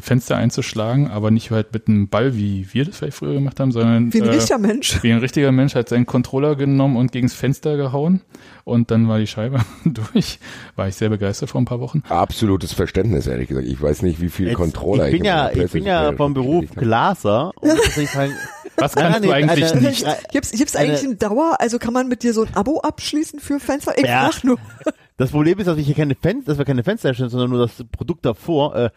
Fenster 0.00 0.36
einzuschlagen, 0.36 1.10
aber 1.10 1.30
nicht 1.30 1.50
halt 1.50 1.72
mit 1.72 1.88
einem 1.88 2.08
Ball, 2.08 2.36
wie 2.36 2.68
wir 2.72 2.84
das 2.84 2.98
vielleicht 2.98 3.16
früher 3.16 3.34
gemacht 3.34 3.58
haben, 3.60 3.72
sondern 3.72 4.12
Wie 4.12 4.20
ein 4.20 4.28
äh, 4.28 4.32
richtiger 4.32 4.58
Mensch. 4.58 5.02
wie 5.02 5.12
ein 5.12 5.18
richtiger 5.18 5.52
Mensch 5.52 5.74
hat 5.74 5.88
seinen 5.88 6.06
Controller 6.06 6.54
genommen 6.54 6.96
und 6.96 7.12
gegens 7.12 7.34
Fenster 7.34 7.76
gehauen 7.76 8.20
und 8.64 8.90
dann 8.90 9.08
war 9.08 9.18
die 9.18 9.26
Scheibe 9.26 9.60
durch. 9.84 10.38
War 10.74 10.88
ich 10.88 10.96
sehr 10.96 11.08
begeistert 11.08 11.50
vor 11.50 11.60
ein 11.60 11.64
paar 11.64 11.80
Wochen. 11.80 12.02
Absolutes 12.08 12.72
Verständnis, 12.72 13.26
ehrlich 13.26 13.48
gesagt. 13.48 13.66
Ich 13.66 13.80
weiß 13.80 14.02
nicht, 14.02 14.20
wie 14.20 14.28
viel 14.28 14.48
Jetzt, 14.48 14.56
Controller 14.56 15.06
ich 15.06 15.12
bin 15.12 15.20
in 15.20 15.26
ja, 15.26 15.50
ich 15.50 15.70
bin 15.72 15.84
ja 15.84 16.12
vom 16.12 16.34
Beruf. 16.34 16.64
Glaser 16.74 17.52
und 17.60 17.78
ich 17.96 18.10
sagen, 18.10 18.32
Was 18.76 18.94
kannst 18.94 19.24
du 19.24 19.28
Nein, 19.28 19.48
eigentlich 19.48 19.72
eine- 19.72 19.80
nicht? 19.80 20.06
Gibt's, 20.32 20.50
gibt's 20.52 20.76
eigentlich 20.76 21.00
Eine- 21.02 21.10
ein 21.14 21.18
Dauer, 21.18 21.56
also 21.60 21.78
kann 21.78 21.92
man 21.92 22.08
mit 22.08 22.22
dir 22.22 22.32
so 22.32 22.42
ein 22.44 22.54
Abo 22.54 22.80
abschließen 22.80 23.40
für 23.40 23.58
Fenster? 23.60 23.96
Ich 23.96 24.04
Ja. 24.06 24.30
frag 24.30 24.44
nur. 24.44 24.58
Das 25.18 25.30
Problem 25.30 25.58
ist, 25.58 25.66
dass 25.66 25.78
ich 25.78 25.86
hier 25.86 25.94
keine 25.94 26.14
Fenster, 26.14 26.50
dass 26.52 26.58
wir 26.58 26.66
keine 26.66 26.84
Fenster 26.84 27.14
stellen, 27.14 27.30
sondern 27.30 27.48
nur 27.48 27.60
das 27.60 27.82
Produkt 27.90 28.26
davor. 28.26 28.76
Äh, 28.76 28.90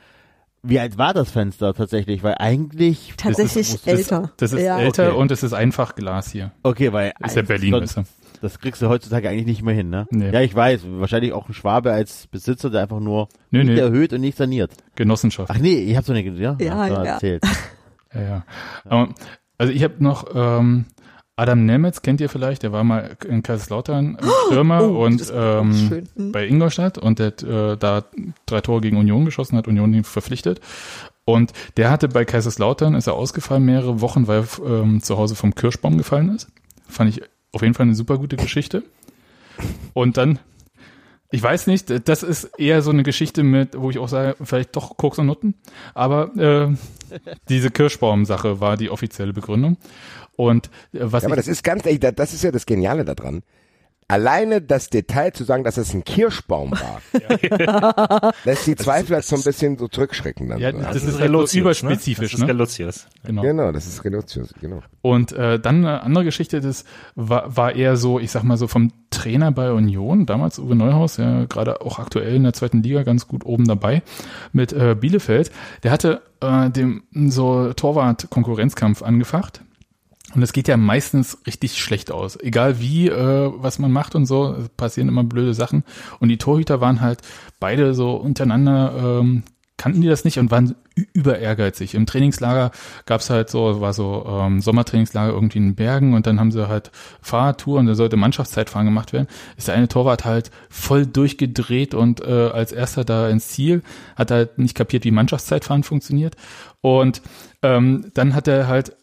wie 0.63 0.77
alt 0.77 0.97
war 0.97 1.13
das 1.13 1.31
Fenster 1.31 1.73
tatsächlich? 1.73 2.23
Weil 2.23 2.35
eigentlich 2.39 3.13
Tatsächlich 3.15 3.71
das- 3.71 3.87
älter. 3.87 4.33
Das 4.35 4.51
ist 4.51 4.61
ja. 4.61 4.77
älter 4.81 5.07
okay. 5.11 5.17
und 5.17 5.31
es 5.31 5.43
ist 5.43 5.53
einfach 5.53 5.95
Glas 5.95 6.29
hier. 6.29 6.51
okay, 6.63 6.91
weil 6.91 7.13
Ist 7.25 7.37
ja 7.37 7.43
Berlin, 7.43 7.71
du. 7.71 8.03
das 8.41 8.59
kriegst 8.59 8.81
du 8.81 8.89
heutzutage 8.89 9.29
eigentlich 9.29 9.45
nicht 9.45 9.61
mehr 9.63 9.73
hin, 9.73 9.89
ne? 9.89 10.07
Nee. 10.09 10.31
Ja, 10.31 10.41
ich 10.41 10.53
weiß. 10.53 10.81
Wahrscheinlich 10.89 11.31
auch 11.31 11.47
ein 11.47 11.53
Schwabe 11.53 11.93
als 11.93 12.27
Besitzer, 12.27 12.69
der 12.69 12.81
einfach 12.81 12.99
nur 12.99 13.29
Nee, 13.51 13.63
nicht 13.63 13.75
nee. 13.75 13.79
erhöht 13.79 14.11
und 14.11 14.19
nicht 14.19 14.37
saniert. 14.37 14.71
Genossenschaft. 14.95 15.49
Ach 15.49 15.57
nee, 15.57 15.77
ich 15.83 15.95
hab 15.95 16.03
so 16.03 16.11
eine, 16.11 16.21
ja, 16.21 16.57
Ja, 16.59 16.87
du 16.89 16.93
ja. 16.95 17.03
erzählt. 17.05 17.43
Ja, 18.11 18.21
ja. 18.21 18.43
Aber, 18.85 19.13
also 19.59 19.71
ich 19.71 19.83
habe 19.83 19.95
noch 19.99 20.25
ähm, 20.33 20.85
Adam 21.35 21.65
Nemetz, 21.65 22.01
kennt 22.01 22.19
ihr 22.19 22.27
vielleicht, 22.29 22.63
der 22.63 22.71
war 22.71 22.83
mal 22.83 23.15
in 23.27 23.43
Kaiserslautern 23.43 24.17
äh, 24.17 24.25
Stürmer 24.47 24.81
Oh, 24.81 25.05
und 25.05 25.31
ähm. 25.33 26.03
Hm. 26.15 26.31
bei 26.31 26.47
Ingolstadt 26.47 26.97
und 26.97 27.19
der 27.19 27.27
hat 27.27 27.43
äh, 27.43 27.77
da 27.77 28.03
drei 28.45 28.61
Tore 28.61 28.81
gegen 28.81 28.97
Union 28.97 29.23
geschossen, 29.23 29.57
hat 29.57 29.67
Union 29.67 29.93
ihn 29.93 30.03
verpflichtet. 30.03 30.59
Und 31.23 31.53
der 31.77 31.91
hatte 31.91 32.09
bei 32.09 32.25
Kaiserslautern, 32.25 32.95
ist 32.95 33.05
er 33.07 33.13
ausgefallen 33.13 33.63
mehrere 33.63 34.01
Wochen, 34.01 34.27
weil 34.27 34.43
er 34.43 34.81
ähm, 34.81 35.01
zu 35.01 35.17
Hause 35.17 35.35
vom 35.35 35.53
Kirschbaum 35.53 35.97
gefallen 35.97 36.35
ist. 36.35 36.47
Fand 36.87 37.09
ich 37.11 37.21
auf 37.51 37.61
jeden 37.61 37.75
Fall 37.75 37.85
eine 37.85 37.95
super 37.95 38.17
gute 38.17 38.35
Geschichte. 38.35 38.83
Und 39.93 40.17
dann, 40.17 40.39
ich 41.31 41.43
weiß 41.43 41.67
nicht, 41.67 42.07
das 42.07 42.23
ist 42.23 42.45
eher 42.57 42.81
so 42.81 42.89
eine 42.89 43.03
Geschichte 43.03 43.43
mit, 43.43 43.79
wo 43.79 43.89
ich 43.89 43.99
auch 43.99 44.07
sage, 44.07 44.35
vielleicht 44.43 44.75
doch 44.75 44.97
Koks 44.97 45.19
und 45.19 45.27
Nutten. 45.27 45.53
Aber 45.93 46.35
äh, 46.35 46.75
diese 47.49 47.69
Kirschbaum-Sache 47.69 48.59
war 48.59 48.77
die 48.77 48.89
offizielle 48.89 49.33
Begründung. 49.33 49.77
Und 50.35 50.67
äh, 50.93 50.99
was 51.01 51.23
Ja, 51.23 51.29
aber 51.29 51.35
ich, 51.35 51.45
das 51.45 51.47
ist 51.47 51.63
ganz 51.63 51.83
das 51.83 52.33
ist 52.33 52.43
ja 52.43 52.51
das 52.51 52.65
Geniale 52.65 53.05
daran. 53.05 53.43
Alleine 54.09 54.61
das 54.61 54.89
Detail 54.89 55.31
zu 55.31 55.45
sagen, 55.45 55.63
dass 55.63 55.77
es 55.77 55.93
ein 55.93 56.03
Kirschbaum 56.03 56.71
war, 56.71 57.01
lässt 58.43 58.67
die 58.67 58.75
Zweifler 58.75 59.21
so 59.21 59.35
ein 59.37 59.43
bisschen 59.43 59.77
so 59.77 59.87
zurückschrecken 59.87 60.49
dann. 60.49 60.59
Ja, 60.59 60.71
so. 60.71 60.79
das, 60.79 60.87
Das 60.87 61.03
ist 61.03 61.09
ist 61.09 61.19
Relotius, 61.19 61.53
ne? 61.53 61.61
überspezifisch, 61.61 62.31
Das 62.31 62.39
ist 62.39 62.45
ne? 62.45 62.47
Relotius. 62.47 63.07
Genau. 63.23 63.41
Genau, 63.43 63.71
das 63.71 63.87
ist 63.87 64.03
Relotius, 64.03 64.53
genau. 64.59 64.81
Und 65.01 65.31
äh, 65.31 65.59
dann 65.59 65.85
eine 65.85 66.01
andere 66.01 66.25
Geschichte, 66.25 66.59
das 66.59 66.83
war, 67.15 67.55
war 67.55 67.75
eher 67.75 67.95
so, 67.95 68.19
ich 68.19 68.31
sag 68.31 68.43
mal 68.43 68.57
so 68.57 68.67
vom 68.67 68.91
Trainer 69.11 69.51
bei 69.51 69.71
Union, 69.71 70.25
damals 70.25 70.59
Uwe 70.59 70.75
Neuhaus, 70.75 71.17
ja 71.17 71.45
gerade 71.45 71.81
auch 71.81 71.99
aktuell 71.99 72.35
in 72.35 72.43
der 72.43 72.53
zweiten 72.53 72.81
Liga 72.81 73.03
ganz 73.03 73.27
gut 73.27 73.45
oben 73.45 73.67
dabei 73.67 74.01
mit 74.53 74.73
äh, 74.73 74.95
Bielefeld. 74.99 75.51
Der 75.83 75.91
hatte 75.91 76.21
äh, 76.41 76.69
dem 76.71 77.03
so 77.13 77.73
Torwart-Konkurrenzkampf 77.73 79.03
angefacht. 79.03 79.61
Und 80.35 80.43
es 80.43 80.53
geht 80.53 80.67
ja 80.67 80.77
meistens 80.77 81.39
richtig 81.47 81.77
schlecht 81.77 82.11
aus. 82.11 82.39
Egal 82.39 82.79
wie, 82.79 83.07
äh, 83.07 83.51
was 83.55 83.79
man 83.79 83.91
macht 83.91 84.15
und 84.15 84.25
so, 84.25 84.55
passieren 84.77 85.07
immer 85.07 85.23
blöde 85.23 85.53
Sachen. 85.53 85.83
Und 86.19 86.29
die 86.29 86.37
Torhüter 86.37 86.81
waren 86.81 87.01
halt 87.01 87.21
beide 87.59 87.93
so 87.95 88.15
untereinander, 88.15 89.19
ähm, 89.21 89.43
kannten 89.77 90.01
die 90.01 90.07
das 90.07 90.25
nicht 90.25 90.37
und 90.37 90.51
waren 90.51 90.75
über 91.13 91.39
ehrgeizig. 91.39 91.95
Im 91.95 92.05
Trainingslager 92.05 92.71
gab's 93.05 93.29
halt 93.29 93.49
so, 93.49 93.79
war 93.81 93.93
so 93.93 94.25
ähm, 94.27 94.59
Sommertrainingslager 94.59 95.31
irgendwie 95.31 95.57
in 95.57 95.69
den 95.69 95.75
Bergen 95.75 96.13
und 96.13 96.27
dann 96.27 96.39
haben 96.39 96.51
sie 96.51 96.67
halt 96.67 96.91
Fahrradtour 97.21 97.79
und 97.79 97.85
da 97.85 97.95
sollte 97.95 98.17
Mannschaftszeitfahren 98.17 98.85
gemacht 98.85 99.13
werden. 99.13 99.27
Ist 99.57 99.69
der 99.69 99.75
eine 99.75 99.87
Torwart 99.87 100.25
halt 100.25 100.51
voll 100.69 101.05
durchgedreht 101.05 101.93
und 101.93 102.21
äh, 102.21 102.49
als 102.53 102.73
erster 102.73 103.05
da 103.05 103.29
ins 103.29 103.47
Ziel, 103.47 103.81
hat 104.17 104.31
halt 104.31 104.59
nicht 104.59 104.75
kapiert, 104.75 105.05
wie 105.05 105.11
Mannschaftszeitfahren 105.11 105.83
funktioniert. 105.83 106.35
Und 106.81 107.21
ähm, 107.63 108.11
dann 108.13 108.35
hat 108.35 108.49
er 108.49 108.67
halt 108.67 108.95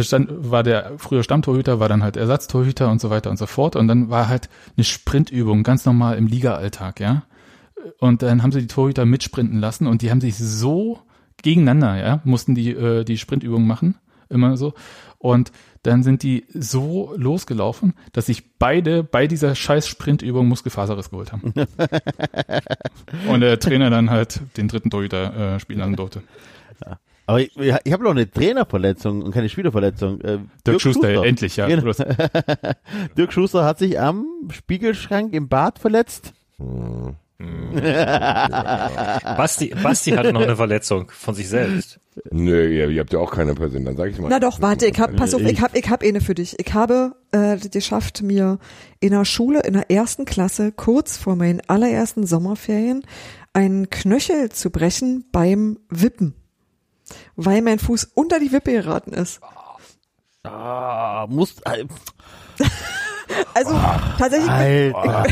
stand, 0.00 0.28
war 0.50 0.62
der 0.62 0.92
früher 0.98 1.22
Stammtorhüter, 1.22 1.80
war 1.80 1.88
dann 1.88 2.02
halt 2.02 2.16
Ersatztorhüter 2.16 2.90
und 2.90 3.00
so 3.00 3.10
weiter 3.10 3.30
und 3.30 3.38
so 3.38 3.46
fort. 3.46 3.76
Und 3.76 3.88
dann 3.88 4.10
war 4.10 4.28
halt 4.28 4.48
eine 4.76 4.84
Sprintübung, 4.84 5.62
ganz 5.62 5.84
normal 5.84 6.16
im 6.16 6.26
Liga-Alltag, 6.26 7.00
ja. 7.00 7.24
Und 7.98 8.22
dann 8.22 8.42
haben 8.42 8.52
sie 8.52 8.60
die 8.60 8.68
Torhüter 8.68 9.04
mitsprinten 9.04 9.58
lassen 9.58 9.86
und 9.86 10.02
die 10.02 10.10
haben 10.10 10.20
sich 10.20 10.36
so 10.36 11.00
gegeneinander, 11.42 11.96
ja, 11.96 12.20
mussten 12.24 12.54
die 12.54 12.70
äh, 12.70 13.04
die 13.04 13.18
Sprintübung 13.18 13.66
machen, 13.66 13.96
immer 14.28 14.56
so. 14.56 14.74
Und 15.18 15.52
dann 15.82 16.04
sind 16.04 16.22
die 16.22 16.44
so 16.54 17.12
losgelaufen, 17.16 17.94
dass 18.12 18.26
sich 18.26 18.56
beide 18.58 19.02
bei 19.02 19.26
dieser 19.26 19.54
scheiß 19.54 19.88
Sprintübung 19.88 20.46
Muskelfaserriss 20.46 21.10
geholt 21.10 21.32
haben. 21.32 21.52
und 23.28 23.40
der 23.40 23.58
Trainer 23.58 23.90
dann 23.90 24.10
halt 24.10 24.40
den 24.56 24.68
dritten 24.68 24.90
Torhüter 24.90 25.54
äh, 25.54 25.60
spielen 25.60 25.80
lassen 25.80 25.96
durfte. 25.96 26.22
Aber 27.32 27.40
ich, 27.40 27.56
ich 27.56 27.92
habe 27.92 28.04
noch 28.04 28.10
eine 28.10 28.30
Trainerverletzung 28.30 29.22
und 29.22 29.32
keine 29.32 29.48
Spielerverletzung. 29.48 30.20
Äh, 30.20 30.38
Dirk, 30.66 30.80
Schuster, 30.82 31.24
endlich, 31.24 31.56
ja. 31.56 31.66
Genau. 31.66 31.92
Dirk 33.16 33.32
Schuster 33.32 33.64
hat 33.64 33.78
sich 33.78 33.98
am 33.98 34.26
Spiegelschrank 34.50 35.32
im 35.32 35.48
Bad 35.48 35.78
verletzt. 35.78 36.34
Basti, 39.36 39.74
Basti 39.82 40.10
hatte 40.10 40.32
noch 40.32 40.42
eine 40.42 40.56
Verletzung 40.56 41.10
von 41.10 41.34
sich 41.34 41.48
selbst. 41.48 41.98
Nö, 42.30 42.68
ihr, 42.68 42.90
ihr 42.90 43.00
habt 43.00 43.12
ja 43.12 43.18
auch 43.18 43.32
keine 43.32 43.54
Person, 43.54 43.86
dann 43.86 43.96
sag 43.96 44.10
ich 44.10 44.18
mal. 44.18 44.28
Na 44.28 44.38
doch, 44.38 44.60
warte, 44.60 44.86
ich 44.86 45.00
hab, 45.00 45.16
pass 45.16 45.34
auf, 45.34 45.40
ich 45.40 45.60
hab, 45.60 45.74
ich 45.74 45.88
hab 45.88 46.02
eine 46.02 46.20
für 46.20 46.34
dich. 46.34 46.54
Ich 46.58 46.74
habe 46.74 47.16
äh, 47.32 47.56
geschafft, 47.56 48.22
mir 48.22 48.58
in 49.00 49.12
der 49.12 49.24
Schule, 49.24 49.60
in 49.60 49.72
der 49.72 49.90
ersten 49.90 50.26
Klasse, 50.26 50.70
kurz 50.70 51.16
vor 51.16 51.34
meinen 51.34 51.62
allerersten 51.66 52.26
Sommerferien, 52.26 53.02
einen 53.54 53.88
Knöchel 53.88 54.50
zu 54.50 54.70
brechen 54.70 55.24
beim 55.32 55.78
Wippen. 55.88 56.34
Weil 57.36 57.62
mein 57.62 57.78
Fuß 57.78 58.12
unter 58.14 58.38
die 58.40 58.52
Wippe 58.52 58.72
geraten 58.72 59.12
ist. 59.12 59.40
Ah, 60.44 61.26
muss, 61.28 61.54
äh, 61.64 61.84
Also 63.54 63.78
tatsächlich, 64.18 64.50
Alter. 64.94 65.24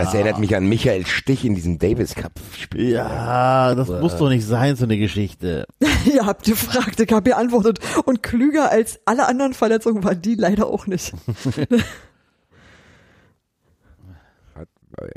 Das 0.00 0.14
erinnert 0.14 0.38
mich 0.38 0.56
an 0.56 0.68
Michael 0.68 1.06
Stich 1.06 1.44
in 1.44 1.54
diesem 1.54 1.78
Davis 1.78 2.14
Cup 2.14 2.32
Spiel. 2.58 2.90
Ja, 2.90 3.74
das 3.74 3.88
muss 3.88 4.16
doch 4.16 4.28
nicht 4.28 4.46
sein, 4.46 4.76
so 4.76 4.84
eine 4.84 4.98
Geschichte. 4.98 5.66
ihr 6.06 6.26
habt 6.26 6.44
gefragt, 6.44 7.00
ich 7.00 7.12
habe 7.12 7.30
geantwortet. 7.30 7.80
Und 8.04 8.22
klüger 8.22 8.70
als 8.70 9.00
alle 9.04 9.26
anderen 9.26 9.52
Verletzungen 9.54 10.04
war 10.04 10.14
die 10.14 10.34
leider 10.34 10.66
auch 10.66 10.86
nicht. 10.86 11.12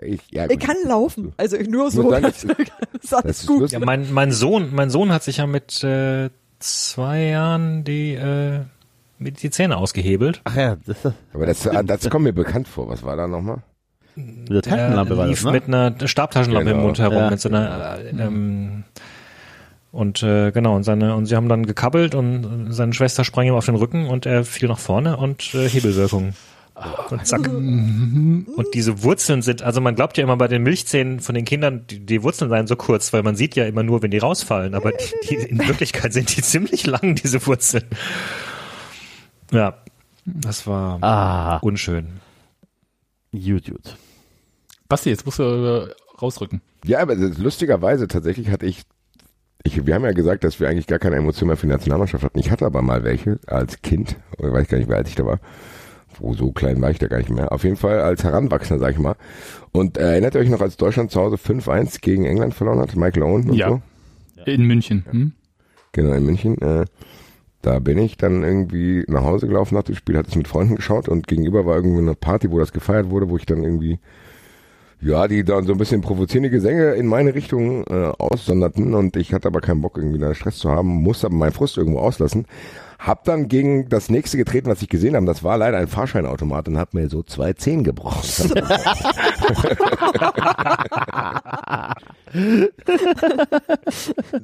Ich, 0.01 0.21
ja, 0.31 0.45
Ich 0.45 0.51
gut. 0.51 0.59
kann 0.61 0.75
laufen. 0.87 1.33
Also 1.37 1.57
ich 1.57 1.67
nur 1.69 1.91
so. 1.91 2.09
Sagen, 2.09 2.23
Das 2.23 2.41
das- 2.47 2.57
ist 2.57 3.11
das 3.11 3.13
alles 3.13 3.39
ist 3.41 3.47
gut. 3.47 3.71
Ja, 3.71 3.79
mein, 3.79 4.11
mein 4.13 4.31
Sohn, 4.31 4.69
mein 4.73 4.89
Sohn 4.89 5.11
hat 5.11 5.23
sich 5.23 5.37
ja 5.37 5.47
mit 5.47 5.83
äh, 5.83 6.29
zwei 6.59 7.23
Jahren 7.25 7.83
die, 7.83 8.13
äh, 8.13 8.59
mit 9.19 9.41
die 9.43 9.49
Zähne 9.49 9.77
ausgehebelt. 9.77 10.41
Ach 10.45 10.55
ja, 10.55 10.77
das, 10.85 11.01
das 11.03 11.13
Aber 11.33 11.45
das, 11.45 11.69
das 11.85 12.09
kommt 12.09 12.23
mir 12.25 12.33
bekannt 12.33 12.67
vor. 12.67 12.89
Was 12.89 13.03
war 13.03 13.15
da 13.15 13.27
nochmal? 13.27 13.57
mit 14.15 14.49
der 14.49 14.61
Taschenlampe 14.61 15.13
er 15.13 15.17
war 15.17 15.27
lief 15.27 15.37
das, 15.41 15.45
ne? 15.45 15.51
mit 15.53 15.63
einer 15.67 16.07
Stabtaschenlampe 16.07 16.65
Genau. 16.69 16.77
im 16.81 16.85
Mund 16.85 16.99
herum, 16.99 17.17
Ja. 17.17 17.29
mit 17.31 17.41
so 17.41 17.49
einer, 17.49 17.97
äh, 17.97 18.09
ähm, 18.09 18.83
und 19.91 20.21
äh, 20.23 20.51
genau, 20.51 20.75
und 20.75 20.83
seine, 20.83 21.15
und 21.15 21.25
sie 21.25 21.35
haben 21.35 21.49
dann 21.49 21.65
gekabbelt 21.65 22.13
und 22.15 22.67
seine 22.71 22.93
Schwester 22.93 23.23
sprang 23.23 23.47
ihm 23.47 23.55
auf 23.55 23.65
den 23.65 23.75
Rücken 23.75 24.07
und 24.07 24.25
er 24.27 24.43
fiel 24.45 24.67
nach 24.69 24.77
vorne 24.79 25.17
und 25.17 25.53
äh, 25.55 25.67
Hebelwirkung. 25.67 26.33
Und 27.09 27.25
zack. 27.27 27.47
Und 27.47 28.67
diese 28.73 29.03
Wurzeln 29.03 29.41
sind, 29.43 29.61
also 29.61 29.79
man 29.79 29.95
glaubt 29.95 30.17
ja 30.17 30.23
immer 30.23 30.37
bei 30.37 30.47
den 30.47 30.63
Milchzähnen 30.63 31.19
von 31.19 31.35
den 31.35 31.45
Kindern, 31.45 31.85
die, 31.87 31.99
die 31.99 32.23
Wurzeln 32.23 32.49
seien 32.49 32.65
so 32.65 32.75
kurz, 32.75 33.13
weil 33.13 33.21
man 33.21 33.35
sieht 33.35 33.55
ja 33.55 33.65
immer 33.65 33.83
nur, 33.83 34.01
wenn 34.01 34.09
die 34.11 34.17
rausfallen, 34.17 34.73
aber 34.73 34.91
die, 34.91 35.27
die, 35.29 35.35
in 35.35 35.59
Wirklichkeit 35.67 36.13
sind 36.13 36.35
die 36.35 36.41
ziemlich 36.41 36.85
lang, 36.87 37.15
diese 37.15 37.45
Wurzeln. 37.45 37.85
Ja, 39.51 39.77
das 40.25 40.65
war 40.65 40.97
Ah, 41.03 41.57
unschön. 41.57 42.07
YouTube. 43.31 43.81
Basti, 44.89 45.09
jetzt 45.09 45.25
musst 45.25 45.39
du 45.39 45.93
rausrücken. 46.21 46.61
Ja, 46.85 46.99
aber 46.99 47.15
lustigerweise 47.15 48.07
tatsächlich 48.07 48.49
hatte 48.49 48.65
ich, 48.65 48.81
ich, 49.63 49.85
wir 49.85 49.93
haben 49.95 50.03
ja 50.05 50.11
gesagt, 50.11 50.43
dass 50.43 50.59
wir 50.59 50.67
eigentlich 50.69 50.87
gar 50.87 50.99
keine 50.99 51.15
Emotionen 51.17 51.49
mehr 51.49 51.57
für 51.57 51.67
die 51.67 51.71
Nationalmannschaft 51.73 52.23
hatten. 52.23 52.39
Ich 52.39 52.51
hatte 52.51 52.65
aber 52.65 52.81
mal 52.81 53.03
welche 53.03 53.39
als 53.47 53.81
Kind, 53.81 54.17
oder 54.37 54.51
weiß 54.53 54.67
gar 54.67 54.77
nicht, 54.79 54.89
wie 54.89 54.93
alt 54.93 55.07
ich 55.07 55.15
da 55.15 55.25
war. 55.25 55.39
Wo 56.19 56.33
so 56.33 56.51
klein 56.51 56.81
war 56.81 56.91
ich 56.91 56.99
da 56.99 57.07
gar 57.07 57.17
nicht 57.17 57.29
mehr. 57.29 57.51
Auf 57.51 57.63
jeden 57.63 57.75
Fall 57.75 57.99
als 58.01 58.23
Heranwachsender, 58.23 58.79
sag 58.79 58.93
ich 58.93 58.99
mal. 58.99 59.15
Und 59.71 59.97
äh, 59.97 60.11
erinnert 60.13 60.35
ihr 60.35 60.41
euch 60.41 60.49
noch, 60.49 60.61
als 60.61 60.77
Deutschland 60.77 61.11
zu 61.11 61.19
Hause 61.19 61.35
5-1 61.37 62.01
gegen 62.01 62.25
England 62.25 62.53
verloren 62.53 62.79
hat? 62.79 62.95
Michael 62.95 63.23
Owen 63.23 63.49
und 63.49 63.55
Ja. 63.55 63.69
so? 63.69 63.81
In 64.45 64.65
München. 64.65 65.05
Hm? 65.09 65.31
Genau, 65.93 66.13
in 66.13 66.25
München. 66.25 66.57
Äh, 66.61 66.85
da 67.61 67.79
bin 67.79 67.97
ich 67.97 68.17
dann 68.17 68.43
irgendwie 68.43 69.05
nach 69.07 69.23
Hause 69.23 69.47
gelaufen 69.47 69.75
nach 69.75 69.83
dem 69.83 69.95
Spiel, 69.95 70.17
hatte 70.17 70.29
es 70.29 70.35
mit 70.35 70.49
Freunden 70.49 70.75
geschaut 70.75 71.07
und 71.07 71.27
gegenüber 71.27 71.65
war 71.65 71.77
irgendwie 71.77 71.99
eine 71.99 72.13
Party, 72.13 72.51
wo 72.51 72.59
das 72.59 72.73
gefeiert 72.73 73.09
wurde, 73.09 73.29
wo 73.29 73.37
ich 73.37 73.45
dann 73.45 73.63
irgendwie, 73.63 73.99
ja, 74.99 75.29
die 75.29 75.45
dann 75.45 75.65
so 75.65 75.71
ein 75.71 75.77
bisschen 75.77 76.01
provozierende 76.01 76.49
Gesänge 76.49 76.91
in 76.95 77.07
meine 77.07 77.33
Richtung 77.35 77.85
äh, 77.87 78.11
aussonderten 78.19 78.93
und 78.93 79.15
ich 79.15 79.33
hatte 79.33 79.47
aber 79.47 79.61
keinen 79.61 79.79
Bock 79.79 79.97
irgendwie 79.97 80.19
da 80.19 80.35
Stress 80.35 80.57
zu 80.57 80.69
haben, 80.71 80.89
musste 80.89 81.27
aber 81.27 81.37
meinen 81.37 81.53
Frust 81.53 81.77
irgendwo 81.77 81.99
auslassen. 81.99 82.47
Hab 83.05 83.25
dann 83.25 83.49
gegen 83.49 83.89
das 83.89 84.09
nächste 84.09 84.37
getreten, 84.37 84.69
was 84.69 84.81
ich 84.81 84.87
gesehen 84.87 85.17
habe. 85.17 85.25
Das 85.25 85.43
war 85.43 85.57
leider 85.57 85.77
ein 85.77 85.89
Fahrscheinautomat 85.89 86.69
und 86.69 86.77
hab 86.77 86.93
mir 86.93 87.09
so 87.09 87.21
zwei 87.21 87.51
Zehen 87.51 87.83
gebrochen. 87.83 88.53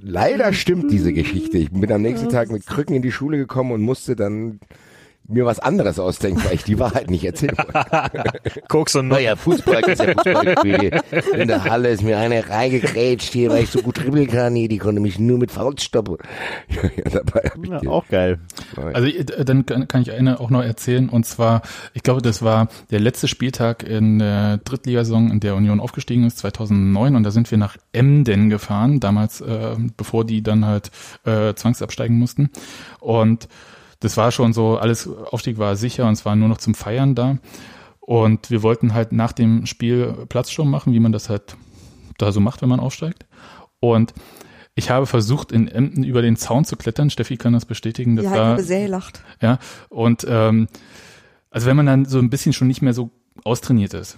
Leider 0.01 0.51
stimmt 0.51 0.91
diese 0.91 1.13
Geschichte. 1.13 1.57
Ich 1.57 1.71
bin 1.71 1.89
am 1.89 2.01
nächsten 2.01 2.27
Tag 2.27 2.51
mit 2.51 2.67
Krücken 2.67 2.97
in 2.97 3.01
die 3.01 3.13
Schule 3.13 3.37
gekommen 3.37 3.71
und 3.71 3.81
musste 3.81 4.17
dann 4.17 4.59
mir 5.29 5.45
was 5.45 5.59
anderes 5.59 5.99
ausdenken, 5.99 6.43
weil 6.43 6.55
ich 6.55 6.63
die 6.63 6.79
Wahrheit 6.79 7.09
nicht 7.09 7.23
erzählen 7.23 7.57
wollte. 7.57 8.23
Koks 8.67 8.95
und 8.95 9.09
Naja, 9.09 9.35
Fußball 9.35 9.81
ist 9.81 9.99
ja 10.01 10.13
Fußballspiel. 10.13 11.01
In 11.37 11.47
der 11.47 11.63
Halle 11.63 11.89
ist 11.89 12.03
mir 12.03 12.17
eine 12.17 12.49
reingegrätscht 12.49 13.31
hier, 13.31 13.49
weil 13.51 13.63
ich 13.63 13.69
so 13.69 13.81
gut 13.81 13.99
dribbeln 13.99 14.27
kann. 14.27 14.55
Hier, 14.55 14.67
die 14.67 14.77
konnte 14.77 15.01
mich 15.01 15.19
nur 15.19 15.37
mit 15.37 15.51
Faust 15.51 15.81
stoppen. 15.81 16.17
Ja, 16.69 16.83
ja, 16.95 17.09
dabei 17.11 17.49
hab 17.49 17.63
ich 17.63 17.69
Ja, 17.69 17.89
auch 17.89 18.07
geil. 18.07 18.39
Also 18.93 19.07
äh, 19.07 19.43
dann 19.43 19.65
kann 19.65 19.87
kann 19.87 20.01
ich 20.01 20.11
eine 20.11 20.39
auch 20.39 20.49
noch 20.49 20.63
erzählen 20.63 21.09
und 21.09 21.25
zwar, 21.25 21.61
ich 21.93 22.03
glaube, 22.03 22.21
das 22.21 22.41
war 22.41 22.69
der 22.91 22.99
letzte 22.99 23.27
Spieltag 23.27 23.83
in 23.83 24.19
der 24.19 24.57
Drittligasaison, 24.57 25.31
in 25.31 25.39
der 25.39 25.55
Union 25.55 25.79
aufgestiegen 25.79 26.25
ist, 26.25 26.37
2009 26.39 27.15
und 27.15 27.23
da 27.23 27.31
sind 27.31 27.51
wir 27.51 27.57
nach 27.57 27.75
Emden 27.91 28.49
gefahren, 28.49 28.99
damals, 28.99 29.41
äh, 29.41 29.75
bevor 29.97 30.25
die 30.25 30.41
dann 30.41 30.65
halt 30.65 30.91
äh, 31.25 31.53
zwangsabsteigen 31.53 32.17
mussten 32.17 32.49
und 32.99 33.47
das 33.99 34.17
war 34.17 34.31
schon 34.31 34.53
so, 34.53 34.77
alles 34.77 35.07
Aufstieg 35.07 35.57
war 35.57 35.75
sicher 35.75 36.07
und 36.07 36.13
es 36.13 36.25
war 36.25 36.35
nur 36.35 36.47
noch 36.47 36.57
zum 36.57 36.75
Feiern 36.75 37.15
da 37.15 37.37
und 37.99 38.49
wir 38.49 38.63
wollten 38.63 38.93
halt 38.93 39.11
nach 39.11 39.31
dem 39.31 39.65
Spiel 39.65 40.25
Platzsturm 40.29 40.69
machen, 40.69 40.93
wie 40.93 40.99
man 40.99 41.11
das 41.11 41.29
halt 41.29 41.55
da 42.17 42.31
so 42.31 42.39
macht, 42.39 42.61
wenn 42.61 42.69
man 42.69 42.79
aufsteigt 42.79 43.25
und 43.79 44.13
ich 44.75 44.89
habe 44.89 45.05
versucht, 45.05 45.51
in 45.51 45.67
Emden 45.67 46.05
über 46.05 46.21
den 46.21 46.37
Zaun 46.37 46.63
zu 46.63 46.77
klettern. 46.77 47.09
Steffi 47.09 47.35
kann 47.35 47.51
das 47.51 47.65
bestätigen. 47.65 48.15
Das 48.15 48.23
Ja, 48.23 48.31
ich 48.31 48.37
habe 48.37 48.63
sehr 48.63 48.83
gelacht. 48.83 49.21
ja, 49.41 49.59
und 49.89 50.25
ähm, 50.29 50.69
also 51.51 51.67
wenn 51.67 51.75
man 51.75 51.85
dann 51.85 52.05
so 52.05 52.17
ein 52.19 52.29
bisschen 52.29 52.53
schon 52.53 52.67
nicht 52.67 52.81
mehr 52.81 52.93
so 52.93 53.09
austrainiert 53.43 53.93
ist 53.93 54.17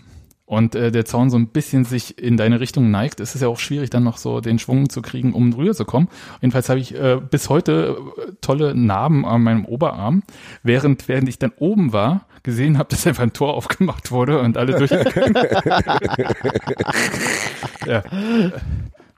und 0.51 0.75
äh, 0.75 0.91
der 0.91 1.05
Zaun 1.05 1.29
so 1.29 1.37
ein 1.37 1.47
bisschen 1.47 1.85
sich 1.85 2.21
in 2.21 2.35
deine 2.35 2.59
Richtung 2.59 2.91
neigt, 2.91 3.21
ist 3.21 3.35
es 3.35 3.41
ja 3.41 3.47
auch 3.47 3.57
schwierig, 3.57 3.89
dann 3.89 4.03
noch 4.03 4.17
so 4.17 4.41
den 4.41 4.59
Schwung 4.59 4.89
zu 4.89 5.01
kriegen, 5.01 5.31
um 5.31 5.51
drüber 5.51 5.73
zu 5.73 5.85
kommen. 5.85 6.09
Jedenfalls 6.41 6.67
habe 6.67 6.81
ich 6.81 6.93
äh, 6.93 7.21
bis 7.21 7.47
heute 7.47 7.95
äh, 8.17 8.33
tolle 8.41 8.75
Narben 8.75 9.25
an 9.25 9.43
meinem 9.43 9.63
Oberarm, 9.63 10.23
während 10.61 11.07
während 11.07 11.29
ich 11.29 11.39
dann 11.39 11.53
oben 11.57 11.93
war, 11.93 12.25
gesehen 12.43 12.77
habe, 12.77 12.89
dass 12.89 13.07
einfach 13.07 13.23
ein 13.23 13.31
Tor 13.31 13.53
aufgemacht 13.53 14.11
wurde 14.11 14.41
und 14.41 14.57
alle 14.57 14.77
durch. 14.77 14.91
ja. 17.87 18.03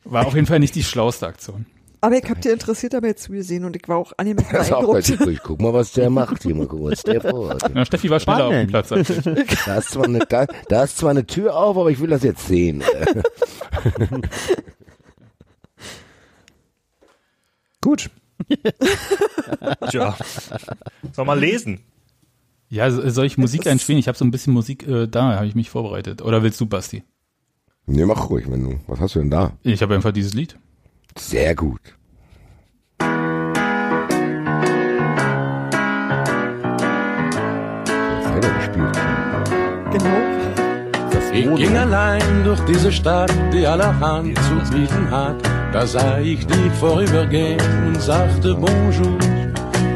War 0.03 0.27
auf 0.27 0.35
jeden 0.35 0.45
Fall 0.45 0.59
nicht 0.59 0.75
die 0.75 0.83
schlauste 0.83 1.25
Aktion. 1.25 1.65
Aber 2.03 2.17
ich 2.17 2.29
hab 2.29 2.41
dir 2.41 2.51
interessiert 2.51 2.91
dabei 2.93 3.13
zugesehen 3.13 3.63
und 3.63 3.77
ich 3.77 3.87
war 3.87 3.95
auch 3.97 4.11
angemessen 4.17 4.49
Das 4.51 4.67
ist 4.67 4.73
auch 4.73 4.81
beeindruckt. 4.91 5.21
übrig. 5.21 5.39
Guck 5.41 5.61
mal, 5.61 5.73
was 5.73 5.93
der 5.93 6.09
macht. 6.09 6.43
Hier 6.43 6.53
mal 6.53 6.67
gucken, 6.67 6.87
was 6.91 7.01
der 7.03 7.21
vorhat. 7.21 7.71
Na, 7.73 7.85
Steffi 7.85 8.09
war 8.09 8.19
schneller 8.19 8.47
auf 8.47 8.51
dem 8.51 8.67
Platz 8.67 8.91
ich. 8.91 9.07
Da 9.65 9.77
ist, 9.77 9.89
zwar 9.91 10.03
eine, 10.03 10.19
da, 10.19 10.45
da 10.67 10.83
ist 10.83 10.97
zwar 10.97 11.11
eine 11.11 11.25
Tür 11.25 11.55
auf, 11.55 11.77
aber 11.77 11.89
ich 11.91 12.01
will 12.01 12.09
das 12.09 12.23
jetzt 12.23 12.45
sehen. 12.45 12.83
Gut. 17.81 18.09
Tja. 19.89 20.15
Soll 21.13 21.25
mal 21.25 21.39
lesen. 21.39 21.79
Ja, 22.69 22.89
so- 22.91 23.07
soll 23.09 23.25
ich 23.25 23.37
Musik 23.37 23.67
einspielen? 23.67 23.99
Ich 23.99 24.07
habe 24.07 24.17
so 24.17 24.25
ein 24.25 24.31
bisschen 24.31 24.53
Musik 24.53 24.87
äh, 24.87 25.07
da, 25.07 25.35
habe 25.35 25.45
ich 25.47 25.55
mich 25.55 25.69
vorbereitet. 25.69 26.21
Oder 26.21 26.43
willst 26.43 26.59
du, 26.59 26.65
Basti? 26.65 27.03
Nee, 27.85 28.05
mach 28.05 28.29
ruhig, 28.29 28.49
wenn 28.49 28.63
du. 28.63 28.79
Was 28.87 28.99
hast 28.99 29.15
du 29.15 29.19
denn 29.19 29.29
da? 29.29 29.53
Ich 29.61 29.81
habe 29.81 29.95
einfach 29.95 30.11
dieses 30.11 30.33
Lied. 30.33 30.57
Sehr 31.17 31.55
gut. 31.55 31.81
Selber 38.23 38.49
gespielt. 38.57 38.97
Genau. 39.91 40.17
Das 41.11 41.31
Ich 41.31 41.55
ging 41.55 41.77
allein 41.77 42.43
durch 42.43 42.59
diese 42.61 42.91
Stadt, 42.91 43.31
die 43.53 43.65
allerhand 43.67 44.37
zu 44.39 44.55
bieten 44.71 45.09
hat. 45.11 45.35
Da 45.71 45.85
sah 45.85 46.19
ich 46.19 46.45
dich 46.45 46.71
vorübergehen 46.79 47.59
und 47.87 48.01
sagte 48.01 48.55
Bonjour. 48.55 49.17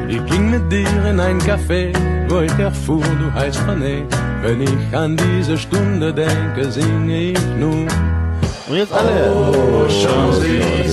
Ich 0.07 0.25
ging 0.25 0.49
mit 0.51 0.71
dir 0.71 0.87
in 1.09 1.19
ein 1.19 1.39
Café, 1.41 1.93
wo 2.29 2.39
ich 2.39 2.57
erfuhr, 2.59 3.03
du 3.03 3.33
heißt 3.33 3.59
René. 3.67 4.03
Wenn 4.41 4.61
ich 4.61 4.95
an 4.95 5.17
diese 5.17 5.57
Stunde 5.57 6.13
denke, 6.13 6.71
singe 6.71 7.31
ich 7.31 7.39
nun. 7.59 7.87
Und 8.69 8.75
jetzt 8.75 8.93
alle. 8.93 9.31
Oh, 9.31 9.87
Champs-Élysées, 9.87 10.86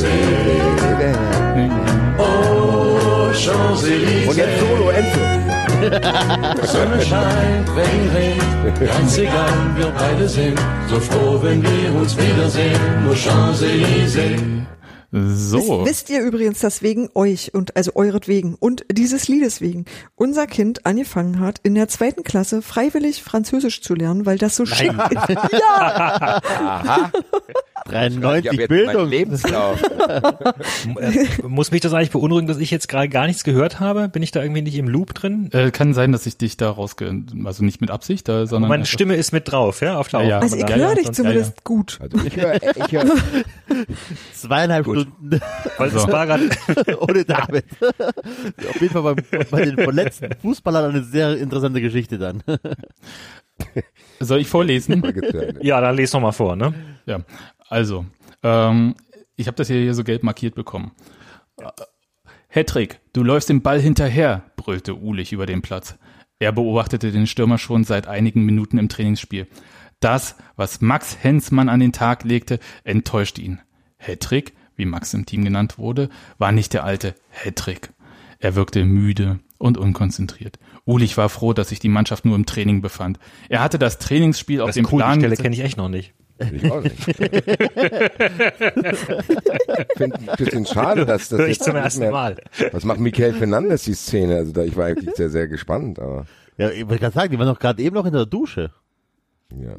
Und 3.35 4.36
jetzt 4.36 4.61
Solo, 4.61 4.90
Enzo. 4.90 5.19
Sonne 6.73 7.02
scheint, 7.02 7.69
Regen 7.70 8.11
regnet, 8.15 8.89
ganz 8.89 9.19
egal, 9.19 9.77
wir 9.77 9.86
beide 9.98 10.28
sind 10.28 10.56
so 10.89 11.01
froh, 11.01 11.43
wenn 11.43 11.61
wir 11.61 11.94
uns 12.01 12.16
wiedersehen. 12.16 12.78
Nur 13.05 13.16
Champs-Élysées. 13.16 14.39
So. 15.11 15.59
Wisst, 15.59 15.90
wisst 15.90 16.11
ihr 16.11 16.23
übrigens, 16.23 16.61
dass 16.61 16.82
wegen 16.82 17.09
euch 17.15 17.52
und 17.55 17.77
also 17.77 17.93
euretwegen 17.97 18.55
und 18.55 18.85
dieses 18.90 19.27
Liedes 19.27 19.61
wegen 19.61 19.85
unser 20.15 20.47
Kind 20.47 20.86
angefangen 20.86 21.40
hat, 21.40 21.59
in 21.65 21.74
der 21.74 21.89
zweiten 21.89 22.23
Klasse 22.23 22.62
freiwillig 22.62 23.23
Französisch 23.23 23.82
zu 23.82 23.94
lernen, 23.94 24.27
weil 24.27 24.39
das 24.39 24.55
so 24.55 24.65
schön 24.65 24.97
ist. 25.11 25.28
Ja, 25.52 26.40
Aha. 26.61 27.11
93 27.86 28.48
hab 28.48 28.59
jetzt 28.59 28.68
Bildung. 28.68 29.09
Lebenslauf. 29.09 29.82
Äh, 29.82 31.26
Muss 31.46 31.70
mich 31.70 31.80
das 31.80 31.92
eigentlich 31.92 32.10
beunruhigen, 32.10 32.46
dass 32.46 32.59
ich 32.59 32.70
jetzt 32.70 32.88
gerade 32.88 33.09
gar 33.09 33.26
nichts 33.26 33.44
gehört 33.44 33.80
habe? 33.80 34.09
Bin 34.09 34.22
ich 34.22 34.30
da 34.30 34.42
irgendwie 34.42 34.62
nicht 34.62 34.76
im 34.76 34.88
Loop 34.88 35.14
drin? 35.14 35.51
Äh, 35.52 35.70
kann 35.70 35.92
sein, 35.92 36.12
dass 36.12 36.26
ich 36.26 36.36
dich 36.36 36.56
da 36.56 36.70
rausge... 36.70 37.24
Also 37.44 37.64
nicht 37.64 37.80
mit 37.80 37.90
Absicht, 37.90 38.28
da, 38.28 38.46
sondern... 38.46 38.68
Meine 38.68 38.86
Stimme 38.86 39.16
ist 39.16 39.32
mit 39.32 39.51
drauf, 39.51 39.80
ja, 39.80 39.98
auf 39.98 40.09
der 40.09 40.22
Ja, 40.22 40.28
ja. 40.28 40.38
also 40.38 40.56
ich 40.56 40.62
Ja, 40.62 40.76
höre 40.76 40.88
ja, 40.88 40.94
dich 40.94 41.12
zumindest 41.12 41.64
gut. 41.64 41.98
Also 42.01 42.18
ich 42.24 42.36
höre, 42.36 42.55
ich 42.62 42.92
höre, 42.92 43.05
Zweieinhalb 44.34 44.84
Gut. 44.84 45.01
Stunden 45.01 45.40
das 45.78 46.09
war 46.09 46.26
gerade 46.26 46.48
ohne 47.01 47.24
David. 47.24 47.64
Auf 48.68 48.80
jeden 48.80 48.92
Fall 48.92 49.14
bei, 49.14 49.44
bei 49.51 49.64
den 49.64 49.76
verletzten 49.76 50.30
Fußballern 50.40 50.90
eine 50.90 51.02
sehr 51.02 51.36
interessante 51.36 51.80
Geschichte 51.80 52.18
dann. 52.18 52.42
Soll 54.20 54.40
ich 54.40 54.48
vorlesen? 54.48 55.02
Ja, 55.60 55.80
dann 55.80 55.96
les 55.96 56.12
noch 56.12 56.20
mal 56.20 56.32
vor, 56.32 56.56
ne? 56.56 56.74
Ja, 57.06 57.20
also, 57.74 58.06
ähm, 58.42 58.94
ich 59.36 59.46
habe 59.48 59.56
das 59.56 59.66
hier, 59.68 59.92
so 59.94 60.05
gelb 60.05 60.22
markiert 60.22 60.55
bekommen. 60.55 60.92
Äh, 61.59 61.64
Hattrick, 62.48 63.01
du 63.12 63.24
läufst 63.24 63.48
dem 63.48 63.62
Ball 63.62 63.80
hinterher, 63.80 64.44
brüllte 64.56 64.94
Ulich 64.94 65.32
über 65.32 65.44
den 65.46 65.60
Platz. 65.60 65.96
Er 66.38 66.52
beobachtete 66.52 67.10
den 67.10 67.26
Stürmer 67.26 67.59
schon 67.59 67.84
seit 67.84 68.06
einigen 68.06 68.44
Minuten 68.44 68.78
im 68.78 68.88
Trainingsspiel. 68.88 69.48
Das, 70.01 70.36
was 70.56 70.80
Max 70.80 71.16
Hensmann 71.20 71.68
an 71.68 71.80
den 71.80 71.92
Tag 71.92 72.24
legte, 72.24 72.59
enttäuschte 72.84 73.40
ihn. 73.40 73.60
Hattrick, 73.98 74.52
wie 74.76 74.84
Max 74.84 75.14
im 75.14 75.26
Team 75.26 75.44
genannt 75.44 75.78
wurde, 75.78 76.10
war 76.38 76.52
nicht 76.52 76.72
der 76.74 76.84
alte 76.84 77.14
Hattrick. 77.30 77.90
Er 78.38 78.55
wirkte 78.55 78.84
müde 78.84 79.40
und 79.59 79.78
unkonzentriert. 79.78 80.59
Ulich 80.84 81.16
war 81.16 81.28
froh, 81.28 81.55
dass 81.55 81.70
sich 81.70 81.78
die 81.78 81.88
Mannschaft 81.88 82.24
nur 82.24 82.36
im 82.36 82.44
Training 82.46 82.82
befand. 82.82 83.18
Er 83.48 83.62
hatte 83.62 83.78
das 83.78 83.98
Trainingsspiel 83.98 84.60
auf 84.60 84.68
Das 84.68 84.74
dem 84.74 84.84
ist 84.84 84.92
cool, 84.92 84.98
die 84.98 85.02
Plan 85.02 85.14
Stelle 85.20 85.30
gesetzt- 85.30 85.42
kenne 85.42 85.55
ich 85.56 85.62
echt 85.62 85.76
noch 85.76 85.88
nicht. 85.88 86.12
Ich 86.39 86.70
auch 86.70 86.82
nicht. 86.82 86.97
finde 89.97 90.19
ein 90.19 90.36
bisschen 90.36 90.66
schade, 90.66 91.06
dass 91.06 91.28
das 91.28 91.39
Hör 91.40 91.48
ich 91.48 91.61
zum 91.61 91.77
ersten 91.77 92.01
mehr- 92.01 92.11
Mal. 92.11 92.36
Was 92.73 92.85
macht 92.85 93.01
Michael 93.01 93.35
Fernandes 93.35 93.85
die 93.85 93.94
Szene? 93.94 94.36
Also 94.36 94.52
da, 94.52 94.62
ich 94.65 94.77
war 94.77 94.86
eigentlich 94.86 95.15
sehr, 95.15 95.31
sehr 95.31 95.48
gespannt, 95.48 95.98
aber 95.98 96.27
Ja, 96.56 96.70
ich 96.70 96.86
wollte 96.89 97.01
gerade 97.01 97.15
sagen, 97.15 97.31
die 97.32 97.39
waren 97.39 97.47
doch 97.48 97.59
gerade 97.59 97.82
eben 97.82 97.94
noch 97.94 98.06
in 98.06 98.12
der 98.12 98.27
Dusche. 98.27 98.70
ja. 99.55 99.77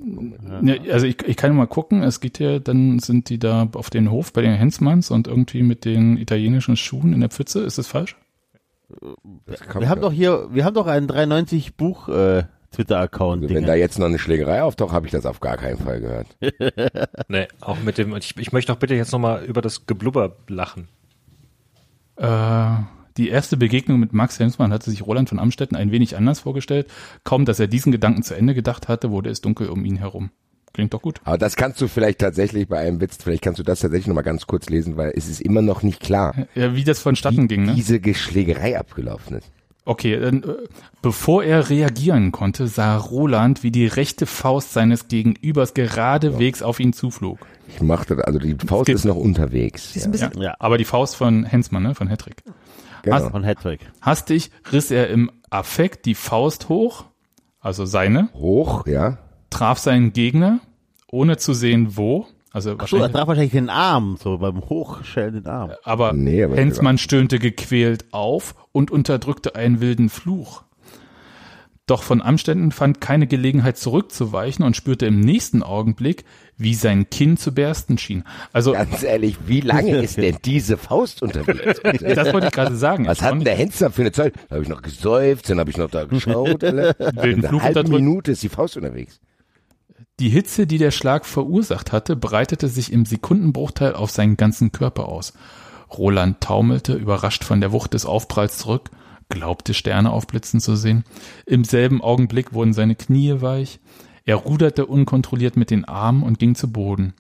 Ja, 0.62 0.76
also 0.94 1.06
ich, 1.08 1.22
ich 1.28 1.36
kann 1.38 1.56
mal 1.56 1.68
gucken, 1.68 2.04
es 2.04 2.20
geht 2.20 2.40
ja, 2.40 2.60
dann 2.60 3.00
sind 3.00 3.30
die 3.30 3.40
da 3.40 3.68
auf 3.74 3.90
den 3.90 4.10
Hof 4.12 4.32
bei 4.34 4.42
den 4.42 4.54
Hensmanns 4.56 5.12
und 5.12 5.28
irgendwie 5.28 5.64
mit 5.64 5.84
den 5.86 6.18
italienischen 6.18 6.78
Schuhen 6.78 7.14
in 7.14 7.20
der 7.20 7.30
Pfütze. 7.30 7.62
Ist 7.62 7.78
das 7.78 7.88
falsch? 7.88 8.16
Das 9.48 9.60
Wir 9.80 9.90
haben 9.90 9.98
ja. 10.02 10.08
doch 10.08 10.12
hier, 10.14 10.48
wir 10.52 10.64
haben 10.64 10.76
doch 10.76 10.86
einen 10.88 11.08
390 11.08 11.76
Buch 11.76 12.08
äh, 12.08 12.44
Twitter-Account. 12.76 13.44
Also, 13.44 13.56
wenn 13.56 13.66
da 13.66 13.76
jetzt 13.76 14.00
noch 14.00 14.06
eine 14.08 14.20
Schlägerei 14.20 14.62
auftaucht, 14.64 14.94
habe 14.94 15.06
ich 15.06 15.12
das 15.12 15.26
auf 15.26 15.40
gar 15.40 15.58
keinen 15.58 15.78
Fall 15.78 16.02
gehört. 16.02 16.28
Nee, 17.28 17.48
auch 17.62 17.80
mit 17.82 17.98
dem, 17.98 18.16
ich, 18.16 18.36
ich 18.38 18.52
möchte 18.52 18.72
auch 18.72 18.78
bitte 18.78 18.94
jetzt 18.96 19.12
noch 19.12 19.20
mal 19.20 19.44
über 19.44 19.62
das 19.62 19.88
Geblubber 19.88 20.36
lachen. 20.48 20.88
Äh, 22.18 22.76
die 23.18 23.30
erste 23.30 23.58
Begegnung 23.58 24.00
mit 24.00 24.14
Max 24.14 24.40
Hensmann 24.40 24.74
hatte 24.74 24.90
sich 24.92 25.06
Roland 25.06 25.30
von 25.30 25.40
Amstetten 25.40 25.76
ein 25.78 25.92
wenig 25.92 26.18
anders 26.18 26.42
vorgestellt. 26.42 26.88
Kaum, 27.24 27.46
dass 27.46 27.60
er 27.60 27.68
diesen 27.68 27.92
Gedanken 27.92 28.24
zu 28.24 28.36
Ende 28.36 28.54
gedacht 28.54 28.88
hatte, 28.88 29.10
wurde 29.12 29.30
es 29.30 29.42
dunkel 29.42 29.70
um 29.70 29.86
ihn 29.86 29.96
herum. 29.98 30.32
Klingt 30.74 30.94
doch 30.94 31.02
gut. 31.02 31.22
Aber 31.24 31.38
das 31.38 31.56
kannst 31.56 31.80
du 31.80 31.88
vielleicht 31.88 32.20
tatsächlich 32.20 32.68
bei 32.68 32.80
einem 32.80 33.00
Witz, 33.00 33.18
vielleicht 33.24 33.42
kannst 33.42 33.60
du 33.60 33.64
das 33.64 33.80
tatsächlich 33.80 34.08
noch 34.08 34.16
mal 34.16 34.24
ganz 34.24 34.46
kurz 34.46 34.68
lesen, 34.68 34.98
weil 34.98 35.14
es 35.16 35.30
ist 35.30 35.42
immer 35.42 35.62
noch 35.62 35.84
nicht 35.84 36.02
klar, 36.02 36.36
Ja, 36.54 36.76
wie 36.76 36.84
das 36.84 37.00
vonstatten 37.00 37.48
ging, 37.48 37.64
ne? 37.64 37.74
diese 37.76 38.02
Geschlägerei 38.02 38.78
abgelaufen 38.78 39.38
ist. 39.38 39.50
Okay, 39.88 40.20
dann, 40.20 40.44
äh, 40.44 40.56
bevor 41.04 41.44
er 41.44 41.70
reagieren 41.70 42.32
konnte, 42.32 42.68
sah 42.68 42.98
Roland, 42.98 43.62
wie 43.62 43.70
die 43.70 43.86
rechte 43.86 44.26
Faust 44.26 44.74
seines 44.74 45.08
Gegenübers 45.08 45.76
geradewegs 45.76 46.64
auf 46.64 46.80
ihn 46.80 46.92
zuflog. 46.92 47.38
Ich 47.68 47.82
machte, 47.82 48.26
also 48.26 48.40
die 48.40 48.56
Faust 48.56 48.90
ist 48.90 49.06
noch 49.06 49.16
unterwegs. 49.16 49.96
Ist 49.96 50.06
Ja, 50.06 50.12
bisschen, 50.12 50.42
Ja, 50.42 50.56
Aber 50.58 50.80
die 50.80 50.86
Faust 50.86 51.16
von 51.16 51.46
Hensmann, 51.46 51.84
ne? 51.84 51.94
Von 51.94 52.10
Hattrick. 52.10 52.44
genau. 53.04 53.30
von 53.30 53.44
Hattrick. 53.44 53.82
Hastig 54.02 54.50
riss 54.72 54.90
er 54.90 55.10
im 55.10 55.32
Affekt 55.52 56.08
die 56.08 56.16
Faust 56.16 56.68
hoch, 56.68 57.06
also 57.60 57.86
seine, 57.86 58.30
Hoch, 58.34 58.88
ja. 58.88 59.20
traf 59.52 59.78
seinen 59.78 60.14
Gegner, 60.14 60.60
ohne 61.12 61.38
zu 61.38 61.54
sehen 61.54 61.96
wo. 61.96 62.28
Also 62.56 62.70
So, 62.70 62.76
er 62.76 62.80
wahrscheinlich, 62.80 63.12
traf 63.12 63.28
wahrscheinlich 63.28 63.52
den 63.52 63.70
Arm, 63.70 64.18
so 64.22 64.38
beim 64.38 64.62
Hochschellen 64.70 65.34
den 65.34 65.46
Arm. 65.48 65.72
aber 65.84 66.14
Nee, 66.14 66.42
aber- 66.44 66.56
Hensmann 66.56 66.98
stöhnte 66.98 67.38
gequält 67.38 68.06
auf 68.14 68.56
und 68.72 68.92
unterdrückte 68.92 69.56
einen 69.56 69.82
wilden 69.82 70.08
Fluch. 70.08 70.64
Doch 71.86 72.02
von 72.02 72.22
Amständen 72.22 72.72
fand 72.72 73.02
keine 73.02 73.28
Gelegenheit 73.28 73.78
zurückzuweichen 73.78 74.64
und 74.66 74.76
spürte 74.76 75.06
im 75.06 75.20
nächsten 75.20 75.62
Augenblick, 75.64 76.24
wie 76.58 76.74
sein 76.76 77.10
Kinn 77.10 77.36
zu 77.38 77.54
bersten 77.54 77.98
schien. 77.98 78.24
Also, 78.54 78.72
Ganz 78.72 79.04
ehrlich, 79.04 79.36
wie 79.48 79.60
lange 79.60 79.98
ist 80.02 80.18
denn 80.18 80.38
diese 80.46 80.78
Faust 80.78 81.22
unterwegs? 81.22 81.82
das 81.84 82.34
wollte 82.34 82.48
ich 82.48 82.54
gerade 82.54 82.76
sagen. 82.78 83.06
Was 83.06 83.22
hat 83.22 83.34
denn 83.34 83.44
der 83.44 83.56
Hensler 83.56 83.92
für 83.92 84.02
eine 84.02 84.14
Zeit? 84.14 84.34
Da 84.48 84.56
habe 84.56 84.64
ich 84.64 84.70
noch 84.70 84.82
gesäuft, 84.82 85.50
dann 85.50 85.60
habe 85.60 85.70
ich 85.70 85.78
noch 85.78 85.90
da 85.92 86.06
geschaut. 86.06 86.64
Alter. 86.64 86.96
Wilden 87.22 87.42
Eine 87.42 87.50
Fluch 87.50 87.62
halbe 87.62 87.80
unterdrückt. 87.82 88.02
Minute 88.04 88.32
ist 88.32 88.42
die 88.44 88.50
Faust 88.50 88.78
unterwegs. 88.78 89.20
Die 90.20 90.30
Hitze, 90.30 90.66
die 90.66 90.78
der 90.78 90.92
Schlag 90.92 91.26
verursacht 91.26 91.92
hatte, 91.92 92.16
breitete 92.16 92.70
sich 92.70 92.94
im 92.94 93.06
Sekundenbruchteil 93.06 93.94
auf 93.94 94.12
seinen 94.12 94.38
ganzen 94.38 94.72
Körper 94.72 95.10
aus. 95.10 95.34
Roland 95.92 96.40
taumelte, 96.40 96.94
überrascht 96.94 97.44
von 97.44 97.60
der 97.60 97.74
Wucht 97.74 97.94
des 97.94 98.06
Aufpralls 98.06 98.58
zurück, 98.58 98.92
glaubte 99.28 99.74
Sterne 99.74 100.12
aufblitzen 100.12 100.62
zu 100.62 100.78
sehen. 100.78 101.04
Im 101.46 101.66
selben 101.66 102.02
Augenblick 102.02 102.54
wurden 102.54 102.74
seine 102.74 102.96
Knie 102.96 103.42
weich. 103.42 103.80
Er 104.24 104.38
ruderte 104.38 104.86
unkontrolliert 104.86 105.58
mit 105.58 105.70
den 105.70 105.84
Armen 105.84 106.24
und 106.24 106.40
ging 106.40 106.56
zu 106.56 106.72
Boden. 106.72 107.14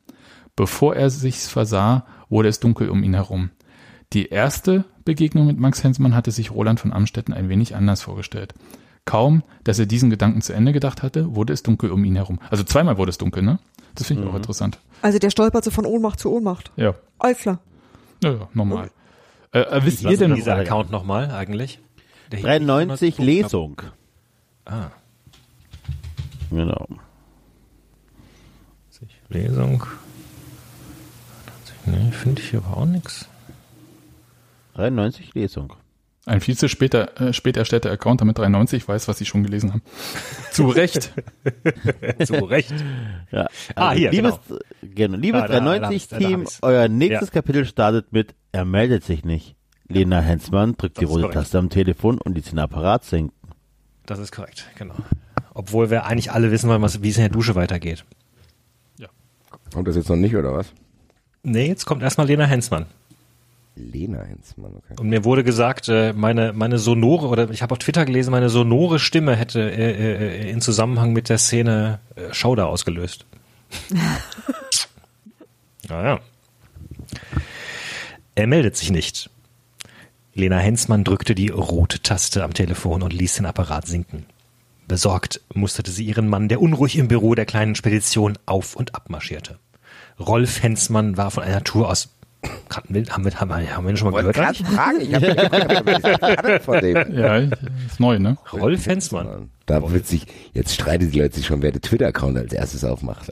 Bevor 0.55 0.95
er 0.95 1.09
sich's 1.09 1.49
versah, 1.49 2.05
wurde 2.29 2.47
es 2.47 2.61
dunkel 2.61 2.89
um 2.89 3.03
ihn 3.03 3.13
herum. 3.13 3.49
Die 4.13 4.27
erste 4.27 4.85
Begegnung 5.03 5.47
mit 5.47 5.59
Max 5.59 5.83
Hensmann 5.83 6.15
hatte 6.15 6.31
sich 6.31 6.51
Roland 6.51 6.79
von 6.79 6.93
Amstetten 6.93 7.33
ein 7.33 7.49
wenig 7.49 7.75
anders 7.75 8.01
vorgestellt. 8.03 8.53
Kaum, 9.05 9.43
dass 9.63 9.77
er 9.79 9.85
diesen 9.85 10.09
Gedanken 10.09 10.41
zu 10.41 10.53
Ende 10.53 10.73
gedacht 10.73 11.03
hatte, 11.03 11.35
wurde 11.35 11.53
es 11.53 11.61
dunkel 11.63 11.91
um 11.91 12.03
ihn 12.03 12.15
herum. 12.15 12.39
Also 12.49 12.63
zweimal 12.63 12.97
wurde 12.97 13.11
es 13.11 13.17
dunkel, 13.19 13.43
ne? 13.43 13.59
Das 13.93 14.07
finde 14.07 14.23
ich 14.23 14.29
auch 14.29 14.35
interessant. 14.35 14.79
Also 15.01 15.19
der 15.19 15.29
stolpert 15.29 15.63
so 15.63 15.71
von 15.71 15.85
Ohnmacht 15.85 16.19
zu 16.19 16.31
Ohnmacht. 16.33 16.71
Ja, 16.75 16.95
Alles 17.19 17.37
klar. 17.37 17.59
ja, 18.23 18.31
ja 18.31 18.49
normal. 18.53 18.89
Äh, 19.53 19.59
äh, 19.59 19.85
wisst 19.85 19.99
Was 19.99 20.03
ihr 20.05 20.11
ist 20.13 20.21
denn 20.21 20.29
denn, 20.31 20.35
dieser 20.35 20.55
Account 20.57 20.89
nochmal 20.91 21.31
eigentlich? 21.31 21.79
Der 22.31 22.39
hieß 22.39 22.45
93 22.45 23.17
immer- 23.19 23.25
Lesung. 23.25 23.81
Ah, 24.65 24.87
Genau. 26.51 26.87
Lesung. 29.29 29.83
Nee, 31.85 32.11
finde 32.11 32.41
ich 32.41 32.49
hier 32.49 32.61
aber 32.65 32.77
auch 32.77 32.85
nichts. 32.85 33.27
93 34.75 35.33
Lesung. 35.35 35.73
Ein 36.25 36.41
viel 36.41 36.57
zu 36.57 36.67
später, 36.69 37.19
äh, 37.21 37.33
spät 37.33 37.55
erstellter 37.57 37.91
Account, 37.91 38.21
damit 38.21 38.37
93 38.37 38.87
weiß, 38.87 39.07
was 39.07 39.17
sie 39.19 39.25
schon 39.25 39.43
gelesen 39.43 39.71
haben. 39.73 39.81
Zu 40.51 40.67
Recht. 40.67 41.13
Zu 42.25 42.33
Recht. 42.45 42.73
Ja. 43.31 43.47
Ah, 43.75 43.91
hier, 43.91 44.11
liebes, 44.11 44.39
genau. 44.81 45.17
Liebes 45.17 45.41
Ah, 45.43 45.47
da- 45.47 45.59
da 45.59 45.65
hab's, 45.87 46.07
da 46.07 46.15
hab 46.17 46.21
390-Team, 46.23 46.41
ich's. 46.43 46.59
euer 46.63 46.87
nächstes 46.87 47.29
Ja. 47.29 47.33
Kapitel 47.33 47.65
startet 47.65 48.11
mit 48.11 48.33
Er 48.51 48.65
meldet 48.65 49.03
sich 49.03 49.23
nicht. 49.23 49.55
Lena 49.87 50.19
Hensmann 50.19 50.75
drückt 50.77 50.97
die 50.97 51.01
Das 51.05 51.11
ist 51.11 51.17
rote. 51.23 51.33
Taste 51.33 51.59
am 51.59 51.69
Telefon 51.69 52.17
und 52.19 52.33
die 52.35 52.41
den 52.41 52.57
Apparat 52.59 53.03
sinken. 53.05 53.33
Das 54.07 54.17
ist 54.19 54.31
korrekt, 54.31 54.65
genau. 54.77 54.95
Obwohl 55.53 55.89
wir 55.91 56.05
eigentlich 56.05 56.31
alle 56.31 56.49
wissen 56.51 56.69
wollen, 56.69 56.81
was, 56.81 57.01
wie 57.03 57.09
es 57.09 57.17
in 57.17 57.23
der 57.23 57.29
Dusche 57.31 57.53
weitergeht. 57.55 58.03
Kommt 59.73 59.87
das 59.87 59.95
jetzt 59.95 60.09
noch 60.09 60.15
nicht, 60.15 60.35
oder 60.35 60.53
was? 60.53 60.71
Nee, 61.43 61.67
jetzt 61.67 61.85
kommt 61.85 62.01
erstmal 62.01 62.27
Lena 62.27 62.45
Hensmann. 62.45 62.85
Lena 63.75 64.21
Hensmann, 64.21 64.73
okay. 64.77 64.95
Und 64.99 65.09
mir 65.09 65.25
wurde 65.25 65.43
gesagt, 65.43 65.89
äh, 65.89 66.13
meine, 66.13 66.53
meine 66.53 66.79
sonore, 66.79 67.27
oder 67.27 67.49
ich 67.49 67.61
habe 67.61 67.73
auf 67.73 67.79
Twitter 67.79 68.05
gelesen, 68.05 68.31
meine 68.31 68.49
sonore 68.49 68.99
Stimme 68.99 69.35
hätte 69.35 69.59
äh, 69.59 69.91
äh, 69.91 70.49
in 70.49 70.61
Zusammenhang 70.61 71.11
mit 71.11 71.27
der 71.27 71.37
Szene 71.37 71.99
äh, 72.15 72.33
Schauder 72.33 72.67
ausgelöst. 72.67 73.25
naja. 75.89 76.19
Er 78.35 78.47
meldet 78.47 78.77
sich 78.77 78.91
nicht. 78.91 79.29
Lena 80.33 80.57
Hensmann 80.57 81.03
drückte 81.03 81.35
die 81.35 81.49
rote 81.49 82.01
Taste 82.01 82.43
am 82.43 82.53
Telefon 82.53 83.03
und 83.03 83.13
ließ 83.13 83.35
den 83.35 83.45
Apparat 83.45 83.87
sinken. 83.87 84.25
Besorgt 84.87 85.41
musterte 85.53 85.91
sie 85.91 86.05
ihren 86.05 86.27
Mann, 86.27 86.47
der 86.47 86.61
unruhig 86.61 86.97
im 86.97 87.07
Büro 87.07 87.35
der 87.35 87.45
kleinen 87.45 87.75
Spedition 87.75 88.37
auf 88.45 88.75
und 88.75 88.95
abmarschierte. 88.95 89.57
Rolf 90.19 90.61
Hensmann 90.61 91.17
war 91.17 91.31
von 91.31 91.43
einer 91.43 91.63
Tour 91.63 91.89
aus. 91.89 92.14
Haben, 92.73 92.87
wir, 92.89 93.05
haben, 93.05 93.25
wir, 93.25 93.39
haben 93.39 93.83
wir 93.85 93.89
ihn 93.89 93.97
schon 93.97 94.11
mal 94.11 94.23
Wollte 94.23 94.39
gehört? 94.39 94.57
fragen, 94.57 95.01
ich 95.01 95.13
habe 95.13 96.59
von 96.59 96.79
dem. 96.79 97.13
Ja, 97.17 97.37
ist 97.37 97.99
neu, 97.99 98.19
ne? 98.19 98.37
Rolf 98.53 98.85
Hensmann. 98.85 99.49
Da 99.65 99.91
wird 99.91 100.05
sich, 100.05 100.25
jetzt 100.53 100.73
streitet 100.73 101.13
die 101.13 101.19
Leute 101.19 101.35
sich 101.35 101.45
schon, 101.45 101.61
wer 101.61 101.71
den 101.71 101.81
Twitter-Account 101.81 102.37
als 102.37 102.53
erstes 102.53 102.83
aufmacht. 102.83 103.31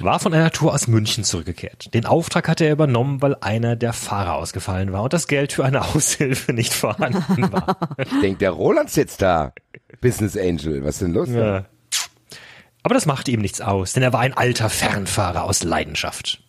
war 0.00 0.20
von 0.20 0.32
einer 0.32 0.50
Tour 0.50 0.72
aus 0.72 0.86
München 0.86 1.24
zurückgekehrt. 1.24 1.92
Den 1.94 2.06
Auftrag 2.06 2.48
hatte 2.48 2.64
er 2.64 2.72
übernommen, 2.72 3.20
weil 3.22 3.36
einer 3.40 3.76
der 3.76 3.92
Fahrer 3.92 4.34
ausgefallen 4.34 4.92
war 4.92 5.02
und 5.02 5.12
das 5.12 5.26
Geld 5.26 5.52
für 5.52 5.64
eine 5.64 5.82
Aushilfe 5.94 6.52
nicht 6.52 6.72
vorhanden 6.72 7.52
war. 7.52 7.76
Ich 7.98 8.20
denke, 8.20 8.38
der 8.38 8.50
Roland 8.50 8.90
sitzt 8.90 9.22
da. 9.22 9.52
Business 10.00 10.36
Angel, 10.36 10.84
was 10.84 10.96
ist 10.96 11.02
denn 11.02 11.12
los? 11.12 11.28
Ja. 11.30 11.64
Aber 12.82 12.94
das 12.94 13.06
machte 13.06 13.30
ihm 13.30 13.40
nichts 13.40 13.62
aus, 13.62 13.94
denn 13.94 14.02
er 14.02 14.12
war 14.12 14.20
ein 14.20 14.34
alter 14.34 14.68
Fernfahrer 14.68 15.44
aus 15.44 15.64
Leidenschaft. 15.64 16.43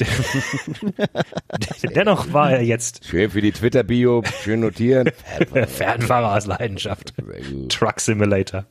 Dennoch 1.94 2.32
war 2.32 2.52
er 2.52 2.62
jetzt 2.62 3.04
Schön 3.04 3.30
für 3.30 3.40
die 3.40 3.52
Twitter-Bio, 3.52 4.22
schön 4.42 4.60
notieren. 4.60 5.10
Fernfahrer 5.66 6.36
aus 6.36 6.46
Leidenschaft. 6.46 7.14
Truck 7.68 8.00
Simulator. 8.00 8.66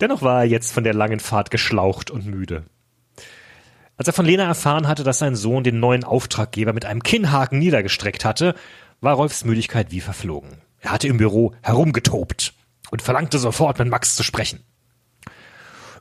Dennoch 0.00 0.22
war 0.22 0.40
er 0.40 0.46
jetzt 0.48 0.72
von 0.72 0.84
der 0.84 0.94
langen 0.94 1.20
Fahrt 1.20 1.50
geschlaucht 1.50 2.10
und 2.10 2.26
müde. 2.26 2.64
Als 3.96 4.08
er 4.08 4.14
von 4.14 4.24
Lena 4.24 4.44
erfahren 4.44 4.88
hatte, 4.88 5.04
dass 5.04 5.18
sein 5.18 5.36
Sohn 5.36 5.62
den 5.62 5.78
neuen 5.78 6.04
Auftraggeber 6.04 6.72
mit 6.72 6.86
einem 6.86 7.02
Kinnhaken 7.02 7.58
niedergestreckt 7.58 8.24
hatte, 8.24 8.54
war 9.02 9.14
Rolfs 9.14 9.44
Müdigkeit 9.44 9.90
wie 9.90 10.00
verflogen. 10.00 10.62
Er 10.78 10.92
hatte 10.92 11.08
im 11.08 11.18
Büro 11.18 11.54
herumgetobt 11.62 12.54
und 12.90 13.02
verlangte 13.02 13.38
sofort 13.38 13.78
mit 13.78 13.88
Max 13.88 14.16
zu 14.16 14.22
sprechen. 14.22 14.64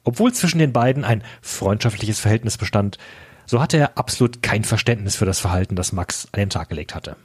Obwohl 0.03 0.34
zwischen 0.34 0.59
den 0.59 0.73
beiden 0.73 1.03
ein 1.03 1.23
freundschaftliches 1.41 2.19
Verhältnis 2.19 2.57
bestand, 2.57 2.97
so 3.45 3.61
hatte 3.61 3.77
er 3.77 3.97
absolut 3.97 4.41
kein 4.43 4.63
Verständnis 4.63 5.15
für 5.15 5.26
das 5.26 5.39
Verhalten, 5.39 5.76
das 5.76 5.91
Max 5.91 6.27
an 6.31 6.39
den 6.39 6.49
Tag 6.49 6.69
gelegt 6.69 6.95
hatte. 6.95 7.15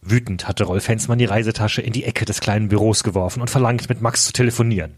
Wütend 0.00 0.48
hatte 0.48 0.64
Rolf 0.64 0.88
Hensmann 0.88 1.18
die 1.18 1.26
Reisetasche 1.26 1.80
in 1.80 1.92
die 1.92 2.04
Ecke 2.04 2.24
des 2.24 2.40
kleinen 2.40 2.68
Büros 2.68 3.04
geworfen 3.04 3.40
und 3.40 3.50
verlangt, 3.50 3.88
mit 3.88 4.00
Max 4.00 4.24
zu 4.24 4.32
telefonieren. 4.32 4.94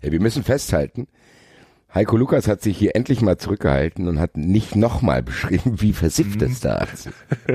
Ja, 0.00 0.10
wir 0.10 0.20
müssen 0.20 0.42
festhalten, 0.42 1.06
Heiko 1.96 2.18
Lukas 2.18 2.46
hat 2.46 2.60
sich 2.60 2.76
hier 2.76 2.94
endlich 2.94 3.22
mal 3.22 3.38
zurückgehalten 3.38 4.06
und 4.06 4.20
hat 4.20 4.36
nicht 4.36 4.76
nochmal 4.76 5.22
beschrieben, 5.22 5.80
wie 5.80 5.94
versifft 5.94 6.42
es 6.42 6.60
da 6.60 6.76
ist. 6.92 7.08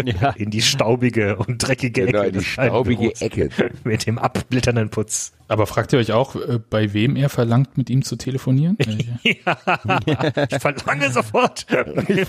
Ja. 0.03 0.31
In 0.31 0.49
die 0.49 0.63
staubige 0.63 1.35
und 1.35 1.59
dreckige 1.59 2.07
Genau, 2.07 2.21
Ecke 2.21 2.27
in 2.29 2.39
die 2.39 2.43
staubige. 2.43 3.13
Ecke. 3.21 3.49
Mit 3.83 4.07
dem 4.07 4.17
abblitternden 4.17 4.89
Putz. 4.89 5.33
Aber 5.47 5.67
fragt 5.67 5.93
ihr 5.93 5.99
euch 5.99 6.11
auch, 6.11 6.35
äh, 6.35 6.57
bei 6.57 6.91
wem 6.93 7.17
er 7.17 7.29
verlangt, 7.29 7.77
mit 7.77 7.91
ihm 7.91 8.01
zu 8.01 8.15
telefonieren? 8.15 8.77
Äh, 9.23 10.47
Ich 10.49 10.59
verlange 10.59 11.11
sofort. 11.11 11.67
Ich 12.07 12.27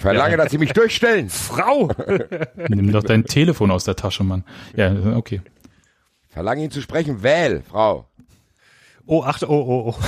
verlange, 0.00 0.36
dass 0.36 0.52
sie 0.52 0.58
mich 0.58 0.72
durchstellen. 0.74 1.28
Frau! 1.28 1.90
Nimm 2.68 2.92
doch 2.92 3.02
dein 3.02 3.24
Telefon 3.24 3.72
aus 3.72 3.82
der 3.82 3.96
Tasche, 3.96 4.22
Mann. 4.22 4.44
Ja, 4.76 4.94
okay. 5.16 5.40
Verlange 6.28 6.62
ihn 6.62 6.70
zu 6.70 6.80
sprechen. 6.80 7.24
Wähl, 7.24 7.62
Frau. 7.68 8.06
Oh, 9.06 9.24
achte, 9.24 9.50
oh, 9.50 9.54
oh, 9.54 9.88
oh. 9.90 10.04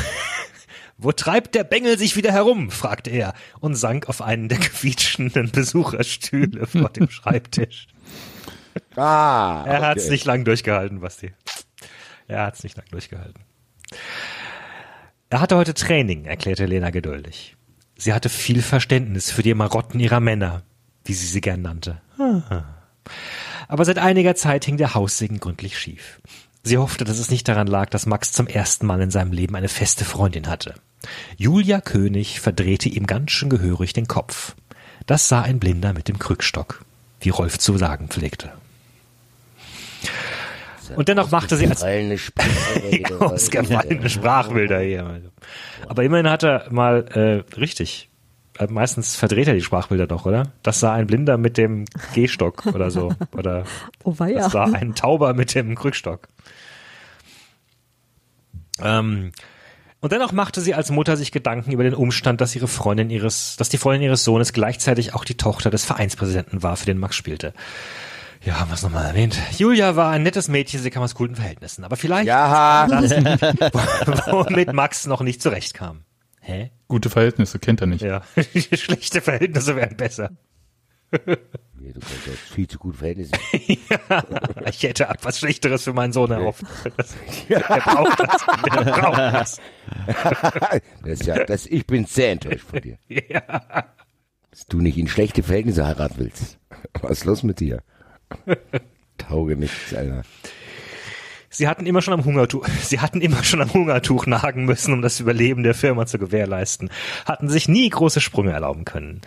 Wo 0.99 1.13
treibt 1.13 1.55
der 1.55 1.65
Bengel 1.65 1.99
sich 1.99 2.17
wieder 2.17 2.33
herum? 2.33 2.71
fragte 2.71 3.11
er 3.11 3.35
und 3.61 3.75
sank 3.75 4.09
auf 4.09 4.23
einen 4.23 4.49
der 4.49 4.59
quietschenden 4.61 5.51
Besucherstühle 5.51 6.67
vor 6.67 6.89
dem 6.91 7.09
Schreibtisch. 7.11 7.87
Ah, 8.95 9.65
Er 9.67 9.81
hat's 9.81 10.03
okay. 10.05 10.13
nicht 10.13 10.25
lang 10.27 10.45
durchgehalten, 10.45 11.01
Basti. 11.01 11.33
Er 12.29 12.43
hat's 12.43 12.63
nicht 12.63 12.77
lang 12.77 12.85
durchgehalten. 12.91 13.43
Er 15.31 15.41
hatte 15.41 15.57
heute 15.57 15.73
Training, 15.73 16.27
erklärte 16.27 16.67
Lena 16.67 16.91
geduldig. 16.91 17.57
Sie 17.97 18.13
hatte 18.13 18.29
viel 18.29 18.61
Verständnis 18.61 19.31
für 19.31 19.43
die 19.43 19.55
Marotten 19.55 19.99
ihrer 19.99 20.21
Männer, 20.21 20.63
wie 21.05 21.15
sie 21.15 21.27
sie 21.27 21.41
gern 21.41 21.63
nannte. 21.63 22.03
Aber 23.67 23.85
seit 23.87 23.97
einiger 23.99 24.35
Zeit 24.35 24.67
hing 24.67 24.77
der 24.77 24.93
Haussegen 24.95 25.41
gründlich 25.41 25.79
schief. 25.79 26.21
Sie 26.67 26.79
hoffte, 26.79 27.05
dass 27.05 27.21
es 27.21 27.31
nicht 27.31 27.47
daran 27.47 27.69
lag, 27.69 27.91
dass 27.91 28.07
Max 28.07 28.33
zum 28.33 28.49
ersten 28.49 28.87
Mal 28.87 29.01
in 29.01 29.13
seinem 29.13 29.31
Leben 29.31 29.55
eine 29.55 29.69
feste 29.69 30.05
Freundin 30.05 30.49
hatte. 30.49 30.75
Julia 31.37 31.81
König 31.81 32.41
verdrehte 32.41 32.89
ihm 32.89 33.07
ganz 33.07 33.31
schön 33.31 33.49
gehörig 33.49 33.93
den 33.93 34.09
Kopf. 34.09 34.57
Das 35.07 35.29
sah 35.29 35.43
ein 35.43 35.61
Blinder 35.61 35.93
mit 35.93 36.09
dem 36.09 36.19
Krückstock, 36.19 36.85
wie 37.21 37.29
Rolf 37.29 37.61
zu 37.61 37.79
sagen 37.79 38.09
pflegte. 38.09 38.51
Und 40.97 41.07
dennoch 41.07 41.31
machte 41.31 41.57
sie 41.57 41.69
als 41.69 41.85
Ausgefallene 41.85 42.19
Sprachbilder 44.09 44.81
hier. 44.81 45.23
Aber 45.87 46.03
immerhin 46.03 46.29
hat 46.29 46.43
er 46.43 46.67
mal 46.73 47.45
äh, 47.47 47.57
richtig. 47.57 48.09
Äh, 48.59 48.67
Meistens 48.67 49.15
verdreht 49.15 49.47
er 49.47 49.55
die 49.55 49.63
Sprachbilder 49.63 50.09
doch, 50.09 50.27
oder? 50.27 50.51
Das 50.65 50.81
sah 50.81 50.93
ein 50.95 51.07
Blinder 51.07 51.39
mit 51.39 51.59
dem 51.59 51.85
Gehstock 52.13 52.67
oder 52.67 52.91
so. 52.91 53.15
Oder 53.37 53.65
Oh 54.03 54.15
das 54.19 54.53
war 54.53 54.75
ein 54.75 54.97
Tauber 54.97 55.33
mit 55.33 55.55
dem 55.55 55.77
Krückstock. 55.77 56.29
Ähm, 58.81 59.33
und 60.01 60.13
dennoch 60.13 60.33
machte 60.33 60.61
sie 60.61 60.75
als 60.75 60.91
Mutter 60.91 61.17
sich 61.17 61.33
Gedanken 61.33 61.73
über 61.73 61.83
den 61.83 61.95
Umstand, 61.95 62.41
dass 62.41 62.55
ihre 62.55 62.69
Freundin 62.69 63.11
ihres, 63.11 63.57
dass 63.57 63.69
die 63.69 63.79
Freundin 63.79 64.03
ihres 64.03 64.25
Sohnes 64.25 64.53
gleichzeitig 64.53 65.15
auch 65.15 65.25
die 65.25 65.37
Tochter 65.37 65.71
des 65.71 65.85
Vereinspräsidenten 65.85 66.63
war, 66.63 66.77
für 66.77 66.87
den 66.87 66.99
Max 66.99 67.17
spielte. 67.17 67.55
Ja, 68.45 68.61
haben 68.61 68.71
wir 68.71 68.75
es 68.75 68.83
nochmal 68.83 69.07
erwähnt. 69.07 69.37
Julia 69.59 69.97
war 69.97 70.13
ein 70.13 70.23
nettes 70.23 70.49
Mädchen, 70.49 70.81
sie 70.81 70.91
kam 70.91 71.03
aus 71.03 71.15
guten 71.15 71.35
Verhältnissen, 71.35 71.83
aber 71.83 71.97
vielleicht 71.97 72.29
Ja, 72.29 72.87
das, 72.87 73.11
womit 74.31 74.73
Max 74.73 75.07
noch 75.07 75.23
nicht 75.23 75.43
zurechtkam. 75.43 76.05
Hä? 76.41 76.71
Gute 76.87 77.11
Verhältnisse, 77.11 77.59
kennt 77.59 77.81
er 77.81 77.89
nicht. 77.89 78.03
Ja, 78.03 78.23
schlechte 78.73 79.21
Verhältnisse 79.21 79.75
wären 79.75 79.97
besser. 79.97 80.31
du 81.79 82.01
kannst 82.01 82.29
auch 82.29 82.55
viel 82.55 82.69
zu 82.69 82.79
gut 82.79 82.97
Verhältnisse. 82.97 83.33
Ich 84.69 84.83
hätte 84.83 85.05
etwas 85.05 85.39
Schlechteres 85.39 85.85
für 85.85 85.93
meinen 85.93 86.13
Sohn 86.13 86.31
erhofft. 86.31 86.65
Das, 86.97 87.15
der 87.49 87.61
braucht 87.61 88.21
das. 88.21 88.47
Der 88.47 88.85
braucht 88.85 89.19
das. 89.19 89.61
Das 91.05 91.27
ja, 91.27 91.45
das, 91.45 91.67
ich 91.67 91.87
bin 91.87 92.05
sehr 92.07 92.33
enttäuscht 92.33 92.67
von 92.69 92.81
dir. 92.81 92.99
Ja. 93.09 93.87
Dass 94.51 94.67
du 94.69 94.81
nicht 94.81 94.99
in 94.99 95.09
schlechte 95.09 95.43
Verhältnisse 95.43 95.87
heiraten 95.87 96.17
willst. 96.19 96.59
Was 97.01 97.19
ist 97.19 97.25
los 97.25 97.43
mit 97.43 97.61
dir? 97.61 97.83
Tauge 99.19 99.57
nichts, 99.57 99.95
Alter. 99.95 100.23
Sie 101.57 101.69
hatten 101.69 101.87
immer 101.87 102.03
schon 102.03 102.13
am 102.13 102.27
Hungertuch, 102.27 102.69
sie 102.83 103.01
hatten 103.01 103.23
immer 103.23 103.43
schon 103.43 103.63
am 103.63 103.73
Hungertuch 103.73 104.27
nagen 104.27 104.67
müssen, 104.67 104.93
um 104.93 105.01
das 105.01 105.21
Überleben 105.21 105.63
der 105.63 105.73
Firma 105.73 106.05
zu 106.05 106.19
gewährleisten, 106.19 106.91
hatten 107.25 107.49
sich 107.49 107.67
nie 107.67 107.89
große 107.89 108.21
Sprünge 108.21 108.53
erlauben 108.53 108.85
können. 108.85 109.23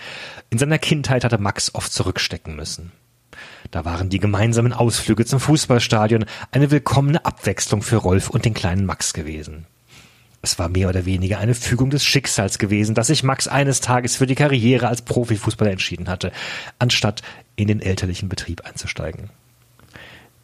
In 0.52 0.60
seiner 0.60 0.78
Kindheit 0.78 1.24
hatte 1.24 1.40
Max 1.40 1.74
oft 1.74 1.92
zurückstecken 1.92 2.56
müssen. 2.56 2.92
Da 3.72 3.84
waren 3.84 4.10
die 4.10 4.20
gemeinsamen 4.20 4.74
Ausflüge 4.74 5.26
zum 5.26 5.40
Fußballstadion 5.40 6.26
eine 6.52 6.70
willkommene 6.70 7.26
Abwechslung 7.26 7.82
für 7.82 7.98
Rolf 7.98 8.30
und 8.30 8.46
den 8.46 8.54
kleinen 8.54 8.86
Max 8.86 9.14
gewesen. 9.14 9.66
Es 10.44 10.60
war 10.60 10.70
mehr 10.70 10.88
oder 10.88 11.06
weniger 11.06 11.40
eine 11.40 11.56
Fügung 11.56 11.90
des 11.90 12.06
Schicksals 12.06 12.60
gewesen, 12.60 12.94
dass 12.94 13.08
sich 13.08 13.24
Max 13.24 13.48
eines 13.48 13.82
Tages 13.82 14.16
für 14.16 14.28
die 14.28 14.36
Karriere 14.36 14.88
als 14.88 15.02
Profifußballer 15.02 15.72
entschieden 15.72 16.10
hatte, 16.10 16.32
anstatt 16.78 17.24
in 17.56 17.68
den 17.68 17.82
elterlichen 17.82 18.30
Betrieb 18.30 18.66
einzusteigen. 18.68 19.32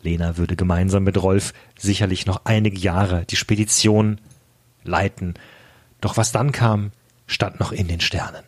Lena 0.05 0.37
würde 0.37 0.55
gemeinsam 0.55 1.03
mit 1.03 1.21
Rolf 1.21 1.53
sicherlich 1.77 2.25
noch 2.25 2.45
einige 2.45 2.77
Jahre 2.77 3.25
die 3.25 3.35
Spedition 3.35 4.21
leiten, 4.83 5.33
doch 5.99 6.15
was 6.15 6.31
dann 6.31 6.51
kam, 6.51 6.91
stand 7.27 7.59
noch 7.59 7.71
in 7.71 7.87
den 7.87 7.99
Sternen. 7.99 8.43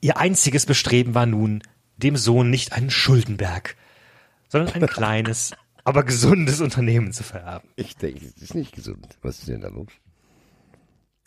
Ihr 0.00 0.16
einziges 0.16 0.66
Bestreben 0.66 1.14
war 1.14 1.26
nun, 1.26 1.62
dem 1.96 2.16
Sohn 2.16 2.50
nicht 2.50 2.72
einen 2.72 2.90
Schuldenberg, 2.90 3.76
sondern 4.48 4.74
ein 4.74 4.86
kleines, 4.88 5.52
aber 5.84 6.02
gesundes 6.02 6.60
Unternehmen 6.60 7.12
zu 7.12 7.22
vererben. 7.22 7.68
Ich 7.76 7.96
denke, 7.96 8.26
das 8.32 8.42
ist 8.42 8.54
nicht 8.54 8.74
gesund. 8.74 9.16
Was 9.22 9.38
ist 9.38 9.48
denn 9.48 9.60
da 9.60 9.68
los? 9.68 9.92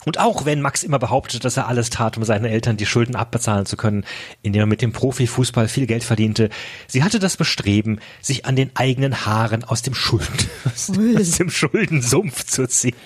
Und 0.04 0.18
auch 0.18 0.44
wenn 0.46 0.62
Max 0.62 0.82
immer 0.82 0.98
behauptet, 0.98 1.44
dass 1.44 1.56
er 1.56 1.68
alles 1.68 1.90
tat, 1.90 2.16
um 2.16 2.24
seinen 2.24 2.46
Eltern 2.46 2.76
die 2.76 2.86
Schulden 2.86 3.16
abbezahlen 3.16 3.66
zu 3.66 3.76
können, 3.76 4.04
indem 4.42 4.62
er 4.62 4.66
mit 4.66 4.80
dem 4.82 4.92
Profifußball 4.92 5.68
viel 5.68 5.86
Geld 5.86 6.04
verdiente, 6.04 6.48
sie 6.86 7.02
hatte 7.02 7.18
das 7.18 7.36
Bestreben, 7.36 8.00
sich 8.22 8.46
an 8.46 8.56
den 8.56 8.74
eigenen 8.76 9.26
Haaren 9.26 9.62
aus 9.64 9.82
dem 9.82 9.94
Schulden, 9.94 10.32
aus, 10.64 10.90
aus 10.90 11.30
dem 11.32 11.50
Schuldensumpf 11.50 12.46
zu 12.46 12.66
ziehen. 12.66 12.96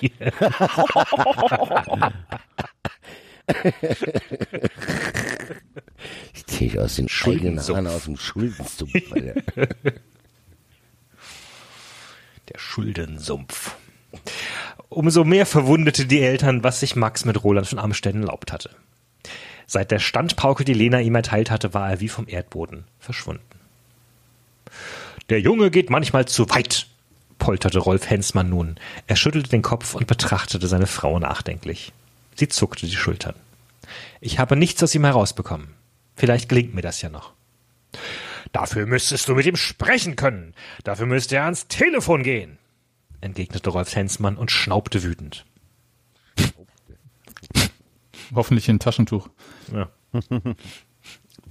Ich 6.33 6.47
ziehe 6.47 6.83
aus 6.83 6.97
den 6.97 7.09
eigenen 7.25 7.61
Haaren 7.61 7.87
aus 7.87 8.05
dem 8.05 8.17
Schuldensumpf. 8.17 8.93
Der 12.49 12.59
Schuldensumpf. 12.59 13.77
Umso 14.95 15.25
mehr 15.25 15.45
verwundete 15.45 16.07
die 16.07 16.21
Eltern, 16.21 16.63
was 16.63 16.79
sich 16.79 16.95
Max 16.95 17.25
mit 17.25 17.43
Roland 17.43 17.67
von 17.67 17.81
Amstetten 17.81 18.21
erlaubt 18.21 18.53
hatte. 18.53 18.71
Seit 19.67 19.91
der 19.91 19.99
Standpauke, 19.99 20.65
die 20.65 20.73
Lena 20.73 21.01
ihm 21.01 21.17
erteilt 21.17 21.51
hatte, 21.51 21.75
war 21.75 21.91
er 21.91 21.99
wie 21.99 22.09
vom 22.09 22.29
Erdboden 22.29 22.85
verschwunden. 23.01 23.43
Der 25.31 25.41
Junge 25.41 25.73
geht 25.73 25.91
manchmal 25.91 26.27
zu 26.27 26.49
weit, 26.51 26.87
polterte 27.41 27.81
Rolf 27.81 28.09
Hensmann 28.09 28.51
nun. 28.51 28.77
Er 29.09 29.17
schüttelte 29.17 29.51
den 29.51 29.63
Kopf 29.63 29.97
und 29.97 30.07
betrachtete 30.07 30.69
seine 30.69 30.87
Frau 30.87 31.19
nachdenklich. 31.19 31.93
Sie 32.37 32.47
zuckte 32.47 32.87
die 32.87 32.95
Schultern. 32.95 33.35
Ich 34.21 34.39
habe 34.39 34.55
nichts 34.55 34.81
aus 34.81 34.95
ihm 34.95 35.05
herausbekommen. 35.05 35.75
Vielleicht 36.15 36.49
gelingt 36.49 36.73
mir 36.73 36.83
das 36.83 37.03
ja 37.03 37.09
noch. 37.09 37.33
Dafür 38.53 38.87
müsstest 38.87 39.27
du 39.27 39.35
mit 39.35 39.47
ihm 39.47 39.57
sprechen 39.57 40.15
können. 40.15 40.55
Dafür 40.85 41.07
müsste 41.07 41.35
er 41.35 41.45
ans 41.47 41.67
Telefon 41.67 42.23
gehen, 42.23 42.59
entgegnete 43.21 43.71
Rolf 43.71 43.95
Hensmann 43.95 44.37
und 44.37 44.51
schnaubte 44.51 45.03
wütend. 45.03 45.45
Hoffentlich 48.35 48.69
in 48.69 48.77
ein 48.77 48.81
Taschentuch. 48.81 49.29
Ja. 49.73 49.89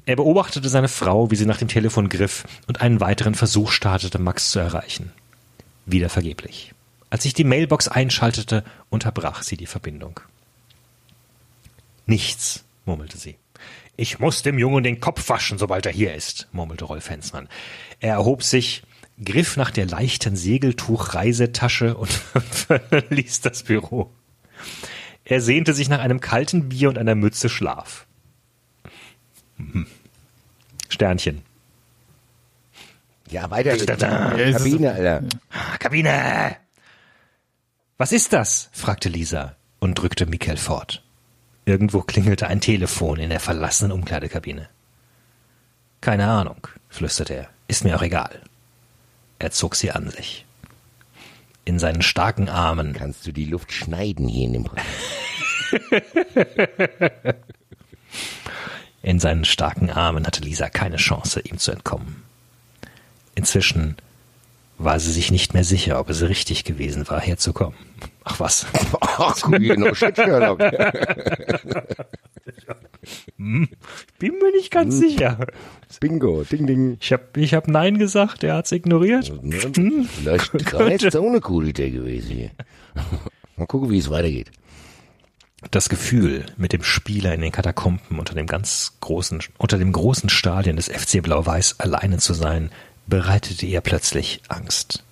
Er 0.05 0.17
beobachtete 0.17 0.67
seine 0.67 0.89
Frau, 0.89 1.31
wie 1.31 1.37
sie 1.37 1.45
nach 1.45 1.59
dem 1.59 1.69
Telefon 1.69 2.09
griff 2.09 2.43
und 2.67 2.81
einen 2.81 2.99
weiteren 2.99 3.35
Versuch 3.35 3.71
startete, 3.71 4.19
Max 4.19 4.51
zu 4.51 4.59
erreichen. 4.59 5.13
Wieder 5.85 6.09
vergeblich. 6.09 6.73
Als 7.09 7.23
sich 7.23 7.33
die 7.33 7.45
Mailbox 7.45 7.87
einschaltete, 7.87 8.65
unterbrach 8.89 9.43
sie 9.43 9.55
die 9.55 9.65
Verbindung. 9.65 10.19
Nichts, 12.05 12.65
murmelte 12.85 13.17
sie. 13.17 13.37
Ich 13.95 14.19
muss 14.19 14.41
dem 14.41 14.57
Jungen 14.57 14.83
den 14.83 14.99
Kopf 14.99 15.29
waschen, 15.29 15.57
sobald 15.57 15.85
er 15.85 15.91
hier 15.91 16.13
ist, 16.15 16.49
murmelte 16.51 16.85
Rolf 16.85 17.09
Hensmann. 17.09 17.47
Er 17.99 18.15
erhob 18.15 18.43
sich, 18.43 18.83
griff 19.23 19.57
nach 19.57 19.71
der 19.71 19.85
leichten 19.85 20.35
Segeltuch-Reisetasche 20.35 21.95
und 21.95 22.11
verließ 22.51 23.41
das 23.41 23.63
Büro. 23.63 24.11
Er 25.25 25.41
sehnte 25.41 25.73
sich 25.73 25.89
nach 25.89 25.99
einem 25.99 26.19
kalten 26.19 26.69
Bier 26.69 26.89
und 26.89 26.97
einer 26.97 27.15
Mütze 27.15 27.49
Schlaf. 27.49 28.05
Mhm. 29.57 29.87
Sternchen. 30.89 31.41
Ja, 33.29 33.49
weiter. 33.49 33.73
Ist- 33.73 33.87
Kabine, 33.87 34.91
Alter. 34.91 35.23
Ah, 35.51 35.77
Kabine! 35.77 36.57
Was 37.97 38.11
ist 38.11 38.33
das? 38.33 38.69
fragte 38.73 39.09
Lisa 39.09 39.55
und 39.79 39.95
drückte 39.95 40.25
Mikkel 40.25 40.57
fort. 40.57 41.03
Irgendwo 41.65 42.01
klingelte 42.01 42.47
ein 42.47 42.59
Telefon 42.61 43.19
in 43.19 43.29
der 43.29 43.39
verlassenen 43.39 43.91
Umkleidekabine. 43.93 44.67
Keine 46.01 46.27
Ahnung, 46.27 46.67
flüsterte 46.89 47.33
er. 47.35 47.49
Ist 47.67 47.85
mir 47.85 47.95
auch 47.95 48.01
egal. 48.01 48.41
Er 49.39 49.51
zog 49.51 49.75
sie 49.75 49.91
an 49.91 50.09
sich. 50.09 50.45
In 51.65 51.79
seinen 51.79 52.01
starken 52.01 52.49
Armen 52.49 52.93
Kannst 52.93 53.25
du 53.25 53.31
die 53.31 53.45
Luft 53.45 53.71
schneiden 53.71 54.27
hier 54.27 54.47
in 54.47 54.53
dem? 54.53 54.69
In 59.01 59.19
seinen 59.19 59.43
starken 59.43 59.89
Armen 59.89 60.25
hatte 60.25 60.41
Lisa 60.41 60.69
keine 60.69 60.97
Chance, 60.97 61.41
ihm 61.41 61.57
zu 61.57 61.71
entkommen. 61.71 62.23
Inzwischen 63.35 63.97
war 64.77 64.99
sie 64.99 65.11
sich 65.11 65.31
nicht 65.31 65.53
mehr 65.53 65.63
sicher, 65.63 65.99
ob 65.99 66.09
es 66.09 66.21
richtig 66.21 66.63
gewesen 66.63 67.07
war, 67.09 67.19
herzukommen. 67.19 67.77
Ach 68.23 68.39
was. 68.39 68.65
Ach, 69.01 69.35
guck 69.41 69.57
hier, 69.57 69.77
no 69.77 69.93
shit, 69.93 70.15
Sherlock. 70.15 70.59
Bin 73.37 73.69
mir 74.19 74.51
nicht 74.51 74.71
ganz 74.71 74.97
sicher. 74.97 75.47
Bingo, 75.99 76.43
ding, 76.43 76.67
ding. 76.67 76.97
Ich 76.99 77.13
habe 77.13 77.23
ich 77.37 77.53
hab 77.53 77.67
Nein 77.67 77.97
gesagt, 77.97 78.43
er 78.43 78.55
hat's 78.55 78.71
ignoriert. 78.71 79.31
Vielleicht 79.41 80.53
nicht 80.53 81.11
so 81.11 81.27
eine 81.27 81.41
coole 81.41 81.69
Idee 81.69 81.91
gewesen 81.91 82.31
hier. 82.31 82.51
Mal 83.55 83.67
gucken, 83.67 83.89
wie 83.89 83.97
es 83.97 84.09
weitergeht. 84.09 84.51
Das 85.71 85.87
Gefühl, 85.87 86.45
mit 86.57 86.73
dem 86.73 86.83
Spieler 86.83 87.33
in 87.33 87.41
den 87.41 87.51
Katakomben 87.51 88.19
unter 88.19 88.35
dem 88.35 88.47
ganz 88.47 88.93
großen, 88.99 89.41
unter 89.57 89.77
dem 89.77 89.93
großen 89.93 90.29
Stadion 90.29 90.75
des 90.75 90.89
FC 90.89 91.21
Blau-Weiß 91.23 91.79
alleine 91.79 92.17
zu 92.17 92.33
sein, 92.33 92.69
bereitete 93.07 93.65
ihr 93.65 93.81
plötzlich 93.81 94.41
Angst. 94.49 95.03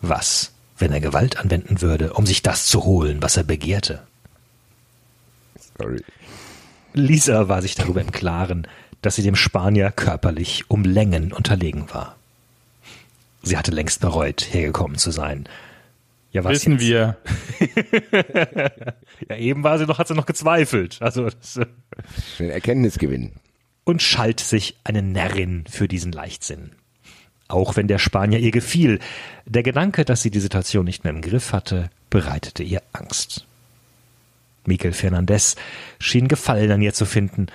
Was, 0.00 0.52
wenn 0.78 0.92
er 0.92 1.00
Gewalt 1.00 1.38
anwenden 1.38 1.80
würde, 1.80 2.12
um 2.12 2.26
sich 2.26 2.42
das 2.42 2.66
zu 2.66 2.84
holen, 2.84 3.22
was 3.22 3.36
er 3.36 3.44
begehrte? 3.44 4.02
Sorry. 5.78 6.02
Lisa 6.94 7.48
war 7.48 7.60
sich 7.62 7.74
darüber 7.74 8.00
im 8.00 8.12
Klaren, 8.12 8.66
dass 9.02 9.16
sie 9.16 9.22
dem 9.22 9.36
Spanier 9.36 9.90
körperlich 9.90 10.64
um 10.70 10.82
Längen 10.84 11.32
unterlegen 11.32 11.92
war. 11.92 12.16
Sie 13.42 13.58
hatte 13.58 13.72
längst 13.72 14.00
bereut, 14.00 14.46
hergekommen 14.52 14.96
zu 14.96 15.10
sein. 15.10 15.46
Ja, 16.32 16.42
was 16.44 16.52
Wissen 16.52 16.78
jetzt? 16.78 16.82
wir. 16.82 17.16
Ja, 19.28 19.36
eben 19.36 19.62
war 19.62 19.78
sie 19.78 19.86
noch, 19.86 19.98
hat 19.98 20.08
sie 20.08 20.14
noch 20.14 20.26
gezweifelt. 20.26 20.98
Also, 21.00 21.30
das, 21.30 21.56
äh, 21.56 21.66
Schnell 22.36 22.50
Erkenntnisgewinn. 22.50 23.32
und 23.84 24.02
schalt 24.02 24.40
sich 24.40 24.76
eine 24.84 25.02
Närrin 25.02 25.64
für 25.70 25.86
diesen 25.88 26.12
Leichtsinn. 26.12 26.72
Auch 27.48 27.76
wenn 27.76 27.86
der 27.88 27.98
Spanier 27.98 28.38
ihr 28.40 28.50
gefiel, 28.50 28.98
der 29.46 29.62
Gedanke, 29.62 30.04
dass 30.04 30.22
sie 30.22 30.30
die 30.30 30.40
Situation 30.40 30.84
nicht 30.84 31.04
mehr 31.04 31.12
im 31.12 31.22
Griff 31.22 31.52
hatte, 31.52 31.90
bereitete 32.10 32.62
ihr 32.62 32.82
Angst. 32.92 33.46
Mikel 34.66 34.92
Fernandez 34.92 35.56
schien 35.98 36.28
Gefallen 36.28 36.70
an 36.70 36.82
ihr 36.82 36.92
zu 36.94 37.06
finden. 37.06 37.46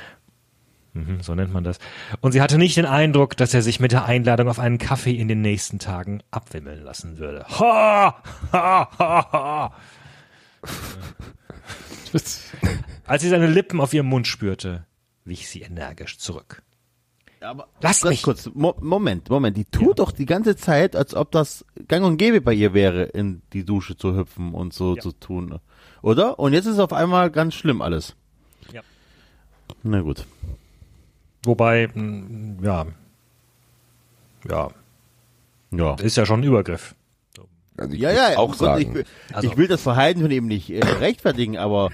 Mhm, 0.94 1.22
so 1.22 1.36
nennt 1.36 1.54
man 1.54 1.64
das. 1.64 1.78
Und 2.22 2.32
sie 2.32 2.42
hatte 2.42 2.58
nicht 2.58 2.76
den 2.78 2.86
Eindruck, 2.88 3.38
dass 3.38 3.54
er 3.54 3.62
sich 3.62 3.80
mit 3.80 3.92
der 3.92 4.06
Einladung 4.06 4.48
auf 4.50 4.60
einen 4.60 4.80
Kaffee 4.80 5.16
in 5.16 5.28
den 5.28 5.42
nächsten 5.42 5.78
Tagen 5.80 6.22
abwimmeln 6.32 6.82
lassen 6.84 7.18
würde. 7.20 7.46
Ha! 7.48 8.16
Ha! 8.52 8.90
Ha! 8.98 9.32
Ha! 9.32 9.74
Als 13.06 13.22
sie 13.22 13.30
seine 13.30 13.48
Lippen 13.48 13.80
auf 13.82 13.94
ihrem 13.94 14.08
Mund 14.08 14.28
spürte, 14.28 14.86
wich 15.26 15.48
sie 15.48 15.62
energisch 15.62 16.18
zurück. 16.18 16.64
Aber 17.42 17.70
Lass 17.82 18.04
mich. 18.04 18.22
kurz, 18.24 18.50
Mo 18.54 18.76
Moment, 18.82 19.30
Moment, 19.30 19.56
die 19.56 19.64
tut 19.66 20.00
doch 20.00 20.12
die 20.12 20.26
ganze 20.26 20.58
Zeit, 20.58 20.96
als 20.96 21.14
ob 21.16 21.32
das 21.32 21.64
gang 21.88 22.04
und 22.06 22.18
gäbe 22.18 22.42
bei 22.42 22.54
ihr 22.54 22.74
wäre, 22.74 23.04
in 23.04 23.42
die 23.54 23.64
Dusche 23.64 23.96
zu 23.96 24.16
hüpfen 24.18 24.54
und 24.54 24.74
so 24.74 24.96
Ja. 24.96 25.02
zu 25.02 25.14
tun. 25.14 25.60
Oder? 26.02 26.40
Und 26.40 26.54
jetzt 26.54 26.66
ist 26.66 26.80
auf 26.80 26.94
einmal 26.94 27.30
ganz 27.30 27.54
schlimm 27.56 27.82
alles. 27.82 28.16
Ja. 28.72 28.82
Na 29.84 30.02
gut. 30.02 30.26
Wobei, 31.44 31.90
mh, 31.94 32.64
ja, 32.66 32.86
ja, 34.50 34.70
Ja. 35.72 35.96
ist 35.96 36.18
ja 36.18 36.26
schon 36.26 36.42
ein 36.42 36.44
Übergriff. 36.44 36.96
Also 37.78 37.94
ich 37.94 38.00
Ja, 38.02 38.12
ja, 38.12 38.38
auch 38.38 38.54
sagen. 38.56 38.82
Ich, 38.82 38.94
will- 38.94 39.06
Also- 39.34 39.50
ich 39.50 39.58
will 39.58 39.68
das 39.68 39.82
Verhalten 39.82 40.22
von 40.22 40.32
ihm 40.32 40.48
nicht 40.48 40.70
äh, 40.70 40.80
rechtfertigen, 40.84 41.58
aber 41.58 41.92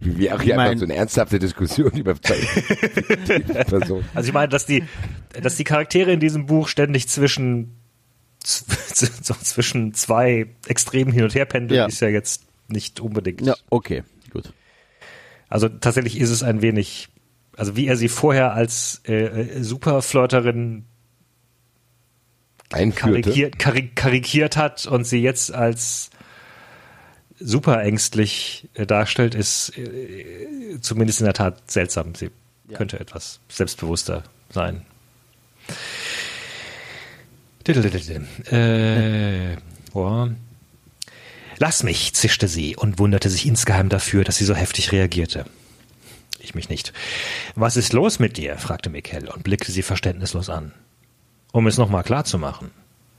wie 0.00 0.30
auch 0.30 0.38
ich 0.38 0.44
hier 0.44 0.56
mein- 0.56 0.66
einfach 0.68 0.80
so 0.80 0.84
eine 0.84 0.94
ernsthafte 0.94 1.38
Diskussion 1.40 1.90
über 1.96 2.20
Zeit. 2.20 2.38
Person. 3.68 4.04
Also 4.14 4.28
ich 4.28 4.32
meine, 4.34 4.48
dass 4.48 4.66
die, 4.66 4.84
dass 5.40 5.56
die 5.56 5.64
Charaktere 5.64 6.12
in 6.12 6.20
diesem 6.20 6.46
Buch 6.46 6.68
ständig 6.68 7.08
zwischen 7.08 7.74
so 8.44 9.34
zwischen 9.42 9.94
zwei 9.94 10.46
Extremen 10.68 11.10
hin 11.12 11.24
und 11.24 11.34
her 11.34 11.46
pendeln, 11.46 11.78
Ja. 11.78 11.86
ist 11.86 12.00
ja 12.00 12.08
jetzt 12.08 12.44
nicht 12.68 13.00
unbedingt. 13.00 13.42
ja, 13.42 13.54
okay, 13.70 14.04
gut. 14.30 14.52
Also 15.48 15.68
tatsächlich 15.68 16.18
ist 16.18 16.30
es 16.30 16.42
ein 16.42 16.62
wenig 16.62 17.08
Also 17.56 17.76
wie 17.76 17.86
er 17.86 17.96
sie 17.96 18.08
vorher 18.08 18.54
als 18.54 19.02
äh, 19.06 19.24
äh, 19.24 19.62
Superflirterin 19.62 20.84
karikiert, 22.70 23.58
karik 23.58 23.94
karikiert 23.94 24.56
hat 24.56 24.86
und 24.86 25.04
sie 25.04 25.22
jetzt 25.22 25.52
als 25.52 26.10
super 27.38 27.82
ängstlich 27.82 28.68
äh, 28.74 28.86
darstellt, 28.86 29.34
ist 29.34 29.76
äh, 29.76 30.80
zumindest 30.80 31.20
in 31.20 31.26
der 31.26 31.34
Tat 31.34 31.70
seltsam. 31.70 32.14
Sie 32.14 32.30
könnte 32.72 32.98
etwas 32.98 33.40
selbstbewusster 33.48 34.24
sein. 34.50 34.82
Äh, 38.50 39.56
boah. 39.92 40.30
Lass 41.58 41.82
mich, 41.82 42.14
zischte 42.14 42.48
sie 42.48 42.76
und 42.76 42.98
wunderte 42.98 43.30
sich 43.30 43.46
insgeheim 43.46 43.88
dafür, 43.88 44.24
dass 44.24 44.36
sie 44.36 44.44
so 44.44 44.54
heftig 44.54 44.92
reagierte. 44.92 45.44
Ich 46.40 46.54
mich 46.54 46.68
nicht. 46.68 46.92
Was 47.54 47.76
ist 47.76 47.92
los 47.92 48.18
mit 48.18 48.36
dir? 48.36 48.58
fragte 48.58 48.90
Mikkel 48.90 49.28
und 49.28 49.44
blickte 49.44 49.72
sie 49.72 49.82
verständnislos 49.82 50.50
an. 50.50 50.72
Um 51.52 51.66
es 51.66 51.78
nochmal 51.78 52.02
klar 52.02 52.24
zu. 52.24 52.40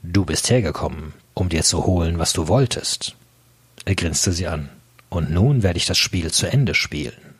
Du 0.02 0.24
bist 0.24 0.50
hergekommen, 0.50 1.14
um 1.34 1.48
dir 1.48 1.62
zu 1.62 1.84
holen, 1.86 2.18
was 2.18 2.32
du 2.32 2.46
wolltest. 2.48 3.16
Er 3.84 3.94
grinste 3.94 4.32
sie 4.32 4.46
an. 4.46 4.68
Und 5.08 5.30
nun 5.30 5.62
werde 5.62 5.78
ich 5.78 5.86
das 5.86 5.98
Spiel 5.98 6.30
zu 6.30 6.46
Ende 6.46 6.74
spielen. 6.74 7.34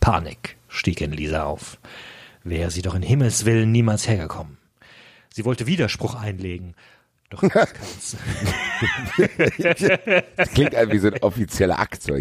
Panik 0.00 0.56
stieg 0.68 1.00
in 1.00 1.12
Lisa 1.12 1.44
auf. 1.44 1.78
Wäre 2.44 2.70
sie 2.70 2.82
doch 2.82 2.94
in 2.94 3.02
Himmels 3.02 3.44
Willen 3.44 3.70
niemals 3.70 4.08
hergekommen. 4.08 4.56
Sie 5.32 5.44
wollte 5.44 5.66
Widerspruch 5.66 6.14
einlegen. 6.14 6.74
Doch 7.32 7.40
keins. 7.48 8.16
Das 10.36 10.50
klingt 10.50 10.76
halt 10.76 10.92
wie 10.92 10.98
so 10.98 11.08
ein 11.08 11.22
offizieller 11.22 11.78
Akt. 11.78 12.02
So. 12.02 12.16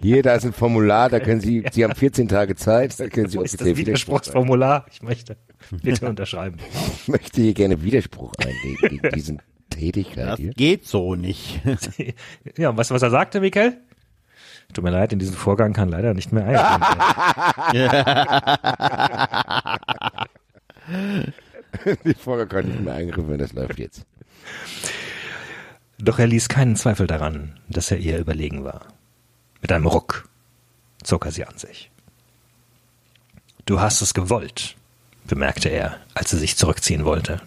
Hier, 0.00 0.22
da 0.22 0.34
ist 0.34 0.44
ein 0.44 0.52
Formular, 0.52 1.08
da 1.10 1.20
können 1.20 1.40
Sie, 1.40 1.64
Sie 1.70 1.84
haben 1.84 1.94
14 1.94 2.28
Tage 2.28 2.54
Zeit, 2.56 2.98
da 2.98 3.08
können 3.08 3.28
Sie 3.28 3.38
Wo 3.38 3.42
ist 3.42 3.54
das 3.54 3.60
offiziell 3.60 3.76
Widerspruch 3.76 4.20
Widerspruchsformular? 4.20 4.86
Ich 4.90 5.02
möchte 5.02 5.36
bitte 5.82 6.08
unterschreiben. 6.08 6.56
Ich 7.02 7.08
möchte 7.08 7.40
hier 7.42 7.52
gerne 7.54 7.82
Widerspruch 7.82 8.32
einlegen 8.38 9.00
gegen 9.00 9.10
diesen 9.14 9.42
Tätigkeit 9.70 10.26
Das 10.28 10.38
hier. 10.38 10.52
geht 10.52 10.86
so 10.86 11.14
nicht. 11.14 11.60
Ja, 12.56 12.70
und 12.70 12.76
weißt 12.76 12.90
du, 12.90 12.94
was 12.94 13.02
er 13.02 13.10
sagte, 13.10 13.40
Mikkel? 13.40 13.76
Tut 14.72 14.82
mir 14.84 14.90
leid, 14.90 15.12
in 15.12 15.18
diesen 15.18 15.34
Vorgang 15.34 15.72
kann 15.74 15.88
leider 15.90 16.14
nicht 16.14 16.32
mehr 16.32 16.46
eingehen. 16.46 16.86
Die 22.04 22.14
Folge 22.14 22.46
kann 22.46 22.66
nicht 22.66 22.80
mehr 22.80 22.94
eingriffen, 22.94 23.28
werden, 23.28 23.40
das 23.40 23.52
läuft 23.52 23.78
jetzt. 23.78 24.06
Doch 25.98 26.18
er 26.18 26.26
ließ 26.26 26.48
keinen 26.48 26.76
Zweifel 26.76 27.06
daran, 27.06 27.58
dass 27.68 27.90
er 27.90 27.98
ihr 27.98 28.18
überlegen 28.18 28.64
war. 28.64 28.86
Mit 29.62 29.72
einem 29.72 29.86
Ruck 29.86 30.28
zog 31.02 31.24
er 31.24 31.32
sie 31.32 31.44
an 31.44 31.56
sich. 31.56 31.90
Du 33.66 33.80
hast 33.80 34.02
es 34.02 34.12
gewollt, 34.12 34.76
bemerkte 35.26 35.70
er, 35.70 35.98
als 36.14 36.30
sie 36.30 36.38
sich 36.38 36.56
zurückziehen 36.56 37.04
wollte. 37.04 37.40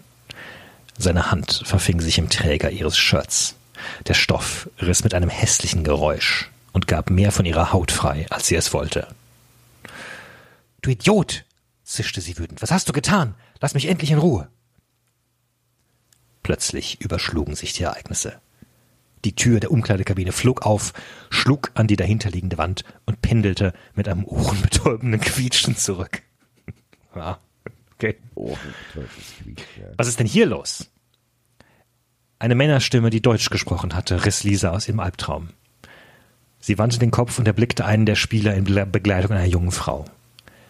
Seine 0.96 1.30
Hand 1.30 1.62
verfing 1.64 2.00
sich 2.00 2.18
im 2.18 2.28
Träger 2.28 2.70
ihres 2.70 2.98
Shirts. 2.98 3.54
Der 4.06 4.14
Stoff 4.14 4.68
riss 4.80 5.04
mit 5.04 5.14
einem 5.14 5.28
hässlichen 5.28 5.84
Geräusch 5.84 6.50
und 6.72 6.88
gab 6.88 7.10
mehr 7.10 7.30
von 7.30 7.44
ihrer 7.44 7.72
Haut 7.72 7.92
frei, 7.92 8.26
als 8.30 8.48
sie 8.48 8.56
es 8.56 8.72
wollte. 8.72 9.06
Du 10.82 10.90
Idiot! 10.90 11.44
zischte 11.84 12.20
sie 12.20 12.36
wütend. 12.36 12.60
Was 12.60 12.70
hast 12.70 12.88
du 12.88 12.92
getan? 12.92 13.34
Lass 13.60 13.74
mich 13.74 13.86
endlich 13.86 14.10
in 14.10 14.18
Ruhe. 14.18 14.48
Plötzlich 16.48 17.02
überschlugen 17.02 17.56
sich 17.56 17.74
die 17.74 17.82
Ereignisse. 17.82 18.40
Die 19.26 19.34
Tür 19.36 19.60
der 19.60 19.70
Umkleidekabine 19.70 20.32
flog 20.32 20.62
auf, 20.64 20.94
schlug 21.28 21.72
an 21.74 21.86
die 21.86 21.96
dahinterliegende 21.96 22.56
Wand 22.56 22.84
und 23.04 23.20
pendelte 23.20 23.74
mit 23.94 24.08
einem 24.08 24.24
ohrenbetäubenden 24.24 25.20
Quietschen 25.20 25.76
zurück. 25.76 26.22
Ja, 27.14 27.38
okay. 27.94 28.16
Was 29.98 30.08
ist 30.08 30.20
denn 30.20 30.26
hier 30.26 30.46
los? 30.46 30.88
Eine 32.38 32.54
Männerstimme, 32.54 33.10
die 33.10 33.20
Deutsch 33.20 33.50
gesprochen 33.50 33.94
hatte, 33.94 34.24
riss 34.24 34.42
Lisa 34.42 34.70
aus 34.70 34.88
ihrem 34.88 35.00
Albtraum. 35.00 35.50
Sie 36.60 36.78
wandte 36.78 36.98
den 36.98 37.10
Kopf 37.10 37.38
und 37.38 37.46
erblickte 37.46 37.84
einen 37.84 38.06
der 38.06 38.14
Spieler 38.14 38.54
in 38.54 38.64
Begleitung 38.64 39.32
einer 39.32 39.44
jungen 39.44 39.72
Frau. 39.72 40.06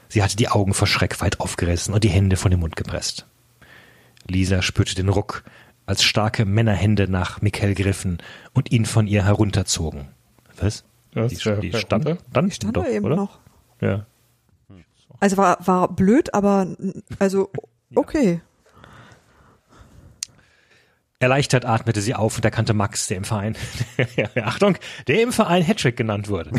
Sie 0.09 0.25
hatte 0.25 0.37
die 0.37 0.49
Augen 0.49 0.75
vor 0.75 0.89
Schreck 0.89 1.21
weit 1.21 1.39
aufgerissen 1.39 1.95
und 1.95 2.03
die 2.03 2.09
Hände 2.09 2.37
vor 2.37 2.51
den 2.51 2.59
Mund 2.59 2.75
gepresst. 2.75 3.27
Lisa 4.27 4.63
spürte 4.63 4.95
den 4.95 5.09
Ruck, 5.09 5.45
als 5.89 6.03
starke 6.03 6.45
Männerhände 6.45 7.09
nach 7.11 7.41
Mikkel 7.41 7.75
griffen 7.75 8.19
und 8.53 8.71
ihn 8.71 8.85
von 8.85 9.07
ihr 9.07 9.25
herunterzogen. 9.25 10.09
Was? 10.61 10.85
Was? 11.15 11.33
Die, 11.33 11.37
die 11.61 11.73
stand, 11.77 12.17
dann 12.33 12.47
Die 12.49 12.55
stand 12.55 12.77
doch, 12.77 12.87
eben 12.87 13.05
oder? 13.07 13.17
noch. 13.17 13.39
Ja. 13.81 14.07
Also 15.21 15.37
war, 15.37 15.67
war 15.67 15.89
blöd, 15.89 16.35
aber 16.35 16.63
n- 16.63 17.03
also 17.19 17.51
okay. 17.95 18.41
Erleichtert 21.21 21.65
atmete 21.65 22.01
sie 22.01 22.15
auf 22.15 22.37
und 22.37 22.45
erkannte 22.45 22.75
Max, 22.75 23.09
der 23.09 23.17
im 23.17 23.25
Verein, 23.25 23.57
Achtung, 24.41 24.79
der 25.09 25.21
im 25.23 25.33
Verein 25.33 25.67
Hattrick 25.67 25.97
genannt 25.97 26.29
wurde. 26.29 26.51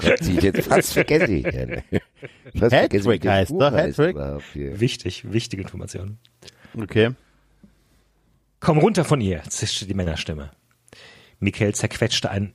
Gott, 0.00 0.20
ich 0.22 0.42
jetzt 0.42 0.66
fast 0.66 0.94
vergesse. 0.94 1.30
ich. 1.30 1.44
Fast 2.58 2.72
wie 2.72 2.76
Hattrick 2.76 3.26
heißt 3.26 3.52
doch, 3.52 3.72
Hattrick. 3.72 4.16
Wichtig, 4.54 5.30
wichtige 5.30 5.60
Information. 5.60 6.16
Okay. 6.74 7.10
Komm 8.60 8.78
runter 8.78 9.04
von 9.04 9.20
ihr, 9.20 9.42
zischte 9.50 9.84
die 9.84 9.92
Männerstimme. 9.92 10.50
Mikkel 11.40 11.74
zerquetschte 11.74 12.30
einen, 12.30 12.54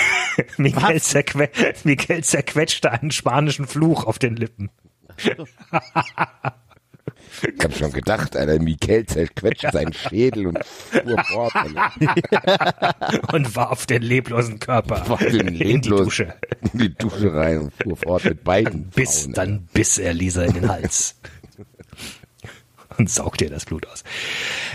Mikkel, 0.56 1.02
zerque 1.02 1.50
Mikkel 1.84 2.24
zerquetschte 2.24 2.90
einen 2.90 3.10
spanischen 3.10 3.66
Fluch 3.66 4.04
auf 4.04 4.18
den 4.18 4.36
Lippen. 4.36 4.70
Ich 7.42 7.64
hab 7.64 7.76
schon 7.76 7.92
gedacht, 7.92 8.36
Alter, 8.36 8.58
Mikel 8.62 9.04
zerquetscht 9.06 9.70
seinen 9.72 9.92
Schädel 9.92 10.46
und 10.48 10.58
fuhr 10.64 11.24
fort. 11.24 11.52
Und 13.32 13.56
warf 13.56 13.86
den 13.86 14.02
leblosen 14.02 14.58
Körper 14.60 15.08
Warf 15.08 15.20
den 15.20 15.48
in 15.48 15.54
die 15.54 15.64
leblosen- 15.64 16.04
Dusche. 16.04 16.34
In 16.72 16.78
die 16.78 16.94
Dusche 16.94 17.34
rein 17.34 17.58
und 17.58 17.72
fuhr 17.82 17.96
fort 17.96 18.24
mit 18.24 18.44
beiden 18.44 18.84
Biss, 18.90 19.22
Frauen, 19.22 19.32
dann 19.34 19.68
biss 19.72 19.98
er 19.98 20.12
Lisa 20.14 20.42
in 20.44 20.54
den 20.54 20.68
Hals. 20.68 21.16
und 22.98 23.10
saugte 23.10 23.44
ihr 23.44 23.50
das 23.50 23.64
Blut 23.64 23.86
aus. 23.86 24.04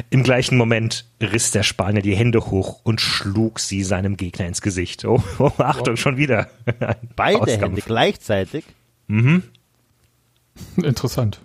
Im 0.09 0.23
gleichen 0.23 0.57
Moment 0.57 1.05
riss 1.21 1.51
der 1.51 1.63
Spanier 1.63 2.01
die 2.01 2.15
Hände 2.15 2.39
hoch 2.51 2.81
und 2.83 2.99
schlug 3.01 3.59
sie 3.59 3.83
seinem 3.83 4.17
Gegner 4.17 4.45
ins 4.47 4.61
Gesicht. 4.61 5.05
Oh, 5.05 5.23
oh 5.39 5.51
Achtung, 5.57 5.95
schon 5.97 6.17
wieder. 6.17 6.49
Ein 6.79 6.95
Beide 7.15 7.37
Faustkampf. 7.39 7.63
Hände 7.63 7.81
gleichzeitig. 7.81 8.65
Interessant. 10.77 11.41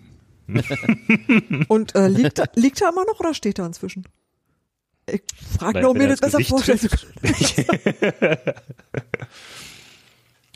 Und 1.69 1.95
äh, 1.95 2.09
liegt, 2.09 2.43
liegt 2.57 2.81
er 2.83 2.91
immer 2.91 3.05
noch 3.05 3.21
oder 3.21 3.35
steht 3.35 3.59
er 3.59 3.66
inzwischen? 3.66 4.07
Ich 5.07 5.23
frage 5.59 5.81
nur, 5.81 5.91
um 5.91 5.97
wenn 5.99 6.05
mir 6.05 6.09
das 6.09 6.21
besser 6.21 6.41
vorstellen 6.41 6.79
zu 6.79 6.89
können. 6.89 7.12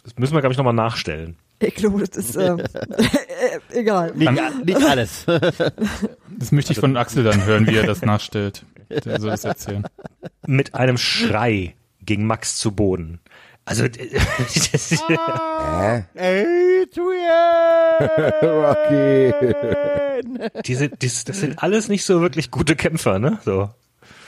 Das 0.04 0.16
müssen 0.16 0.32
wir, 0.32 0.40
glaube 0.40 0.52
ich, 0.54 0.56
nochmal 0.56 0.72
nachstellen. 0.72 1.36
Ich 1.60 1.74
glaube, 1.74 2.02
das 2.02 2.16
ist 2.16 2.36
äh, 2.36 2.52
äh, 2.54 3.78
egal. 3.78 4.14
Nicht, 4.14 4.64
nicht 4.64 4.82
alles. 4.82 5.26
Das 5.26 6.50
möchte 6.50 6.72
ich 6.72 6.78
von 6.78 6.96
Axel 6.96 7.24
dann 7.24 7.44
hören, 7.44 7.66
wie 7.66 7.76
er 7.76 7.86
das 7.86 8.00
nachstellt. 8.00 8.64
Der 8.88 9.20
soll 9.20 9.28
das 9.28 9.44
erzählen. 9.44 9.84
Mit 10.46 10.74
einem 10.74 10.96
Schrei 10.96 11.74
ging 12.00 12.24
Max 12.24 12.56
zu 12.56 12.72
Boden. 12.72 13.20
Also, 13.68 13.86
das 14.38 14.92
ist, 14.92 15.04
Hä? 15.08 16.04
Adrian! 16.16 16.88
Rocky. 18.42 19.34
diese, 20.64 20.88
dies, 20.88 21.24
das 21.24 21.40
sind 21.40 21.62
alles 21.62 21.88
nicht 21.88 22.04
so 22.04 22.22
wirklich 22.22 22.50
gute 22.50 22.76
Kämpfer, 22.76 23.18
ne? 23.18 23.38
So. 23.44 23.68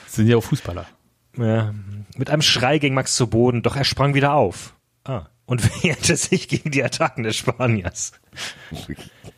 Das 0.05 0.13
sind 0.13 0.27
ja 0.27 0.37
auch 0.37 0.43
Fußballer. 0.43 0.85
Ja. 1.37 1.73
Mit 2.15 2.29
einem 2.29 2.43
Schrei 2.43 2.77
ging 2.77 2.93
Max 2.93 3.15
zu 3.15 3.25
Boden, 3.27 3.63
doch 3.63 3.75
er 3.75 3.83
sprang 3.83 4.13
wieder 4.13 4.33
auf. 4.33 4.75
Ah. 5.05 5.23
Und 5.45 5.63
wehrte 5.83 6.15
sich 6.17 6.47
gegen 6.47 6.69
die 6.69 6.83
Attacken 6.83 7.23
des 7.23 7.35
Spaniers. 7.35 8.11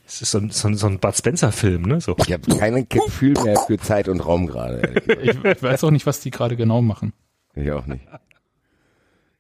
Das 0.06 0.22
ist 0.22 0.32
so 0.32 0.40
ein, 0.40 0.50
so 0.50 0.68
ein, 0.68 0.76
so 0.76 0.88
ein 0.88 1.00
Bud 1.00 1.16
Spencer-Film, 1.16 1.84
ne? 1.84 2.02
So. 2.02 2.18
Ich 2.18 2.34
habe 2.34 2.58
kein 2.58 2.90
Gefühl 2.90 3.36
mehr 3.42 3.58
für 3.58 3.78
Zeit 3.78 4.10
und 4.10 4.20
Raum 4.20 4.48
gerade. 4.48 5.02
Ich, 5.22 5.42
ich 5.42 5.64
weiß 5.64 5.86
auch 5.86 5.92
nicht, 5.92 6.06
was 6.06 6.20
die 6.20 6.30
gerade 6.30 6.58
genau 6.58 6.82
machen. 6.82 7.14
Ich 7.56 7.72
auch 7.72 7.86
nicht. 7.86 8.04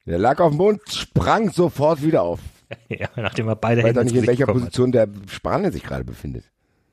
Der 0.06 0.18
lag 0.18 0.40
auf 0.40 0.52
dem 0.52 0.58
Boden, 0.58 0.80
sprang 0.90 1.52
sofort 1.52 2.02
wieder 2.02 2.24
auf. 2.24 2.40
Ja, 2.90 3.08
nachdem 3.16 3.48
er 3.48 3.56
beide 3.56 3.82
Ich 3.82 3.86
weiß 3.86 3.90
Hände 3.90 4.00
auch 4.00 4.04
ins 4.04 4.12
nicht, 4.14 4.22
in 4.22 4.28
welcher 4.28 4.46
bekommen 4.48 4.64
hat. 4.64 4.70
Position 4.72 4.92
der 4.92 5.08
Spanier 5.28 5.72
sich 5.72 5.84
gerade 5.84 6.04
befindet. 6.04 6.46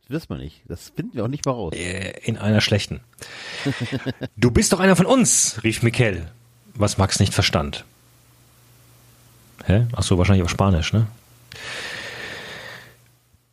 Das 0.03 0.11
wissen 0.11 0.28
wir 0.28 0.37
nicht. 0.37 0.61
Das 0.69 0.91
finden 0.95 1.15
wir 1.16 1.24
auch 1.24 1.28
nicht 1.28 1.47
mal 1.47 1.53
raus. 1.53 1.73
Äh, 1.74 2.12
In 2.23 2.37
einer 2.37 2.61
schlechten. 2.61 3.01
Du 4.37 4.51
bist 4.51 4.73
doch 4.74 4.81
einer 4.81 4.95
von 4.95 5.07
uns, 5.07 5.61
rief 5.65 5.82
Mikkel, 5.82 6.27
was 6.74 6.99
Max 6.99 7.19
nicht 7.19 7.32
verstand. 7.32 7.87
Hä? 9.65 9.87
Ach 9.97 10.03
so, 10.03 10.19
wahrscheinlich 10.19 10.43
auf 10.45 10.51
Spanisch, 10.51 10.93
ne? 10.93 11.07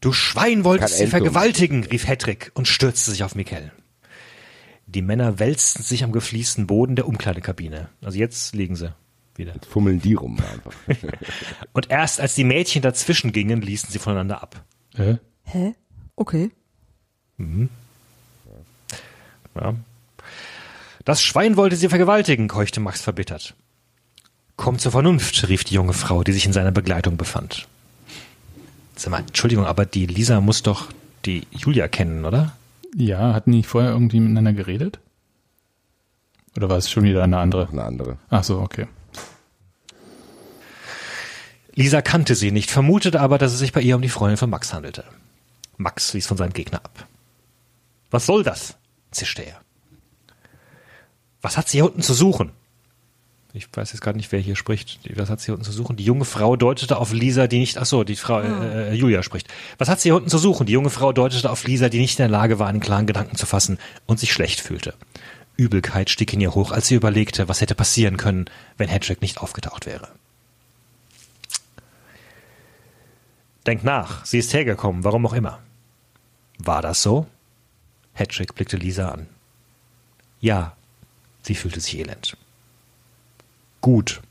Du 0.01 0.11
Schwein 0.11 0.65
wolltest 0.65 0.97
sie 0.97 1.07
vergewaltigen, 1.07 1.85
rief 1.85 2.07
Hedrick 2.07 2.51
und 2.55 2.67
stürzte 2.67 3.11
sich 3.11 3.23
auf 3.23 3.35
Mikkel. 3.35 3.71
Die 4.85 5.01
Männer 5.01 5.39
wälzten 5.39 5.81
sich 5.83 6.03
am 6.03 6.11
gefliesten 6.11 6.67
Boden 6.67 6.95
der 6.97 7.07
Umkleidekabine. 7.07 7.87
Also 8.03 8.17
jetzt 8.19 8.53
liegen 8.53 8.75
sie. 8.75 8.93
Wieder. 9.37 9.53
Jetzt 9.53 9.67
fummeln 9.67 10.01
die 10.01 10.13
rum 10.13 10.37
einfach. 10.39 10.73
Und 11.73 11.89
erst 11.89 12.19
als 12.19 12.35
die 12.35 12.43
Mädchen 12.43 12.81
dazwischen 12.81 13.31
gingen, 13.31 13.61
ließen 13.61 13.89
sie 13.89 13.99
voneinander 13.99 14.41
ab. 14.41 14.63
Äh? 14.95 15.15
Hä? 15.43 15.73
Okay. 16.15 16.51
Ja. 19.55 19.75
Das 21.05 21.21
Schwein 21.21 21.55
wollte 21.55 21.75
sie 21.75 21.89
vergewaltigen, 21.89 22.47
keuchte 22.47 22.79
Max 22.79 23.01
verbittert. 23.01 23.55
Komm 24.55 24.79
zur 24.79 24.91
Vernunft, 24.91 25.47
rief 25.47 25.63
die 25.63 25.75
junge 25.75 25.93
Frau, 25.93 26.23
die 26.23 26.33
sich 26.33 26.45
in 26.45 26.53
seiner 26.53 26.71
Begleitung 26.71 27.15
befand. 27.15 27.67
Sag 28.95 29.11
mal, 29.11 29.19
Entschuldigung, 29.19 29.65
aber 29.65 29.85
die 29.85 30.07
Lisa 30.07 30.41
muss 30.41 30.63
doch 30.63 30.87
die 31.25 31.45
Julia 31.51 31.87
kennen, 31.87 32.25
oder? 32.25 32.57
Ja, 32.95 33.33
hatten 33.33 33.51
die 33.51 33.63
vorher 33.63 33.91
irgendwie 33.91 34.19
miteinander 34.19 34.53
geredet? 34.53 34.99
Oder 36.55 36.69
war 36.69 36.77
es 36.77 36.89
schon 36.89 37.03
wieder 37.03 37.23
eine 37.23 37.37
andere? 37.37 37.69
Eine 37.71 37.83
andere. 37.83 38.17
Ach 38.29 38.43
so, 38.43 38.59
okay. 38.59 38.87
Lisa 41.77 42.01
kannte 42.01 42.33
sie 42.33 42.49
nicht, 42.49 42.71
vermutete 42.71 43.21
aber, 43.21 43.37
dass 43.37 43.53
es 43.53 43.59
sich 43.59 43.71
bei 43.71 43.81
ihr 43.81 43.95
um 43.95 44.01
die 44.01 44.09
Freundin 44.09 44.37
von 44.37 44.49
Max 44.49 44.73
handelte. 44.73 45.03
Max 45.77 46.11
ließ 46.11 46.25
von 46.25 46.35
seinem 46.35 46.53
Gegner 46.53 46.79
ab. 46.83 47.05
Was 48.09 48.25
soll 48.25 48.41
das? 48.43 48.77
zischte 49.11 49.43
er. 49.43 49.61
Was 51.39 51.55
hat 51.55 51.69
sie 51.69 51.77
hier 51.77 51.85
unten 51.85 52.01
zu 52.01 52.15
suchen? 52.15 52.51
Ich 53.53 53.67
weiß 53.71 53.93
jetzt 53.93 54.01
gar 54.01 54.13
nicht, 54.13 54.31
wer 54.31 54.39
hier 54.39 54.55
spricht. 54.55 54.99
Was 55.15 55.29
hat 55.29 55.39
sie 55.39 55.45
hier 55.45 55.53
unten 55.53 55.65
zu 55.65 55.71
suchen? 55.71 55.97
Die 55.97 56.03
junge 56.03 56.25
Frau 56.25 56.55
deutete 56.55 56.97
auf 56.97 57.13
Lisa, 57.13 57.45
die 57.45 57.59
nicht, 57.59 57.77
ach 57.77 57.85
so, 57.85 58.03
die 58.03 58.15
Frau, 58.15 58.41
äh, 58.41 58.89
äh, 58.89 58.93
Julia 58.93 59.21
spricht. 59.21 59.47
Was 59.77 59.87
hat 59.87 60.01
sie 60.01 60.09
hier 60.09 60.15
unten 60.15 60.29
zu 60.29 60.39
suchen? 60.39 60.65
Die 60.65 60.73
junge 60.73 60.89
Frau 60.89 61.13
deutete 61.13 61.47
auf 61.47 61.63
Lisa, 61.67 61.89
die 61.89 61.99
nicht 61.99 62.17
in 62.17 62.23
der 62.23 62.29
Lage 62.29 62.57
war, 62.57 62.69
einen 62.69 62.79
klaren 62.79 63.05
Gedanken 63.05 63.35
zu 63.35 63.45
fassen 63.45 63.77
und 64.07 64.19
sich 64.19 64.33
schlecht 64.33 64.61
fühlte. 64.61 64.95
Übelkeit 65.57 66.09
stieg 66.09 66.33
in 66.33 66.41
ihr 66.41 66.55
hoch, 66.55 66.71
als 66.71 66.87
sie 66.87 66.95
überlegte, 66.95 67.47
was 67.47 67.61
hätte 67.61 67.75
passieren 67.75 68.17
können, 68.17 68.45
wenn 68.77 68.89
Hedrick 68.89 69.21
nicht 69.21 69.37
aufgetaucht 69.37 69.85
wäre. 69.85 70.07
Denk 73.67 73.83
nach, 73.83 74.25
sie 74.25 74.39
ist 74.39 74.53
hergekommen, 74.53 75.03
warum 75.03 75.25
auch 75.25 75.33
immer. 75.33 75.59
War 76.59 76.81
das 76.81 77.03
so? 77.03 77.27
Hedrick 78.13 78.55
blickte 78.55 78.77
Lisa 78.77 79.09
an. 79.09 79.27
Ja, 80.39 80.75
sie 81.43 81.53
fühlte 81.53 81.79
sich 81.81 81.99
elend. 81.99 82.37
Gut. 83.81 84.21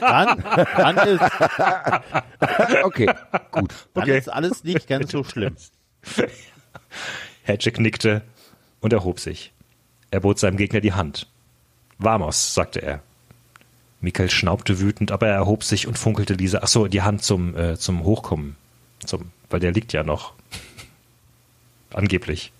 Dann, 0.00 0.42
dann, 0.76 0.96
ist, 1.08 1.22
Okay, 2.82 3.06
gut. 3.52 3.72
dann 3.94 4.02
Okay. 4.02 4.18
ist 4.18 4.28
alles 4.28 4.64
nicht 4.64 4.86
ganz 4.88 5.10
so 5.12 5.24
schlimm. 5.24 5.56
Hedrick 7.44 7.78
nickte 7.78 8.22
und 8.80 8.92
erhob 8.92 9.20
sich. 9.20 9.52
Er 10.10 10.20
bot 10.20 10.38
seinem 10.38 10.56
Gegner 10.56 10.80
die 10.80 10.92
Hand. 10.92 11.26
Vamos, 11.98 12.54
sagte 12.54 12.82
er. 12.82 13.02
Mikkel 14.00 14.30
schnaubte 14.30 14.80
wütend, 14.80 15.12
aber 15.12 15.28
er 15.28 15.34
erhob 15.34 15.62
sich 15.62 15.86
und 15.86 15.98
funkelte 15.98 16.34
Lisa, 16.34 16.60
ach 16.62 16.68
so, 16.68 16.86
die 16.86 17.02
Hand 17.02 17.22
zum, 17.22 17.56
äh, 17.56 17.76
zum 17.76 18.04
Hochkommen. 18.04 18.56
Zum, 19.04 19.30
weil 19.50 19.60
der 19.60 19.72
liegt 19.72 19.92
ja 19.92 20.02
noch. 20.02 20.32
Angeblich. 21.92 22.52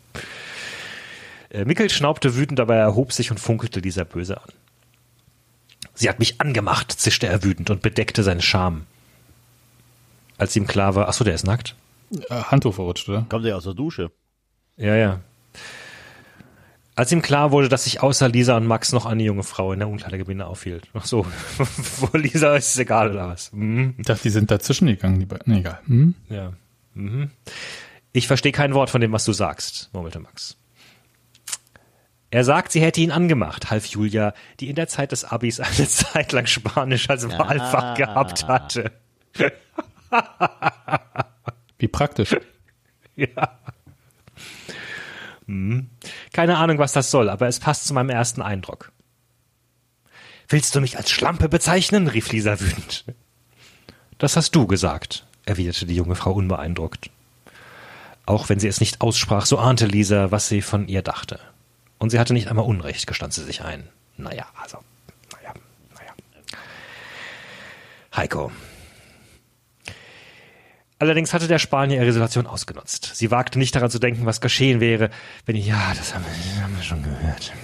Äh, 1.50 1.64
Mikkel 1.64 1.88
schnaubte 1.88 2.36
wütend, 2.36 2.60
aber 2.60 2.76
er 2.76 2.82
erhob 2.82 3.12
sich 3.12 3.30
und 3.30 3.40
funkelte 3.40 3.80
Lisa 3.80 4.04
böse 4.04 4.40
an. 4.40 4.50
Sie 5.94 6.08
hat 6.08 6.18
mich 6.18 6.40
angemacht, 6.40 6.92
zischte 6.92 7.26
er 7.26 7.42
wütend 7.42 7.70
und 7.70 7.82
bedeckte 7.82 8.22
seine 8.22 8.42
Scham. 8.42 8.86
Als 10.38 10.56
ihm 10.56 10.66
klar 10.66 10.94
war, 10.94 11.08
ach 11.08 11.12
so, 11.12 11.24
der 11.24 11.34
ist 11.34 11.46
nackt. 11.46 11.74
Äh, 12.28 12.34
Handtuch 12.34 12.74
verrutscht, 12.74 13.08
oder? 13.08 13.26
Kommt 13.28 13.44
er 13.44 13.56
aus 13.56 13.64
der 13.64 13.74
Dusche? 13.74 14.10
Ja, 14.76 14.96
ja. 14.96 15.20
Als 17.00 17.10
ihm 17.12 17.22
klar 17.22 17.50
wurde, 17.50 17.70
dass 17.70 17.84
sich 17.84 18.02
außer 18.02 18.28
Lisa 18.28 18.58
und 18.58 18.66
Max 18.66 18.92
noch 18.92 19.06
eine 19.06 19.22
junge 19.22 19.42
Frau 19.42 19.72
in 19.72 19.78
der 19.78 19.88
Umkleidekabine 19.88 20.44
aufhielt. 20.44 20.86
Ach 20.92 21.06
so, 21.06 21.22
vor 21.56 22.10
Lisa 22.12 22.54
ist 22.56 22.72
es 22.72 22.78
egal 22.78 23.12
oder 23.12 23.26
was? 23.26 23.50
Mhm. 23.54 23.94
Ich 23.96 24.04
dachte, 24.04 24.24
die 24.24 24.28
sind 24.28 24.50
dazwischen 24.50 24.86
gegangen, 24.86 25.18
die 25.18 25.24
beiden. 25.24 25.50
Nee, 25.50 25.60
egal. 25.60 25.80
Hm? 25.86 26.14
Ja. 26.28 26.52
Mhm. 26.92 27.30
Ich 28.12 28.26
verstehe 28.26 28.52
kein 28.52 28.74
Wort 28.74 28.90
von 28.90 29.00
dem, 29.00 29.12
was 29.12 29.24
du 29.24 29.32
sagst, 29.32 29.88
murmelte 29.94 30.20
Max. 30.20 30.58
Er 32.30 32.44
sagt, 32.44 32.70
sie 32.70 32.82
hätte 32.82 33.00
ihn 33.00 33.12
angemacht, 33.12 33.70
half 33.70 33.86
Julia, 33.86 34.34
die 34.60 34.68
in 34.68 34.76
der 34.76 34.88
Zeit 34.88 35.12
des 35.12 35.24
Abis 35.24 35.58
eine 35.58 35.72
Zeit 35.88 36.32
lang 36.32 36.44
Spanisch 36.44 37.08
als 37.08 37.26
Wahlfach 37.26 37.94
gehabt 37.96 38.46
hatte. 38.46 38.92
Wie 41.78 41.88
praktisch. 41.88 42.36
Ja. 43.16 43.58
Hm. 45.50 45.90
Keine 46.32 46.58
Ahnung, 46.58 46.78
was 46.78 46.92
das 46.92 47.10
soll, 47.10 47.28
aber 47.28 47.48
es 47.48 47.58
passt 47.58 47.88
zu 47.88 47.92
meinem 47.92 48.10
ersten 48.10 48.40
Eindruck. 48.40 48.92
Willst 50.48 50.76
du 50.76 50.80
mich 50.80 50.96
als 50.96 51.10
Schlampe 51.10 51.48
bezeichnen? 51.48 52.06
rief 52.06 52.30
Lisa 52.30 52.60
wütend. 52.60 53.04
Das 54.18 54.36
hast 54.36 54.54
du 54.54 54.68
gesagt, 54.68 55.26
erwiderte 55.46 55.86
die 55.86 55.96
junge 55.96 56.14
Frau 56.14 56.32
unbeeindruckt. 56.32 57.10
Auch 58.26 58.48
wenn 58.48 58.60
sie 58.60 58.68
es 58.68 58.78
nicht 58.78 59.00
aussprach, 59.00 59.44
so 59.44 59.58
ahnte 59.58 59.86
Lisa, 59.86 60.30
was 60.30 60.46
sie 60.46 60.62
von 60.62 60.86
ihr 60.86 61.02
dachte. 61.02 61.40
Und 61.98 62.10
sie 62.10 62.20
hatte 62.20 62.32
nicht 62.32 62.46
einmal 62.46 62.64
Unrecht, 62.64 63.08
gestand 63.08 63.32
sie 63.32 63.42
sich 63.42 63.62
ein. 63.62 63.88
Naja, 64.16 64.46
also, 64.62 64.78
naja, 65.32 65.52
naja. 65.96 66.12
Heiko, 68.14 68.52
Allerdings 71.00 71.32
hatte 71.32 71.48
der 71.48 71.58
Spanier 71.58 72.02
ihre 72.02 72.12
Situation 72.12 72.46
ausgenutzt. 72.46 73.12
Sie 73.14 73.30
wagte 73.30 73.58
nicht 73.58 73.74
daran 73.74 73.90
zu 73.90 73.98
denken, 73.98 74.26
was 74.26 74.42
geschehen 74.42 74.80
wäre, 74.80 75.08
wenn 75.46 75.56
ja, 75.56 75.94
das 75.96 76.14
haben 76.14 76.26
wir, 76.26 76.62
haben 76.62 76.76
wir 76.76 76.82
schon 76.82 77.02
gehört. 77.02 77.54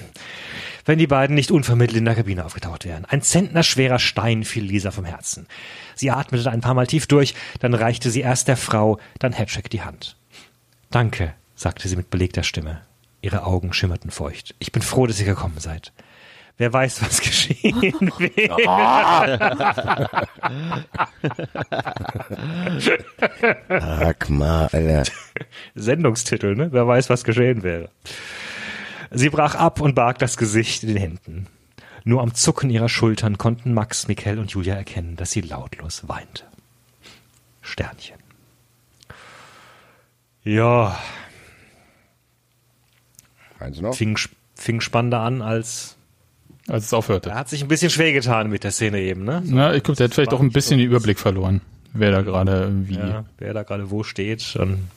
Wenn 0.86 0.98
die 0.98 1.06
beiden 1.06 1.36
nicht 1.36 1.50
unvermittelt 1.50 1.98
in 1.98 2.06
der 2.06 2.14
Kabine 2.14 2.46
aufgetaucht 2.46 2.86
wären. 2.86 3.04
Ein 3.04 3.20
zentnerschwerer 3.20 3.98
Stein 3.98 4.42
fiel 4.42 4.64
Lisa 4.64 4.90
vom 4.90 5.04
Herzen. 5.04 5.46
Sie 5.94 6.10
atmete 6.10 6.50
ein 6.50 6.62
paar 6.62 6.72
Mal 6.72 6.86
tief 6.86 7.06
durch, 7.08 7.34
dann 7.60 7.74
reichte 7.74 8.10
sie 8.10 8.22
erst 8.22 8.48
der 8.48 8.56
Frau, 8.56 8.98
dann 9.18 9.34
Hedrick 9.34 9.68
die 9.68 9.82
Hand. 9.82 10.16
Danke, 10.90 11.34
sagte 11.54 11.88
sie 11.88 11.96
mit 11.96 12.08
belegter 12.08 12.42
Stimme. 12.42 12.80
Ihre 13.20 13.44
Augen 13.44 13.74
schimmerten 13.74 14.10
feucht. 14.10 14.54
Ich 14.60 14.72
bin 14.72 14.80
froh, 14.80 15.06
dass 15.06 15.20
ihr 15.20 15.26
gekommen 15.26 15.58
seid. 15.58 15.92
Wer 16.59 16.73
weiß, 16.73 17.03
was 17.03 17.20
geschehen 17.20 18.11
wäre. 18.19 18.57
Sag 23.69 24.31
mal, 24.31 24.66
Alter. 24.69 25.05
Sendungstitel, 25.74 26.55
ne? 26.55 26.73
Wer 26.73 26.87
weiß, 26.87 27.11
was 27.11 27.24
geschehen 27.24 27.62
wäre. 27.62 27.91
Sie 29.11 29.28
brach 29.28 29.55
ab 29.55 29.81
und 29.81 29.95
barg 29.95 30.19
das 30.19 30.37
Gesicht 30.37 30.83
in 30.83 30.89
den 30.91 30.99
Händen. 30.99 31.47
Nur 32.05 32.23
am 32.23 32.35
Zucken 32.35 32.70
ihrer 32.70 32.89
Schultern 32.89 33.37
konnten 33.37 33.74
Max, 33.74 34.09
Mikkel 34.09 34.39
und 34.39 34.51
Julia 34.51 34.77
erkennen, 34.77 35.16
dass 35.16 35.33
sie 35.33 35.41
lautlos 35.43 36.09
weinte. 36.09 36.45
Sternchen. 37.61 38.19
Ja, 40.45 40.97
fing, 43.93 44.16
fing 44.55 44.81
spannender 44.81 45.20
an, 45.20 45.43
als 45.43 45.95
Als 46.68 46.86
es 46.86 46.93
aufhörte. 46.93 47.30
er 47.30 47.36
hat 47.36 47.48
sich 47.48 47.62
ein 47.62 47.68
bisschen 47.68 47.90
schwer 47.90 48.12
getan 48.12 48.51
mit 48.51 48.64
der 48.64 48.72
Szene 48.72 49.01
eben, 49.01 49.24
ne? 49.24 49.43
Na, 49.44 49.74
ich 49.74 49.82
glaube, 49.82 49.97
der 49.97 50.05
hat 50.06 50.14
vielleicht 50.14 50.32
auch 50.32 50.40
ein 50.40 50.51
bisschen 50.51 50.78
den 50.78 50.86
Überblick 50.88 51.18
verloren, 51.18 51.60
wer 51.93 52.10
da 52.10 52.22
gerade 52.22 52.70
wie. 52.88 52.94
Ja, 52.94 53.24
wer 53.38 53.55
da 53.55 53.62
gerade 53.62 53.90
wo 53.90 54.02
steht. 54.02 54.56
Und 54.56 54.88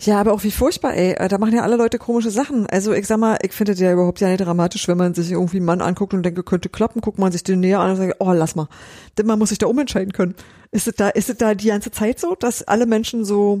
Ja, 0.00 0.20
aber 0.20 0.32
auch 0.32 0.42
wie 0.42 0.50
furchtbar, 0.50 0.94
ey. 0.94 1.12
Äh, 1.12 1.28
Da 1.28 1.38
machen 1.38 1.54
ja 1.54 1.62
alle 1.62 1.76
Leute 1.76 1.98
komische 1.98 2.30
Sachen. 2.30 2.66
Also 2.66 2.92
ich 2.92 3.06
sag 3.06 3.18
mal, 3.18 3.38
ich 3.42 3.52
finde 3.52 3.72
das 3.72 3.80
ja 3.80 3.92
überhaupt 3.92 4.18
ja 4.20 4.28
nicht 4.28 4.40
dramatisch, 4.40 4.88
wenn 4.88 4.98
man 4.98 5.14
sich 5.14 5.30
irgendwie 5.30 5.58
einen 5.58 5.66
Mann 5.66 5.80
anguckt 5.80 6.12
und 6.12 6.24
denkt, 6.24 6.44
könnte 6.44 6.68
klappen, 6.68 7.00
guckt 7.00 7.18
man 7.20 7.30
sich 7.30 7.44
den 7.44 7.60
näher 7.60 7.78
an 7.78 7.90
und 7.90 7.96
sagt, 7.96 8.16
oh, 8.18 8.32
lass 8.32 8.56
mal. 8.56 8.68
Denn 9.16 9.26
man 9.26 9.38
muss 9.38 9.50
sich 9.50 9.58
da 9.58 9.66
umentscheiden 9.68 10.12
können. 10.12 10.34
Ist 10.72 10.88
es 10.88 10.94
da, 10.94 11.08
ist 11.10 11.30
es 11.30 11.36
da 11.36 11.54
die 11.54 11.68
ganze 11.68 11.92
Zeit 11.92 12.18
so, 12.18 12.34
dass 12.34 12.62
alle 12.64 12.86
Menschen 12.86 13.24
so, 13.24 13.60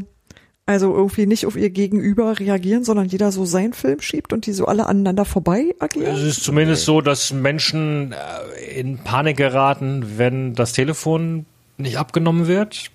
also 0.66 0.94
irgendwie 0.94 1.26
nicht 1.26 1.46
auf 1.46 1.56
ihr 1.56 1.70
Gegenüber 1.70 2.38
reagieren, 2.38 2.84
sondern 2.84 3.06
jeder 3.06 3.32
so 3.32 3.44
seinen 3.44 3.72
Film 3.72 4.00
schiebt 4.00 4.32
und 4.32 4.46
die 4.46 4.52
so 4.52 4.66
alle 4.66 4.86
aneinander 4.86 5.24
vorbei 5.24 5.74
Es 5.76 5.80
agieren? 5.82 6.26
ist 6.26 6.44
zumindest 6.44 6.84
so, 6.84 7.00
dass 7.00 7.32
Menschen 7.32 8.12
äh, 8.12 8.78
in 8.78 8.98
Panik 8.98 9.36
geraten, 9.36 10.18
wenn 10.18 10.54
das 10.54 10.72
Telefon 10.72 11.46
nicht 11.78 11.98
abgenommen 11.98 12.46
wird 12.46 12.90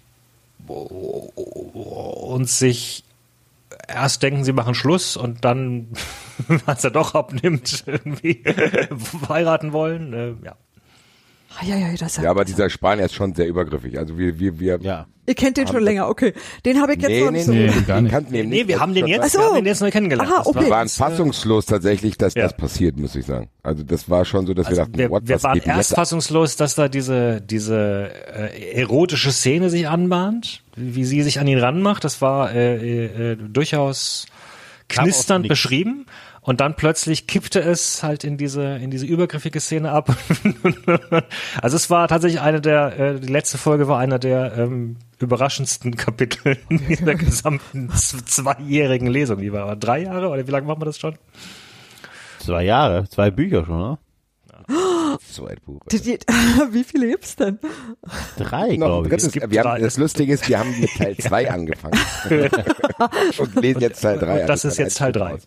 und 0.68 2.50
sich 2.50 3.04
erst 3.88 4.24
denken, 4.24 4.44
sie 4.44 4.54
machen 4.54 4.76
Schluss 4.76 5.18
und 5.18 5.44
dann, 5.44 5.88
als 6.66 6.84
er 6.84 6.92
doch 6.92 7.16
abnimmt, 7.16 7.84
irgendwie 7.88 8.44
heiraten 9.30 9.74
wollen. 9.74 10.14
Äh, 10.14 10.34
ja. 10.46 10.56
Ah, 11.60 11.66
ja, 11.66 11.76
ja, 11.76 11.88
das 11.98 12.18
ja, 12.18 12.30
aber 12.30 12.46
dieser 12.46 12.70
Spanier 12.70 13.06
ist 13.06 13.16
schon 13.16 13.34
sehr 13.34 13.48
übergriffig. 13.48 13.98
Also 13.98 14.18
wir, 14.18 14.38
wir, 14.40 14.60
wir 14.60 14.80
Ja. 14.82 15.08
Ihr 15.30 15.36
kennt 15.36 15.58
den 15.58 15.68
schon 15.68 15.84
länger, 15.84 16.08
okay. 16.08 16.34
Den 16.64 16.80
habe 16.82 16.94
ich 16.94 17.02
jetzt 17.02 17.22
noch 17.26 17.32
nicht 17.32 17.46
so. 17.46 17.52
Nee, 17.52 17.70
gar 17.86 18.00
nicht. 18.00 18.12
kannten 18.14 18.34
ihn 18.34 18.48
Nee, 18.48 18.58
nicht. 18.60 18.68
wir 18.70 18.80
haben 18.80 18.94
den 18.94 19.08
jetzt, 19.08 19.24
Ach 19.26 19.30
so. 19.30 19.40
wir 19.40 19.46
haben 19.48 19.56
den 19.56 19.66
jetzt 19.66 19.82
neu 19.82 19.92
kennengelernt. 19.92 20.32
Aha, 20.32 20.44
okay. 20.46 20.62
Wir 20.62 20.70
waren 20.70 20.88
fassungslos 20.88 21.66
tatsächlich, 21.66 22.18
dass 22.18 22.34
Ja. 22.36 22.44
das 22.44 22.56
passiert, 22.56 22.96
muss 22.98 23.14
ich 23.16 23.26
sagen. 23.26 23.50
Also 23.62 23.84
das 23.84 24.10
war 24.10 24.24
schon 24.24 24.48
so, 24.48 24.54
dass 24.54 24.68
wir 24.68 24.70
Also 24.70 24.82
dachten, 24.84 24.98
wir, 24.98 25.10
what, 25.10 25.28
wir 25.28 25.36
was 25.36 25.44
waren 25.44 25.60
erst 25.60 25.96
fassungslos, 25.96 26.56
dass 26.56 26.76
da 26.76 26.88
diese, 26.88 27.42
diese 27.42 28.10
äh, 28.34 28.72
erotische 28.80 29.32
Szene 29.34 29.70
sich 29.70 29.90
anbahnt, 29.90 30.62
wie, 30.78 31.04
sie 31.04 31.22
sich 31.24 31.40
an 31.42 31.48
ihn 31.48 31.60
ranmacht. 31.60 32.06
Das 32.06 32.22
war 32.22 32.54
äh, 32.54 32.76
äh, 32.78 33.32
äh, 33.34 33.36
durchaus 33.36 34.28
knisternd 34.88 35.48
beschrieben. 35.50 36.06
Und 36.48 36.62
dann 36.62 36.78
plötzlich 36.78 37.28
kippte 37.28 37.60
es 37.60 38.04
halt 38.04 38.24
in 38.24 38.38
diese, 38.38 38.78
in 38.78 38.90
diese 38.90 39.06
übergriffige 39.06 39.60
Szene 39.60 39.92
ab. 39.92 40.16
also 41.62 41.76
es 41.76 41.90
war 41.90 42.08
tatsächlich 42.08 42.40
eine 42.40 42.62
der, 42.62 42.98
äh, 42.98 43.20
die 43.20 43.28
letzte 43.28 43.58
Folge 43.58 43.90
war 43.90 44.00
einer 44.00 44.18
der 44.18 44.58
ähm, 44.58 44.96
überraschendsten 45.20 45.98
Kapitel 45.98 46.58
in 46.70 46.88
dieser 46.88 47.16
gesamten 47.16 47.90
zweijährigen 47.90 49.10
Lesung. 49.10 49.42
Die 49.42 49.52
war 49.52 49.76
drei 49.76 50.04
Jahre 50.04 50.30
oder 50.30 50.48
wie 50.48 50.52
lange 50.52 50.68
machen 50.68 50.80
wir 50.80 50.86
das 50.86 50.98
schon? 50.98 51.18
Zwei 52.40 52.64
Jahre, 52.64 53.10
zwei 53.10 53.30
Bücher 53.30 53.66
schon, 53.66 53.82
oder? 53.82 54.00
Zweitbuch. 55.30 55.82
Die, 55.92 56.00
die, 56.00 56.18
wie 56.72 56.86
viele 56.86 57.10
gibt's 57.10 57.36
denn? 57.36 57.60
Drei, 58.38 58.70
ein 58.70 58.78
glaube 58.78 59.14
ich. 59.14 59.34
wir 59.36 59.48
drei. 59.50 59.70
haben, 59.70 59.84
das 59.84 59.98
Lustige 59.98 60.32
ist, 60.32 60.48
wir 60.48 60.60
haben 60.60 60.80
mit 60.80 60.92
Teil 60.96 61.18
2 61.18 61.52
angefangen. 61.52 62.00
und 63.38 63.56
lesen 63.56 63.82
jetzt 63.82 64.00
Teil 64.00 64.18
3. 64.18 64.42
Und 64.42 64.48
das 64.48 64.64
ist 64.64 64.78
jetzt 64.78 64.98
Teil 64.98 65.12
drei. 65.12 65.40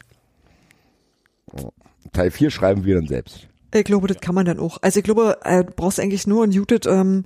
Teil 2.13 2.31
4 2.31 2.51
schreiben 2.51 2.85
wir 2.85 2.97
dann 2.97 3.07
selbst. 3.07 3.49
Ich 3.73 3.85
glaube, 3.85 4.09
das 4.09 4.21
kann 4.21 4.35
man 4.35 4.47
dann 4.47 4.59
auch. 4.59 4.79
Also 4.83 4.99
ich 4.99 5.05
glaube, 5.05 5.39
äh, 5.45 5.65
du 5.65 5.73
brauchst 5.73 6.01
eigentlich 6.01 6.27
nur 6.27 6.43
ein 6.45 6.51
Judith 6.51 6.87
ähm, 6.87 7.25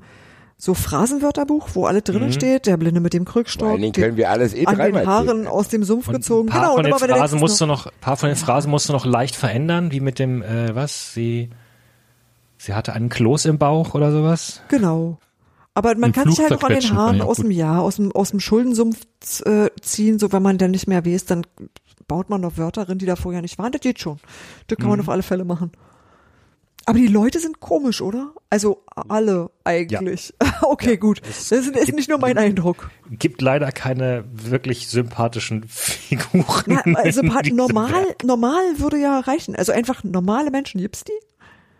so 0.56 0.74
Phrasenwörterbuch, 0.74 1.70
wo 1.74 1.86
alles 1.86 2.04
drinnen 2.04 2.32
steht. 2.32 2.66
Der 2.66 2.76
Blinde 2.76 3.00
mit 3.00 3.12
dem 3.12 3.26
Vor 3.26 3.36
allen 3.36 3.44
Krückstock, 3.44 3.80
die, 3.80 3.92
können 3.92 4.16
wir 4.16 4.30
alles 4.30 4.54
eh 4.54 4.66
an 4.66 4.76
den 4.78 5.06
Haaren 5.06 5.28
erzählen. 5.28 5.46
aus 5.46 5.68
dem 5.68 5.84
Sumpf 5.84 6.08
Und 6.08 6.14
gezogen. 6.14 6.48
ein 6.48 6.52
paar 6.52 6.60
Genau, 6.62 6.74
von 6.74 6.84
und 6.84 7.00
den 7.00 7.16
Phrasen 7.16 7.40
musst 7.40 7.60
du 7.60 7.66
noch, 7.66 7.86
ein 7.86 7.92
paar 8.00 8.16
von 8.16 8.28
den 8.28 8.36
Phrasen 8.36 8.70
musst 8.70 8.88
du 8.88 8.92
noch 8.92 9.04
leicht 9.04 9.36
verändern, 9.36 9.90
wie 9.90 10.00
mit 10.00 10.18
dem, 10.18 10.42
äh, 10.42 10.74
was? 10.74 11.12
Sie, 11.14 11.50
sie 12.58 12.74
hatte 12.74 12.92
einen 12.92 13.08
Kloß 13.08 13.46
im 13.46 13.58
Bauch 13.58 13.94
oder 13.94 14.12
sowas. 14.12 14.62
Genau. 14.68 15.18
Aber 15.74 15.96
man 15.96 16.12
kann 16.12 16.30
sich 16.30 16.38
halt 16.38 16.52
auch 16.52 16.62
an 16.62 16.72
den 16.74 16.94
Haaren 16.94 17.20
auch 17.20 17.26
aus 17.28 17.38
dem 17.38 17.50
Jahr, 17.50 17.82
aus 17.82 17.96
dem, 17.96 18.12
aus 18.12 18.30
dem 18.30 18.38
Schuldensumpf 18.38 19.00
äh, 19.44 19.70
ziehen, 19.80 20.20
so 20.20 20.30
wenn 20.30 20.42
man 20.42 20.56
dann 20.56 20.70
nicht 20.70 20.86
mehr 20.86 21.04
weiß, 21.04 21.24
dann 21.24 21.44
baut 22.08 22.30
man 22.30 22.40
noch 22.40 22.56
Wörter 22.58 22.88
rein, 22.88 22.98
die 22.98 23.06
da 23.06 23.16
vorher 23.16 23.42
nicht 23.42 23.58
waren. 23.58 23.72
Das 23.72 23.80
geht 23.80 24.00
schon. 24.00 24.18
Das 24.68 24.78
kann 24.78 24.88
man 24.88 24.98
Mhm. 24.98 25.04
auf 25.04 25.08
alle 25.08 25.22
Fälle 25.22 25.44
machen. 25.44 25.72
Aber 26.86 26.98
die 26.98 27.06
Leute 27.06 27.40
sind 27.40 27.60
komisch, 27.60 28.02
oder? 28.02 28.32
Also 28.50 28.84
alle 29.08 29.50
eigentlich. 29.64 30.34
okay, 30.62 30.98
gut. 30.98 31.22
Das 31.26 31.50
ist, 31.50 31.74
ist 31.74 31.94
nicht 31.94 32.10
nur 32.10 32.18
mein 32.18 32.36
Eindruck. 32.36 32.90
Gibt 33.10 33.40
leider 33.40 33.72
keine 33.72 34.24
wirklich 34.30 34.88
sympathischen 34.88 35.64
Figuren. 35.68 36.44
Na, 36.66 36.82
also 36.96 37.22
normal, 37.22 37.90
Werk. 37.90 38.22
normal 38.24 38.62
würde 38.76 38.98
ja 38.98 39.20
reichen. 39.20 39.56
Also 39.56 39.72
einfach 39.72 40.04
normale 40.04 40.50
Menschen, 40.50 40.78
gibt's 40.80 41.04
die? 41.04 41.12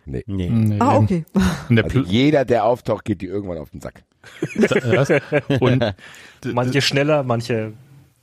Nee. 0.07 0.23
Nee. 0.25 0.49
Nee, 0.49 0.77
Ah, 0.79 0.97
okay. 0.97 1.23
Also 1.83 1.99
jeder, 1.99 2.43
der 2.45 2.65
auftaucht, 2.65 3.05
geht 3.05 3.21
die 3.21 3.27
irgendwann 3.27 3.59
auf 3.59 3.69
den 3.69 3.81
Sack. 3.81 4.03
und 5.59 5.93
Manche 6.51 6.81
schneller, 6.81 7.23
manche 7.23 7.73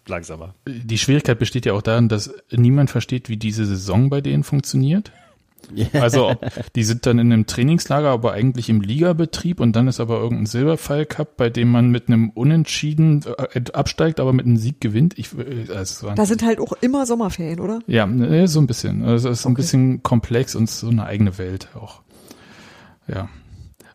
langsamer. 0.06 0.54
die 0.66 0.98
Schwierigkeit 0.98 1.38
besteht 1.38 1.66
ja 1.66 1.72
auch 1.72 1.82
darin, 1.82 2.08
dass 2.08 2.32
niemand 2.50 2.90
versteht, 2.90 3.28
wie 3.28 3.36
diese 3.36 3.66
Saison 3.66 4.10
bei 4.10 4.20
denen 4.20 4.44
funktioniert. 4.44 5.12
Also 5.92 6.34
die 6.74 6.84
sind 6.84 7.06
dann 7.06 7.18
in 7.18 7.32
einem 7.32 7.46
Trainingslager, 7.46 8.08
aber 8.08 8.32
eigentlich 8.32 8.68
im 8.68 8.80
Ligabetrieb 8.80 9.60
und 9.60 9.74
dann 9.74 9.88
ist 9.88 10.00
aber 10.00 10.18
irgendein 10.18 10.46
Silberpfeil 10.46 11.06
Cup, 11.06 11.36
bei 11.36 11.50
dem 11.50 11.70
man 11.70 11.90
mit 11.90 12.08
einem 12.08 12.30
Unentschieden 12.30 13.24
äh, 13.54 13.62
absteigt, 13.72 14.20
aber 14.20 14.32
mit 14.32 14.46
einem 14.46 14.56
Sieg 14.56 14.80
gewinnt. 14.80 15.18
Ich, 15.18 15.32
äh, 15.32 15.68
war, 15.68 16.14
Da 16.14 16.26
sind 16.26 16.42
halt 16.42 16.60
auch 16.60 16.72
immer 16.80 17.06
Sommerferien, 17.06 17.60
oder? 17.60 17.80
ja, 17.86 18.06
ne, 18.06 18.48
so 18.48 18.60
ein 18.60 18.66
bisschen. 18.66 19.04
Also 19.04 19.28
es 19.28 19.40
ist 19.40 19.46
ein 19.46 19.54
bisschen 19.54 20.02
komplex 20.02 20.54
und 20.54 20.68
so 20.68 20.88
eine 20.88 21.04
eigene 21.04 21.38
Welt 21.38 21.68
auch. 21.74 22.02
Ja. 23.08 23.28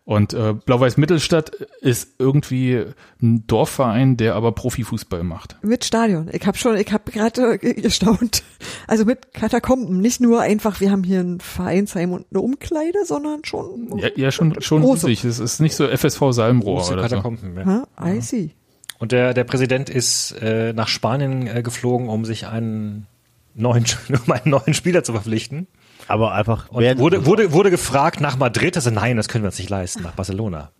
Und 0.08 0.32
äh, 0.32 0.54
Blau-Weiß 0.54 0.96
Mittelstadt 0.96 1.50
ist 1.82 2.14
irgendwie 2.18 2.82
ein 3.20 3.46
Dorfverein, 3.46 4.16
der 4.16 4.36
aber 4.36 4.52
Profifußball 4.52 5.22
macht. 5.22 5.58
Mit 5.60 5.84
Stadion. 5.84 6.30
Ich 6.32 6.46
habe 6.46 6.56
schon, 6.56 6.78
ich 6.78 6.90
habe 6.90 7.12
gerade 7.12 7.58
gestaunt. 7.58 8.42
Also 8.86 9.04
mit 9.04 9.34
Katakomben. 9.34 10.00
Nicht 10.00 10.22
nur 10.22 10.40
einfach, 10.40 10.80
wir 10.80 10.90
haben 10.90 11.04
hier 11.04 11.20
ein 11.20 11.40
Vereinsheim 11.40 12.12
und 12.12 12.24
eine 12.30 12.40
Umkleide, 12.40 13.04
sondern 13.04 13.44
schon. 13.44 13.98
Ja, 13.98 14.08
ja 14.16 14.30
schon, 14.30 14.58
schon 14.62 14.80
Große. 14.80 15.08
riesig. 15.08 15.26
Es 15.26 15.40
ist 15.40 15.60
nicht 15.60 15.76
so 15.76 15.86
FSV 15.86 16.22
Salmrohr 16.30 16.76
Große 16.78 16.94
oder 16.94 17.02
so. 17.02 17.08
Katakomben, 17.16 17.54
ja. 17.58 17.66
Ha? 17.66 17.86
I 18.06 18.22
see. 18.22 18.52
Und 18.98 19.12
der, 19.12 19.34
der 19.34 19.44
Präsident 19.44 19.90
ist 19.90 20.32
äh, 20.40 20.72
nach 20.72 20.88
Spanien 20.88 21.46
äh, 21.46 21.62
geflogen, 21.62 22.08
um 22.08 22.24
sich 22.24 22.46
einen 22.46 23.06
neuen, 23.54 23.84
um 24.26 24.32
einen 24.32 24.52
neuen 24.52 24.72
Spieler 24.72 25.04
zu 25.04 25.12
verpflichten. 25.12 25.66
Aber 26.08 26.32
einfach 26.32 26.68
Und 26.70 26.98
wurde, 26.98 27.26
wurde, 27.26 27.52
wurde 27.52 27.70
gefragt 27.70 28.20
nach 28.20 28.36
Madrid. 28.36 28.76
Also 28.76 28.90
nein, 28.90 29.16
das 29.16 29.28
können 29.28 29.44
wir 29.44 29.48
uns 29.48 29.58
nicht 29.58 29.70
leisten, 29.70 30.02
nach 30.02 30.12
Barcelona. 30.14 30.72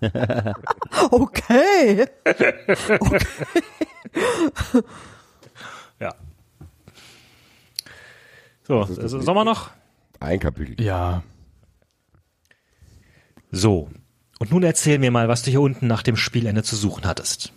Okay. 1.10 2.06
Ja. 6.00 6.14
So, 8.64 8.80
also, 8.82 9.20
sollen 9.20 9.36
wir 9.36 9.44
noch? 9.44 9.70
Ein 10.20 10.40
Kapitel. 10.40 10.80
Ja, 10.84 11.22
So. 13.50 13.90
Und 14.38 14.50
nun 14.50 14.64
erzähl 14.64 14.98
mir 14.98 15.12
mal, 15.12 15.28
was 15.28 15.42
du 15.42 15.50
hier 15.50 15.60
unten 15.60 15.86
nach 15.86 16.02
dem 16.02 16.16
Spielende 16.16 16.64
zu 16.64 16.74
suchen 16.74 17.04
hattest. 17.06 17.52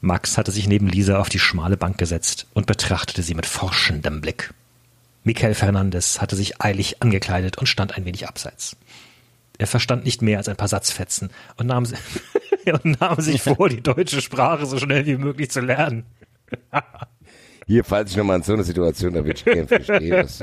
Max 0.00 0.38
hatte 0.38 0.50
sich 0.52 0.66
neben 0.66 0.88
Lisa 0.88 1.18
auf 1.18 1.28
die 1.28 1.38
schmale 1.38 1.76
Bank 1.76 1.98
gesetzt 1.98 2.46
und 2.54 2.66
betrachtete 2.66 3.22
sie 3.22 3.34
mit 3.34 3.44
forschendem 3.46 4.20
Blick. 4.22 4.54
Michael 5.24 5.54
Fernandes 5.54 6.20
hatte 6.20 6.36
sich 6.36 6.60
eilig 6.60 7.02
angekleidet 7.02 7.58
und 7.58 7.66
stand 7.66 7.96
ein 7.96 8.04
wenig 8.04 8.28
abseits. 8.28 8.76
Er 9.56 9.66
verstand 9.66 10.04
nicht 10.04 10.20
mehr 10.20 10.38
als 10.38 10.48
ein 10.48 10.56
paar 10.56 10.68
Satzfetzen 10.68 11.30
und 11.56 11.66
nahm, 11.66 11.86
und 12.84 13.00
nahm 13.00 13.20
sich 13.20 13.40
vor, 13.42 13.68
die 13.68 13.82
deutsche 13.82 14.20
Sprache 14.20 14.66
so 14.66 14.78
schnell 14.78 15.06
wie 15.06 15.16
möglich 15.16 15.50
zu 15.50 15.60
lernen. 15.60 16.04
Hier, 17.66 17.84
falls 17.84 18.10
ich 18.10 18.16
nochmal 18.16 18.36
in 18.36 18.42
so 18.42 18.52
eine 18.52 18.64
Situation 18.64 19.14
erwischt 19.14 19.46
werde, 19.46 19.66
verstehe 19.66 20.22
das. 20.22 20.42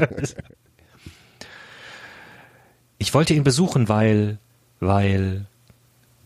Ich 2.98 3.14
wollte 3.14 3.34
ihn 3.34 3.44
besuchen, 3.44 3.88
weil, 3.88 4.40
weil 4.80 5.45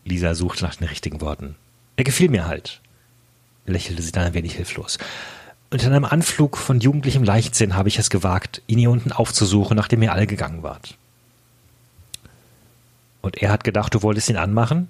Lisa 0.04 0.34
suchte 0.34 0.64
nach 0.64 0.76
den 0.76 0.88
richtigen 0.88 1.20
Worten. 1.20 1.56
Er 1.96 2.04
gefiel 2.04 2.30
mir 2.30 2.46
halt, 2.46 2.80
lächelte 3.66 4.02
sie 4.02 4.12
dann 4.12 4.26
ein 4.26 4.34
wenig 4.34 4.54
hilflos. 4.54 4.98
In 5.76 5.92
einem 5.92 6.06
Anflug 6.06 6.56
von 6.56 6.80
jugendlichem 6.80 7.22
Leichtsinn 7.22 7.76
habe 7.76 7.90
ich 7.90 7.98
es 7.98 8.08
gewagt, 8.08 8.62
ihn 8.66 8.78
hier 8.78 8.90
unten 8.90 9.12
aufzusuchen, 9.12 9.76
nachdem 9.76 10.02
ihr 10.02 10.10
alle 10.10 10.26
gegangen 10.26 10.62
wart. 10.62 10.96
Und 13.20 13.36
er 13.42 13.50
hat 13.50 13.62
gedacht, 13.62 13.94
du 13.94 14.00
wolltest 14.02 14.30
ihn 14.30 14.38
anmachen? 14.38 14.88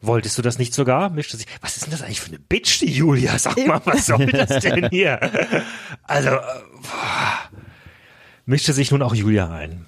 Wolltest 0.00 0.38
du 0.38 0.42
das 0.42 0.58
nicht 0.58 0.72
sogar? 0.72 1.10
Mischte 1.10 1.36
sich. 1.36 1.48
Was 1.60 1.76
ist 1.76 1.86
denn 1.86 1.90
das 1.90 2.02
eigentlich 2.02 2.20
für 2.20 2.28
eine 2.28 2.38
Bitch, 2.38 2.80
die 2.80 2.92
Julia? 2.92 3.36
Sag 3.38 3.56
mal, 3.66 3.80
was 3.84 4.06
soll 4.06 4.24
das 4.32 4.62
denn 4.62 4.88
hier? 4.90 5.18
Also, 6.04 6.28
äh, 6.28 6.40
boah. 6.82 7.38
mischte 8.46 8.72
sich 8.72 8.92
nun 8.92 9.02
auch 9.02 9.16
Julia 9.16 9.50
ein. 9.50 9.86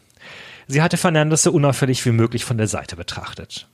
Sie 0.66 0.82
hatte 0.82 0.97
Fernandes 0.97 1.44
so 1.44 1.52
unauffällig 1.52 2.05
wie 2.05 2.10
möglich 2.10 2.44
von 2.44 2.59
der 2.59 2.66
Seite 2.66 2.97
betrachtet. 2.97 3.68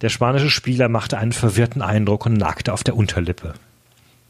Der 0.00 0.08
spanische 0.08 0.50
Spieler 0.50 0.88
machte 0.88 1.16
einen 1.16 1.32
verwirrten 1.32 1.80
Eindruck 1.80 2.26
und 2.26 2.32
nagte 2.32 2.72
auf 2.72 2.82
der 2.82 2.96
Unterlippe. 2.96 3.54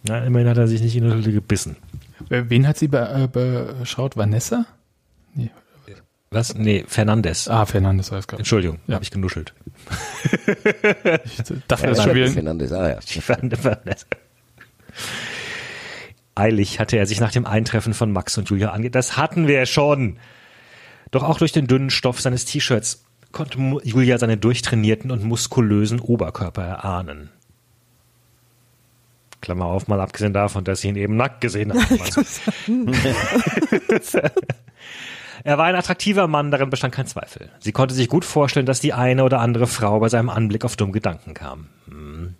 Na, 0.09 0.25
immerhin 0.25 0.49
hat 0.49 0.59
er 0.59 0.69
sich 0.69 0.81
nicht 0.83 0.95
in 0.97 1.03
die 1.03 1.11
Unterlippe 1.11 1.33
gebissen. 1.33 1.77
Wen 2.29 2.67
hat 2.67 2.79
sie 2.79 2.89
be 2.89 2.99
äh, 2.99 3.79
beschaut? 3.79 4.17
Vanessa? 4.17 4.67
Nee. 5.35 5.51
Was? 6.31 6.55
Nee, 6.55 6.85
Fernandes. 6.89 7.49
Ah, 7.49 7.67
Fernandes 7.67 8.11
war 8.11 8.19
es 8.19 8.27
gerade. 8.27 8.41
Entschuldigung, 8.41 8.79
Ja. 8.87 8.95
habe 8.95 9.05
ich 9.05 9.11
genuschelt. 9.11 9.55
Ich 11.25 11.37
dachte, 11.69 11.87
das 11.87 12.03
schon. 12.03 12.29
Fernandes, 12.29 12.73
ah, 12.73 12.89
ja. 12.89 13.01
Fernandes. 13.01 14.07
Eilig 16.35 16.81
hatte 16.81 16.97
er 16.97 17.07
sich 17.07 17.21
nach 17.21 17.33
dem 17.33 17.47
Eintreffen 17.47 17.95
von 17.95 18.13
Max 18.13 18.37
und 18.37 18.51
Julia 18.51 18.71
ange... 18.71 18.91
Das 18.91 19.17
hatten 19.17 19.47
wir 19.47 19.65
schon. 19.67 20.19
Doch 21.11 21.23
auch 21.23 21.39
durch 21.39 21.53
den 21.53 21.67
dünnen 21.67 21.91
Stoff 21.91 22.21
seines 22.21 22.45
T-Shirts 22.45 23.05
konnte 23.33 23.59
Julia 23.85 24.19
seine 24.19 24.37
durchtrainierten 24.37 25.11
und 25.11 25.25
muskulösen 25.25 26.01
Oberkörper 26.01 26.63
erahnen. 26.63 27.31
Klammer 29.41 29.67
auf, 29.67 29.89
mal 29.89 30.01
abgesehen 30.01 30.33
davon, 30.33 30.65
dass 30.65 30.81
sie 30.81 30.89
ihn 30.89 30.97
eben 30.97 31.17
nackt 31.17 31.41
gesehen 31.41 31.73
hat. 31.73 31.89
er 35.45 35.59
war 35.59 35.67
ein 35.67 35.77
attraktiver 35.77 36.27
Mann, 36.27 36.51
darin 36.51 36.71
bestand 36.71 36.95
kein 36.95 37.07
Zweifel. 37.07 37.51
Sie 37.61 37.73
konnte 37.73 37.95
sich 37.95 38.09
gut 38.09 38.25
vorstellen, 38.25 38.67
dass 38.67 38.81
die 38.81 38.93
eine 38.93 39.25
oder 39.25 39.41
andere 39.41 39.67
Frau 39.67 40.01
bei 40.01 40.09
seinem 40.09 40.31
Anblick 40.31 40.65
auf 40.65 40.77
dumme 40.77 40.93
Gedanken 40.93 41.35
kam. 41.35 41.69
Hm. 41.89 42.35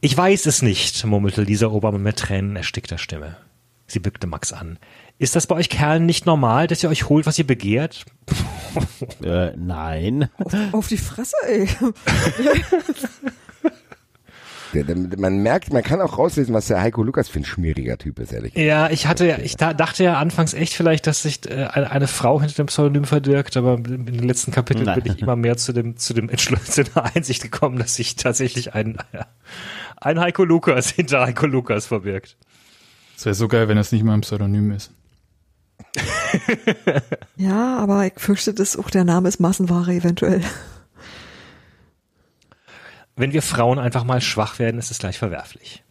Ich 0.00 0.16
weiß 0.16 0.46
es 0.46 0.62
nicht, 0.62 1.04
murmelte 1.04 1.42
Lisa 1.42 1.68
Obermann 1.68 2.02
mit 2.02 2.16
Tränen 2.16 2.56
erstickter 2.56 2.98
Stimme. 2.98 3.36
Sie 3.86 4.00
bückte 4.00 4.26
Max 4.26 4.52
an. 4.52 4.78
Ist 5.18 5.34
das 5.34 5.46
bei 5.46 5.56
euch 5.56 5.70
Kerlen 5.70 6.06
nicht 6.06 6.26
normal, 6.26 6.66
dass 6.66 6.82
ihr 6.82 6.90
euch 6.90 7.08
holt, 7.08 7.26
was 7.26 7.38
ihr 7.38 7.46
begehrt? 7.46 8.04
Äh, 9.22 9.52
nein. 9.56 10.28
Auf 10.72 10.88
die 10.88 10.98
Fresse, 10.98 11.36
ey. 11.46 11.68
Der, 14.74 14.84
der, 14.84 14.96
man 15.18 15.38
merkt, 15.38 15.72
man 15.72 15.82
kann 15.82 16.00
auch 16.02 16.18
rauslesen, 16.18 16.52
was 16.54 16.66
der 16.66 16.80
Heiko 16.80 17.02
Lukas 17.02 17.28
für 17.28 17.38
ein 17.40 17.44
schmieriger 17.44 17.96
Typ 17.96 18.18
ist, 18.18 18.32
ehrlich. 18.32 18.54
Ja, 18.54 18.90
ich 18.90 19.06
hatte, 19.06 19.26
ja- 19.26 19.38
ich 19.38 19.56
da, 19.56 19.72
dachte 19.72 20.04
ja 20.04 20.18
anfangs 20.18 20.52
echt 20.52 20.74
vielleicht, 20.74 21.06
dass 21.06 21.22
sich 21.22 21.48
äh, 21.50 21.64
eine, 21.64 21.90
eine 21.90 22.06
Frau 22.06 22.40
hinter 22.40 22.56
dem 22.56 22.66
Pseudonym 22.66 23.04
verbirgt, 23.04 23.56
aber 23.56 23.74
in 23.76 24.04
den 24.06 24.26
letzten 24.26 24.52
Kapiteln 24.52 24.84
Nein. 24.86 25.02
bin 25.02 25.12
ich 25.14 25.22
immer 25.22 25.36
mehr 25.36 25.56
zu 25.56 25.72
dem, 25.72 25.96
zu 25.96 26.12
dem 26.12 26.28
Entschluss, 26.28 26.64
zu 26.72 26.84
der 26.84 27.04
Einsicht 27.16 27.42
gekommen, 27.42 27.78
dass 27.78 27.94
sich 27.94 28.16
tatsächlich 28.16 28.74
ein, 28.74 28.98
ein 29.96 30.20
Heiko 30.20 30.44
Lukas 30.44 30.90
hinter 30.96 31.20
Heiko 31.26 31.46
Lukas 31.46 31.86
verbirgt. 31.86 32.36
Es 33.16 33.24
wäre 33.24 33.34
so 33.34 33.48
geil, 33.48 33.68
wenn 33.68 33.76
das 33.76 33.90
nicht 33.90 34.04
mal 34.04 34.14
ein 34.14 34.20
Pseudonym 34.20 34.70
ist. 34.72 34.90
Ja, 37.36 37.78
aber 37.78 38.04
ich 38.06 38.12
fürchte, 38.16 38.52
dass 38.52 38.76
auch 38.76 38.90
der 38.90 39.04
Name 39.04 39.28
ist 39.28 39.40
Massenware 39.40 39.92
eventuell. 39.92 40.42
Wenn 43.18 43.32
wir 43.32 43.42
Frauen 43.42 43.80
einfach 43.80 44.04
mal 44.04 44.20
schwach 44.20 44.60
werden, 44.60 44.78
ist 44.78 44.92
es 44.92 45.00
gleich 45.00 45.18
verwerflich. 45.18 45.82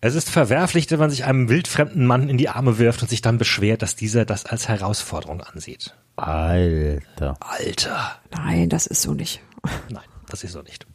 Es 0.00 0.14
ist 0.14 0.30
verwerflich, 0.30 0.90
wenn 0.90 0.98
man 0.98 1.10
sich 1.10 1.24
einem 1.24 1.50
wildfremden 1.50 2.06
Mann 2.06 2.30
in 2.30 2.38
die 2.38 2.48
Arme 2.48 2.78
wirft 2.78 3.02
und 3.02 3.08
sich 3.08 3.20
dann 3.20 3.36
beschwert, 3.36 3.82
dass 3.82 3.96
dieser 3.96 4.24
das 4.24 4.46
als 4.46 4.66
Herausforderung 4.66 5.42
ansieht. 5.42 5.94
Alter. 6.16 7.36
Alter. 7.40 8.18
Nein, 8.30 8.70
das 8.70 8.86
ist 8.86 9.02
so 9.02 9.12
nicht. 9.12 9.42
Nein, 9.90 10.04
das 10.28 10.42
ist 10.42 10.52
so 10.52 10.62
nicht. 10.62 10.86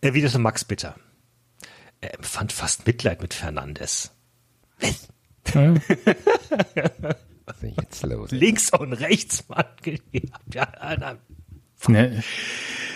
Erwiderte 0.00 0.38
Max 0.38 0.64
bitter. 0.64 0.94
Er 2.00 2.14
empfand 2.14 2.52
fast 2.52 2.86
Mitleid 2.86 3.20
mit 3.20 3.34
Fernandes. 3.34 4.12
Was 5.44 7.56
ist 7.56 7.62
denn 7.62 7.74
jetzt 7.78 8.02
los? 8.02 8.30
Links 8.30 8.70
und 8.70 8.94
rechts, 8.94 9.44
Mann. 9.48 9.66
Ja, 10.52 11.16
Ne, 11.88 12.22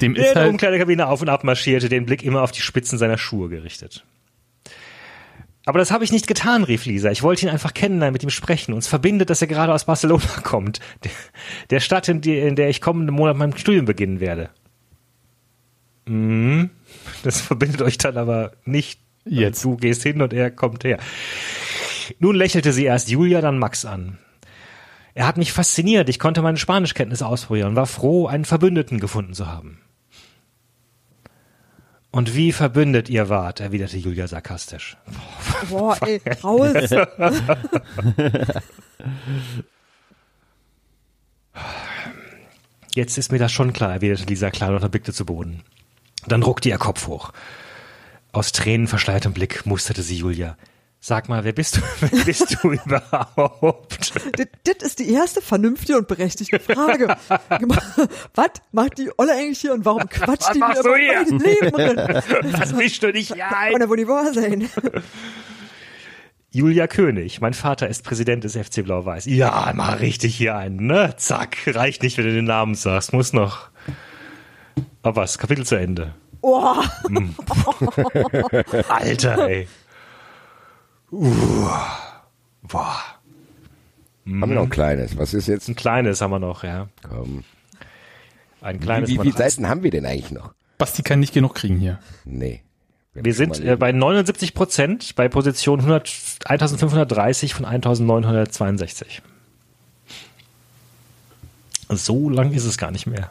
dem 0.00 0.14
Der 0.14 0.30
ist 0.30 0.36
halt, 0.36 0.48
Umkleidekabine 0.50 1.06
auf 1.06 1.22
und 1.22 1.28
ab 1.28 1.44
marschierte, 1.44 1.88
den 1.88 2.06
Blick 2.06 2.22
immer 2.22 2.42
auf 2.42 2.52
die 2.52 2.60
Spitzen 2.60 2.98
seiner 2.98 3.18
Schuhe 3.18 3.48
gerichtet. 3.48 4.04
Aber 5.64 5.78
das 5.78 5.90
habe 5.90 6.02
ich 6.02 6.12
nicht 6.12 6.26
getan, 6.26 6.64
rief 6.64 6.86
Lisa. 6.86 7.10
Ich 7.10 7.22
wollte 7.22 7.44
ihn 7.44 7.52
einfach 7.52 7.74
kennenlernen, 7.74 8.14
mit 8.14 8.22
ihm 8.22 8.30
sprechen. 8.30 8.72
Uns 8.72 8.86
verbindet, 8.86 9.28
dass 9.28 9.42
er 9.42 9.48
gerade 9.48 9.74
aus 9.74 9.84
Barcelona 9.84 10.24
kommt. 10.42 10.80
Der, 11.04 11.10
der 11.68 11.80
Stadt, 11.80 12.08
in, 12.08 12.22
die, 12.22 12.38
in 12.38 12.56
der 12.56 12.70
ich 12.70 12.80
kommenden 12.80 13.14
Monat 13.14 13.36
mein 13.36 13.56
Studium 13.56 13.84
beginnen 13.84 14.18
werde. 14.18 14.48
Mhm. 16.06 16.70
Das 17.22 17.42
verbindet 17.42 17.82
euch 17.82 17.98
dann 17.98 18.16
aber 18.16 18.52
nicht. 18.64 19.00
Jetzt. 19.26 19.62
Du 19.62 19.76
gehst 19.76 20.04
hin 20.04 20.22
und 20.22 20.32
er 20.32 20.50
kommt 20.50 20.84
her. 20.84 20.98
Nun 22.18 22.34
lächelte 22.34 22.72
sie 22.72 22.84
erst 22.84 23.10
Julia, 23.10 23.42
dann 23.42 23.58
Max 23.58 23.84
an. 23.84 24.16
Er 25.18 25.26
hat 25.26 25.36
mich 25.36 25.52
fasziniert. 25.52 26.08
Ich 26.08 26.20
konnte 26.20 26.42
meine 26.42 26.58
Spanischkenntnisse 26.58 27.26
ausprobieren 27.26 27.70
und 27.70 27.76
war 27.76 27.88
froh, 27.88 28.28
einen 28.28 28.44
Verbündeten 28.44 29.00
gefunden 29.00 29.34
zu 29.34 29.48
haben. 29.48 29.80
Und 32.12 32.36
wie 32.36 32.52
verbündet 32.52 33.08
ihr 33.08 33.28
wart, 33.28 33.58
erwiderte 33.58 33.96
Julia 33.96 34.28
sarkastisch. 34.28 34.96
Boah, 35.70 35.98
ey, 36.02 36.22
raus. 36.44 36.72
Jetzt 42.94 43.18
ist 43.18 43.32
mir 43.32 43.40
das 43.40 43.50
schon 43.50 43.72
klar, 43.72 43.94
erwiderte 43.94 44.22
Lisa 44.22 44.52
klar 44.52 44.70
und 44.70 44.88
blickte 44.88 45.12
zu 45.12 45.26
Boden. 45.26 45.64
Dann 46.28 46.44
ruckte 46.44 46.68
ihr 46.68 46.78
Kopf 46.78 47.08
hoch. 47.08 47.32
Aus 48.30 48.52
Tränen 48.52 48.86
verschleiertem 48.86 49.32
Blick 49.32 49.66
musterte 49.66 50.02
sie 50.02 50.18
Julia. 50.18 50.56
Sag 51.00 51.28
mal, 51.28 51.44
wer 51.44 51.52
bist 51.52 51.76
du, 51.76 51.80
wer 52.00 52.24
bist 52.24 52.56
du 52.60 52.72
überhaupt? 52.72 54.10
Das, 54.36 54.46
das 54.64 54.88
ist 54.88 54.98
die 54.98 55.12
erste 55.12 55.40
vernünftige 55.40 55.96
und 55.96 56.08
berechtigte 56.08 56.58
Frage. 56.58 57.16
Was 58.34 58.48
macht 58.72 58.98
die 58.98 59.10
Olle 59.16 59.32
eigentlich 59.32 59.60
hier 59.60 59.74
und 59.74 59.84
warum 59.84 60.08
quatscht 60.08 60.54
die 60.54 60.58
mir 60.58 60.78
über 60.78 60.90
mein 60.90 61.38
Leben? 61.38 62.52
Das 62.52 62.72
mischst 62.72 63.02
du 63.02 63.12
nicht 63.12 63.32
hier 63.32 63.46
ein. 63.46 63.74
Nicht 63.74 64.08
wahr 64.08 64.32
sein. 64.34 64.68
Julia 66.50 66.86
König, 66.88 67.40
mein 67.40 67.54
Vater 67.54 67.88
ist 67.88 68.02
Präsident 68.02 68.42
des 68.42 68.56
FC 68.56 68.82
Blau-Weiß. 68.82 69.26
Ja, 69.26 69.70
mach 69.74 70.00
richtig 70.00 70.34
hier 70.34 70.56
ein, 70.56 70.76
ne? 70.76 71.14
Zack, 71.16 71.58
reicht 71.66 72.02
nicht, 72.02 72.16
wenn 72.18 72.24
du 72.24 72.32
den 72.32 72.46
Namen 72.46 72.74
sagst, 72.74 73.12
muss 73.12 73.32
noch. 73.32 73.68
Aber 75.02 75.22
was, 75.22 75.38
Kapitel 75.38 75.64
zu 75.64 75.76
Ende. 75.76 76.14
Oh, 76.40 76.74
Alter, 78.88 79.48
ey. 79.48 79.68
Uh, 81.10 81.70
boah, 82.62 82.96
Haben 84.26 84.40
wir 84.40 84.46
noch 84.46 84.62
ein 84.64 84.70
kleines? 84.70 85.16
Was 85.16 85.32
ist 85.34 85.46
jetzt? 85.48 85.68
ein 85.68 85.74
kleines 85.76 86.20
haben 86.20 86.30
wir 86.30 86.38
noch, 86.38 86.64
ja. 86.64 86.88
Komm. 87.08 87.44
Ein 88.60 88.76
Wie, 88.76 88.80
kleines. 88.84 89.08
wie 89.10 89.16
mal 89.16 89.22
viele 89.22 89.34
drei- 89.34 89.48
Seiten 89.48 89.68
haben 89.68 89.82
wir 89.82 89.90
denn 89.90 90.04
eigentlich 90.04 90.30
noch? 90.32 90.52
Basti 90.76 91.02
kann 91.02 91.20
nicht 91.20 91.32
genug 91.32 91.54
kriegen 91.54 91.78
hier. 91.78 91.98
Nee. 92.24 92.62
Wir 93.14 93.34
sind 93.34 93.58
äh, 93.64 93.76
bei 93.76 93.90
79 93.90 94.54
Prozent 94.54 95.16
bei 95.16 95.28
Position 95.28 95.80
100, 95.80 96.14
1530 96.44 97.54
von 97.54 97.64
1962. 97.64 99.22
So 101.88 102.28
lang 102.28 102.52
ist 102.52 102.64
es 102.64 102.76
gar 102.78 102.90
nicht 102.90 103.06
mehr. 103.06 103.30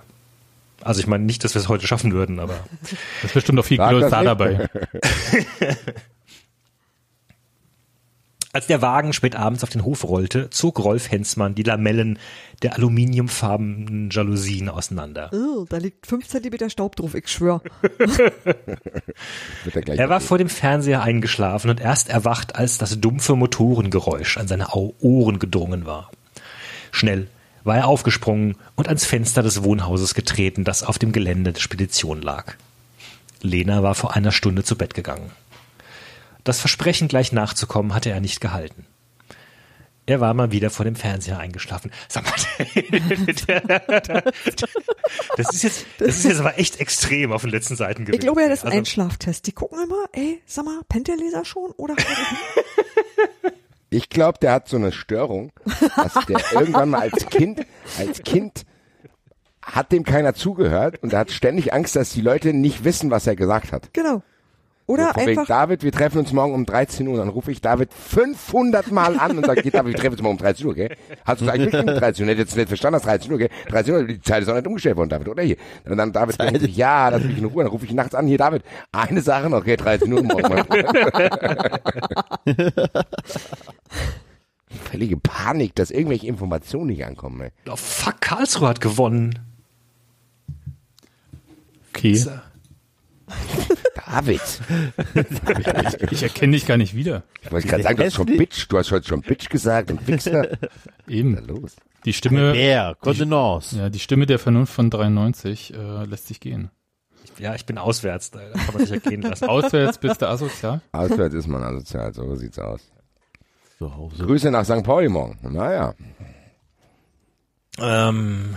Also 0.81 0.99
ich 0.99 1.07
meine 1.07 1.23
nicht, 1.25 1.43
dass 1.43 1.53
wir 1.53 1.61
es 1.61 1.69
heute 1.69 1.85
schaffen 1.87 2.11
würden, 2.11 2.39
aber 2.39 2.59
Das 2.81 3.25
ist 3.25 3.33
bestimmt 3.35 3.59
auch 3.59 3.65
viel 3.65 3.77
nicht. 3.77 4.11
dabei. 4.11 4.67
als 8.53 8.67
der 8.67 8.81
Wagen 8.81 9.13
spät 9.13 9.35
abends 9.35 9.63
auf 9.63 9.69
den 9.69 9.83
Hof 9.83 10.03
rollte, 10.03 10.49
zog 10.49 10.79
Rolf 10.79 11.11
Hensmann 11.11 11.55
die 11.55 11.63
Lamellen 11.63 12.17
der 12.63 12.75
aluminiumfarbenen 12.75 14.09
Jalousien 14.09 14.69
auseinander. 14.69 15.29
oh, 15.33 15.65
da 15.69 15.77
liegt 15.77 16.07
fünf 16.07 16.27
Zentimeter 16.27 16.69
Staub 16.69 16.95
drauf, 16.95 17.13
ich 17.13 17.27
schwör. 17.27 17.61
Er 19.87 20.09
war 20.09 20.21
vor 20.21 20.37
dem 20.37 20.49
Fernseher 20.49 21.01
eingeschlafen 21.01 21.69
und 21.69 21.79
erst 21.79 22.09
erwacht, 22.09 22.55
als 22.55 22.77
das 22.77 22.99
dumpfe 22.99 23.35
Motorengeräusch 23.35 24.37
an 24.37 24.47
seine 24.47 24.69
Ohren 24.69 25.39
gedrungen 25.39 25.85
war. 25.85 26.11
Schnell 26.91 27.27
war 27.63 27.77
er 27.77 27.87
aufgesprungen 27.87 28.55
und 28.75 28.87
ans 28.87 29.05
Fenster 29.05 29.43
des 29.43 29.63
Wohnhauses 29.63 30.13
getreten, 30.13 30.63
das 30.63 30.83
auf 30.83 30.97
dem 30.97 31.11
Gelände 31.11 31.51
der 31.53 31.59
Spedition 31.59 32.21
lag. 32.21 32.55
Lena 33.41 33.83
war 33.83 33.93
vor 33.93 34.15
einer 34.15 34.31
Stunde 34.31 34.63
zu 34.63 34.77
Bett 34.77 34.93
gegangen. 34.93 35.31
Das 36.47 36.59
Versprechen, 36.61 37.07
gleich 37.09 37.31
nachzukommen, 37.33 37.93
hatte 37.93 38.09
er 38.09 38.21
nicht 38.21 38.39
gehalten. 38.41 38.85
Er 40.05 40.21
war 40.21 40.33
mal 40.33 40.51
wieder 40.53 40.69
vor 40.69 40.85
dem 40.85 40.95
Fernseher 40.95 41.37
eingeschlafen. 41.39 41.91
Sag 42.07 42.23
mal, 42.23 42.33
das 45.37 45.53
ist 45.53 45.63
jetzt, 45.63 45.85
das 45.99 46.07
ist 46.15 46.23
jetzt 46.23 46.39
aber 46.39 46.57
echt 46.57 46.79
extrem 46.79 47.33
auf 47.33 47.41
den 47.41 47.51
letzten 47.51 47.75
Seiten 47.75 48.05
gewesen. 48.05 48.15
Ich 48.15 48.21
glaube 48.21 48.41
ja, 48.41 48.47
das 48.47 48.59
ist 48.59 48.63
ein 48.63 48.67
Also- 48.69 48.77
Einschlaftest. 48.79 49.45
Die 49.47 49.51
gucken 49.51 49.83
immer, 49.83 50.05
ey, 50.13 50.41
sag 50.45 50.63
mal, 50.65 50.79
pennt 50.87 51.07
der 51.09 51.17
Leser 51.17 51.43
schon? 51.45 51.71
Oder? 51.71 51.95
Ich 53.89 54.09
glaube, 54.09 54.37
der 54.41 54.51
hat 54.51 54.67
so 54.67 54.75
eine 54.75 54.91
Störung, 54.91 55.53
dass 55.95 56.13
der 56.25 56.41
irgendwann 56.51 56.89
mal 56.89 57.09
als 57.09 57.25
Kind, 57.27 57.65
als 57.97 58.21
Kind 58.21 58.65
hat 59.61 59.93
dem 59.93 60.03
keiner 60.03 60.33
zugehört 60.33 61.01
und 61.01 61.13
er 61.13 61.19
hat 61.19 61.31
ständig 61.31 61.71
Angst, 61.73 61.95
dass 61.95 62.09
die 62.09 62.19
Leute 62.19 62.51
nicht 62.53 62.83
wissen, 62.83 63.11
was 63.11 63.25
er 63.27 63.37
gesagt 63.37 63.71
hat. 63.71 63.93
genau. 63.93 64.23
Oder 64.87 65.11
So, 65.13 65.19
einfach, 65.19 65.45
David, 65.45 65.83
wir 65.83 65.91
treffen 65.91 66.19
uns 66.19 66.31
morgen 66.31 66.53
um 66.53 66.65
13 66.65 67.05
Uhr. 67.09 67.17
Dann 67.17 67.27
rufe 67.27 67.51
ich 67.51 67.59
David 67.59 67.93
500 67.93 68.89
Mal 68.89 69.19
an 69.19 69.37
und 69.37 69.45
sage, 69.45 69.61
David, 69.69 69.91
wir 69.93 69.99
treffen 69.99 70.13
uns 70.13 70.21
morgen 70.21 70.35
um 70.35 70.41
13 70.41 70.65
Uhr, 70.65 70.73
gell? 70.75 70.95
Hast 71.25 71.41
du 71.41 71.45
es 71.45 71.51
eigentlich 71.51 71.71
bestimmt 71.71 71.99
13 71.99 72.25
Uhr? 72.25 72.31
Hättest 72.33 72.55
du 72.55 72.59
nicht 72.59 72.69
verstanden, 72.69 72.93
dass 72.93 73.03
13 73.03 73.31
Uhr, 73.33 73.37
gell? 73.37 73.49
13 73.67 73.93
Uhr, 73.93 74.03
die 74.05 74.21
Zeit 74.21 74.43
ist 74.43 74.49
auch 74.49 74.55
nicht 74.55 74.65
umgestellt 74.65 74.95
worden, 74.95 75.09
David, 75.09 75.27
oder 75.27 75.43
hier? 75.43 75.57
Und 75.85 75.97
dann 75.97 76.13
David, 76.13 76.39
dann 76.39 76.55
rufe 76.55 76.65
ich, 76.67 76.77
ja, 76.77 77.09
lass 77.09 77.21
mich 77.21 77.37
in 77.37 77.43
Ruhe. 77.43 77.63
Dann 77.63 77.71
rufe 77.71 77.85
ich 77.85 77.91
nachts 77.93 78.15
an, 78.15 78.27
hier, 78.27 78.37
David, 78.37 78.63
eine 78.93 79.21
Sache 79.21 79.49
noch, 79.49 79.65
gell? 79.65 79.75
13 79.75 80.11
Uhr 80.13 80.23
morgen. 80.23 80.63
Völlige 84.89 85.17
Panik, 85.17 85.75
dass 85.75 85.91
irgendwelche 85.91 86.27
Informationen 86.27 86.87
nicht 86.87 87.03
ankommen, 87.05 87.41
ey. 87.41 87.51
Oh, 87.69 87.75
fuck, 87.75 88.21
Karlsruhe 88.21 88.69
hat 88.69 88.79
gewonnen. 88.79 89.37
Okay. 91.93 92.23
David. 94.05 94.41
Ich 96.11 96.23
erkenne 96.23 96.53
dich 96.53 96.65
gar 96.65 96.77
nicht 96.77 96.95
wieder. 96.95 97.23
Ich 97.41 97.51
wollte 97.51 97.67
gerade 97.67 97.83
sagen, 97.83 97.97
du 97.97 98.05
hast 98.05 98.13
schon 98.15 98.25
Bitch, 98.25 98.67
du 98.69 98.77
hast 98.77 98.91
heute 98.91 99.07
schon 99.07 99.21
Bitch 99.21 99.49
gesagt 99.49 99.91
und 99.91 100.07
Wichser. 100.07 100.49
Ist 100.51 100.61
da 100.61 100.67
Eben. 101.07 101.35
los? 101.47 101.75
Die 102.05 102.13
Stimme, 102.13 102.53
Der, 102.53 102.95
Kontenance. 102.99 103.77
ja, 103.77 103.89
die 103.89 103.99
Stimme 103.99 104.25
der 104.25 104.39
Vernunft 104.39 104.73
von 104.73 104.89
93 104.89 105.73
äh, 105.73 106.05
lässt 106.05 106.27
sich 106.27 106.39
gehen. 106.39 106.69
Ja, 107.39 107.53
ich 107.55 107.65
bin 107.65 107.77
auswärts, 107.77 108.31
da 108.31 108.39
kann 108.39 108.73
man 108.75 108.85
sich 108.85 108.91
ergehen 109.03 109.21
lassen. 109.21 109.45
Auswärts 109.49 109.97
bist 109.97 110.21
du 110.21 110.27
asozial. 110.27 110.81
Auswärts 110.91 111.35
ist 111.35 111.47
man 111.47 111.61
asozial, 111.63 112.13
so 112.13 112.35
sieht's 112.35 112.57
aus. 112.59 112.81
Zu 113.77 113.95
Hause. 113.95 114.25
Grüße 114.25 114.49
nach 114.49 114.65
St. 114.65 114.83
Pauli 114.83 115.09
morgen. 115.09 115.37
Naja. 115.41 115.93
Ähm, 117.79 118.55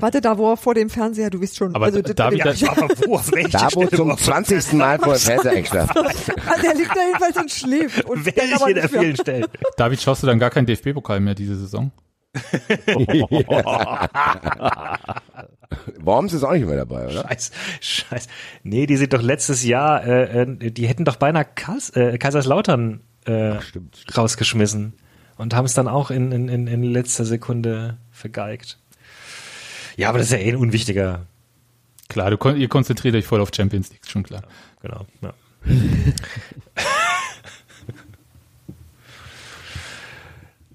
warte 0.00 0.20
da, 0.20 0.36
wo 0.38 0.52
er 0.52 0.56
vor 0.56 0.74
dem 0.74 0.90
Fernseher, 0.90 1.30
du 1.30 1.40
weißt 1.40 1.56
schon. 1.56 1.74
Aber 1.74 1.86
also, 1.86 2.02
das- 2.02 2.14
David, 2.14 2.38
ja, 2.38 2.68
war 2.68 2.78
aber 2.84 2.88
wo, 3.06 3.14
auf 3.16 3.30
Da 3.50 3.68
wo 3.74 3.86
zum 3.86 4.00
überhaupt? 4.06 4.20
20. 4.24 4.72
Mal 4.74 4.98
vor 4.98 5.14
dem 5.14 5.20
Fernseher 5.20 5.52
eingeschlafen. 5.56 5.96
Ah, 5.96 6.60
der 6.62 6.74
liegt 6.74 6.90
da 6.96 7.00
jedenfalls 7.06 7.36
und 7.36 7.50
schläft. 7.50 8.04
Und 8.06 8.24
Welche 8.26 8.74
der 8.74 8.88
vielen 8.88 9.16
Stellen? 9.16 9.46
David, 9.76 10.00
schaust 10.00 10.22
du 10.22 10.26
dann 10.26 10.38
gar 10.38 10.50
keinen 10.50 10.66
DFB-Pokal 10.66 11.20
mehr 11.20 11.34
diese 11.34 11.56
Saison? 11.56 11.92
Worms 16.00 16.32
ist 16.32 16.44
auch 16.44 16.52
nicht 16.52 16.66
mehr 16.66 16.76
dabei, 16.76 17.06
oder? 17.06 17.22
Scheiß, 17.28 17.50
scheiß. 17.80 18.28
Nee, 18.62 18.86
die 18.86 18.96
sind 18.96 19.12
doch 19.12 19.22
letztes 19.22 19.64
Jahr, 19.64 20.04
äh, 20.04 20.42
äh, 20.42 20.70
die 20.70 20.86
hätten 20.86 21.04
doch 21.04 21.16
beinahe 21.16 21.44
Kais, 21.44 21.90
äh, 21.90 22.18
Kaiserslautern 22.18 23.00
äh, 23.24 23.60
stimmt, 23.60 24.04
rausgeschmissen 24.16 24.94
und 25.40 25.54
haben 25.54 25.64
es 25.64 25.72
dann 25.72 25.88
auch 25.88 26.10
in, 26.10 26.32
in, 26.32 26.66
in, 26.66 26.82
letzter 26.82 27.24
Sekunde 27.24 27.96
vergeigt. 28.12 28.78
Ja, 29.96 30.10
aber 30.10 30.18
das 30.18 30.26
ist 30.26 30.32
ja 30.34 30.38
eh 30.38 30.50
ein 30.50 30.56
unwichtiger. 30.56 31.24
Klar, 32.08 32.28
du, 32.30 32.36
kon- 32.36 32.58
ihr 32.58 32.68
konzentriert 32.68 33.14
euch 33.14 33.24
voll 33.26 33.40
auf 33.40 33.50
Champions 33.54 33.90
League, 33.90 34.06
schon 34.06 34.22
klar. 34.22 34.42
Genau. 34.82 35.06
Ja. 35.22 35.32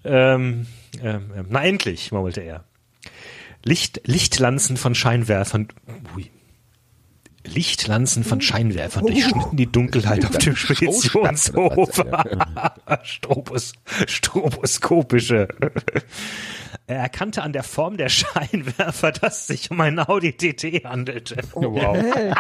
ähm, 0.04 0.66
ähm, 1.00 1.32
ähm, 1.36 1.46
na 1.50 1.64
endlich, 1.64 2.12
murmelte 2.12 2.42
er. 2.42 2.64
Licht, 3.64 4.02
Lichtlanzen 4.06 4.78
von 4.78 4.96
Scheinwerfern. 4.96 5.68
Ui. 6.16 6.32
Lichtlanzen 7.46 8.24
von 8.24 8.42
Scheinwerfern 8.42 9.06
durchschnitten 9.06 9.58
die 9.58 9.72
Dunkelheit 9.72 10.26
auf 10.26 10.38
dem 10.38 10.56
Speditionshof. 10.56 12.04
Strobos, 13.04 13.74
stroboskopische. 14.08 15.48
Er 16.88 16.98
erkannte 16.98 17.42
an 17.42 17.52
der 17.52 17.64
Form 17.64 17.98
der 17.98 18.10
Scheinwerfer, 18.10 19.12
dass 19.12 19.42
es 19.42 19.48
sich 19.48 19.72
um 19.72 19.82
einen 19.82 20.00
Audi 20.00 20.34
TT 20.34 20.84
handelte. 20.84 21.38
Okay. 21.54 22.34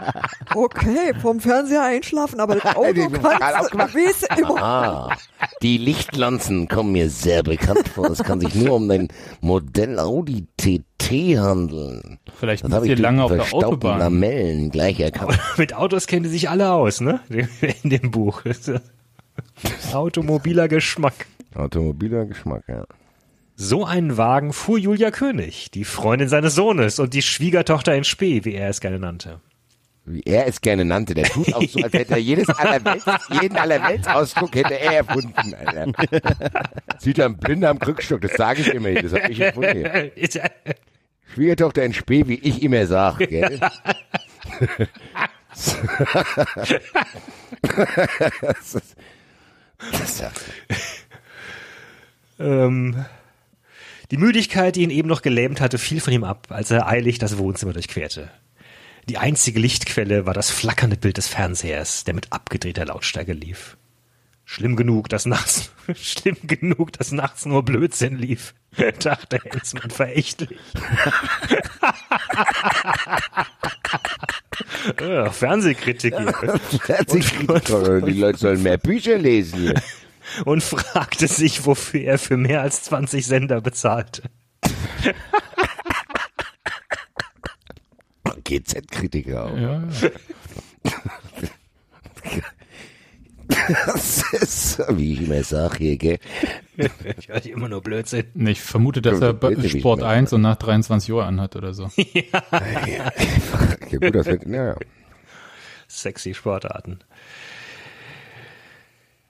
okay, 0.53 1.13
vom 1.19 1.39
Fernseher 1.39 1.83
einschlafen, 1.83 2.39
aber 2.39 2.55
das 2.55 2.75
Auto 2.75 3.09
kannst 3.09 3.73
du, 3.73 4.35
du 4.35 4.41
immer. 4.41 4.61
Ah, 4.61 5.17
die 5.61 5.77
Lichtlanzen 5.77 6.67
kommen 6.67 6.91
mir 6.91 7.09
sehr 7.09 7.41
bekannt 7.43 7.87
vor. 7.87 8.09
Es 8.11 8.23
kann 8.23 8.39
sich 8.39 8.53
nur 8.53 8.75
um 8.75 8.87
den 8.87 9.07
Modell 9.41 9.99
Audi 9.99 10.47
TT 10.57 10.94
handeln. 11.11 12.19
Vielleicht 12.39 12.63
Das 12.63 12.71
müsst 12.71 12.85
ihr 12.85 12.97
lange 12.97 13.23
auf 13.23 13.31
der 13.31 13.53
Autobahn. 13.53 13.99
Lamellen 13.99 14.69
gleich 14.71 14.99
erkannt. 15.01 15.39
Mit 15.57 15.73
Autos 15.73 16.07
kennen 16.07 16.23
die 16.23 16.29
sich 16.29 16.49
alle 16.49 16.71
aus, 16.71 17.01
ne? 17.01 17.19
In 17.83 17.89
dem 17.89 18.11
Buch. 18.11 18.43
Automobiler 19.93 20.67
Geschmack. 20.67 21.25
Automobiler 21.53 22.25
Geschmack, 22.25 22.63
ja. 22.67 22.85
So 23.55 23.85
einen 23.85 24.17
Wagen 24.17 24.51
fuhr 24.51 24.77
Julia 24.77 25.11
König, 25.11 25.71
die 25.71 25.85
Freundin 25.85 26.27
seines 26.27 26.55
Sohnes 26.55 26.99
und 26.99 27.13
die 27.13 27.21
Schwiegertochter 27.21 27.95
in 27.95 28.03
Spee, 28.03 28.43
wie 28.43 28.53
er 28.53 28.69
es 28.69 28.81
gerne 28.81 28.99
nannte. 28.99 29.39
Wie 30.03 30.21
er 30.25 30.45
es 30.45 30.61
gerne 30.61 30.83
nannte. 30.85 31.13
Der 31.15 31.23
tut 31.23 31.53
auch 31.53 31.63
so, 31.63 31.79
als 31.81 31.93
hätte 31.93 32.11
er 32.13 32.19
jedes 32.19 32.49
Allerwelts, 32.49 33.05
jeden 33.41 33.57
Allerweltsausdruck 33.57 34.53
hätte 34.55 34.77
er 34.79 34.97
erfunden, 34.97 35.53
Alter. 35.55 35.91
Sieht 36.99 37.17
er 37.17 37.25
ein 37.25 37.37
Blinder 37.37 37.69
am 37.69 37.79
Krückstock, 37.79 38.21
das 38.21 38.33
sage 38.33 38.61
ich 38.61 38.67
immer, 38.73 38.93
das 38.93 39.13
habe 39.13 39.31
ich 39.31 39.39
erfunden. 39.39 39.83
Schwiegertochter 41.33 41.83
in 41.83 41.93
Spee, 41.93 42.27
wie 42.27 42.35
ich 42.35 42.61
immer 42.63 42.85
sag, 42.85 43.17
gell? 43.19 43.59
das 48.41 48.75
ist, 48.75 48.95
das 49.91 50.21
ist, 50.21 50.23
ähm, 52.39 53.05
die 54.11 54.17
Müdigkeit, 54.17 54.75
die 54.75 54.83
ihn 54.83 54.89
eben 54.89 55.07
noch 55.07 55.21
gelähmt 55.21 55.61
hatte, 55.61 55.77
fiel 55.77 55.99
von 55.99 56.13
ihm 56.13 56.23
ab, 56.23 56.47
als 56.49 56.71
er 56.71 56.87
eilig 56.87 57.17
das 57.17 57.37
Wohnzimmer 57.37 57.73
durchquerte. 57.73 58.29
Die 59.09 59.17
einzige 59.17 59.59
Lichtquelle 59.59 60.25
war 60.25 60.33
das 60.33 60.51
flackernde 60.51 60.97
Bild 60.97 61.17
des 61.17 61.27
Fernsehers, 61.27 62.03
der 62.03 62.13
mit 62.13 62.31
abgedrehter 62.31 62.85
Lautstärke 62.85 63.33
lief. 63.33 63.77
Schlimm 64.45 64.75
genug, 64.75 65.09
dass 65.09 65.25
nachts, 65.25 65.71
schlimm 65.95 66.37
genug, 66.43 66.93
dass 66.93 67.11
nachts 67.11 67.45
nur 67.45 67.63
Blödsinn 67.63 68.17
lief, 68.17 68.53
dachte 68.99 69.39
Hensmann 69.43 69.89
verächtlich. 69.89 70.51
ja, 75.01 75.31
Fernsehkritik 75.31 76.13
hier. 76.15 76.59
Die 78.01 78.19
Leute 78.19 78.37
sollen 78.37 78.61
mehr 78.63 78.77
Bücher 78.77 79.17
lesen 79.17 79.59
hier. 79.59 79.81
Und 80.43 80.63
fragte 80.63 81.27
sich, 81.27 81.65
wofür 81.65 82.01
er 82.01 82.17
für 82.17 82.37
mehr 82.37 82.61
als 82.61 82.83
20 82.83 83.25
Sender 83.25 83.61
bezahlte. 83.61 84.23
GZ-Kritiker 88.43 89.45
auch. 89.45 89.57
Ja. 89.57 89.83
Das 93.85 94.33
ist, 94.33 94.79
wie 94.89 95.13
ich 95.13 95.21
immer 95.21 95.43
sag 95.43 95.77
hier, 95.77 95.97
gell? 95.97 96.19
Ich 97.17 97.29
höre 97.29 97.45
immer 97.45 97.69
nur 97.69 97.81
Blödsinn. 97.81 98.25
Nee, 98.33 98.51
ich 98.51 98.61
vermute, 98.61 99.01
dass 99.01 99.21
er 99.21 99.35
Sport 99.69 100.01
mehr. 100.01 100.09
1 100.09 100.33
und 100.33 100.41
nach 100.41 100.55
23 100.55 101.11
Uhr 101.11 101.25
anhat 101.25 101.55
oder 101.55 101.73
so. 101.73 101.89
Ja, 101.97 103.11
gut, 103.99 104.15
das 104.15 104.25
wird, 104.25 104.45
ja, 104.45 104.65
ja. 104.67 104.75
Sexy 105.87 106.33
Sportarten. 106.33 106.99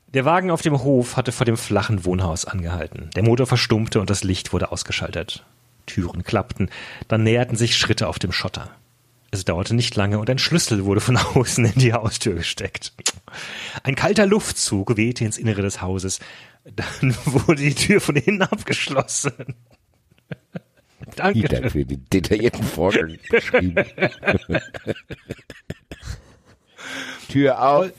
Der 0.08 0.26
Wagen 0.26 0.50
auf 0.50 0.62
dem 0.62 0.82
Hof 0.82 1.18
hatte 1.18 1.32
vor 1.32 1.46
dem 1.46 1.58
flachen 1.58 2.06
Wohnhaus 2.06 2.46
angehalten. 2.46 3.10
Der 3.16 3.24
Motor 3.24 3.48
verstummte 3.48 4.00
und 4.00 4.10
das 4.10 4.24
Licht 4.24 4.54
wurde 4.54 4.72
ausgeschaltet. 4.72 5.46
Türen 5.86 6.24
klappten, 6.24 6.70
dann 7.08 7.24
näherten 7.24 7.58
sich 7.58 7.78
Schritte 7.78 8.08
auf 8.08 8.18
dem 8.18 8.32
Schotter. 8.32 8.72
Es 9.36 9.44
dauerte 9.44 9.76
nicht 9.76 9.96
lange 9.98 10.18
und 10.20 10.30
ein 10.30 10.38
Schlüssel 10.38 10.86
wurde 10.86 11.02
von 11.02 11.18
außen 11.36 11.66
in 11.66 11.80
die 11.80 11.92
Haustür 11.94 12.36
gesteckt. 12.36 12.94
Ein 13.84 13.96
kalter 13.96 14.26
Luftzug 14.26 14.96
wehte 14.96 15.26
ins 15.26 15.38
Innere 15.38 15.62
des 15.62 15.82
Hauses. 15.82 16.20
Dann 16.64 17.16
wurde 17.26 17.62
die 17.62 17.76
Tür 17.76 18.00
von 18.00 18.16
innen 18.16 18.42
abgeschlossen. 18.42 19.34
Vielen 20.98 21.16
Dank 21.18 21.50
Danke. 21.50 21.70
für 21.70 21.86
den 21.86 22.06
detaillierten 22.12 22.64
Vorgang 22.64 23.18
beschrieben. 23.30 23.76
Tür 27.30 27.62
auf, 27.62 27.92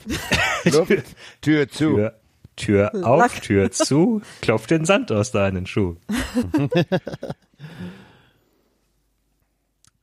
Luft, 0.65 0.93
Tür 1.41 1.69
zu. 1.69 1.95
Tür, 1.95 2.19
Tür 2.55 3.05
auf, 3.05 3.39
Tür 3.39 3.71
zu, 3.71 4.21
klopft 4.41 4.71
den 4.71 4.85
Sand 4.85 5.11
aus 5.11 5.31
deinen 5.31 5.67
Schuh. 5.67 5.95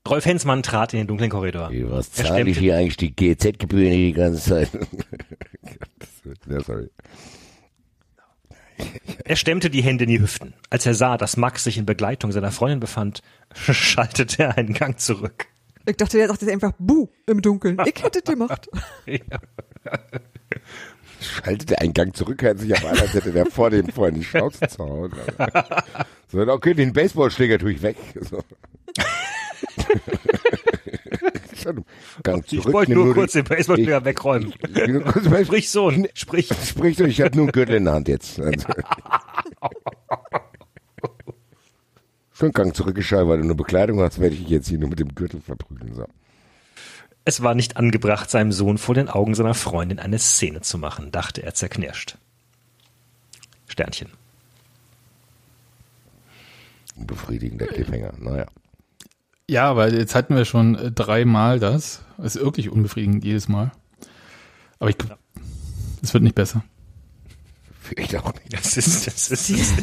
Rolf 0.06 0.26
Hensmann 0.26 0.62
trat 0.62 0.92
in 0.92 0.98
den 0.98 1.06
dunklen 1.06 1.30
Korridor. 1.30 1.70
Was 1.72 2.08
Er 2.18 2.24
zahle 2.26 2.50
ich 2.50 2.56
stemmte- 2.56 2.60
hier 2.60 2.76
eigentlich 2.76 2.96
die 2.98 3.14
GZ-Gebühren 3.16 3.90
die 3.92 4.12
ganze 4.12 4.40
Zeit? 4.42 4.70
Ja, 6.48 6.58
sorry. 6.62 6.88
Er 9.24 9.36
stemmte 9.36 9.68
die 9.68 9.82
Hände 9.82 10.04
in 10.04 10.10
die 10.10 10.20
Hüften. 10.20 10.54
Als 10.70 10.86
er 10.86 10.94
sah, 10.94 11.18
dass 11.18 11.36
Max 11.36 11.64
sich 11.64 11.76
in 11.76 11.84
Begleitung 11.84 12.32
seiner 12.32 12.50
Freundin 12.50 12.80
befand, 12.80 13.20
schaltete 13.54 14.42
er 14.44 14.56
einen 14.56 14.72
Gang 14.72 14.98
zurück. 14.98 15.46
Ich 15.86 15.96
dachte, 15.98 16.16
der 16.16 16.28
sagt 16.28 16.40
jetzt 16.40 16.50
einfach 16.50 16.72
Buh 16.78 17.08
im 17.26 17.42
Dunkeln. 17.42 17.76
Ich 17.84 18.02
hätte 18.02 18.22
das 18.22 18.34
gemacht. 18.34 18.68
Schaltet 21.20 21.70
der 21.70 21.80
einen 21.82 21.92
Gang 21.92 22.16
zurück, 22.16 22.42
hört 22.42 22.58
sich 22.58 22.72
auf 22.72 22.84
an, 22.86 22.98
als 22.98 23.12
hätte 23.14 23.32
der 23.32 23.46
vor 23.46 23.68
dem 23.70 23.86
vorhin 23.88 24.14
die 24.16 24.24
Schnauze 24.24 24.66
zu 24.66 24.78
hauen. 24.78 25.12
So, 26.28 26.40
okay, 26.40 26.72
den 26.74 26.92
Baseballschläger 26.94 27.58
tue 27.58 27.72
ich 27.72 27.82
weg. 27.82 27.96
So. 28.30 28.42
Ich 32.50 32.64
wollte 32.66 32.90
nimm 32.92 32.98
nur 33.04 33.14
die- 33.14 33.20
kurz 33.20 33.32
den 33.32 33.44
Baseballschläger 33.44 34.04
wegräumen. 34.04 34.52
Nur 34.86 35.12
Sprich 35.44 35.70
Sohn, 35.70 36.06
sprich. 36.14 36.50
Sprich 36.66 36.96
doch, 36.96 37.06
ich 37.06 37.20
habe 37.20 37.34
nur 37.36 37.44
einen 37.46 37.52
Gürtel 37.52 37.76
in 37.76 37.84
der 37.86 37.94
Hand 37.94 38.08
jetzt. 38.08 38.38
Also. 38.44 38.66
Schon 42.32 42.52
Gang 42.52 42.74
zurückgeschaltet, 42.74 43.28
weil 43.28 43.38
du 43.38 43.44
nur 43.46 43.56
Bekleidung 43.56 44.00
hast, 44.00 44.18
werde 44.18 44.34
ich 44.34 44.48
jetzt 44.48 44.68
hier 44.68 44.78
nur 44.78 44.88
mit 44.88 44.98
dem 44.98 45.14
Gürtel 45.14 45.40
verprügeln. 45.40 45.94
So. 45.94 46.04
Es 47.24 47.42
war 47.42 47.54
nicht 47.54 47.76
angebracht, 47.76 48.28
seinem 48.28 48.50
Sohn 48.50 48.76
vor 48.76 48.94
den 48.94 49.08
Augen 49.08 49.34
seiner 49.36 49.54
Freundin 49.54 50.00
eine 50.00 50.18
Szene 50.18 50.60
zu 50.60 50.76
machen, 50.78 51.12
dachte 51.12 51.42
er 51.44 51.54
zerknirscht. 51.54 52.18
Sternchen. 53.68 54.08
Befriedigender 56.96 57.66
Cliffhanger. 57.66 58.12
Naja. 58.18 58.46
Ja, 59.48 59.70
aber 59.70 59.92
jetzt 59.92 60.14
hatten 60.14 60.36
wir 60.36 60.44
schon 60.44 60.74
äh, 60.74 60.90
dreimal 60.90 61.60
das. 61.60 62.02
Das 62.16 62.36
ist 62.36 62.42
wirklich 62.42 62.70
unbefriedigend 62.70 63.24
jedes 63.24 63.48
Mal. 63.48 63.72
Aber 64.78 64.90
ich, 64.90 64.96
es 66.02 66.14
wird 66.14 66.24
nicht 66.24 66.34
besser. 66.34 66.64
Ich 67.96 68.16
auch 68.16 68.32
nicht. 68.32 68.52
Das 68.52 68.76
ist, 68.78 69.06
das 69.06 69.30
ist, 69.30 69.74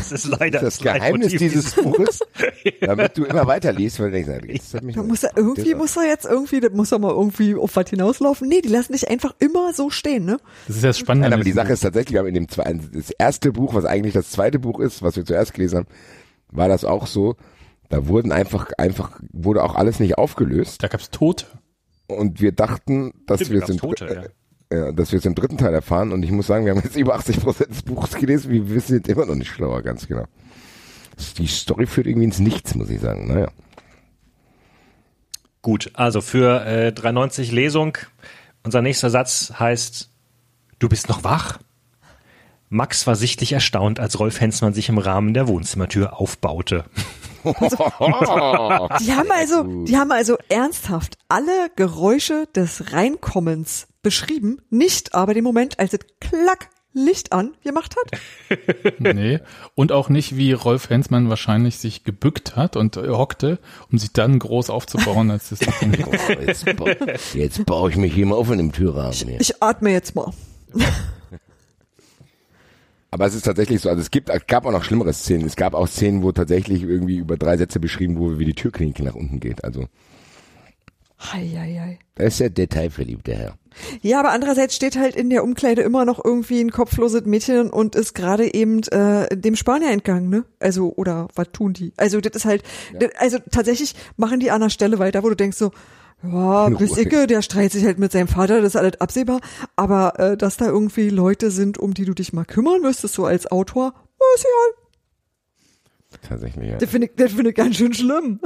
das 0.00 0.12
ist 0.12 0.26
leider 0.26 0.60
Das 0.60 0.78
Geheimnis 0.78 1.32
dieses 1.32 1.74
Buches, 1.74 2.20
damit 2.80 3.16
du 3.16 3.24
immer 3.24 3.46
weiter 3.46 3.72
liest, 3.72 4.00
weil 4.00 4.10
du 4.10 4.20
denkst, 4.20 4.48
jetzt 4.48 4.74
hat 4.74 4.82
mich 4.82 4.96
Da 4.96 5.02
muss 5.04 5.22
er 5.22 5.36
irgendwie, 5.36 5.76
muss 5.76 5.96
er 5.96 6.08
jetzt 6.08 6.24
irgendwie, 6.24 6.58
das 6.58 6.72
muss 6.72 6.90
er 6.90 6.98
mal 6.98 7.12
irgendwie 7.12 7.54
auf 7.54 7.76
was 7.76 7.88
hinauslaufen. 7.88 8.48
Nee, 8.48 8.62
die 8.62 8.68
lassen 8.68 8.92
dich 8.92 9.08
einfach 9.08 9.34
immer 9.38 9.72
so 9.72 9.90
stehen, 9.90 10.24
ne? 10.24 10.38
Das 10.66 10.76
ist 10.76 10.82
ja 10.82 10.88
das 10.88 10.98
Spannende. 10.98 11.28
Nein, 11.28 11.34
aber 11.34 11.44
die 11.44 11.52
Sache 11.52 11.72
ist 11.72 11.80
tatsächlich, 11.80 12.14
wir 12.14 12.20
haben 12.20 12.26
in 12.26 12.34
dem 12.34 12.48
zweiten, 12.48 12.90
das 12.92 13.10
erste 13.10 13.52
Buch, 13.52 13.74
was 13.74 13.84
eigentlich 13.84 14.14
das 14.14 14.30
zweite 14.30 14.58
Buch 14.58 14.80
ist, 14.80 15.02
was 15.02 15.14
wir 15.14 15.24
zuerst 15.24 15.54
gelesen 15.54 15.78
haben, 15.78 15.88
war 16.48 16.68
das 16.68 16.84
auch 16.84 17.06
so. 17.06 17.36
Da 17.90 18.06
wurden 18.06 18.30
einfach, 18.32 18.70
einfach, 18.78 19.20
wurde 19.32 19.62
auch 19.64 19.74
alles 19.74 19.98
nicht 19.98 20.16
aufgelöst. 20.16 20.82
Da 20.82 20.88
gab's 20.88 21.10
Tote. 21.10 21.46
Und 22.06 22.40
wir 22.40 22.52
dachten, 22.52 23.12
dass 23.26 23.40
Stimmt, 23.40 23.52
wir 23.52 23.60
da 23.60 23.64
es 23.64 23.70
im, 23.70 23.76
gab's 23.76 23.98
Tote, 23.98 24.32
äh, 24.70 24.76
ja, 24.76 24.92
dass 24.92 25.10
wir 25.10 25.18
es 25.18 25.26
im 25.26 25.34
dritten 25.34 25.58
Teil 25.58 25.74
erfahren. 25.74 26.12
Und 26.12 26.22
ich 26.22 26.30
muss 26.30 26.46
sagen, 26.46 26.64
wir 26.64 26.72
haben 26.72 26.82
jetzt 26.82 26.96
über 26.96 27.16
80 27.16 27.40
Prozent 27.40 27.70
des 27.70 27.82
Buches 27.82 28.14
gelesen. 28.14 28.52
Wir 28.52 28.70
wissen 28.70 28.94
jetzt 28.94 29.08
immer 29.08 29.26
noch 29.26 29.34
nicht 29.34 29.50
schlauer, 29.50 29.82
ganz 29.82 30.06
genau. 30.06 30.24
Die 31.36 31.48
Story 31.48 31.86
führt 31.86 32.06
irgendwie 32.06 32.26
ins 32.26 32.38
Nichts, 32.38 32.76
muss 32.76 32.90
ich 32.90 33.00
sagen. 33.00 33.26
Naja. 33.26 33.50
Gut, 35.60 35.90
also 35.94 36.20
für 36.20 36.64
äh, 36.64 36.92
390 36.92 37.50
Lesung, 37.50 37.98
unser 38.62 38.82
nächster 38.82 39.10
Satz 39.10 39.52
heißt, 39.58 40.10
du 40.78 40.88
bist 40.88 41.08
noch 41.08 41.24
wach? 41.24 41.58
Max 42.68 43.06
war 43.08 43.16
sichtlich 43.16 43.52
erstaunt, 43.52 43.98
als 43.98 44.20
Rolf 44.20 44.40
Hensmann 44.40 44.74
sich 44.74 44.88
im 44.88 44.98
Rahmen 44.98 45.34
der 45.34 45.48
Wohnzimmertür 45.48 46.20
aufbaute. 46.20 46.84
Die 49.00 49.12
haben 49.12 49.30
also, 49.30 49.84
die 49.84 49.96
haben 49.96 50.12
also 50.12 50.36
ernsthaft 50.48 51.18
alle 51.28 51.70
Geräusche 51.76 52.46
des 52.54 52.92
Reinkommens 52.92 53.86
beschrieben, 54.02 54.60
nicht 54.70 55.14
aber 55.14 55.34
den 55.34 55.44
Moment, 55.44 55.78
als 55.78 55.92
es 55.92 56.00
klack 56.20 56.68
Licht 56.92 57.32
an 57.32 57.52
gemacht 57.62 57.94
hat. 57.96 58.20
Nee. 58.98 59.40
Und 59.74 59.92
auch 59.92 60.08
nicht, 60.08 60.36
wie 60.36 60.52
Rolf 60.52 60.90
Hensmann 60.90 61.28
wahrscheinlich 61.28 61.78
sich 61.78 62.04
gebückt 62.04 62.56
hat 62.56 62.76
und 62.76 62.96
äh, 62.96 63.08
hockte, 63.08 63.58
um 63.90 63.98
sich 63.98 64.12
dann 64.12 64.38
groß 64.38 64.70
aufzubauen, 64.70 65.30
als 65.30 65.50
das 65.50 65.60
Oh, 65.82 66.40
jetzt, 66.40 66.64
ba 66.76 66.84
jetzt 67.34 67.64
baue 67.64 67.90
ich 67.90 67.96
mich 67.96 68.12
hier 68.12 68.26
mal 68.26 68.34
auf 68.34 68.50
in 68.50 68.58
dem 68.58 68.72
Türrahmen. 68.72 69.12
hier. 69.12 69.40
Ich 69.40 69.62
atme 69.62 69.90
jetzt 69.90 70.14
mal. 70.14 70.32
Aber 73.10 73.26
es 73.26 73.34
ist 73.34 73.44
tatsächlich 73.44 73.80
so, 73.80 73.88
also 73.88 74.00
es 74.00 74.10
gibt, 74.10 74.28
es 74.28 74.46
gab 74.46 74.64
auch 74.66 74.72
noch 74.72 74.84
schlimmere 74.84 75.12
Szenen. 75.12 75.46
Es 75.46 75.56
gab 75.56 75.74
auch 75.74 75.88
Szenen, 75.88 76.22
wo 76.22 76.30
tatsächlich 76.32 76.82
irgendwie 76.82 77.16
über 77.16 77.36
drei 77.36 77.56
Sätze 77.56 77.80
beschrieben 77.80 78.18
wurde, 78.18 78.38
wie 78.38 78.44
die 78.44 78.54
Türklinke 78.54 79.02
nach 79.02 79.14
unten 79.14 79.40
geht. 79.40 79.64
Also, 79.64 79.86
Hei, 81.22 81.46
hei, 81.54 81.78
hei. 81.78 81.98
Das 82.14 82.34
ist 82.34 82.40
ja 82.40 82.48
detailverliebt, 82.48 83.26
der 83.26 83.36
Herr. 83.36 83.54
Ja, 84.00 84.20
aber 84.20 84.30
andererseits 84.30 84.74
steht 84.74 84.96
halt 84.96 85.14
in 85.14 85.28
der 85.28 85.44
Umkleide 85.44 85.82
immer 85.82 86.04
noch 86.04 86.22
irgendwie 86.24 86.60
ein 86.60 86.70
kopfloses 86.70 87.24
Mädchen 87.26 87.68
und 87.70 87.94
ist 87.94 88.14
gerade 88.14 88.52
eben 88.52 88.82
äh, 88.84 89.36
dem 89.36 89.54
Spanier 89.54 89.90
entgangen, 89.90 90.30
ne? 90.30 90.44
Also, 90.58 90.94
oder 90.96 91.28
was 91.34 91.52
tun 91.52 91.74
die? 91.74 91.92
Also, 91.96 92.20
das 92.20 92.32
ist 92.34 92.44
halt, 92.46 92.62
das, 92.98 93.10
also 93.18 93.38
tatsächlich 93.50 93.94
machen 94.16 94.40
die 94.40 94.50
an 94.50 94.62
einer 94.62 94.70
Stelle 94.70 94.98
weiter, 94.98 95.22
wo 95.22 95.28
du 95.28 95.36
denkst 95.36 95.58
so, 95.58 95.72
ja, 96.22 96.68
bis. 96.78 96.96
Icke, 96.96 97.26
der 97.26 97.42
streitet 97.42 97.72
sich 97.72 97.84
halt 97.84 97.98
mit 97.98 98.12
seinem 98.12 98.28
Vater, 98.28 98.60
das 98.60 98.74
ist 98.74 98.76
alles 98.76 99.00
absehbar. 99.00 99.40
Aber 99.76 100.18
äh, 100.18 100.36
dass 100.36 100.56
da 100.56 100.66
irgendwie 100.66 101.08
Leute 101.08 101.50
sind, 101.50 101.78
um 101.78 101.94
die 101.94 102.04
du 102.04 102.14
dich 102.14 102.32
mal 102.32 102.44
kümmern 102.44 102.80
müsstest, 102.80 103.14
so 103.14 103.24
als 103.26 103.50
Autor, 103.50 103.94
ist 104.34 104.44
ja, 104.44 106.18
tatsächlich, 106.28 106.70
ja. 106.70 106.78
das 106.78 106.90
finde 106.90 107.06
ich, 107.06 107.14
das 107.16 107.32
finde 107.32 107.50
ich 107.50 107.56
ganz 107.56 107.76
schön 107.76 107.94
schlimm. 107.94 108.40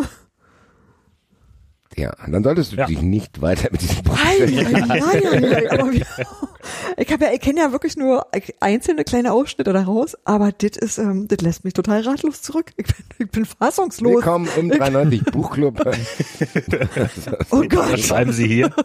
Ja, 1.97 2.13
dann 2.27 2.43
solltest 2.43 2.73
du 2.73 2.77
Ja. 2.77 2.87
dich 2.87 3.01
nicht 3.03 3.41
weiter 3.41 3.69
mit 3.71 3.81
diesem 3.81 4.03
Podcast 4.03 4.27
ei, 4.27 4.45
ei, 4.45 4.83
ei, 4.91 5.57
ei, 5.57 5.71
aber 5.71 5.93
wie, 5.93 6.03
ich 6.97 7.13
habe 7.13 7.25
ja, 7.27 7.33
ich 7.33 7.41
kenne 7.41 7.61
ja 7.61 7.73
wirklich 7.73 7.97
nur 7.97 8.27
einzelne 8.61 9.05
kleine 9.05 9.33
Ausschnitte 9.33 9.73
daraus, 9.73 10.17
aber 10.25 10.51
das 10.51 10.77
ist, 10.77 10.99
ähm, 10.99 11.29
das 11.29 11.41
lässt 11.41 11.65
mich 11.65 11.73
total 11.75 12.01
ratlos 12.01 12.43
zurück. 12.43 12.73
Ich 12.77 12.87
bin, 12.87 12.97
ich 13.19 13.31
bin 13.31 13.45
fassungslos. 13.45 14.15
Willkommen 14.15 14.49
im 14.57 14.71
93 14.71 15.25
Buchclub. 15.27 15.81
Oh 17.51 17.61
Was 17.61 17.69
Gott. 17.69 18.01
schreiben 18.01 18.33
Sie 18.33 18.47
hier? 18.49 18.71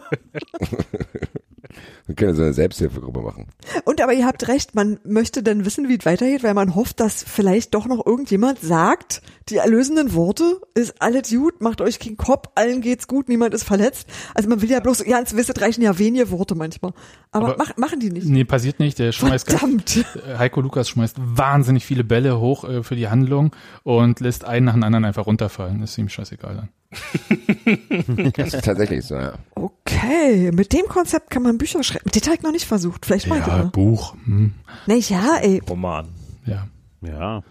Wir 2.06 2.14
können 2.14 2.34
so 2.34 2.42
eine 2.42 2.52
Selbsthilfegruppe 2.52 3.20
machen. 3.20 3.46
Und 3.84 4.00
aber 4.00 4.12
ihr 4.12 4.26
habt 4.26 4.48
recht, 4.48 4.74
man 4.74 4.98
möchte 5.04 5.42
dann 5.42 5.64
wissen, 5.64 5.88
wie 5.88 5.96
es 5.98 6.04
weitergeht, 6.06 6.42
weil 6.42 6.54
man 6.54 6.74
hofft, 6.74 7.00
dass 7.00 7.22
vielleicht 7.22 7.74
doch 7.74 7.86
noch 7.86 8.04
irgendjemand 8.04 8.60
sagt, 8.60 9.22
die 9.48 9.56
erlösenden 9.56 10.14
Worte, 10.14 10.60
ist 10.74 11.00
alles 11.02 11.30
gut, 11.30 11.60
macht 11.60 11.80
euch 11.80 11.98
keinen 11.98 12.16
Kopf, 12.16 12.48
allen 12.54 12.80
geht's 12.80 13.08
gut, 13.08 13.28
niemand 13.28 13.52
ist 13.54 13.64
verletzt. 13.64 14.08
Also 14.34 14.48
man 14.48 14.62
will 14.62 14.70
ja 14.70 14.80
bloß, 14.80 15.04
ja, 15.06 15.18
ins 15.18 15.36
Wisset 15.36 15.60
reichen 15.60 15.82
ja 15.82 15.98
wenige 15.98 16.30
Worte 16.30 16.54
manchmal. 16.54 16.92
Aber, 17.32 17.48
Aber- 17.48 17.56
mach, 17.58 17.76
machen 17.76 18.00
die 18.00 18.10
nicht. 18.10 18.26
Nee, 18.26 18.44
passiert 18.44 18.78
nicht. 18.80 18.98
Der 18.98 19.12
schmeißt 19.12 19.46
ganz, 19.46 19.60
Verdammt. 19.60 19.96
äh, 20.28 20.38
Heiko 20.38 20.60
Lukas 20.60 20.88
schmeißt 20.88 21.16
wahnsinnig 21.18 21.84
viele 21.84 22.04
Bälle 22.04 22.38
hoch 22.40 22.64
äh, 22.64 22.82
für 22.82 22.96
die 22.96 23.08
Handlung 23.08 23.54
und 23.82 24.20
lässt 24.20 24.44
einen 24.44 24.66
nach 24.66 24.74
dem 24.74 24.82
anderen 24.84 25.04
einfach 25.04 25.26
runterfallen. 25.26 25.82
Ist 25.82 25.98
ihm 25.98 26.08
scheißegal 26.08 26.54
dann. 26.54 26.68
Das 28.34 28.54
ist 28.54 28.64
tatsächlich 28.64 29.04
so, 29.04 29.14
ja. 29.16 29.34
Okay, 29.54 30.50
mit 30.52 30.72
dem 30.72 30.86
Konzept 30.86 31.30
kann 31.30 31.42
man 31.42 31.58
Bücher 31.58 31.82
schreiben. 31.82 32.10
Das 32.12 32.22
habe 32.24 32.34
ich 32.36 32.42
noch 32.42 32.52
nicht 32.52 32.66
versucht. 32.66 33.06
Vielleicht 33.06 33.26
mal 33.28 33.38
Ja. 33.38 33.64
Buch. 33.64 34.14
Hm, 34.24 34.54
Na 34.86 34.94
ja, 34.94 35.36
ey. 35.40 35.60
Roman. 35.68 36.08
ja. 36.46 36.66
Ja. 37.02 37.42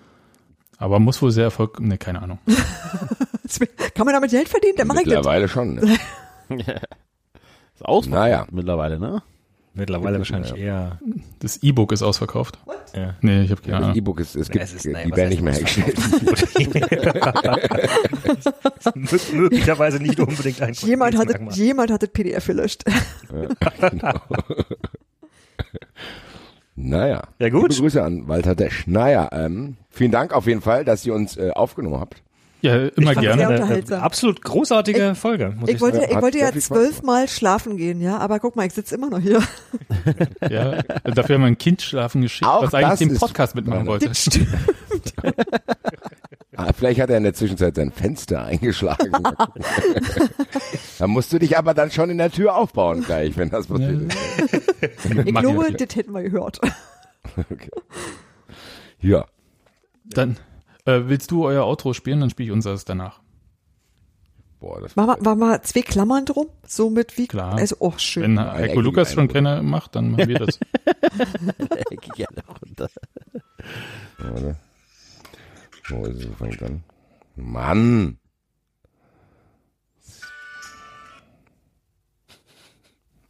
Aber 0.78 1.00
muss 1.00 1.22
wohl 1.22 1.32
sehr 1.32 1.46
erfolg. 1.46 1.80
Nee, 1.80 1.98
keine 1.98 2.22
Ahnung. 2.22 2.40
Kann 3.96 4.06
man 4.06 4.14
damit 4.14 4.32
Geld 4.32 4.48
verdienen? 4.48 4.76
Dann 4.78 4.88
mache 4.88 5.00
ich 5.00 5.06
das. 5.06 5.16
Mittlerweile 5.16 5.48
schon. 5.50 5.76
Ne? 5.76 5.98
Ist 7.76 7.84
ausverkauft 7.86 8.10
Naja. 8.10 8.48
mittlerweile, 8.52 9.00
ne? 9.00 9.22
Mittlerweile 9.74 10.18
wahrscheinlich 10.18 10.56
eher. 10.56 11.00
Das 11.40 11.58
E-Book 11.64 11.92
ist 11.92 12.02
ausverkauft. 12.02 12.58
Ja. 12.96 13.16
Nee, 13.22 13.44
ich 13.44 13.52
habe 13.52 13.62
keine 13.62 13.74
Das 13.78 13.84
Ahnung. 13.84 13.96
E-Book 13.98 14.20
ist, 14.20 14.36
es 14.36 14.50
gibt, 14.50 14.64
es 14.64 14.74
ist- 14.74 14.86
die 14.86 14.90
naja, 14.90 15.10
was 15.10 15.18
werden 15.18 15.30
nicht 15.30 15.42
mehr 15.42 15.54
hergestellt. 15.54 15.98
Mö- 18.96 19.36
Möglicherweise 19.36 20.00
nicht 20.02 20.20
unbedingt 20.20 20.62
ein 20.62 20.74
Jemand 20.74 21.16
hat, 21.16 21.30
das- 21.30 21.36
Qualitätsmerkmal. 21.36 21.58
jemand 21.66 21.92
hat 21.92 22.02
das 22.04 22.10
PDF 22.10 22.46
gelöscht. 22.48 22.84
Naja. 26.76 27.24
Ja, 27.40 27.50
gut. 27.50 27.70
Liebe 27.72 27.82
Grüße 27.82 28.02
an 28.02 28.28
Walter 28.30 28.56
Desch. 28.56 28.88
Naja, 28.88 29.28
ähm, 29.34 29.76
vielen 29.90 30.12
Dank 30.12 30.34
auf 30.34 30.48
jeden 30.48 30.62
Fall, 30.62 30.86
dass 30.86 31.06
ihr 31.06 31.14
uns 31.14 31.36
äh, 31.36 31.52
aufgenommen 31.52 32.00
habt. 32.00 32.22
Ja, 32.62 32.76
immer 32.88 33.12
Ich 33.14 33.20
gerne. 33.20 33.22
sehr 33.22 33.36
das 33.36 33.40
eine, 33.40 33.48
unterhaltsam. 33.62 34.02
absolut 34.02 34.42
großartige 34.42 35.16
Folge, 35.16 35.56
muss 35.58 35.70
ich, 35.70 35.76
Ich 35.76 35.82
wollte, 35.82 36.00
sagen. 36.02 36.12
ich 36.14 36.22
wollte 36.22 36.38
ja 36.40 36.52
zwölfmal 36.52 37.28
schlafen 37.30 37.78
gehen, 37.78 38.02
ja, 38.02 38.18
aber 38.18 38.40
guck 38.40 38.56
mal, 38.58 38.66
ich 38.68 38.74
sitze 38.74 38.96
immer 38.96 39.10
noch 39.10 39.20
hier. 39.20 39.42
Ja, 40.50 40.82
dafür 41.04 41.36
haben 41.36 41.42
wir 41.42 41.48
ein 41.48 41.58
Kind 41.58 41.82
schlafen 41.82 42.22
geschickt, 42.22 42.50
Auch 42.50 42.64
was 42.64 42.74
eigentlich 42.74 43.10
den 43.10 43.18
Podcast 43.18 43.56
mitmachen 43.56 43.86
wollte. 43.88 44.08
Das 44.10 44.22
stimmt. 44.24 44.48
Ah, 46.56 46.74
vielleicht 46.76 47.00
hat 47.00 47.10
er 47.10 47.16
in 47.16 47.24
der 47.24 47.34
Zwischenzeit 47.34 47.74
sein 47.76 47.90
Fenster 47.90 48.44
eingeschlagen. 48.44 49.14
da 51.00 51.08
musst 51.08 51.32
du 51.32 51.40
dich 51.40 51.58
aber 51.58 51.74
dann 51.74 51.90
schon 51.90 52.10
in 52.10 52.18
der 52.18 52.32
Tür 52.32 52.54
aufbauen 52.58 53.02
gleich, 53.02 53.38
wenn 53.38 53.50
das 53.50 53.68
passiert 53.68 54.12
ist. 54.12 54.18
Ich 55.26 55.34
glaube, 55.36 55.68
ich. 55.70 55.78
das 55.78 55.96
hätten 55.96 56.12
wir 56.12 56.22
gehört. 56.24 56.60
Okay. 57.38 57.70
Ja. 59.00 59.26
Dann 60.04 60.36
äh, 60.90 61.08
willst 61.10 61.32
du 61.32 61.46
euer 61.46 61.66
Outro 61.66 61.94
spielen, 61.94 62.20
dann 62.22 62.30
spiele 62.30 62.48
ich 62.48 62.54
unseres 62.54 62.86
danach. 62.86 63.22
Boah, 64.60 64.82
das 64.82 64.98
War 64.98 65.06
mal, 65.08 65.18
war 65.24 65.36
mal 65.36 65.62
zwei 65.62 65.82
Klammern 65.82 66.26
drum, 66.26 66.48
so 66.68 66.90
mit 66.90 67.18
wie, 67.18 67.28
Klar. 67.28 67.54
also, 67.58 67.78
oh, 67.80 67.94
schön. 67.98 68.24
Wenn 68.24 68.40
Ein 68.40 68.52
Heiko 68.52 68.82
Lukas 68.82 69.14
schon 69.14 69.30
keine 69.30 69.64
macht, 69.64 69.96
dann 69.96 70.12
machen 70.12 70.28
wir 70.28 70.40
das. 70.40 70.60
Geht 71.90 72.18
ja 72.18 72.28
noch 72.36 72.62
runter. 72.62 72.90
Warte. 74.18 74.58
Wo 75.88 76.06
ist 76.06 76.26
es? 76.26 76.36
Fängt 76.38 76.62
an? 76.64 76.84
Mann! 77.36 78.18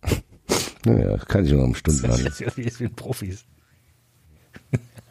Naja, 0.86 1.18
das 1.18 1.26
kann 1.26 1.44
sich 1.44 1.54
noch 1.54 1.64
um 1.66 1.76
Stunden 1.76 2.02
Das 2.04 2.20
an. 2.22 2.26
ist 2.26 2.40
jetzt 2.40 2.58
wie 2.58 2.80
wie 2.80 2.88
Profis. 2.88 3.46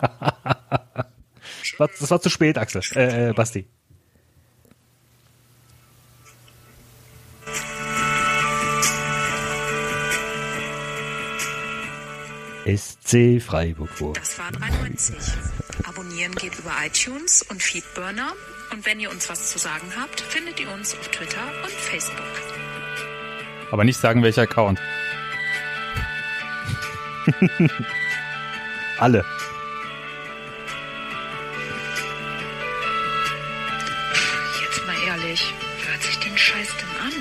Das 1.77 2.11
war 2.11 2.21
zu 2.21 2.31
spät, 2.31 2.59
Axel. 2.59 2.83
Äh, 2.95 3.31
äh, 3.31 3.33
Basti. 3.33 3.67
SC 12.77 13.41
Freiburg 13.41 13.89
vor. 13.89 14.13
Das 14.13 14.39
war 14.39 14.53
93. 14.53 15.17
Abonnieren 15.85 16.35
geht 16.35 16.59
über 16.59 16.71
iTunes 16.85 17.43
und 17.49 17.63
Feedburner. 17.63 18.35
Und 18.73 18.85
wenn 18.85 19.01
ihr 19.01 19.11
uns 19.11 19.31
was 19.31 19.51
zu 19.51 19.59
sagen 19.59 19.91
habt, 19.99 20.21
findet 20.21 20.61
ihr 20.61 20.71
uns 20.71 20.93
auf 20.93 21.09
Twitter 21.09 21.41
und 21.65 21.73
Facebook. 21.73 22.27
Aber 23.71 23.85
nicht 23.85 23.99
sagen, 23.99 24.23
welcher 24.23 24.43
Account. 24.43 24.79
Alle. 28.99 29.25
nicht. 35.39 35.55
Hört 35.87 36.03
sich 36.03 36.19
den 36.19 36.37
Scheiß 36.37 36.69
denn 36.77 37.07
an? 37.07 37.13